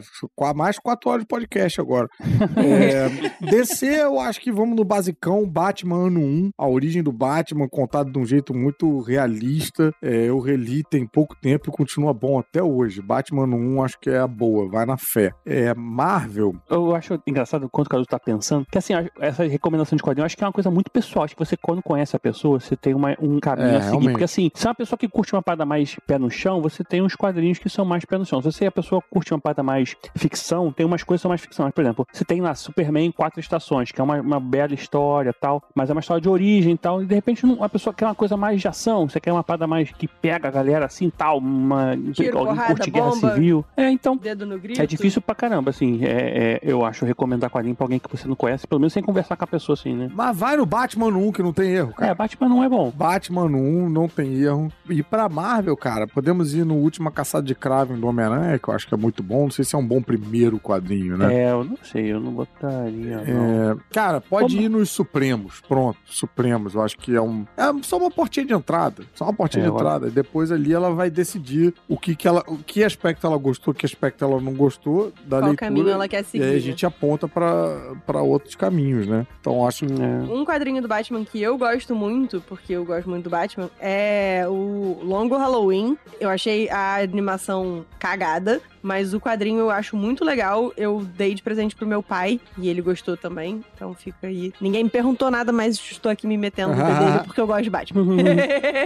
Mais 0.54 0.78
quatro 0.78 1.10
horas 1.10 1.22
de 1.24 1.28
podcast 1.28 1.80
agora. 1.80 2.10
É, 2.58 3.08
DC, 3.50 3.86
eu 3.86 4.20
acho 4.20 4.42
que 4.42 4.52
vamos 4.52 4.76
no 4.76 4.84
basicão, 4.84 5.48
Batman 5.50 6.08
ano 6.08 6.20
1, 6.20 6.50
a 6.58 6.68
origem 6.68 7.02
do 7.02 7.12
Batman, 7.12 7.68
contado 7.70 8.12
de 8.12 8.20
um 8.20 8.26
jeito 8.26 8.54
muito 8.54 9.00
realista. 9.02 9.94
É, 10.02 10.26
eu 10.26 10.40
reli 10.40 10.84
tem 10.90 11.08
pouco 11.08 11.36
tempo 11.42 11.70
e 11.70 11.72
continua 11.72 12.14
bom 12.14 12.38
até 12.40 12.62
hoje. 12.62 13.02
Batman 13.02 13.44
ano 13.44 13.56
1 13.56 13.84
acho 13.84 14.00
que 14.00 14.10
é 14.10 14.20
a 14.20 14.28
boa, 14.28 14.68
vai 14.70 14.86
na 14.86 14.98
fé. 14.98 15.32
É, 15.46 15.74
Marvel, 15.74 16.54
Eu 16.70 16.94
acho 16.94 17.18
engraçado 17.26 17.70
quanto 17.70 17.88
o 17.88 17.90
Caruso 17.90 18.10
tá 18.10 18.20
pensando, 18.20 18.66
que 18.70 18.78
assim, 18.78 18.94
essa 19.20 19.44
recomendação 19.46 19.96
de 19.96 20.04
quadrinho, 20.04 20.26
acho 20.26 20.36
que 20.36 20.44
é 20.44 20.48
uma 20.48 20.54
coisa 20.54 20.70
muito 20.70 20.92
pessoal. 20.92 21.24
Acho 21.24 21.36
que 21.36 21.46
você, 21.46 21.56
quando 21.56 21.82
conhece 21.82 22.14
a 22.16 22.20
pessoa, 22.20 22.60
você 22.60 22.76
tem 22.76 22.94
uma- 22.94 23.16
um 23.22 23.40
caminho 23.40 23.70
É, 23.70 23.76
a 23.78 23.82
seguir. 23.82 23.90
realmente. 23.92 24.12
Porque 24.12 24.24
assim, 24.26 24.52
se 24.54 24.66
é 24.66 24.70
uma 24.70 24.76
pessoa 24.76 24.98
que 25.00 25.08
curte 25.08 25.34
uma 25.34 25.42
parada 25.42 25.66
mais 25.66 25.96
pé 26.06 26.18
no 26.20 26.30
chão, 26.30 26.62
você 26.62 26.84
tem 26.84 27.02
uns 27.02 27.16
quadrinhos 27.22 27.60
que 27.60 27.70
são 27.70 27.86
mais 27.86 28.04
pé 28.04 28.18
no 28.18 28.26
chão. 28.26 28.42
Se 28.42 28.52
você 28.52 28.66
é 28.66 28.68
a 28.68 28.72
pessoa 28.72 29.00
curte 29.12 29.32
uma 29.32 29.40
parada 29.40 29.62
mais 29.62 29.96
ficção, 30.16 30.72
tem 30.72 30.86
umas 30.86 31.04
coisas 31.04 31.20
que 31.20 31.24
são 31.24 31.30
mais 31.30 31.42
ficção. 31.42 31.66
Mas, 31.66 31.74
por 31.76 31.82
exemplo, 31.82 32.08
você 32.12 32.26
tem 32.26 32.42
lá 32.42 32.56
Superman 32.56 33.12
Quatro 33.12 33.40
Estações, 33.40 33.92
que 33.92 34.02
é 34.02 34.04
uma, 34.04 34.20
uma 34.20 34.40
bela 34.40 34.74
história 34.74 35.32
tal, 35.32 35.62
mas 35.76 35.90
é 35.90 35.94
uma 35.94 36.00
história 36.00 36.20
de 36.22 36.28
origem 36.28 36.74
e 36.74 36.78
tal, 36.78 37.04
e 37.04 37.06
de 37.06 37.14
repente 37.14 37.46
não- 37.46 37.64
a 37.64 37.70
pessoa 37.70 37.94
quer 37.94 38.06
uma 38.06 38.16
coisa 38.16 38.36
mais 38.36 38.60
de 38.60 38.68
ação, 38.68 39.08
você 39.08 39.20
quer 39.20 39.32
uma 39.32 39.44
parada 39.44 39.68
mais 39.68 39.92
que 39.92 40.08
pega 40.08 40.48
a 40.48 40.52
galera 40.52 40.86
assim 40.86 41.10
tal, 41.10 41.38
uma, 41.38 41.96
Tiro, 42.14 42.38
alguém 42.40 42.56
porrada, 42.56 42.74
curte 42.74 42.90
guerra 42.92 43.10
bomba. 43.12 43.34
civil. 43.34 43.66
É, 43.78 43.90
então. 43.92 44.18
Dedo 44.18 44.46
no 44.46 44.58
grito. 44.60 44.82
É 44.82 44.86
difícil 44.88 45.22
pra 45.22 45.36
caramba, 45.36 45.70
assim. 45.70 46.04
É, 46.04 46.10
é, 46.56 46.60
eu 46.64 46.84
acho 46.86 47.06
recomendar 47.06 47.50
quadrinho 47.50 47.76
pra 47.76 47.86
alguém 47.86 48.00
que 48.00 48.10
você 48.10 48.28
não 48.28 48.36
conhece, 48.36 48.66
pelo 48.68 48.80
menos 48.80 48.94
sem 48.94 49.04
conversar 49.04 49.36
com 49.36 49.44
a 49.44 49.48
pessoa, 49.48 49.74
assim, 49.74 49.94
né? 49.96 50.10
mas 50.14 50.36
vai 50.36 50.56
no 50.58 50.66
Batman 50.66 51.08
ano 51.08 51.28
1 51.28 51.32
que 51.32 51.44
não 51.44 51.54
tem 51.54 51.72
erro, 51.72 51.94
cara. 51.94 52.12
É, 52.12 52.16
Batman 52.16 52.50
não 52.50 52.64
é 52.64 52.70
bom. 52.70 52.92
Batman 52.96 53.46
ano 53.46 53.58
1 53.58 53.90
não 53.90 54.08
tem 54.08 54.34
erro. 54.42 54.72
E 54.90 55.04
pra 55.04 55.28
Marvel, 55.30 55.76
cara, 55.78 56.08
podemos 56.08 56.54
ir 56.54 56.66
no 56.66 56.82
Última 57.12 57.22
Caçada 57.22 57.46
de 57.46 57.54
Kraven 57.54 58.00
do 58.00 58.08
Homem-Aranha, 58.08 58.58
que 58.58 58.68
eu 58.68 58.74
acho 58.74 58.88
que 58.88 58.94
é 58.94 58.98
muito 58.98 59.22
bom. 59.22 59.44
Não 59.44 59.52
sei 59.52 59.66
se 59.66 59.76
é 59.76 59.78
um 59.78 59.86
bom 59.86 60.02
primeiro 60.02 60.58
quadrinho, 60.60 61.18
né? 61.18 61.34
É, 61.46 61.52
eu 61.52 61.64
não 61.64 61.78
sei, 61.84 62.12
eu 62.12 62.20
não 62.20 62.32
botaria. 62.32 63.18
não. 63.28 63.72
É, 63.72 63.78
cara, 63.92 64.22
pode 64.22 64.56
Como- 64.56 64.66
ir 64.66 64.70
nos 64.70 64.90
Supremos. 64.90 65.62
Pronto, 65.68 65.98
Supremos. 66.06 66.74
Eu 66.74 66.82
acho 66.82 66.98
que 66.98 67.16
é 67.16 67.22
um. 67.22 67.46
É 67.58 67.64
só 67.84 67.98
uma 67.98 68.10
portinha 68.10 68.46
de 68.46 68.54
entrada. 68.54 69.04
Só 69.14 69.26
uma 69.26 69.34
portinha 69.34 69.62
É, 69.64 69.66
de 69.66 69.70
eu 69.72 69.76
entrada. 69.76 70.08
E 70.08 70.12
depois 70.12 70.52
ali 70.52 70.74
ela 70.74 70.92
vai 70.94 71.10
decidir 71.10 71.74
o 71.88 71.98
que, 71.98 72.16
que 72.16 72.28
ela. 72.28 72.44
O 72.48 72.58
que 72.58 72.84
aspecto 72.84 73.28
ela 73.28 73.38
gostou, 73.38 73.74
que 73.74 73.86
aspecto 73.86 74.24
ela 74.24 74.40
não 74.40 74.54
gostou 74.54 75.12
da 75.26 75.38
Qual 75.40 75.50
leitura. 75.50 75.56
caminho 75.58 75.90
ela 75.90 76.08
quer 76.08 76.18
E 76.18 76.20
aí 76.20 76.24
seguir, 76.24 76.56
a 76.56 76.60
gente 76.60 76.86
aponta 76.86 77.28
pra, 77.28 77.94
pra 78.06 78.22
outros 78.22 78.56
caminhos, 78.56 79.08
né? 79.08 79.28
Então 79.40 79.56
eu 79.58 79.68
acho. 79.68 79.86
Um 79.86 80.46
quadrinho 80.46 80.82
do 80.82 80.88
Batman 80.88 81.24
que 81.26 81.42
eu 81.42 81.58
gosto 81.58 81.96
muito, 81.96 82.42
porque 82.48 82.74
eu 82.74 82.86
gosto 82.86 83.10
muito 83.10 83.24
do 83.26 83.30
Batman, 83.30 83.70
é 83.80 84.46
o 84.48 85.00
Longo 85.04 85.36
Halloween. 85.38 85.98
Eu 86.20 86.30
achei 86.30 86.70
a 86.70 87.01
animação 87.02 87.86
cagada, 88.00 88.62
mas 88.82 89.14
o 89.14 89.20
quadrinho 89.20 89.60
eu 89.60 89.70
acho 89.70 89.96
muito 89.96 90.24
legal. 90.24 90.72
Eu 90.76 91.06
dei 91.18 91.34
de 91.34 91.42
presente 91.42 91.76
pro 91.76 91.86
meu 91.88 92.02
pai 92.02 92.40
e 92.58 92.70
ele 92.70 92.82
gostou 92.82 93.16
também. 93.16 93.64
Então 93.76 93.94
fica 93.94 94.28
aí. 94.28 94.54
Ninguém 94.60 94.84
me 94.84 94.90
perguntou 94.90 95.30
nada, 95.30 95.52
mas 95.52 95.76
estou 95.76 96.12
aqui 96.12 96.28
me 96.28 96.38
metendo 96.38 96.76
no 96.76 96.84
dele 96.84 97.20
porque 97.26 97.40
eu 97.40 97.48
gosto 97.48 97.64
de 97.64 97.70
Batman. 97.70 98.02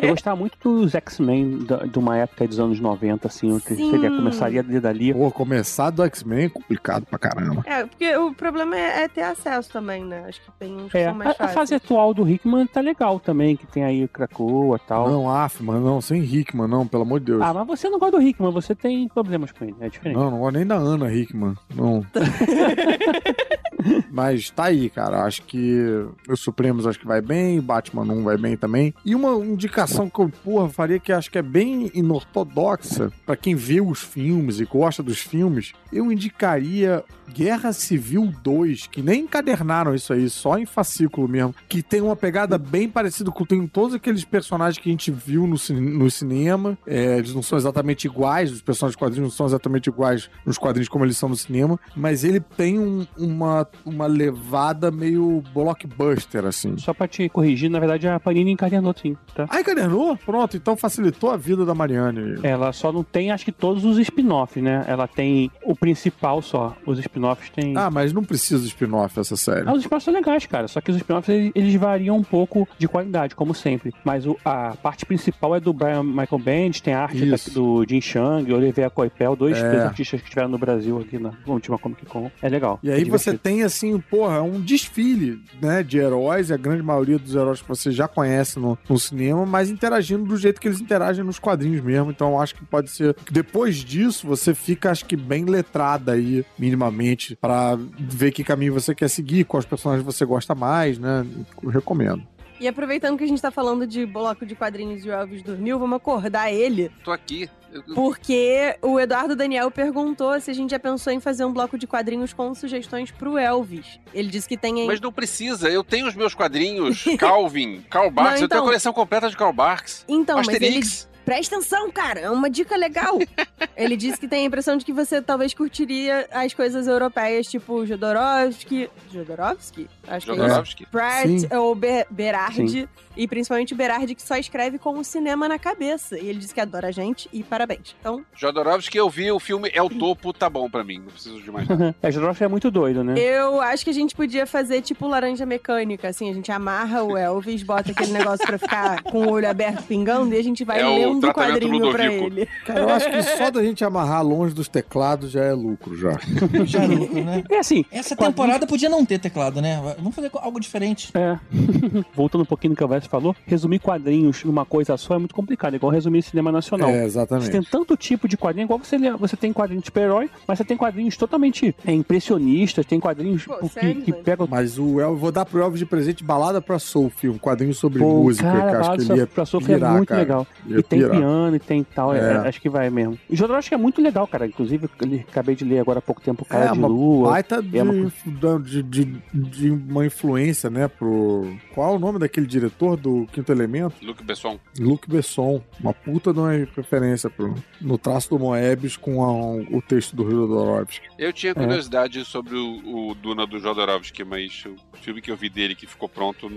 Eu 0.01 0.09
gostava 0.09 0.35
muito 0.35 0.57
dos 0.61 0.93
X-Men 0.93 1.65
de 1.91 1.99
uma 1.99 2.17
época 2.17 2.47
dos 2.47 2.59
anos 2.59 2.79
90, 2.79 3.27
assim. 3.27 3.49
Eu 3.49 3.59
Sim. 3.59 3.91
seria, 3.91 4.09
começaria 4.09 4.59
ali 4.59 4.79
dali. 4.79 5.13
Pô, 5.13 5.31
começar 5.31 5.89
do 5.89 6.03
X-Men 6.03 6.45
é 6.45 6.49
complicado 6.49 7.05
pra 7.05 7.17
caramba. 7.17 7.63
É, 7.65 7.85
porque 7.85 8.15
o 8.17 8.33
problema 8.33 8.77
é, 8.77 9.03
é 9.03 9.07
ter 9.07 9.21
acesso 9.21 9.69
também, 9.71 10.03
né? 10.03 10.25
Acho 10.27 10.41
que 10.41 10.51
tem 10.59 10.75
uns 10.75 10.91
que 10.91 10.97
É, 10.97 11.05
são 11.05 11.15
mais 11.15 11.35
a, 11.39 11.45
a 11.45 11.47
fase 11.49 11.75
atual 11.75 12.13
do 12.13 12.27
Hickman 12.27 12.67
tá 12.67 12.81
legal 12.81 13.19
também, 13.19 13.55
que 13.55 13.65
tem 13.67 13.83
aí 13.83 14.03
o 14.03 14.07
Krakoa 14.07 14.77
e 14.77 14.87
tal. 14.87 15.09
Não, 15.09 15.29
Afman, 15.29 15.79
não, 15.79 16.01
sem 16.01 16.23
Hickman, 16.23 16.67
não, 16.67 16.87
pelo 16.87 17.03
amor 17.03 17.19
de 17.19 17.27
Deus. 17.27 17.41
Ah, 17.41 17.53
mas 17.53 17.67
você 17.67 17.89
não 17.89 17.99
gosta 17.99 18.17
do 18.17 18.23
Hickman, 18.23 18.51
você 18.51 18.75
tem 18.75 19.07
problemas 19.07 19.51
com 19.51 19.63
ele, 19.65 19.75
é 19.85 19.89
diferente. 19.89 20.17
Não, 20.17 20.31
não 20.31 20.39
gosto 20.39 20.55
nem 20.55 20.65
da 20.65 20.75
Ana 20.75 21.13
Hickman. 21.13 21.55
Não. 21.73 22.05
Mas 24.11 24.49
tá 24.49 24.65
aí, 24.65 24.89
cara. 24.89 25.23
Acho 25.23 25.43
que 25.43 26.05
os 26.27 26.39
Supremos 26.39 26.87
acho 26.87 26.99
que 26.99 27.05
vai 27.05 27.21
bem, 27.21 27.61
Batman 27.61 28.03
1 28.03 28.23
vai 28.23 28.37
bem 28.37 28.57
também. 28.57 28.93
E 29.03 29.13
uma 29.13 29.33
indicação 29.45 30.09
que 30.09 30.19
eu, 30.19 30.29
porra, 30.43 30.69
faria 30.69 30.99
que 30.99 31.11
acho 31.11 31.29
que 31.29 31.37
é 31.37 31.41
bem 31.41 31.91
inortodoxa 31.93 33.11
pra 33.25 33.35
quem 33.35 33.55
vê 33.55 33.81
os 33.81 34.01
filmes 34.01 34.59
e 34.59 34.65
gosta 34.65 35.03
dos 35.03 35.19
filmes. 35.19 35.73
Eu 35.95 36.11
indicaria 36.11 37.03
Guerra 37.33 37.73
Civil 37.73 38.31
2, 38.43 38.87
que 38.87 39.01
nem 39.01 39.21
encadernaram 39.23 39.95
isso 39.95 40.13
aí, 40.13 40.29
só 40.29 40.57
em 40.57 40.65
fascículo 40.65 41.27
mesmo, 41.27 41.55
que 41.67 41.81
tem 41.81 42.01
uma 42.01 42.15
pegada 42.15 42.57
bem 42.57 42.87
parecida 42.87 43.31
com 43.31 43.45
tem 43.45 43.65
todos 43.67 43.95
aqueles 43.95 44.23
personagens 44.23 44.77
que 44.81 44.89
a 44.89 44.91
gente 44.91 45.09
viu 45.11 45.47
no, 45.47 45.55
no 45.81 46.11
cinema. 46.11 46.77
É, 46.85 47.17
eles 47.17 47.33
não 47.33 47.41
são 47.41 47.57
exatamente 47.57 48.05
iguais, 48.05 48.51
os 48.51 48.61
personagens 48.61 48.95
quadrinhos 48.95 49.29
não 49.29 49.35
são 49.35 49.45
exatamente 49.45 49.87
iguais 49.87 50.29
nos 50.45 50.57
quadrinhos 50.57 50.87
como 50.89 51.03
eles 51.05 51.17
são 51.17 51.29
no 51.29 51.35
cinema, 51.35 51.79
mas 51.95 52.23
ele 52.23 52.39
tem 52.39 52.77
um- 52.79 53.05
uma, 53.17 53.67
uma 53.85 54.05
levada 54.07 54.91
meio 54.91 55.43
blockbuster, 55.53 56.45
assim. 56.45 56.77
Só 56.77 56.93
pra 56.93 57.07
te 57.07 57.27
corrigir, 57.29 57.69
na 57.69 57.79
verdade 57.79 58.07
a 58.07 58.19
Panini 58.19 58.51
encadernou 58.51 58.93
sim, 58.99 59.15
tá? 59.33 59.45
Ah, 59.49 59.59
encadernou? 59.59 60.15
Pronto, 60.17 60.55
então 60.55 60.77
facilitou 60.77 61.31
a 61.31 61.37
vida 61.37 61.65
da 61.65 61.73
Mariane. 61.73 62.39
Ela 62.43 62.71
só 62.71 62.91
não 62.91 63.03
tem, 63.03 63.31
acho 63.31 63.45
que 63.45 63.51
todos 63.51 63.83
os 63.83 63.97
spin-offs, 63.97 64.61
né? 64.63 64.85
Ela 64.87 65.07
tem 65.07 65.51
o 65.63 65.75
principal 65.85 66.41
só. 66.41 66.75
Os 66.85 66.97
spin-offs 66.99 67.49
tem. 67.51 67.77
Ah, 67.77 67.91
mas 67.91 68.11
não 68.11 68.23
precisa 68.23 68.59
de 68.61 68.67
spin-off 68.69 69.19
essa 69.19 69.35
série. 69.37 69.67
Ah, 69.67 69.73
os 69.73 69.79
spin-offs 69.81 70.03
são 70.05 70.13
legais, 70.13 70.45
cara. 70.47 70.67
Só 70.67 70.81
que 70.81 70.89
os 70.89 70.97
spin-offs 70.97 71.29
eles, 71.29 71.51
eles 71.53 71.75
variam 71.75 72.17
um 72.17 72.23
pouco 72.23 72.67
de 72.79 72.87
qualidade, 72.87 73.35
como 73.35 73.53
sempre. 73.53 73.93
Mas 74.03 74.25
o- 74.25 74.35
a 74.43 74.75
parte 74.81 75.05
principal 75.05 75.55
é 75.55 75.59
do 75.59 75.71
Brian 75.71 76.01
Michael 76.03 76.39
Bendis, 76.39 76.81
tem 76.81 76.93
a 76.95 77.03
arte 77.03 77.23
da- 77.25 77.37
do 77.53 77.85
Jim 77.87 78.01
Chang, 78.01 78.51
Oliveira 78.51 78.89
Coipel, 78.89 79.35
dois, 79.35 79.57
É. 79.57 79.83
artistas 79.83 80.19
que 80.21 80.25
estiveram 80.25 80.49
no 80.49 80.57
Brasil 80.57 80.99
aqui 80.99 81.19
na 81.19 81.31
última 81.45 81.77
Comic 81.77 82.05
Con. 82.07 82.31
É 82.41 82.49
legal. 82.49 82.79
E 82.81 82.89
aí 82.89 83.01
é 83.01 83.05
você 83.05 83.31
divertido. 83.31 83.37
tem, 83.39 83.63
assim, 83.63 83.99
porra, 83.99 84.41
um 84.41 84.59
desfile, 84.59 85.39
né, 85.61 85.83
de 85.83 85.97
heróis, 85.99 86.51
a 86.51 86.57
grande 86.57 86.81
maioria 86.81 87.19
dos 87.19 87.35
heróis 87.35 87.61
que 87.61 87.67
você 87.67 87.91
já 87.91 88.07
conhece 88.07 88.57
no, 88.59 88.77
no 88.89 88.97
cinema, 88.97 89.45
mas 89.45 89.69
interagindo 89.69 90.23
do 90.25 90.35
jeito 90.37 90.59
que 90.59 90.67
eles 90.67 90.81
interagem 90.81 91.23
nos 91.23 91.37
quadrinhos 91.39 91.81
mesmo. 91.81 92.09
Então 92.11 92.31
eu 92.31 92.39
acho 92.41 92.55
que 92.55 92.65
pode 92.65 92.89
ser. 92.89 93.15
Depois 93.31 93.77
disso, 93.77 94.25
você 94.27 94.53
fica, 94.55 94.89
acho 94.91 95.05
que, 95.05 95.15
bem 95.15 95.45
letrada 95.75 96.13
aí, 96.13 96.45
minimamente, 96.57 97.35
pra 97.35 97.77
ver 97.99 98.31
que 98.31 98.43
caminho 98.43 98.73
você 98.73 98.95
quer 98.95 99.09
seguir, 99.09 99.43
quais 99.43 99.65
personagens 99.65 100.05
você 100.05 100.23
gosta 100.25 100.55
mais, 100.55 100.97
né? 100.97 101.25
Eu 101.61 101.69
recomendo. 101.69 102.23
E 102.57 102.69
aproveitando 102.69 103.17
que 103.17 103.23
a 103.25 103.27
gente 103.27 103.41
tá 103.41 103.51
falando 103.51 103.85
de 103.85 104.05
bloco 104.05 104.45
de 104.45 104.55
quadrinhos 104.55 105.03
e 105.03 105.09
o 105.09 105.11
Elvis 105.11 105.43
dormiu, 105.43 105.77
vamos 105.77 105.97
acordar 105.97 106.49
ele. 106.53 106.89
Tô 107.03 107.11
aqui. 107.11 107.49
Porque 107.93 108.77
o 108.81 108.97
Eduardo 108.97 109.35
Daniel 109.35 109.69
perguntou 109.69 110.39
se 110.39 110.49
a 110.49 110.53
gente 110.53 110.71
já 110.71 110.79
pensou 110.79 111.11
em 111.11 111.19
fazer 111.19 111.43
um 111.43 111.51
bloco 111.51 111.77
de 111.77 111.85
quadrinhos 111.85 112.31
com 112.31 112.55
sugestões 112.55 113.11
pro 113.11 113.37
Elvis. 113.37 113.99
Ele 114.13 114.29
disse 114.29 114.47
que 114.47 114.55
tem. 114.55 114.87
Mas 114.87 115.01
não 115.01 115.11
precisa, 115.11 115.69
eu 115.69 115.83
tenho 115.83 116.07
os 116.07 116.15
meus 116.15 116.33
quadrinhos, 116.33 117.03
Calvin, 117.19 117.81
Karl 117.89 118.09
Barks, 118.09 118.35
Não, 118.39 118.45
eu 118.45 118.47
tenho 118.47 118.57
então- 118.57 118.59
a 118.61 118.63
coleção 118.63 118.93
completa 118.93 119.29
de 119.29 119.35
Karl 119.35 119.51
Barks. 119.51 120.05
Então, 120.07 120.37
mas 120.37 120.47
ele. 120.47 120.79
Presta 121.25 121.55
atenção, 121.55 121.91
cara, 121.91 122.19
é 122.19 122.29
uma 122.29 122.49
dica 122.49 122.77
legal. 122.77 123.17
ele 123.75 123.97
disse 123.97 124.19
que 124.19 124.27
tem 124.27 124.43
a 124.43 124.45
impressão 124.45 124.77
de 124.77 124.85
que 124.85 124.93
você 124.93 125.21
talvez 125.21 125.53
curtiria 125.53 126.27
as 126.31 126.53
coisas 126.53 126.87
europeias, 126.87 127.47
tipo 127.47 127.85
Jodorowsky. 127.85 128.89
Jodorowsky? 129.11 129.89
Acho 130.07 130.27
Jodorowsky? 130.27 130.75
que 130.75 130.83
é. 130.83 130.87
Pratt 130.91 131.27
Sim. 131.27 131.47
ou 131.55 131.73
Be 131.73 132.05
Berardi. 132.09 132.81
Sim. 132.81 132.87
E 133.17 133.27
principalmente 133.29 133.73
o 133.73 133.77
Berardi, 133.77 134.13
que 134.13 134.21
só 134.21 134.35
escreve 134.35 134.77
com 134.77 134.99
o 134.99 135.03
cinema 135.03 135.47
na 135.47 135.57
cabeça. 135.57 136.19
E 136.19 136.27
ele 136.27 136.37
disse 136.37 136.53
que 136.53 136.59
adora 136.59 136.89
a 136.89 136.91
gente 136.91 137.29
e 137.31 137.43
parabéns. 137.43 137.95
Então, 137.99 138.25
Jodorowsky, 138.35 138.97
eu 138.97 139.09
vi 139.09 139.31
o 139.31 139.39
filme 139.39 139.71
É 139.73 139.81
o 139.81 139.89
Topo, 139.89 140.33
tá 140.33 140.49
bom 140.49 140.69
pra 140.69 140.83
mim, 140.83 140.99
não 140.99 141.07
preciso 141.11 141.41
de 141.41 141.49
mais 141.49 141.65
nada. 141.69 141.95
é, 142.03 142.11
Jodorowsky 142.11 142.43
é 142.43 142.47
muito 142.47 142.69
doido, 142.69 143.03
né? 143.03 143.17
Eu 143.17 143.61
acho 143.61 143.83
que 143.85 143.89
a 143.89 143.93
gente 143.93 144.13
podia 144.13 144.45
fazer 144.45 144.81
tipo 144.81 145.07
laranja 145.07 145.45
mecânica, 145.45 146.09
assim, 146.09 146.29
a 146.29 146.33
gente 146.33 146.51
amarra 146.51 147.03
o 147.03 147.17
Elvis, 147.17 147.63
bota 147.63 147.91
aquele 147.91 148.11
negócio 148.11 148.45
pra 148.45 148.57
ficar 148.57 149.01
com 149.03 149.25
o 149.25 149.31
olho 149.31 149.49
aberto 149.49 149.83
pingando 149.83 150.35
e 150.35 150.37
a 150.37 150.43
gente 150.43 150.65
vai 150.65 150.81
É 150.81 150.85
o 150.85 151.14
lendo 151.15 151.29
o 151.29 151.33
tratamento 151.33 151.59
quadrinho 151.59 151.91
pra 151.91 152.05
ele. 152.05 152.47
Cara, 152.65 152.79
eu 152.79 152.89
acho 152.89 153.09
que 153.09 153.23
só 153.23 153.51
da 153.51 153.63
gente 153.63 153.83
amarrar 153.83 154.23
longe 154.25 154.53
dos 154.53 154.67
teclados 154.67 155.31
já 155.31 155.43
é 155.43 155.53
lucro, 155.53 155.97
já. 155.97 156.15
Já 156.65 156.83
é 156.83 156.87
lucro, 156.87 157.23
né? 157.23 157.43
É 157.49 157.59
assim. 157.59 157.85
Essa 157.91 158.15
temporada 158.15 158.65
podia 158.65 158.89
não 158.89 159.05
ter 159.05 159.19
teclado, 159.19 159.61
né? 159.61 159.79
Vamos 159.97 160.15
fazer 160.15 160.31
algo 160.33 160.59
diferente. 160.59 161.11
É. 161.13 161.37
Voltando 162.15 162.41
um 162.41 162.45
pouquinho 162.45 162.71
no 162.71 162.77
que 162.77 162.83
o 162.83 162.87
Vess 162.87 163.05
falou, 163.05 163.35
resumir 163.45 163.79
quadrinhos 163.79 164.43
numa 164.43 164.65
coisa 164.65 164.97
só 164.97 165.15
é 165.15 165.17
muito 165.17 165.35
complicado, 165.35 165.73
é 165.73 165.77
igual 165.77 165.91
resumir 165.91 166.21
cinema 166.21 166.51
nacional. 166.51 166.89
É, 166.89 167.05
exatamente. 167.05 167.45
Você 167.45 167.51
tem 167.51 167.63
tanto 167.63 167.95
tipo 167.95 168.27
de 168.27 168.37
quadrinho, 168.37 168.65
igual 168.65 168.79
você, 168.79 168.97
você 169.17 169.35
tem 169.37 169.53
quadrinhos 169.53 169.83
de 169.83 169.87
super-herói, 169.87 170.29
mas 170.47 170.57
você 170.57 170.65
tem 170.65 170.77
quadrinhos 170.77 171.17
totalmente 171.17 171.75
é, 171.85 171.91
impressionistas, 171.93 172.85
tem 172.85 172.99
quadrinhos 172.99 173.45
que, 173.79 173.95
que 173.95 174.13
pegam. 174.13 174.47
Mas 174.49 174.77
o 174.79 174.99
El, 174.99 175.15
vou 175.15 175.31
dar 175.31 175.45
pro 175.45 175.61
Elvis 175.61 175.79
de 175.79 175.85
presente 175.85 176.23
Balada 176.23 176.61
pra 176.61 176.79
Sophie, 176.79 177.29
um 177.29 177.37
quadrinho 177.37 177.73
sobre 177.73 177.99
Pô, 177.99 178.23
música, 178.23 178.51
cara, 178.51 178.69
que 178.69 178.75
eu 178.75 178.79
acho 178.79 179.05
que 179.05 179.11
ele 179.11 179.19
ia 179.19 179.27
pra 179.27 179.45
Sophie 179.45 179.71
é 179.73 179.75
pirar, 179.75 179.91
muito 179.93 180.09
cara. 180.09 180.21
legal. 180.21 180.47
Ia 180.67 180.79
E 180.79 180.83
tem 180.83 180.99
pirar. 181.05 181.17
piano 181.17 181.55
e 181.55 181.59
tem 181.59 181.83
tal, 181.83 182.13
é, 182.15 182.19
É. 182.19 182.37
acho 182.47 182.61
que 182.61 182.69
vai 182.69 182.89
mesmo. 182.89 183.17
O 183.29 183.35
Jodorowsky 183.35 183.73
é 183.73 183.77
muito 183.77 184.01
legal, 184.01 184.27
cara. 184.27 184.45
Inclusive, 184.47 184.85
eu 185.01 185.19
acabei 185.27 185.55
de 185.55 185.63
ler 185.65 185.79
agora 185.79 185.99
há 185.99 186.01
pouco 186.01 186.21
tempo 186.21 186.43
o 186.43 186.45
Cara 186.45 186.65
É, 186.65 186.71
de 186.71 186.77
uma 186.79 186.87
Lua. 186.87 187.31
baita 187.31 187.61
de, 187.61 187.77
É 187.77 187.83
uma- 187.83 188.11
de, 188.59 188.83
de, 188.83 189.05
de 189.33 189.69
uma 189.71 190.05
influência, 190.05 190.69
né, 190.69 190.87
pro... 190.87 191.55
Qual 191.73 191.93
é 191.93 191.95
o 191.95 191.99
nome 191.99 192.19
daquele 192.19 192.45
diretor 192.45 192.95
do 192.97 193.27
Quinto 193.31 193.51
Elemento? 193.51 193.95
Luc 194.03 194.23
Besson. 194.23 194.59
Luc 194.79 195.09
Besson. 195.09 195.61
Uma 195.79 195.93
puta 195.93 196.31
de 196.33 196.39
uma 196.39 196.51
referência 196.51 197.29
pro, 197.29 197.53
no 197.81 197.97
traço 197.97 198.29
do 198.29 198.39
Moebius 198.39 198.97
com 198.97 199.23
a- 199.23 199.55
o 199.75 199.81
texto 199.81 200.15
do 200.15 200.23
Rio 200.23 200.47
Dorovsky. 200.47 201.07
Eu 201.17 201.31
tinha 201.33 201.51
É. 201.51 201.55
curiosidade 201.55 202.23
sobre 202.25 202.55
o, 202.55 203.09
o 203.09 203.15
Duna 203.15 203.45
do 203.45 203.59
Jodorowsky, 203.59 204.23
mas 204.23 204.63
o 204.65 204.97
filme 204.97 205.21
que 205.21 205.31
eu 205.31 205.35
vi 205.35 205.49
dele 205.49 205.75
que 205.75 205.85
ficou 205.87 206.07
pronto. 206.09 206.49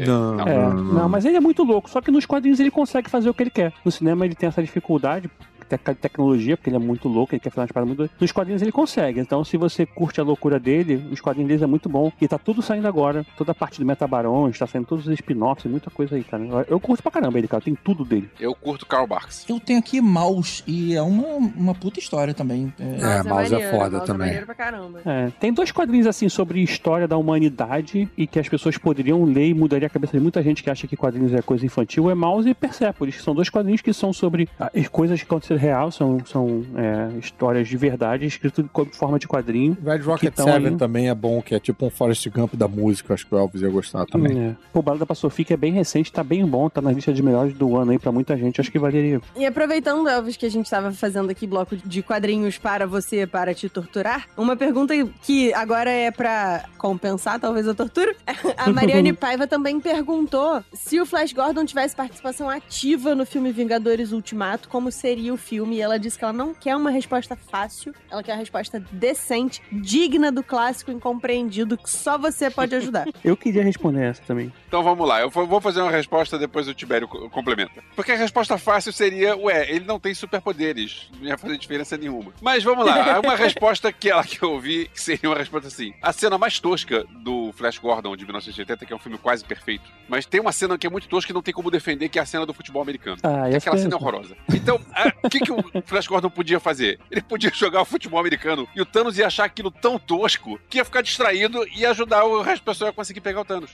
Não- 0.00 0.40
é, 0.40 0.44
Não, 0.44 0.48
É, 0.48 0.74
não, 1.00 1.08
mas 1.08 1.24
ele 1.24 1.36
é 1.36 1.40
muito 1.40 1.62
louco. 1.62 1.88
Só 1.90 2.00
que 2.00 2.10
nos 2.10 2.26
quadrinhos 2.26 2.60
ele 2.60 2.70
consegue 2.70 3.08
fazer 3.10 3.28
o 3.28 3.34
que 3.34 3.42
ele 3.42 3.50
quer. 3.50 3.72
No 3.84 3.90
cinema 3.92 4.24
ele 4.24 4.34
tem 4.34 4.48
essa 4.48 4.62
dificuldade, 4.62 5.30
tecnologia, 5.78 6.56
porque 6.56 6.70
ele 6.70 6.76
é 6.76 6.80
muito 6.80 7.08
louco, 7.08 7.34
ele 7.34 7.40
quer 7.40 7.50
fazer 7.50 7.60
umas 7.62 7.72
paradas 7.72 7.88
muito 7.88 7.98
doidas. 7.98 8.16
Nos 8.20 8.32
quadrinhos 8.32 8.62
ele 8.62 8.72
consegue. 8.72 9.20
Então, 9.20 9.44
se 9.44 9.56
você 9.56 9.84
curte 9.86 10.20
a 10.20 10.24
loucura 10.24 10.58
dele, 10.58 11.06
os 11.10 11.20
quadrinhos 11.20 11.48
deles 11.48 11.62
é 11.62 11.66
muito 11.66 11.88
bom. 11.88 12.10
E 12.20 12.28
tá 12.28 12.38
tudo 12.38 12.62
saindo 12.62 12.86
agora. 12.88 13.24
Toda 13.36 13.52
a 13.52 13.54
parte 13.54 13.78
do 13.80 13.86
Metabarões, 13.86 14.58
tá 14.58 14.66
saindo 14.66 14.86
todos 14.86 15.06
os 15.06 15.12
spin-offs, 15.14 15.70
muita 15.70 15.90
coisa 15.90 16.16
aí, 16.16 16.24
cara. 16.24 16.44
Eu- 16.68 16.80
curto 16.80 17.02
pra 17.02 17.10
caramba 17.12 17.38
ele, 17.38 17.48
cara. 17.48 17.62
Tem 17.62 17.74
tudo 17.74 18.04
dele. 18.04 18.28
Eu 18.38 18.54
curto 18.54 18.84
Karl 18.84 19.06
Barks. 19.06 19.46
Eu 19.48 19.58
tenho 19.58 19.78
aqui 19.78 20.00
Maus 20.00 20.62
e 20.66 20.94
é 20.94 21.00
uma, 21.02 21.36
uma 21.36 21.74
puta 21.74 21.98
história 21.98 22.34
também. 22.34 22.72
É, 22.78 23.22
Mouse 23.22 23.54
é 23.54 23.70
foda 23.70 24.00
também. 24.00 24.26
maneiro 24.26 24.46
pra 24.46 24.54
caramba. 24.54 25.00
É, 25.04 25.30
tem 25.40 25.52
dois 25.52 25.72
quadrinhos 25.72 26.06
assim 26.06 26.28
sobre 26.28 26.62
história 26.62 27.08
da 27.08 27.16
humanidade 27.16 28.08
e 28.16 28.26
que 28.26 28.38
as 28.38 28.48
pessoas 28.48 28.76
poderiam 28.76 29.24
ler 29.24 29.48
e 29.48 29.54
mudaria 29.54 29.86
a 29.86 29.90
cabeça 29.90 30.16
de 30.16 30.22
muita 30.22 30.42
gente 30.42 30.62
que 30.62 30.70
acha 30.70 30.86
que 30.86 30.96
quadrinhos 30.96 31.32
é 31.32 31.40
coisa 31.42 31.64
infantil. 31.64 32.10
É 32.10 32.14
Mouse 32.14 32.48
e 32.48 32.54
Persepolis, 32.54 33.16
que 33.16 33.22
são 33.22 33.34
dois 33.34 33.48
quadrinhos 33.48 33.80
que 33.80 33.92
são 33.92 34.12
sobre 34.12 34.48
ah, 34.60 34.70
coisas 34.90 35.18
que 35.20 35.26
aconteceram 35.26 35.60
real, 35.64 35.90
são, 35.90 36.18
são 36.26 36.64
é, 36.76 37.18
histórias 37.18 37.66
de 37.68 37.76
verdade, 37.76 38.26
escrito 38.26 38.68
com 38.72 38.84
forma 38.86 39.18
de 39.18 39.26
quadrinho. 39.26 39.76
Red 39.84 39.98
Rocket 39.98 40.34
Seven 40.36 40.52
ali- 40.54 40.76
também 40.76 41.08
é 41.08 41.14
bom, 41.14 41.40
que 41.42 41.54
é 41.54 41.58
tipo 41.60 41.86
um 41.86 41.90
Forrest 41.90 42.28
Gump 42.28 42.54
da 42.54 42.68
música, 42.68 43.14
acho 43.14 43.26
que 43.26 43.34
o 43.34 43.38
Elvis 43.38 43.62
ia 43.62 43.68
gostar 43.70 44.06
também. 44.06 44.38
É. 44.50 44.56
Pô, 44.72 44.82
Balada 44.82 45.06
pra 45.06 45.14
Sofia, 45.14 45.44
que 45.44 45.52
é 45.54 45.56
bem 45.56 45.72
recente, 45.72 46.12
tá 46.12 46.22
bem 46.22 46.44
bom, 46.46 46.68
tá 46.68 46.80
na 46.80 46.92
lista 46.92 47.12
de 47.12 47.22
melhores 47.22 47.54
do 47.54 47.76
ano 47.76 47.92
aí 47.92 47.98
pra 47.98 48.12
muita 48.12 48.36
gente. 48.36 48.60
Acho 48.60 48.70
que 48.70 48.78
valeria. 48.78 49.20
E 49.36 49.46
aproveitando, 49.46 50.08
Elvis, 50.08 50.36
que 50.36 50.46
a 50.46 50.50
gente 50.50 50.66
estava 50.66 50.92
fazendo 50.92 51.30
aqui 51.30 51.46
bloco 51.46 51.76
de 51.76 52.02
quadrinhos 52.02 52.58
para 52.58 52.86
você, 52.86 53.26
para 53.26 53.54
te 53.54 53.68
torturar, 53.68 54.26
uma 54.36 54.56
pergunta 54.56 54.94
que 55.22 55.52
agora 55.54 55.90
é 55.90 56.10
pra 56.10 56.64
compensar 56.78 57.40
talvez 57.40 57.66
a 57.66 57.74
tortura. 57.74 58.14
A 58.56 58.70
Mariane 58.70 59.12
Paiva 59.14 59.46
também 59.46 59.80
perguntou 59.80 60.62
se 60.72 61.00
o 61.00 61.06
Flash 61.06 61.32
Gordon 61.32 61.64
tivesse 61.64 61.94
participação 61.96 62.48
ativa 62.50 63.14
no 63.14 63.24
filme 63.24 63.50
Vingadores 63.52 64.12
Ultimato, 64.12 64.68
como 64.68 64.90
seria 64.90 65.32
o 65.32 65.36
filme. 65.44 65.76
E 65.76 65.80
ela 65.80 65.98
disse 65.98 66.18
que 66.18 66.24
ela 66.24 66.32
não 66.32 66.54
quer 66.54 66.74
uma 66.76 66.90
resposta 66.90 67.36
fácil, 67.36 67.94
ela 68.10 68.22
quer 68.22 68.32
uma 68.32 68.38
resposta 68.38 68.80
decente, 68.92 69.60
digna 69.72 70.30
do 70.32 70.42
clássico 70.42 70.90
incompreendido, 70.90 71.76
que 71.76 71.90
só 71.90 72.16
você 72.18 72.50
pode 72.50 72.74
ajudar. 72.74 73.06
Eu 73.24 73.36
queria 73.36 73.62
responder 73.62 74.02
essa 74.04 74.22
também. 74.22 74.52
Então 74.68 74.82
vamos 74.82 75.06
lá, 75.06 75.20
eu 75.20 75.30
vou 75.30 75.60
fazer 75.60 75.80
uma 75.80 75.90
resposta, 75.90 76.36
depois 76.38 76.66
o 76.66 76.74
Tibério 76.74 77.06
co- 77.06 77.30
complementa. 77.30 77.82
Porque 77.94 78.10
a 78.10 78.16
resposta 78.16 78.58
fácil 78.58 78.92
seria, 78.92 79.36
ué, 79.36 79.70
ele 79.70 79.84
não 79.84 80.00
tem 80.00 80.12
superpoderes, 80.14 81.08
não 81.20 81.28
ia 81.28 81.38
fazer 81.38 81.56
diferença 81.56 81.96
nenhuma. 81.96 82.32
Mas 82.40 82.62
vamos 82.64 82.84
lá, 82.84 83.20
uma 83.20 83.34
resposta 83.36 83.92
que 83.92 84.10
ela 84.10 84.24
que 84.24 84.42
eu 84.42 84.52
ouvi, 84.52 84.88
que 84.92 85.00
seria 85.00 85.30
uma 85.30 85.36
resposta 85.38 85.68
assim. 85.68 85.92
A 86.02 86.12
cena 86.12 86.36
mais 86.36 86.58
tosca 86.58 87.04
do 87.22 87.52
Flash 87.52 87.78
Gordon 87.78 88.16
de 88.16 88.24
1980, 88.24 88.84
que 88.84 88.92
é 88.92 88.96
um 88.96 88.98
filme 88.98 89.16
quase 89.18 89.44
perfeito, 89.44 89.84
mas 90.08 90.26
tem 90.26 90.40
uma 90.40 90.52
cena 90.52 90.76
que 90.76 90.86
é 90.86 90.90
muito 90.90 91.08
tosca 91.08 91.30
e 91.30 91.34
não 91.34 91.42
tem 91.42 91.54
como 91.54 91.70
defender, 91.70 92.08
que 92.08 92.18
é 92.18 92.22
a 92.22 92.26
cena 92.26 92.44
do 92.44 92.52
futebol 92.52 92.82
americano. 92.82 93.16
Ah, 93.22 93.48
Que 93.48 93.56
essa 93.56 93.58
aquela 93.58 93.76
é- 93.76 93.78
cena 93.82 93.94
é 93.94 93.96
horrorosa. 93.96 94.36
Então, 94.52 94.80
a- 94.92 95.12
que, 95.38 95.44
que 95.44 95.52
o 95.52 95.82
Flash 95.84 96.06
Gordon 96.06 96.30
podia 96.30 96.60
fazer? 96.60 96.98
Ele 97.10 97.22
podia 97.22 97.50
jogar 97.54 97.82
o 97.82 97.84
futebol 97.84 98.20
americano 98.20 98.68
e 98.74 98.80
o 98.80 98.86
Thanos 98.86 99.18
ia 99.18 99.26
achar 99.26 99.44
aquilo 99.44 99.70
tão 99.70 99.98
tosco 99.98 100.58
que 100.68 100.78
ia 100.78 100.84
ficar 100.84 101.02
distraído 101.02 101.66
e 101.68 101.80
ia 101.80 101.90
ajudar 101.90 102.24
o 102.24 102.42
resto 102.42 102.64
das 102.64 102.74
pessoas 102.74 102.90
a 102.90 102.92
conseguir 102.92 103.20
pegar 103.20 103.40
o 103.40 103.44
Thanos. 103.44 103.70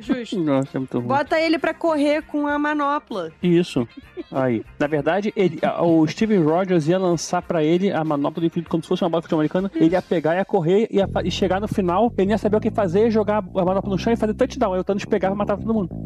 Justo. 0.00 0.38
Nossa, 0.38 0.76
é 0.76 0.78
muito 0.78 0.98
ruim. 0.98 1.08
Bota 1.08 1.40
ele 1.40 1.58
pra 1.58 1.74
correr 1.74 2.22
com 2.22 2.46
a 2.46 2.58
manopla. 2.58 3.32
Isso. 3.42 3.88
Aí. 4.30 4.64
Na 4.78 4.86
verdade, 4.86 5.32
ele, 5.36 5.58
o 5.80 6.06
Steven 6.06 6.42
Rogers 6.42 6.88
ia 6.88 6.98
lançar 6.98 7.42
pra 7.42 7.62
ele 7.62 7.92
a 7.92 8.04
manopla 8.04 8.40
do 8.40 8.46
infinito 8.46 8.68
como 8.68 8.82
se 8.82 8.88
fosse 8.88 9.02
uma 9.02 9.10
bola 9.10 9.20
de 9.20 9.26
futebol 9.26 9.40
americano. 9.40 9.70
Ele 9.74 9.94
ia 9.94 10.02
pegar, 10.02 10.36
ia 10.36 10.44
correr 10.44 10.88
ia, 10.90 11.08
e 11.24 11.30
chegar 11.30 11.60
no 11.60 11.68
final, 11.68 12.12
ele 12.16 12.30
ia 12.30 12.38
saber 12.38 12.56
o 12.56 12.60
que 12.60 12.70
fazer, 12.70 13.02
ia 13.02 13.10
jogar 13.10 13.38
a 13.38 13.64
manopla 13.64 13.90
no 13.90 13.98
chão 13.98 14.12
e 14.12 14.16
fazer 14.16 14.34
touchdown. 14.34 14.74
Aí 14.74 14.80
o 14.80 14.84
Thanos 14.84 15.04
pegava 15.04 15.34
e 15.34 15.38
matava 15.38 15.62
todo 15.62 15.74
mundo. 15.74 15.90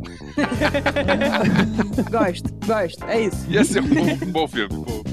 gosto, 2.10 2.50
gosto. 2.66 3.04
É 3.06 3.20
isso. 3.22 3.50
Ia 3.50 3.64
ser 3.64 3.82
um 3.82 3.88
bom, 3.88 4.26
um 4.26 4.32
bom 4.32 4.48
filme. 4.48 4.84
pô. 4.84 5.09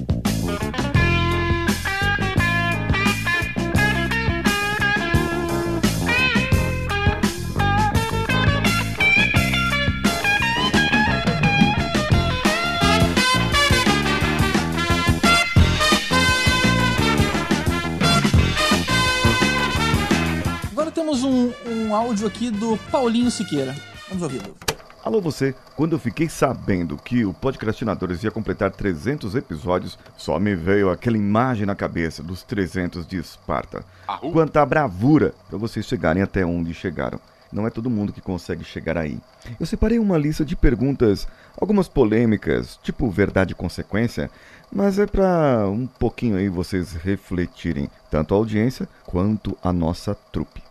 Um, 21.88 21.96
áudio 21.96 22.28
aqui 22.28 22.52
do 22.52 22.78
Paulinho 22.92 23.32
Siqueira. 23.32 23.74
Vamos 24.10 24.24
ouvi-lo. 24.24 24.56
Alô 25.04 25.22
você, 25.22 25.56
quando 25.78 25.94
eu 25.94 26.00
fiquei 26.00 26.28
sabendo 26.28 26.98
que 26.98 27.24
o 27.24 27.34
Podcastinadores 27.34 28.24
ia 28.24 28.32
completar 28.32 28.72
300 28.72 29.36
episódios, 29.36 29.98
só 30.18 30.38
me 30.38 30.54
veio 30.54 30.90
aquela 30.90 31.16
imagem 31.18 31.66
na 31.66 31.76
cabeça 31.76 32.22
dos 32.22 32.44
300 32.44 33.08
de 33.08 33.18
Esparta. 33.18 33.86
Quanta 34.34 34.66
bravura 34.66 35.34
para 35.48 35.58
vocês 35.58 35.86
chegarem 35.86 36.22
até 36.22 36.46
onde 36.46 36.74
chegaram. 36.74 37.22
Não 37.54 37.66
é 37.66 37.70
todo 37.70 37.90
mundo 37.90 38.12
que 38.12 38.20
consegue 38.20 38.66
chegar 38.66 38.98
aí. 38.98 39.18
Eu 39.58 39.66
separei 39.66 39.98
uma 39.98 40.18
lista 40.18 40.44
de 40.44 40.58
perguntas, 40.58 41.26
algumas 41.58 41.88
polêmicas, 41.88 42.78
tipo 42.84 43.10
verdade 43.10 43.54
e 43.54 43.56
consequência, 43.56 44.30
mas 44.70 45.00
é 45.00 45.06
para 45.06 45.70
um 45.70 45.88
pouquinho 45.88 46.36
aí 46.36 46.50
vocês 46.50 46.92
refletirem, 46.92 47.90
tanto 48.12 48.34
a 48.34 48.38
audiência 48.38 48.90
quanto 49.06 49.58
a 49.64 49.72
nossa 49.72 50.14
trupe. 50.14 50.66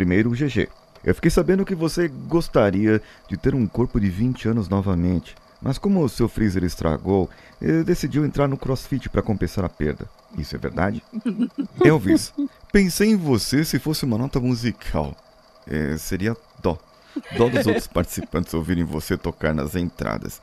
Primeiro 0.00 0.30
o 0.30 0.32
GG. 0.32 0.66
Eu 1.04 1.14
fiquei 1.14 1.30
sabendo 1.30 1.62
que 1.62 1.74
você 1.74 2.08
gostaria 2.08 3.02
de 3.28 3.36
ter 3.36 3.54
um 3.54 3.66
corpo 3.66 4.00
de 4.00 4.08
20 4.08 4.48
anos 4.48 4.66
novamente, 4.66 5.34
mas 5.60 5.76
como 5.76 6.02
o 6.02 6.08
seu 6.08 6.26
freezer 6.26 6.64
estragou, 6.64 7.28
eh, 7.60 7.82
decidiu 7.82 8.24
entrar 8.24 8.48
no 8.48 8.56
CrossFit 8.56 9.10
para 9.10 9.20
compensar 9.20 9.62
a 9.62 9.68
perda. 9.68 10.08
Isso 10.38 10.56
é 10.56 10.58
verdade? 10.58 11.02
Elvis, 11.84 12.32
pensei 12.72 13.10
em 13.10 13.16
você 13.16 13.62
se 13.62 13.78
fosse 13.78 14.06
uma 14.06 14.16
nota 14.16 14.40
musical. 14.40 15.14
Eh, 15.66 15.98
seria 15.98 16.34
dó. 16.62 16.78
Dó 17.36 17.50
dos 17.50 17.66
outros 17.66 17.86
participantes 17.92 18.54
ouvirem 18.54 18.82
você 18.82 19.18
tocar 19.18 19.54
nas 19.54 19.76
entradas. 19.76 20.40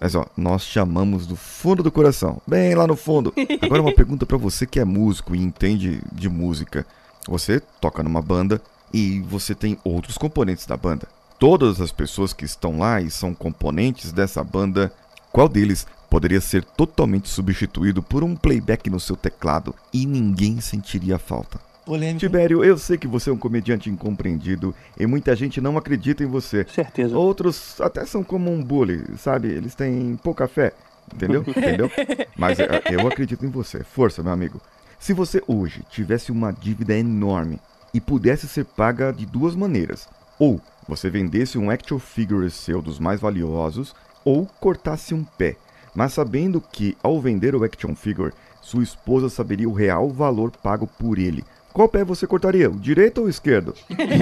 Mas 0.00 0.16
ó, 0.16 0.26
nós 0.36 0.62
chamamos 0.62 1.28
do 1.28 1.36
fundo 1.36 1.80
do 1.80 1.92
coração, 1.92 2.42
bem 2.44 2.74
lá 2.74 2.88
no 2.88 2.96
fundo. 2.96 3.32
Agora 3.62 3.82
uma 3.82 3.94
pergunta 3.94 4.26
pra 4.26 4.36
você 4.36 4.66
que 4.66 4.80
é 4.80 4.84
músico 4.84 5.32
e 5.32 5.40
entende 5.40 6.02
de 6.12 6.28
música. 6.28 6.84
Você 7.28 7.60
toca 7.80 8.02
numa 8.02 8.20
banda 8.20 8.60
e 8.92 9.20
você 9.20 9.54
tem 9.54 9.78
outros 9.84 10.16
componentes 10.18 10.66
da 10.66 10.76
banda. 10.76 11.08
Todas 11.38 11.80
as 11.80 11.92
pessoas 11.92 12.32
que 12.32 12.44
estão 12.44 12.78
lá 12.78 13.00
e 13.00 13.10
são 13.10 13.34
componentes 13.34 14.12
dessa 14.12 14.42
banda, 14.42 14.92
qual 15.30 15.48
deles 15.48 15.86
poderia 16.08 16.40
ser 16.40 16.64
totalmente 16.64 17.28
substituído 17.28 18.02
por 18.02 18.24
um 18.24 18.34
playback 18.34 18.88
no 18.88 18.98
seu 18.98 19.16
teclado 19.16 19.74
e 19.92 20.06
ninguém 20.06 20.60
sentiria 20.60 21.18
falta? 21.18 21.60
Polêmico. 21.84 22.18
Tibério, 22.18 22.64
eu 22.64 22.76
sei 22.76 22.98
que 22.98 23.06
você 23.06 23.30
é 23.30 23.32
um 23.32 23.36
comediante 23.36 23.88
incompreendido 23.88 24.74
e 24.98 25.06
muita 25.06 25.36
gente 25.36 25.60
não 25.60 25.78
acredita 25.78 26.24
em 26.24 26.26
você. 26.26 26.66
Certeza. 26.68 27.16
Outros 27.16 27.80
até 27.80 28.04
são 28.04 28.24
como 28.24 28.50
um 28.50 28.62
bully, 28.62 29.04
sabe? 29.16 29.48
Eles 29.48 29.74
têm 29.74 30.18
pouca 30.22 30.48
fé. 30.48 30.72
Entendeu? 31.14 31.44
Entendeu? 31.46 31.88
Mas 32.36 32.58
é, 32.58 32.82
eu 32.90 33.06
acredito 33.06 33.46
em 33.46 33.50
você. 33.50 33.84
Força, 33.84 34.20
meu 34.20 34.32
amigo. 34.32 34.60
Se 34.98 35.12
você 35.12 35.40
hoje 35.46 35.84
tivesse 35.88 36.32
uma 36.32 36.52
dívida 36.52 36.96
enorme 36.96 37.60
e 37.96 38.00
pudesse 38.00 38.46
ser 38.46 38.66
paga 38.66 39.10
de 39.10 39.24
duas 39.24 39.56
maneiras, 39.56 40.06
ou 40.38 40.60
você 40.86 41.08
vendesse 41.08 41.56
um 41.56 41.70
action 41.70 41.98
figure 41.98 42.50
seu 42.50 42.82
dos 42.82 42.98
mais 42.98 43.18
valiosos, 43.18 43.94
ou 44.22 44.44
cortasse 44.60 45.14
um 45.14 45.24
pé, 45.24 45.56
mas 45.94 46.12
sabendo 46.12 46.60
que 46.60 46.94
ao 47.02 47.18
vender 47.18 47.54
o 47.54 47.64
action 47.64 47.94
figure, 47.94 48.34
sua 48.60 48.82
esposa 48.82 49.30
saberia 49.30 49.66
o 49.66 49.72
real 49.72 50.10
valor 50.10 50.50
pago 50.50 50.86
por 50.86 51.18
ele. 51.18 51.42
Qual 51.72 51.88
pé 51.88 52.04
você 52.04 52.26
cortaria, 52.26 52.68
o 52.68 52.78
direito 52.78 53.22
ou 53.22 53.28
o 53.28 53.30
esquerdo? 53.30 53.72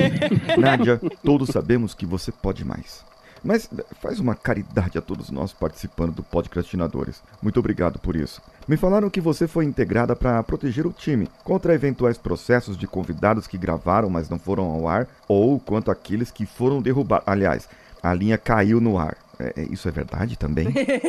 Nádia, 0.56 1.00
todos 1.24 1.48
sabemos 1.48 1.94
que 1.94 2.06
você 2.06 2.30
pode 2.30 2.64
mais. 2.64 3.04
Mas 3.44 3.68
eh, 3.78 3.84
faz 4.00 4.18
uma 4.18 4.34
caridade 4.34 4.96
a 4.96 5.02
todos 5.02 5.30
nós 5.30 5.52
participando 5.52 6.12
do 6.12 6.22
Podcastinadores. 6.22 7.22
Muito 7.42 7.60
obrigado 7.60 7.98
por 7.98 8.16
isso. 8.16 8.40
Me 8.66 8.76
falaram 8.76 9.10
que 9.10 9.20
você 9.20 9.46
foi 9.46 9.66
integrada 9.66 10.16
para 10.16 10.42
proteger 10.42 10.86
o 10.86 10.92
time 10.92 11.28
contra 11.44 11.74
eventuais 11.74 12.16
processos 12.16 12.76
de 12.76 12.86
convidados 12.86 13.46
que 13.46 13.58
gravaram, 13.58 14.08
mas 14.08 14.30
não 14.30 14.38
foram 14.38 14.64
ao 14.64 14.88
ar, 14.88 15.06
ou 15.28 15.60
quanto 15.60 15.90
aqueles 15.90 16.30
que 16.30 16.46
foram 16.46 16.80
derrubados. 16.80 17.28
Aliás, 17.28 17.68
a 18.02 18.14
linha 18.14 18.38
caiu 18.38 18.80
no 18.80 18.98
ar. 18.98 19.16
É, 19.38 19.52
é, 19.60 19.62
isso 19.70 19.86
é 19.88 19.90
verdade 19.90 20.38
também? 20.38 20.68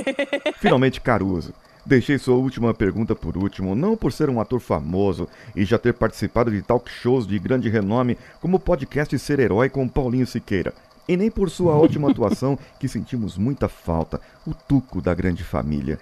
Finalmente, 0.60 1.00
Caruso. 1.00 1.54
Deixei 1.86 2.18
sua 2.18 2.36
última 2.36 2.74
pergunta 2.74 3.16
por 3.16 3.38
último, 3.38 3.76
não 3.76 3.96
por 3.96 4.12
ser 4.12 4.28
um 4.28 4.42
ator 4.42 4.60
famoso 4.60 5.30
e 5.56 5.64
já 5.64 5.78
ter 5.78 5.94
participado 5.94 6.50
de 6.50 6.64
talk 6.64 6.90
shows 6.90 7.28
de 7.28 7.38
grande 7.38 7.70
renome 7.70 8.18
como 8.42 8.58
o 8.58 8.60
podcast 8.60 9.18
Ser 9.20 9.40
Herói 9.40 9.70
com 9.70 9.88
Paulinho 9.88 10.26
Siqueira, 10.26 10.74
e 11.08 11.16
nem 11.16 11.30
por 11.30 11.50
sua 11.50 11.76
ótima 11.76 12.10
atuação 12.10 12.58
que 12.80 12.88
sentimos 12.88 13.38
muita 13.38 13.68
falta, 13.68 14.20
o 14.46 14.54
tuco 14.54 15.02
da 15.02 15.14
grande 15.14 15.44
família. 15.44 16.00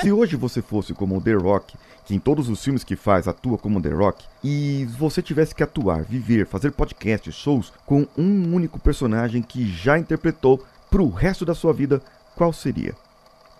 Se 0.00 0.12
hoje 0.12 0.36
você 0.36 0.60
fosse 0.60 0.92
como 0.92 1.16
o 1.16 1.20
The 1.20 1.34
Rock, 1.34 1.76
que 2.04 2.14
em 2.14 2.18
todos 2.18 2.48
os 2.48 2.62
filmes 2.62 2.84
que 2.84 2.96
faz 2.96 3.28
atua 3.28 3.56
como 3.56 3.80
The 3.80 3.90
Rock, 3.90 4.24
e 4.42 4.86
você 4.98 5.22
tivesse 5.22 5.54
que 5.54 5.62
atuar, 5.62 6.02
viver, 6.02 6.46
fazer 6.46 6.72
podcasts, 6.72 7.34
shows 7.34 7.72
com 7.86 8.06
um 8.16 8.54
único 8.54 8.78
personagem 8.78 9.42
que 9.42 9.66
já 9.66 9.98
interpretou 9.98 10.64
pro 10.90 11.08
resto 11.08 11.44
da 11.44 11.54
sua 11.54 11.72
vida, 11.72 12.02
qual 12.34 12.52
seria? 12.52 12.94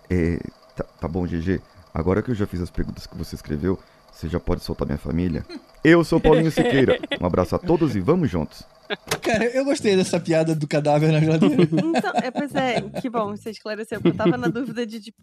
É, 0.09 0.39
tá, 0.75 0.83
tá 0.99 1.07
bom, 1.07 1.25
GG. 1.25 1.61
Agora 1.93 2.21
que 2.21 2.31
eu 2.31 2.35
já 2.35 2.45
fiz 2.45 2.59
as 2.59 2.69
perguntas 2.69 3.07
que 3.07 3.17
você 3.17 3.35
escreveu, 3.35 3.79
você 4.11 4.27
já 4.27 4.39
pode 4.39 4.63
soltar 4.63 4.85
minha 4.85 4.97
família? 4.97 5.45
Eu 5.83 6.03
sou 6.03 6.19
Paulinho 6.19 6.51
Siqueira. 6.51 6.99
Um 7.19 7.25
abraço 7.25 7.55
a 7.55 7.59
todos 7.59 7.95
e 7.95 7.99
vamos 7.99 8.29
juntos. 8.29 8.63
Cara, 9.21 9.45
eu 9.45 9.63
gostei 9.65 9.95
dessa 9.95 10.19
piada 10.19 10.53
do 10.53 10.67
cadáver 10.67 11.11
na 11.11 11.19
geladeira. 11.19 11.63
Então, 11.63 12.11
é, 12.15 12.29
pois 12.31 12.53
é, 12.55 12.81
que 13.01 13.09
bom, 13.09 13.35
você 13.35 13.51
esclareceu. 13.51 13.99
Eu 14.03 14.15
tava 14.15 14.37
na 14.37 14.47
dúvida 14.47 14.85
de, 14.85 14.99
tipo, 14.99 15.17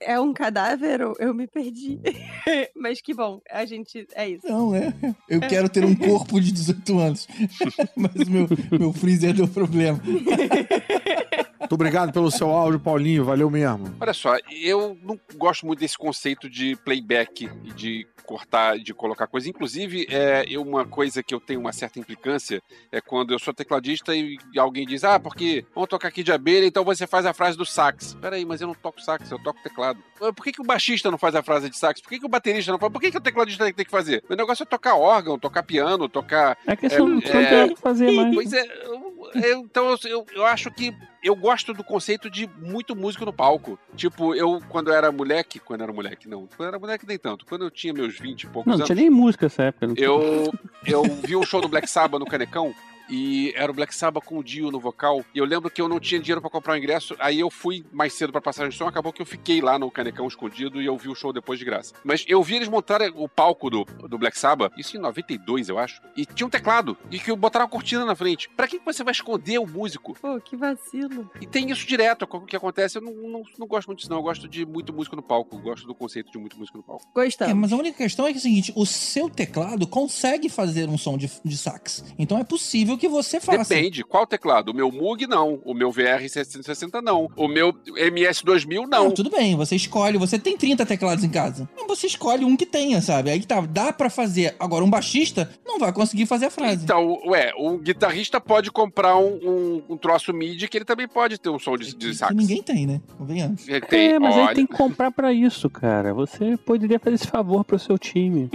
é 0.00 0.18
um 0.20 0.32
cadáver 0.32 1.02
ou 1.02 1.14
eu 1.18 1.34
me 1.34 1.46
perdi? 1.46 1.98
Mas 2.76 3.00
que 3.00 3.14
bom, 3.14 3.40
a 3.50 3.64
gente, 3.64 4.06
é 4.14 4.28
isso. 4.28 4.46
Não, 4.46 4.74
é. 4.74 4.92
Eu 5.28 5.40
quero 5.40 5.68
ter 5.68 5.84
um 5.84 5.94
corpo 5.94 6.40
de 6.40 6.52
18 6.52 6.98
anos. 6.98 7.28
Mas 7.96 8.28
meu, 8.28 8.46
meu 8.70 8.92
freezer 8.92 9.34
deu 9.34 9.48
problema. 9.48 10.00
Muito 11.70 11.80
obrigado 11.80 12.12
pelo 12.12 12.32
seu 12.32 12.50
áudio, 12.50 12.80
Paulinho. 12.80 13.24
Valeu 13.24 13.48
mesmo. 13.48 13.94
Olha 14.00 14.12
só, 14.12 14.34
eu 14.50 14.98
não 15.04 15.16
gosto 15.36 15.64
muito 15.64 15.78
desse 15.78 15.96
conceito 15.96 16.50
de 16.50 16.74
playback 16.84 17.48
e 17.62 17.72
de 17.72 18.08
cortar, 18.26 18.76
de 18.76 18.92
colocar 18.92 19.28
coisa. 19.28 19.48
Inclusive, 19.48 20.04
é 20.10 20.44
eu- 20.48 20.62
uma 20.62 20.84
coisa 20.84 21.22
que 21.22 21.32
eu 21.32 21.38
tenho 21.38 21.60
uma 21.60 21.72
certa 21.72 22.00
implicância 22.00 22.60
é 22.90 23.00
quando 23.00 23.32
eu 23.32 23.38
sou 23.38 23.54
tecladista 23.54 24.16
e 24.16 24.36
alguém 24.58 24.84
diz, 24.84 25.04
ah, 25.04 25.20
porque 25.20 25.64
vamos 25.72 25.88
tocar 25.88 26.08
aqui 26.08 26.24
de 26.24 26.32
abelha, 26.32 26.66
então 26.66 26.82
você 26.84 27.06
faz 27.06 27.24
a 27.24 27.32
frase 27.32 27.56
do 27.56 27.64
sax. 27.64 28.14
Peraí, 28.20 28.44
mas 28.44 28.60
eu 28.60 28.66
não 28.66 28.74
toco 28.74 29.00
sax, 29.00 29.30
eu 29.30 29.38
toco 29.40 29.62
teclado. 29.62 30.02
Por 30.18 30.42
que, 30.44 30.50
que 30.52 30.60
o 30.60 30.64
baixista 30.64 31.08
não 31.08 31.18
faz 31.18 31.36
a 31.36 31.42
frase 31.42 31.70
de 31.70 31.78
sax? 31.78 32.00
Por 32.00 32.08
que, 32.08 32.18
que 32.18 32.26
o 32.26 32.28
baterista 32.28 32.72
não 32.72 32.80
faz? 32.80 32.92
Por 32.92 33.00
que, 33.00 33.12
que 33.12 33.16
o 33.16 33.20
tecladista 33.20 33.72
tem 33.72 33.84
que 33.84 33.90
fazer? 33.92 34.24
Meu 34.28 34.36
negócio 34.36 34.64
é 34.64 34.66
tocar 34.66 34.96
órgão, 34.96 35.38
tocar 35.38 35.62
piano, 35.62 36.08
tocar. 36.08 36.58
É 36.66 36.74
questão 36.74 37.06
não 37.06 37.20
tem 37.20 37.64
o 37.70 37.74
que 37.76 37.80
fazer 37.80 38.10
mais. 38.10 38.34
Pois 38.34 38.52
é, 38.52 38.64
eu- 38.86 39.30
eu- 39.34 39.60
então 39.60 39.96
eu, 40.04 40.26
eu 40.34 40.44
acho 40.44 40.68
que 40.72 40.92
eu 41.22 41.36
gosto 41.36 41.72
do 41.74 41.84
conceito 41.84 42.30
de 42.30 42.48
muito 42.60 42.96
músico 42.96 43.24
no 43.24 43.32
palco. 43.32 43.78
Tipo, 43.96 44.34
eu, 44.34 44.60
quando 44.68 44.90
era 44.92 45.10
moleque, 45.12 45.58
quando 45.58 45.80
eu 45.80 45.84
era 45.84 45.92
moleque, 45.92 46.28
não, 46.28 46.48
quando 46.56 46.68
era 46.68 46.78
moleque 46.78 47.06
nem 47.06 47.18
tanto, 47.18 47.44
quando 47.46 47.64
eu 47.64 47.70
tinha 47.70 47.92
meus 47.92 48.18
20 48.18 48.42
e 48.42 48.46
poucos 48.46 48.66
Não, 48.66 48.72
não 48.72 48.78
anos. 48.78 48.86
tinha 48.86 48.96
nem 48.96 49.10
música 49.10 49.46
nessa 49.46 49.64
época. 49.64 49.86
Não. 49.86 49.94
Eu, 49.96 50.52
eu 50.86 51.02
vi 51.24 51.36
um 51.36 51.42
show 51.42 51.60
do 51.60 51.68
Black 51.68 51.88
Sabbath 51.88 52.18
no 52.20 52.26
Canecão 52.26 52.74
e 53.10 53.52
era 53.56 53.70
o 53.70 53.74
Black 53.74 53.94
Sabbath 53.94 54.24
com 54.24 54.38
o 54.38 54.44
Dio 54.44 54.70
no 54.70 54.80
vocal. 54.80 55.24
E 55.34 55.38
eu 55.38 55.44
lembro 55.44 55.70
que 55.70 55.80
eu 55.80 55.88
não 55.88 55.98
tinha 55.98 56.20
dinheiro 56.20 56.40
pra 56.40 56.50
comprar 56.50 56.74
o 56.74 56.76
ingresso, 56.76 57.14
aí 57.18 57.40
eu 57.40 57.50
fui 57.50 57.84
mais 57.92 58.12
cedo 58.12 58.32
pra 58.32 58.40
passagem 58.40 58.70
de 58.70 58.76
som, 58.76 58.86
acabou 58.86 59.12
que 59.12 59.22
eu 59.22 59.26
fiquei 59.26 59.60
lá 59.60 59.78
no 59.78 59.90
Canecão 59.90 60.26
escondido 60.26 60.80
e 60.80 60.86
eu 60.86 60.96
vi 60.96 61.08
o 61.08 61.14
show 61.14 61.32
depois 61.32 61.58
de 61.58 61.64
graça. 61.64 61.94
Mas 62.04 62.24
eu 62.28 62.42
vi 62.42 62.56
eles 62.56 62.68
montarem 62.68 63.12
o 63.14 63.28
palco 63.28 63.70
do, 63.70 63.84
do 63.84 64.18
Black 64.18 64.38
Sabbath, 64.38 64.72
isso 64.76 64.96
em 64.96 65.00
92, 65.00 65.68
eu 65.68 65.78
acho, 65.78 66.00
e 66.16 66.24
tinha 66.24 66.46
um 66.46 66.50
teclado 66.50 66.96
e 67.10 67.18
que 67.18 67.34
botaram 67.34 67.64
uma 67.64 67.70
cortina 67.70 68.04
na 68.04 68.14
frente. 68.14 68.48
Pra 68.56 68.68
que 68.68 68.78
que 68.78 68.84
você 68.84 69.02
vai 69.02 69.12
esconder 69.12 69.58
o 69.58 69.66
músico? 69.66 70.14
Pô, 70.20 70.40
que 70.40 70.56
vacilo. 70.56 71.30
E 71.40 71.46
tem 71.46 71.70
isso 71.70 71.86
direto, 71.86 72.26
o 72.30 72.40
que 72.46 72.56
acontece. 72.56 72.98
Eu 72.98 73.02
não, 73.02 73.12
não, 73.12 73.42
não 73.58 73.66
gosto 73.66 73.88
muito 73.88 73.98
disso, 73.98 74.10
não. 74.10 74.18
Eu 74.18 74.22
gosto 74.22 74.48
de 74.48 74.66
muito 74.66 74.92
músico 74.92 75.16
no 75.16 75.22
palco. 75.22 75.56
Eu 75.56 75.60
gosto 75.60 75.86
do 75.86 75.94
conceito 75.94 76.30
de 76.30 76.38
muito 76.38 76.58
músico 76.58 76.78
no 76.78 76.84
palco. 76.84 77.04
Gostamos. 77.14 77.50
É, 77.50 77.54
mas 77.54 77.72
a 77.72 77.76
única 77.76 77.96
questão 77.96 78.26
é 78.26 78.30
que 78.30 78.36
é 78.36 78.40
o 78.40 78.42
seguinte: 78.42 78.72
o 78.74 78.86
seu 78.86 79.28
teclado 79.28 79.86
consegue 79.86 80.48
fazer 80.48 80.88
um 80.88 80.98
som 80.98 81.16
de, 81.16 81.30
de 81.44 81.56
sax. 81.56 82.04
Então 82.18 82.38
é 82.38 82.44
possível 82.44 82.96
que 83.00 83.08
você 83.08 83.40
faça. 83.40 83.74
Depende. 83.74 84.04
Qual 84.04 84.26
teclado? 84.26 84.68
O 84.70 84.74
meu 84.74 84.92
Moog, 84.92 85.26
não. 85.26 85.60
O 85.64 85.74
meu 85.74 85.90
VR 85.90 86.28
760, 86.28 87.00
não. 87.02 87.28
O 87.36 87.48
meu 87.48 87.72
MS2000, 87.72 88.86
não. 88.88 89.10
tudo 89.10 89.30
bem, 89.30 89.56
você 89.56 89.74
escolhe, 89.74 90.18
você 90.18 90.38
tem 90.38 90.56
30 90.56 90.84
teclados 90.86 91.24
em 91.24 91.28
casa. 91.30 91.68
Então 91.74 91.88
você 91.88 92.06
escolhe 92.06 92.44
um 92.44 92.56
que 92.56 92.66
tenha, 92.66 93.00
sabe? 93.00 93.30
Aí 93.30 93.40
que 93.40 93.46
tá, 93.46 93.60
dá 93.62 93.92
pra 93.92 94.10
fazer. 94.10 94.54
Agora, 94.60 94.84
um 94.84 94.90
baixista 94.90 95.50
não 95.66 95.78
vai 95.78 95.92
conseguir 95.92 96.26
fazer 96.26 96.46
a 96.46 96.50
frase. 96.50 96.84
Então, 96.84 97.18
ué, 97.26 97.52
o 97.56 97.78
guitarrista 97.78 98.40
pode 98.40 98.70
comprar 98.70 99.16
um, 99.16 99.34
um, 99.42 99.82
um 99.90 99.96
troço 99.96 100.32
MIDI 100.32 100.68
que 100.68 100.76
ele 100.78 100.84
também 100.84 101.08
pode 101.08 101.38
ter 101.38 101.48
um 101.48 101.58
som 101.58 101.76
de, 101.76 101.94
de 101.96 102.14
sax. 102.14 102.30
Que 102.30 102.36
ninguém 102.36 102.62
tem, 102.62 102.86
né? 102.86 103.00
Convenhamos. 103.16 103.66
Ele 103.68 103.80
tem, 103.80 104.08
É, 104.12 104.18
mas 104.18 104.34
olha, 104.34 104.48
aí 104.50 104.54
tem 104.54 104.66
que 104.66 104.76
comprar 104.76 105.10
pra 105.10 105.32
isso, 105.32 105.68
cara. 105.70 106.12
Você 106.12 106.56
poderia 106.58 106.98
fazer 106.98 107.14
esse 107.16 107.26
favor 107.26 107.64
pro 107.64 107.78
seu 107.78 107.98
time. 107.98 108.50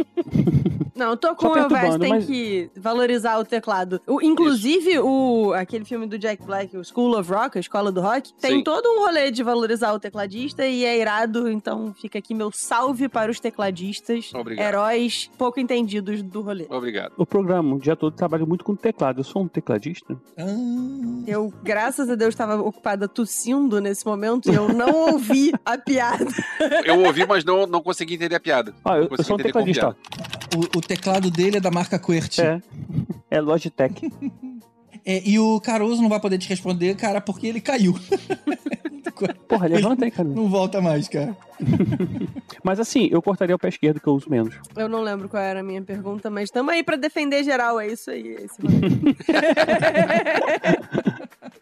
Não, 0.96 1.12
eu 1.12 1.18
tô 1.18 1.34
com 1.36 1.48
o 1.48 1.58
Elvis, 1.58 1.68
perturbando, 1.68 2.00
tem 2.00 2.10
mas- 2.10 2.26
que 2.26 2.70
valorizar 2.76 3.38
o 3.40 3.46
teclado. 3.46 4.02
O, 4.08 4.22
Inclusive, 4.42 5.00
o, 5.00 5.54
aquele 5.54 5.86
filme 5.86 6.06
do 6.06 6.18
Jack 6.18 6.44
Black, 6.44 6.76
o 6.78 6.84
School 6.84 7.18
of 7.18 7.32
Rock, 7.32 7.58
a 7.58 7.62
Escola 7.62 7.92
do 7.92 8.02
Rock, 8.02 8.34
tem 8.34 8.58
Sim. 8.58 8.64
todo 8.64 8.86
um 8.88 9.06
rolê 9.06 9.32
de 9.32 9.42
valorizar 9.44 9.94
o 9.94 10.00
tecladista 10.00 10.66
e 10.66 10.84
é 10.84 11.00
irado, 11.00 11.50
então 11.50 11.94
fica 11.94 12.20
aqui 12.20 12.34
meu 12.34 12.52
salve 12.52 13.08
para 13.08 13.32
os 13.32 13.40
tecladistas, 13.40 14.32
Obrigado. 14.34 14.68
heróis 14.68 15.30
pouco 15.38 15.60
entendidos 15.60 16.22
do 16.22 16.42
rolê. 16.42 16.68
Obrigado. 16.70 17.14
O 17.18 17.26
programa, 17.26 17.76
o 17.76 17.80
dia 17.80 17.96
todo, 17.96 18.14
trabalho 18.14 18.46
muito 18.46 18.64
com 18.64 18.76
teclado. 18.76 19.20
Eu 19.20 19.24
sou 19.24 19.44
um 19.44 19.48
tecladista. 19.48 20.18
Eu, 21.26 21.54
graças 21.64 22.10
a 22.10 22.16
Deus, 22.16 22.34
estava 22.34 22.62
ocupada 22.62 23.08
tossindo 23.08 23.80
nesse 23.80 24.06
momento 24.06 24.52
e 24.52 24.56
eu 24.56 24.68
não 24.70 25.12
ouvi 25.14 25.52
a 25.66 25.78
piada. 25.78 26.28
Eu 26.84 27.02
ouvi, 27.04 27.26
mas 27.26 27.44
não, 27.44 27.66
não 27.66 27.82
consegui 27.82 28.16
entender 28.16 28.36
a 28.36 28.40
piada. 28.40 28.74
Ah, 28.84 28.98
eu, 28.98 29.08
eu 29.10 29.24
sou 29.24 29.36
um 29.36 29.40
tecladista. 29.40 29.96
O, 30.56 30.78
o 30.78 30.82
teclado 30.82 31.30
dele 31.32 31.58
é 31.58 31.60
da 31.60 31.72
marca 31.72 31.98
QWERTY. 32.00 32.42
É. 32.42 32.62
É 33.30 33.42
Logitech. 33.42 34.12
É, 35.06 35.22
e 35.24 35.38
o 35.38 35.60
Caruso 35.60 36.02
não 36.02 36.10
vai 36.10 36.20
poder 36.20 36.40
te 36.40 36.50
responder, 36.50 36.96
cara, 36.96 37.22
porque 37.22 37.46
ele 37.46 37.62
caiu. 37.62 37.94
Porra, 39.48 39.68
levanta 39.68 40.06
aí, 40.06 40.12
cara. 40.12 40.28
Não 40.28 40.50
volta 40.50 40.82
mais, 40.82 41.08
cara. 41.08 41.36
Mas 42.64 42.80
assim, 42.80 43.08
eu 43.12 43.22
cortaria 43.22 43.56
o 43.56 43.60
pé 43.60 43.70
esquerdo 43.70 44.00
que 44.00 44.08
eu 44.08 44.14
uso 44.14 44.30
menos. 44.30 44.56
Eu 44.76 44.90
não 44.90 45.02
lembro 45.02 45.30
qual 45.30 45.42
era 45.42 45.60
a 45.62 45.64
minha 45.64 45.82
pergunta, 45.82 46.30
mas 46.30 46.46
estamos 46.46 46.74
aí 46.74 46.84
pra 46.84 46.96
defender 46.96 47.44
geral, 47.44 47.80
é 47.80 47.88
isso 47.88 48.12
aí. 48.12 48.36
é 48.36 48.46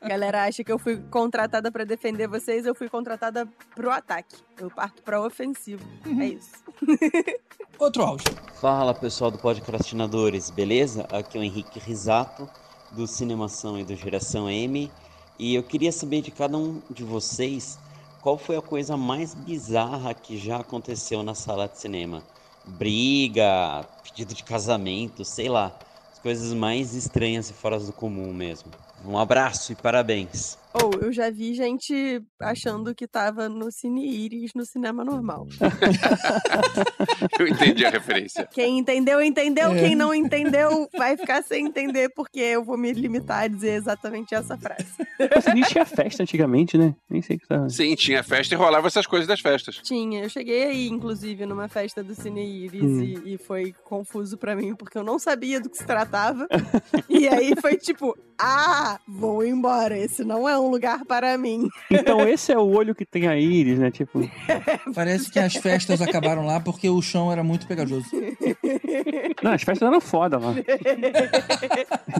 Galera 0.07 0.43
acha 0.43 0.63
que 0.63 0.71
eu 0.71 0.79
fui 0.79 0.97
contratada 1.09 1.71
pra 1.71 1.83
defender 1.83 2.27
vocês, 2.27 2.65
eu 2.65 2.73
fui 2.73 2.89
contratada 2.89 3.47
pro 3.75 3.91
ataque. 3.91 4.35
Eu 4.59 4.69
parto 4.69 5.01
pra 5.03 5.21
ofensivo. 5.21 5.83
É 6.19 6.25
isso. 6.25 6.51
Outro 7.79 8.03
áudio. 8.03 8.33
Fala 8.59 8.93
pessoal 8.93 9.31
do 9.31 9.37
Podcastinadores, 9.37 10.49
beleza? 10.49 11.07
Aqui 11.11 11.37
é 11.37 11.41
o 11.41 11.43
Henrique 11.43 11.79
Risato, 11.79 12.49
do 12.91 13.07
Cinemação 13.07 13.79
e 13.79 13.83
do 13.83 13.95
Geração 13.95 14.49
M. 14.49 14.91
E 15.37 15.55
eu 15.55 15.63
queria 15.63 15.91
saber 15.91 16.21
de 16.21 16.31
cada 16.31 16.57
um 16.57 16.81
de 16.89 17.03
vocês 17.03 17.79
qual 18.21 18.37
foi 18.37 18.55
a 18.55 18.61
coisa 18.61 18.95
mais 18.95 19.33
bizarra 19.35 20.13
que 20.13 20.37
já 20.37 20.57
aconteceu 20.59 21.23
na 21.23 21.35
sala 21.35 21.67
de 21.67 21.79
cinema. 21.79 22.25
Briga, 22.63 23.83
pedido 24.01 24.33
de 24.33 24.43
casamento, 24.43 25.25
sei 25.25 25.49
lá. 25.49 25.77
As 26.11 26.19
coisas 26.19 26.53
mais 26.53 26.93
estranhas 26.95 27.49
e 27.49 27.53
fora 27.53 27.79
do 27.79 27.91
comum 27.91 28.33
mesmo. 28.33 28.71
Um 29.03 29.17
abraço 29.17 29.71
e 29.73 29.75
parabéns. 29.75 30.62
Ou 30.81 30.91
eu 31.01 31.11
já 31.11 31.29
vi 31.29 31.53
gente 31.53 32.21
achando 32.39 32.95
que 32.95 33.07
tava 33.07 33.47
no 33.47 33.71
Cine 33.71 34.07
Iris 34.07 34.51
no 34.55 34.65
cinema 34.65 35.03
normal. 35.03 35.47
Eu 37.39 37.47
entendi 37.47 37.85
a 37.85 37.89
referência. 37.89 38.47
Quem 38.51 38.79
entendeu, 38.79 39.21
entendeu. 39.21 39.71
É. 39.71 39.79
Quem 39.79 39.95
não 39.95 40.13
entendeu, 40.13 40.87
vai 40.97 41.17
ficar 41.17 41.43
sem 41.43 41.65
entender, 41.67 42.09
porque 42.15 42.39
eu 42.39 42.63
vou 42.63 42.77
me 42.77 42.91
limitar 42.93 43.43
a 43.43 43.47
dizer 43.47 43.71
exatamente 43.75 44.33
essa 44.35 44.57
frase. 44.57 44.85
Você 45.35 45.53
nem 45.53 45.63
tinha 45.63 45.85
festa 45.85 46.23
antigamente, 46.23 46.77
né? 46.77 46.95
Nem 47.09 47.21
sei 47.21 47.37
o 47.37 47.39
que 47.39 47.47
tá. 47.47 47.69
Sim, 47.69 47.95
tinha 47.95 48.23
festa 48.23 48.53
e 48.53 48.57
rolava 48.57 48.87
essas 48.87 49.05
coisas 49.07 49.27
das 49.27 49.39
festas. 49.39 49.79
Tinha, 49.83 50.23
eu 50.23 50.29
cheguei 50.29 50.63
aí, 50.63 50.87
inclusive, 50.87 51.45
numa 51.45 51.67
festa 51.67 52.03
do 52.03 52.13
Cine 52.15 52.43
Iris 52.65 52.83
Hum. 52.83 53.01
e, 53.01 53.33
e 53.33 53.37
foi 53.37 53.73
confuso 53.83 54.37
pra 54.37 54.55
mim, 54.55 54.75
porque 54.75 54.97
eu 54.97 55.03
não 55.03 55.17
sabia 55.19 55.59
do 55.59 55.69
que 55.69 55.77
se 55.77 55.85
tratava. 55.85 56.47
e 57.09 57.27
aí 57.27 57.53
foi 57.59 57.77
tipo, 57.77 58.17
ah, 58.39 58.99
vou 59.07 59.45
embora, 59.45 59.97
esse 59.97 60.23
não 60.23 60.47
é 60.47 60.57
um 60.59 60.62
lugar 60.69 61.05
para 61.05 61.37
mim. 61.37 61.67
Então 61.89 62.27
esse 62.27 62.51
é 62.51 62.57
o 62.57 62.69
olho 62.69 62.95
que 62.95 63.05
tem 63.05 63.27
a 63.27 63.37
íris, 63.37 63.79
né? 63.79 63.91
Tipo. 63.91 64.29
Parece 64.93 65.31
que 65.31 65.39
as 65.39 65.55
festas 65.55 66.01
acabaram 66.01 66.45
lá 66.45 66.59
porque 66.59 66.89
o 66.89 67.01
chão 67.01 67.31
era 67.31 67.43
muito 67.43 67.67
pegajoso. 67.67 68.05
Não, 69.41 69.51
as 69.51 69.63
festas 69.63 69.87
eram 69.87 69.99
foda 69.99 70.37
lá. 70.37 70.53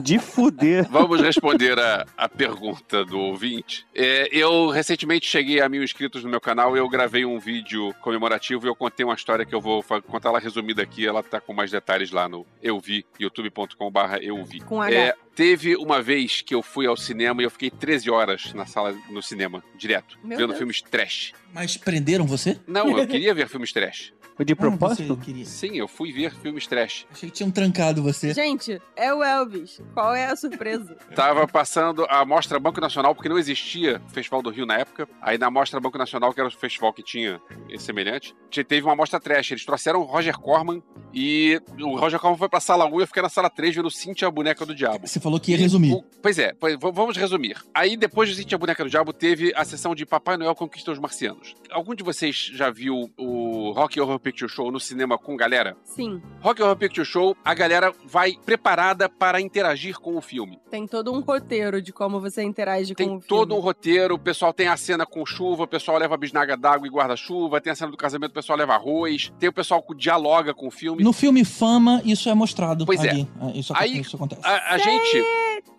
De 0.02 0.18
fuder. 0.18 0.86
Vamos 0.90 1.20
responder 1.20 1.78
a, 1.78 2.04
a 2.16 2.28
pergunta 2.28 3.04
do 3.04 3.18
ouvinte. 3.18 3.86
É, 3.94 4.28
eu 4.30 4.70
recentemente 4.70 5.26
cheguei 5.26 5.60
a 5.60 5.68
mil 5.68 5.82
inscritos 5.82 6.22
no 6.22 6.30
meu 6.30 6.40
canal 6.40 6.76
e 6.76 6.78
eu 6.78 6.88
gravei 6.88 7.24
um 7.24 7.38
vídeo 7.38 7.94
comemorativo 8.00 8.66
e 8.66 8.68
eu 8.68 8.74
contei 8.74 9.04
uma 9.04 9.14
história 9.14 9.44
que 9.44 9.54
eu 9.54 9.60
vou 9.60 9.82
contar 10.06 10.28
ela 10.28 10.38
resumida 10.38 10.82
aqui. 10.82 11.06
Ela 11.06 11.22
tá 11.22 11.40
com 11.40 11.52
mais 11.52 11.70
detalhes 11.70 12.10
lá 12.10 12.28
no 12.28 12.46
eu 12.62 12.78
vi, 12.78 13.04
youtube.com/barra 13.18 14.18
eu 14.18 14.42
vi. 14.44 14.60
Com 14.60 14.82
H. 14.82 14.94
É, 14.94 15.14
teve 15.34 15.76
uma 15.76 16.00
vez 16.00 16.40
que 16.40 16.54
eu 16.54 16.62
fui 16.62 16.86
ao 16.86 16.96
cinema 16.96 17.42
e 17.42 17.44
eu 17.44 17.50
fiquei 17.50 17.70
13 17.70 18.10
horas 18.10 18.52
na 18.54 18.66
sala 18.66 18.96
no 19.10 19.22
cinema, 19.22 19.62
direto, 19.76 20.18
Meu 20.22 20.38
vendo 20.38 20.48
Deus. 20.48 20.58
filmes 20.58 20.82
trash. 20.82 21.32
Mas 21.52 21.76
prenderam 21.76 22.26
você? 22.26 22.58
Não, 22.66 22.98
eu 22.98 23.06
queria 23.06 23.34
ver 23.34 23.48
filmes 23.48 23.72
trash. 23.72 24.12
Foi 24.36 24.44
de 24.44 24.52
Ah, 24.52 24.56
propósito? 24.56 25.16
queria. 25.16 25.44
Sim, 25.44 25.76
eu 25.76 25.86
fui 25.86 26.12
ver 26.12 26.34
filmes 26.34 26.66
trash. 26.66 27.06
Achei 27.10 27.28
que 27.30 27.36
tinham 27.36 27.50
trancado 27.50 28.02
você. 28.02 28.34
Gente, 28.34 28.80
é 28.96 29.12
o 29.14 29.22
Elvis. 29.22 29.80
Qual 29.94 30.14
é 30.14 30.26
a 30.26 30.34
surpresa? 30.36 30.96
Tava 31.14 31.46
passando 31.46 32.04
a 32.08 32.24
Mostra 32.24 32.58
Banco 32.58 32.80
Nacional, 32.80 33.14
porque 33.14 33.28
não 33.28 33.38
existia 33.38 34.00
o 34.04 34.10
Festival 34.10 34.42
do 34.42 34.50
Rio 34.50 34.66
na 34.66 34.76
época. 34.78 35.08
Aí 35.22 35.38
na 35.38 35.50
Mostra 35.50 35.78
Banco 35.78 35.96
Nacional, 35.98 36.32
que 36.34 36.40
era 36.40 36.48
o 36.48 36.52
festival 36.52 36.92
que 36.92 37.02
tinha 37.02 37.40
esse 37.68 37.84
semelhante, 37.84 38.34
te- 38.50 38.64
teve 38.64 38.84
uma 38.86 38.96
mostra 38.96 39.20
trash. 39.20 39.52
Eles 39.52 39.64
trouxeram 39.64 40.00
o 40.00 40.04
Roger 40.04 40.38
Corman 40.38 40.82
e 41.12 41.60
o 41.80 41.96
Roger 41.96 42.18
Corman 42.18 42.36
foi 42.38 42.48
pra 42.48 42.60
sala 42.60 42.86
1 42.86 42.98
e 42.98 43.02
eu 43.02 43.06
fiquei 43.06 43.22
na 43.22 43.28
sala 43.28 43.48
3 43.48 43.74
vendo 43.76 43.90
Cintia, 43.90 44.26
a 44.26 44.30
boneca 44.30 44.66
do 44.66 44.74
diabo. 44.74 45.06
Você 45.06 45.20
falou 45.20 45.38
que 45.38 45.52
ia 45.52 45.56
resumir. 45.58 46.02
Pois 46.20 46.38
é, 46.38 46.52
pois- 46.54 46.76
vamos 46.80 47.16
resumir. 47.16 47.56
Aí 47.72 47.96
depois 47.96 48.28
de 48.28 48.34
Cintia, 48.34 48.56
a 48.56 48.58
boneca 48.58 48.82
do 48.82 48.90
diabo, 48.90 49.12
teve 49.12 49.52
a 49.54 49.64
sessão 49.64 49.94
de 49.94 50.04
Papai 50.04 50.36
Noel 50.36 50.54
Conquista 50.54 50.90
os 50.90 50.98
Marcianos. 50.98 51.54
Algum 51.70 51.94
de 51.94 52.02
vocês 52.02 52.50
já 52.52 52.70
viu 52.70 53.10
o 53.16 53.72
Rock 53.72 54.00
Horror 54.00 54.18
Picture 54.24 54.50
Show 54.50 54.72
no 54.72 54.80
cinema 54.80 55.16
com 55.18 55.36
galera? 55.36 55.76
Sim, 55.84 56.20
Rock 56.40 56.60
Horror 56.62 56.76
Picture 56.76 57.06
Show, 57.06 57.36
a 57.44 57.54
galera 57.54 57.92
vai 58.06 58.32
preparada 58.44 59.08
para 59.08 59.40
interagir 59.40 59.98
com 60.00 60.16
o 60.16 60.20
filme. 60.20 60.58
tem 60.70 60.86
todo 60.86 61.12
um 61.12 61.20
roteiro 61.20 61.80
de 61.82 61.92
como 61.92 62.18
você 62.20 62.42
interage 62.42 62.94
Tem 62.94 63.08
com 63.08 63.16
o 63.16 63.20
todo 63.20 63.54
um 63.54 63.60
roteiro, 63.60 64.14
o 64.14 64.18
pessoal 64.18 64.52
tem 64.52 64.68
a 64.68 64.76
cena 64.76 65.04
com 65.06 65.24
chuva, 65.26 65.64
o 65.64 65.68
pessoal 65.68 65.98
leva 65.98 66.16
bisnaga 66.16 66.56
d'água 66.56 66.86
e 66.88 66.90
guarda-chuva, 66.90 67.60
tem 67.60 67.72
a 67.72 67.76
cena 67.76 67.90
do 67.90 67.96
casamento, 67.96 68.30
o 68.30 68.34
pessoal 68.34 68.58
leva 68.58 68.74
arroz, 68.74 69.32
tem 69.38 69.48
o 69.48 69.52
pessoal 69.52 69.82
que 69.82 69.94
dialoga 69.94 70.54
com 70.54 70.66
o 70.66 70.70
filme. 70.70 71.04
No 71.04 71.12
filme 71.12 71.44
Fama, 71.44 72.00
isso 72.04 72.28
é 72.30 72.34
mostrado. 72.34 72.86
Pois 72.86 73.04
é. 73.04 73.10
ali. 73.10 73.28
Isso, 73.54 73.72
aco- 73.72 73.82
Aí, 73.82 74.00
isso 74.00 74.16
acontece. 74.16 74.40
A, 74.44 74.74
a 74.74 74.78
gente. 74.78 75.22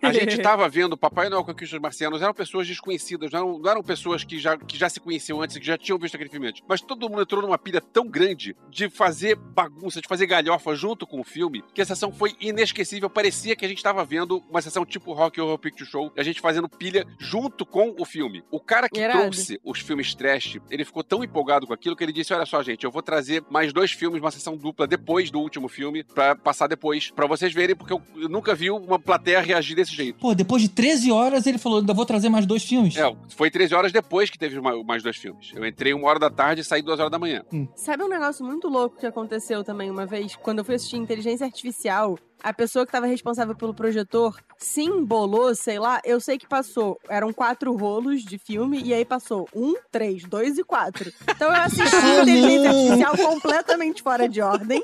A 0.02 0.12
gente 0.12 0.38
tava 0.42 0.68
vendo 0.68 0.96
Papai 0.96 1.28
Noel 1.28 1.44
Conquista 1.44 1.76
dos 1.76 1.82
Marcianos, 1.82 2.22
eram 2.22 2.34
pessoas 2.34 2.66
desconhecidas, 2.66 3.30
não 3.30 3.38
eram, 3.38 3.58
não 3.58 3.70
eram 3.70 3.82
pessoas 3.82 4.24
que 4.24 4.38
já, 4.38 4.56
que 4.56 4.76
já 4.76 4.88
se 4.88 5.00
conheciam 5.00 5.40
antes, 5.40 5.56
que 5.58 5.66
já 5.66 5.78
tinham 5.78 5.98
visto 5.98 6.14
aquele 6.14 6.30
filme 6.30 6.48
antes. 6.48 6.62
Mas 6.68 6.80
todo 6.80 7.08
mundo 7.08 7.22
entrou 7.22 7.42
numa 7.42 7.58
pilha 7.58 7.80
tão 7.80 8.06
grande 8.08 8.56
de 8.70 8.88
fazer 8.88 9.36
bagunça, 9.36 10.00
de 10.00 10.08
fazer 10.08 10.26
galhofa 10.26 10.74
junto 10.74 11.06
com 11.06 11.20
o 11.20 11.24
filme, 11.24 11.62
que 11.74 11.80
a 11.80 11.86
sessão 11.86 12.12
foi 12.12 12.34
inesquecível. 12.40 13.08
Parecia 13.08 13.56
que 13.56 13.64
a 13.64 13.68
gente 13.68 13.82
tava 13.82 14.04
vendo 14.04 14.42
uma 14.50 14.60
sessão 14.60 14.84
tipo 14.84 15.12
Rock 15.12 15.40
Horror 15.40 15.58
Picture 15.58 15.88
Show, 15.88 16.12
a 16.16 16.22
gente 16.22 16.40
fazendo 16.40 16.68
pilha 16.68 17.06
junto 17.18 17.64
com 17.64 17.94
o 17.98 18.04
filme. 18.04 18.42
O 18.50 18.60
cara 18.60 18.88
que 18.88 19.00
Irado. 19.00 19.20
trouxe 19.20 19.60
os 19.64 19.80
filmes 19.80 20.14
trash, 20.14 20.58
ele 20.70 20.84
ficou 20.84 21.04
tão 21.04 21.22
empolgado 21.22 21.66
com 21.66 21.72
aquilo 21.72 21.96
que 21.96 22.04
ele 22.04 22.12
disse: 22.12 22.34
Olha 22.34 22.46
só, 22.46 22.62
gente, 22.62 22.84
eu 22.84 22.90
vou 22.90 23.02
trazer 23.02 23.44
mais 23.50 23.72
dois 23.72 23.92
filmes, 23.92 24.20
uma 24.20 24.30
sessão 24.30 24.56
dupla 24.56 24.86
depois 24.86 25.30
do 25.30 25.40
último 25.40 25.68
filme, 25.68 26.02
pra 26.02 26.34
passar 26.34 26.66
depois, 26.66 27.10
pra 27.10 27.26
vocês 27.26 27.52
verem, 27.52 27.76
porque 27.76 27.92
eu, 27.92 28.02
eu 28.16 28.28
nunca 28.28 28.54
vi 28.54 28.70
uma 28.70 28.98
plateia 28.98 29.40
reagir 29.40 29.75
desse 29.76 29.94
jeito. 29.94 30.18
Pô, 30.18 30.34
depois 30.34 30.60
de 30.62 30.68
13 30.68 31.12
horas 31.12 31.46
ele 31.46 31.58
falou, 31.58 31.78
ainda 31.78 31.94
vou 31.94 32.04
trazer 32.04 32.28
mais 32.28 32.44
dois 32.46 32.64
filmes. 32.64 32.96
É, 32.96 33.14
foi 33.36 33.50
13 33.50 33.74
horas 33.74 33.92
depois 33.92 34.28
que 34.30 34.38
teve 34.38 34.60
ma- 34.60 34.82
mais 34.82 35.02
dois 35.02 35.16
filmes. 35.16 35.52
Eu 35.54 35.64
entrei 35.66 35.92
uma 35.94 36.08
hora 36.08 36.18
da 36.18 36.30
tarde 36.30 36.62
e 36.62 36.64
saí 36.64 36.82
duas 36.82 36.98
horas 36.98 37.10
da 37.12 37.18
manhã. 37.18 37.44
Sabe 37.76 38.02
um 38.02 38.08
negócio 38.08 38.44
muito 38.44 38.68
louco 38.68 38.96
que 38.98 39.06
aconteceu 39.06 39.62
também 39.62 39.90
uma 39.90 40.06
vez? 40.06 40.34
Quando 40.36 40.58
eu 40.58 40.64
fui 40.64 40.74
assistir 40.74 40.96
Inteligência 40.96 41.46
Artificial, 41.46 42.18
a 42.42 42.52
pessoa 42.52 42.84
que 42.84 42.90
estava 42.90 43.06
responsável 43.06 43.54
pelo 43.54 43.72
projetor 43.74 44.36
se 44.58 44.82
embolou, 44.82 45.54
sei 45.54 45.78
lá, 45.78 46.00
eu 46.04 46.20
sei 46.20 46.38
que 46.38 46.46
passou. 46.48 46.98
Eram 47.08 47.32
quatro 47.32 47.74
rolos 47.74 48.22
de 48.24 48.38
filme, 48.38 48.82
e 48.82 48.92
aí 48.94 49.04
passou 49.04 49.48
um, 49.54 49.74
três, 49.90 50.22
dois 50.24 50.58
e 50.58 50.64
quatro. 50.64 51.10
Então 51.28 51.48
eu 51.48 51.62
assisti 51.62 51.96
Ah, 51.96 52.22
Inteligência. 52.22 52.70
Artificial 52.70 53.16
completamente 53.16 54.02
fora 54.02 54.28
de 54.28 54.40
ordem. 54.40 54.82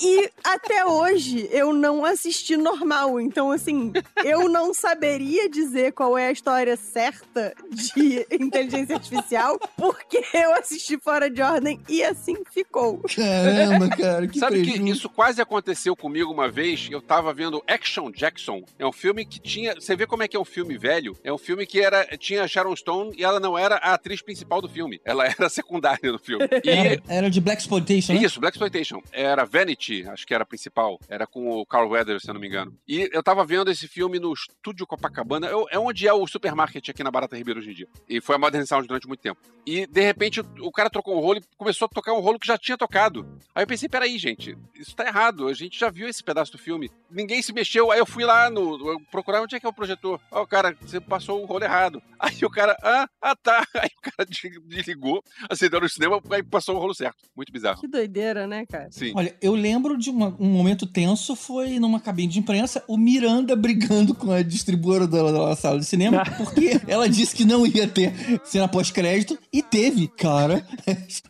E 0.00 0.30
até 0.44 0.84
hoje 0.84 1.48
eu 1.52 1.72
não 1.72 2.04
assisti 2.04 2.56
normal. 2.56 3.20
Então, 3.20 3.50
assim, 3.50 3.92
eu 4.24 4.48
não 4.48 4.72
saberia 4.74 5.48
dizer 5.48 5.92
qual 5.92 6.16
é 6.16 6.28
a 6.28 6.32
história 6.32 6.76
certa 6.76 7.54
de 7.70 8.26
inteligência 8.30 8.96
artificial, 8.96 9.58
porque 9.76 10.22
eu 10.34 10.52
assisti 10.54 10.98
fora 10.98 11.30
de 11.30 11.42
ordem 11.42 11.80
e 11.88 12.02
assim 12.02 12.36
ficou. 12.52 12.98
Caramba, 13.14 13.88
cara, 13.88 14.26
que 14.26 14.38
Sabe 14.38 14.56
prejuízo. 14.60 14.84
que 14.84 14.90
isso 14.90 15.08
quase 15.08 15.40
aconteceu 15.40 15.94
comigo 15.96 16.32
uma 16.32 16.48
vez? 16.48 16.88
Eu 16.90 17.00
tava 17.00 17.32
vendo 17.32 17.62
Action 17.66 18.10
Jackson. 18.10 18.62
É 18.78 18.86
um 18.86 18.92
filme 18.92 19.24
que 19.24 19.38
tinha. 19.40 19.74
Você 19.74 19.94
vê 19.96 20.06
como 20.06 20.22
é 20.22 20.28
que 20.28 20.36
é 20.36 20.40
um 20.40 20.44
filme 20.44 20.76
velho? 20.78 21.16
É 21.22 21.32
um 21.32 21.38
filme 21.38 21.66
que 21.66 21.80
era 21.80 22.04
tinha 22.16 22.46
Sharon 22.48 22.74
Stone 22.76 23.12
e 23.16 23.24
ela 23.24 23.40
não 23.40 23.56
era 23.58 23.76
a 23.76 23.94
atriz 23.94 24.22
principal 24.22 24.60
do 24.60 24.68
filme. 24.68 25.00
Ela 25.04 25.26
era 25.38 25.48
secundária 25.48 26.10
no 26.10 26.18
filme. 26.18 26.46
E 26.64 26.70
Era, 26.70 27.02
era 27.08 27.30
de 27.30 27.40
Black 27.40 27.60
Exploitation, 27.60 28.14
né? 28.14 28.22
Isso, 28.22 28.40
Black 28.40 28.56
Exploitation. 28.56 29.02
Era 29.12 29.44
Vanity, 29.44 29.79
acho 30.10 30.26
que 30.26 30.34
era 30.34 30.42
a 30.42 30.46
principal. 30.46 30.98
Era 31.08 31.26
com 31.26 31.48
o 31.50 31.66
Carl 31.66 31.88
Weathers, 31.88 32.22
se 32.22 32.30
eu 32.30 32.34
não 32.34 32.40
me 32.40 32.46
engano. 32.46 32.76
E 32.86 33.08
eu 33.12 33.22
tava 33.22 33.44
vendo 33.44 33.70
esse 33.70 33.86
filme 33.88 34.18
no 34.18 34.32
Estúdio 34.32 34.86
Copacabana. 34.86 35.46
Eu- 35.46 35.66
É 35.70 35.78
onde 35.78 36.06
é 36.06 36.12
o 36.12 36.26
supermarket 36.26 36.88
aqui 36.88 37.02
na 37.04 37.10
Barata 37.10 37.36
Ribeiro 37.36 37.60
hoje 37.60 37.70
em 37.70 37.74
dia. 37.74 37.88
E 38.08 38.20
foi 38.20 38.34
a 38.34 38.38
Modern 38.38 38.64
Sound 38.66 38.86
durante 38.86 39.06
muito 39.06 39.20
tempo. 39.20 39.40
E, 39.66 39.86
de 39.86 40.00
repente, 40.00 40.40
o, 40.40 40.44
o 40.62 40.72
cara 40.72 40.90
trocou 40.90 41.16
um 41.16 41.20
rolo 41.20 41.38
e 41.38 41.42
começou 41.56 41.86
a 41.86 41.88
tocar 41.88 42.12
um 42.12 42.20
rolo 42.20 42.38
que 42.38 42.46
já 42.46 42.58
tinha 42.58 42.76
tocado. 42.76 43.38
Aí 43.54 43.62
eu 43.62 43.66
pensei, 43.66 43.88
peraí, 43.88 44.18
gente, 44.18 44.56
isso 44.74 44.94
tá 44.96 45.06
errado. 45.06 45.48
A 45.48 45.52
gente 45.54 45.78
já 45.78 45.90
viu 45.90 46.08
esse 46.08 46.22
pedaço 46.24 46.52
do 46.52 46.58
filme. 46.58 46.90
ninguém 47.10 47.40
se 47.42 47.52
mexeu. 47.52 47.90
Aí 47.90 47.98
eu 47.98 48.06
fui 48.06 48.24
lá 48.24 48.50
no, 48.50 49.00
procurar 49.10 49.42
onde 49.42 49.54
é 49.56 49.60
que 49.60 49.66
é 49.66 49.68
o 49.68 49.72
projetor. 49.72 50.20
Ó, 50.30 50.42
o 50.42 50.46
cara, 50.46 50.76
você 50.80 51.00
passou 51.00 51.42
o 51.42 51.46
rolo 51.46 51.64
errado. 51.64 52.02
Aí 52.18 52.36
o 52.44 52.50
cara, 52.50 52.76
ah, 52.82 53.08
ah 53.20 53.36
tá. 53.36 53.64
Aí 53.74 53.90
o 53.96 54.00
cara 54.10 54.26
des- 54.28 54.60
desligou, 54.66 55.22
acendeu 55.48 55.80
no 55.80 55.88
cinema, 55.88 56.20
aí 56.30 56.42
passou 56.42 56.76
o 56.76 56.78
rolo 56.78 56.94
certo. 56.94 57.16
Muito 57.36 57.52
bizarro. 57.52 57.80
Que 57.80 57.88
doideira, 57.88 58.46
né, 58.46 58.66
cara? 58.66 58.90
Sim. 58.90 59.12
Olha, 59.14 59.34
eu 59.40 59.54
lembro 59.54 59.69
de 59.98 60.10
uma- 60.10 60.34
um 60.38 60.48
momento 60.48 60.86
tenso, 60.86 61.34
foi 61.36 61.78
numa 61.78 62.00
cabine 62.00 62.28
de 62.32 62.38
imprensa, 62.38 62.82
o 62.88 62.96
Miranda 62.96 63.54
brigando 63.54 64.14
com 64.14 64.30
a 64.32 64.42
distribuidora 64.42 65.06
da, 65.06 65.30
da 65.48 65.56
sala 65.56 65.78
de 65.78 65.84
cinema, 65.84 66.22
porque 66.36 66.80
ela 66.86 67.08
disse 67.08 67.34
que 67.34 67.44
não 67.44 67.66
ia 67.66 67.86
ter 67.86 68.12
cena 68.44 68.66
pós-crédito, 68.68 69.38
e 69.52 69.62
teve, 69.62 70.08
cara. 70.08 70.64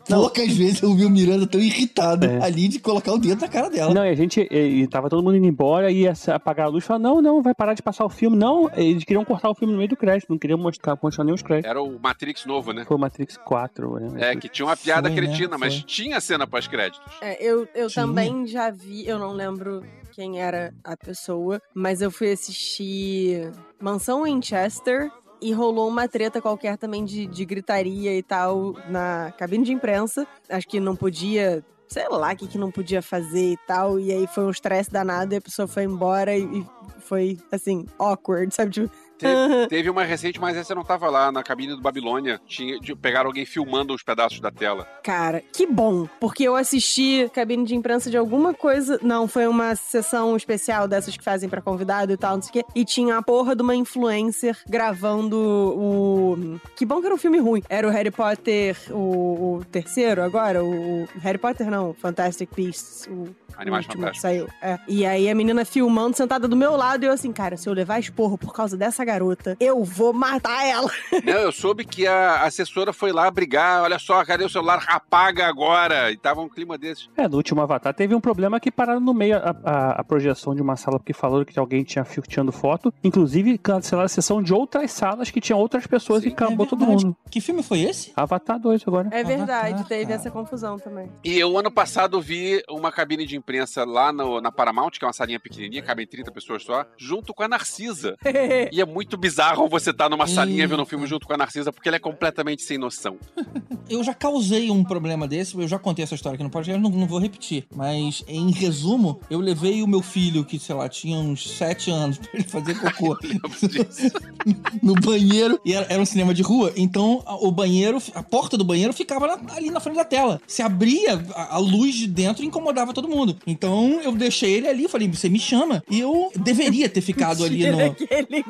Poucas 0.07 0.51
vezes 0.55 0.81
eu 0.81 0.93
vi 0.95 1.05
o 1.05 1.09
Miranda 1.09 1.45
tão 1.47 1.59
irritado 1.61 2.25
É. 2.25 2.43
ali 2.43 2.67
de 2.67 2.79
colocar 2.79 3.13
o 3.13 3.17
dedo 3.17 3.41
na 3.41 3.47
cara 3.47 3.69
dela. 3.69 3.93
Não, 3.93 4.05
e 4.05 4.09
a 4.09 4.15
gente, 4.15 4.47
e, 4.51 4.81
e 4.81 4.87
tava 4.87 5.09
todo 5.09 5.23
mundo 5.23 5.35
indo 5.37 5.47
embora, 5.47 5.91
ia 5.91 6.13
se 6.15 6.31
apagar 6.31 6.67
a 6.67 6.69
luz, 6.69 6.83
falar, 6.85 6.99
não, 6.99 7.21
não, 7.21 7.41
vai 7.41 7.53
parar 7.53 7.73
de 7.73 7.81
passar 7.81 8.05
o 8.05 8.09
filme. 8.09 8.35
Não, 8.37 8.69
eles 8.75 9.03
queriam 9.03 9.23
cortar 9.25 9.49
o 9.49 9.55
filme 9.55 9.71
no 9.73 9.77
meio 9.77 9.89
do 9.89 9.95
crédito, 9.95 10.29
não 10.29 10.37
queriam 10.37 10.57
mostrar, 10.57 10.97
mostrar 11.01 11.23
nem 11.23 11.33
os 11.33 11.41
créditos. 11.41 11.69
Era 11.69 11.81
o 11.81 11.99
Matrix 11.99 12.45
novo, 12.45 12.71
né? 12.73 12.85
Foi 12.85 12.97
o 12.97 12.99
Matrix 12.99 13.37
4, 13.37 13.99
né? 14.11 14.31
É, 14.31 14.35
que 14.35 14.49
tinha 14.49 14.65
uma 14.65 14.77
piada 14.77 15.09
Foi, 15.09 15.19
né? 15.21 15.27
cretina, 15.27 15.57
mas 15.57 15.75
Foi. 15.75 15.83
tinha 15.83 16.19
cena 16.21 16.47
pós-créditos. 16.47 17.01
É, 17.21 17.43
eu 17.43 17.67
eu 17.75 17.87
Tinha. 17.87 18.05
Também 18.31 18.47
já 18.47 18.69
vi, 18.69 19.05
eu 19.05 19.19
não 19.19 19.33
lembro 19.33 19.83
quem 20.13 20.41
era 20.41 20.73
a 20.83 20.95
pessoa, 20.95 21.61
mas 21.73 22.01
eu 22.01 22.09
fui 22.09 22.31
assistir 22.31 23.51
Mansão 23.79 24.23
Winchester 24.23 25.11
e 25.41 25.51
rolou 25.51 25.87
uma 25.89 26.07
treta 26.07 26.41
qualquer 26.41 26.77
também 26.77 27.03
de, 27.03 27.27
de 27.27 27.45
gritaria 27.45 28.15
e 28.17 28.23
tal 28.23 28.73
na 28.89 29.33
cabine 29.37 29.65
de 29.65 29.73
imprensa. 29.73 30.25
Acho 30.49 30.67
que 30.67 30.79
não 30.79 30.95
podia, 30.95 31.63
sei 31.87 32.07
lá, 32.09 32.31
o 32.31 32.35
que, 32.35 32.47
que 32.47 32.57
não 32.57 32.71
podia 32.71 33.01
fazer 33.01 33.53
e 33.53 33.57
tal. 33.67 33.99
E 33.99 34.11
aí 34.11 34.27
foi 34.27 34.45
um 34.45 34.51
estresse 34.51 34.91
danado 34.91 35.33
e 35.33 35.37
a 35.37 35.41
pessoa 35.41 35.67
foi 35.67 35.83
embora 35.83 36.35
e, 36.37 36.43
e 36.43 36.65
foi, 36.99 37.37
assim, 37.51 37.85
awkward, 37.99 38.53
sabe? 38.53 38.71
Tipo, 38.71 38.91
Teve, 39.21 39.67
teve 39.67 39.89
uma 39.89 40.03
recente, 40.03 40.39
mas 40.39 40.57
essa 40.57 40.73
não 40.75 40.83
tava 40.83 41.09
lá, 41.09 41.31
na 41.31 41.43
cabine 41.43 41.75
do 41.75 41.81
Babilônia. 41.81 42.39
Tinha, 42.45 42.79
de- 42.79 42.95
pegaram 42.95 43.27
alguém 43.27 43.45
filmando 43.45 43.93
os 43.93 44.03
pedaços 44.03 44.39
da 44.39 44.51
tela. 44.51 44.87
Cara, 45.03 45.41
que 45.53 45.65
bom, 45.65 46.07
porque 46.19 46.43
eu 46.43 46.55
assisti 46.55 47.29
cabine 47.33 47.65
de 47.65 47.75
imprensa 47.75 48.09
de 48.09 48.17
alguma 48.17 48.53
coisa. 48.53 48.99
Não, 49.01 49.27
foi 49.27 49.47
uma 49.47 49.75
sessão 49.75 50.35
especial 50.35 50.87
dessas 50.87 51.15
que 51.15 51.23
fazem 51.23 51.47
pra 51.49 51.61
convidado 51.61 52.11
e 52.11 52.17
tal, 52.17 52.35
não 52.35 52.41
sei 52.41 52.49
o 52.49 52.53
quê. 52.53 52.71
E 52.75 52.83
tinha 52.85 53.17
a 53.17 53.21
porra 53.21 53.55
de 53.55 53.61
uma 53.61 53.75
influencer 53.75 54.57
gravando 54.67 55.37
o. 55.37 56.59
Que 56.75 56.85
bom 56.85 56.99
que 56.99 57.05
era 57.05 57.15
um 57.15 57.17
filme 57.17 57.39
ruim. 57.39 57.61
Era 57.69 57.87
o 57.87 57.91
Harry 57.91 58.11
Potter, 58.11 58.75
o, 58.89 59.57
o 59.59 59.65
terceiro 59.71 60.21
agora? 60.23 60.63
O, 60.63 61.03
o 61.03 61.07
Harry 61.21 61.37
Potter 61.37 61.69
não, 61.69 61.93
Fantastic 61.93 62.49
Beasts. 62.55 63.07
O 63.07 63.29
Animais 63.57 63.85
último 63.85 64.05
que 64.11 64.19
Fantásticos. 64.19 64.21
saiu. 64.21 64.47
É. 64.61 64.79
E 64.87 65.05
aí 65.05 65.29
a 65.29 65.35
menina 65.35 65.65
filmando, 65.65 66.15
sentada 66.17 66.47
do 66.47 66.55
meu 66.55 66.75
lado, 66.75 67.03
e 67.03 67.07
eu 67.07 67.11
assim, 67.11 67.31
cara, 67.31 67.57
se 67.57 67.67
eu 67.67 67.73
levar 67.73 67.99
esporro 67.99 68.37
por 68.37 68.53
causa 68.53 68.75
dessa 68.77 69.03
garota, 69.11 69.57
eu 69.59 69.83
vou 69.83 70.13
matar 70.13 70.65
ela. 70.65 70.89
Não, 71.25 71.33
eu 71.33 71.51
soube 71.51 71.83
que 71.85 72.07
a 72.07 72.43
assessora 72.43 72.93
foi 72.93 73.11
lá 73.11 73.29
brigar. 73.29 73.83
Olha 73.83 73.99
só, 73.99 74.23
cadê 74.23 74.43
o 74.45 74.49
celular? 74.49 74.83
Apaga 74.87 75.47
agora. 75.47 76.11
E 76.11 76.17
tava 76.17 76.41
um 76.41 76.47
clima 76.49 76.77
desses. 76.77 77.09
É, 77.17 77.27
no 77.27 77.37
último 77.37 77.61
Avatar 77.61 77.93
teve 77.93 78.15
um 78.15 78.21
problema 78.21 78.59
que 78.59 78.71
pararam 78.71 78.99
no 79.01 79.13
meio 79.13 79.37
a, 79.37 79.55
a- 79.63 79.91
a 80.01 80.03
projeção 80.03 80.55
de 80.55 80.61
uma 80.61 80.75
sala 80.77 80.97
porque 80.99 81.13
falaram 81.13 81.43
que 81.45 81.59
alguém 81.59 81.83
tinha 81.83 82.05
tirando 82.27 82.51
foto. 82.51 82.93
Inclusive, 83.03 83.57
cancelaram 83.57 84.05
a 84.05 84.09
sessão 84.09 84.41
de 84.41 84.53
outras 84.53 84.91
salas 84.91 85.29
que 85.29 85.41
tinham 85.41 85.59
outras 85.59 85.85
pessoas 85.87 86.23
e 86.23 86.29
acabou 86.29 86.65
todo 86.65 86.85
mundo. 86.85 87.15
Que 87.29 87.41
filme 87.41 87.61
foi 87.63 87.81
esse? 87.81 88.11
Avatar 88.15 88.59
2 88.59 88.83
agora. 88.87 89.09
É 89.11 89.23
verdade, 89.23 89.83
teve 89.85 90.13
essa 90.13 90.31
confusão 90.31 90.77
também. 90.79 91.11
E 91.23 91.37
eu, 91.37 91.57
ano 91.57 91.71
passado, 91.71 92.21
vi 92.21 92.61
uma 92.69 92.91
cabine 92.91 93.25
de 93.25 93.35
imprensa 93.35 93.83
lá 93.85 94.11
no- 94.13 94.39
na 94.39 94.51
Paramount, 94.51 94.91
que 94.91 95.03
é 95.03 95.07
uma 95.07 95.13
salinha 95.13 95.39
pequenininha, 95.39 95.81
cabem 95.81 96.07
30 96.07 96.31
pessoas 96.31 96.63
só, 96.63 96.85
junto 96.97 97.33
com 97.33 97.43
a 97.43 97.47
Narcisa. 97.47 98.15
e 98.71 98.79
é 98.81 98.85
muito 98.85 99.00
bizarro 99.17 99.67
você 99.67 99.91
estar 99.91 100.09
numa 100.09 100.27
salinha 100.27 100.67
vendo 100.67 100.81
um 100.83 100.85
filme 100.85 101.05
junto 101.07 101.25
com 101.27 101.33
a 101.33 101.37
Narcisa, 101.37 101.71
porque 101.71 101.89
ela 101.89 101.95
é 101.97 101.99
completamente 101.99 102.61
sem 102.61 102.77
noção. 102.77 103.17
Eu 103.89 104.03
já 104.03 104.13
causei 104.13 104.71
um 104.71 104.85
problema 104.85 105.27
desse, 105.27 105.53
eu 105.57 105.67
já 105.67 105.77
contei 105.77 106.03
essa 106.03 106.15
história 106.15 106.35
aqui 106.35 106.43
no 106.43 106.49
podcast, 106.49 106.81
não, 106.81 106.89
não 106.89 107.05
vou 107.05 107.19
repetir. 107.19 107.65
Mas, 107.75 108.23
em 108.25 108.49
resumo, 108.49 109.19
eu 109.29 109.39
levei 109.41 109.83
o 109.83 109.87
meu 109.87 110.01
filho, 110.01 110.45
que, 110.45 110.57
sei 110.57 110.73
lá, 110.75 110.87
tinha 110.87 111.17
uns 111.17 111.57
7 111.57 111.91
anos, 111.91 112.15
pra 112.17 112.29
ele 112.35 112.43
fazer 112.47 112.79
cocô 112.79 113.17
no 114.81 114.93
banheiro. 114.95 115.59
E 115.65 115.73
era, 115.73 115.85
era 115.89 116.01
um 116.01 116.05
cinema 116.05 116.33
de 116.33 116.41
rua, 116.41 116.71
então 116.77 117.21
a- 117.25 117.35
o 117.35 117.51
banheiro, 117.51 118.01
a 118.15 118.23
porta 118.23 118.57
do 118.57 118.63
banheiro 118.63 118.93
ficava 118.93 119.27
na- 119.27 119.53
ali 119.55 119.69
na 119.69 119.79
frente 119.81 119.95
da 119.97 120.05
tela. 120.05 120.41
Se 120.47 120.61
abria 120.61 121.21
a, 121.35 121.55
a 121.55 121.57
luz 121.57 121.95
de 121.95 122.07
dentro 122.07 122.43
e 122.43 122.47
incomodava 122.47 122.93
todo 122.93 123.09
mundo. 123.09 123.35
Então 123.45 123.99
eu 124.01 124.13
deixei 124.13 124.53
ele 124.53 124.67
ali, 124.69 124.87
falei, 124.87 125.07
você 125.09 125.27
me 125.27 125.39
chama. 125.39 125.83
E 125.89 125.99
eu 125.99 126.31
deveria 126.35 126.87
ter 126.87 127.01
ficado 127.01 127.43
ali 127.43 127.69
no. 127.69 127.93
que 127.93 128.07
ele 128.09 128.43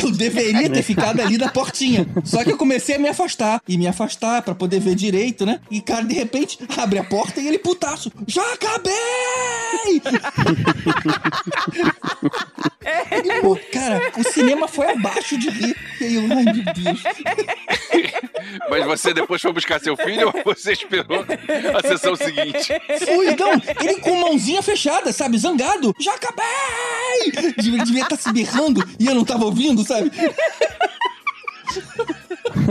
Eu 0.00 0.10
deveria 0.12 0.70
ter 0.70 0.82
ficado 0.82 1.20
ali 1.20 1.36
na 1.36 1.48
portinha. 1.48 2.06
Só 2.24 2.44
que 2.44 2.52
eu 2.52 2.56
comecei 2.56 2.96
a 2.96 2.98
me 2.98 3.08
afastar. 3.08 3.60
E 3.66 3.76
me 3.76 3.86
afastar 3.86 4.42
pra 4.42 4.54
poder 4.54 4.80
ver 4.80 4.94
direito, 4.94 5.44
né? 5.44 5.60
E, 5.70 5.80
cara, 5.80 6.04
de 6.04 6.14
repente, 6.14 6.58
abre 6.76 6.98
a 6.98 7.04
porta 7.04 7.40
e 7.40 7.48
ele 7.48 7.58
putaço. 7.58 8.12
Já 8.26 8.42
acabei! 8.52 8.94
E, 13.24 13.40
pô, 13.40 13.58
cara, 13.72 14.12
o 14.16 14.22
cinema 14.32 14.68
foi 14.68 14.90
abaixo 14.90 15.36
de 15.36 15.50
rir. 15.50 15.76
E 16.00 16.04
aí 16.04 16.14
eu, 16.14 16.22
ai 16.22 16.44
meu 16.44 16.64
Deus. 16.74 17.02
Mas 18.70 18.84
você 18.84 19.12
depois 19.12 19.40
foi 19.40 19.52
buscar 19.52 19.80
seu 19.80 19.96
filho 19.96 20.32
ou 20.34 20.42
você 20.44 20.72
esperou 20.72 21.24
a 21.74 21.80
sessão 21.86 22.16
seguinte? 22.16 22.72
Fui, 23.04 23.30
então, 23.30 23.50
ele 23.80 24.00
com 24.00 24.16
mãozinha 24.16 24.62
fechada, 24.62 25.12
sabe? 25.12 25.38
Zangado. 25.38 25.94
Já 25.98 26.14
acabei! 26.14 27.54
Devia, 27.56 28.02
estar 28.02 28.16
se 28.16 28.32
berrando 28.32 28.82
e 28.98 29.06
eu 29.06 29.14
não 29.14 29.24
tava 29.24 29.44
ouvindo, 29.44 29.84
sabe? 29.84 30.10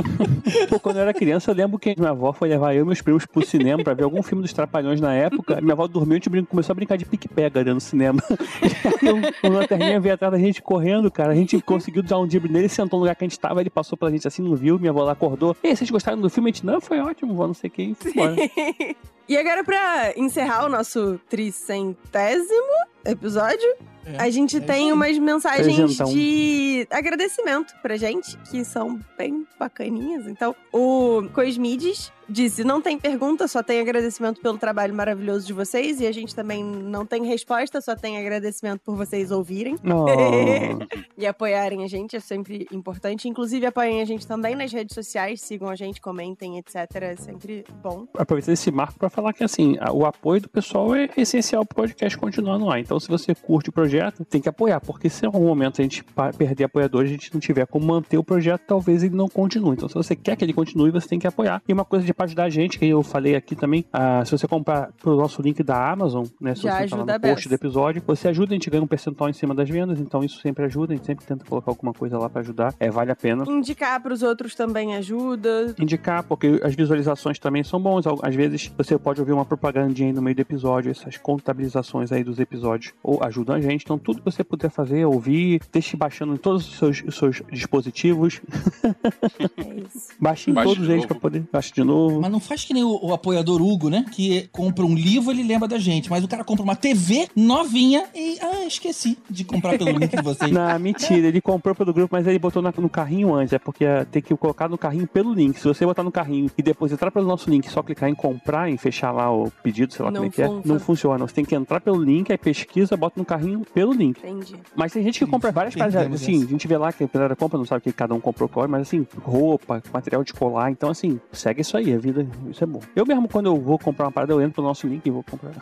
Pô, 0.69 0.80
quando 0.80 0.97
eu 0.97 1.03
era 1.03 1.13
criança, 1.13 1.51
eu 1.51 1.55
lembro 1.55 1.80
que 1.80 1.95
minha 1.97 2.11
avó 2.11 2.34
foi 2.34 2.49
levar 2.49 2.73
eu 2.73 2.84
e 2.84 2.85
meus 2.85 3.01
primos 3.01 3.26
pro 3.26 3.45
cinema 3.45 3.84
pra 3.84 3.93
ver 3.93 4.03
algum 4.03 4.22
filme 4.22 4.41
dos 4.41 4.53
Trapalhões 4.53 4.99
na 5.01 5.13
época. 5.13 5.59
Minha 5.61 5.73
avó 5.73 5.88
dormiu 5.88 6.17
e 6.17 6.22
a 6.22 6.35
gente 6.35 6.47
começou 6.47 6.73
a 6.73 6.76
brincar 6.76 6.97
de 6.97 7.05
pique-pega 7.05 7.63
do 7.63 7.80
cinema. 7.80 8.22
o 9.43 9.47
lanterninha 9.49 9.99
veio 9.99 10.15
atrás 10.15 10.31
da 10.31 10.39
gente 10.39 10.61
correndo, 10.61 11.09
cara. 11.11 11.31
A 11.31 11.35
gente 11.35 11.59
conseguiu 11.61 12.03
dar 12.03 12.19
um 12.19 12.27
drible 12.27 12.51
nele, 12.51 12.69
sentou 12.69 12.99
no 12.99 13.03
lugar 13.03 13.15
que 13.15 13.23
a 13.23 13.27
gente 13.27 13.39
tava, 13.39 13.61
ele 13.61 13.69
passou 13.69 13.97
pela 13.97 14.11
gente 14.11 14.27
assim, 14.27 14.41
não 14.41 14.55
viu. 14.55 14.80
Minha 14.80 14.91
avó 14.91 15.03
lá 15.03 15.13
acordou. 15.13 15.55
Ei, 15.63 15.76
vocês 15.76 15.89
gostaram 15.89 16.19
do 16.19 16.30
filme? 16.30 16.49
A 16.49 16.53
gente, 16.53 16.65
não, 16.65 16.80
foi 16.81 16.99
ótimo, 16.99 17.34
vó, 17.34 17.47
não 17.47 17.53
sei 17.53 17.69
quem. 17.69 17.95
E 19.27 19.35
agora, 19.35 19.63
pra 19.63 20.13
encerrar 20.15 20.65
o 20.65 20.69
nosso 20.69 21.19
tricentésimo 21.27 22.76
episódio, 23.03 23.76
É, 24.06 24.22
a 24.22 24.30
gente 24.30 24.60
tem 24.61 24.94
umas 24.94 25.18
mensagens 25.18 25.76
Presentão. 25.76 26.11
de 26.11 26.88
agradecimento 26.91 27.73
pra 27.82 27.98
gente, 27.98 28.38
que 28.49 28.64
são 28.64 28.99
bem 29.18 29.45
bacaninhas. 29.60 30.27
Então, 30.27 30.56
o 30.72 31.23
Cosmides 31.34 32.11
disse: 32.30 32.64
não 32.64 32.82
tem 32.82 32.99
pergunta, 32.99 33.48
só 33.48 33.64
tem 33.64 33.80
agradecimento 33.80 34.41
pelo 34.41 34.57
trabalho 34.57 34.94
maravilhoso 34.94 35.45
de 35.45 35.53
vocês. 35.53 35.99
E 35.99 36.07
a 36.07 36.11
gente 36.11 36.36
também 36.36 36.64
não 36.64 37.06
tem 37.06 37.26
resposta, 37.26 37.82
só 37.82 37.95
tem 37.95 38.18
agradecimento 38.18 38.82
por 38.82 38.95
vocês 38.95 39.32
ouvirem. 39.32 39.76
Oh. 39.86 40.06
e 41.18 41.26
apoiarem 41.26 41.84
a 41.84 41.88
gente, 41.88 42.15
é 42.15 42.19
sempre 42.19 42.68
importante. 42.72 43.27
Inclusive, 43.27 43.65
apoiem 43.65 44.02
a 44.02 44.06
gente 44.06 44.27
também 44.27 44.56
nas 44.56 44.72
redes 44.72 44.94
sociais, 44.94 45.41
sigam 45.41 45.69
a 45.69 45.76
gente, 45.76 46.02
comentem, 46.02 46.57
etc. 46.57 46.76
É 47.02 47.15
sempre 47.15 47.65
bom. 47.82 48.07
aproveitar 48.18 48.52
esse 48.52 48.72
marco 48.72 48.99
para 48.99 49.10
falar 49.10 49.34
que 49.34 49.44
assim, 49.44 49.77
o 49.91 50.06
apoio 50.06 50.41
do 50.41 50.49
pessoal 50.49 50.95
é 50.95 51.10
essencial 51.18 51.65
pro 51.65 51.76
podcast 51.76 52.18
continuar 52.18 52.57
no 52.57 52.69
ar. 52.69 52.80
Então, 52.80 52.99
se 52.99 53.07
você 53.07 53.34
curte 53.34 53.69
o 53.69 53.73
projeto, 53.73 53.94
tem 54.30 54.41
que 54.41 54.49
apoiar, 54.49 54.80
porque 54.80 55.09
se 55.09 55.23
em 55.23 55.27
algum 55.27 55.45
momento 55.45 55.81
a 55.81 55.84
gente 55.84 56.03
perder 56.38 56.65
apoiadores, 56.65 57.09
a 57.09 57.13
gente 57.13 57.34
não 57.34 57.39
tiver 57.39 57.65
como 57.65 57.85
manter 57.85 58.17
o 58.17 58.23
projeto, 58.23 58.61
talvez 58.67 59.03
ele 59.03 59.15
não 59.15 59.27
continue. 59.27 59.73
Então, 59.76 59.88
se 59.88 59.95
você 59.95 60.15
quer 60.15 60.35
que 60.35 60.43
ele 60.43 60.53
continue, 60.53 60.91
você 60.91 61.07
tem 61.07 61.19
que 61.19 61.27
apoiar. 61.27 61.61
E 61.67 61.73
uma 61.73 61.85
coisa 61.85 62.05
de 62.05 62.13
pra 62.13 62.26
ajudar 62.26 62.45
a 62.45 62.49
gente, 62.49 62.80
que 62.80 62.85
eu 62.85 63.03
falei 63.03 63.35
aqui 63.35 63.55
também, 63.55 63.85
ah, 63.91 64.23
se 64.26 64.31
você 64.31 64.47
comprar 64.47 64.91
pelo 65.03 65.17
nosso 65.17 65.41
link 65.41 65.61
da 65.63 65.91
Amazon, 65.91 66.26
né, 66.39 66.55
se 66.55 66.63
Já 66.63 66.80
você 66.80 66.88
tá 66.88 66.95
lá 66.97 67.05
no 67.05 67.19
post 67.19 67.49
do 67.49 67.55
episódio, 67.55 68.01
você 68.05 68.27
ajuda, 68.27 68.53
a 68.53 68.55
gente 68.55 68.69
ganha 68.69 68.84
um 68.84 68.88
percentual 68.88 69.30
em 69.30 69.34
cima 69.34 69.53
das 69.53 69.69
vendas, 69.69 69.99
então 69.99 70.23
isso 70.23 70.39
sempre 70.41 70.65
ajuda, 70.65 70.93
a 70.93 70.95
gente 70.95 71.05
sempre 71.05 71.26
tenta 71.26 71.45
colocar 71.45 71.72
alguma 71.72 71.93
coisa 71.93 72.17
lá 72.17 72.30
para 72.30 72.41
ajudar, 72.41 72.73
é, 72.80 72.89
vale 72.89 73.11
a 73.11 73.15
pena 73.15 73.43
Indicar 73.47 74.01
pros 74.01 74.22
outros 74.23 74.55
também 74.55 74.95
ajuda. 74.95 75.76
indicar, 75.80 76.23
porque 76.23 76.59
as 76.63 76.76
visualizações 76.76 77.39
também 77.39 77.63
são 77.63 77.80
bons. 77.80 78.05
Às 78.22 78.35
vezes 78.35 78.72
você 78.77 78.97
pode 78.97 79.19
ouvir 79.19 79.34
uma 79.34 79.45
propagandinha 79.45 80.09
aí 80.09 80.13
no 80.13 80.22
meio 80.22 80.35
do 80.35 80.41
episódio, 80.41 80.91
essas 80.91 81.17
contabilizações 81.17 82.11
aí 82.11 82.23
dos 82.23 82.39
episódios 82.39 82.93
ou 83.03 83.23
ajudam 83.23 83.55
a 83.55 83.61
gente. 83.61 83.85
Então, 83.86 83.99
tudo 83.99 84.18
que 84.18 84.26
você 84.26 84.44
puder 84.44 84.72
fazer, 84.72 85.06
ouvir, 85.06 85.62
deixe 85.72 85.95
baixando 85.95 86.34
em 86.34 86.38
todos 86.38 86.68
os 86.68 86.76
seus, 86.80 87.03
os 87.07 87.16
seus 87.16 87.44
dispositivos. 87.52 88.41
Baixe 90.20 90.49
em 90.49 90.53
Baixe 90.56 90.74
todos 90.74 90.90
eles 90.90 91.06
para 91.06 91.20
poder. 91.20 91.44
Baixe 91.53 91.72
de 91.72 91.84
novo. 91.84 92.20
Mas 92.20 92.32
não 92.32 92.40
faz 92.40 92.66
que 92.66 92.74
nem 92.74 92.84
o, 92.84 92.99
o 92.99 93.14
apoiador 93.14 93.62
Hugo, 93.62 93.88
né? 93.90 94.03
Que 94.12 94.49
compra 94.52 94.84
um 94.84 94.95
livro, 94.95 95.30
ele 95.30 95.44
lembra 95.44 95.68
da 95.68 95.78
gente. 95.78 96.10
Mas 96.10 96.24
o 96.24 96.28
cara 96.28 96.44
compra 96.44 96.64
uma 96.64 96.76
TV 96.76 97.28
novinha 97.36 98.06
e. 98.16 98.40
Ah, 98.41 98.66
esqueci 98.66 99.20
de 99.30 99.44
comprar 99.44 99.78
pelo 99.78 99.91
link 99.91 100.16
de 100.16 100.24
vocês. 100.24 100.49
Não, 100.52 100.80
mentira, 100.80 101.28
ele 101.28 101.40
comprou 101.40 101.76
pelo 101.76 101.94
grupo, 101.94 102.16
mas 102.16 102.26
ele 102.26 102.40
botou 102.40 102.64
na- 102.64 102.74
no 102.76 102.90
carrinho 102.90 103.36
antes. 103.36 103.53
É 103.53 103.60
porque 103.60 103.86
tem 104.12 104.20
que 104.20 104.36
colocar 104.36 104.68
no 104.68 104.80
carrinho 104.80 105.07
pelo 105.07 105.32
link. 105.32 105.60
Se 105.60 105.68
você 105.68 105.86
botar 105.86 106.02
no 106.02 106.12
carrinho 106.12 106.49
e 106.57 106.64
depois 106.64 106.91
entrar 106.91 107.12
pelo 107.12 107.28
nosso 107.28 107.52
link, 107.52 107.70
só 107.70 107.84
clicar 107.84 108.10
em 108.10 108.16
comprar, 108.16 108.68
em 108.68 108.78
fechar 108.78 109.12
lá 109.12 109.32
o 109.32 109.52
pedido, 109.62 109.94
sei 109.94 110.03
lá 110.03 110.10
Não 110.10 110.22
como 110.22 110.32
é 110.32 110.36
que 110.36 110.41
é, 110.41 110.49
não 110.66 110.80
funciona. 110.80 111.28
Você 111.28 111.36
tem 111.36 111.45
que 111.45 111.53
entrar 111.53 111.82
pelo 111.82 112.02
link, 112.03 112.32
aí 112.32 112.38
pesquisa, 112.38 112.98
bota 112.98 113.20
no 113.20 113.26
carrinho 113.26 113.62
pelo 113.76 113.93
link. 113.93 114.18
Entendi. 114.19 114.56
Mas 114.76 114.91
tem 114.93 115.03
gente 115.03 115.19
que 115.19 115.30
compra 115.30 115.52
várias 115.52 115.76
paradas. 115.76 115.95
Entendemos 115.95 116.22
Assim, 116.22 116.35
essa. 116.38 116.45
a 116.45 116.47
gente 116.49 116.68
vê 116.68 116.77
lá 116.77 116.91
que 116.93 117.03
a 117.03 117.07
galera 117.14 117.35
compra, 117.35 117.57
não 117.57 117.65
sabe 117.65 117.80
o 117.80 117.81
que 117.84 117.91
cada 117.91 118.14
um 118.15 118.19
comprou 118.22 118.47
qual, 118.49 118.68
mas 118.68 118.84
assim, 118.84 119.06
roupa, 119.22 119.84
material 119.93 120.23
de 120.23 120.34
colar. 120.34 120.72
Então, 120.72 120.89
assim, 120.89 121.19
segue 121.31 121.61
isso 121.61 121.76
aí, 121.76 121.93
a 121.93 121.97
vida, 121.97 122.26
isso 122.49 122.64
é 122.64 122.68
bom. 122.68 122.80
Eu 122.95 123.06
mesmo, 123.06 123.27
quando 123.27 123.47
eu 123.47 123.57
vou 123.60 123.77
comprar 123.77 124.06
uma 124.06 124.11
parada, 124.11 124.31
eu 124.34 124.39
entro 124.41 124.53
pro 124.53 124.64
nosso 124.64 124.88
link 124.88 125.06
e 125.06 125.10
vou 125.11 125.23
comprar. 125.23 125.52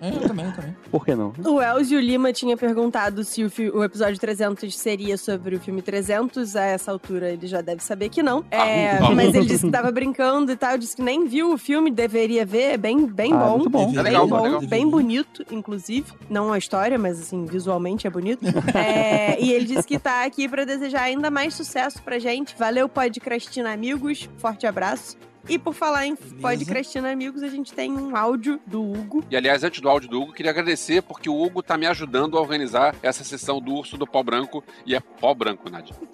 É, 0.00 0.10
eu 0.14 0.20
também, 0.28 0.46
eu 0.46 0.52
também. 0.52 0.76
Por 0.92 1.04
que 1.04 1.14
não? 1.14 1.32
O 1.44 1.60
Elzio 1.60 1.98
Lima 2.00 2.32
tinha 2.32 2.56
perguntado 2.56 3.24
se 3.24 3.42
o, 3.44 3.50
o 3.74 3.82
episódio 3.84 4.18
300 4.20 4.76
seria 4.76 5.16
sobre 5.18 5.56
o 5.56 5.60
filme 5.60 5.82
300. 5.82 6.54
A 6.54 6.62
essa 6.62 6.92
altura 6.92 7.30
ele 7.30 7.46
já 7.48 7.60
deve 7.60 7.82
saber 7.82 8.08
que 8.08 8.22
não. 8.22 8.44
É, 8.50 8.90
Ah, 8.98 9.10
mas 9.10 9.34
ele 9.34 9.46
disse 9.46 9.66
que 9.66 9.72
tava 9.72 9.90
brincando 9.90 10.52
e 10.52 10.56
tal. 10.56 10.78
Disse 10.78 10.94
que 10.94 11.02
nem 11.02 11.26
viu 11.26 11.52
o 11.52 11.58
filme, 11.58 11.90
deveria 11.90 12.46
ver. 12.46 12.74
É 12.74 12.76
bem, 12.76 13.06
bem 13.06 13.32
Ah, 13.32 13.38
bom. 13.38 13.56
muito 13.56 13.70
bom. 13.70 13.86
Bem 13.90 13.98
É 13.98 14.02
legal, 14.02 14.26
bom, 14.28 14.38
é 14.38 14.42
legal. 14.42 14.60
bem 14.68 14.88
bonito, 14.88 15.44
inclusive. 15.50 16.06
Não 16.30 16.52
a 16.52 16.58
história, 16.58 16.96
mas 16.98 17.18
assim, 17.20 17.37
visualmente 17.46 18.06
é 18.06 18.10
bonito. 18.10 18.44
É, 18.74 19.40
e 19.40 19.52
ele 19.52 19.64
disse 19.64 19.86
que 19.86 19.98
tá 19.98 20.24
aqui 20.24 20.48
pra 20.48 20.64
desejar 20.64 21.02
ainda 21.02 21.30
mais 21.30 21.54
sucesso 21.54 22.02
pra 22.02 22.18
gente. 22.18 22.54
Valeu, 22.56 22.88
Podcrastina 22.88 23.72
Amigos. 23.72 24.28
Forte 24.38 24.66
abraço. 24.66 25.16
E 25.48 25.58
por 25.58 25.72
falar 25.72 26.06
em 26.06 26.14
Podcrastina 26.14 27.10
Amigos, 27.10 27.42
a 27.42 27.48
gente 27.48 27.72
tem 27.72 27.90
um 27.90 28.14
áudio 28.14 28.60
do 28.66 28.82
Hugo. 28.82 29.24
E 29.30 29.36
aliás, 29.36 29.64
antes 29.64 29.80
do 29.80 29.88
áudio 29.88 30.10
do 30.10 30.20
Hugo, 30.20 30.32
queria 30.34 30.50
agradecer 30.50 31.00
porque 31.02 31.30
o 31.30 31.42
Hugo 31.42 31.62
tá 31.62 31.78
me 31.78 31.86
ajudando 31.86 32.36
a 32.36 32.40
organizar 32.40 32.94
essa 33.02 33.24
sessão 33.24 33.58
do 33.60 33.72
urso 33.72 33.96
do 33.96 34.06
pau 34.06 34.22
branco. 34.22 34.62
E 34.84 34.94
é 34.94 35.00
pó 35.00 35.32
branco, 35.32 35.70
Nadia. 35.70 35.94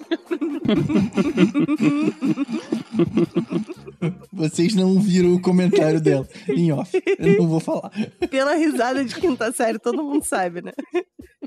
Vocês 4.32 4.74
não 4.74 5.00
viram 5.00 5.34
o 5.34 5.40
comentário 5.40 6.00
dela 6.00 6.26
em 6.48 6.70
off. 6.72 6.92
Eu 7.18 7.38
não 7.38 7.48
vou 7.48 7.58
falar. 7.60 7.90
Pela 8.30 8.54
risada 8.54 9.04
de 9.04 9.14
quinta 9.16 9.50
série, 9.52 9.78
todo 9.80 10.02
mundo 10.02 10.24
sabe, 10.24 10.62
né? 10.62 10.72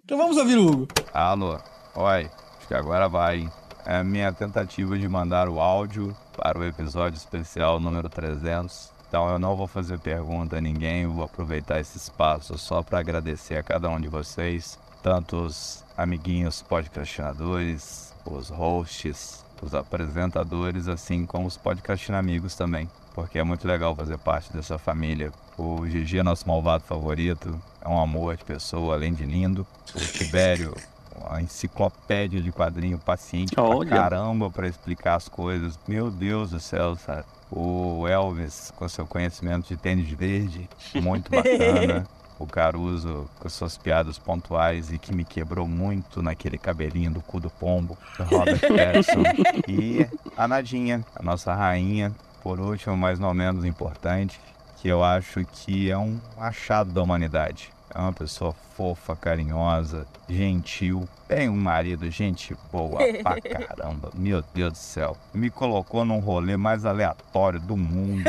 Então 0.04 0.18
vamos 0.18 0.36
ouvir 0.38 0.58
o 0.58 0.66
Hugo. 0.68 0.88
Alô, 1.14 1.58
oi, 1.96 2.30
acho 2.58 2.68
que 2.68 2.74
agora 2.74 3.08
vai. 3.08 3.40
hein? 3.40 3.50
É 3.90 4.00
a 4.00 4.04
minha 4.04 4.34
tentativa 4.34 5.00
de 5.00 5.08
mandar 5.08 5.48
o 5.48 5.62
áudio 5.62 6.14
para 6.36 6.60
o 6.60 6.64
episódio 6.66 7.16
especial 7.16 7.80
número 7.80 8.10
300. 8.10 8.92
Então 9.08 9.30
eu 9.30 9.40
não 9.40 9.56
vou 9.56 9.66
fazer 9.66 9.98
pergunta 9.98 10.58
a 10.58 10.62
ninguém, 10.62 11.08
vou 11.08 11.24
aproveitar 11.24 11.80
esse 11.80 11.98
espaço 11.98 12.58
só 12.58 12.84
para 12.84 13.00
agradecer 13.00 13.56
a 13.56 13.64
cada 13.64 13.88
um 13.88 13.98
de 13.98 14.10
vocês, 14.10 14.78
tanto 15.02 15.38
os 15.38 15.86
amiguinhos 15.98 16.62
podcastinadores, 16.62 18.14
os 18.26 18.50
hosts, 18.50 19.46
os 19.62 19.74
apresentadores, 19.74 20.90
assim 20.90 21.26
como 21.26 21.48
os 21.48 21.56
podcastinamigos 21.56 22.56
também, 22.56 22.90
porque 23.16 23.40
é 23.40 23.44
muito 23.46 23.66
legal 23.66 23.96
fazer 23.96 24.18
parte 24.18 24.52
dessa 24.52 24.78
família. 24.78 25.32
O 25.58 25.88
Gigi 25.88 26.20
é 26.20 26.24
nosso 26.24 26.46
malvado 26.46 26.84
favorito, 26.84 27.58
é 27.80 27.88
um 27.88 27.98
amor 27.98 28.36
de 28.36 28.44
pessoa, 28.44 28.96
além 28.96 29.14
de 29.14 29.24
lindo. 29.24 29.66
O 29.96 30.00
Tibério 30.00 30.76
uma 31.18 31.42
enciclopédia 31.42 32.42
de 32.42 32.52
quadrinho 32.52 32.98
paciente 32.98 33.54
Olha. 33.58 33.90
pra 33.90 33.98
caramba 33.98 34.50
pra 34.50 34.68
explicar 34.68 35.16
as 35.16 35.28
coisas. 35.28 35.78
Meu 35.88 36.12
Deus 36.12 36.52
do 36.52 36.60
céu, 36.60 36.96
sabe? 36.96 37.26
O 37.52 38.08
Elvis, 38.08 38.72
com 38.76 38.88
seu 38.90 39.06
conhecimento 39.06 39.68
de 39.68 39.78
tênis 39.78 40.10
verde, 40.10 40.70
muito 40.96 41.32
bacana. 41.32 42.06
O 42.40 42.46
Caruso, 42.46 43.28
com 43.40 43.50
suas 43.50 43.80
piadas 43.80 44.20
pontuais 44.20 44.92
e 44.92 45.00
que 45.00 45.12
me 45.12 45.26
quebrou 45.26 45.68
muito 45.68 46.22
naquele 46.22 46.56
cabelinho 46.56 47.10
do 47.10 47.20
cu 47.20 47.40
do 47.40 47.50
pombo, 47.50 47.98
Robert 48.20 48.60
Pattinson. 48.62 49.24
E 49.68 50.08
a 50.38 50.48
Nadinha, 50.48 51.04
a 51.16 51.24
nossa 51.24 51.52
rainha, 51.56 52.14
por 52.44 52.60
último, 52.60 52.96
mas 52.96 53.18
não 53.18 53.34
menos 53.34 53.66
importante, 53.66 54.40
que 54.80 54.88
eu 54.88 55.04
acho 55.04 55.44
que 55.46 55.90
é 55.90 55.98
um 55.98 56.20
achado 56.38 56.92
da 56.92 57.02
humanidade. 57.02 57.72
É 57.98 58.00
uma 58.00 58.14
pessoa 58.14 58.54
fofa, 58.54 59.16
carinhosa, 59.16 60.06
gentil. 60.30 61.10
Tem 61.28 61.50
um 61.50 61.56
marido, 61.56 62.08
gente 62.12 62.56
boa 62.72 63.00
pra 63.24 63.42
caramba. 63.66 64.12
Meu 64.14 64.44
Deus 64.54 64.74
do 64.74 64.78
céu. 64.78 65.18
Me 65.34 65.50
colocou 65.50 66.06
num 66.06 66.20
rolê 66.20 66.56
mais 66.56 66.86
aleatório 66.86 67.60
do 67.60 67.76
mundo. 67.76 68.22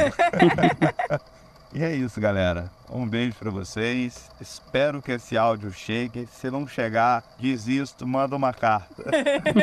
e 1.74 1.84
é 1.84 1.94
isso, 1.94 2.18
galera. 2.18 2.70
Um 2.90 3.06
beijo 3.06 3.36
pra 3.36 3.50
vocês. 3.50 4.30
Espero 4.40 5.02
que 5.02 5.12
esse 5.12 5.36
áudio 5.36 5.70
chegue. 5.70 6.26
Se 6.28 6.50
não 6.50 6.66
chegar, 6.66 7.22
desisto, 7.38 8.06
manda 8.06 8.34
uma 8.34 8.54
carta. 8.54 9.04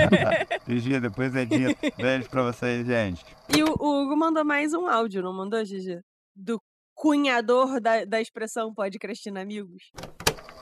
Vigia, 0.67 1.01
depois 1.01 1.35
é 1.35 1.45
dito. 1.45 1.79
Beijo 1.97 2.29
pra 2.29 2.43
vocês, 2.43 2.85
gente. 2.85 3.25
E 3.49 3.63
o, 3.63 3.75
o 3.79 4.03
Hugo 4.03 4.15
mandou 4.15 4.45
mais 4.45 4.71
um 4.71 4.85
áudio, 4.85 5.23
não 5.23 5.33
mandou, 5.33 5.65
Gigi? 5.65 5.99
Do 6.35 6.61
cunhador 7.05 7.79
da, 7.79 8.03
da 8.03 8.19
expressão 8.19 8.73
podcastina 8.73 9.39
amigos. 9.39 9.91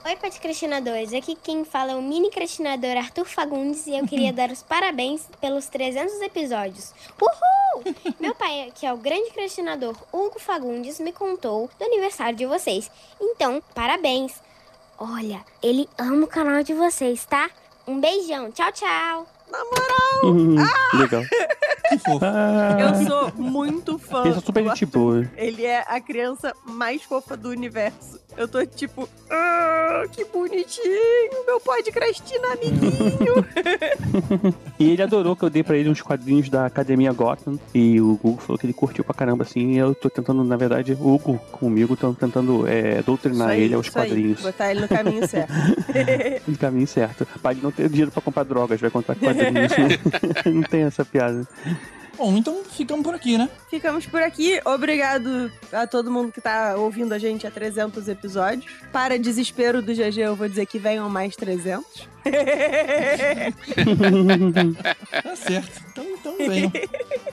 Oi, 0.04 0.16
podcrastinadores. 0.16 1.14
Aqui 1.14 1.34
quem 1.36 1.64
fala 1.64 1.92
é 1.92 1.94
o 1.94 2.02
mini 2.02 2.30
crastinador 2.30 2.98
Arthur 2.98 3.24
Fagundes 3.24 3.86
e 3.86 3.96
eu 3.96 4.06
queria 4.06 4.30
dar 4.34 4.50
os 4.50 4.62
parabéns 4.62 5.26
pelos 5.40 5.68
300 5.68 6.20
episódios. 6.20 6.92
Uhul! 7.18 7.94
Meu 8.20 8.34
pai, 8.34 8.70
que 8.74 8.84
é 8.84 8.92
o 8.92 8.98
grande 8.98 9.30
crastinador 9.30 9.96
Hugo 10.12 10.38
Fagundes, 10.38 11.00
me 11.00 11.14
contou 11.14 11.70
do 11.78 11.84
aniversário 11.86 12.36
de 12.36 12.44
vocês. 12.44 12.90
Então, 13.18 13.62
parabéns. 13.74 14.34
Olha, 14.98 15.42
ele 15.62 15.88
ama 15.96 16.26
o 16.26 16.28
canal 16.28 16.62
de 16.62 16.74
vocês, 16.74 17.24
tá? 17.24 17.48
Um 17.88 17.98
beijão. 17.98 18.52
Tchau, 18.52 18.70
tchau. 18.70 19.33
Na 19.54 19.64
moral! 19.64 20.34
Hum, 20.34 20.56
Ah! 20.58 20.96
Legal. 20.96 21.22
Que 21.88 21.98
fofo. 21.98 22.24
Ah, 22.24 22.76
Eu 22.80 23.06
sou 23.06 23.32
muito 23.36 23.98
fã. 23.98 24.22
Pensa 24.22 24.40
super 24.40 24.62
do 24.64 24.70
gente 24.70 24.86
boa. 24.86 25.30
Ele 25.36 25.64
é 25.64 25.84
a 25.86 26.00
criança 26.00 26.52
mais 26.64 27.02
fofa 27.02 27.36
do 27.36 27.50
universo. 27.50 28.18
Eu 28.36 28.48
tô 28.48 28.64
tipo, 28.66 29.08
ah, 29.30 30.02
que 30.10 30.24
bonitinho, 30.24 31.44
meu 31.46 31.60
podcastina 31.60 32.48
amiguinho. 32.52 33.44
E 34.78 34.90
ele 34.90 35.02
adorou 35.02 35.36
que 35.36 35.44
eu 35.44 35.50
dei 35.50 35.62
pra 35.62 35.76
ele 35.76 35.88
uns 35.88 36.02
quadrinhos 36.02 36.48
da 36.48 36.66
Academia 36.66 37.12
Gotham. 37.12 37.58
E 37.72 38.00
o 38.00 38.12
Hugo 38.12 38.36
falou 38.40 38.58
que 38.58 38.66
ele 38.66 38.72
curtiu 38.72 39.04
pra 39.04 39.14
caramba, 39.14 39.44
assim. 39.44 39.72
E 39.72 39.78
eu 39.78 39.94
tô 39.94 40.10
tentando, 40.10 40.42
na 40.42 40.56
verdade, 40.56 40.94
o 40.94 41.14
Hugo 41.14 41.38
comigo, 41.52 41.96
tô 41.96 42.12
tentando 42.12 42.66
é, 42.66 43.02
doutrinar 43.02 43.50
aí, 43.50 43.62
ele 43.62 43.74
aos 43.74 43.86
isso 43.86 43.98
aí, 43.98 44.08
quadrinhos. 44.08 44.42
botar 44.42 44.70
ele 44.72 44.80
no 44.80 44.88
caminho 44.88 45.28
certo. 45.28 45.52
No 46.46 46.58
caminho 46.58 46.86
certo. 46.86 47.26
Pra 47.40 47.52
ele 47.52 47.60
não 47.62 47.70
ter 47.70 47.88
dinheiro 47.88 48.10
pra 48.10 48.20
comprar 48.20 48.42
drogas, 48.42 48.80
vai 48.80 48.90
comprar 48.90 49.14
quadrinhos. 49.14 49.72
não 50.44 50.62
tem 50.62 50.82
essa 50.82 51.04
piada. 51.04 51.46
Bom, 52.16 52.36
então 52.36 52.62
ficamos 52.64 53.04
por 53.04 53.14
aqui, 53.14 53.36
né? 53.36 53.50
Ficamos 53.68 54.06
por 54.06 54.22
aqui. 54.22 54.60
Obrigado 54.64 55.50
a 55.72 55.86
todo 55.86 56.10
mundo 56.10 56.30
que 56.30 56.40
tá 56.40 56.76
ouvindo 56.76 57.12
a 57.12 57.18
gente 57.18 57.46
há 57.46 57.50
300 57.50 58.08
episódios. 58.08 58.64
Para 58.92 59.18
desespero 59.18 59.82
do 59.82 59.92
GG, 59.92 60.18
eu 60.18 60.36
vou 60.36 60.48
dizer 60.48 60.66
que 60.66 60.78
venham 60.78 61.08
mais 61.08 61.34
300. 61.34 62.13
Tá 65.22 65.36
certo. 65.36 65.82
Então, 65.90 66.04
então 66.14 66.36
venham. 66.48 66.72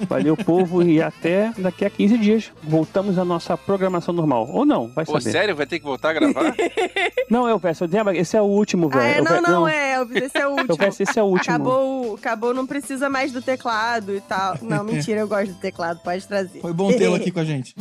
Valeu, 0.07 0.35
povo, 0.37 0.83
e 0.83 1.01
até 1.01 1.51
daqui 1.57 1.85
a 1.85 1.89
15 1.89 2.17
dias 2.17 2.51
voltamos 2.63 3.17
à 3.17 3.25
nossa 3.25 3.57
programação 3.57 4.13
normal. 4.13 4.47
Ou 4.51 4.65
não, 4.65 4.87
vai 4.89 5.05
Pô, 5.05 5.13
saber. 5.19 5.31
sério? 5.31 5.55
Vai 5.55 5.65
ter 5.65 5.79
que 5.79 5.85
voltar 5.85 6.09
a 6.09 6.13
gravar? 6.13 6.53
Não, 7.29 7.47
eu 7.47 7.57
peço, 7.59 7.85
lembra? 7.85 8.15
Esse 8.17 8.35
é 8.35 8.41
o 8.41 8.45
último, 8.45 8.89
velho. 8.89 9.01
Ah, 9.01 9.07
é, 9.07 9.21
não, 9.21 9.35
ve- 9.35 9.41
não, 9.41 9.67
é, 9.67 9.93
Elvis, 9.93 10.23
esse 10.23 10.37
é 10.37 10.45
o 10.45 10.49
último. 10.51 10.77
peço, 10.77 11.01
esse 11.01 11.17
é 11.17 11.23
o 11.23 11.27
último. 11.27 11.55
Acabou, 11.55 12.11
o- 12.11 12.15
acabou, 12.15 12.53
não 12.53 12.67
precisa 12.67 13.09
mais 13.09 13.31
do 13.31 13.41
teclado 13.41 14.13
e 14.13 14.19
tal. 14.19 14.57
Não, 14.61 14.83
mentira, 14.83 15.21
eu 15.21 15.27
gosto 15.29 15.53
do 15.53 15.59
teclado, 15.59 16.01
pode 16.03 16.27
trazer. 16.27 16.59
Foi 16.59 16.73
bom 16.73 16.91
tê-lo 16.91 17.15
aqui 17.15 17.31
com 17.31 17.39
a 17.39 17.45
gente. 17.45 17.73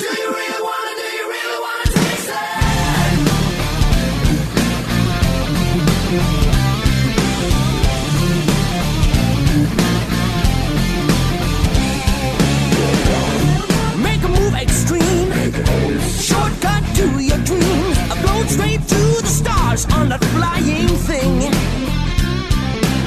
Extreme. 15.55 16.01
Shortcut 16.01 16.85
to 16.97 17.07
your 17.19 17.39
dreams. 17.45 17.99
Blow 18.23 18.43
straight 18.47 18.83
to 18.89 19.03
the 19.23 19.33
stars 19.41 19.87
on 19.97 20.09
that 20.11 20.25
flying 20.35 20.89
thing. 21.09 21.41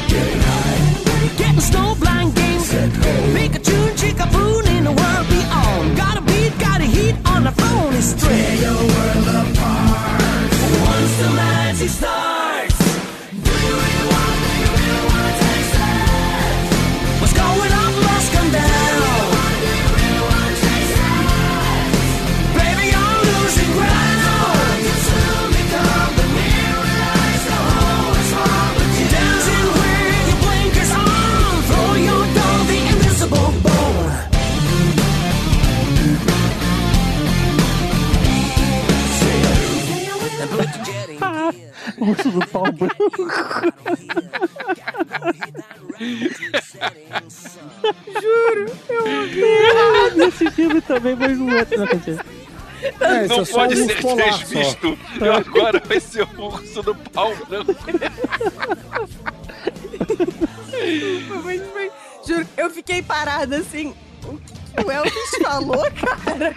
Getting 0.07 0.41
high. 0.41 1.37
Getting 1.37 1.61
snow 1.61 1.95
blind 1.99 2.33
tune, 3.63 3.95
chick 3.95 4.19
a 4.19 4.27
boon 4.27 4.67
in 4.67 4.83
the 4.83 4.91
world 4.91 5.27
beyond. 5.29 5.97
Got 5.97 6.17
a 6.17 6.21
beat, 6.21 6.57
got 6.59 6.81
a 6.81 6.85
heat 6.85 7.15
on 7.25 7.43
the 7.43 7.51
phone 7.51 7.93
is 7.93 8.15
string. 8.15 8.61
your 8.61 8.75
world 8.75 9.32
O 42.03 42.09
urso 42.09 42.29
do 42.31 42.45
pau 42.47 42.63
branco. 42.73 42.97
Juro, 48.21 48.71
eu 48.89 49.05
Ah, 49.77 50.15
Nesse 50.15 50.49
filme 50.51 50.81
também, 50.81 51.15
mas 51.15 51.37
não 51.37 51.49
é. 51.49 51.67
Não, 51.77 51.87
quer 51.87 51.95
dizer, 51.97 52.25
É, 52.81 53.27
não 53.27 53.41
é 53.41 53.45
só 53.45 53.53
pode 53.59 53.81
um 53.81 53.87
ser 53.87 54.01
polar 54.01 54.31
só. 54.33 54.37
desvisto. 54.39 54.97
E 55.21 55.27
agora 55.29 55.81
vai 55.85 55.99
ser 55.99 56.27
o 56.37 56.41
urso 56.45 56.81
do 56.83 56.95
pau 56.95 57.33
branco. 57.47 57.73
Desculpa, 60.71 61.41
mas 61.43 61.61
foi. 61.71 61.91
Juro, 62.27 62.47
eu 62.57 62.69
fiquei 62.69 63.01
parada 63.01 63.57
assim. 63.57 63.93
O 64.25 64.37
que 64.37 64.53
o 64.85 64.91
Elvis 64.91 65.29
falou, 65.41 65.83
cara. 65.91 66.55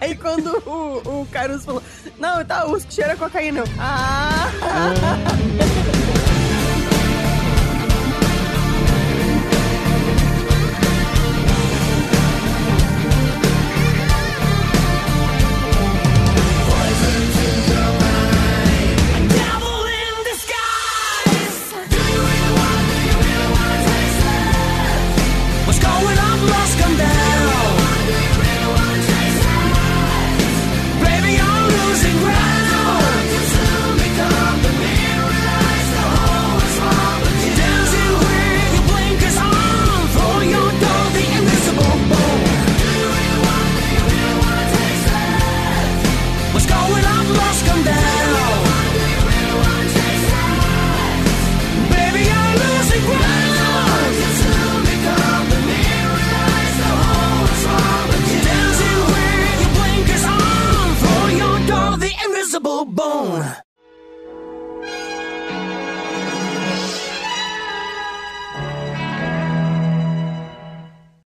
Aí 0.00 0.14
quando 0.14 0.56
o, 0.66 1.22
o 1.22 1.26
Carlos 1.30 1.64
falou, 1.64 1.82
não, 2.18 2.44
tá, 2.44 2.66
o 2.66 2.78
cheiro 2.80 3.12
é 3.12 3.16
cocaína. 3.16 3.60
Eu, 3.60 3.66
ah! 3.78 4.50
ah. 4.62 6.23